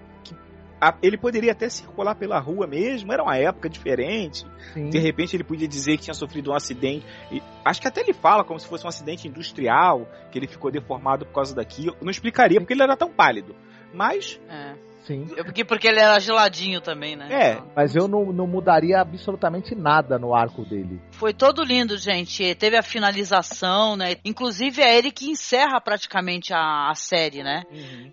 a- 0.81 0.95
ele 1.03 1.17
poderia 1.17 1.53
até 1.53 1.69
circular 1.69 2.15
pela 2.15 2.39
rua 2.39 2.67
mesmo, 2.67 3.13
era 3.13 3.23
uma 3.23 3.37
época 3.37 3.69
diferente. 3.69 4.45
Sim. 4.73 4.91
De 4.91 4.99
repente 4.99 5.35
ele 5.37 5.45
podia 5.45 5.67
dizer 5.69 5.97
que 5.97 6.05
tinha 6.05 6.15
sofrido 6.15 6.51
um 6.51 6.55
acidente. 6.55 7.05
E 7.31 7.43
acho 7.65 7.81
que 7.81 7.89
até 7.89 8.01
ele 8.01 8.13
fala 8.13 8.45
como 8.45 8.59
se 8.59 8.67
fosse 8.67 8.85
um 8.85 8.89
acidente 8.89 9.27
industrial, 9.29 10.07
que 10.31 10.39
ele 10.39 10.47
ficou 10.47 10.71
deformado 10.71 11.25
por 11.27 11.33
causa 11.35 11.55
daquilo. 11.55 11.97
Não 12.01 12.11
explicaria 12.11 12.61
porque 12.61 12.73
ele 12.73 12.83
era 12.83 12.97
tão 12.97 13.11
pálido. 13.11 13.55
Mas, 13.93 14.39
É. 14.49 14.75
Sim. 15.07 15.27
Eu- 15.37 15.45
Porque, 15.45 15.65
porque 15.65 15.89
ele 15.89 16.01
era 16.01 16.19
geladinho 16.21 16.81
também, 16.81 17.17
né? 17.17 17.29
é, 17.31 17.63
Mas 17.75 17.95
eu 17.97 18.07
não, 18.07 18.33
não 18.33 18.47
mudaria 18.47 19.01
absolutamente 19.01 19.75
nada 19.75 20.19
no 20.19 20.35
arco 20.35 20.65
dele. 20.65 21.01
Foi 21.13 21.33
todo 21.33 21.65
lindo, 21.65 21.97
gente. 21.97 22.55
Teve 22.55 22.77
a 22.77 22.83
finalização, 22.83 23.97
né? 23.97 24.17
Inclusive 24.25 24.83
é 24.83 24.97
ele 24.99 25.11
que 25.11 25.31
encerra 25.31 25.81
praticamente 25.81 26.53
a, 26.53 26.91
a 26.91 26.95
série, 26.95 27.43
né? 27.43 27.63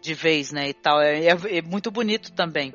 De 0.02 0.14
vez, 0.14 0.52
né? 0.52 0.70
E 0.70 0.74
tal. 0.74 1.02
É, 1.02 1.26
é- 1.26 1.57
é 1.57 1.62
muito 1.62 1.91
bonito 1.91 2.32
também. 2.32 2.74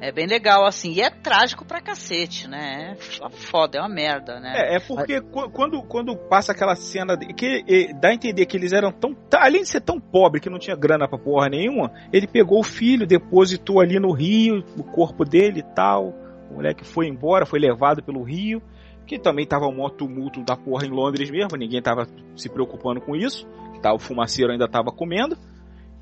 É 0.00 0.10
bem 0.10 0.26
legal, 0.26 0.64
assim. 0.64 0.92
E 0.92 1.00
é 1.02 1.10
trágico 1.10 1.64
pra 1.64 1.80
cacete, 1.80 2.48
né? 2.48 2.94
É 3.22 3.28
foda, 3.30 3.78
é 3.78 3.80
uma 3.82 3.88
merda, 3.88 4.40
né? 4.40 4.52
É, 4.56 4.76
é 4.76 4.80
porque 4.80 5.20
qu- 5.20 5.50
quando, 5.50 5.82
quando 5.82 6.16
passa 6.16 6.52
aquela 6.52 6.74
cena 6.74 7.16
que 7.18 7.64
eh, 7.68 7.92
dá 8.00 8.08
a 8.08 8.14
entender 8.14 8.46
que 8.46 8.56
eles 8.56 8.72
eram 8.72 8.90
tão. 8.90 9.12
tá- 9.14 9.44
Além 9.44 9.62
de 9.62 9.68
ser 9.68 9.80
tão 9.82 10.00
pobre 10.00 10.40
que 10.40 10.48
não 10.48 10.58
tinha 10.58 10.74
grana 10.74 11.06
pra 11.06 11.18
porra 11.18 11.48
nenhuma, 11.50 11.92
ele 12.12 12.26
pegou 12.26 12.60
o 12.60 12.64
filho, 12.64 13.06
depositou 13.06 13.80
ali 13.80 14.00
no 14.00 14.12
rio, 14.12 14.64
o 14.78 14.82
corpo 14.82 15.24
dele 15.24 15.60
e 15.60 15.74
tal. 15.74 16.14
O 16.50 16.54
moleque 16.54 16.84
foi 16.84 17.06
embora, 17.06 17.44
foi 17.44 17.58
levado 17.60 18.02
pelo 18.02 18.22
rio. 18.22 18.62
Que 19.06 19.18
também 19.18 19.44
tava 19.44 19.66
um 19.66 19.72
maior 19.72 19.90
tumulto 19.90 20.42
da 20.44 20.56
porra 20.56 20.86
em 20.86 20.90
Londres 20.90 21.30
mesmo, 21.30 21.56
ninguém 21.58 21.82
tava 21.82 22.06
se 22.36 22.48
preocupando 22.48 23.00
com 23.00 23.14
isso. 23.16 23.46
Tá, 23.82 23.92
o 23.92 23.98
fumaceiro 23.98 24.52
ainda 24.52 24.68
tava 24.68 24.92
comendo. 24.92 25.36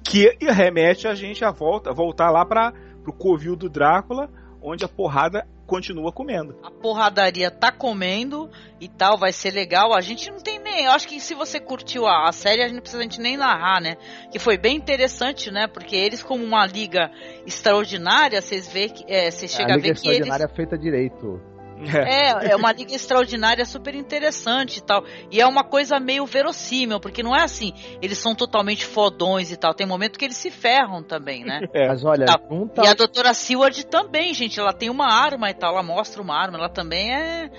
Que 0.05 0.37
remete 0.41 1.07
a 1.09 1.15
gente 1.15 1.45
a 1.45 1.51
volta, 1.51 1.93
voltar 1.93 2.31
lá 2.31 2.45
para 2.45 2.73
pro 3.09 3.13
covil 3.13 3.57
do 3.57 3.69
Drácula, 3.69 4.29
onde 4.63 4.85
a 4.85 4.89
porrada 4.89 5.47
continua 5.67 6.13
comendo. 6.13 6.59
A 6.63 6.71
porradaria 6.71 7.51
tá 7.51 7.71
comendo 7.71 8.51
e 8.81 8.89
tal, 8.89 9.19
vai 9.19 9.33
ser 9.33 9.53
legal. 9.53 9.95
A 9.95 10.01
gente 10.01 10.31
não 10.31 10.39
tem 10.39 10.59
nem. 10.59 10.85
Eu 10.85 10.93
acho 10.93 11.07
que 11.07 11.21
se 11.21 11.35
você 11.35 11.61
curtiu 11.61 12.07
a, 12.07 12.29
a 12.29 12.33
série, 12.33 12.63
a 12.63 12.67
gente 12.67 12.77
não 12.77 12.81
precisa 12.81 13.01
a 13.01 13.05
gente 13.05 13.21
nem 13.21 13.37
narrar, 13.37 13.81
né? 13.81 13.97
Que 14.31 14.39
foi 14.39 14.57
bem 14.57 14.77
interessante, 14.77 15.51
né? 15.51 15.67
Porque 15.67 15.95
eles, 15.95 16.23
como 16.23 16.45
uma 16.45 16.67
liga 16.67 17.11
extraordinária, 17.47 18.41
vocês 18.41 18.71
vê 18.71 18.89
que. 18.89 19.05
É, 19.07 19.31
você 19.31 19.47
chega 19.47 19.75
a 19.75 19.77
a, 19.77 19.79
ver 19.79 19.95
que 19.95 20.09
eles. 20.09 20.21
Extraordinária 20.21 20.49
feita 20.49 20.79
direito. 20.79 21.41
É, 21.87 22.51
é 22.53 22.57
uma 22.57 22.73
liga 22.73 22.95
extraordinária, 22.95 23.65
super 23.65 23.95
interessante 23.95 24.79
e 24.79 24.83
tal. 24.83 25.05
E 25.31 25.41
é 25.41 25.47
uma 25.47 25.63
coisa 25.65 25.99
meio 26.01 26.27
verossímil, 26.27 26.99
porque 27.01 27.23
não 27.23 27.35
é 27.37 27.43
assim, 27.43 27.73
eles 28.03 28.19
são 28.19 28.35
totalmente 28.35 28.85
fodões 28.85 29.51
e 29.53 29.57
tal. 29.57 29.75
Tem 29.75 29.87
momento 29.87 30.19
que 30.19 30.25
eles 30.25 30.37
se 30.37 30.51
ferram 30.51 31.03
também, 31.03 31.45
né? 31.45 31.61
É. 31.73 31.89
Mas 31.89 32.05
olha, 32.05 32.27
Tá. 32.27 32.39
junta. 32.51 32.83
E 32.85 32.87
a 32.89 32.95
doutora 32.95 33.33
Seward 33.35 33.87
também, 33.87 34.33
gente. 34.35 34.59
Ela 34.59 34.73
tem 34.73 34.91
uma 34.91 35.07
arma 35.13 35.51
e 35.51 35.55
tal. 35.55 35.73
Ela 35.75 35.83
mostra 35.83 36.21
uma 36.23 36.35
arma. 36.37 36.59
Ela 36.59 36.69
também 36.69 37.15
é. 37.15 37.51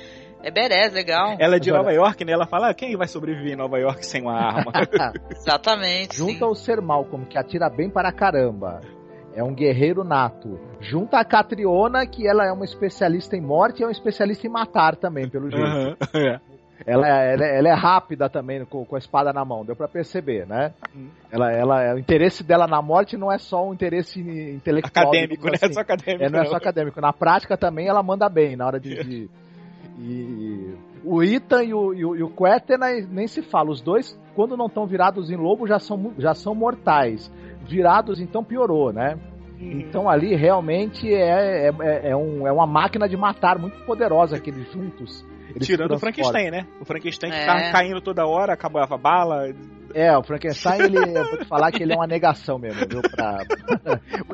É 0.42 0.50
berés, 0.50 0.94
legal. 0.94 1.36
Ela 1.38 1.58
é 1.58 1.60
de 1.60 1.70
Agora- 1.70 1.84
Nova 1.84 1.94
York, 1.94 2.24
né? 2.24 2.32
Ela 2.32 2.48
fala, 2.48 2.70
"Ah, 2.70 2.74
quem 2.74 2.96
vai 2.96 3.10
sobreviver 3.10 3.52
em 3.52 3.58
Nova 3.58 3.78
York 3.78 4.06
sem 4.06 4.22
uma 4.22 4.34
arma? 4.40 4.72
Exatamente. 5.36 6.16
Junta 6.16 6.46
sim. 6.46 6.52
o 6.52 6.56
Ser 6.56 6.80
Malcolm, 6.82 7.26
que 7.26 7.38
atira 7.38 7.70
bem 7.70 7.90
para 7.90 8.10
caramba. 8.12 8.80
É 9.36 9.44
um 9.44 9.54
guerreiro 9.54 10.04
nato. 10.04 10.60
Junta 10.80 11.20
a 11.20 11.26
Catriona, 11.26 12.06
que 12.06 12.28
ela 12.28 12.46
é 12.46 12.52
uma 12.52 12.66
especialista 12.66 13.36
em 13.38 13.42
morte 13.42 13.80
e 13.80 13.84
é 13.84 13.86
uma 13.86 13.92
especialista 13.92 14.48
em 14.48 14.50
matar 14.50 14.96
também, 14.96 15.30
pelo 15.30 15.50
jeito. 15.50 15.98
É. 16.82 16.94
Ela, 16.94 17.08
é- 17.10 17.34
ela, 17.34 17.46
é- 17.46 17.58
ela 17.58 17.68
é 17.70 17.74
rápida 17.74 18.30
também, 18.30 18.64
com, 18.64 18.86
com 18.86 18.96
a 18.96 19.00
espada 19.00 19.34
na 19.34 19.44
mão, 19.44 19.66
deu 19.66 19.76
pra 19.76 19.88
perceber, 19.88 20.48
né? 20.48 20.74
Hum. 20.96 21.10
Ela, 21.30 21.52
ela, 21.52 21.94
o 21.96 22.00
interesse 22.00 22.42
dela 22.42 22.68
na 22.68 22.82
morte 22.82 23.18
não 23.18 23.30
é 23.30 23.38
só 23.38 23.68
um 23.68 23.74
interesse 23.74 24.20
intelectual. 24.22 25.08
Acadêmico, 25.10 25.46
né? 25.48 25.58
assim. 25.62 25.74
Só 25.74 25.82
acadêmico. 25.82 26.24
É, 26.24 26.30
não 26.30 26.40
é 26.40 26.44
não. 26.44 26.50
só 26.50 26.56
acadêmico. 26.56 27.02
Na 27.02 27.12
prática 27.12 27.58
também 27.58 27.88
ela 27.88 28.02
manda 28.02 28.30
bem 28.30 28.56
na 28.56 28.66
hora 28.66 28.80
de. 28.80 28.96
de- 29.04 29.30
e 30.00 30.74
o 31.04 31.22
Ethan 31.22 31.64
e 31.64 31.74
o, 31.74 31.94
e 31.94 32.06
o, 32.06 32.16
e 32.16 32.24
o 32.24 32.34
nem- 33.10 33.28
se 33.28 33.42
fala. 33.42 33.72
Os 33.72 33.82
dois, 33.82 34.18
quando 34.36 34.56
não 34.56 34.68
estão 34.68 34.86
virados 34.86 35.30
em 35.30 35.36
lobo, 35.36 35.68
já 35.68 35.80
são, 35.80 36.14
já 36.18 36.34
são 36.34 36.56
mortais. 36.56 37.30
Virados, 37.70 38.20
então 38.20 38.44
piorou, 38.44 38.92
né? 38.92 39.18
Então 39.62 40.10
ali 40.10 40.36
realmente 40.36 41.14
é, 41.14 41.68
é, 41.68 41.72
é, 41.82 42.10
é 42.12 42.16
um- 42.16 42.48
é 42.48 42.52
uma 42.52 42.66
máquina 42.66 43.10
de 43.10 43.18
matar 43.18 43.60
muito 43.60 43.78
poderosa 43.86 44.38
aqueles 44.38 44.72
juntos. 44.72 45.26
Tirando 45.62 45.96
o. 45.96 46.00
Frankenstein, 46.00 46.50
né? 46.52 46.66
O 46.80 46.86
Frankenstein 46.86 47.32
que 47.32 47.38
É. 47.38 47.42
ficava 47.42 47.72
caindo 47.72 48.00
toda 48.00 48.26
hora, 48.26 48.54
acabava 48.54 48.96
a 48.96 48.98
bala. 48.98 49.54
É, 49.94 50.16
o 50.18 50.24
Frankenstein, 50.24 50.82
ele, 50.82 50.98
eu 50.98 51.30
vou 51.30 51.38
te 51.38 51.46
falar 51.46 51.72
que 51.72 51.82
ele 51.84 51.94
é 51.94 51.96
uma 51.96 52.08
negação 52.08 52.58
mesmo, 52.58 52.86
viu? 52.88 53.02
Pra... 53.02 53.40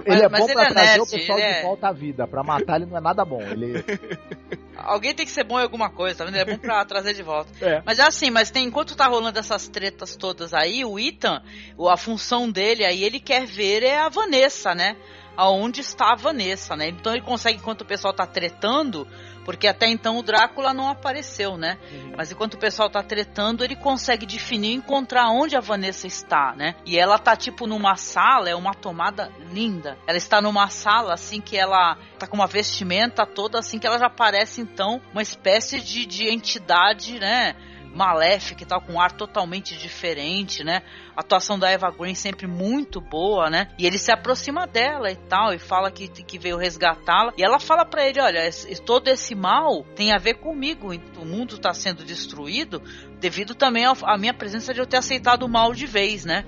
ele 0.06 0.23
é 0.23 0.30
bom 0.30 0.45
ele 0.45 0.53
pra 0.53 0.64
é 0.64 0.69
trazer 0.69 0.90
nerd, 0.90 1.02
o 1.02 1.10
pessoal 1.10 1.40
ele 1.40 1.48
de 1.48 1.53
é- 1.53 1.61
volta 1.61 1.88
à 1.88 1.91
vida. 1.91 2.27
Pra 2.27 2.44
matar 2.44 2.76
ele 2.77 2.86
não 2.86 2.98
é 2.98 3.02
nada 3.02 3.23
bom. 3.23 3.41
Ele, 3.41 3.84
Alguém 4.77 5.15
tem 5.15 5.26
que 5.26 5.32
ser 5.32 5.44
bom 5.44 5.60
em 5.60 5.64
alguma 5.64 5.90
coisa, 5.90 6.19
tá 6.19 6.26
vendo? 6.26 6.36
É 6.38 6.45
bom 6.45 6.57
pra 6.57 6.84
trazer 6.86 7.14
de 7.14 7.23
volta. 7.23 7.49
É. 7.61 7.82
Mas 7.86 7.98
é 7.98 8.03
assim, 8.03 8.30
mas 8.30 8.52
tem, 8.52 8.65
enquanto 8.68 8.95
tá 8.95 9.07
rolando 9.07 9.40
essas 9.40 9.68
tretas 9.68 10.15
todas 10.15 10.53
aí, 10.53 10.84
o 10.84 10.99
Ethan, 10.99 11.41
a 11.90 11.98
função 11.98 12.49
dele 12.52 12.86
aí, 12.86 13.03
ele 13.03 13.19
quer 13.19 13.45
ver 13.45 13.84
é 13.84 13.99
a 13.99 14.10
Vanessa, 14.10 14.76
né? 14.76 14.95
Aonde 15.38 15.82
está 15.82 16.14
a 16.14 16.15
Vanessa, 16.15 16.76
né? 16.76 16.90
Então 16.90 17.14
ele 17.14 17.23
consegue, 17.23 17.57
enquanto 17.57 17.82
o 17.82 17.86
pessoal 17.86 18.14
tá 18.14 18.26
tretando, 18.26 19.07
porque 19.45 19.67
até 19.67 19.88
então 19.88 20.17
o 20.17 20.23
Drácula 20.23 20.73
não 20.73 20.89
apareceu, 20.89 21.55
né? 21.55 21.77
Mas 22.17 22.31
enquanto 22.31 22.55
o 22.55 22.59
pessoal 22.59 22.89
tá 22.89 23.03
tretando, 23.03 23.63
ele 23.63 23.76
consegue 23.76 24.26
definir 24.26 24.72
e 24.72 24.73
encontrar 24.73 25.30
onde 25.30 25.55
a 25.55 25.59
Vanessa 25.61 26.07
está, 26.07 26.53
né? 26.55 26.76
E 26.84 26.97
ela 26.97 27.19
tá 27.19 27.35
tipo 27.35 27.67
numa 27.67 27.95
sala, 27.95 28.49
é 28.49 28.55
uma 28.55 28.73
tomada 28.73 29.31
linda. 29.51 29.97
Ela 30.07 30.17
está 30.17 30.41
numa 30.41 30.67
sala 30.69 31.13
assim 31.13 31.39
que 31.39 31.55
ela 31.55 31.95
tá 32.17 32.26
com 32.26 32.35
uma 32.35 32.47
vestimenta 32.47 33.26
toda 33.26 33.59
assim 33.59 33.77
que 33.77 33.85
ela 33.85 33.99
já 33.99 34.09
parece 34.09 34.61
então 34.61 34.99
uma 35.13 35.22
espécie 35.22 35.80
de, 35.80 36.07
de 36.07 36.27
entidade, 36.27 37.19
né? 37.19 37.55
Maléfica 37.95 38.63
e 38.63 38.65
tal, 38.65 38.81
com 38.81 38.93
um 38.93 38.99
ar 38.99 39.13
totalmente 39.13 39.77
diferente, 39.77 40.63
né? 40.63 40.81
A 41.15 41.22
atuação 41.22 41.57
da 41.57 41.69
Eva 41.69 41.89
Green 41.89 42.13
sempre 42.13 42.45
muito 42.45 42.99
boa, 42.99 43.49
né? 43.49 43.69
E 43.80 43.88
ele 43.88 43.97
se 43.97 44.11
aproxima 44.11 44.67
dela 44.67 45.09
e 45.09 45.15
tal, 45.15 45.53
e 45.53 45.57
fala 45.57 45.89
que, 45.89 46.07
que 46.07 46.38
veio 46.38 46.57
resgatá-la. 46.57 47.34
E 47.38 47.43
ela 47.43 47.59
fala 47.59 47.85
para 47.85 48.05
ele: 48.05 48.19
olha, 48.19 48.41
todo 48.85 49.07
esse 49.07 49.34
mal 49.34 49.84
tem 49.95 50.11
a 50.13 50.17
ver 50.17 50.35
comigo. 50.35 50.93
O 51.17 51.26
mundo 51.26 51.55
está 51.55 51.73
sendo 51.73 52.03
destruído 52.03 52.81
devido 53.19 53.55
também 53.55 53.85
à 53.85 54.17
minha 54.17 54.34
presença 54.34 54.73
de 54.73 54.80
eu 54.80 54.85
ter 54.85 54.97
aceitado 54.97 55.43
o 55.43 55.49
mal 55.49 55.73
de 55.73 55.88
vez, 55.88 56.26
né? 56.26 56.45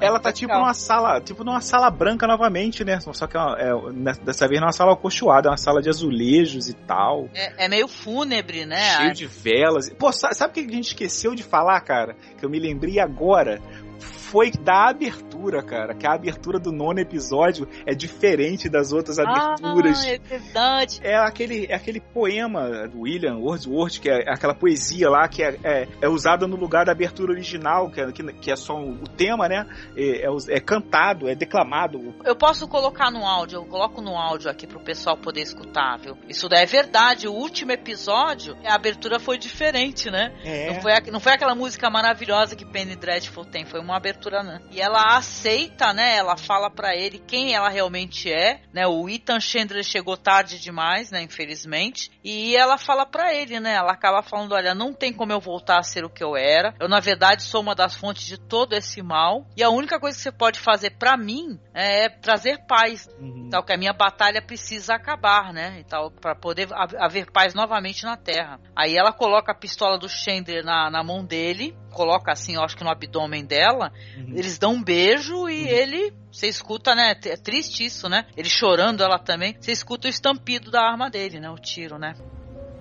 Ela 0.00 0.18
tá 0.18 0.32
tipo 0.32 0.52
numa 0.52 0.74
sala, 0.74 1.20
tipo 1.20 1.44
numa 1.44 1.60
sala 1.60 1.90
branca 1.90 2.26
novamente, 2.26 2.84
né? 2.84 2.98
Só 3.00 3.26
que 3.26 3.36
é, 3.36 3.40
é 3.40 4.12
dessa 4.24 4.48
vez 4.48 4.60
não 4.60 4.66
é 4.66 4.68
uma 4.68 4.72
sala 4.72 4.92
acolchoada, 4.92 5.48
é 5.48 5.50
uma 5.50 5.56
sala 5.56 5.80
de 5.80 5.88
azulejos 5.88 6.68
e 6.68 6.74
tal. 6.74 7.28
É, 7.34 7.64
é 7.64 7.68
meio 7.68 7.88
fúnebre, 7.88 8.64
né? 8.64 8.96
Cheio 8.96 9.14
de 9.14 9.26
velas. 9.26 9.90
Pô, 9.90 10.12
sabe 10.12 10.50
o 10.50 10.52
que 10.52 10.60
a 10.60 10.74
gente 10.74 10.88
esqueceu 10.88 11.34
de 11.34 11.42
falar, 11.42 11.80
cara? 11.80 12.16
Que 12.38 12.44
eu 12.44 12.50
me 12.50 12.58
lembrei 12.58 12.98
agora? 12.98 13.60
foi 13.98 14.50
da 14.50 14.88
abertura, 14.88 15.25
cara. 15.62 15.94
Que 15.94 16.06
a 16.06 16.14
abertura 16.14 16.58
do 16.58 16.72
nono 16.72 16.98
episódio 16.98 17.68
é 17.86 17.94
diferente 17.94 18.68
das 18.68 18.92
outras 18.92 19.18
aberturas. 19.18 20.04
Ah, 20.04 20.08
é 20.08 20.18
verdade. 20.18 21.00
É 21.02 21.16
aquele, 21.16 21.66
é 21.66 21.74
aquele 21.74 22.00
poema 22.00 22.88
do 22.88 23.00
William 23.00 23.36
Wordsworth, 23.36 24.00
que 24.00 24.10
é 24.10 24.30
aquela 24.30 24.54
poesia 24.54 25.08
lá 25.08 25.28
que 25.28 25.42
é, 25.42 25.58
é, 25.62 25.88
é 26.00 26.08
usada 26.08 26.46
no 26.46 26.56
lugar 26.56 26.84
da 26.84 26.92
abertura 26.92 27.32
original, 27.32 27.90
que 27.90 28.00
é, 28.00 28.12
que 28.12 28.50
é 28.50 28.56
só 28.56 28.74
o 28.74 29.08
tema, 29.08 29.48
né? 29.48 29.66
É, 29.96 30.26
é, 30.26 30.56
é, 30.56 30.60
cantado, 30.60 31.28
é 31.28 31.34
declamado. 31.34 32.14
Eu 32.24 32.36
posso 32.36 32.66
colocar 32.68 33.10
no 33.10 33.24
áudio, 33.24 33.58
eu 33.58 33.64
coloco 33.64 34.00
no 34.00 34.16
áudio 34.16 34.50
aqui 34.50 34.66
pro 34.66 34.80
pessoal 34.80 35.16
poder 35.16 35.42
escutar, 35.42 35.98
viu? 35.98 36.16
Isso 36.28 36.48
daí 36.48 36.62
é 36.62 36.66
verdade. 36.66 37.28
O 37.28 37.32
último 37.32 37.72
episódio, 37.72 38.56
a 38.64 38.74
abertura 38.74 39.18
foi 39.18 39.38
diferente, 39.38 40.10
né? 40.10 40.32
É. 40.44 40.72
Não, 40.72 40.80
foi, 40.80 40.92
não 41.12 41.20
foi 41.20 41.32
aquela 41.32 41.54
música 41.54 41.88
maravilhosa 41.90 42.56
que 42.56 42.64
Penny 42.64 42.96
Dreadful 42.96 43.44
tem, 43.44 43.64
foi 43.64 43.80
uma 43.80 43.96
abertura 43.96 44.16
abertura, 44.16 44.42
né? 44.42 44.60
E 44.70 44.80
ela 44.80 45.16
aceita, 45.26 45.92
né? 45.92 46.16
Ela 46.16 46.36
fala 46.36 46.70
para 46.70 46.94
ele 46.94 47.18
quem 47.18 47.54
ela 47.54 47.68
realmente 47.68 48.32
é, 48.32 48.60
né? 48.72 48.86
O 48.86 49.08
Ethan 49.08 49.40
Chandler 49.40 49.82
chegou 49.82 50.16
tarde 50.16 50.60
demais, 50.60 51.10
né? 51.10 51.22
Infelizmente. 51.22 52.10
E 52.22 52.56
ela 52.56 52.78
fala 52.78 53.04
para 53.04 53.34
ele, 53.34 53.58
né? 53.58 53.74
Ela 53.74 53.92
acaba 53.92 54.22
falando, 54.22 54.52
olha, 54.52 54.74
não 54.74 54.92
tem 54.92 55.12
como 55.12 55.32
eu 55.32 55.40
voltar 55.40 55.78
a 55.78 55.82
ser 55.82 56.04
o 56.04 56.10
que 56.10 56.22
eu 56.22 56.36
era. 56.36 56.74
Eu 56.80 56.88
na 56.88 57.00
verdade 57.00 57.42
sou 57.42 57.60
uma 57.60 57.74
das 57.74 57.96
fontes 57.96 58.26
de 58.26 58.38
todo 58.38 58.74
esse 58.74 59.02
mal. 59.02 59.46
E 59.56 59.62
a 59.62 59.70
única 59.70 59.98
coisa 59.98 60.16
que 60.16 60.22
você 60.22 60.32
pode 60.32 60.60
fazer 60.60 60.90
para 60.90 61.16
mim 61.16 61.58
é 61.74 62.08
trazer 62.08 62.64
paz. 62.66 63.08
Uhum. 63.18 63.48
Tal 63.50 63.64
que 63.64 63.72
a 63.72 63.78
minha 63.78 63.92
batalha 63.92 64.40
precisa 64.40 64.94
acabar, 64.94 65.52
né? 65.52 65.80
E 65.80 65.84
tal 65.84 66.10
para 66.10 66.34
poder 66.34 66.68
haver 66.72 67.30
paz 67.32 67.54
novamente 67.54 68.04
na 68.04 68.16
Terra. 68.16 68.60
Aí 68.74 68.96
ela 68.96 69.12
coloca 69.12 69.52
a 69.52 69.54
pistola 69.54 69.98
do 69.98 70.08
Chandler 70.08 70.64
na, 70.64 70.90
na 70.90 71.02
mão 71.02 71.24
dele 71.24 71.76
coloca 71.96 72.30
assim, 72.30 72.56
eu 72.56 72.62
acho 72.62 72.76
que 72.76 72.84
no 72.84 72.90
abdômen 72.90 73.46
dela, 73.46 73.90
uhum. 74.18 74.34
eles 74.36 74.58
dão 74.58 74.74
um 74.74 74.84
beijo 74.84 75.15
e 75.16 75.62
uhum. 75.62 75.68
ele, 75.68 76.12
você 76.30 76.48
escuta, 76.48 76.94
né? 76.94 77.14
É 77.24 77.36
triste 77.36 77.84
isso, 77.84 78.08
né? 78.08 78.26
Ele 78.36 78.48
chorando 78.48 79.02
ela 79.02 79.18
também, 79.18 79.56
você 79.58 79.72
escuta 79.72 80.06
o 80.06 80.10
estampido 80.10 80.70
da 80.70 80.82
arma 80.82 81.10
dele, 81.10 81.40
né? 81.40 81.50
O 81.50 81.56
tiro, 81.56 81.98
né? 81.98 82.14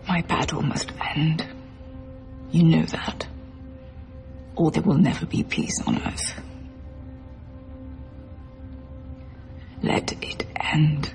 My 0.07 0.21
battle 0.21 0.61
must 0.61 0.93
end. 1.15 1.43
You 2.51 2.63
know 2.63 2.85
that. 2.85 3.27
Or 4.55 4.71
there 4.71 4.87
will 4.87 4.99
never 4.99 5.25
be 5.25 5.43
peace 5.43 5.81
on 5.85 5.95
earth. 5.97 6.41
Let 9.81 10.11
it 10.11 10.47
end. 10.73 11.13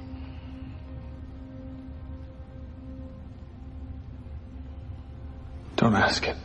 Don't 5.77 5.95
ask 5.95 6.27
it. 6.27 6.37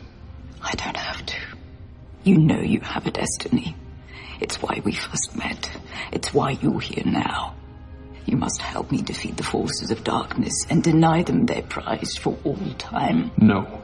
I 0.62 0.74
don't 0.76 0.96
have 0.96 1.24
to. 1.26 1.36
You 2.24 2.38
know 2.38 2.60
you 2.60 2.80
have 2.80 3.06
a 3.06 3.10
destiny. 3.10 3.76
It's 4.40 4.60
why 4.62 4.80
we 4.84 4.92
first 4.92 5.36
met. 5.36 5.70
It's 6.12 6.32
why 6.32 6.50
you're 6.50 6.80
here 6.80 7.04
now. 7.04 7.54
You 8.26 8.36
must 8.36 8.60
help 8.60 8.90
me 8.90 9.02
defeat 9.02 9.36
the 9.36 9.44
forces 9.44 9.90
of 9.90 10.02
darkness 10.02 10.66
and 10.68 10.82
deny 10.82 11.22
them 11.22 11.46
their 11.46 11.62
prize 11.62 12.16
for 12.16 12.36
all 12.44 12.56
time. 12.78 13.30
No. 13.38 13.80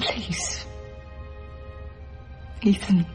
Please. 0.00 0.64
Ethan. 2.62 3.06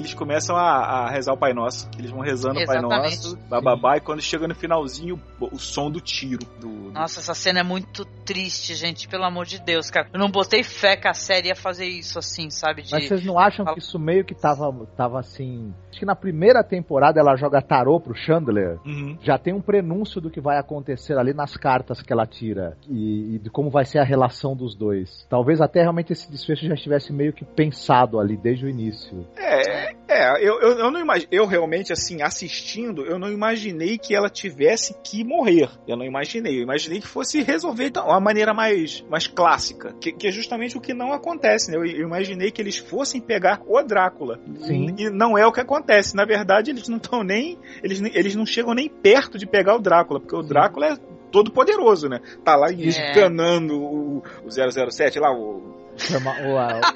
Eles 0.00 0.14
começam 0.14 0.56
a, 0.56 1.06
a, 1.06 1.10
rezar 1.10 1.32
o 1.32 1.36
Pai 1.36 1.52
Nosso. 1.52 1.88
Eles 1.98 2.10
vão 2.10 2.20
rezando 2.20 2.58
Exatamente. 2.58 2.86
o 2.86 2.88
Pai 2.88 3.02
Nosso, 3.02 3.36
bababá, 3.48 3.96
e 3.96 4.00
quando 4.00 4.20
chega 4.20 4.48
no 4.48 4.54
finalzinho, 4.54 5.20
o, 5.38 5.54
o 5.54 5.58
som 5.58 5.90
do 5.90 6.00
tiro. 6.00 6.46
Do, 6.58 6.90
Nossa, 6.92 7.20
essa 7.20 7.34
cena 7.34 7.60
é 7.60 7.62
muito 7.62 8.04
triste, 8.24 8.74
gente, 8.74 9.06
pelo 9.08 9.24
amor 9.24 9.46
de 9.46 9.60
Deus, 9.60 9.90
cara. 9.90 10.08
Eu 10.12 10.18
não 10.18 10.30
botei 10.30 10.62
fé 10.62 10.96
que 10.96 11.06
a 11.06 11.14
série 11.14 11.48
ia 11.48 11.56
fazer 11.56 11.86
isso 11.86 12.18
assim, 12.18 12.50
sabe? 12.50 12.82
De... 12.82 12.92
Mas 12.92 13.06
vocês 13.06 13.24
não 13.24 13.38
acham 13.38 13.64
que 13.66 13.78
isso 13.78 13.98
meio 13.98 14.24
que 14.24 14.34
tava, 14.34 14.72
tava 14.96 15.20
assim. 15.20 15.72
Acho 15.90 16.00
que 16.00 16.06
na 16.06 16.16
primeira 16.16 16.64
temporada 16.64 17.20
ela 17.20 17.36
joga 17.36 17.60
tarô 17.60 18.00
pro 18.00 18.14
Chandler. 18.14 18.78
Uhum. 18.86 19.18
Já 19.22 19.38
tem 19.38 19.52
um 19.52 19.60
prenúncio 19.60 20.20
do 20.20 20.30
que 20.30 20.40
vai 20.40 20.58
acontecer 20.58 21.18
ali 21.18 21.34
nas 21.34 21.56
cartas 21.56 22.00
que 22.02 22.12
ela 22.12 22.26
tira. 22.26 22.76
E, 22.88 23.34
e 23.34 23.38
de 23.38 23.50
como 23.50 23.70
vai 23.70 23.84
ser 23.84 23.98
a 23.98 24.04
relação 24.04 24.56
dos 24.56 24.74
dois. 24.74 25.26
Talvez 25.28 25.60
até 25.60 25.82
realmente 25.82 26.12
esse 26.12 26.30
desfecho 26.30 26.66
já 26.66 26.74
estivesse 26.74 27.12
meio 27.12 27.32
que 27.32 27.44
pensado 27.44 28.18
ali 28.18 28.36
desde 28.36 28.66
o 28.66 28.68
início. 28.68 29.26
É, 29.36 29.89
é, 30.08 30.20
É, 30.20 30.46
eu, 30.46 30.60
eu, 30.60 30.78
eu 30.78 30.90
não 30.90 31.00
imagino. 31.00 31.28
Eu 31.30 31.46
realmente, 31.46 31.92
assim, 31.92 32.20
assistindo, 32.22 33.04
eu 33.06 33.18
não 33.18 33.30
imaginei 33.30 33.96
que 33.96 34.14
ela 34.14 34.28
tivesse 34.28 34.94
que 35.02 35.24
morrer. 35.24 35.70
Eu 35.86 35.96
não 35.96 36.04
imaginei. 36.04 36.58
Eu 36.58 36.62
imaginei 36.62 37.00
que 37.00 37.06
fosse 37.06 37.42
resolver 37.42 37.90
de 37.90 37.98
uma 37.98 38.20
maneira 38.20 38.52
mais, 38.52 39.04
mais 39.08 39.26
clássica. 39.26 39.94
Que, 40.00 40.12
que 40.12 40.26
é 40.26 40.32
justamente 40.32 40.76
o 40.76 40.80
que 40.80 40.92
não 40.92 41.12
acontece, 41.12 41.70
né? 41.70 41.76
Eu, 41.76 41.84
eu 41.86 42.06
imaginei 42.06 42.50
que 42.50 42.60
eles 42.60 42.76
fossem 42.76 43.20
pegar 43.20 43.62
o 43.66 43.82
Drácula. 43.82 44.40
Sim. 44.60 44.94
E 44.98 45.10
não 45.10 45.38
é 45.38 45.46
o 45.46 45.52
que 45.52 45.60
acontece. 45.60 46.14
Na 46.14 46.24
verdade, 46.24 46.70
eles 46.70 46.88
não 46.88 46.98
estão 46.98 47.22
nem. 47.22 47.58
Eles, 47.82 48.00
eles 48.14 48.34
não 48.34 48.44
chegam 48.44 48.74
nem 48.74 48.88
perto 48.88 49.38
de 49.38 49.46
pegar 49.46 49.76
o 49.76 49.80
Drácula, 49.80 50.20
porque 50.20 50.36
o 50.36 50.42
Drácula 50.42 50.86
é 50.86 50.96
todo 51.30 51.52
poderoso, 51.52 52.08
né? 52.08 52.20
Tá 52.44 52.56
lá 52.56 52.70
esganando 52.70 53.80
o, 53.80 54.22
o 54.44 54.50
007 54.50 55.18
lá, 55.18 55.32
o 55.32 55.80
Chama- 56.00 56.34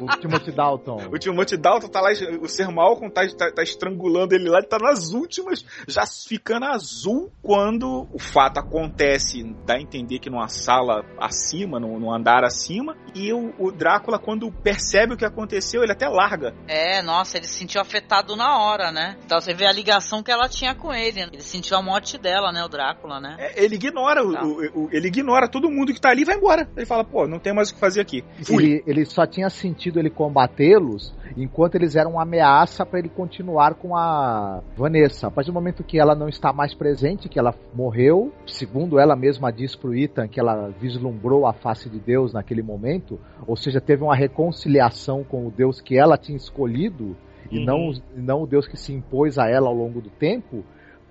o, 0.00 0.04
o 0.04 0.16
Timothy 0.20 0.52
Dalton. 0.52 0.96
o 1.12 1.18
Timothy 1.18 1.56
Dalton 1.56 1.88
tá 1.88 2.00
lá, 2.00 2.10
o 2.40 2.48
Sir 2.48 2.70
Malcolm 2.70 3.10
tá, 3.12 3.26
tá, 3.28 3.50
tá 3.52 3.62
estrangulando 3.62 4.34
ele 4.34 4.48
lá, 4.48 4.58
ele 4.58 4.66
tá 4.66 4.78
nas 4.78 5.12
últimas, 5.12 5.64
já 5.86 6.04
ficando 6.06 6.66
azul 6.66 7.30
quando 7.42 8.08
o 8.12 8.18
fato 8.18 8.58
acontece, 8.58 9.42
dá 9.66 9.74
a 9.74 9.80
entender 9.80 10.18
que 10.18 10.30
numa 10.30 10.48
sala 10.48 11.04
acima, 11.18 11.78
num, 11.80 11.98
num 11.98 12.12
andar 12.12 12.44
acima, 12.44 12.96
e 13.14 13.32
o, 13.32 13.52
o 13.58 13.70
Drácula, 13.72 14.18
quando 14.18 14.50
percebe 14.50 15.14
o 15.14 15.16
que 15.16 15.24
aconteceu, 15.24 15.82
ele 15.82 15.92
até 15.92 16.08
larga. 16.08 16.54
É, 16.66 17.02
nossa, 17.02 17.36
ele 17.36 17.46
se 17.46 17.58
sentiu 17.58 17.80
afetado 17.80 18.36
na 18.36 18.58
hora, 18.58 18.90
né? 18.92 19.16
Então 19.24 19.40
você 19.40 19.52
vê 19.54 19.66
a 19.66 19.72
ligação 19.72 20.22
que 20.22 20.30
ela 20.30 20.48
tinha 20.48 20.74
com 20.74 20.92
ele. 20.92 21.20
né? 21.20 21.28
Ele 21.32 21.42
sentiu 21.42 21.76
a 21.76 21.82
morte 21.82 22.18
dela, 22.18 22.52
né? 22.52 22.64
O 22.64 22.68
Drácula, 22.68 23.20
né? 23.20 23.36
É, 23.38 23.64
Ele 23.64 23.76
ignora, 23.76 24.22
o- 24.24 24.32
Tá. 24.32 24.44
o- 24.44 24.84
o- 24.84 24.88
ele 24.92 25.08
ignora 25.08 25.48
todo 25.48 25.70
mundo 25.70 25.92
que 25.92 26.00
tá 26.00 26.10
ali 26.10 26.22
e 26.22 26.24
vai 26.24 26.36
embora. 26.36 26.68
Ele 26.76 26.86
fala, 26.86 27.04
pô, 27.04 27.26
não 27.26 27.38
tem 27.38 27.52
mais 27.54 27.70
o 27.70 27.74
que 27.74 27.80
fazer 27.80 28.00
aqui. 28.00 28.24
Fui. 28.44 28.64
Ele, 28.64 28.84
ele 28.86 28.93
só 29.06 29.26
tinha 29.26 29.48
sentido 29.48 29.98
ele 29.98 30.10
combatê-los 30.10 31.14
enquanto 31.36 31.74
eles 31.76 31.96
eram 31.96 32.12
uma 32.12 32.22
ameaça 32.22 32.84
para 32.84 32.98
ele 32.98 33.08
continuar 33.08 33.74
com 33.74 33.96
a 33.96 34.62
Vanessa. 34.76 35.28
A 35.28 35.30
partir 35.30 35.50
do 35.50 35.54
momento 35.54 35.82
que 35.82 35.98
ela 35.98 36.14
não 36.14 36.28
está 36.28 36.52
mais 36.52 36.74
presente, 36.74 37.28
que 37.28 37.38
ela 37.38 37.54
morreu, 37.74 38.30
segundo 38.46 38.98
ela 38.98 39.16
mesma 39.16 39.50
diz 39.50 39.74
pro 39.74 39.94
Ethan 39.94 40.28
que 40.28 40.38
ela 40.38 40.68
vislumbrou 40.80 41.46
a 41.46 41.52
face 41.52 41.88
de 41.88 41.98
Deus 41.98 42.32
naquele 42.32 42.62
momento, 42.62 43.18
ou 43.46 43.56
seja, 43.56 43.80
teve 43.80 44.02
uma 44.02 44.14
reconciliação 44.14 45.24
com 45.24 45.46
o 45.46 45.50
Deus 45.50 45.80
que 45.80 45.98
ela 45.98 46.18
tinha 46.18 46.36
escolhido 46.36 47.16
e 47.50 47.58
Uhum. 47.58 47.64
não, 47.64 47.92
e 48.16 48.20
não 48.20 48.42
o 48.42 48.46
Deus 48.46 48.66
que 48.66 48.76
se 48.76 48.92
impôs 48.92 49.38
a 49.38 49.48
ela 49.48 49.68
ao 49.68 49.74
longo 49.74 50.00
do 50.00 50.10
tempo. 50.10 50.64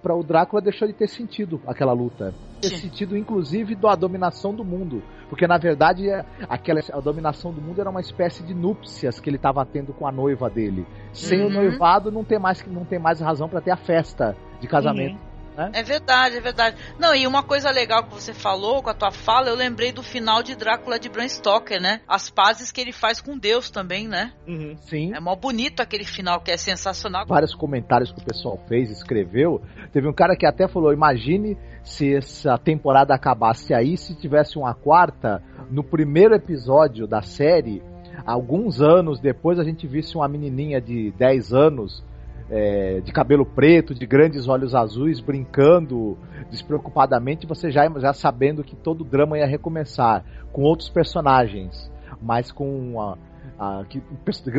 Para 0.04 0.14
o 0.14 0.22
Drácula 0.22 0.62
deixou 0.62 0.86
de 0.86 0.94
ter 0.94 1.08
sentido 1.08 1.62
aquela 1.66 1.94
luta. 1.94 2.36
Ter 2.62 2.76
sentido, 2.78 3.18
inclusive, 3.18 3.74
da 3.74 3.96
dominação 3.96 4.54
do 4.54 4.64
mundo. 4.64 5.02
Porque, 5.30 5.48
na 5.48 5.58
verdade, 5.58 6.10
é- 6.10 6.26
aquela, 6.50 6.82
a 6.92 7.00
dominação 7.00 7.54
do 7.54 7.62
mundo 7.62 7.80
era 7.80 7.90
uma 7.90 8.02
espécie 8.02 8.44
de 8.44 8.54
núpcias 8.54 9.20
que 9.22 9.30
ele 9.30 9.38
estava 9.38 9.66
tendo 9.66 9.94
com 9.94 10.06
a 10.06 10.12
noiva 10.12 10.50
dele. 10.50 10.86
Sem 11.14 11.42
o 11.42 11.46
Uhum. 11.46 11.54
noivado, 11.54 12.12
não 12.12 12.24
tem 12.26 12.38
mais, 12.38 12.66
não 12.68 12.84
tem 12.86 13.00
mais 13.00 13.22
razão 13.22 13.48
para 13.48 13.62
ter 13.62 13.72
a 13.72 13.78
festa 13.78 14.36
de 14.60 14.68
casamento. 14.68 15.18
Né? 15.56 15.72
É 15.74 15.84
verdade, 15.84 16.38
é 16.38 16.42
verdade. 16.42 16.78
Não, 17.00 17.16
e 17.16 17.26
uma 17.28 17.44
coisa 17.44 17.72
legal 17.72 18.04
que 18.04 18.14
você 18.14 18.34
falou 18.34 18.82
com 18.82 18.90
a 18.90 18.94
tua 18.94 19.12
fala, 19.12 19.50
eu 19.50 19.56
lembrei 19.56 19.92
do 19.92 20.04
final 20.04 20.42
de 20.44 20.56
Drácula 20.56 21.00
de 21.00 21.10
Bram 21.10 21.28
Stoker, 21.28 21.82
né? 21.82 22.02
As 22.08 22.30
pazes 22.30 22.72
que 22.72 22.82
ele 22.82 22.92
faz 22.92 23.22
com 23.22 23.38
Deus 23.38 23.70
também, 23.70 24.08
né? 24.08 24.34
Uhum. 24.48 24.76
Sim. 24.82 25.14
É 25.14 25.20
mó 25.20 25.36
bonito 25.36 25.82
aquele 25.82 26.06
final 26.06 26.42
que 26.42 26.52
é 26.52 26.58
sensacional. 26.58 27.26
Vários 27.28 27.56
comentários 27.56 28.12
que 28.12 28.20
o 28.20 28.26
pessoal 28.26 28.60
fez, 28.68 28.90
escreveu. 28.90 29.62
Teve 29.92 30.08
um 30.08 30.14
cara 30.14 30.36
que 30.36 30.46
até 30.46 30.68
falou: 30.68 30.94
imagine 30.94 31.58
se 31.84 32.16
essa 32.16 32.58
temporada 32.58 33.14
acabasse 33.14 33.74
aí, 33.74 33.98
se 33.98 34.16
tivesse 34.16 34.58
uma 34.58 34.74
quarta, 34.74 35.44
no 35.70 35.84
primeiro 35.84 36.34
episódio 36.34 37.08
da 37.08 37.22
série, 37.22 37.82
alguns 38.26 38.82
anos 38.82 39.20
depois 39.20 39.60
a 39.60 39.64
gente 39.64 39.88
visse 39.88 40.16
uma 40.16 40.28
menininha 40.28 40.80
de 40.80 41.12
10 41.12 41.54
anos. 41.54 42.04
É, 42.50 43.02
de 43.02 43.12
cabelo 43.12 43.46
preto, 43.46 43.94
de 43.94 44.06
grandes 44.06 44.48
olhos 44.48 44.74
azuis, 44.74 45.20
brincando 45.20 46.18
despreocupadamente, 46.50 47.46
você 47.48 47.70
já, 47.72 47.88
já 48.00 48.14
sabendo 48.14 48.64
que 48.64 48.76
todo 48.76 49.02
o 49.02 49.06
drama 49.06 49.38
ia 49.38 49.46
recomeçar 49.46 50.24
com 50.52 50.62
outros 50.64 50.88
personagens, 50.90 51.92
mas 52.22 52.52
com 52.52 53.02
a, 53.02 53.18
a- 53.60 53.86
que- 53.90 54.02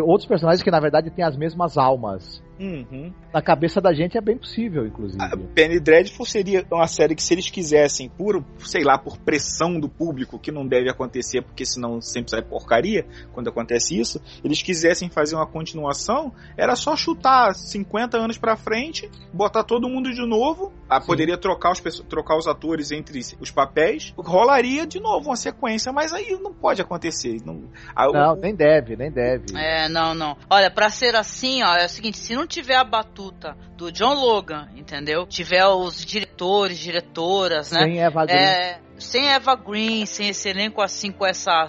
outros 0.03 0.27
personagens 0.27 0.63
que 0.63 0.71
na 0.71 0.81
verdade 0.81 1.11
têm 1.11 1.25
as 1.25 1.37
mesmas 1.37 1.79
almas. 1.79 2.43
Uhum. 2.59 3.13
Na 3.33 3.43
cabeça 3.43 3.81
da 3.81 3.93
gente 3.93 4.17
é 4.17 4.21
bem 4.21 4.37
possível, 4.39 4.87
inclusive. 4.87 5.19
Penny 5.55 5.81
Dreadful 5.81 6.25
seria 6.27 6.65
uma 6.71 6.87
série 6.87 7.15
que 7.15 7.23
se 7.23 7.35
eles 7.35 7.51
quisessem, 7.51 8.09
por, 8.09 8.45
sei 8.61 8.85
lá, 8.85 8.97
por 8.97 9.19
pressão 9.19 9.79
do 9.79 9.89
público, 9.89 10.39
que 10.39 10.53
não 10.53 10.67
deve 10.67 10.89
acontecer, 10.91 11.43
porque 11.43 11.67
senão 11.67 12.01
sempre 12.01 12.31
sai 12.31 12.43
porcaria 12.43 13.07
quando 13.33 13.49
acontece 13.49 13.99
isso, 13.99 14.21
eles 14.45 14.63
quisessem 14.63 15.09
fazer 15.09 15.35
uma 15.35 15.47
continuação, 15.47 16.33
era 16.57 16.77
só 16.77 16.97
chutar 16.97 17.55
50 17.55 18.17
anos 18.17 18.39
pra 18.39 18.57
frente, 18.57 19.11
botar 19.33 19.65
todo 19.65 19.89
mundo 19.89 20.13
de 20.13 20.25
novo, 20.27 20.73
ah, 20.89 21.01
poderia 21.01 21.37
trocar 21.37 21.73
os, 21.73 21.81
trocar 22.09 22.37
os 22.37 22.47
atores 22.47 22.91
entre 22.93 23.19
os 23.41 23.51
papéis, 23.51 24.13
rolaria 24.17 24.87
de 24.87 25.01
novo 25.01 25.31
uma 25.31 25.37
sequência, 25.37 25.93
mas 25.93 26.13
aí 26.13 26.39
não 26.41 26.53
pode 26.53 26.81
acontecer. 26.81 27.41
Não, 27.45 27.65
ah, 27.95 28.09
o- 28.09 28.13
Não, 28.13 28.37
nem 28.37 28.55
deve, 28.55 28.97
nem 28.97 29.11
deve. 29.11 29.47
É, 29.57 29.89
não, 29.89 30.15
não. 30.15 30.37
Olha, 30.49 30.71
pra 30.71 30.89
ser 30.91 31.17
assim, 31.17 31.63
ó, 31.63 31.75
é 31.77 31.87
o 31.87 31.89
seguinte, 31.89 32.19
se 32.19 32.35
não 32.35 32.44
tiver 32.47 32.77
a 32.77 32.85
batuta 32.85 33.57
do 33.77 33.91
John 33.91 34.15
Logan, 34.15 34.69
entendeu? 34.75 35.27
Tiver 35.27 35.67
os 35.67 36.05
diretores, 36.05 36.79
diretoras, 36.79 37.71
né? 37.73 37.81
Sem 37.81 38.01
Eva 38.01 38.25
Green. 38.27 38.39
É, 38.39 38.81
sem 38.99 39.29
Eva 39.29 39.55
Green, 39.55 40.07
sem 40.07 40.29
esse 40.29 40.49
elenco 40.49 40.83
assim, 40.83 41.11
com 41.11 41.27
essa, 41.27 41.67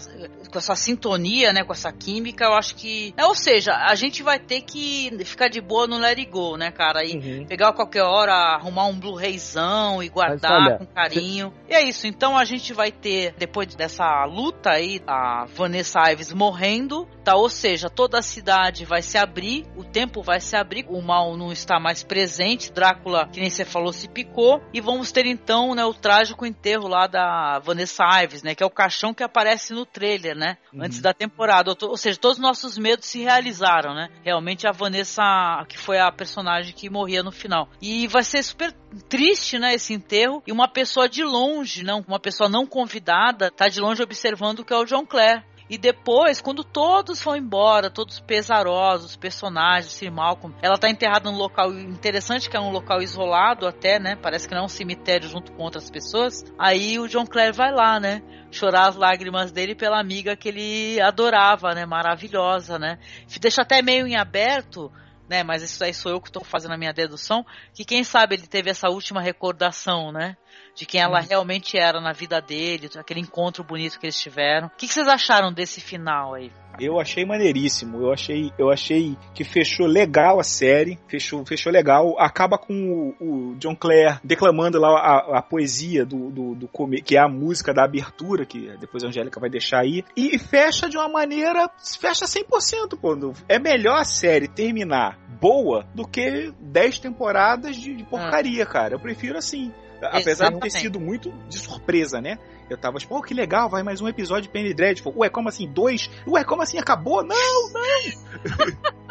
com 0.56 0.59
essa 0.59 0.75
sintonia, 0.75 1.51
né? 1.51 1.64
Com 1.66 1.74
essa 1.74 1.92
química, 1.92 2.45
eu 2.45 2.53
acho 2.53 2.75
que. 2.75 3.14
É, 3.17 3.25
ou 3.25 3.35
seja, 3.35 3.74
a 3.74 3.93
gente 3.93 4.24
vai 4.24 4.40
ter 4.40 4.61
que 4.61 5.11
ficar 5.25 5.50
de 5.50 5.59
boa 5.59 5.85
no 5.85 5.98
Let 5.98 6.17
It 6.17 6.32
Go, 6.32 6.56
né, 6.56 6.72
cara? 6.72 7.03
E 7.03 7.16
Uhum. 7.16 7.45
pegar 7.45 7.69
a 7.69 7.74
qualquer 7.74 8.03
hora, 8.03 8.34
arrumar 8.34 8.85
um 8.85 8.98
Blu-rayzão 8.98 10.01
e 10.01 10.08
guardar 10.09 10.61
olha, 10.61 10.77
com 10.77 10.85
carinho. 10.85 11.53
E 11.67 11.74
é 11.74 11.84
isso. 11.84 12.08
Então 12.08 12.38
a 12.38 12.45
gente 12.45 12.74
vai 12.74 12.92
ter, 12.92 13.34
depois 13.38 13.75
dessa 13.75 14.24
luta 14.25 14.72
aí, 14.72 15.01
a 15.06 15.45
Vanessa 15.45 16.00
Ives 16.11 16.32
morrendo, 16.32 17.06
tá? 17.24 17.35
Ou 17.35 17.50
seja, 17.50 17.90
toda 17.90 18.19
a 18.19 18.22
cidade 18.22 18.85
vai 18.85 19.01
se 19.01 19.17
abrir, 19.17 19.66
o 19.75 19.84
tempo 19.84 20.22
vai 20.22 20.40
se 20.40 20.56
abrir, 20.56 20.85
o 20.88 21.01
mal 21.01 21.35
não 21.35 21.51
está 21.51 21.80
mais 21.80 22.03
presente, 22.03 22.72
Drácula, 22.72 23.27
que 23.32 23.40
nem 23.40 23.50
você 23.50 23.66
falou, 23.66 23.92
se 23.92 24.08
picou, 24.08 24.61
e 24.74 24.80
vamos 24.80 25.11
ter 25.11 25.25
então, 25.25 25.74
né, 25.75 25.84
o 25.84 25.93
trágico 25.93 26.45
enterro 26.45 26.88
lá 26.88 27.08
da 27.08 27.59
Vanessa 27.59 28.03
Ives, 28.24 28.43
né? 28.43 28.53
Que 28.56 28.64
é 28.64 28.66
o 28.66 28.69
caixão 28.69 29.14
que 29.14 29.24
aparece 29.24 29.74
no 29.74 29.85
trailer, 29.85 30.35
né? 30.35 30.44
Antes 30.77 31.01
da 31.01 31.14
temporada. 31.14 31.75
Ou, 31.82 31.98
seja, 31.98 32.19
todos 32.19 32.38
os 32.38 32.43
nossos 32.43 32.77
medos 32.77 33.06
se 33.06 33.22
realizaram, 33.22 33.93
né? 33.93 34.09
Realmente 34.24 34.67
a 34.67 34.72
Vanessa, 34.72 35.24
que 35.67 35.77
foi 35.77 35.98
a 35.99 36.11
personagem 36.11 36.74
que 36.74 36.90
morria 36.90 37.24
no 37.24 37.32
final. 37.32 37.69
E 37.82 38.07
vai 38.07 38.24
ser 38.24 38.43
super 38.43 38.72
triste, 39.09 39.57
né, 39.57 39.74
esse 39.74 39.93
enterro. 39.93 40.43
E 40.45 40.51
uma 40.51 40.67
pessoa 40.67 41.07
de 41.09 41.24
longe, 41.24 41.83
não, 41.83 42.03
uma 42.07 42.19
pessoa 42.19 42.49
não 42.49 42.65
convidada, 42.65 43.49
tá 43.51 43.67
de 43.67 43.80
longe 43.80 44.03
observando 44.03 44.64
que 44.64 44.74
é 44.74 44.77
o 44.77 44.85
John 44.85 45.06
Clare. 45.06 45.43
E 45.69 45.77
depois, 45.77 46.42
quando 46.42 46.64
todos 46.64 47.22
vão 47.22 47.35
embora, 47.35 47.90
todos 47.90 48.19
pesarosos, 48.19 49.11
os 49.11 49.16
personagens, 49.16 49.94
Sir 49.94 50.11
Malcolm, 50.11 50.56
ela 50.61 50.77
tá 50.77 50.90
enterrada 50.90 51.30
num 51.30 51.38
local 51.38 51.74
interessante, 51.74 52.50
que 52.50 52.56
é 52.56 52.60
um 52.60 52.69
local 52.69 53.02
isolado 53.02 53.68
até, 53.68 54.00
né? 54.00 54.16
Parece 54.16 54.48
que 54.48 54.53
não 54.53 54.61
é 54.61 54.66
um 54.66 54.69
cemitério 54.69 55.27
junto 55.27 55.52
com 55.52 55.64
outras 55.64 55.90
pessoas. 55.90 56.44
Aí 56.60 57.00
o 57.00 57.08
John 57.08 57.26
Clare 57.26 57.52
vai 57.52 57.72
lá, 57.72 58.00
né? 58.00 58.22
Chorar 58.52 58.90
as 58.90 58.95
lágrimas 58.95 59.52
dele 59.52 59.74
pela 59.74 60.00
amiga 60.00 60.35
que 60.35 60.50
ele 60.50 61.02
adorava, 61.02 61.74
né? 61.74 61.85
Maravilhosa, 61.85 62.77
né? 62.77 63.00
Deixa 63.42 63.64
até 63.64 63.82
meio 63.82 64.06
em 64.06 64.16
aberto 64.16 64.92
né? 65.27 65.44
Mas 65.44 65.64
isso 65.64 65.84
aí 65.84 65.94
sou 65.94 66.11
eu 66.11 66.22
que 66.22 66.30
estou 66.30 66.44
fazendo 66.44 66.74
a 66.74 66.77
minha 66.77 66.94
dedução. 66.94 67.45
Que 67.74 67.84
quem 67.84 68.03
sabe 68.03 68.35
ele 68.35 68.48
teve 68.48 68.69
essa 68.69 68.90
última 68.90 69.22
recordação, 69.22 70.11
né? 70.11 70.38
De 70.76 70.86
quem 70.86 71.00
ela 71.02 71.22
realmente 71.22 71.78
era 71.78 72.02
na 72.02 72.12
vida 72.12 72.42
dele, 72.42 72.90
aquele 72.98 73.22
encontro 73.22 73.64
bonito 73.64 73.98
que 74.00 74.06
eles 74.06 74.20
tiveram. 74.20 74.68
O 74.68 74.72
que, 74.72 74.88
que 74.88 74.94
vocês 74.94 75.08
acharam 75.08 75.54
desse 75.54 75.80
final 75.80 76.34
aí? 76.34 76.52
Eu 76.78 77.00
achei 77.00 77.26
maneiríssimo. 77.26 78.02
Eu 78.02 78.12
achei, 78.12 78.52
eu 78.58 78.70
achei 78.70 79.18
que 79.34 79.45
fechou 79.45 79.86
legal 79.88 80.38
a 80.38 80.44
série. 80.44 81.00
Fechou, 81.08 81.45
fechou 81.45 81.72
legal. 81.72 82.20
Acaba 82.20 82.58
com 82.58 83.14
o, 83.18 83.52
o 83.52 83.56
John 83.56 83.74
Clare 83.74 84.20
declamando 84.22 84.78
lá 84.78 84.90
a, 84.90 85.38
a 85.38 85.42
poesia 85.42 86.06
do, 86.06 86.30
do, 86.30 86.56
do 86.56 86.68
come- 86.68 87.02
que 87.02 87.16
é 87.16 87.22
a 87.22 87.30
música 87.30 87.74
da 87.74 87.86
abertura, 87.86 88.45
que 88.45 88.76
depois 88.78 89.06
a 89.06 89.08
Angélica 89.08 89.40
vai 89.40 89.50
deixar 89.50 89.80
aí. 89.84 90.04
E 90.18 90.38
fecha 90.38 90.90
de 90.90 90.98
uma 90.98 91.08
maneira. 91.08 91.70
Fecha 91.98 92.26
100%, 92.26 93.00
pô. 93.00 93.16
É 93.48 93.58
melhor 93.58 93.98
a 93.98 94.04
série 94.04 94.50
terminar 94.50 95.18
boa 95.40 95.86
do 95.95 96.06
que 96.06 96.52
10 96.60 97.00
temporadas 97.00 97.78
de, 97.78 97.95
de 97.95 98.04
porcaria, 98.04 98.66
cara. 98.66 98.95
Eu 98.95 99.00
prefiro 99.00 99.38
assim. 99.38 99.72
Apesar 100.11 100.51
de 100.51 100.59
ter 100.59 100.69
sido 100.69 101.00
muito 101.00 101.32
de 101.50 101.58
surpresa, 101.58 102.22
né? 102.22 102.38
Eu 102.69 102.77
tava 102.77 102.98
tipo, 102.98 103.14
pô, 103.16 103.22
que 103.22 103.34
legal, 103.34 103.69
vai 103.69 103.84
mais 103.84 104.01
um 104.01 104.08
episódio 104.08 104.43
de 104.43 104.50
Penny 104.50 104.74
Dreadful. 104.74 105.14
Ué, 105.17 105.30
como 105.30 105.50
assim? 105.50 105.67
Dois? 105.67 106.09
Ué, 106.27 106.43
como 106.43 106.61
assim? 106.64 106.77
Acabou? 106.80 107.24
Não, 107.24 107.35
não! 107.72 108.85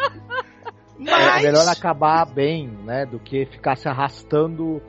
É 0.97 1.11
Mas... 1.11 1.43
melhor 1.43 1.69
acabar 1.69 2.25
bem, 2.25 2.69
né? 2.69 3.05
Do 3.05 3.19
que 3.19 3.45
ficar 3.47 3.77
se 3.77 3.89
arrastando, 3.89 4.81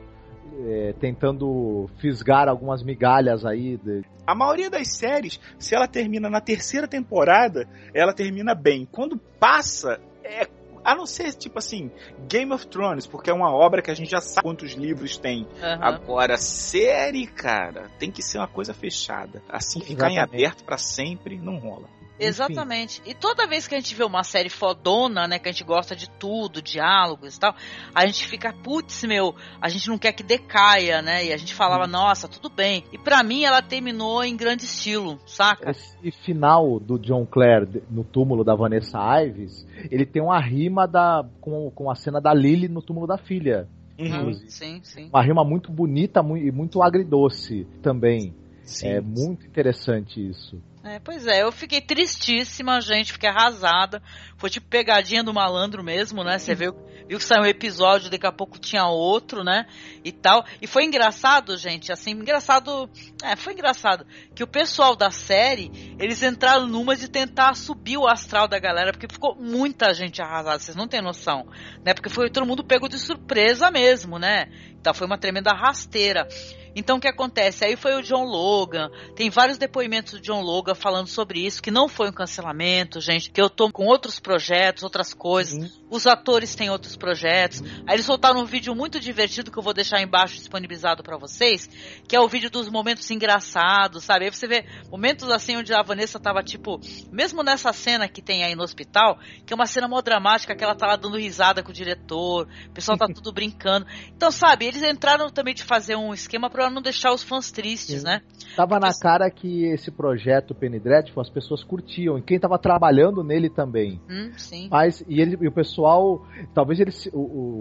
é, 0.66 0.94
tentando 1.00 1.90
fisgar 1.98 2.48
algumas 2.48 2.82
migalhas 2.82 3.44
aí. 3.44 3.76
de- 3.76 4.04
A 4.26 4.34
maioria 4.34 4.70
das 4.70 4.96
séries, 4.96 5.40
se 5.58 5.74
ela 5.74 5.88
termina 5.88 6.30
na 6.30 6.40
terceira 6.40 6.86
temporada, 6.86 7.68
ela 7.92 8.12
termina 8.14 8.54
bem. 8.54 8.86
Quando 8.90 9.18
passa, 9.18 10.00
é 10.22 10.46
A 10.86 10.94
não 10.94 11.04
ser, 11.04 11.34
tipo 11.34 11.58
assim, 11.58 11.90
Game 12.28 12.52
of 12.52 12.64
Thrones, 12.68 13.08
porque 13.08 13.28
é 13.28 13.34
uma 13.34 13.50
obra 13.52 13.82
que 13.82 13.90
a 13.90 13.94
gente 13.94 14.08
já 14.08 14.20
sabe 14.20 14.44
quantos 14.44 14.74
livros 14.74 15.18
tem. 15.18 15.42
Uhum. 15.42 15.82
Agora, 15.82 16.36
série, 16.36 17.26
cara, 17.26 17.90
tem 17.98 18.08
que 18.08 18.22
ser 18.22 18.38
uma 18.38 18.46
coisa 18.46 18.72
fechada. 18.72 19.42
Assim, 19.48 19.80
ficar 19.80 20.10
em 20.10 20.12
Exatamente. 20.12 20.44
aberto 20.46 20.64
pra 20.64 20.78
sempre, 20.78 21.38
não 21.38 21.58
rola. 21.58 21.88
Exatamente. 22.18 23.02
E 23.04 23.14
toda 23.14 23.46
vez 23.46 23.68
que 23.68 23.74
a 23.74 23.78
gente 23.78 23.94
vê 23.94 24.04
uma 24.04 24.22
série 24.22 24.48
fodona, 24.48 25.26
né, 25.28 25.38
que 25.38 25.48
a 25.48 25.52
gente 25.52 25.64
gosta 25.64 25.94
de 25.94 26.08
tudo, 26.10 26.62
diálogos 26.62 27.36
e 27.36 27.40
tal, 27.40 27.54
a 27.94 28.06
gente 28.06 28.26
fica, 28.26 28.52
putz, 28.52 29.04
meu, 29.04 29.34
a 29.60 29.68
gente 29.68 29.88
não 29.88 29.98
quer 29.98 30.12
que 30.12 30.22
decaia, 30.22 31.02
né? 31.02 31.26
E 31.26 31.32
a 31.32 31.36
gente 31.36 31.54
falava, 31.54 31.86
nossa, 31.86 32.28
tudo 32.28 32.48
bem. 32.48 32.84
E 32.92 32.98
pra 32.98 33.22
mim 33.22 33.44
ela 33.44 33.62
terminou 33.62 34.24
em 34.24 34.36
grande 34.36 34.64
estilo, 34.64 35.18
saca? 35.26 35.70
Esse 35.70 36.10
final 36.24 36.80
do 36.80 36.98
John 36.98 37.26
Clare 37.26 37.82
no 37.90 38.04
túmulo 38.04 38.44
da 38.44 38.54
Vanessa 38.54 38.98
Ives, 39.22 39.66
ele 39.90 40.06
tem 40.06 40.22
uma 40.22 40.40
rima 40.40 40.86
da, 40.86 41.24
com, 41.40 41.70
com 41.70 41.90
a 41.90 41.94
cena 41.94 42.20
da 42.20 42.32
Lily 42.32 42.68
no 42.68 42.82
túmulo 42.82 43.06
da 43.06 43.18
filha. 43.18 43.68
Uhum. 43.98 44.32
Sim, 44.48 44.80
sim. 44.82 45.08
Uma 45.08 45.22
rima 45.22 45.44
muito 45.44 45.72
bonita 45.72 46.20
e 46.20 46.52
muito 46.52 46.82
agridoce 46.82 47.66
também. 47.82 48.34
Sim. 48.62 48.88
É 48.88 49.00
muito 49.00 49.46
interessante 49.46 50.20
isso. 50.20 50.60
É, 50.88 51.00
pois 51.00 51.26
é, 51.26 51.42
eu 51.42 51.50
fiquei 51.50 51.80
tristíssima, 51.80 52.80
gente, 52.80 53.12
fiquei 53.12 53.28
arrasada. 53.28 54.00
Foi 54.36 54.48
tipo 54.48 54.68
pegadinha 54.68 55.24
do 55.24 55.34
malandro 55.34 55.82
mesmo, 55.82 56.22
né? 56.22 56.38
Você 56.38 56.54
viu, 56.54 56.72
viu 57.08 57.18
que 57.18 57.24
saiu 57.24 57.42
um 57.42 57.46
episódio, 57.46 58.08
daqui 58.08 58.24
a 58.24 58.30
pouco 58.30 58.56
tinha 58.56 58.86
outro, 58.86 59.42
né? 59.42 59.66
E 60.04 60.12
tal. 60.12 60.44
E 60.62 60.66
foi 60.68 60.84
engraçado, 60.84 61.56
gente, 61.56 61.90
assim, 61.90 62.12
engraçado. 62.12 62.88
É, 63.20 63.34
foi 63.34 63.54
engraçado. 63.54 64.06
Que 64.32 64.44
o 64.44 64.46
pessoal 64.46 64.94
da 64.94 65.10
série, 65.10 65.96
eles 65.98 66.22
entraram 66.22 66.68
numa 66.68 66.94
de 66.94 67.08
tentar 67.08 67.54
subir 67.54 67.96
o 67.96 68.06
astral 68.06 68.46
da 68.46 68.60
galera, 68.60 68.92
porque 68.92 69.12
ficou 69.12 69.34
muita 69.34 69.92
gente 69.92 70.22
arrasada, 70.22 70.60
vocês 70.60 70.76
não 70.76 70.86
têm 70.86 71.02
noção, 71.02 71.48
né? 71.84 71.94
Porque 71.94 72.08
foi 72.08 72.30
todo 72.30 72.46
mundo 72.46 72.62
pego 72.62 72.88
de 72.88 73.00
surpresa 73.00 73.72
mesmo, 73.72 74.20
né? 74.20 74.46
Então 74.78 74.94
foi 74.94 75.08
uma 75.08 75.18
tremenda 75.18 75.50
rasteira. 75.50 76.28
Então 76.76 76.98
o 76.98 77.00
que 77.00 77.08
acontece? 77.08 77.64
Aí 77.64 77.74
foi 77.74 77.94
o 77.94 78.02
John 78.02 78.24
Logan, 78.24 78.90
tem 79.14 79.30
vários 79.30 79.56
depoimentos 79.56 80.12
do 80.12 80.20
John 80.20 80.42
Logan 80.42 80.74
falando 80.74 81.06
sobre 81.06 81.40
isso, 81.40 81.62
que 81.62 81.70
não 81.70 81.88
foi 81.88 82.10
um 82.10 82.12
cancelamento, 82.12 83.00
gente, 83.00 83.30
que 83.30 83.40
eu 83.40 83.48
tô 83.48 83.72
com 83.72 83.86
outros 83.86 84.20
projetos, 84.20 84.82
outras 84.82 85.14
coisas, 85.14 85.80
os 85.88 86.06
atores 86.06 86.54
têm 86.54 86.68
outros 86.68 86.94
projetos. 86.94 87.62
Aí 87.86 87.94
eles 87.94 88.04
soltaram 88.04 88.40
um 88.40 88.44
vídeo 88.44 88.74
muito 88.74 89.00
divertido 89.00 89.50
que 89.50 89.58
eu 89.58 89.62
vou 89.62 89.72
deixar 89.72 90.02
embaixo 90.02 90.34
disponibilizado 90.34 91.02
pra 91.02 91.16
vocês, 91.16 91.66
que 92.06 92.14
é 92.14 92.20
o 92.20 92.28
vídeo 92.28 92.50
dos 92.50 92.68
momentos 92.68 93.10
engraçados, 93.10 94.04
sabe? 94.04 94.26
Aí 94.26 94.30
você 94.30 94.46
vê 94.46 94.66
momentos 94.90 95.30
assim 95.30 95.56
onde 95.56 95.72
a 95.72 95.82
Vanessa 95.82 96.20
tava 96.20 96.42
tipo, 96.42 96.78
mesmo 97.10 97.42
nessa 97.42 97.72
cena 97.72 98.06
que 98.06 98.20
tem 98.20 98.44
aí 98.44 98.54
no 98.54 98.62
hospital, 98.62 99.18
que 99.46 99.54
é 99.54 99.56
uma 99.56 99.66
cena 99.66 99.88
mó 99.88 100.02
dramática, 100.02 100.54
que 100.54 100.62
ela 100.62 100.74
tá 100.74 100.86
lá 100.86 100.96
dando 100.96 101.16
risada 101.16 101.62
com 101.62 101.70
o 101.70 101.74
diretor, 101.74 102.46
o 102.68 102.72
pessoal 102.72 102.98
tá 102.98 103.06
tudo 103.14 103.32
brincando. 103.32 103.86
Então, 104.14 104.30
sabe, 104.30 104.66
eles 104.66 104.82
entraram 104.82 105.30
também 105.30 105.54
de 105.54 105.64
fazer 105.64 105.96
um 105.96 106.12
esquema 106.12 106.50
pra 106.66 106.74
não 106.74 106.82
deixar 106.82 107.12
os 107.12 107.22
fãs 107.22 107.50
tristes, 107.50 108.02
né? 108.02 108.20
Tava 108.56 108.78
na 108.80 108.90
cara 108.98 109.30
que 109.30 109.64
esse 109.66 109.90
projeto 109.90 110.54
Penny 110.54 110.78
Dreadful 110.80 111.20
as 111.20 111.30
pessoas 111.30 111.62
curtiam, 111.62 112.18
e 112.18 112.22
quem 112.22 112.38
tava 112.40 112.58
trabalhando 112.58 113.22
nele 113.22 113.48
também. 113.48 114.00
Hum, 114.10 114.32
sim. 114.36 114.68
Mas, 114.70 115.04
e, 115.08 115.20
ele, 115.20 115.38
e 115.40 115.46
o 115.48 115.52
pessoal, 115.52 116.24
talvez 116.54 116.80
eles, 116.80 116.96
se- 117.02 117.10
o, 117.12 117.18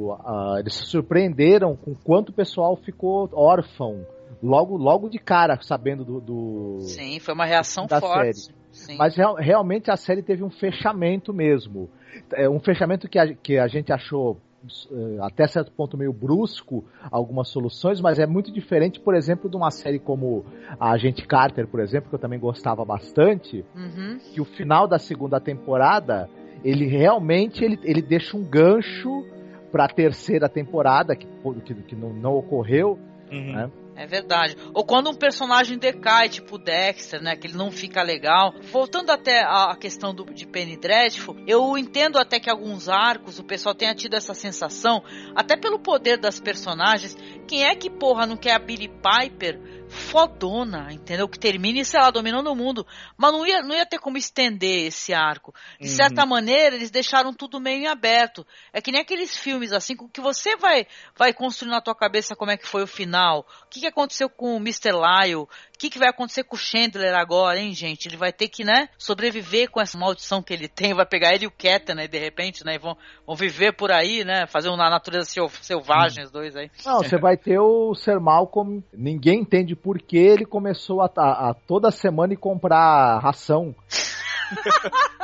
o- 0.08 0.14
a- 0.14 0.58
eles 0.60 0.74
se 0.74 0.86
surpreenderam 0.86 1.76
com 1.76 1.94
quanto 1.94 2.30
o 2.30 2.34
pessoal 2.34 2.76
ficou 2.78 3.30
órfão, 3.34 4.06
logo, 4.42 4.76
logo 4.78 5.10
de 5.10 5.20
cara, 5.20 5.60
sabendo 5.62 6.04
do. 6.04 6.20
do 6.22 6.80
Sim, 6.82 7.20
foi 7.20 7.34
uma 7.34 7.46
reação 7.46 7.86
da 7.86 8.00
forte. 8.00 8.40
série. 8.40 8.56
Sim. 8.72 8.98
Mas 8.98 9.16
real- 9.16 9.36
realmente 9.36 9.90
a 9.92 9.96
série 9.96 10.22
teve 10.22 10.44
um 10.44 10.50
fechamento 10.50 11.34
mesmo. 11.34 11.90
É 12.34 12.50
um 12.50 12.60
fechamento 12.60 13.08
que 13.08 13.18
a, 13.20 13.34
que 13.34 13.58
a 13.58 13.68
gente 13.68 13.92
achou 13.94 14.38
até 15.22 15.48
certo 15.48 15.72
ponto 15.72 15.98
meio 15.98 16.12
brusco 16.14 16.84
algumas 17.12 17.50
soluções, 17.50 18.00
mas 18.02 18.20
é 18.20 18.26
muito 18.26 18.52
diferente, 18.52 19.00
por 19.00 19.16
exemplo, 19.16 19.50
de 19.50 19.56
uma 19.56 19.72
série 19.72 20.00
como 20.00 20.46
a 20.80 20.92
Agente 20.92 21.26
Carter, 21.26 21.68
por 21.68 21.80
exemplo, 21.80 22.10
que 22.10 22.16
eu 22.16 22.20
também 22.20 22.40
gostava 22.40 22.84
bastante, 22.86 23.64
Uhum. 23.76 24.20
que 24.34 24.42
o 24.42 24.46
final 24.46 24.88
da 24.88 24.98
segunda 25.00 25.40
temporada, 25.40 26.30
ele 26.64 26.86
realmente 26.86 27.64
ele, 27.64 27.80
ele 27.84 28.02
deixa 28.02 28.36
um 28.38 28.44
gancho 28.44 29.24
para 29.72 29.86
a 29.86 29.90
terceira 29.90 30.48
temporada, 30.48 31.16
que, 31.16 31.28
que, 31.66 31.74
que 31.76 31.96
não, 31.96 32.14
não 32.14 32.34
ocorreu, 32.36 32.98
Uhum. 33.32 33.54
né? 33.54 33.72
É 33.96 34.06
verdade. 34.06 34.58
Ou 34.74 34.86
quando 34.86 35.10
um 35.10 35.16
personagem 35.16 35.78
decai, 35.78 36.28
tipo 36.28 36.58
Dexter, 36.58 37.22
né? 37.22 37.36
Que 37.36 37.48
ele 37.48 37.58
não 37.58 37.72
fica 37.72 38.04
legal. 38.04 38.54
Voltando 38.72 39.10
até 39.10 39.42
a 39.42 39.76
questão 39.80 40.14
do, 40.14 40.26
de 40.26 40.46
Penny 40.46 40.76
Dreadful, 40.76 41.38
eu 41.48 41.78
entendo 41.78 42.18
até 42.18 42.40
que 42.40 42.50
alguns 42.50 42.90
arcos 42.90 43.40
o 43.40 43.44
pessoal 43.44 43.74
tenha 43.74 43.96
tido 43.96 44.16
essa 44.16 44.34
sensação, 44.34 45.02
até 45.34 45.56
pelo 45.56 45.80
poder 45.80 46.18
das 46.18 46.40
personagens. 46.40 47.16
Quem 47.48 47.64
é 47.64 47.74
que, 47.74 47.90
porra, 47.90 48.26
não 48.26 48.36
quer 48.36 48.54
a 48.56 48.60
Billy 48.60 48.90
Piper 48.90 49.85
fodona, 49.96 50.92
entendeu? 50.92 51.28
Que 51.28 51.40
termine, 51.40 51.84
sei 51.86 52.00
lá, 52.00 52.12
dominando 52.12 52.48
o 52.52 52.56
mundo. 52.56 52.86
Mas 53.18 53.32
não 53.32 53.46
ia, 53.46 53.62
não 53.62 53.76
ia 53.76 53.86
ter 53.86 54.00
como 54.00 54.18
estender 54.18 54.88
esse 54.88 55.14
arco. 55.14 55.54
De 55.80 55.88
Uhum. 55.90 55.96
certa 55.96 56.26
maneira, 56.26 56.76
eles 56.76 56.92
deixaram 56.92 57.34
tudo 57.34 57.60
meio 57.60 57.84
em 57.84 57.88
aberto. 57.88 58.46
É 58.72 58.82
que 58.82 58.92
nem 58.92 59.02
aqueles 59.02 59.36
filmes, 59.38 59.72
assim, 59.72 59.96
com 59.96 60.08
que 60.08 60.22
você 60.22 60.56
vai, 60.58 60.86
vai 61.18 61.34
construir 61.34 61.70
na 61.72 61.82
tua 61.82 61.96
cabeça 61.96 62.36
como 62.36 62.52
é 62.52 62.58
que 62.58 62.68
foi 62.68 62.84
o 62.84 62.88
final. 62.88 63.46
O 63.66 63.70
que, 63.70 63.80
que 63.82 63.88
aconteceu 63.88 64.30
com 64.30 64.54
o 64.56 64.58
Mr. 64.60 64.92
Lyle? 64.92 65.36
O 65.36 65.48
que, 65.78 65.90
que 65.90 66.00
vai 66.00 66.10
acontecer 66.10 66.44
com 66.44 66.56
o 66.56 66.60
Chandler 66.60 67.14
agora, 67.16 67.60
hein, 67.60 67.74
gente? 67.74 68.08
Ele 68.08 68.16
vai 68.18 68.32
ter 68.32 68.48
que, 68.48 68.64
né, 68.64 68.88
sobreviver 68.98 69.70
com 69.70 69.82
essa 69.82 69.98
maldição 69.98 70.42
que 70.42 70.54
ele 70.54 70.68
tem. 70.68 70.94
Vai 70.94 71.06
pegar 71.06 71.34
ele 71.34 71.46
e 71.46 71.48
o 71.48 71.52
Ketan, 71.52 71.96
né, 71.96 72.08
de 72.08 72.18
repente, 72.18 72.64
né? 72.66 72.76
E 72.76 72.80
vão, 72.80 72.96
vão 73.26 73.36
viver 73.36 73.74
por 73.74 73.92
aí, 73.92 74.24
né? 74.24 74.46
Fazer 74.48 74.70
uma 74.70 74.90
natureza 74.90 75.26
sel- 75.30 75.50
selvagem, 75.62 76.24
os 76.24 76.32
dois 76.32 76.56
aí. 76.56 76.70
Não, 76.86 77.00
você 77.00 77.18
vai 77.18 77.36
ter 77.38 77.60
o 77.60 77.94
Sir 77.96 78.20
Malcolm, 78.22 78.82
ninguém 78.94 79.42
entende 79.42 79.76
por 79.86 80.00
que 80.00 80.18
ele 80.18 80.46
começou 80.48 81.00
a, 81.00 81.06
a- 81.16 81.50
a 81.50 81.54
toda 81.54 81.92
semana 81.92 82.34
ir 82.34 82.38
comprar 82.38 83.20
ração. 83.20 83.76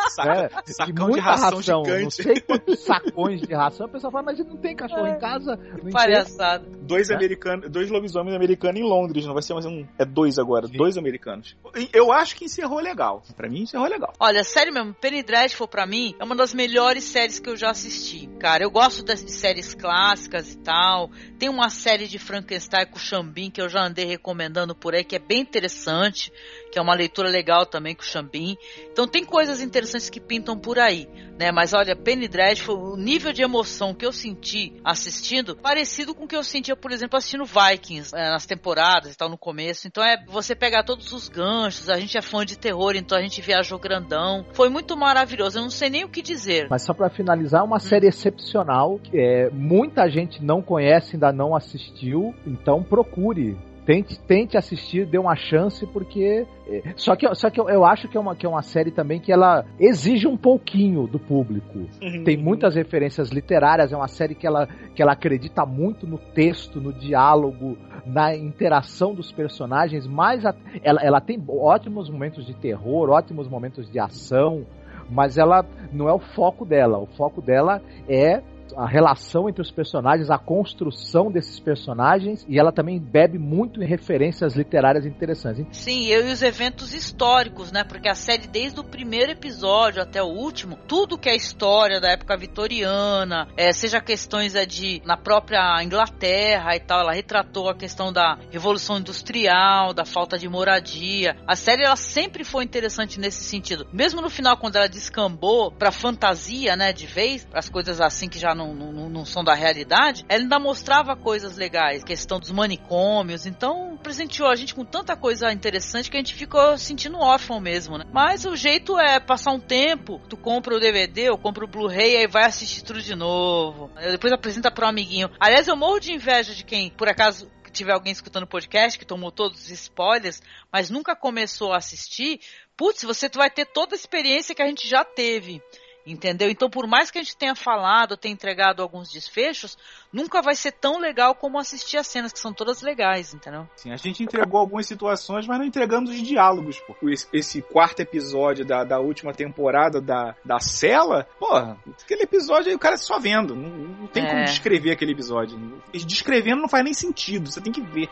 Saca- 0.10 0.32
É, 0.32 0.50
sacão 0.74 0.90
e 0.90 0.94
de 0.94 1.02
muita 1.02 1.22
ração 1.22 1.58
ração, 1.58 1.86
gigante. 1.86 2.04
não 2.04 2.10
sei 2.12 2.40
quantos 2.42 2.80
sacões 2.80 3.42
de 3.42 3.54
ração. 3.54 3.86
A 3.86 3.90
pessoa 3.90 4.12
fala, 4.12 4.24
mas 4.26 4.40
ele 4.40 4.50
não 4.50 4.58
tem 4.58 4.76
cachorro 4.76 5.08
em 5.08 5.20
casa. 5.20 5.58
Palhaçada. 5.92 6.66
Dois 6.82 7.10
Né? 7.10 7.16
americanos, 7.16 7.70
dois 7.70 7.90
lobisomens 7.90 8.36
americanos 8.36 8.80
em 8.80 8.84
Londres, 8.84 9.26
não 9.26 9.34
vai 9.34 9.42
ser 9.44 9.54
mais 9.54 9.66
um, 9.66 9.86
é 9.98 10.06
dois 10.06 10.38
agora, 10.40 10.68
dois 10.68 10.98
americanos. 10.98 11.56
Eu 11.94 12.12
acho 12.12 12.36
que 12.36 12.46
encerrou 12.46 12.80
legal. 12.80 13.22
Pra 13.36 13.50
mim 13.50 13.62
encerrou 13.62 13.88
legal. 13.88 14.14
Olha, 14.20 14.44
sério 14.44 14.74
mesmo, 14.74 14.94
Penny 14.94 15.24
Dreadful 15.24 15.68
pra 15.68 15.86
mim 15.86 16.14
é 16.20 16.24
uma 16.24 16.36
das 16.36 16.54
melhores 16.54 17.04
séries 17.04 17.40
que 17.40 17.50
eu 17.50 17.56
já 17.56 17.70
assisti. 17.70 18.28
Cara, 18.40 18.64
eu 18.64 18.72
gosto 18.72 19.04
das- 19.04 19.24
de 19.24 19.32
séries 19.32 19.74
clássicas 19.74 20.54
e 20.54 20.58
tal. 20.58 21.10
Tem 21.40 21.48
uma 21.50 21.70
série 21.70 22.08
de 22.08 22.20
Frankenstein 22.20 22.86
com 22.88 22.98
o 22.98 23.00
Xambin 23.00 23.50
que 23.50 23.62
eu 23.62 23.70
já 23.70 23.82
andei 23.86 24.06
recomendando 24.06 24.76
por 24.76 24.94
aí, 24.94 25.04
que 25.04 25.16
é 25.16 25.20
bem 25.20 25.42
interessante, 25.42 26.32
que 26.72 26.80
é 26.80 26.82
uma 26.82 26.94
leitura 26.94 27.30
legal 27.30 27.66
também 27.66 27.94
com 27.94 28.02
o 28.02 28.06
Xambin. 28.06 28.58
Então 28.92 29.08
tem 29.08 29.24
coisas 29.26 29.62
interessantes 29.62 30.10
que 30.10 30.20
pintam 30.20 30.58
por 30.58 30.80
aí, 30.80 31.08
né? 31.38 31.52
Mas 31.52 31.74
olha, 31.74 31.96
Penny 31.96 32.28
Dreadful, 32.28 32.94
o 32.94 32.98
nível 32.98 33.34
de 33.34 33.44
emoção 33.44 33.94
que 33.94 34.06
eu 34.06 34.12
senti 34.12 34.74
assistindo, 34.84 35.56
parecido 35.56 36.16
com 36.16 36.26
o 36.26 36.28
que 36.28 36.36
eu 36.36 36.44
sentia, 36.44 36.76
por 36.76 36.92
exemplo, 36.92 37.18
assistindo 37.18 37.44
Vikings 37.46 38.16
é, 38.16 38.30
nas 38.30 38.46
temporadas 38.46 39.14
e 39.14 39.18
tal, 39.18 39.30
no 39.30 39.38
começo. 39.38 39.88
Então 39.88 40.04
é 40.04 40.24
você 40.28 40.56
pegar 40.56 40.84
todos 40.84 41.12
os 41.12 41.28
ganchos, 41.28 41.90
a 41.90 42.00
gente 42.00 42.18
é 42.18 42.22
fã 42.22 42.46
de 42.46 42.58
terror, 42.58 42.96
então 42.96 43.18
a 43.18 43.22
gente 43.22 43.42
viajou 43.42 43.78
grandão. 43.78 44.46
Foi 44.54 44.70
muito 44.70 44.96
maravilhoso, 44.96 45.58
eu 45.58 45.64
não 45.64 45.70
sei 45.70 45.90
nem 45.90 46.06
o 46.06 46.10
que 46.10 46.22
dizer. 46.22 46.68
Mas 46.70 46.84
só 46.86 46.94
pra 46.94 47.10
finalizar, 47.10 47.64
uma 47.64 47.80
série 47.80 48.08
excepcional. 48.08 49.00
que, 49.00 49.20
É, 49.20 49.50
muita 49.52 50.10
gente 50.10 50.44
não 50.44 50.62
conhece, 50.62 51.16
ainda 51.16 51.32
não 51.32 51.56
assistiu, 51.56 52.34
então 52.46 52.82
procure. 52.84 53.58
Tente, 53.86 54.20
tente 54.22 54.58
assistir, 54.58 55.08
dê 55.08 55.18
uma 55.18 55.36
chance, 55.36 55.86
porque. 55.88 56.46
é, 56.68 56.94
só 56.96 57.16
que, 57.16 57.34
só 57.34 57.50
que 57.50 57.60
eu, 57.60 57.68
eu 57.68 57.84
acho 57.84 58.08
que 58.08 58.16
é, 58.16 58.20
uma, 58.20 58.36
que 58.36 58.46
é 58.46 58.50
uma 58.50 58.62
série 58.62 58.92
também 58.92 59.20
que 59.20 59.32
ela 59.32 59.66
exige 59.80 60.28
um 60.28 60.38
pouquinho 60.38 61.08
do 61.08 61.18
público. 61.18 61.80
Tem 62.24 62.38
muitas 62.38 62.76
referências 62.76 63.30
literárias, 63.30 63.92
é 63.92 63.98
uma 63.98 64.08
série 64.08 64.36
que 64.36 64.46
ela, 64.46 64.68
que 64.96 65.02
ela 65.02 65.14
acredita 65.14 65.66
muito 65.66 66.06
no 66.06 66.20
texto, 66.20 66.80
no 66.80 66.94
diálogo, 66.94 67.76
na 68.06 68.36
interação 68.36 69.16
dos 69.16 69.32
personagens, 69.32 70.06
mas 70.06 70.46
a- 70.46 70.54
ela, 70.84 71.02
ela 71.02 71.20
tem 71.22 71.44
ótimos 71.48 72.08
momentos 72.10 72.46
de 72.46 72.54
terror, 72.54 73.10
ótimos 73.10 73.48
momentos 73.48 73.90
de 73.92 74.00
ação, 74.00 74.64
mas 75.10 75.38
ela 75.38 75.66
não 75.92 76.08
é 76.08 76.14
o 76.14 76.20
foco 76.20 76.64
dela. 76.66 76.98
O 77.00 77.08
foco 77.08 77.42
dela 77.42 77.82
é 78.08 78.42
a 78.78 78.88
relação 78.88 79.50
entre 79.50 79.62
os 79.62 79.72
personagens, 79.72 80.30
a 80.30 80.38
construção 80.38 81.32
desses 81.32 81.60
personagens, 81.60 82.46
e 82.48 82.60
ela 82.60 82.72
também 82.72 83.00
bebe 83.00 83.38
muito 83.38 83.82
em 83.82 83.86
referências 83.86 84.56
literárias 84.56 85.06
interessantes. 85.06 85.66
Sim, 85.72 86.08
eu 86.08 86.28
e 86.28 86.32
os 86.32 86.42
eventos 86.42 86.94
históricos, 86.94 87.72
né? 87.72 87.84
Porque 87.84 88.08
a 88.08 88.16
série, 88.16 88.48
desde 88.48 88.80
o 88.80 88.84
primeiro 88.84 89.32
episódio 89.32 90.02
até 90.02 90.22
o 90.22 90.28
último, 90.28 90.78
tudo 90.88 91.18
que 91.18 91.30
é 91.30 91.36
história 91.36 92.00
da 92.00 92.10
época 92.10 92.38
vitoriana, 92.38 93.48
é, 93.58 93.72
seja 93.72 94.00
questões 94.00 94.56
é, 94.56 94.66
de 94.66 95.02
na 95.06 95.18
própria 95.18 95.82
Inglaterra 95.84 96.76
e 96.76 96.80
tal, 96.80 97.02
ela 97.02 97.14
retratou 97.14 97.70
a 97.70 97.76
questão 97.76 98.12
da 98.12 98.38
revolução 98.52 99.00
industrial, 99.00 99.94
da 99.94 100.06
falta 100.06 100.38
de 100.38 100.48
moradia. 100.48 101.36
A 101.48 101.56
série 101.56 101.84
ela 101.84 101.96
sempre 101.96 102.44
foi 102.44 102.64
interessante 102.64 103.20
nesse 103.20 103.44
sentido. 103.44 103.88
Mesmo 103.92 104.22
no 104.22 104.30
final, 104.30 104.58
quando 104.58 104.76
ela 104.76 104.88
descambou 104.88 105.72
pra 105.72 105.92
fantasia, 105.92 106.76
né, 106.76 106.94
de 106.94 107.06
vez, 107.06 107.48
as 107.54 107.70
coisas 107.70 108.00
assim 108.00 108.28
que 108.30 108.40
já 108.40 108.54
não, 108.54 108.61
não, 108.68 109.10
não 109.10 109.26
são 109.26 109.44
da 109.44 109.54
realidade, 109.54 110.26
ela 110.28 110.42
ainda 110.42 110.60
mostrava 110.60 111.16
coisas 111.16 111.58
legais, 111.58 112.04
questão 112.04 112.40
dos 112.40 112.52
manicômios, 112.52 113.46
então 113.46 113.98
presenteou 114.02 114.50
a 114.50 114.56
gente 114.56 114.74
com 114.74 114.86
tanta 114.86 115.16
coisa 115.16 115.52
interessante 115.52 116.10
que 116.10 116.18
a 116.18 116.20
gente 116.20 116.34
ficou 116.34 116.78
sentindo 116.78 117.18
órfão 117.20 117.60
mesmo, 117.60 117.98
né? 117.98 118.06
Mas 118.12 118.46
o 118.46 118.56
jeito 118.56 118.98
é 118.98 119.20
passar 119.20 119.52
um 119.52 119.60
tempo, 119.60 120.22
tu 120.28 120.38
compra 120.38 120.76
o 120.76 120.80
DVD 120.80 121.30
ou 121.30 121.38
compra 121.38 121.66
o 121.66 121.68
Blu-ray 121.68 122.14
e 122.14 122.18
aí 122.18 122.28
vai 122.28 122.46
assistir 122.46 122.84
tudo 122.84 123.02
de 123.02 123.16
novo. 123.16 123.92
Depois 124.12 124.34
apresenta 124.34 124.72
pro 124.72 124.88
amiguinho. 124.88 125.30
Aliás, 125.40 125.68
eu 125.68 125.76
morro 125.76 126.00
de 126.00 126.14
inveja 126.14 126.54
de 126.54 126.64
quem, 126.64 126.90
por 126.92 127.08
acaso, 127.08 127.50
tiver 127.72 127.94
alguém 127.94 128.12
escutando 128.12 128.44
o 128.44 128.48
podcast 128.48 129.00
que 129.00 129.06
tomou 129.06 129.32
todos 129.32 129.60
os 129.60 129.72
spoilers, 129.72 130.42
mas 130.72 130.90
nunca 130.90 131.16
começou 131.16 131.74
a 131.74 131.78
assistir, 131.78 132.40
putz, 132.76 133.04
você 133.04 133.30
vai 133.30 133.50
ter 133.50 133.66
toda 133.66 133.96
a 133.96 133.98
experiência 133.98 134.54
que 134.54 134.62
a 134.62 134.68
gente 134.68 134.88
já 134.88 135.04
teve. 135.04 135.62
Entendeu? 136.06 136.50
Então, 136.50 136.70
por 136.70 136.88
mais 136.88 137.12
que 137.12 137.20
a 137.20 137.22
gente 137.22 137.38
tenha 137.38 137.54
falado, 137.56 138.18
tenha 138.18 138.34
entregado 138.34 138.82
alguns 138.82 139.12
desfechos, 139.12 139.78
nunca 140.12 140.42
vai 140.42 140.56
ser 140.56 140.72
tão 140.72 141.00
legal 141.00 141.36
como 141.36 141.60
assistir 141.60 141.98
as 141.98 142.08
cenas, 142.08 142.34
que 142.34 142.40
são 142.40 142.52
todas 142.52 142.82
legais, 142.82 143.34
entendeu? 143.34 143.68
Sim, 143.76 143.92
a 143.92 143.98
gente 143.98 144.24
entregou 144.24 144.60
algumas 144.60 144.88
situações, 144.88 145.46
mas 145.46 145.60
não 145.60 145.66
entregamos 145.66 146.10
os 146.10 146.22
diálogos, 146.22 146.80
pô. 146.80 146.96
Esse, 147.10 147.28
esse 147.32 147.62
quarto 147.62 148.00
episódio 148.00 148.66
da, 148.66 148.84
da 148.84 149.00
última 149.00 149.32
temporada 149.34 150.02
da, 150.02 150.36
da 150.44 150.60
Cela, 150.60 151.28
porra, 151.40 151.78
aquele 152.04 152.24
episódio 152.24 152.70
aí 152.70 152.76
o 152.76 152.80
cara 152.80 152.98
só 152.98 153.20
vendo. 153.20 153.56
Não, 153.56 153.70
não 153.70 154.08
tem 154.08 154.24
É. 154.24 154.28
como 154.30 154.44
descrever 154.46 154.92
aquele 154.92 155.12
episódio. 155.12 155.82
Descrevendo 155.94 156.62
não 156.62 156.70
faz 156.70 156.84
nem 156.84 156.94
sentido, 156.94 157.52
você 157.52 157.62
tem 157.62 157.72
que 157.72 157.82
ver. 157.82 158.10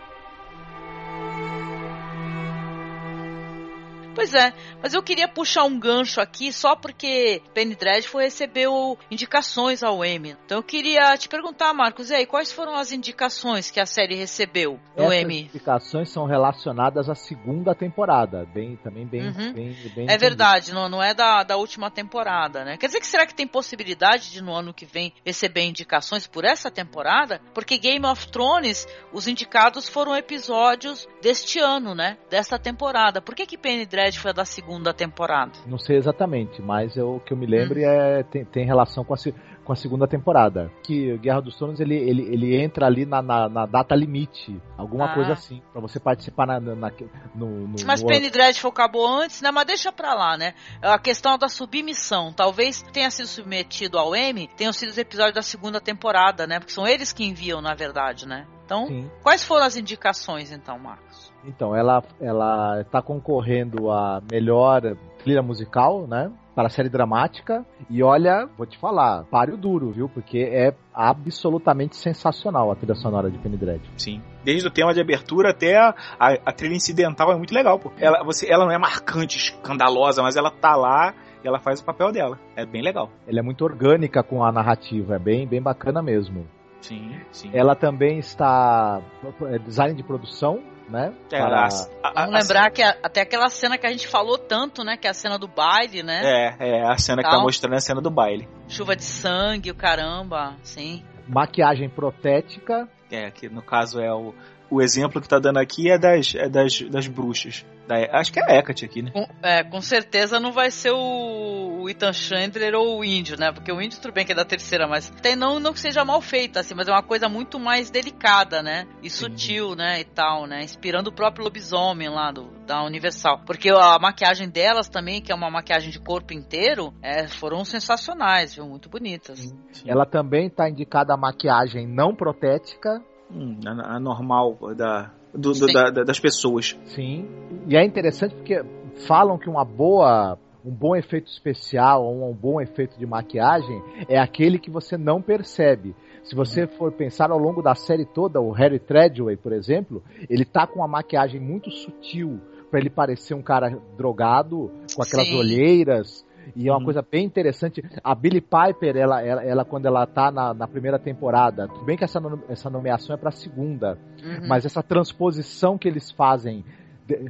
Pois 4.19 4.33
é, 4.33 4.53
mas 4.83 4.93
eu 4.93 5.01
queria 5.01 5.29
puxar 5.29 5.63
um 5.63 5.79
gancho 5.79 6.19
aqui 6.19 6.51
só 6.51 6.75
porque 6.75 7.41
Penny 7.53 7.73
Dreadful 7.73 8.19
recebeu 8.19 8.97
indicações 9.09 9.81
ao 9.81 10.03
Emmy. 10.03 10.35
Então 10.45 10.57
eu 10.57 10.63
queria 10.63 11.15
te 11.17 11.29
perguntar, 11.29 11.73
Marcos, 11.73 12.09
e 12.09 12.15
aí, 12.15 12.25
quais 12.25 12.51
foram 12.51 12.75
as 12.75 12.91
indicações 12.91 13.71
que 13.71 13.79
a 13.79 13.85
série 13.85 14.15
recebeu 14.15 14.77
no 14.97 15.05
Essas 15.05 15.21
Emmy? 15.21 15.41
explicações 15.45 16.09
são 16.09 16.25
relacionadas 16.25 17.09
à 17.09 17.15
segunda 17.15 17.73
temporada, 17.73 18.45
bem, 18.53 18.75
também 18.83 19.05
bem, 19.07 19.27
Uhum. 19.29 19.53
bem, 19.53 19.77
bem 19.95 20.05
É 20.09 20.17
verdade, 20.17 20.73
não, 20.73 20.89
não 20.89 21.01
é 21.01 21.13
da, 21.13 21.43
da 21.43 21.55
última 21.55 21.89
temporada, 21.89 22.65
né? 22.65 22.75
Quer 22.75 22.87
dizer 22.87 22.99
que 22.99 23.07
será 23.07 23.25
que 23.25 23.33
tem 23.33 23.47
possibilidade 23.47 24.31
de 24.31 24.41
no 24.43 24.53
ano 24.53 24.73
que 24.73 24.85
vem 24.85 25.13
receber 25.25 25.61
indicações 25.61 26.27
por 26.27 26.43
essa 26.43 26.69
temporada? 26.69 27.39
Porque 27.53 27.77
Game 27.77 28.05
of 28.05 28.27
Thrones, 28.29 28.85
os 29.13 29.29
indicados 29.29 29.87
foram 29.87 30.13
episódios 30.13 31.07
deste 31.21 31.57
ano, 31.59 31.95
né? 31.95 32.17
Desta 32.29 32.59
temporada. 32.59 33.21
Por 33.21 33.33
que 33.33 33.45
que 33.45 33.57
Penny 33.57 33.85
Dreadful 33.85 34.08
é 34.27 34.33
da 34.33 34.45
segunda 34.45 34.93
temporada? 34.93 35.51
Não 35.67 35.77
sei 35.77 35.97
exatamente, 35.97 36.61
mas 36.61 36.95
eu- 36.97 37.15
o 37.15 37.19
que 37.19 37.33
eu 37.33 37.37
me 37.37 37.45
Hum. 37.45 37.49
lembro 37.49 37.79
é 37.79 38.23
tem, 38.23 38.43
tem 38.45 38.65
relação 38.65 39.03
com 39.03 39.13
a, 39.13 39.17
com 39.63 39.73
a 39.73 39.75
segunda 39.75 40.07
temporada. 40.07 40.71
Que 40.83 41.17
Guerra 41.17 41.41
dos 41.41 41.55
Tronos 41.57 41.79
ele, 41.79 41.95
ele, 41.95 42.23
ele 42.33 42.55
entra 42.61 42.85
ali 42.87 43.05
na, 43.05 43.21
na, 43.21 43.47
na 43.47 43.65
data 43.65 43.93
limite, 43.95 44.59
alguma 44.77 45.05
Ah. 45.11 45.13
coisa 45.13 45.33
assim, 45.33 45.61
pra 45.71 45.79
você 45.81 45.99
participar 45.99 46.47
na, 46.47 46.59
na- 46.59 46.75
na- 46.75 46.91
no, 47.35 47.67
no, 47.67 47.75
Mas 47.85 48.01
no- 48.01 48.07
Penny 48.07 48.29
Dreadful 48.29 48.71
acabou 48.71 49.05
antes, 49.07 49.41
né? 49.41 49.51
Mas 49.51 49.65
deixa 49.67 49.91
pra 49.91 50.13
lá, 50.13 50.37
né? 50.37 50.53
A 50.81 50.97
questão 50.97 51.37
da 51.37 51.47
submissão. 51.47 52.33
Talvez 52.33 52.81
tenha 52.93 53.11
sido 53.11 53.27
submetido 53.27 53.97
ao 53.99 54.15
Emmy, 54.15 54.47
tenham 54.57 54.73
sido 54.73 54.89
os 54.89 54.97
episódios 54.97 55.35
da 55.35 55.41
segunda 55.41 55.79
temporada, 55.79 56.47
né? 56.47 56.59
Porque 56.59 56.71
são 56.73 56.87
eles 56.87 57.13
que 57.13 57.23
enviam, 57.23 57.61
na 57.61 57.73
verdade, 57.75 58.27
né? 58.27 58.47
Então, 58.65 58.85
Sim. 58.87 59.09
quais 59.23 59.43
foram 59.43 59.65
as 59.65 59.75
indicações, 59.77 60.51
então, 60.51 60.77
Marcos? 60.79 61.28
Então, 61.45 61.75
ela 61.75 62.03
ela 62.19 62.81
está 62.81 63.01
concorrendo 63.01 63.89
a 63.91 64.21
melhor 64.31 64.81
trilha 65.23 65.41
musical, 65.41 66.07
né? 66.07 66.31
Para 66.55 66.67
a 66.67 66.69
série 66.69 66.89
dramática. 66.89 67.65
E 67.89 68.03
olha, 68.03 68.49
vou 68.57 68.65
te 68.65 68.77
falar, 68.77 69.23
pare 69.25 69.51
o 69.51 69.57
duro, 69.57 69.91
viu? 69.91 70.09
Porque 70.09 70.39
é 70.39 70.73
absolutamente 70.93 71.95
sensacional 71.95 72.71
a 72.71 72.75
trilha 72.75 72.95
sonora 72.95 73.29
de 73.29 73.37
Penny 73.37 73.55
Dreadful. 73.55 73.93
Sim. 73.97 74.21
Desde 74.43 74.67
o 74.67 74.71
tema 74.71 74.93
de 74.93 74.99
abertura 74.99 75.51
até 75.51 75.77
a, 75.77 75.95
a, 76.19 76.33
a 76.45 76.51
trilha 76.51 76.75
incidental 76.75 77.31
é 77.31 77.35
muito 77.37 77.53
legal, 77.53 77.79
pô. 77.79 77.91
Ela, 77.97 78.23
você, 78.23 78.51
ela 78.51 78.65
não 78.65 78.71
é 78.71 78.77
marcante, 78.77 79.37
escandalosa, 79.37 80.21
mas 80.21 80.35
ela 80.35 80.51
tá 80.51 80.75
lá 80.75 81.13
e 81.43 81.47
ela 81.47 81.59
faz 81.59 81.79
o 81.79 81.85
papel 81.85 82.11
dela. 82.11 82.37
É 82.55 82.65
bem 82.65 82.81
legal. 82.81 83.09
Ela 83.27 83.39
é 83.39 83.43
muito 83.43 83.63
orgânica 83.63 84.21
com 84.23 84.43
a 84.43 84.51
narrativa, 84.51 85.15
é 85.15 85.19
bem, 85.19 85.47
bem 85.47 85.61
bacana 85.61 86.01
mesmo. 86.01 86.45
Sim, 86.81 87.11
sim. 87.31 87.49
Ela 87.53 87.75
também 87.75 88.19
está 88.19 89.01
é, 89.47 89.59
design 89.59 89.95
de 89.95 90.03
produção, 90.03 90.61
né? 90.89 91.13
É, 91.31 91.39
Para- 91.39 91.63
a- 91.65 91.67
a- 92.03 92.11
Vamos 92.25 92.35
a- 92.35 92.39
lembrar 92.39 92.71
que 92.71 92.81
a- 92.81 92.97
até 93.03 93.21
aquela 93.21 93.49
cena 93.49 93.77
que 93.77 93.85
a 93.85 93.91
gente 93.91 94.07
falou 94.07 94.37
tanto, 94.37 94.83
né? 94.83 94.97
Que 94.97 95.07
é 95.07 95.09
a 95.11 95.13
cena 95.13 95.37
do 95.37 95.47
baile, 95.47 96.01
né? 96.03 96.21
É, 96.59 96.69
é 96.79 96.83
a 96.87 96.97
cena 96.97 97.21
que 97.23 97.29
tá 97.29 97.39
mostrando 97.39 97.73
é 97.73 97.77
a 97.77 97.81
cena 97.81 98.01
do 98.01 98.09
baile. 98.09 98.47
Chuva 98.67 98.95
de 98.95 99.03
sangue, 99.03 99.71
o 99.71 99.75
caramba, 99.75 100.55
sim. 100.63 101.03
Maquiagem 101.27 101.89
protética. 101.89 102.87
É, 103.11 103.31
que 103.31 103.49
no 103.49 103.61
caso 103.63 103.99
é 103.99 104.13
o, 104.13 104.33
o 104.69 104.81
exemplo 104.81 105.21
que 105.21 105.27
tá 105.27 105.39
dando 105.39 105.57
aqui 105.57 105.89
é 105.89 105.97
das, 105.97 106.35
é 106.35 106.47
das, 106.47 106.81
das 106.81 107.07
bruxas. 107.07 107.65
Da- 107.87 108.19
acho 108.19 108.31
que 108.31 108.39
é 108.39 108.43
a 108.43 108.55
Hecate 108.55 108.85
aqui, 108.85 109.01
né? 109.01 109.11
Com, 109.11 109.25
é, 109.41 109.63
com 109.63 109.81
certeza 109.81 110.39
não 110.39 110.51
vai 110.51 110.69
ser 110.69 110.91
o, 110.91 111.81
o 111.81 111.89
Ethan 111.89 112.13
Chandler 112.13 112.75
ou 112.75 112.99
o 112.99 113.03
Índio, 113.03 113.35
né? 113.39 113.51
Porque 113.51 113.71
o 113.71 113.81
Índio, 113.81 113.99
tudo 113.99 114.13
bem 114.13 114.25
que 114.25 114.31
é 114.31 114.35
da 114.35 114.45
terceira, 114.45 114.87
mas 114.87 115.09
tem, 115.21 115.35
não, 115.35 115.59
não 115.59 115.73
que 115.73 115.79
seja 115.79 116.05
mal 116.05 116.21
feita, 116.21 116.59
assim, 116.59 116.75
mas 116.75 116.87
é 116.87 116.91
uma 116.91 117.01
coisa 117.01 117.27
muito 117.27 117.59
mais 117.59 117.89
delicada, 117.89 118.61
né? 118.61 118.87
E 119.01 119.09
sutil, 119.09 119.75
né? 119.75 119.99
E 120.01 120.03
tal, 120.03 120.45
né? 120.45 120.61
Inspirando 120.63 121.09
o 121.09 121.13
próprio 121.13 121.43
lobisomem 121.45 122.09
lá 122.09 122.31
do, 122.31 122.49
da 122.65 122.83
Universal. 122.83 123.41
Porque 123.45 123.69
a 123.69 123.97
maquiagem 123.99 124.47
delas 124.49 124.87
também, 124.87 125.21
que 125.21 125.31
é 125.31 125.35
uma 125.35 125.49
maquiagem 125.49 125.89
de 125.89 125.99
corpo 125.99 126.33
inteiro, 126.33 126.93
é, 127.01 127.27
foram 127.27 127.65
sensacionais, 127.65 128.53
viu? 128.53 128.67
Muito 128.67 128.87
bonitas. 128.87 129.51
Ela 129.85 130.05
também 130.05 130.47
está 130.47 130.69
indicada 130.69 131.13
a 131.13 131.17
maquiagem 131.17 131.87
não 131.87 132.15
protética. 132.15 133.01
Hum, 133.31 133.59
a, 133.65 133.95
a 133.95 133.99
normal 133.99 134.57
da, 134.75 135.11
do- 135.33 135.53
do- 135.53 135.67
da- 135.73 135.89
das 136.03 136.19
pessoas. 136.19 136.77
Sim. 136.85 137.27
E 137.67 137.75
é 137.77 137.85
interessante 137.85 138.33
porque 138.35 138.63
falam 139.07 139.37
que 139.37 139.49
uma 139.49 139.63
boa. 139.65 140.37
Um 140.65 140.71
bom 140.71 140.93
efeito 140.93 141.27
especial 141.27 142.03
ou 142.03 142.29
um 142.29 142.33
bom 142.33 142.59
efeito 142.59 142.99
de 142.99 143.05
maquiagem 143.05 143.81
é 144.09 144.19
aquele 144.19 144.59
que 144.59 144.69
você 144.69 144.97
não 144.97 145.21
percebe. 145.21 145.95
Se 146.21 146.35
você 146.35 146.67
for 146.67 146.91
pensar 146.91 147.31
ao 147.31 147.39
longo 147.39 147.61
da 147.61 147.73
série 147.73 148.05
toda, 148.05 148.41
o 148.41 148.51
Harry 148.51 148.77
Treadway, 148.77 149.37
por 149.37 149.53
exemplo, 149.53 150.03
ele 150.29 150.43
tá 150.43 150.67
com 150.67 150.79
uma 150.79 150.87
maquiagem 150.87 151.39
muito 151.39 151.71
sutil 151.71 152.41
para 152.69 152.77
ele 152.81 152.89
parecer 152.89 153.33
um 153.33 153.41
cara 153.41 153.79
drogado, 153.97 154.69
com 154.93 155.01
aquelas 155.01 155.29
Sim. 155.29 155.39
olheiras. 155.39 156.25
E 156.55 156.67
é 156.67 156.71
uma 156.71 156.79
Uhum. 156.79 156.85
coisa 156.85 157.01
bem 157.01 157.25
interessante. 157.25 157.83
A 158.03 158.13
Billie 158.15 158.41
Piper, 158.41 158.95
ela, 158.97 159.21
ela, 159.21 159.43
ela, 159.43 159.65
quando 159.65 159.85
ela 159.85 160.05
tá 160.05 160.31
na, 160.31 160.53
na 160.53 160.67
primeira 160.67 160.97
temporada, 160.99 161.67
tudo 161.67 161.85
bem 161.85 161.97
que 161.97 162.03
essa, 162.03 162.19
essa 162.47 162.69
nomeação 162.69 163.13
é 163.15 163.17
pra 163.17 163.31
segunda, 163.31 163.97
Uhum. 164.23 164.47
mas 164.47 164.65
essa 164.65 164.81
transposição 164.83 165.77
que 165.77 165.87
eles 165.87 166.11
fazem 166.11 166.63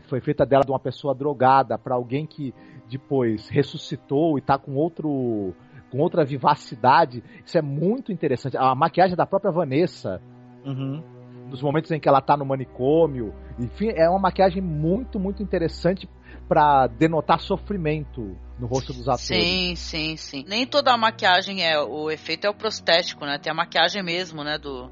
foi 0.07 0.19
feita 0.19 0.45
dela 0.45 0.63
de 0.65 0.71
uma 0.71 0.79
pessoa 0.79 1.15
drogada 1.15 1.77
para 1.77 1.95
alguém 1.95 2.25
que 2.25 2.53
depois 2.89 3.47
ressuscitou 3.49 4.37
e 4.37 4.41
tá 4.41 4.57
com 4.57 4.75
outro 4.75 5.53
com 5.91 5.97
outra 5.99 6.23
vivacidade. 6.23 7.23
Isso 7.43 7.57
é 7.57 7.61
muito 7.63 8.11
interessante. 8.11 8.55
A 8.55 8.75
maquiagem 8.75 9.15
da 9.15 9.25
própria 9.25 9.51
Vanessa, 9.51 10.21
Uhum. 10.63 11.01
nos 11.49 11.61
momentos 11.63 11.89
em 11.91 11.99
que 11.99 12.07
ela 12.07 12.21
tá 12.21 12.37
no 12.37 12.45
manicômio, 12.45 13.33
enfim, 13.57 13.89
é 13.95 14.07
uma 14.07 14.19
maquiagem 14.19 14.61
muito, 14.61 15.19
muito 15.19 15.41
interessante 15.41 16.07
para 16.47 16.85
denotar 16.87 17.39
sofrimento 17.39 18.35
no 18.59 18.67
rosto 18.67 18.93
dos 18.93 19.07
atores. 19.07 19.25
Sim, 19.25 19.75
sim, 19.75 20.17
sim. 20.17 20.45
Nem 20.47 20.67
toda 20.67 20.91
a 20.91 20.97
maquiagem 20.97 21.63
é 21.63 21.79
o 21.79 22.11
efeito 22.11 22.45
é 22.45 22.49
o 22.49 22.53
prostético, 22.53 23.25
né? 23.25 23.37
Tem 23.37 23.51
a 23.51 23.55
maquiagem 23.55 24.03
mesmo, 24.03 24.43
né, 24.43 24.57
do, 24.57 24.91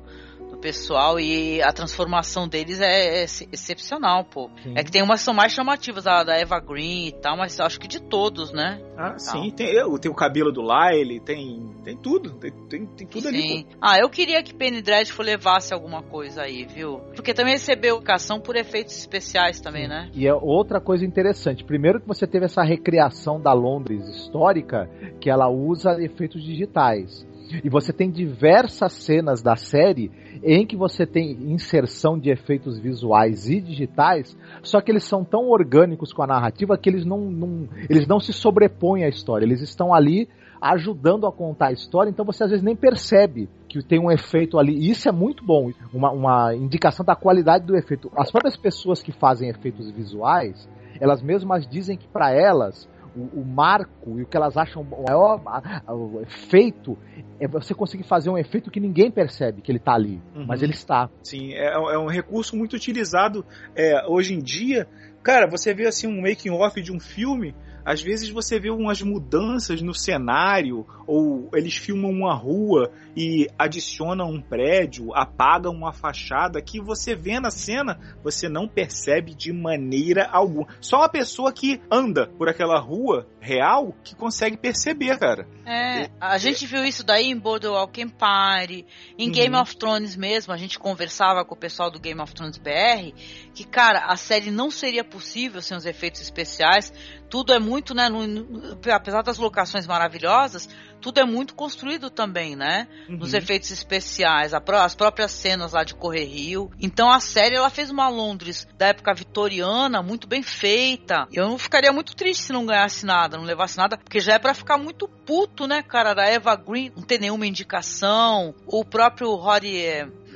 do 0.57 0.61
pessoal 0.61 1.19
e 1.19 1.61
a 1.61 1.71
transformação 1.71 2.47
deles 2.47 2.81
é, 2.81 3.21
ex- 3.21 3.47
excepcional, 3.51 4.25
pô. 4.25 4.49
Sim. 4.63 4.73
É 4.75 4.83
que 4.83 4.91
tem 4.91 5.01
umas 5.03 5.21
que 5.21 5.25
são 5.25 5.33
mais 5.33 5.53
chamativas, 5.53 6.05
a 6.07 6.23
da 6.23 6.35
Eva 6.35 6.59
Green 6.59 7.07
e 7.07 7.11
tal, 7.11 7.37
mas 7.37 7.59
acho 7.59 7.79
que 7.79 7.87
de 7.87 8.01
todos, 8.01 8.51
né? 8.51 8.81
Ah, 8.97 9.17
sim. 9.17 9.51
Tem, 9.51 9.67
eu- 9.69 9.97
tem 9.99 10.11
o 10.11 10.15
cabelo 10.15 10.51
do 10.51 10.61
Lyle, 10.61 11.19
tem, 11.19 11.69
tem 11.83 11.95
tudo. 11.95 12.31
Tem, 12.31 12.51
tem, 12.67 12.85
tem 12.87 13.07
tudo 13.07 13.27
ali. 13.27 13.41
Sim. 13.41 13.65
Ah, 13.79 13.99
eu 13.99 14.09
queria 14.09 14.41
que 14.41 14.53
Penny 14.53 14.81
Dreadful 14.81 15.23
levasse 15.23 15.73
alguma 15.73 16.01
coisa 16.01 16.41
aí, 16.41 16.65
viu? 16.65 16.99
Porque 17.15 17.33
também 17.33 17.53
recebeu 17.53 17.97
educação 17.97 18.39
por 18.39 18.55
efeitos 18.55 18.97
especiais 18.97 19.59
também, 19.61 19.87
né? 19.87 20.09
E 20.13 20.27
é 20.27 20.33
outra 20.33 20.81
coisa 20.81 21.05
interessante. 21.05 21.63
Primeiro 21.63 22.01
que 22.01 22.07
você 22.07 22.25
teve 22.25 22.45
essa 22.45 22.63
recriação 22.63 23.39
da 23.39 23.53
Londres 23.53 24.01
histórica, 24.07 24.89
que 25.21 25.29
ela 25.29 25.47
usa 25.49 26.01
efeitos 26.01 26.43
digitais. 26.43 27.26
E 27.63 27.69
você 27.69 27.91
tem 27.93 28.11
diversas 28.11 28.93
cenas 28.93 29.41
da 29.41 29.55
série 29.55 30.11
em 30.43 30.65
que 30.65 30.75
você 30.75 31.05
tem 31.05 31.31
inserção 31.51 32.17
de 32.17 32.29
efeitos 32.29 32.79
visuais 32.79 33.49
e 33.49 33.59
digitais, 33.59 34.37
só 34.61 34.81
que 34.81 34.91
eles 34.91 35.03
são 35.03 35.23
tão 35.23 35.49
orgânicos 35.49 36.13
com 36.13 36.23
a 36.23 36.27
narrativa 36.27 36.77
que 36.77 36.89
eles 36.89 37.05
não, 37.05 37.19
não, 37.19 37.67
eles 37.89 38.07
não 38.07 38.19
se 38.19 38.33
sobrepõem 38.33 39.03
à 39.03 39.09
história, 39.09 39.45
eles 39.45 39.61
estão 39.61 39.93
ali 39.93 40.27
ajudando 40.61 41.27
a 41.27 41.31
contar 41.31 41.67
a 41.67 41.71
história, 41.71 42.09
então 42.09 42.25
você 42.25 42.43
às 42.43 42.49
vezes 42.49 42.63
nem 42.63 42.75
percebe 42.75 43.47
que 43.69 43.83
tem 43.83 43.99
um 43.99 44.11
efeito 44.11 44.57
ali. 44.57 44.73
E 44.73 44.89
isso 44.89 45.07
é 45.07 45.11
muito 45.11 45.43
bom, 45.43 45.71
uma, 45.93 46.11
uma 46.11 46.55
indicação 46.55 47.05
da 47.05 47.15
qualidade 47.15 47.65
do 47.65 47.75
efeito. 47.75 48.11
As 48.15 48.31
próprias 48.31 48.57
pessoas 48.57 49.01
que 49.01 49.11
fazem 49.11 49.49
efeitos 49.49 49.89
visuais, 49.91 50.67
elas 50.99 51.21
mesmas 51.21 51.67
dizem 51.67 51.97
que 51.97 52.07
para 52.07 52.31
elas 52.31 52.89
o, 53.17 53.41
o, 53.41 53.45
marco 53.45 54.19
e 54.19 54.23
o 54.23 54.25
que 54.25 54.37
elas 54.37 54.55
acham 54.55 54.83
o 54.83 55.03
maior 55.07 55.41
o 55.87 56.21
efeito 56.21 56.97
é 57.39 57.47
você 57.47 57.73
conseguir 57.73 58.03
fazer 58.03 58.29
um 58.29 58.37
efeito 58.37 58.69
que 58.69 58.79
ninguém 58.79 59.11
percebe 59.11 59.61
que 59.61 59.71
ele 59.71 59.79
está 59.79 59.93
ali, 59.93 60.21
uhum. 60.35 60.45
mas 60.45 60.61
ele 60.61 60.73
está. 60.73 61.09
Sim, 61.23 61.53
é, 61.53 61.73
é, 61.73 61.97
um 61.97 62.07
recurso 62.07 62.55
muito 62.55 62.75
utilizado 62.75 63.45
é, 63.75 64.05
hoje 64.07 64.33
em 64.33 64.39
dia. 64.39 64.87
Cara, 65.23 65.49
você 65.49 65.73
vê 65.73 65.87
assim 65.87 66.07
um 66.07 66.21
making 66.21 66.51
off 66.51 66.81
de 66.81 66.91
um 66.91 66.99
filme, 66.99 67.53
às 67.87 68.01
vezes 68.01 68.27
você 68.27 68.59
vê 68.59 68.69
umas 68.69 69.01
mudanças 69.01 69.81
no 69.81 69.93
cenário, 69.93 70.85
ou 71.07 71.49
eles 71.55 71.77
filmam 71.77 72.11
uma 72.11 72.35
rua 72.35 72.91
e 73.15 73.47
adicionam 73.57 74.29
um 74.29 74.41
prédio, 74.41 75.15
apagam 75.15 75.73
uma 75.73 75.93
fachada, 75.93 76.61
que 76.61 76.81
você 76.81 77.15
vê 77.15 77.39
na 77.39 77.49
cena, 77.49 77.97
você 78.21 78.49
não 78.49 78.67
percebe 78.67 79.33
de 79.33 79.53
maneira 79.53 80.27
alguma. 80.29 80.67
Só 80.81 80.97
uma 80.97 81.07
pessoa 81.07 81.53
que 81.53 81.79
anda 81.89 82.27
por 82.27 82.49
aquela 82.49 82.77
rua 82.77 83.25
real 83.39 83.95
que 84.03 84.13
consegue 84.13 84.57
perceber, 84.57 85.17
cara. 85.17 85.47
É, 85.65 86.09
a 86.19 86.37
gente 86.37 86.65
viu 86.65 86.83
isso 86.83 87.05
daí 87.05 87.27
em 87.27 87.37
Boardwalk 87.37 88.01
Empire, 88.01 88.85
em 89.17 89.27
uhum. 89.27 89.31
Game 89.33 89.55
of 89.55 89.77
Thrones 89.77 90.17
mesmo, 90.17 90.51
a 90.51 90.57
gente 90.57 90.77
conversava 90.77 91.45
com 91.45 91.55
o 91.55 91.57
pessoal 91.57 91.89
do 91.89 92.01
Game 92.01 92.19
of 92.19 92.33
Thrones 92.33 92.57
BR, 92.57 93.13
que, 93.57 93.63
cara, 93.63 94.05
a 94.05 94.15
série 94.15 94.51
não 94.51 94.69
seria 94.69 95.03
possível 95.03 95.63
sem 95.63 95.75
os 95.75 95.83
efeitos 95.83 96.21
especiais, 96.21 96.93
tudo 97.27 97.51
é 97.51 97.57
muito, 97.57 97.95
né, 97.95 98.07
no, 98.07 98.27
no, 98.27 98.77
apesar 98.93 99.23
das 99.23 99.39
locações 99.39 99.87
maravilhosas, 99.87 100.69
tudo 101.01 101.19
é 101.19 101.25
muito 101.25 101.55
construído 101.55 102.11
também, 102.11 102.55
né? 102.55 102.87
Uhum. 103.09 103.17
Nos 103.17 103.33
efeitos 103.33 103.71
especiais, 103.71 104.53
as 104.53 104.93
próprias 104.93 105.31
cenas 105.31 105.73
lá 105.73 105.83
de 105.83 105.95
Correr 105.95 106.25
Rio. 106.25 106.69
Então 106.79 107.09
a 107.09 107.19
série 107.19 107.55
ela 107.55 107.71
fez 107.71 107.89
uma 107.89 108.07
Londres 108.09 108.67
da 108.77 108.87
época 108.87 109.11
vitoriana 109.15 110.03
muito 110.03 110.27
bem 110.27 110.43
feita. 110.43 111.27
Eu 111.33 111.47
não 111.47 111.57
ficaria 111.57 111.91
muito 111.91 112.15
triste 112.15 112.43
se 112.43 112.53
não 112.53 112.65
ganhasse 112.65 113.07
nada, 113.07 113.37
não 113.37 113.43
levasse 113.43 113.75
nada, 113.75 113.97
porque 113.97 114.19
já 114.19 114.33
é 114.33 114.39
para 114.39 114.53
ficar 114.53 114.77
muito 114.77 115.07
puto, 115.07 115.65
né, 115.65 115.81
cara? 115.81 116.13
Da 116.13 116.25
Eva 116.25 116.55
Green 116.55 116.91
não 116.95 117.01
ter 117.01 117.19
nenhuma 117.19 117.47
indicação. 117.47 118.53
O 118.67 118.85
próprio 118.85 119.33
Rory 119.33 119.81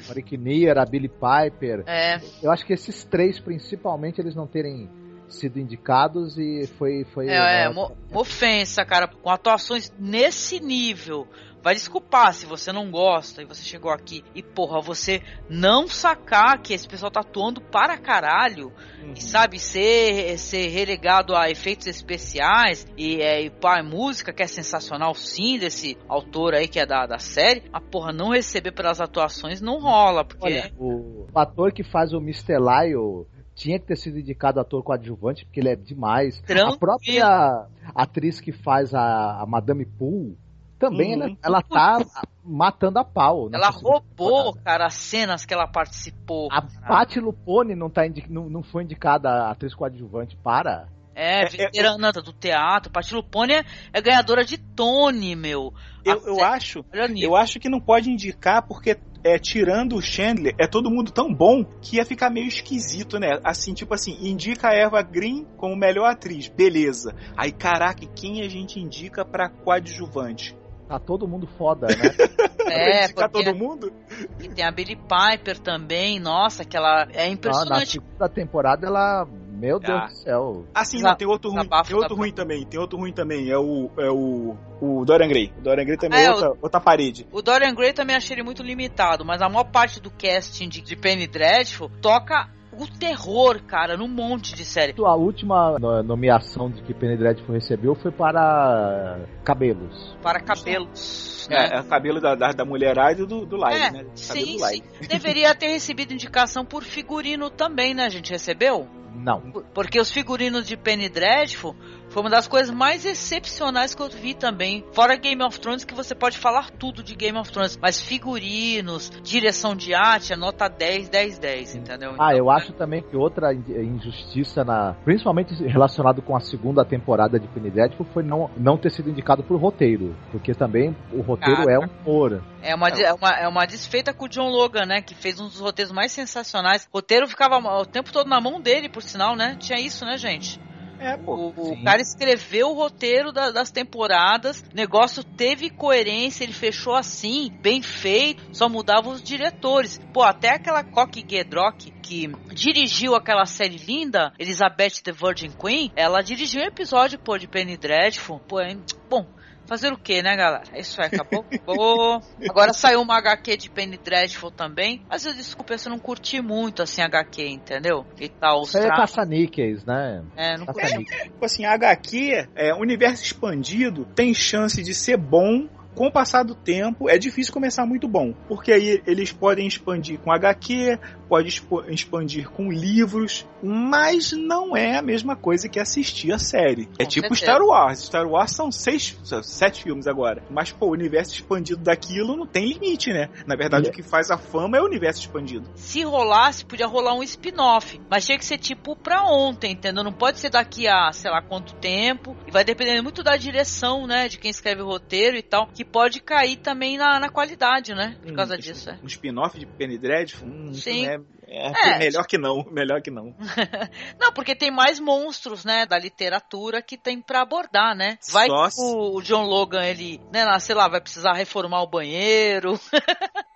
é, 0.03 0.07
Rory 0.07 0.23
Kinnear, 0.23 0.77
a 0.77 0.85
Billy 0.85 1.09
Piper. 1.09 1.83
É. 1.88 2.19
Eu 2.41 2.51
acho 2.51 2.65
que 2.65 2.73
esses 2.73 3.03
três, 3.03 3.39
principalmente, 3.39 4.19
eles 4.19 4.35
não 4.35 4.47
terem 4.47 4.89
sido 5.27 5.59
indicados 5.59 6.38
e 6.38 6.67
foi. 6.77 7.05
foi 7.05 7.30
é, 7.30 7.63
é 7.63 7.69
uma, 7.69 7.91
uma 8.09 8.21
ofensa, 8.21 8.83
cara, 8.85 9.07
com 9.07 9.30
atuações 9.30 9.91
nesse 9.97 10.59
nível. 10.59 11.27
Vai 11.64 11.75
desculpar 11.75 12.33
se 12.33 12.45
você 12.45 12.72
não 12.72 12.90
gosta 12.90 13.41
e 13.41 13.45
você 13.45 13.64
chegou 13.64 13.91
aqui 13.91 14.23
e, 14.33 14.41
porra, 14.41 14.81
você 14.81 15.22
não 15.48 15.88
sacar 15.88 16.59
que 16.59 16.73
esse 16.73 16.88
pessoal 16.88 17.11
tá 17.11 17.19
atuando 17.19 17.61
para 17.61 17.98
caralho 17.98 18.72
uhum. 19.03 19.14
e, 19.15 19.22
sabe, 19.22 19.59
ser, 19.59 20.40
ser 20.40 20.67
relegado 20.69 21.35
a 21.35 21.49
efeitos 21.51 21.85
especiais 21.85 22.88
e, 22.98 23.22
é, 23.22 23.43
e 23.43 23.49
pá, 23.51 23.83
música 23.83 24.33
que 24.33 24.41
é 24.41 24.48
sensacional 24.48 25.14
sim 25.14 25.59
desse 25.59 25.98
autor 26.07 26.56
aí 26.56 26.67
que 26.67 26.80
é 26.80 26.85
da, 26.85 27.06
da 27.06 27.19
série, 27.19 27.64
a 27.72 27.80
porra, 27.80 28.11
não 28.11 28.31
receber 28.31 28.72
pelas 28.72 28.99
atuações 28.99 29.61
não 29.61 29.80
rola, 29.80 30.25
porque... 30.25 30.45
Olha, 30.45 30.72
o 30.80 31.27
ator 31.35 31.72
que 31.72 31.83
faz 31.83 32.11
o 32.11 32.17
Mr. 32.17 32.57
Lyle 32.57 33.27
tinha 33.53 33.77
que 33.77 33.85
ter 33.85 33.98
sido 33.98 34.17
indicado 34.17 34.59
ator 34.59 34.81
coadjuvante, 34.81 35.45
porque 35.45 35.59
ele 35.59 35.69
é 35.69 35.75
demais. 35.75 36.41
Tranquilo. 36.41 36.73
A 36.73 36.77
própria 36.77 37.67
atriz 37.93 38.41
que 38.41 38.51
faz 38.51 38.93
a, 38.93 39.41
a 39.41 39.45
Madame 39.45 39.85
Poole 39.85 40.35
também 40.81 41.15
uhum. 41.15 41.21
ela, 41.21 41.37
ela 41.43 41.61
tá 41.61 41.99
matando 42.43 42.97
a 42.97 43.05
pau. 43.05 43.51
Ela 43.53 43.69
roubou, 43.69 44.55
cara, 44.65 44.87
as 44.87 44.95
cenas 44.95 45.45
que 45.45 45.53
ela 45.53 45.67
participou. 45.67 46.49
A 46.51 46.63
Patti 46.63 47.19
Lupone 47.19 47.75
não, 47.75 47.87
tá 47.87 48.07
indi 48.07 48.25
não, 48.27 48.49
não 48.49 48.63
foi 48.63 48.83
indicada 48.83 49.29
a 49.29 49.51
atriz 49.51 49.75
coadjuvante 49.75 50.35
para. 50.35 50.87
É, 51.13 51.41
é, 51.41 51.43
é 51.43 51.49
veterana 51.49 52.09
é, 52.09 52.11
do 52.13 52.33
teatro. 52.33 52.91
Patti 52.91 53.13
Lupone 53.13 53.53
é, 53.53 53.63
é 53.93 54.01
ganhadora 54.01 54.43
de 54.43 54.57
Tony, 54.57 55.35
meu. 55.35 55.71
Eu, 56.03 56.25
eu 56.25 56.43
acho, 56.43 56.83
eu 57.21 57.35
acho 57.35 57.59
que 57.59 57.69
não 57.69 57.79
pode 57.79 58.09
indicar 58.09 58.65
porque 58.65 58.97
é, 59.23 59.37
tirando 59.37 59.95
o 59.95 60.01
Chandler, 60.01 60.55
é 60.57 60.65
todo 60.65 60.89
mundo 60.89 61.11
tão 61.11 61.31
bom 61.31 61.63
que 61.79 61.97
ia 61.97 62.05
ficar 62.05 62.31
meio 62.31 62.47
esquisito, 62.47 63.19
né? 63.19 63.39
Assim, 63.43 63.71
tipo 63.75 63.93
assim, 63.93 64.17
indica 64.19 64.69
a 64.69 64.73
Eva 64.73 65.03
Green 65.03 65.45
como 65.57 65.75
melhor 65.75 66.09
atriz, 66.09 66.47
beleza. 66.47 67.13
Aí, 67.37 67.51
caraca, 67.51 68.03
quem 68.15 68.41
a 68.41 68.49
gente 68.49 68.79
indica 68.79 69.23
pra 69.23 69.47
coadjuvante? 69.47 70.59
Tá 70.91 70.99
todo 70.99 71.25
mundo 71.25 71.47
foda, 71.47 71.87
né? 71.87 71.95
é, 72.69 73.05
indicar 73.05 73.29
todo 73.29 73.55
mundo? 73.55 73.93
E 74.41 74.49
tem 74.49 74.65
a 74.65 74.71
Billy 74.71 74.97
Piper 74.97 75.57
também, 75.57 76.19
nossa, 76.19 76.65
que 76.65 76.75
ela 76.75 77.07
é 77.13 77.29
impressionante. 77.29 77.69
Não, 77.69 77.79
na 77.79 77.85
segunda 77.85 78.27
temporada 78.27 78.85
ela 78.85 79.25
meu 79.61 79.79
Deus 79.79 80.01
ah. 80.01 80.05
do 80.07 80.11
céu. 80.11 80.65
Assim, 80.73 81.01
não, 81.01 81.15
tem 81.15 81.25
outro 81.25 81.49
ruim. 81.49 81.69
Tem 81.85 81.95
outro 81.95 82.15
ruim 82.15 82.33
também. 82.33 82.65
Tem 82.65 82.77
outro 82.77 82.99
ruim 82.99 83.13
também. 83.13 83.49
É 83.49 83.57
o. 83.57 83.89
É 83.97 84.09
o. 84.09 84.57
O 84.81 85.05
Dorian 85.05 85.29
Gray. 85.29 85.53
O 85.57 85.61
Dorian 85.61 85.85
Gray 85.85 85.97
também 85.97 86.19
é, 86.19 86.25
é 86.25 86.31
outra, 86.31 86.49
o, 86.49 86.57
outra 86.61 86.81
parede. 86.81 87.25
O 87.31 87.41
Dorian 87.41 87.73
Gray 87.73 87.93
também 87.93 88.17
achei 88.17 88.35
ele 88.35 88.43
muito 88.43 88.61
limitado, 88.61 89.23
mas 89.23 89.41
a 89.41 89.47
maior 89.47 89.65
parte 89.65 90.01
do 90.01 90.11
casting 90.11 90.67
de, 90.67 90.81
de 90.81 90.95
Penny 90.97 91.27
Dreadful 91.27 91.89
toca 92.01 92.49
o 92.74 92.88
terror, 92.88 93.61
cara, 93.64 93.98
num 93.98 94.08
monte 94.08 94.56
de 94.56 94.64
série. 94.64 94.93
A 94.98 95.16
última 95.16 95.77
nomeação 96.03 96.69
de 96.69 96.82
que 96.82 96.93
Penny 96.93 97.17
Dreadful 97.17 97.53
recebeu 97.53 97.95
foi 97.95 98.11
para 98.11 99.19
cabelos. 99.43 100.17
Para 100.22 100.40
cabelos. 100.40 101.48
É, 101.50 101.69
né? 101.69 101.77
é 101.77 101.82
o 101.82 101.83
cabelo 101.85 102.22
da, 102.22 102.35
da, 102.35 102.51
da 102.51 102.66
mulherada 102.66 103.22
e 103.22 103.25
do, 103.25 103.45
do 103.45 103.58
Live, 103.58 103.82
é, 103.82 103.91
né? 103.91 104.06
Sim, 104.16 104.58
sim. 104.58 104.83
Deveria 105.08 105.53
ter 105.53 105.67
recebido 105.67 106.14
indicação 106.14 106.64
por 106.64 106.83
figurino 106.83 107.50
também, 107.50 107.93
né? 107.93 108.06
A 108.06 108.09
gente 108.09 108.32
recebeu? 108.32 108.88
Não. 109.14 109.41
Porque 109.74 110.00
os 110.00 110.09
figurinos 110.09 110.66
de 110.66 110.77
Penny 110.77 111.09
Dreadful 111.09 111.75
foi 112.11 112.22
uma 112.22 112.30
das 112.30 112.48
coisas 112.48 112.73
mais 112.73 113.06
excepcionais 113.06 113.95
que 113.95 114.01
eu 114.01 114.09
vi 114.09 114.33
também. 114.33 114.83
Fora 114.91 115.15
Game 115.15 115.41
of 115.43 115.59
Thrones, 115.59 115.85
que 115.85 115.93
você 115.93 116.14
pode 116.14 116.38
falar 116.38 116.69
tudo 116.72 117.01
de 117.01 117.15
Game 117.15 117.38
of 117.38 117.51
Thrones, 117.51 117.77
mas 117.81 118.01
figurinos, 118.01 119.09
direção 119.23 119.75
de 119.75 119.93
arte, 119.93 120.33
é 120.33 120.35
nota 120.35 120.67
10, 120.67 121.09
10, 121.09 121.40
10, 121.40 121.75
entendeu? 121.75 122.15
Ah, 122.19 122.35
eu 122.35 122.49
acho 122.49 122.73
também 122.73 123.01
que 123.01 123.15
outra 123.15 123.53
injustiça, 123.53 124.64
na, 124.64 124.93
principalmente 125.06 125.53
relacionado 125.65 126.22
com 126.22 126.35
a 126.35 126.41
segunda 126.41 126.83
temporada 126.83 127.40
de 127.40 127.48
Dreadful, 127.48 128.06
foi 128.14 128.23
não, 128.23 128.49
não 128.57 128.77
ter 128.77 128.91
sido 128.91 129.09
indicado 129.09 129.43
por 129.43 129.59
roteiro. 129.59 130.15
Porque 130.31 130.53
também 130.53 130.95
o 131.14 131.22
roteiro 131.22 131.69
é 131.69 131.80
um 131.80 131.88
humor. 132.01 132.43
É 132.61 132.75
uma, 132.75 132.90
é 132.90 133.14
uma, 133.14 133.30
é 133.31 133.48
uma 133.48 133.65
desfeita 133.65 134.14
com 134.14 134.25
o 134.25 134.30
John 134.30 134.49
Logan, 134.49 134.85
né? 134.85 135.01
Que 135.01 135.15
fez 135.15 135.40
um 135.40 135.45
dos 135.45 135.59
roteiros 135.59 135.93
mais 135.93 136.11
sensacionais. 136.11 136.88
O 136.91 136.98
roteiro 136.98 137.27
ficava 137.27 137.57
o 137.57 137.85
tempo 137.85 138.11
todo 138.11 138.27
na 138.27 138.41
mão 138.41 138.59
dele, 138.59 138.90
por 138.90 139.01
sinal, 139.01 139.35
né? 139.35 139.56
Tinha 139.59 139.80
isso, 139.80 140.06
né, 140.06 140.17
gente? 140.17 140.59
É, 141.01 141.17
pô. 141.17 141.35
O, 141.35 141.73
o 141.73 141.83
cara 141.83 141.99
escreveu 141.99 142.69
o 142.69 142.75
roteiro 142.75 143.31
da, 143.31 143.49
das 143.49 143.71
temporadas, 143.71 144.61
o 144.71 144.75
negócio 144.75 145.23
teve 145.23 145.71
coerência, 145.71 146.43
ele 146.43 146.53
fechou 146.53 146.95
assim, 146.95 147.51
bem 147.59 147.81
feito, 147.81 148.43
só 148.53 148.69
mudava 148.69 149.09
os 149.09 149.21
diretores. 149.21 149.99
Pô, 150.13 150.21
até 150.21 150.51
aquela 150.51 150.83
Cocky 150.83 151.25
Gedrock 151.27 151.91
que 152.03 152.27
dirigiu 152.53 153.15
aquela 153.15 153.45
série 153.47 153.77
linda, 153.77 154.31
Elizabeth 154.38 155.01
the 155.03 155.11
Virgin 155.11 155.49
Queen, 155.49 155.91
ela 155.95 156.21
dirigiu 156.21 156.61
um 156.61 156.65
episódio, 156.65 157.17
pô, 157.17 157.35
de 157.35 157.47
Penny 157.47 157.77
Dreadful. 157.77 158.39
Pô, 158.47 158.61
hein? 158.61 158.80
bom, 159.09 159.25
Fazer 159.65 159.93
o 159.93 159.98
que, 159.98 160.22
né, 160.22 160.35
galera? 160.35 160.64
É 160.73 160.80
isso 160.81 161.01
aí, 161.01 161.07
acabou. 161.07 161.45
Agora 162.49 162.73
saiu 162.73 163.01
uma 163.01 163.17
HQ 163.17 163.57
de 163.57 163.69
Penny 163.69 163.98
Dreadful 163.98 164.51
também. 164.51 165.06
Mas 165.09 165.25
eu 165.25 165.33
desculpa, 165.33 165.73
eu 165.73 165.90
não 165.90 165.99
curti 165.99 166.41
muito 166.41 166.81
assim 166.81 167.01
HQ, 167.01 167.48
entendeu? 167.48 168.06
E 168.19 168.27
tal. 168.27 168.64
Isso 168.64 168.77
aí 168.77 168.85
é 168.85 168.90
caça-níqueis, 168.90 169.85
né? 169.85 170.23
É, 170.35 170.57
não 170.57 170.65
curti. 170.65 171.06
É, 171.11 171.23
tipo 171.23 171.45
assim, 171.45 171.65
HQ, 171.65 172.49
é, 172.56 172.73
universo 172.73 173.23
expandido, 173.23 174.06
tem 174.15 174.33
chance 174.33 174.81
de 174.81 174.93
ser 174.93 175.17
bom 175.17 175.67
com 175.95 176.07
o 176.07 176.11
passar 176.11 176.43
do 176.43 176.56
tempo, 176.56 177.09
é 177.09 177.17
difícil 177.17 177.53
começar 177.53 177.85
muito 177.85 178.07
bom, 178.07 178.33
porque 178.48 178.72
aí 178.72 179.01
eles 179.06 179.31
podem 179.31 179.67
expandir 179.67 180.19
com 180.19 180.31
HQ, 180.31 180.98
pode 181.31 181.47
expandir 181.87 182.49
com 182.49 182.69
livros, 182.69 183.47
mas 183.63 184.33
não 184.33 184.75
é 184.75 184.97
a 184.97 185.01
mesma 185.01 185.33
coisa 185.33 185.69
que 185.69 185.79
assistir 185.79 186.33
a 186.33 186.37
série. 186.37 186.89
É 186.99 187.05
com 187.05 187.09
tipo 187.09 187.33
certeza. 187.33 187.53
Star 187.53 187.61
Wars. 187.61 187.99
Star 187.99 188.27
Wars 188.27 188.51
são 188.51 188.69
seis, 188.69 189.17
sete 189.41 189.81
filmes 189.81 190.07
agora, 190.07 190.43
mas 190.49 190.73
pô, 190.73 190.87
o 190.87 190.91
universo 190.91 191.33
expandido 191.33 191.81
daquilo 191.81 192.35
não 192.35 192.45
tem 192.45 192.65
limite, 192.73 193.13
né? 193.13 193.29
Na 193.47 193.55
verdade, 193.55 193.87
é. 193.87 193.89
o 193.89 193.93
que 193.93 194.03
faz 194.03 194.29
a 194.29 194.37
fama 194.37 194.75
é 194.77 194.81
o 194.81 194.85
universo 194.85 195.21
expandido. 195.21 195.69
Se 195.75 196.03
rolasse, 196.03 196.65
podia 196.65 196.85
rolar 196.85 197.13
um 197.13 197.23
spin-off, 197.23 198.01
mas 198.09 198.25
tinha 198.25 198.37
que 198.37 198.43
ser 198.43 198.57
tipo 198.57 198.93
pra 198.93 199.23
ontem, 199.23 199.71
entendeu? 199.71 200.03
Não 200.03 200.11
pode 200.11 200.37
ser 200.37 200.49
daqui 200.49 200.85
a 200.85 201.13
sei 201.13 201.31
lá 201.31 201.41
quanto 201.41 201.75
tempo, 201.75 202.35
e 202.45 202.51
vai 202.51 202.65
depender 202.65 203.01
muito 203.01 203.23
da 203.23 203.37
direção, 203.37 204.05
né, 204.05 204.27
de 204.27 204.37
quem 204.37 204.51
escreve 204.51 204.81
o 204.81 204.85
roteiro 204.85 205.37
e 205.37 205.41
tal. 205.41 205.67
Que 205.67 205.85
pode 205.85 206.19
cair 206.19 206.57
também 206.57 206.97
na, 206.97 207.21
na 207.21 207.29
qualidade, 207.29 207.93
né? 207.95 208.17
Por 208.21 208.31
Hum, 208.33 208.35
causa 208.35 208.55
isso- 208.59 208.73
disso, 208.73 208.89
é. 208.89 208.99
Um 209.01 209.07
spin-off 209.07 209.57
de 209.57 209.65
Penny 209.65 209.97
Dreadful? 209.97 210.45
Hum, 210.45 210.73
Sim. 210.73 211.05
É, 211.05 211.20
é 211.48 211.95
É. 211.95 212.00
melhor 212.00 212.25
que 212.25 212.38
não, 212.38 212.64
melhor 212.72 213.01
que 213.01 213.11
não. 213.11 213.35
Não, 214.19 214.32
porque 214.33 214.56
tem 214.56 214.72
mais 214.72 215.00
monstros, 215.00 215.66
né, 215.66 215.85
da 215.85 215.98
literatura 215.98 216.82
que 216.82 216.98
tem 216.98 217.22
pra 217.22 217.41
abordar, 217.41 217.95
né? 217.95 218.17
Vai 218.32 218.48
que 218.48 218.53
o, 218.80 219.22
John 219.22 219.43
Logan, 219.43 219.83
ele, 219.83 220.19
né, 220.32 220.45
sei 220.59 220.75
lá, 220.75 220.88
vai 220.88 221.01
precisar 221.01 221.33
reformar 221.33 221.82
o 221.82 221.88
banheiro. 221.88 222.80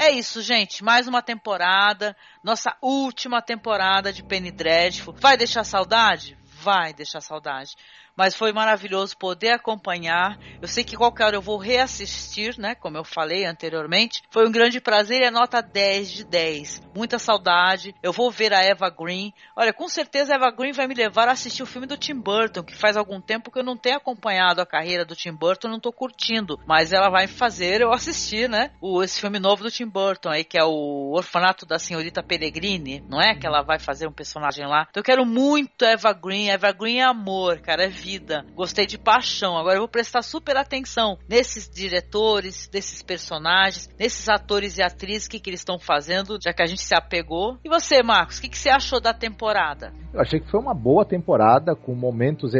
É 0.00 0.12
isso, 0.12 0.40
gente. 0.40 0.84
Mais 0.84 1.08
uma 1.08 1.20
temporada. 1.20 2.16
Nossa 2.42 2.74
última 2.80 3.42
temporada 3.42 4.12
de 4.12 4.22
Penny 4.22 4.52
Dreadful. 4.52 5.12
Vai 5.18 5.36
deixar 5.36 5.64
saudade? 5.64 6.38
Vai 6.62 6.94
deixar 6.94 7.20
saudade. 7.20 7.72
Mas 8.18 8.34
foi 8.34 8.52
maravilhoso 8.52 9.16
poder 9.16 9.50
acompanhar. 9.50 10.36
Eu 10.60 10.66
sei 10.66 10.82
que 10.82 10.96
qualquer 10.96 11.26
hora 11.26 11.36
eu 11.36 11.40
vou 11.40 11.56
reassistir, 11.56 12.58
né? 12.58 12.74
Como 12.74 12.96
eu 12.96 13.04
falei 13.04 13.44
anteriormente. 13.44 14.24
Foi 14.28 14.44
um 14.44 14.50
grande 14.50 14.80
prazer 14.80 15.20
e 15.20 15.26
a 15.26 15.30
nota 15.30 15.62
10 15.62 16.10
de 16.10 16.24
10. 16.24 16.82
Muita 16.96 17.20
saudade. 17.20 17.94
Eu 18.02 18.12
vou 18.12 18.28
ver 18.28 18.52
a 18.52 18.60
Eva 18.60 18.90
Green. 18.90 19.32
Olha, 19.54 19.72
com 19.72 19.88
certeza 19.88 20.32
a 20.32 20.34
Eva 20.34 20.50
Green 20.50 20.72
vai 20.72 20.88
me 20.88 20.94
levar 20.94 21.28
a 21.28 21.32
assistir 21.32 21.62
o 21.62 21.66
filme 21.66 21.86
do 21.86 21.96
Tim 21.96 22.16
Burton, 22.16 22.64
que 22.64 22.74
faz 22.74 22.96
algum 22.96 23.20
tempo 23.20 23.52
que 23.52 23.60
eu 23.60 23.62
não 23.62 23.76
tenho 23.76 23.98
acompanhado 23.98 24.60
a 24.60 24.66
carreira 24.66 25.04
do 25.04 25.14
Tim 25.14 25.32
Burton, 25.32 25.68
não 25.68 25.78
tô 25.78 25.92
curtindo. 25.92 26.58
Mas 26.66 26.92
ela 26.92 27.10
vai 27.10 27.28
fazer 27.28 27.82
eu 27.82 27.92
assistir, 27.92 28.48
né? 28.48 28.72
O, 28.80 29.00
esse 29.00 29.20
filme 29.20 29.38
novo 29.38 29.62
do 29.62 29.70
Tim 29.70 29.86
Burton 29.86 30.30
aí, 30.30 30.42
que 30.42 30.58
é 30.58 30.64
o 30.64 31.12
Orfanato 31.14 31.64
da 31.64 31.78
Senhorita 31.78 32.20
Pellegrini, 32.20 33.00
não 33.08 33.22
é? 33.22 33.36
Que 33.36 33.46
ela 33.46 33.62
vai 33.62 33.78
fazer 33.78 34.08
um 34.08 34.12
personagem 34.12 34.66
lá. 34.66 34.88
Então 34.90 35.00
eu 35.00 35.04
quero 35.04 35.24
muito 35.24 35.84
Eva 35.84 36.12
Green. 36.12 36.48
Eva 36.48 36.72
Green 36.72 36.98
é 36.98 37.04
amor, 37.04 37.60
cara, 37.60 37.84
é 37.84 37.88
vida. 37.88 38.07
Gostei 38.54 38.86
de 38.86 38.96
paixão. 38.96 39.56
Agora 39.56 39.76
eu 39.76 39.80
vou 39.80 39.88
prestar 39.88 40.22
super 40.22 40.56
atenção 40.56 41.18
nesses 41.28 41.68
diretores, 41.68 42.68
desses 42.68 43.02
personagens, 43.02 43.88
nesses 43.98 44.28
atores 44.28 44.78
e 44.78 44.82
atrizes, 44.82 45.26
o 45.26 45.30
que, 45.30 45.40
que 45.40 45.50
eles 45.50 45.60
estão 45.60 45.78
fazendo, 45.78 46.38
já 46.42 46.52
que 46.52 46.62
a 46.62 46.66
gente 46.66 46.82
se 46.82 46.94
apegou. 46.94 47.58
E 47.64 47.68
você, 47.68 48.02
Marcos, 48.02 48.38
o 48.38 48.42
que, 48.42 48.48
que 48.48 48.58
você 48.58 48.70
achou 48.70 49.00
da 49.00 49.12
temporada? 49.12 49.92
Eu 50.12 50.20
achei 50.20 50.40
que 50.40 50.50
foi 50.50 50.60
uma 50.60 50.74
boa 50.74 51.04
temporada, 51.04 51.74
com 51.74 51.94
momentos 51.94 52.54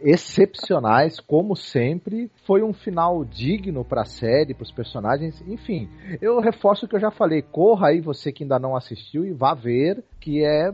excepcionais, 0.00 1.20
como 1.20 1.56
sempre. 1.56 2.30
Foi 2.46 2.62
um 2.62 2.72
final 2.72 3.24
digno 3.24 3.84
pra 3.84 4.04
série, 4.04 4.54
pros 4.54 4.72
personagens. 4.72 5.42
Enfim, 5.46 5.88
eu 6.20 6.40
reforço 6.40 6.86
o 6.86 6.88
que 6.88 6.96
eu 6.96 7.00
já 7.00 7.10
falei. 7.10 7.42
Corra 7.42 7.88
aí, 7.88 8.00
você 8.00 8.32
que 8.32 8.44
ainda 8.44 8.58
não 8.58 8.76
assistiu, 8.76 9.24
e 9.24 9.32
vá 9.32 9.54
ver, 9.54 10.02
que 10.20 10.44
é 10.44 10.70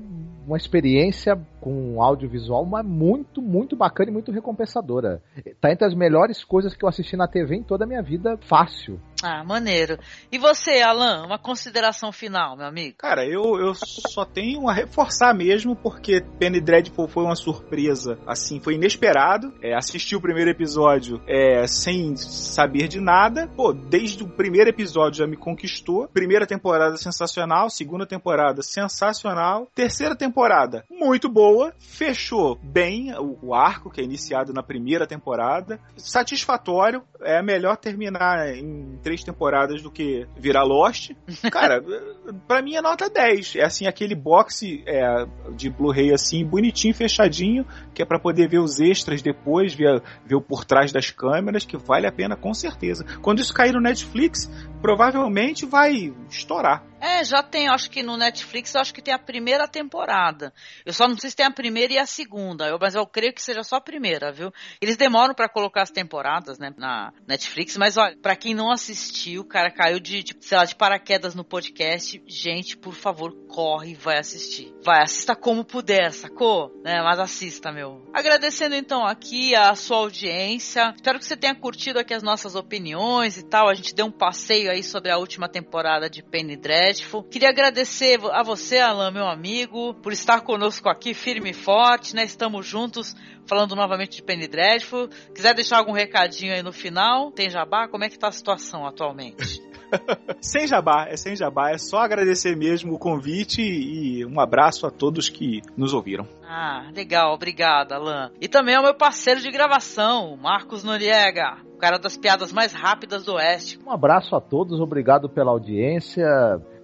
uma 0.47 0.57
experiência 0.57 1.39
com 1.61 2.03
audiovisual 2.03 2.67
mas 2.67 2.85
muito, 2.85 3.41
muito 3.41 3.77
bacana 3.77 4.11
e 4.11 4.13
muito 4.13 4.33
recompensadora. 4.33 5.23
Tá 5.61 5.73
entre 5.73 5.87
as 5.87 5.95
melhores 5.95 6.45
coisas 6.45 6.75
que 6.75 6.85
eu 6.85 6.89
assisti 6.89 7.17
na 7.17 7.29
TV 7.29 7.57
em 7.57 7.63
toda 7.63 7.85
a 7.85 7.87
minha 7.87 8.03
vida, 8.03 8.39
fácil. 8.49 9.01
Ah, 9.27 9.43
maneiro. 9.43 9.99
E 10.31 10.37
você, 10.37 10.83
Alan, 10.83 11.25
uma 11.25 11.39
consideração 11.39 12.13
final, 12.13 12.59
meu 12.59 12.67
amigo? 12.67 12.99
Cara, 12.99 13.25
eu, 13.25 13.59
eu 13.59 13.73
só 13.75 14.23
tenho 14.23 14.69
a 14.69 14.73
reforçar 14.75 15.33
mesmo, 15.35 15.75
porque 15.75 16.21
Penny 16.39 16.61
Dreadful 16.61 17.09
foi 17.09 17.25
uma 17.25 17.35
surpresa, 17.35 18.19
assim, 18.27 18.61
foi 18.61 18.75
inesperado. 18.75 19.55
É, 19.63 19.75
assisti 19.75 20.15
o 20.15 20.21
primeiro 20.21 20.51
episódio 20.51 21.23
é, 21.27 21.67
sem 21.67 22.15
saber 22.17 22.87
de 22.87 23.01
nada. 23.01 23.49
Pô, 23.57 23.73
desde 23.73 24.23
o 24.23 24.29
primeiro 24.29 24.69
episódio 24.69 25.21
já 25.21 25.27
me 25.27 25.39
conquistou. 25.39 26.07
Primeira 26.09 26.47
temporada 26.47 26.99
sensacional, 26.99 27.71
segunda 27.71 28.07
temporada 28.07 28.61
sensacional, 28.63 29.67
terceira 29.75 30.15
temporada 30.15 30.85
muito 30.91 31.29
boa, 31.29 31.73
fechou 31.79 32.59
bem 32.63 33.15
o, 33.15 33.39
o 33.41 33.55
arco 33.55 33.91
que 33.91 34.01
é 34.01 34.05
iniciado 34.05 34.53
na 34.53 34.63
primeira 34.63 35.07
temporada, 35.07 35.81
satisfatório. 35.97 37.03
É 37.23 37.43
melhor 37.43 37.77
terminar 37.77 38.55
em 38.55 38.99
três 39.03 39.14
temporadas 39.23 39.83
do 39.83 39.91
que 39.91 40.27
virar 40.37 40.65
Lost. 40.65 41.13
Cara, 41.51 41.83
pra 42.49 42.63
mim 42.63 42.75
é 42.75 42.83
nota 42.83 43.09
10. 43.09 43.57
É 43.57 43.65
assim, 43.65 43.87
aquele 43.87 44.15
boxe 44.15 44.83
é, 44.87 45.27
de 45.55 45.71
Blu-ray 45.71 46.13
assim, 46.13 46.45
bonitinho, 46.45 46.95
fechadinho, 46.95 47.67
que 47.93 48.03
é 48.03 48.07
pra 48.07 48.19
poder 48.19 48.49
ver 48.49 48.59
os 48.59 48.81
extras 48.81 49.23
depois, 49.23 49.75
ver, 49.75 50.03
ver 50.25 50.35
o 50.35 50.41
por 50.41 50.65
trás 50.65 50.91
das 50.93 51.11
câmeras, 51.11 51.65
que 51.65 51.77
vale 51.77 52.07
a 52.07 52.13
pena 52.13 52.37
com 52.37 52.55
certeza. 52.55 53.05
Quando 53.21 53.41
isso 53.41 53.53
cair 53.53 53.73
no 53.73 53.81
Netflix, 53.81 54.51
provavelmente 54.85 55.65
vai 55.65 56.13
estourar. 56.29 56.85
É, 57.01 57.23
já 57.23 57.43
tem, 57.43 57.69
acho 57.69 57.91
que 57.91 58.03
no 58.03 58.17
Netflix, 58.17 58.75
acho 58.75 58.93
que 58.93 59.03
tem 59.03 59.13
a 59.13 59.19
primeira 59.19 59.69
temporada. 59.69 60.53
Eu 60.87 60.93
só 60.93 61.07
não 61.07 61.19
sei 61.19 61.29
se 61.29 61.37
tem 61.37 61.45
a 61.45 61.51
primeira 61.51 61.93
e 61.93 61.99
a 61.99 62.07
segunda, 62.07 62.67
eu, 62.67 62.79
mas 62.81 62.95
eu 62.95 63.07
creio 63.07 63.35
que 63.35 63.43
seja 63.43 63.63
só 63.63 63.77
a 63.77 63.81
primeira, 63.81 64.33
viu? 64.33 64.51
Eles 64.81 64.97
demoram 64.97 65.35
pra 65.35 65.49
colocar 65.49 65.83
as 65.83 65.91
temporadas, 65.91 66.59
né, 66.59 66.73
na 66.79 67.13
Netflix, 67.27 67.77
mas 67.77 67.99
olha, 67.99 68.17
pra 68.23 68.35
quem 68.35 68.55
não 68.55 68.71
assistiu, 68.71 69.43
o 69.43 69.47
cara 69.47 69.71
caiu 69.71 70.01
de, 70.01 70.23
tipo, 70.23 70.43
sei 70.43 70.57
lá, 70.57 70.65
de 70.65 70.75
paraquedas 70.75 71.35
no 71.35 71.45
podcast, 71.45 72.23
gente, 72.27 72.77
por 72.77 72.95
favor, 72.95 73.35
corre 73.49 73.93
e 73.93 73.95
vai 73.95 74.19
assistir. 74.19 74.75
Vai, 74.83 75.03
assista 75.03 75.37
como 75.37 75.63
puder, 75.63 76.11
sacou? 76.11 76.73
Né, 76.83 77.03
mas 77.03 77.19
assista, 77.19 77.71
meu. 77.71 78.03
Agradecendo 78.15 78.75
então 78.75 79.05
aqui 79.07 79.55
a 79.55 79.75
sua 79.75 79.99
audiência, 79.99 80.95
espero 80.97 81.19
que 81.19 81.27
você 81.27 81.37
tenha 81.37 81.55
curtido 81.55 81.99
aqui 81.99 82.15
as 82.15 82.23
nossas 82.23 82.55
opiniões 82.55 83.37
e 83.37 83.43
tal, 83.43 83.69
a 83.69 83.75
gente 83.75 83.95
deu 83.95 84.07
um 84.07 84.13
passeio 84.13 84.74
aí 84.75 84.83
sobre 84.83 85.11
a 85.11 85.17
última 85.17 85.49
temporada 85.49 86.11
de 86.11 86.23
Penny 86.23 86.57
Dreadful. 86.57 87.23
Queria 87.25 87.49
agradecer 87.49 88.19
a 88.33 88.43
você, 88.43 88.79
Alan, 88.79 89.11
meu 89.11 89.27
amigo, 89.27 89.95
por 89.95 90.13
estar 90.13 90.41
conosco 90.43 90.89
aqui 90.89 91.15
firme 91.15 91.51
e 91.51 91.55
forte, 91.55 92.15
né? 92.15 92.25
Estamos 92.25 92.67
juntos 92.67 93.15
falando 93.47 93.75
novamente 93.77 94.17
de 94.17 94.23
Penny 94.23 94.49
Dreadful. 94.49 95.09
Quiser 95.35 95.55
deixar 95.55 95.79
algum 95.79 95.93
recadinho 95.93 96.53
aí 96.53 96.63
no 96.63 96.73
final? 96.73 97.31
Tem 97.31 97.49
jabá? 97.49 97.89
Como 97.89 98.05
é 98.05 98.09
que 98.09 98.19
tá 98.19 98.29
a 98.29 98.33
situação 98.33 98.87
atualmente? 98.87 99.63
sem 100.41 100.67
jabá, 100.67 101.07
é 101.09 101.17
sem 101.17 101.37
jabá, 101.37 101.71
é 101.71 101.79
só 101.79 101.99
agradecer 101.99 102.57
mesmo 102.57 102.95
o 102.95 102.99
convite 102.99 103.63
e 103.63 104.25
um 104.25 104.41
abraço 104.41 104.87
a 104.87 104.91
todos 104.91 105.29
que 105.29 105.63
nos 105.77 105.93
ouviram. 105.93 106.27
Ah, 106.47 106.91
legal, 106.95 107.33
obrigada, 107.35 107.97
Alan. 107.97 108.31
E 108.41 108.49
também 108.49 108.75
ao 108.75 108.83
meu 108.83 108.95
parceiro 108.95 109.41
de 109.41 109.51
gravação, 109.51 110.37
Marcos 110.37 110.85
Noriega, 110.85 111.57
o 111.73 111.79
cara 111.79 111.99
das 111.99 112.17
piadas 112.17 112.53
mais 112.53 112.73
rápidas 112.73 113.25
do 113.25 113.35
Oeste. 113.35 113.79
Um 113.85 113.91
abraço 113.91 114.37
a 114.37 114.41
todos, 114.41 114.81
obrigado 114.81 115.29
pela 115.29 115.51
audiência. 115.51 116.27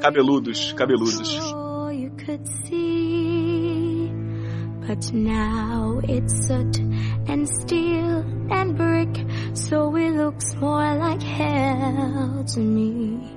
Cabeludos, 0.00 0.72
cabeludos. 0.72 1.70
you 2.00 2.10
could 2.24 2.46
see. 2.46 3.09
But 4.90 5.12
now 5.12 6.00
it's 6.02 6.48
soot 6.48 6.78
and 7.28 7.48
steel 7.48 8.24
and 8.50 8.76
brick, 8.76 9.24
so 9.54 9.94
it 9.94 10.10
looks 10.16 10.52
more 10.56 10.96
like 10.96 11.22
hell 11.22 12.44
to 12.54 12.58
me. 12.58 13.30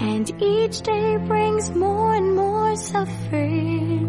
And 0.00 0.42
each 0.42 0.80
day 0.80 1.18
brings 1.18 1.70
more 1.72 2.14
and 2.14 2.34
more 2.34 2.76
suffering, 2.76 4.08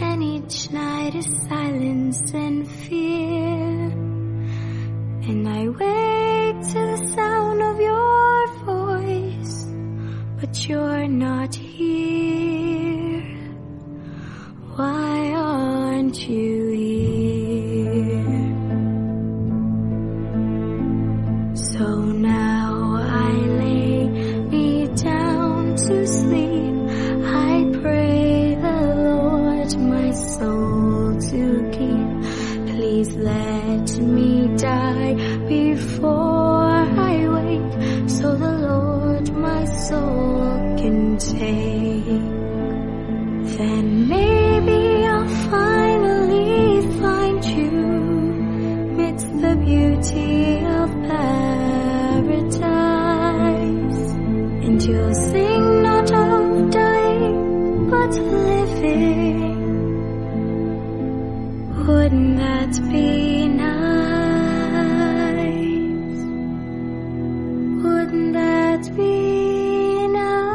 and 0.00 0.22
each 0.22 0.70
night 0.70 1.14
is 1.14 1.26
silence 1.46 2.32
and 2.32 2.66
fear. 2.66 3.92
And 5.28 5.46
I 5.46 5.68
wake 5.68 6.60
to 6.72 6.80
the 6.92 7.12
sound 7.14 7.60
of 7.60 7.78
your 7.78 8.46
voice 8.64 9.66
but 10.40 10.66
you're 10.66 11.06
not 11.06 11.54
here. 11.54 13.05
Why 14.76 15.32
aren't 15.32 16.28
you 16.28 16.68
here? 16.68 18.26
So 21.54 22.02
now 22.04 22.96
I 23.00 23.32
lay 23.62 24.08
me 24.52 24.86
down 24.88 25.76
to 25.76 26.06
sleep. 26.06 26.74
I 27.24 27.70
pray 27.80 28.54
the 28.60 28.80
Lord 29.08 29.78
my 29.78 30.10
soul 30.10 31.18
to 31.30 31.70
keep. 31.72 32.10
Please 32.74 33.16
let 33.16 33.98
me 33.98 34.54
die 34.58 35.14
before 35.48 36.25
And 54.86 54.94
you'll 54.94 55.14
sing 55.14 55.82
not 55.82 56.12
of 56.12 56.70
dying, 56.70 57.90
but 57.90 58.10
living. 58.10 59.56
Wouldn't 61.86 62.36
that 62.38 62.80
be 62.88 63.48
nice? 63.48 63.66
Wouldn't 67.82 68.32
that 68.34 68.94
be 68.94 70.06
nice? 70.06 70.46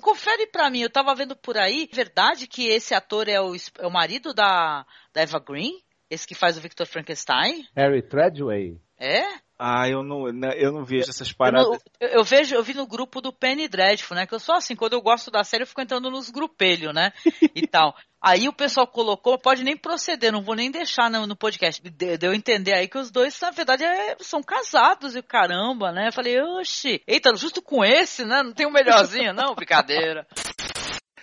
Confere 0.00 0.46
pra 0.46 0.70
mim, 0.70 0.82
eu 0.82 0.90
tava 0.90 1.14
vendo 1.16 1.34
por 1.34 1.56
aí, 1.56 1.88
verdade 1.92 2.46
que 2.46 2.68
esse 2.68 2.94
ator 2.94 3.28
é 3.28 3.40
o, 3.40 3.56
é 3.78 3.86
o 3.86 3.90
marido 3.90 4.32
da, 4.32 4.86
da 5.12 5.22
Eva 5.22 5.40
Green? 5.40 5.82
Esse 6.10 6.26
que 6.26 6.34
faz 6.34 6.56
o 6.58 6.60
Victor 6.60 6.86
Frankenstein? 6.86 7.64
Harry 7.76 8.02
Treadway. 8.02 8.76
É? 8.98 9.22
Ah, 9.62 9.88
eu 9.88 10.02
não, 10.02 10.24
né, 10.32 10.54
eu 10.56 10.72
não 10.72 10.84
vejo 10.84 11.08
essas 11.10 11.28
Eu, 11.30 11.36
paradas. 11.36 11.66
não- 11.68 11.78
eu- 12.00 12.08
eu 12.08 12.24
vejo, 12.24 12.54
eu 12.54 12.62
vi 12.62 12.72
no 12.74 12.86
grupo 12.86 13.20
do 13.20 13.30
Penny 13.32 13.68
Dreadful, 13.68 14.16
né? 14.16 14.26
Que 14.26 14.34
eu 14.34 14.40
sou 14.40 14.54
assim, 14.54 14.74
quando 14.74 14.94
eu 14.94 15.02
gosto 15.02 15.30
da 15.30 15.44
série, 15.44 15.62
eu 15.62 15.66
fico 15.66 15.80
entrando 15.82 16.10
nos 16.10 16.30
grupelhos, 16.30 16.94
né? 16.94 17.12
E 17.54 17.66
tal. 17.66 17.94
Aí 18.22 18.48
o 18.48 18.52
pessoal 18.52 18.86
colocou, 18.86 19.38
pode 19.38 19.62
nem 19.62 19.76
proceder, 19.76 20.30
não 20.32 20.42
vou 20.42 20.54
nem 20.54 20.70
deixar 20.70 21.10
no, 21.10 21.26
no 21.26 21.36
podcast. 21.36 21.80
De- 21.82 22.16
Deu 22.18 22.32
a 22.32 22.36
entender 22.36 22.74
aí 22.74 22.88
que 22.88 22.98
os 22.98 23.10
dois, 23.10 23.38
na 23.40 23.50
verdade, 23.50 23.84
é- 23.84 24.16
são 24.20 24.42
casados 24.42 25.14
e 25.14 25.22
caramba, 25.22 25.92
né? 25.92 26.08
Eu 26.08 26.12
falei, 26.12 26.40
oxi, 26.40 27.02
eita, 27.06 27.34
justo 27.36 27.62
com 27.62 27.84
esse, 27.84 28.24
né? 28.24 28.42
Não 28.42 28.52
tem 28.52 28.66
um 28.66 28.72
melhorzinho, 28.72 29.32
não? 29.34 29.54
Brincadeira. 29.54 30.26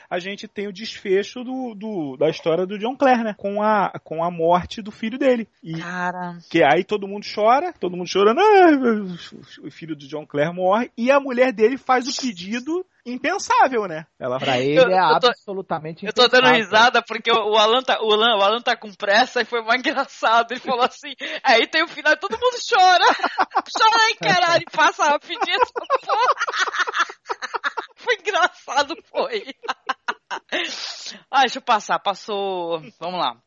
a 0.09 0.19
gente 0.19 0.47
tem 0.47 0.67
o 0.67 0.73
desfecho 0.73 1.43
do, 1.43 1.73
do- 1.75 2.17
da 2.17 2.29
história 2.29 2.65
do 2.65 2.77
John 2.79 2.95
Clare, 2.95 3.23
né? 3.23 3.33
Com 3.37 3.61
a, 3.61 3.91
com 4.03 4.23
a 4.23 4.31
morte 4.31 4.81
do 4.81 4.91
filho 4.91 5.17
dele. 5.17 5.47
E 5.63 5.79
Cara. 5.79 6.37
que 6.49 6.63
aí 6.63 6.83
todo 6.83 7.07
mundo 7.07 7.25
chora, 7.33 7.73
todo 7.73 7.95
mundo 7.97 8.07
chorando, 8.09 8.39
ah, 8.39 9.63
o 9.63 9.71
filho 9.71 9.95
do 9.95 10.07
John 10.07 10.25
Clare 10.25 10.53
morre, 10.53 10.91
e 10.97 11.11
a 11.11 11.19
mulher 11.19 11.51
dele 11.51 11.77
faz 11.77 12.07
o 12.07 12.21
pedido 12.21 12.85
impensável, 13.05 13.87
né? 13.87 14.05
Ela 14.19 14.37
Pra 14.37 14.59
ele 14.59 14.77
Eu- 14.79 14.89
é 14.89 15.15
eu 15.15 15.19
tô- 15.19 15.27
absolutamente 15.27 16.05
Eu 16.05 16.11
tô 16.11 16.27
dando 16.27 16.47
impensável. 16.47 16.63
risada 16.65 17.01
porque 17.01 17.31
o 17.31 17.47
o 17.51 17.55
Alan, 17.57 17.81
tá, 17.81 17.99
o, 18.01 18.11
Alan, 18.11 18.37
o 18.37 18.41
Alan 18.43 18.61
tá 18.61 18.75
com 18.75 18.93
pressa 18.93 19.41
e 19.41 19.45
foi 19.45 19.61
mais 19.63 19.79
engraçado. 19.79 20.51
Ele 20.51 20.59
falou 20.59 20.83
assim, 20.83 21.13
aí 21.43 21.65
tem 21.67 21.83
o 21.83 21.87
final 21.87 22.17
todo 22.17 22.33
mundo 22.37 22.57
chora. 22.69 23.05
Chora 23.77 24.03
aí, 24.07 24.15
caralho, 24.15 24.65
passa 24.71 25.03
rapidinho 25.05 25.57
essa 25.61 25.73
porra. 26.05 26.27
Foi 27.97 28.15
engraçado, 28.15 28.95
foi. 29.11 29.43
Ah, 30.29 31.41
deixa 31.41 31.57
eu 31.59 31.61
passar, 31.61 31.99
passou. 31.99 32.79
Vamos 32.99 33.19
lá. 33.19 33.37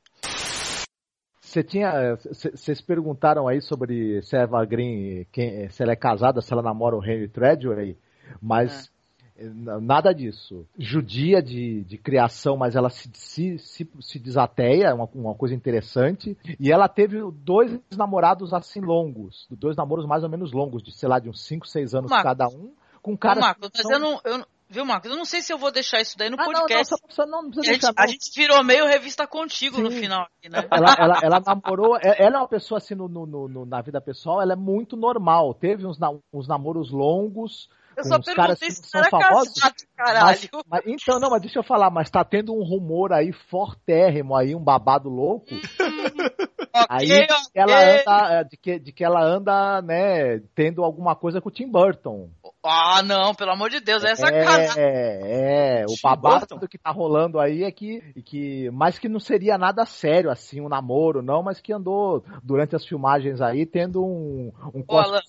Você 1.40 1.62
tinha. 1.64 2.16
Vocês 2.16 2.80
perguntaram 2.80 3.48
aí 3.48 3.60
sobre 3.60 4.22
se 4.22 4.36
a 4.36 4.40
Eva 4.42 4.64
Green, 4.64 5.26
quem, 5.32 5.68
se 5.68 5.82
ela 5.82 5.92
é 5.92 5.96
casada, 5.96 6.40
se 6.40 6.52
ela 6.52 6.62
namora 6.62 6.96
o 6.96 7.04
Henry 7.04 7.28
Treadway, 7.28 7.98
mas 8.40 8.90
n- 9.36 9.80
nada 9.80 10.12
disso. 10.14 10.64
Judia 10.78 11.42
de, 11.42 11.82
de 11.84 11.98
criação, 11.98 12.56
mas 12.56 12.76
ela 12.76 12.88
se, 12.88 13.10
se, 13.14 13.58
se, 13.58 13.90
se 14.00 14.18
desateia, 14.18 14.88
é 14.88 14.94
uma, 14.94 15.08
uma 15.14 15.34
coisa 15.34 15.54
interessante. 15.54 16.38
E 16.58 16.70
ela 16.70 16.88
teve 16.88 17.18
dois 17.32 17.80
namorados 17.96 18.54
assim 18.54 18.80
longos, 18.80 19.46
dois 19.50 19.76
namoros 19.76 20.06
mais 20.06 20.22
ou 20.22 20.28
menos 20.30 20.52
longos, 20.52 20.82
de 20.84 20.92
sei 20.92 21.08
lá, 21.08 21.18
de 21.18 21.28
uns 21.28 21.42
5, 21.44 21.66
6 21.66 21.94
anos 21.94 22.10
Marcos. 22.10 22.30
cada 22.30 22.48
um, 22.48 22.72
com 23.02 23.16
caras. 23.18 23.40
Marcos, 23.42 23.70
mas 23.74 23.82
são- 23.82 23.92
eu 23.92 23.98
não, 23.98 24.20
eu, 24.24 24.38
não- 24.38 24.46
viu, 24.70 24.84
Marcos? 24.86 25.10
Eu 25.10 25.16
não 25.16 25.24
sei 25.24 25.42
se 25.42 25.52
eu 25.52 25.58
vou 25.58 25.70
deixar 25.70 26.00
isso 26.00 26.16
daí 26.16 26.30
no 26.30 26.36
Ah, 26.38 26.44
não, 26.44 26.52
não, 26.52 26.60
podcast. 26.60 26.94
não 27.18 27.26
não, 27.26 27.42
não 27.42 27.50
precisa 27.50 27.70
a, 27.70 27.74
gente, 27.90 27.94
a 27.98 28.06
gente 28.06 28.30
virou 28.34 28.64
meio 28.64 28.86
revista 28.86 29.26
contigo 29.26 29.80
no 29.80 29.90
Sim. 29.90 30.00
final 30.00 30.22
aqui, 30.22 30.48
né? 30.48 30.66
ela, 30.70 30.94
ela, 30.98 31.20
ela 31.22 31.40
namorou, 31.40 31.96
é- 31.96 32.16
ela 32.24 32.36
é 32.36 32.38
uma 32.40 32.48
pessoa 32.48 32.78
assim 32.78 32.94
no, 32.94 33.08
no- 33.08 33.26
no- 33.26 33.48
no- 33.48 33.66
na 33.66 33.82
vida 33.82 34.00
pessoal, 34.00 34.40
ela 34.40 34.52
é 34.52 34.56
muito 34.56 34.96
normal. 34.96 35.52
Teve 35.54 35.86
uns, 35.86 35.98
uns 36.32 36.46
namoros 36.48 36.90
longos. 36.90 37.68
Eu 37.96 38.04
só 38.04 38.18
perguntei 38.22 38.70
se 38.70 38.82
são 38.88 39.00
era 39.00 39.10
famosos. 39.10 39.52
casado, 39.60 39.74
caralho. 39.96 40.24
Mas, 40.24 40.48
mas- 40.66 40.82
então, 40.86 41.18
não, 41.20 41.28
mas 41.30 41.42
deixa 41.42 41.58
eu 41.58 41.62
falar, 41.62 41.90
mas 41.90 42.08
tá 42.08 42.24
tendo 42.24 42.54
um 42.54 42.62
rumor 42.62 43.12
aí 43.12 43.30
fortérrimo 43.50 44.34
aí, 44.34 44.54
um 44.54 44.62
babado 44.62 45.08
louco. 45.10 45.46
aí 46.88 47.10
ok. 47.12 47.26
ela 47.54 47.78
anda, 47.78 48.32
é, 48.40 48.44
de 48.44 48.56
que, 48.56 48.78
de 48.78 48.92
que 48.92 49.04
ela 49.04 49.22
anda, 49.22 49.82
né, 49.82 50.38
tendo 50.54 50.82
alguma 50.84 51.14
coisa 51.16 51.40
com 51.40 51.48
o 51.48 51.52
Tim 51.52 51.68
Burton. 51.70 52.30
Ah, 52.62 53.02
não, 53.02 53.34
pelo 53.34 53.52
amor 53.52 53.70
de 53.70 53.80
Deus, 53.80 54.04
é 54.04 54.14
sacanagem. 54.14 54.74
É, 54.76 55.80
é, 55.82 55.84
o 55.86 55.94
babado 56.02 56.68
que 56.68 56.76
tá 56.76 56.90
rolando 56.90 57.40
aí 57.40 57.64
é 57.64 57.70
que, 57.72 58.12
e 58.14 58.22
que, 58.22 58.70
mas 58.70 58.98
que 58.98 59.08
não 59.08 59.18
seria 59.18 59.56
nada 59.56 59.86
sério, 59.86 60.30
assim, 60.30 60.60
um 60.60 60.68
namoro, 60.68 61.22
não, 61.22 61.42
mas 61.42 61.58
que 61.60 61.72
andou 61.72 62.22
durante 62.42 62.76
as 62.76 62.84
filmagens 62.84 63.40
aí 63.40 63.64
tendo 63.64 64.04
um, 64.04 64.52
um 64.74 64.84
Ô, 64.86 64.98
Alan. 64.98 65.20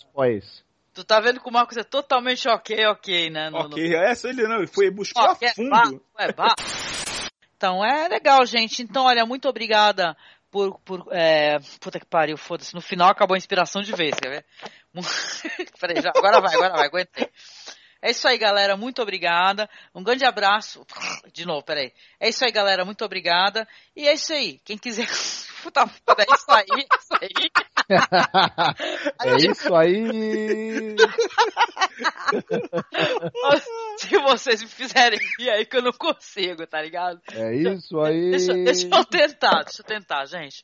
Tu 0.94 1.06
tá 1.06 1.22
vendo 1.22 1.40
que 1.40 1.48
o 1.48 1.54
Marcos 1.54 1.78
é 1.78 1.84
totalmente 1.84 2.50
ok, 2.50 2.86
ok, 2.88 3.30
né? 3.30 3.50
No- 3.50 3.60
Ok, 3.60 3.96
essa 3.96 4.28
ele 4.28 4.46
não, 4.46 4.58
ele 4.58 4.68
foi 4.68 4.92
buscou 4.92 5.24
no... 5.24 5.30
a 5.30 5.32
Ok, 5.32 5.48
é 5.48 5.54
fundo. 5.54 5.70
ba- 5.70 5.92
é 6.20 6.34
ba- 6.34 6.56
Então 7.56 7.86
é 7.86 8.10
legal, 8.10 8.46
gente. 8.46 8.84
Então, 8.84 9.06
olha, 9.06 9.26
muito 9.26 9.48
obrigada 9.48 10.18
por. 10.52 10.78
por 10.82 11.08
é... 11.12 11.60
Puta 11.80 11.98
que 11.98 12.06
pariu, 12.06 12.36
foda-se. 12.36 12.74
No 12.76 12.82
final 12.82 13.08
acabou 13.10 13.36
a 13.36 13.38
inspiração 13.38 13.82
de 13.82 13.94
vez, 13.94 14.16
quer 14.20 14.30
ver? 14.30 14.46
Peraí, 15.80 16.02
já, 16.02 16.12
agora 16.16 16.42
vai, 16.42 16.56
agora 16.56 16.74
vai, 16.74 16.88
aguentei. 16.88 17.30
É 18.02 18.10
isso 18.10 18.28
aí, 18.28 18.38
galera. 18.38 18.76
Muito 18.76 19.00
obrigada. 19.02 19.70
Um 19.94 20.04
grande 20.04 20.26
abraço. 20.26 20.84
De 21.32 21.46
novo, 21.46 21.64
peraí. 21.64 21.94
É 22.20 22.30
isso 22.30 22.44
aí, 22.44 22.52
galera. 22.52 22.84
Muito 22.84 23.06
obrigada. 23.06 23.68
E 23.96 24.08
é 24.08 24.14
isso 24.14 24.34
aí. 24.34 24.60
Quem 24.66 24.78
quiser. 24.78 25.08
Puta 25.62 25.86
foda, 25.86 26.24
é 26.24 26.34
isso 26.34 26.52
aí. 26.52 26.66
É 26.72 26.98
isso 26.98 27.14
aí. 27.22 27.30
É 29.24 29.36
isso 29.38 29.76
aí. 29.76 30.16
Se 33.98 34.18
vocês 34.18 34.62
me 34.62 34.70
fizerem 34.70 35.20
rir 35.38 35.50
aí 35.50 35.66
que 35.66 35.78
eu 35.78 35.82
não 35.82 35.92
consigo, 35.92 36.66
tá 36.66 36.82
ligado? 36.82 37.22
É 37.34 37.54
isso 37.54 38.00
aí. 38.00 38.32
Deixa, 38.32 38.54
deixa 38.54 38.88
eu 38.88 39.06
tentar, 39.06 39.64
deixa 39.64 39.82
eu 39.82 39.86
tentar, 39.86 40.26
gente. 40.26 40.64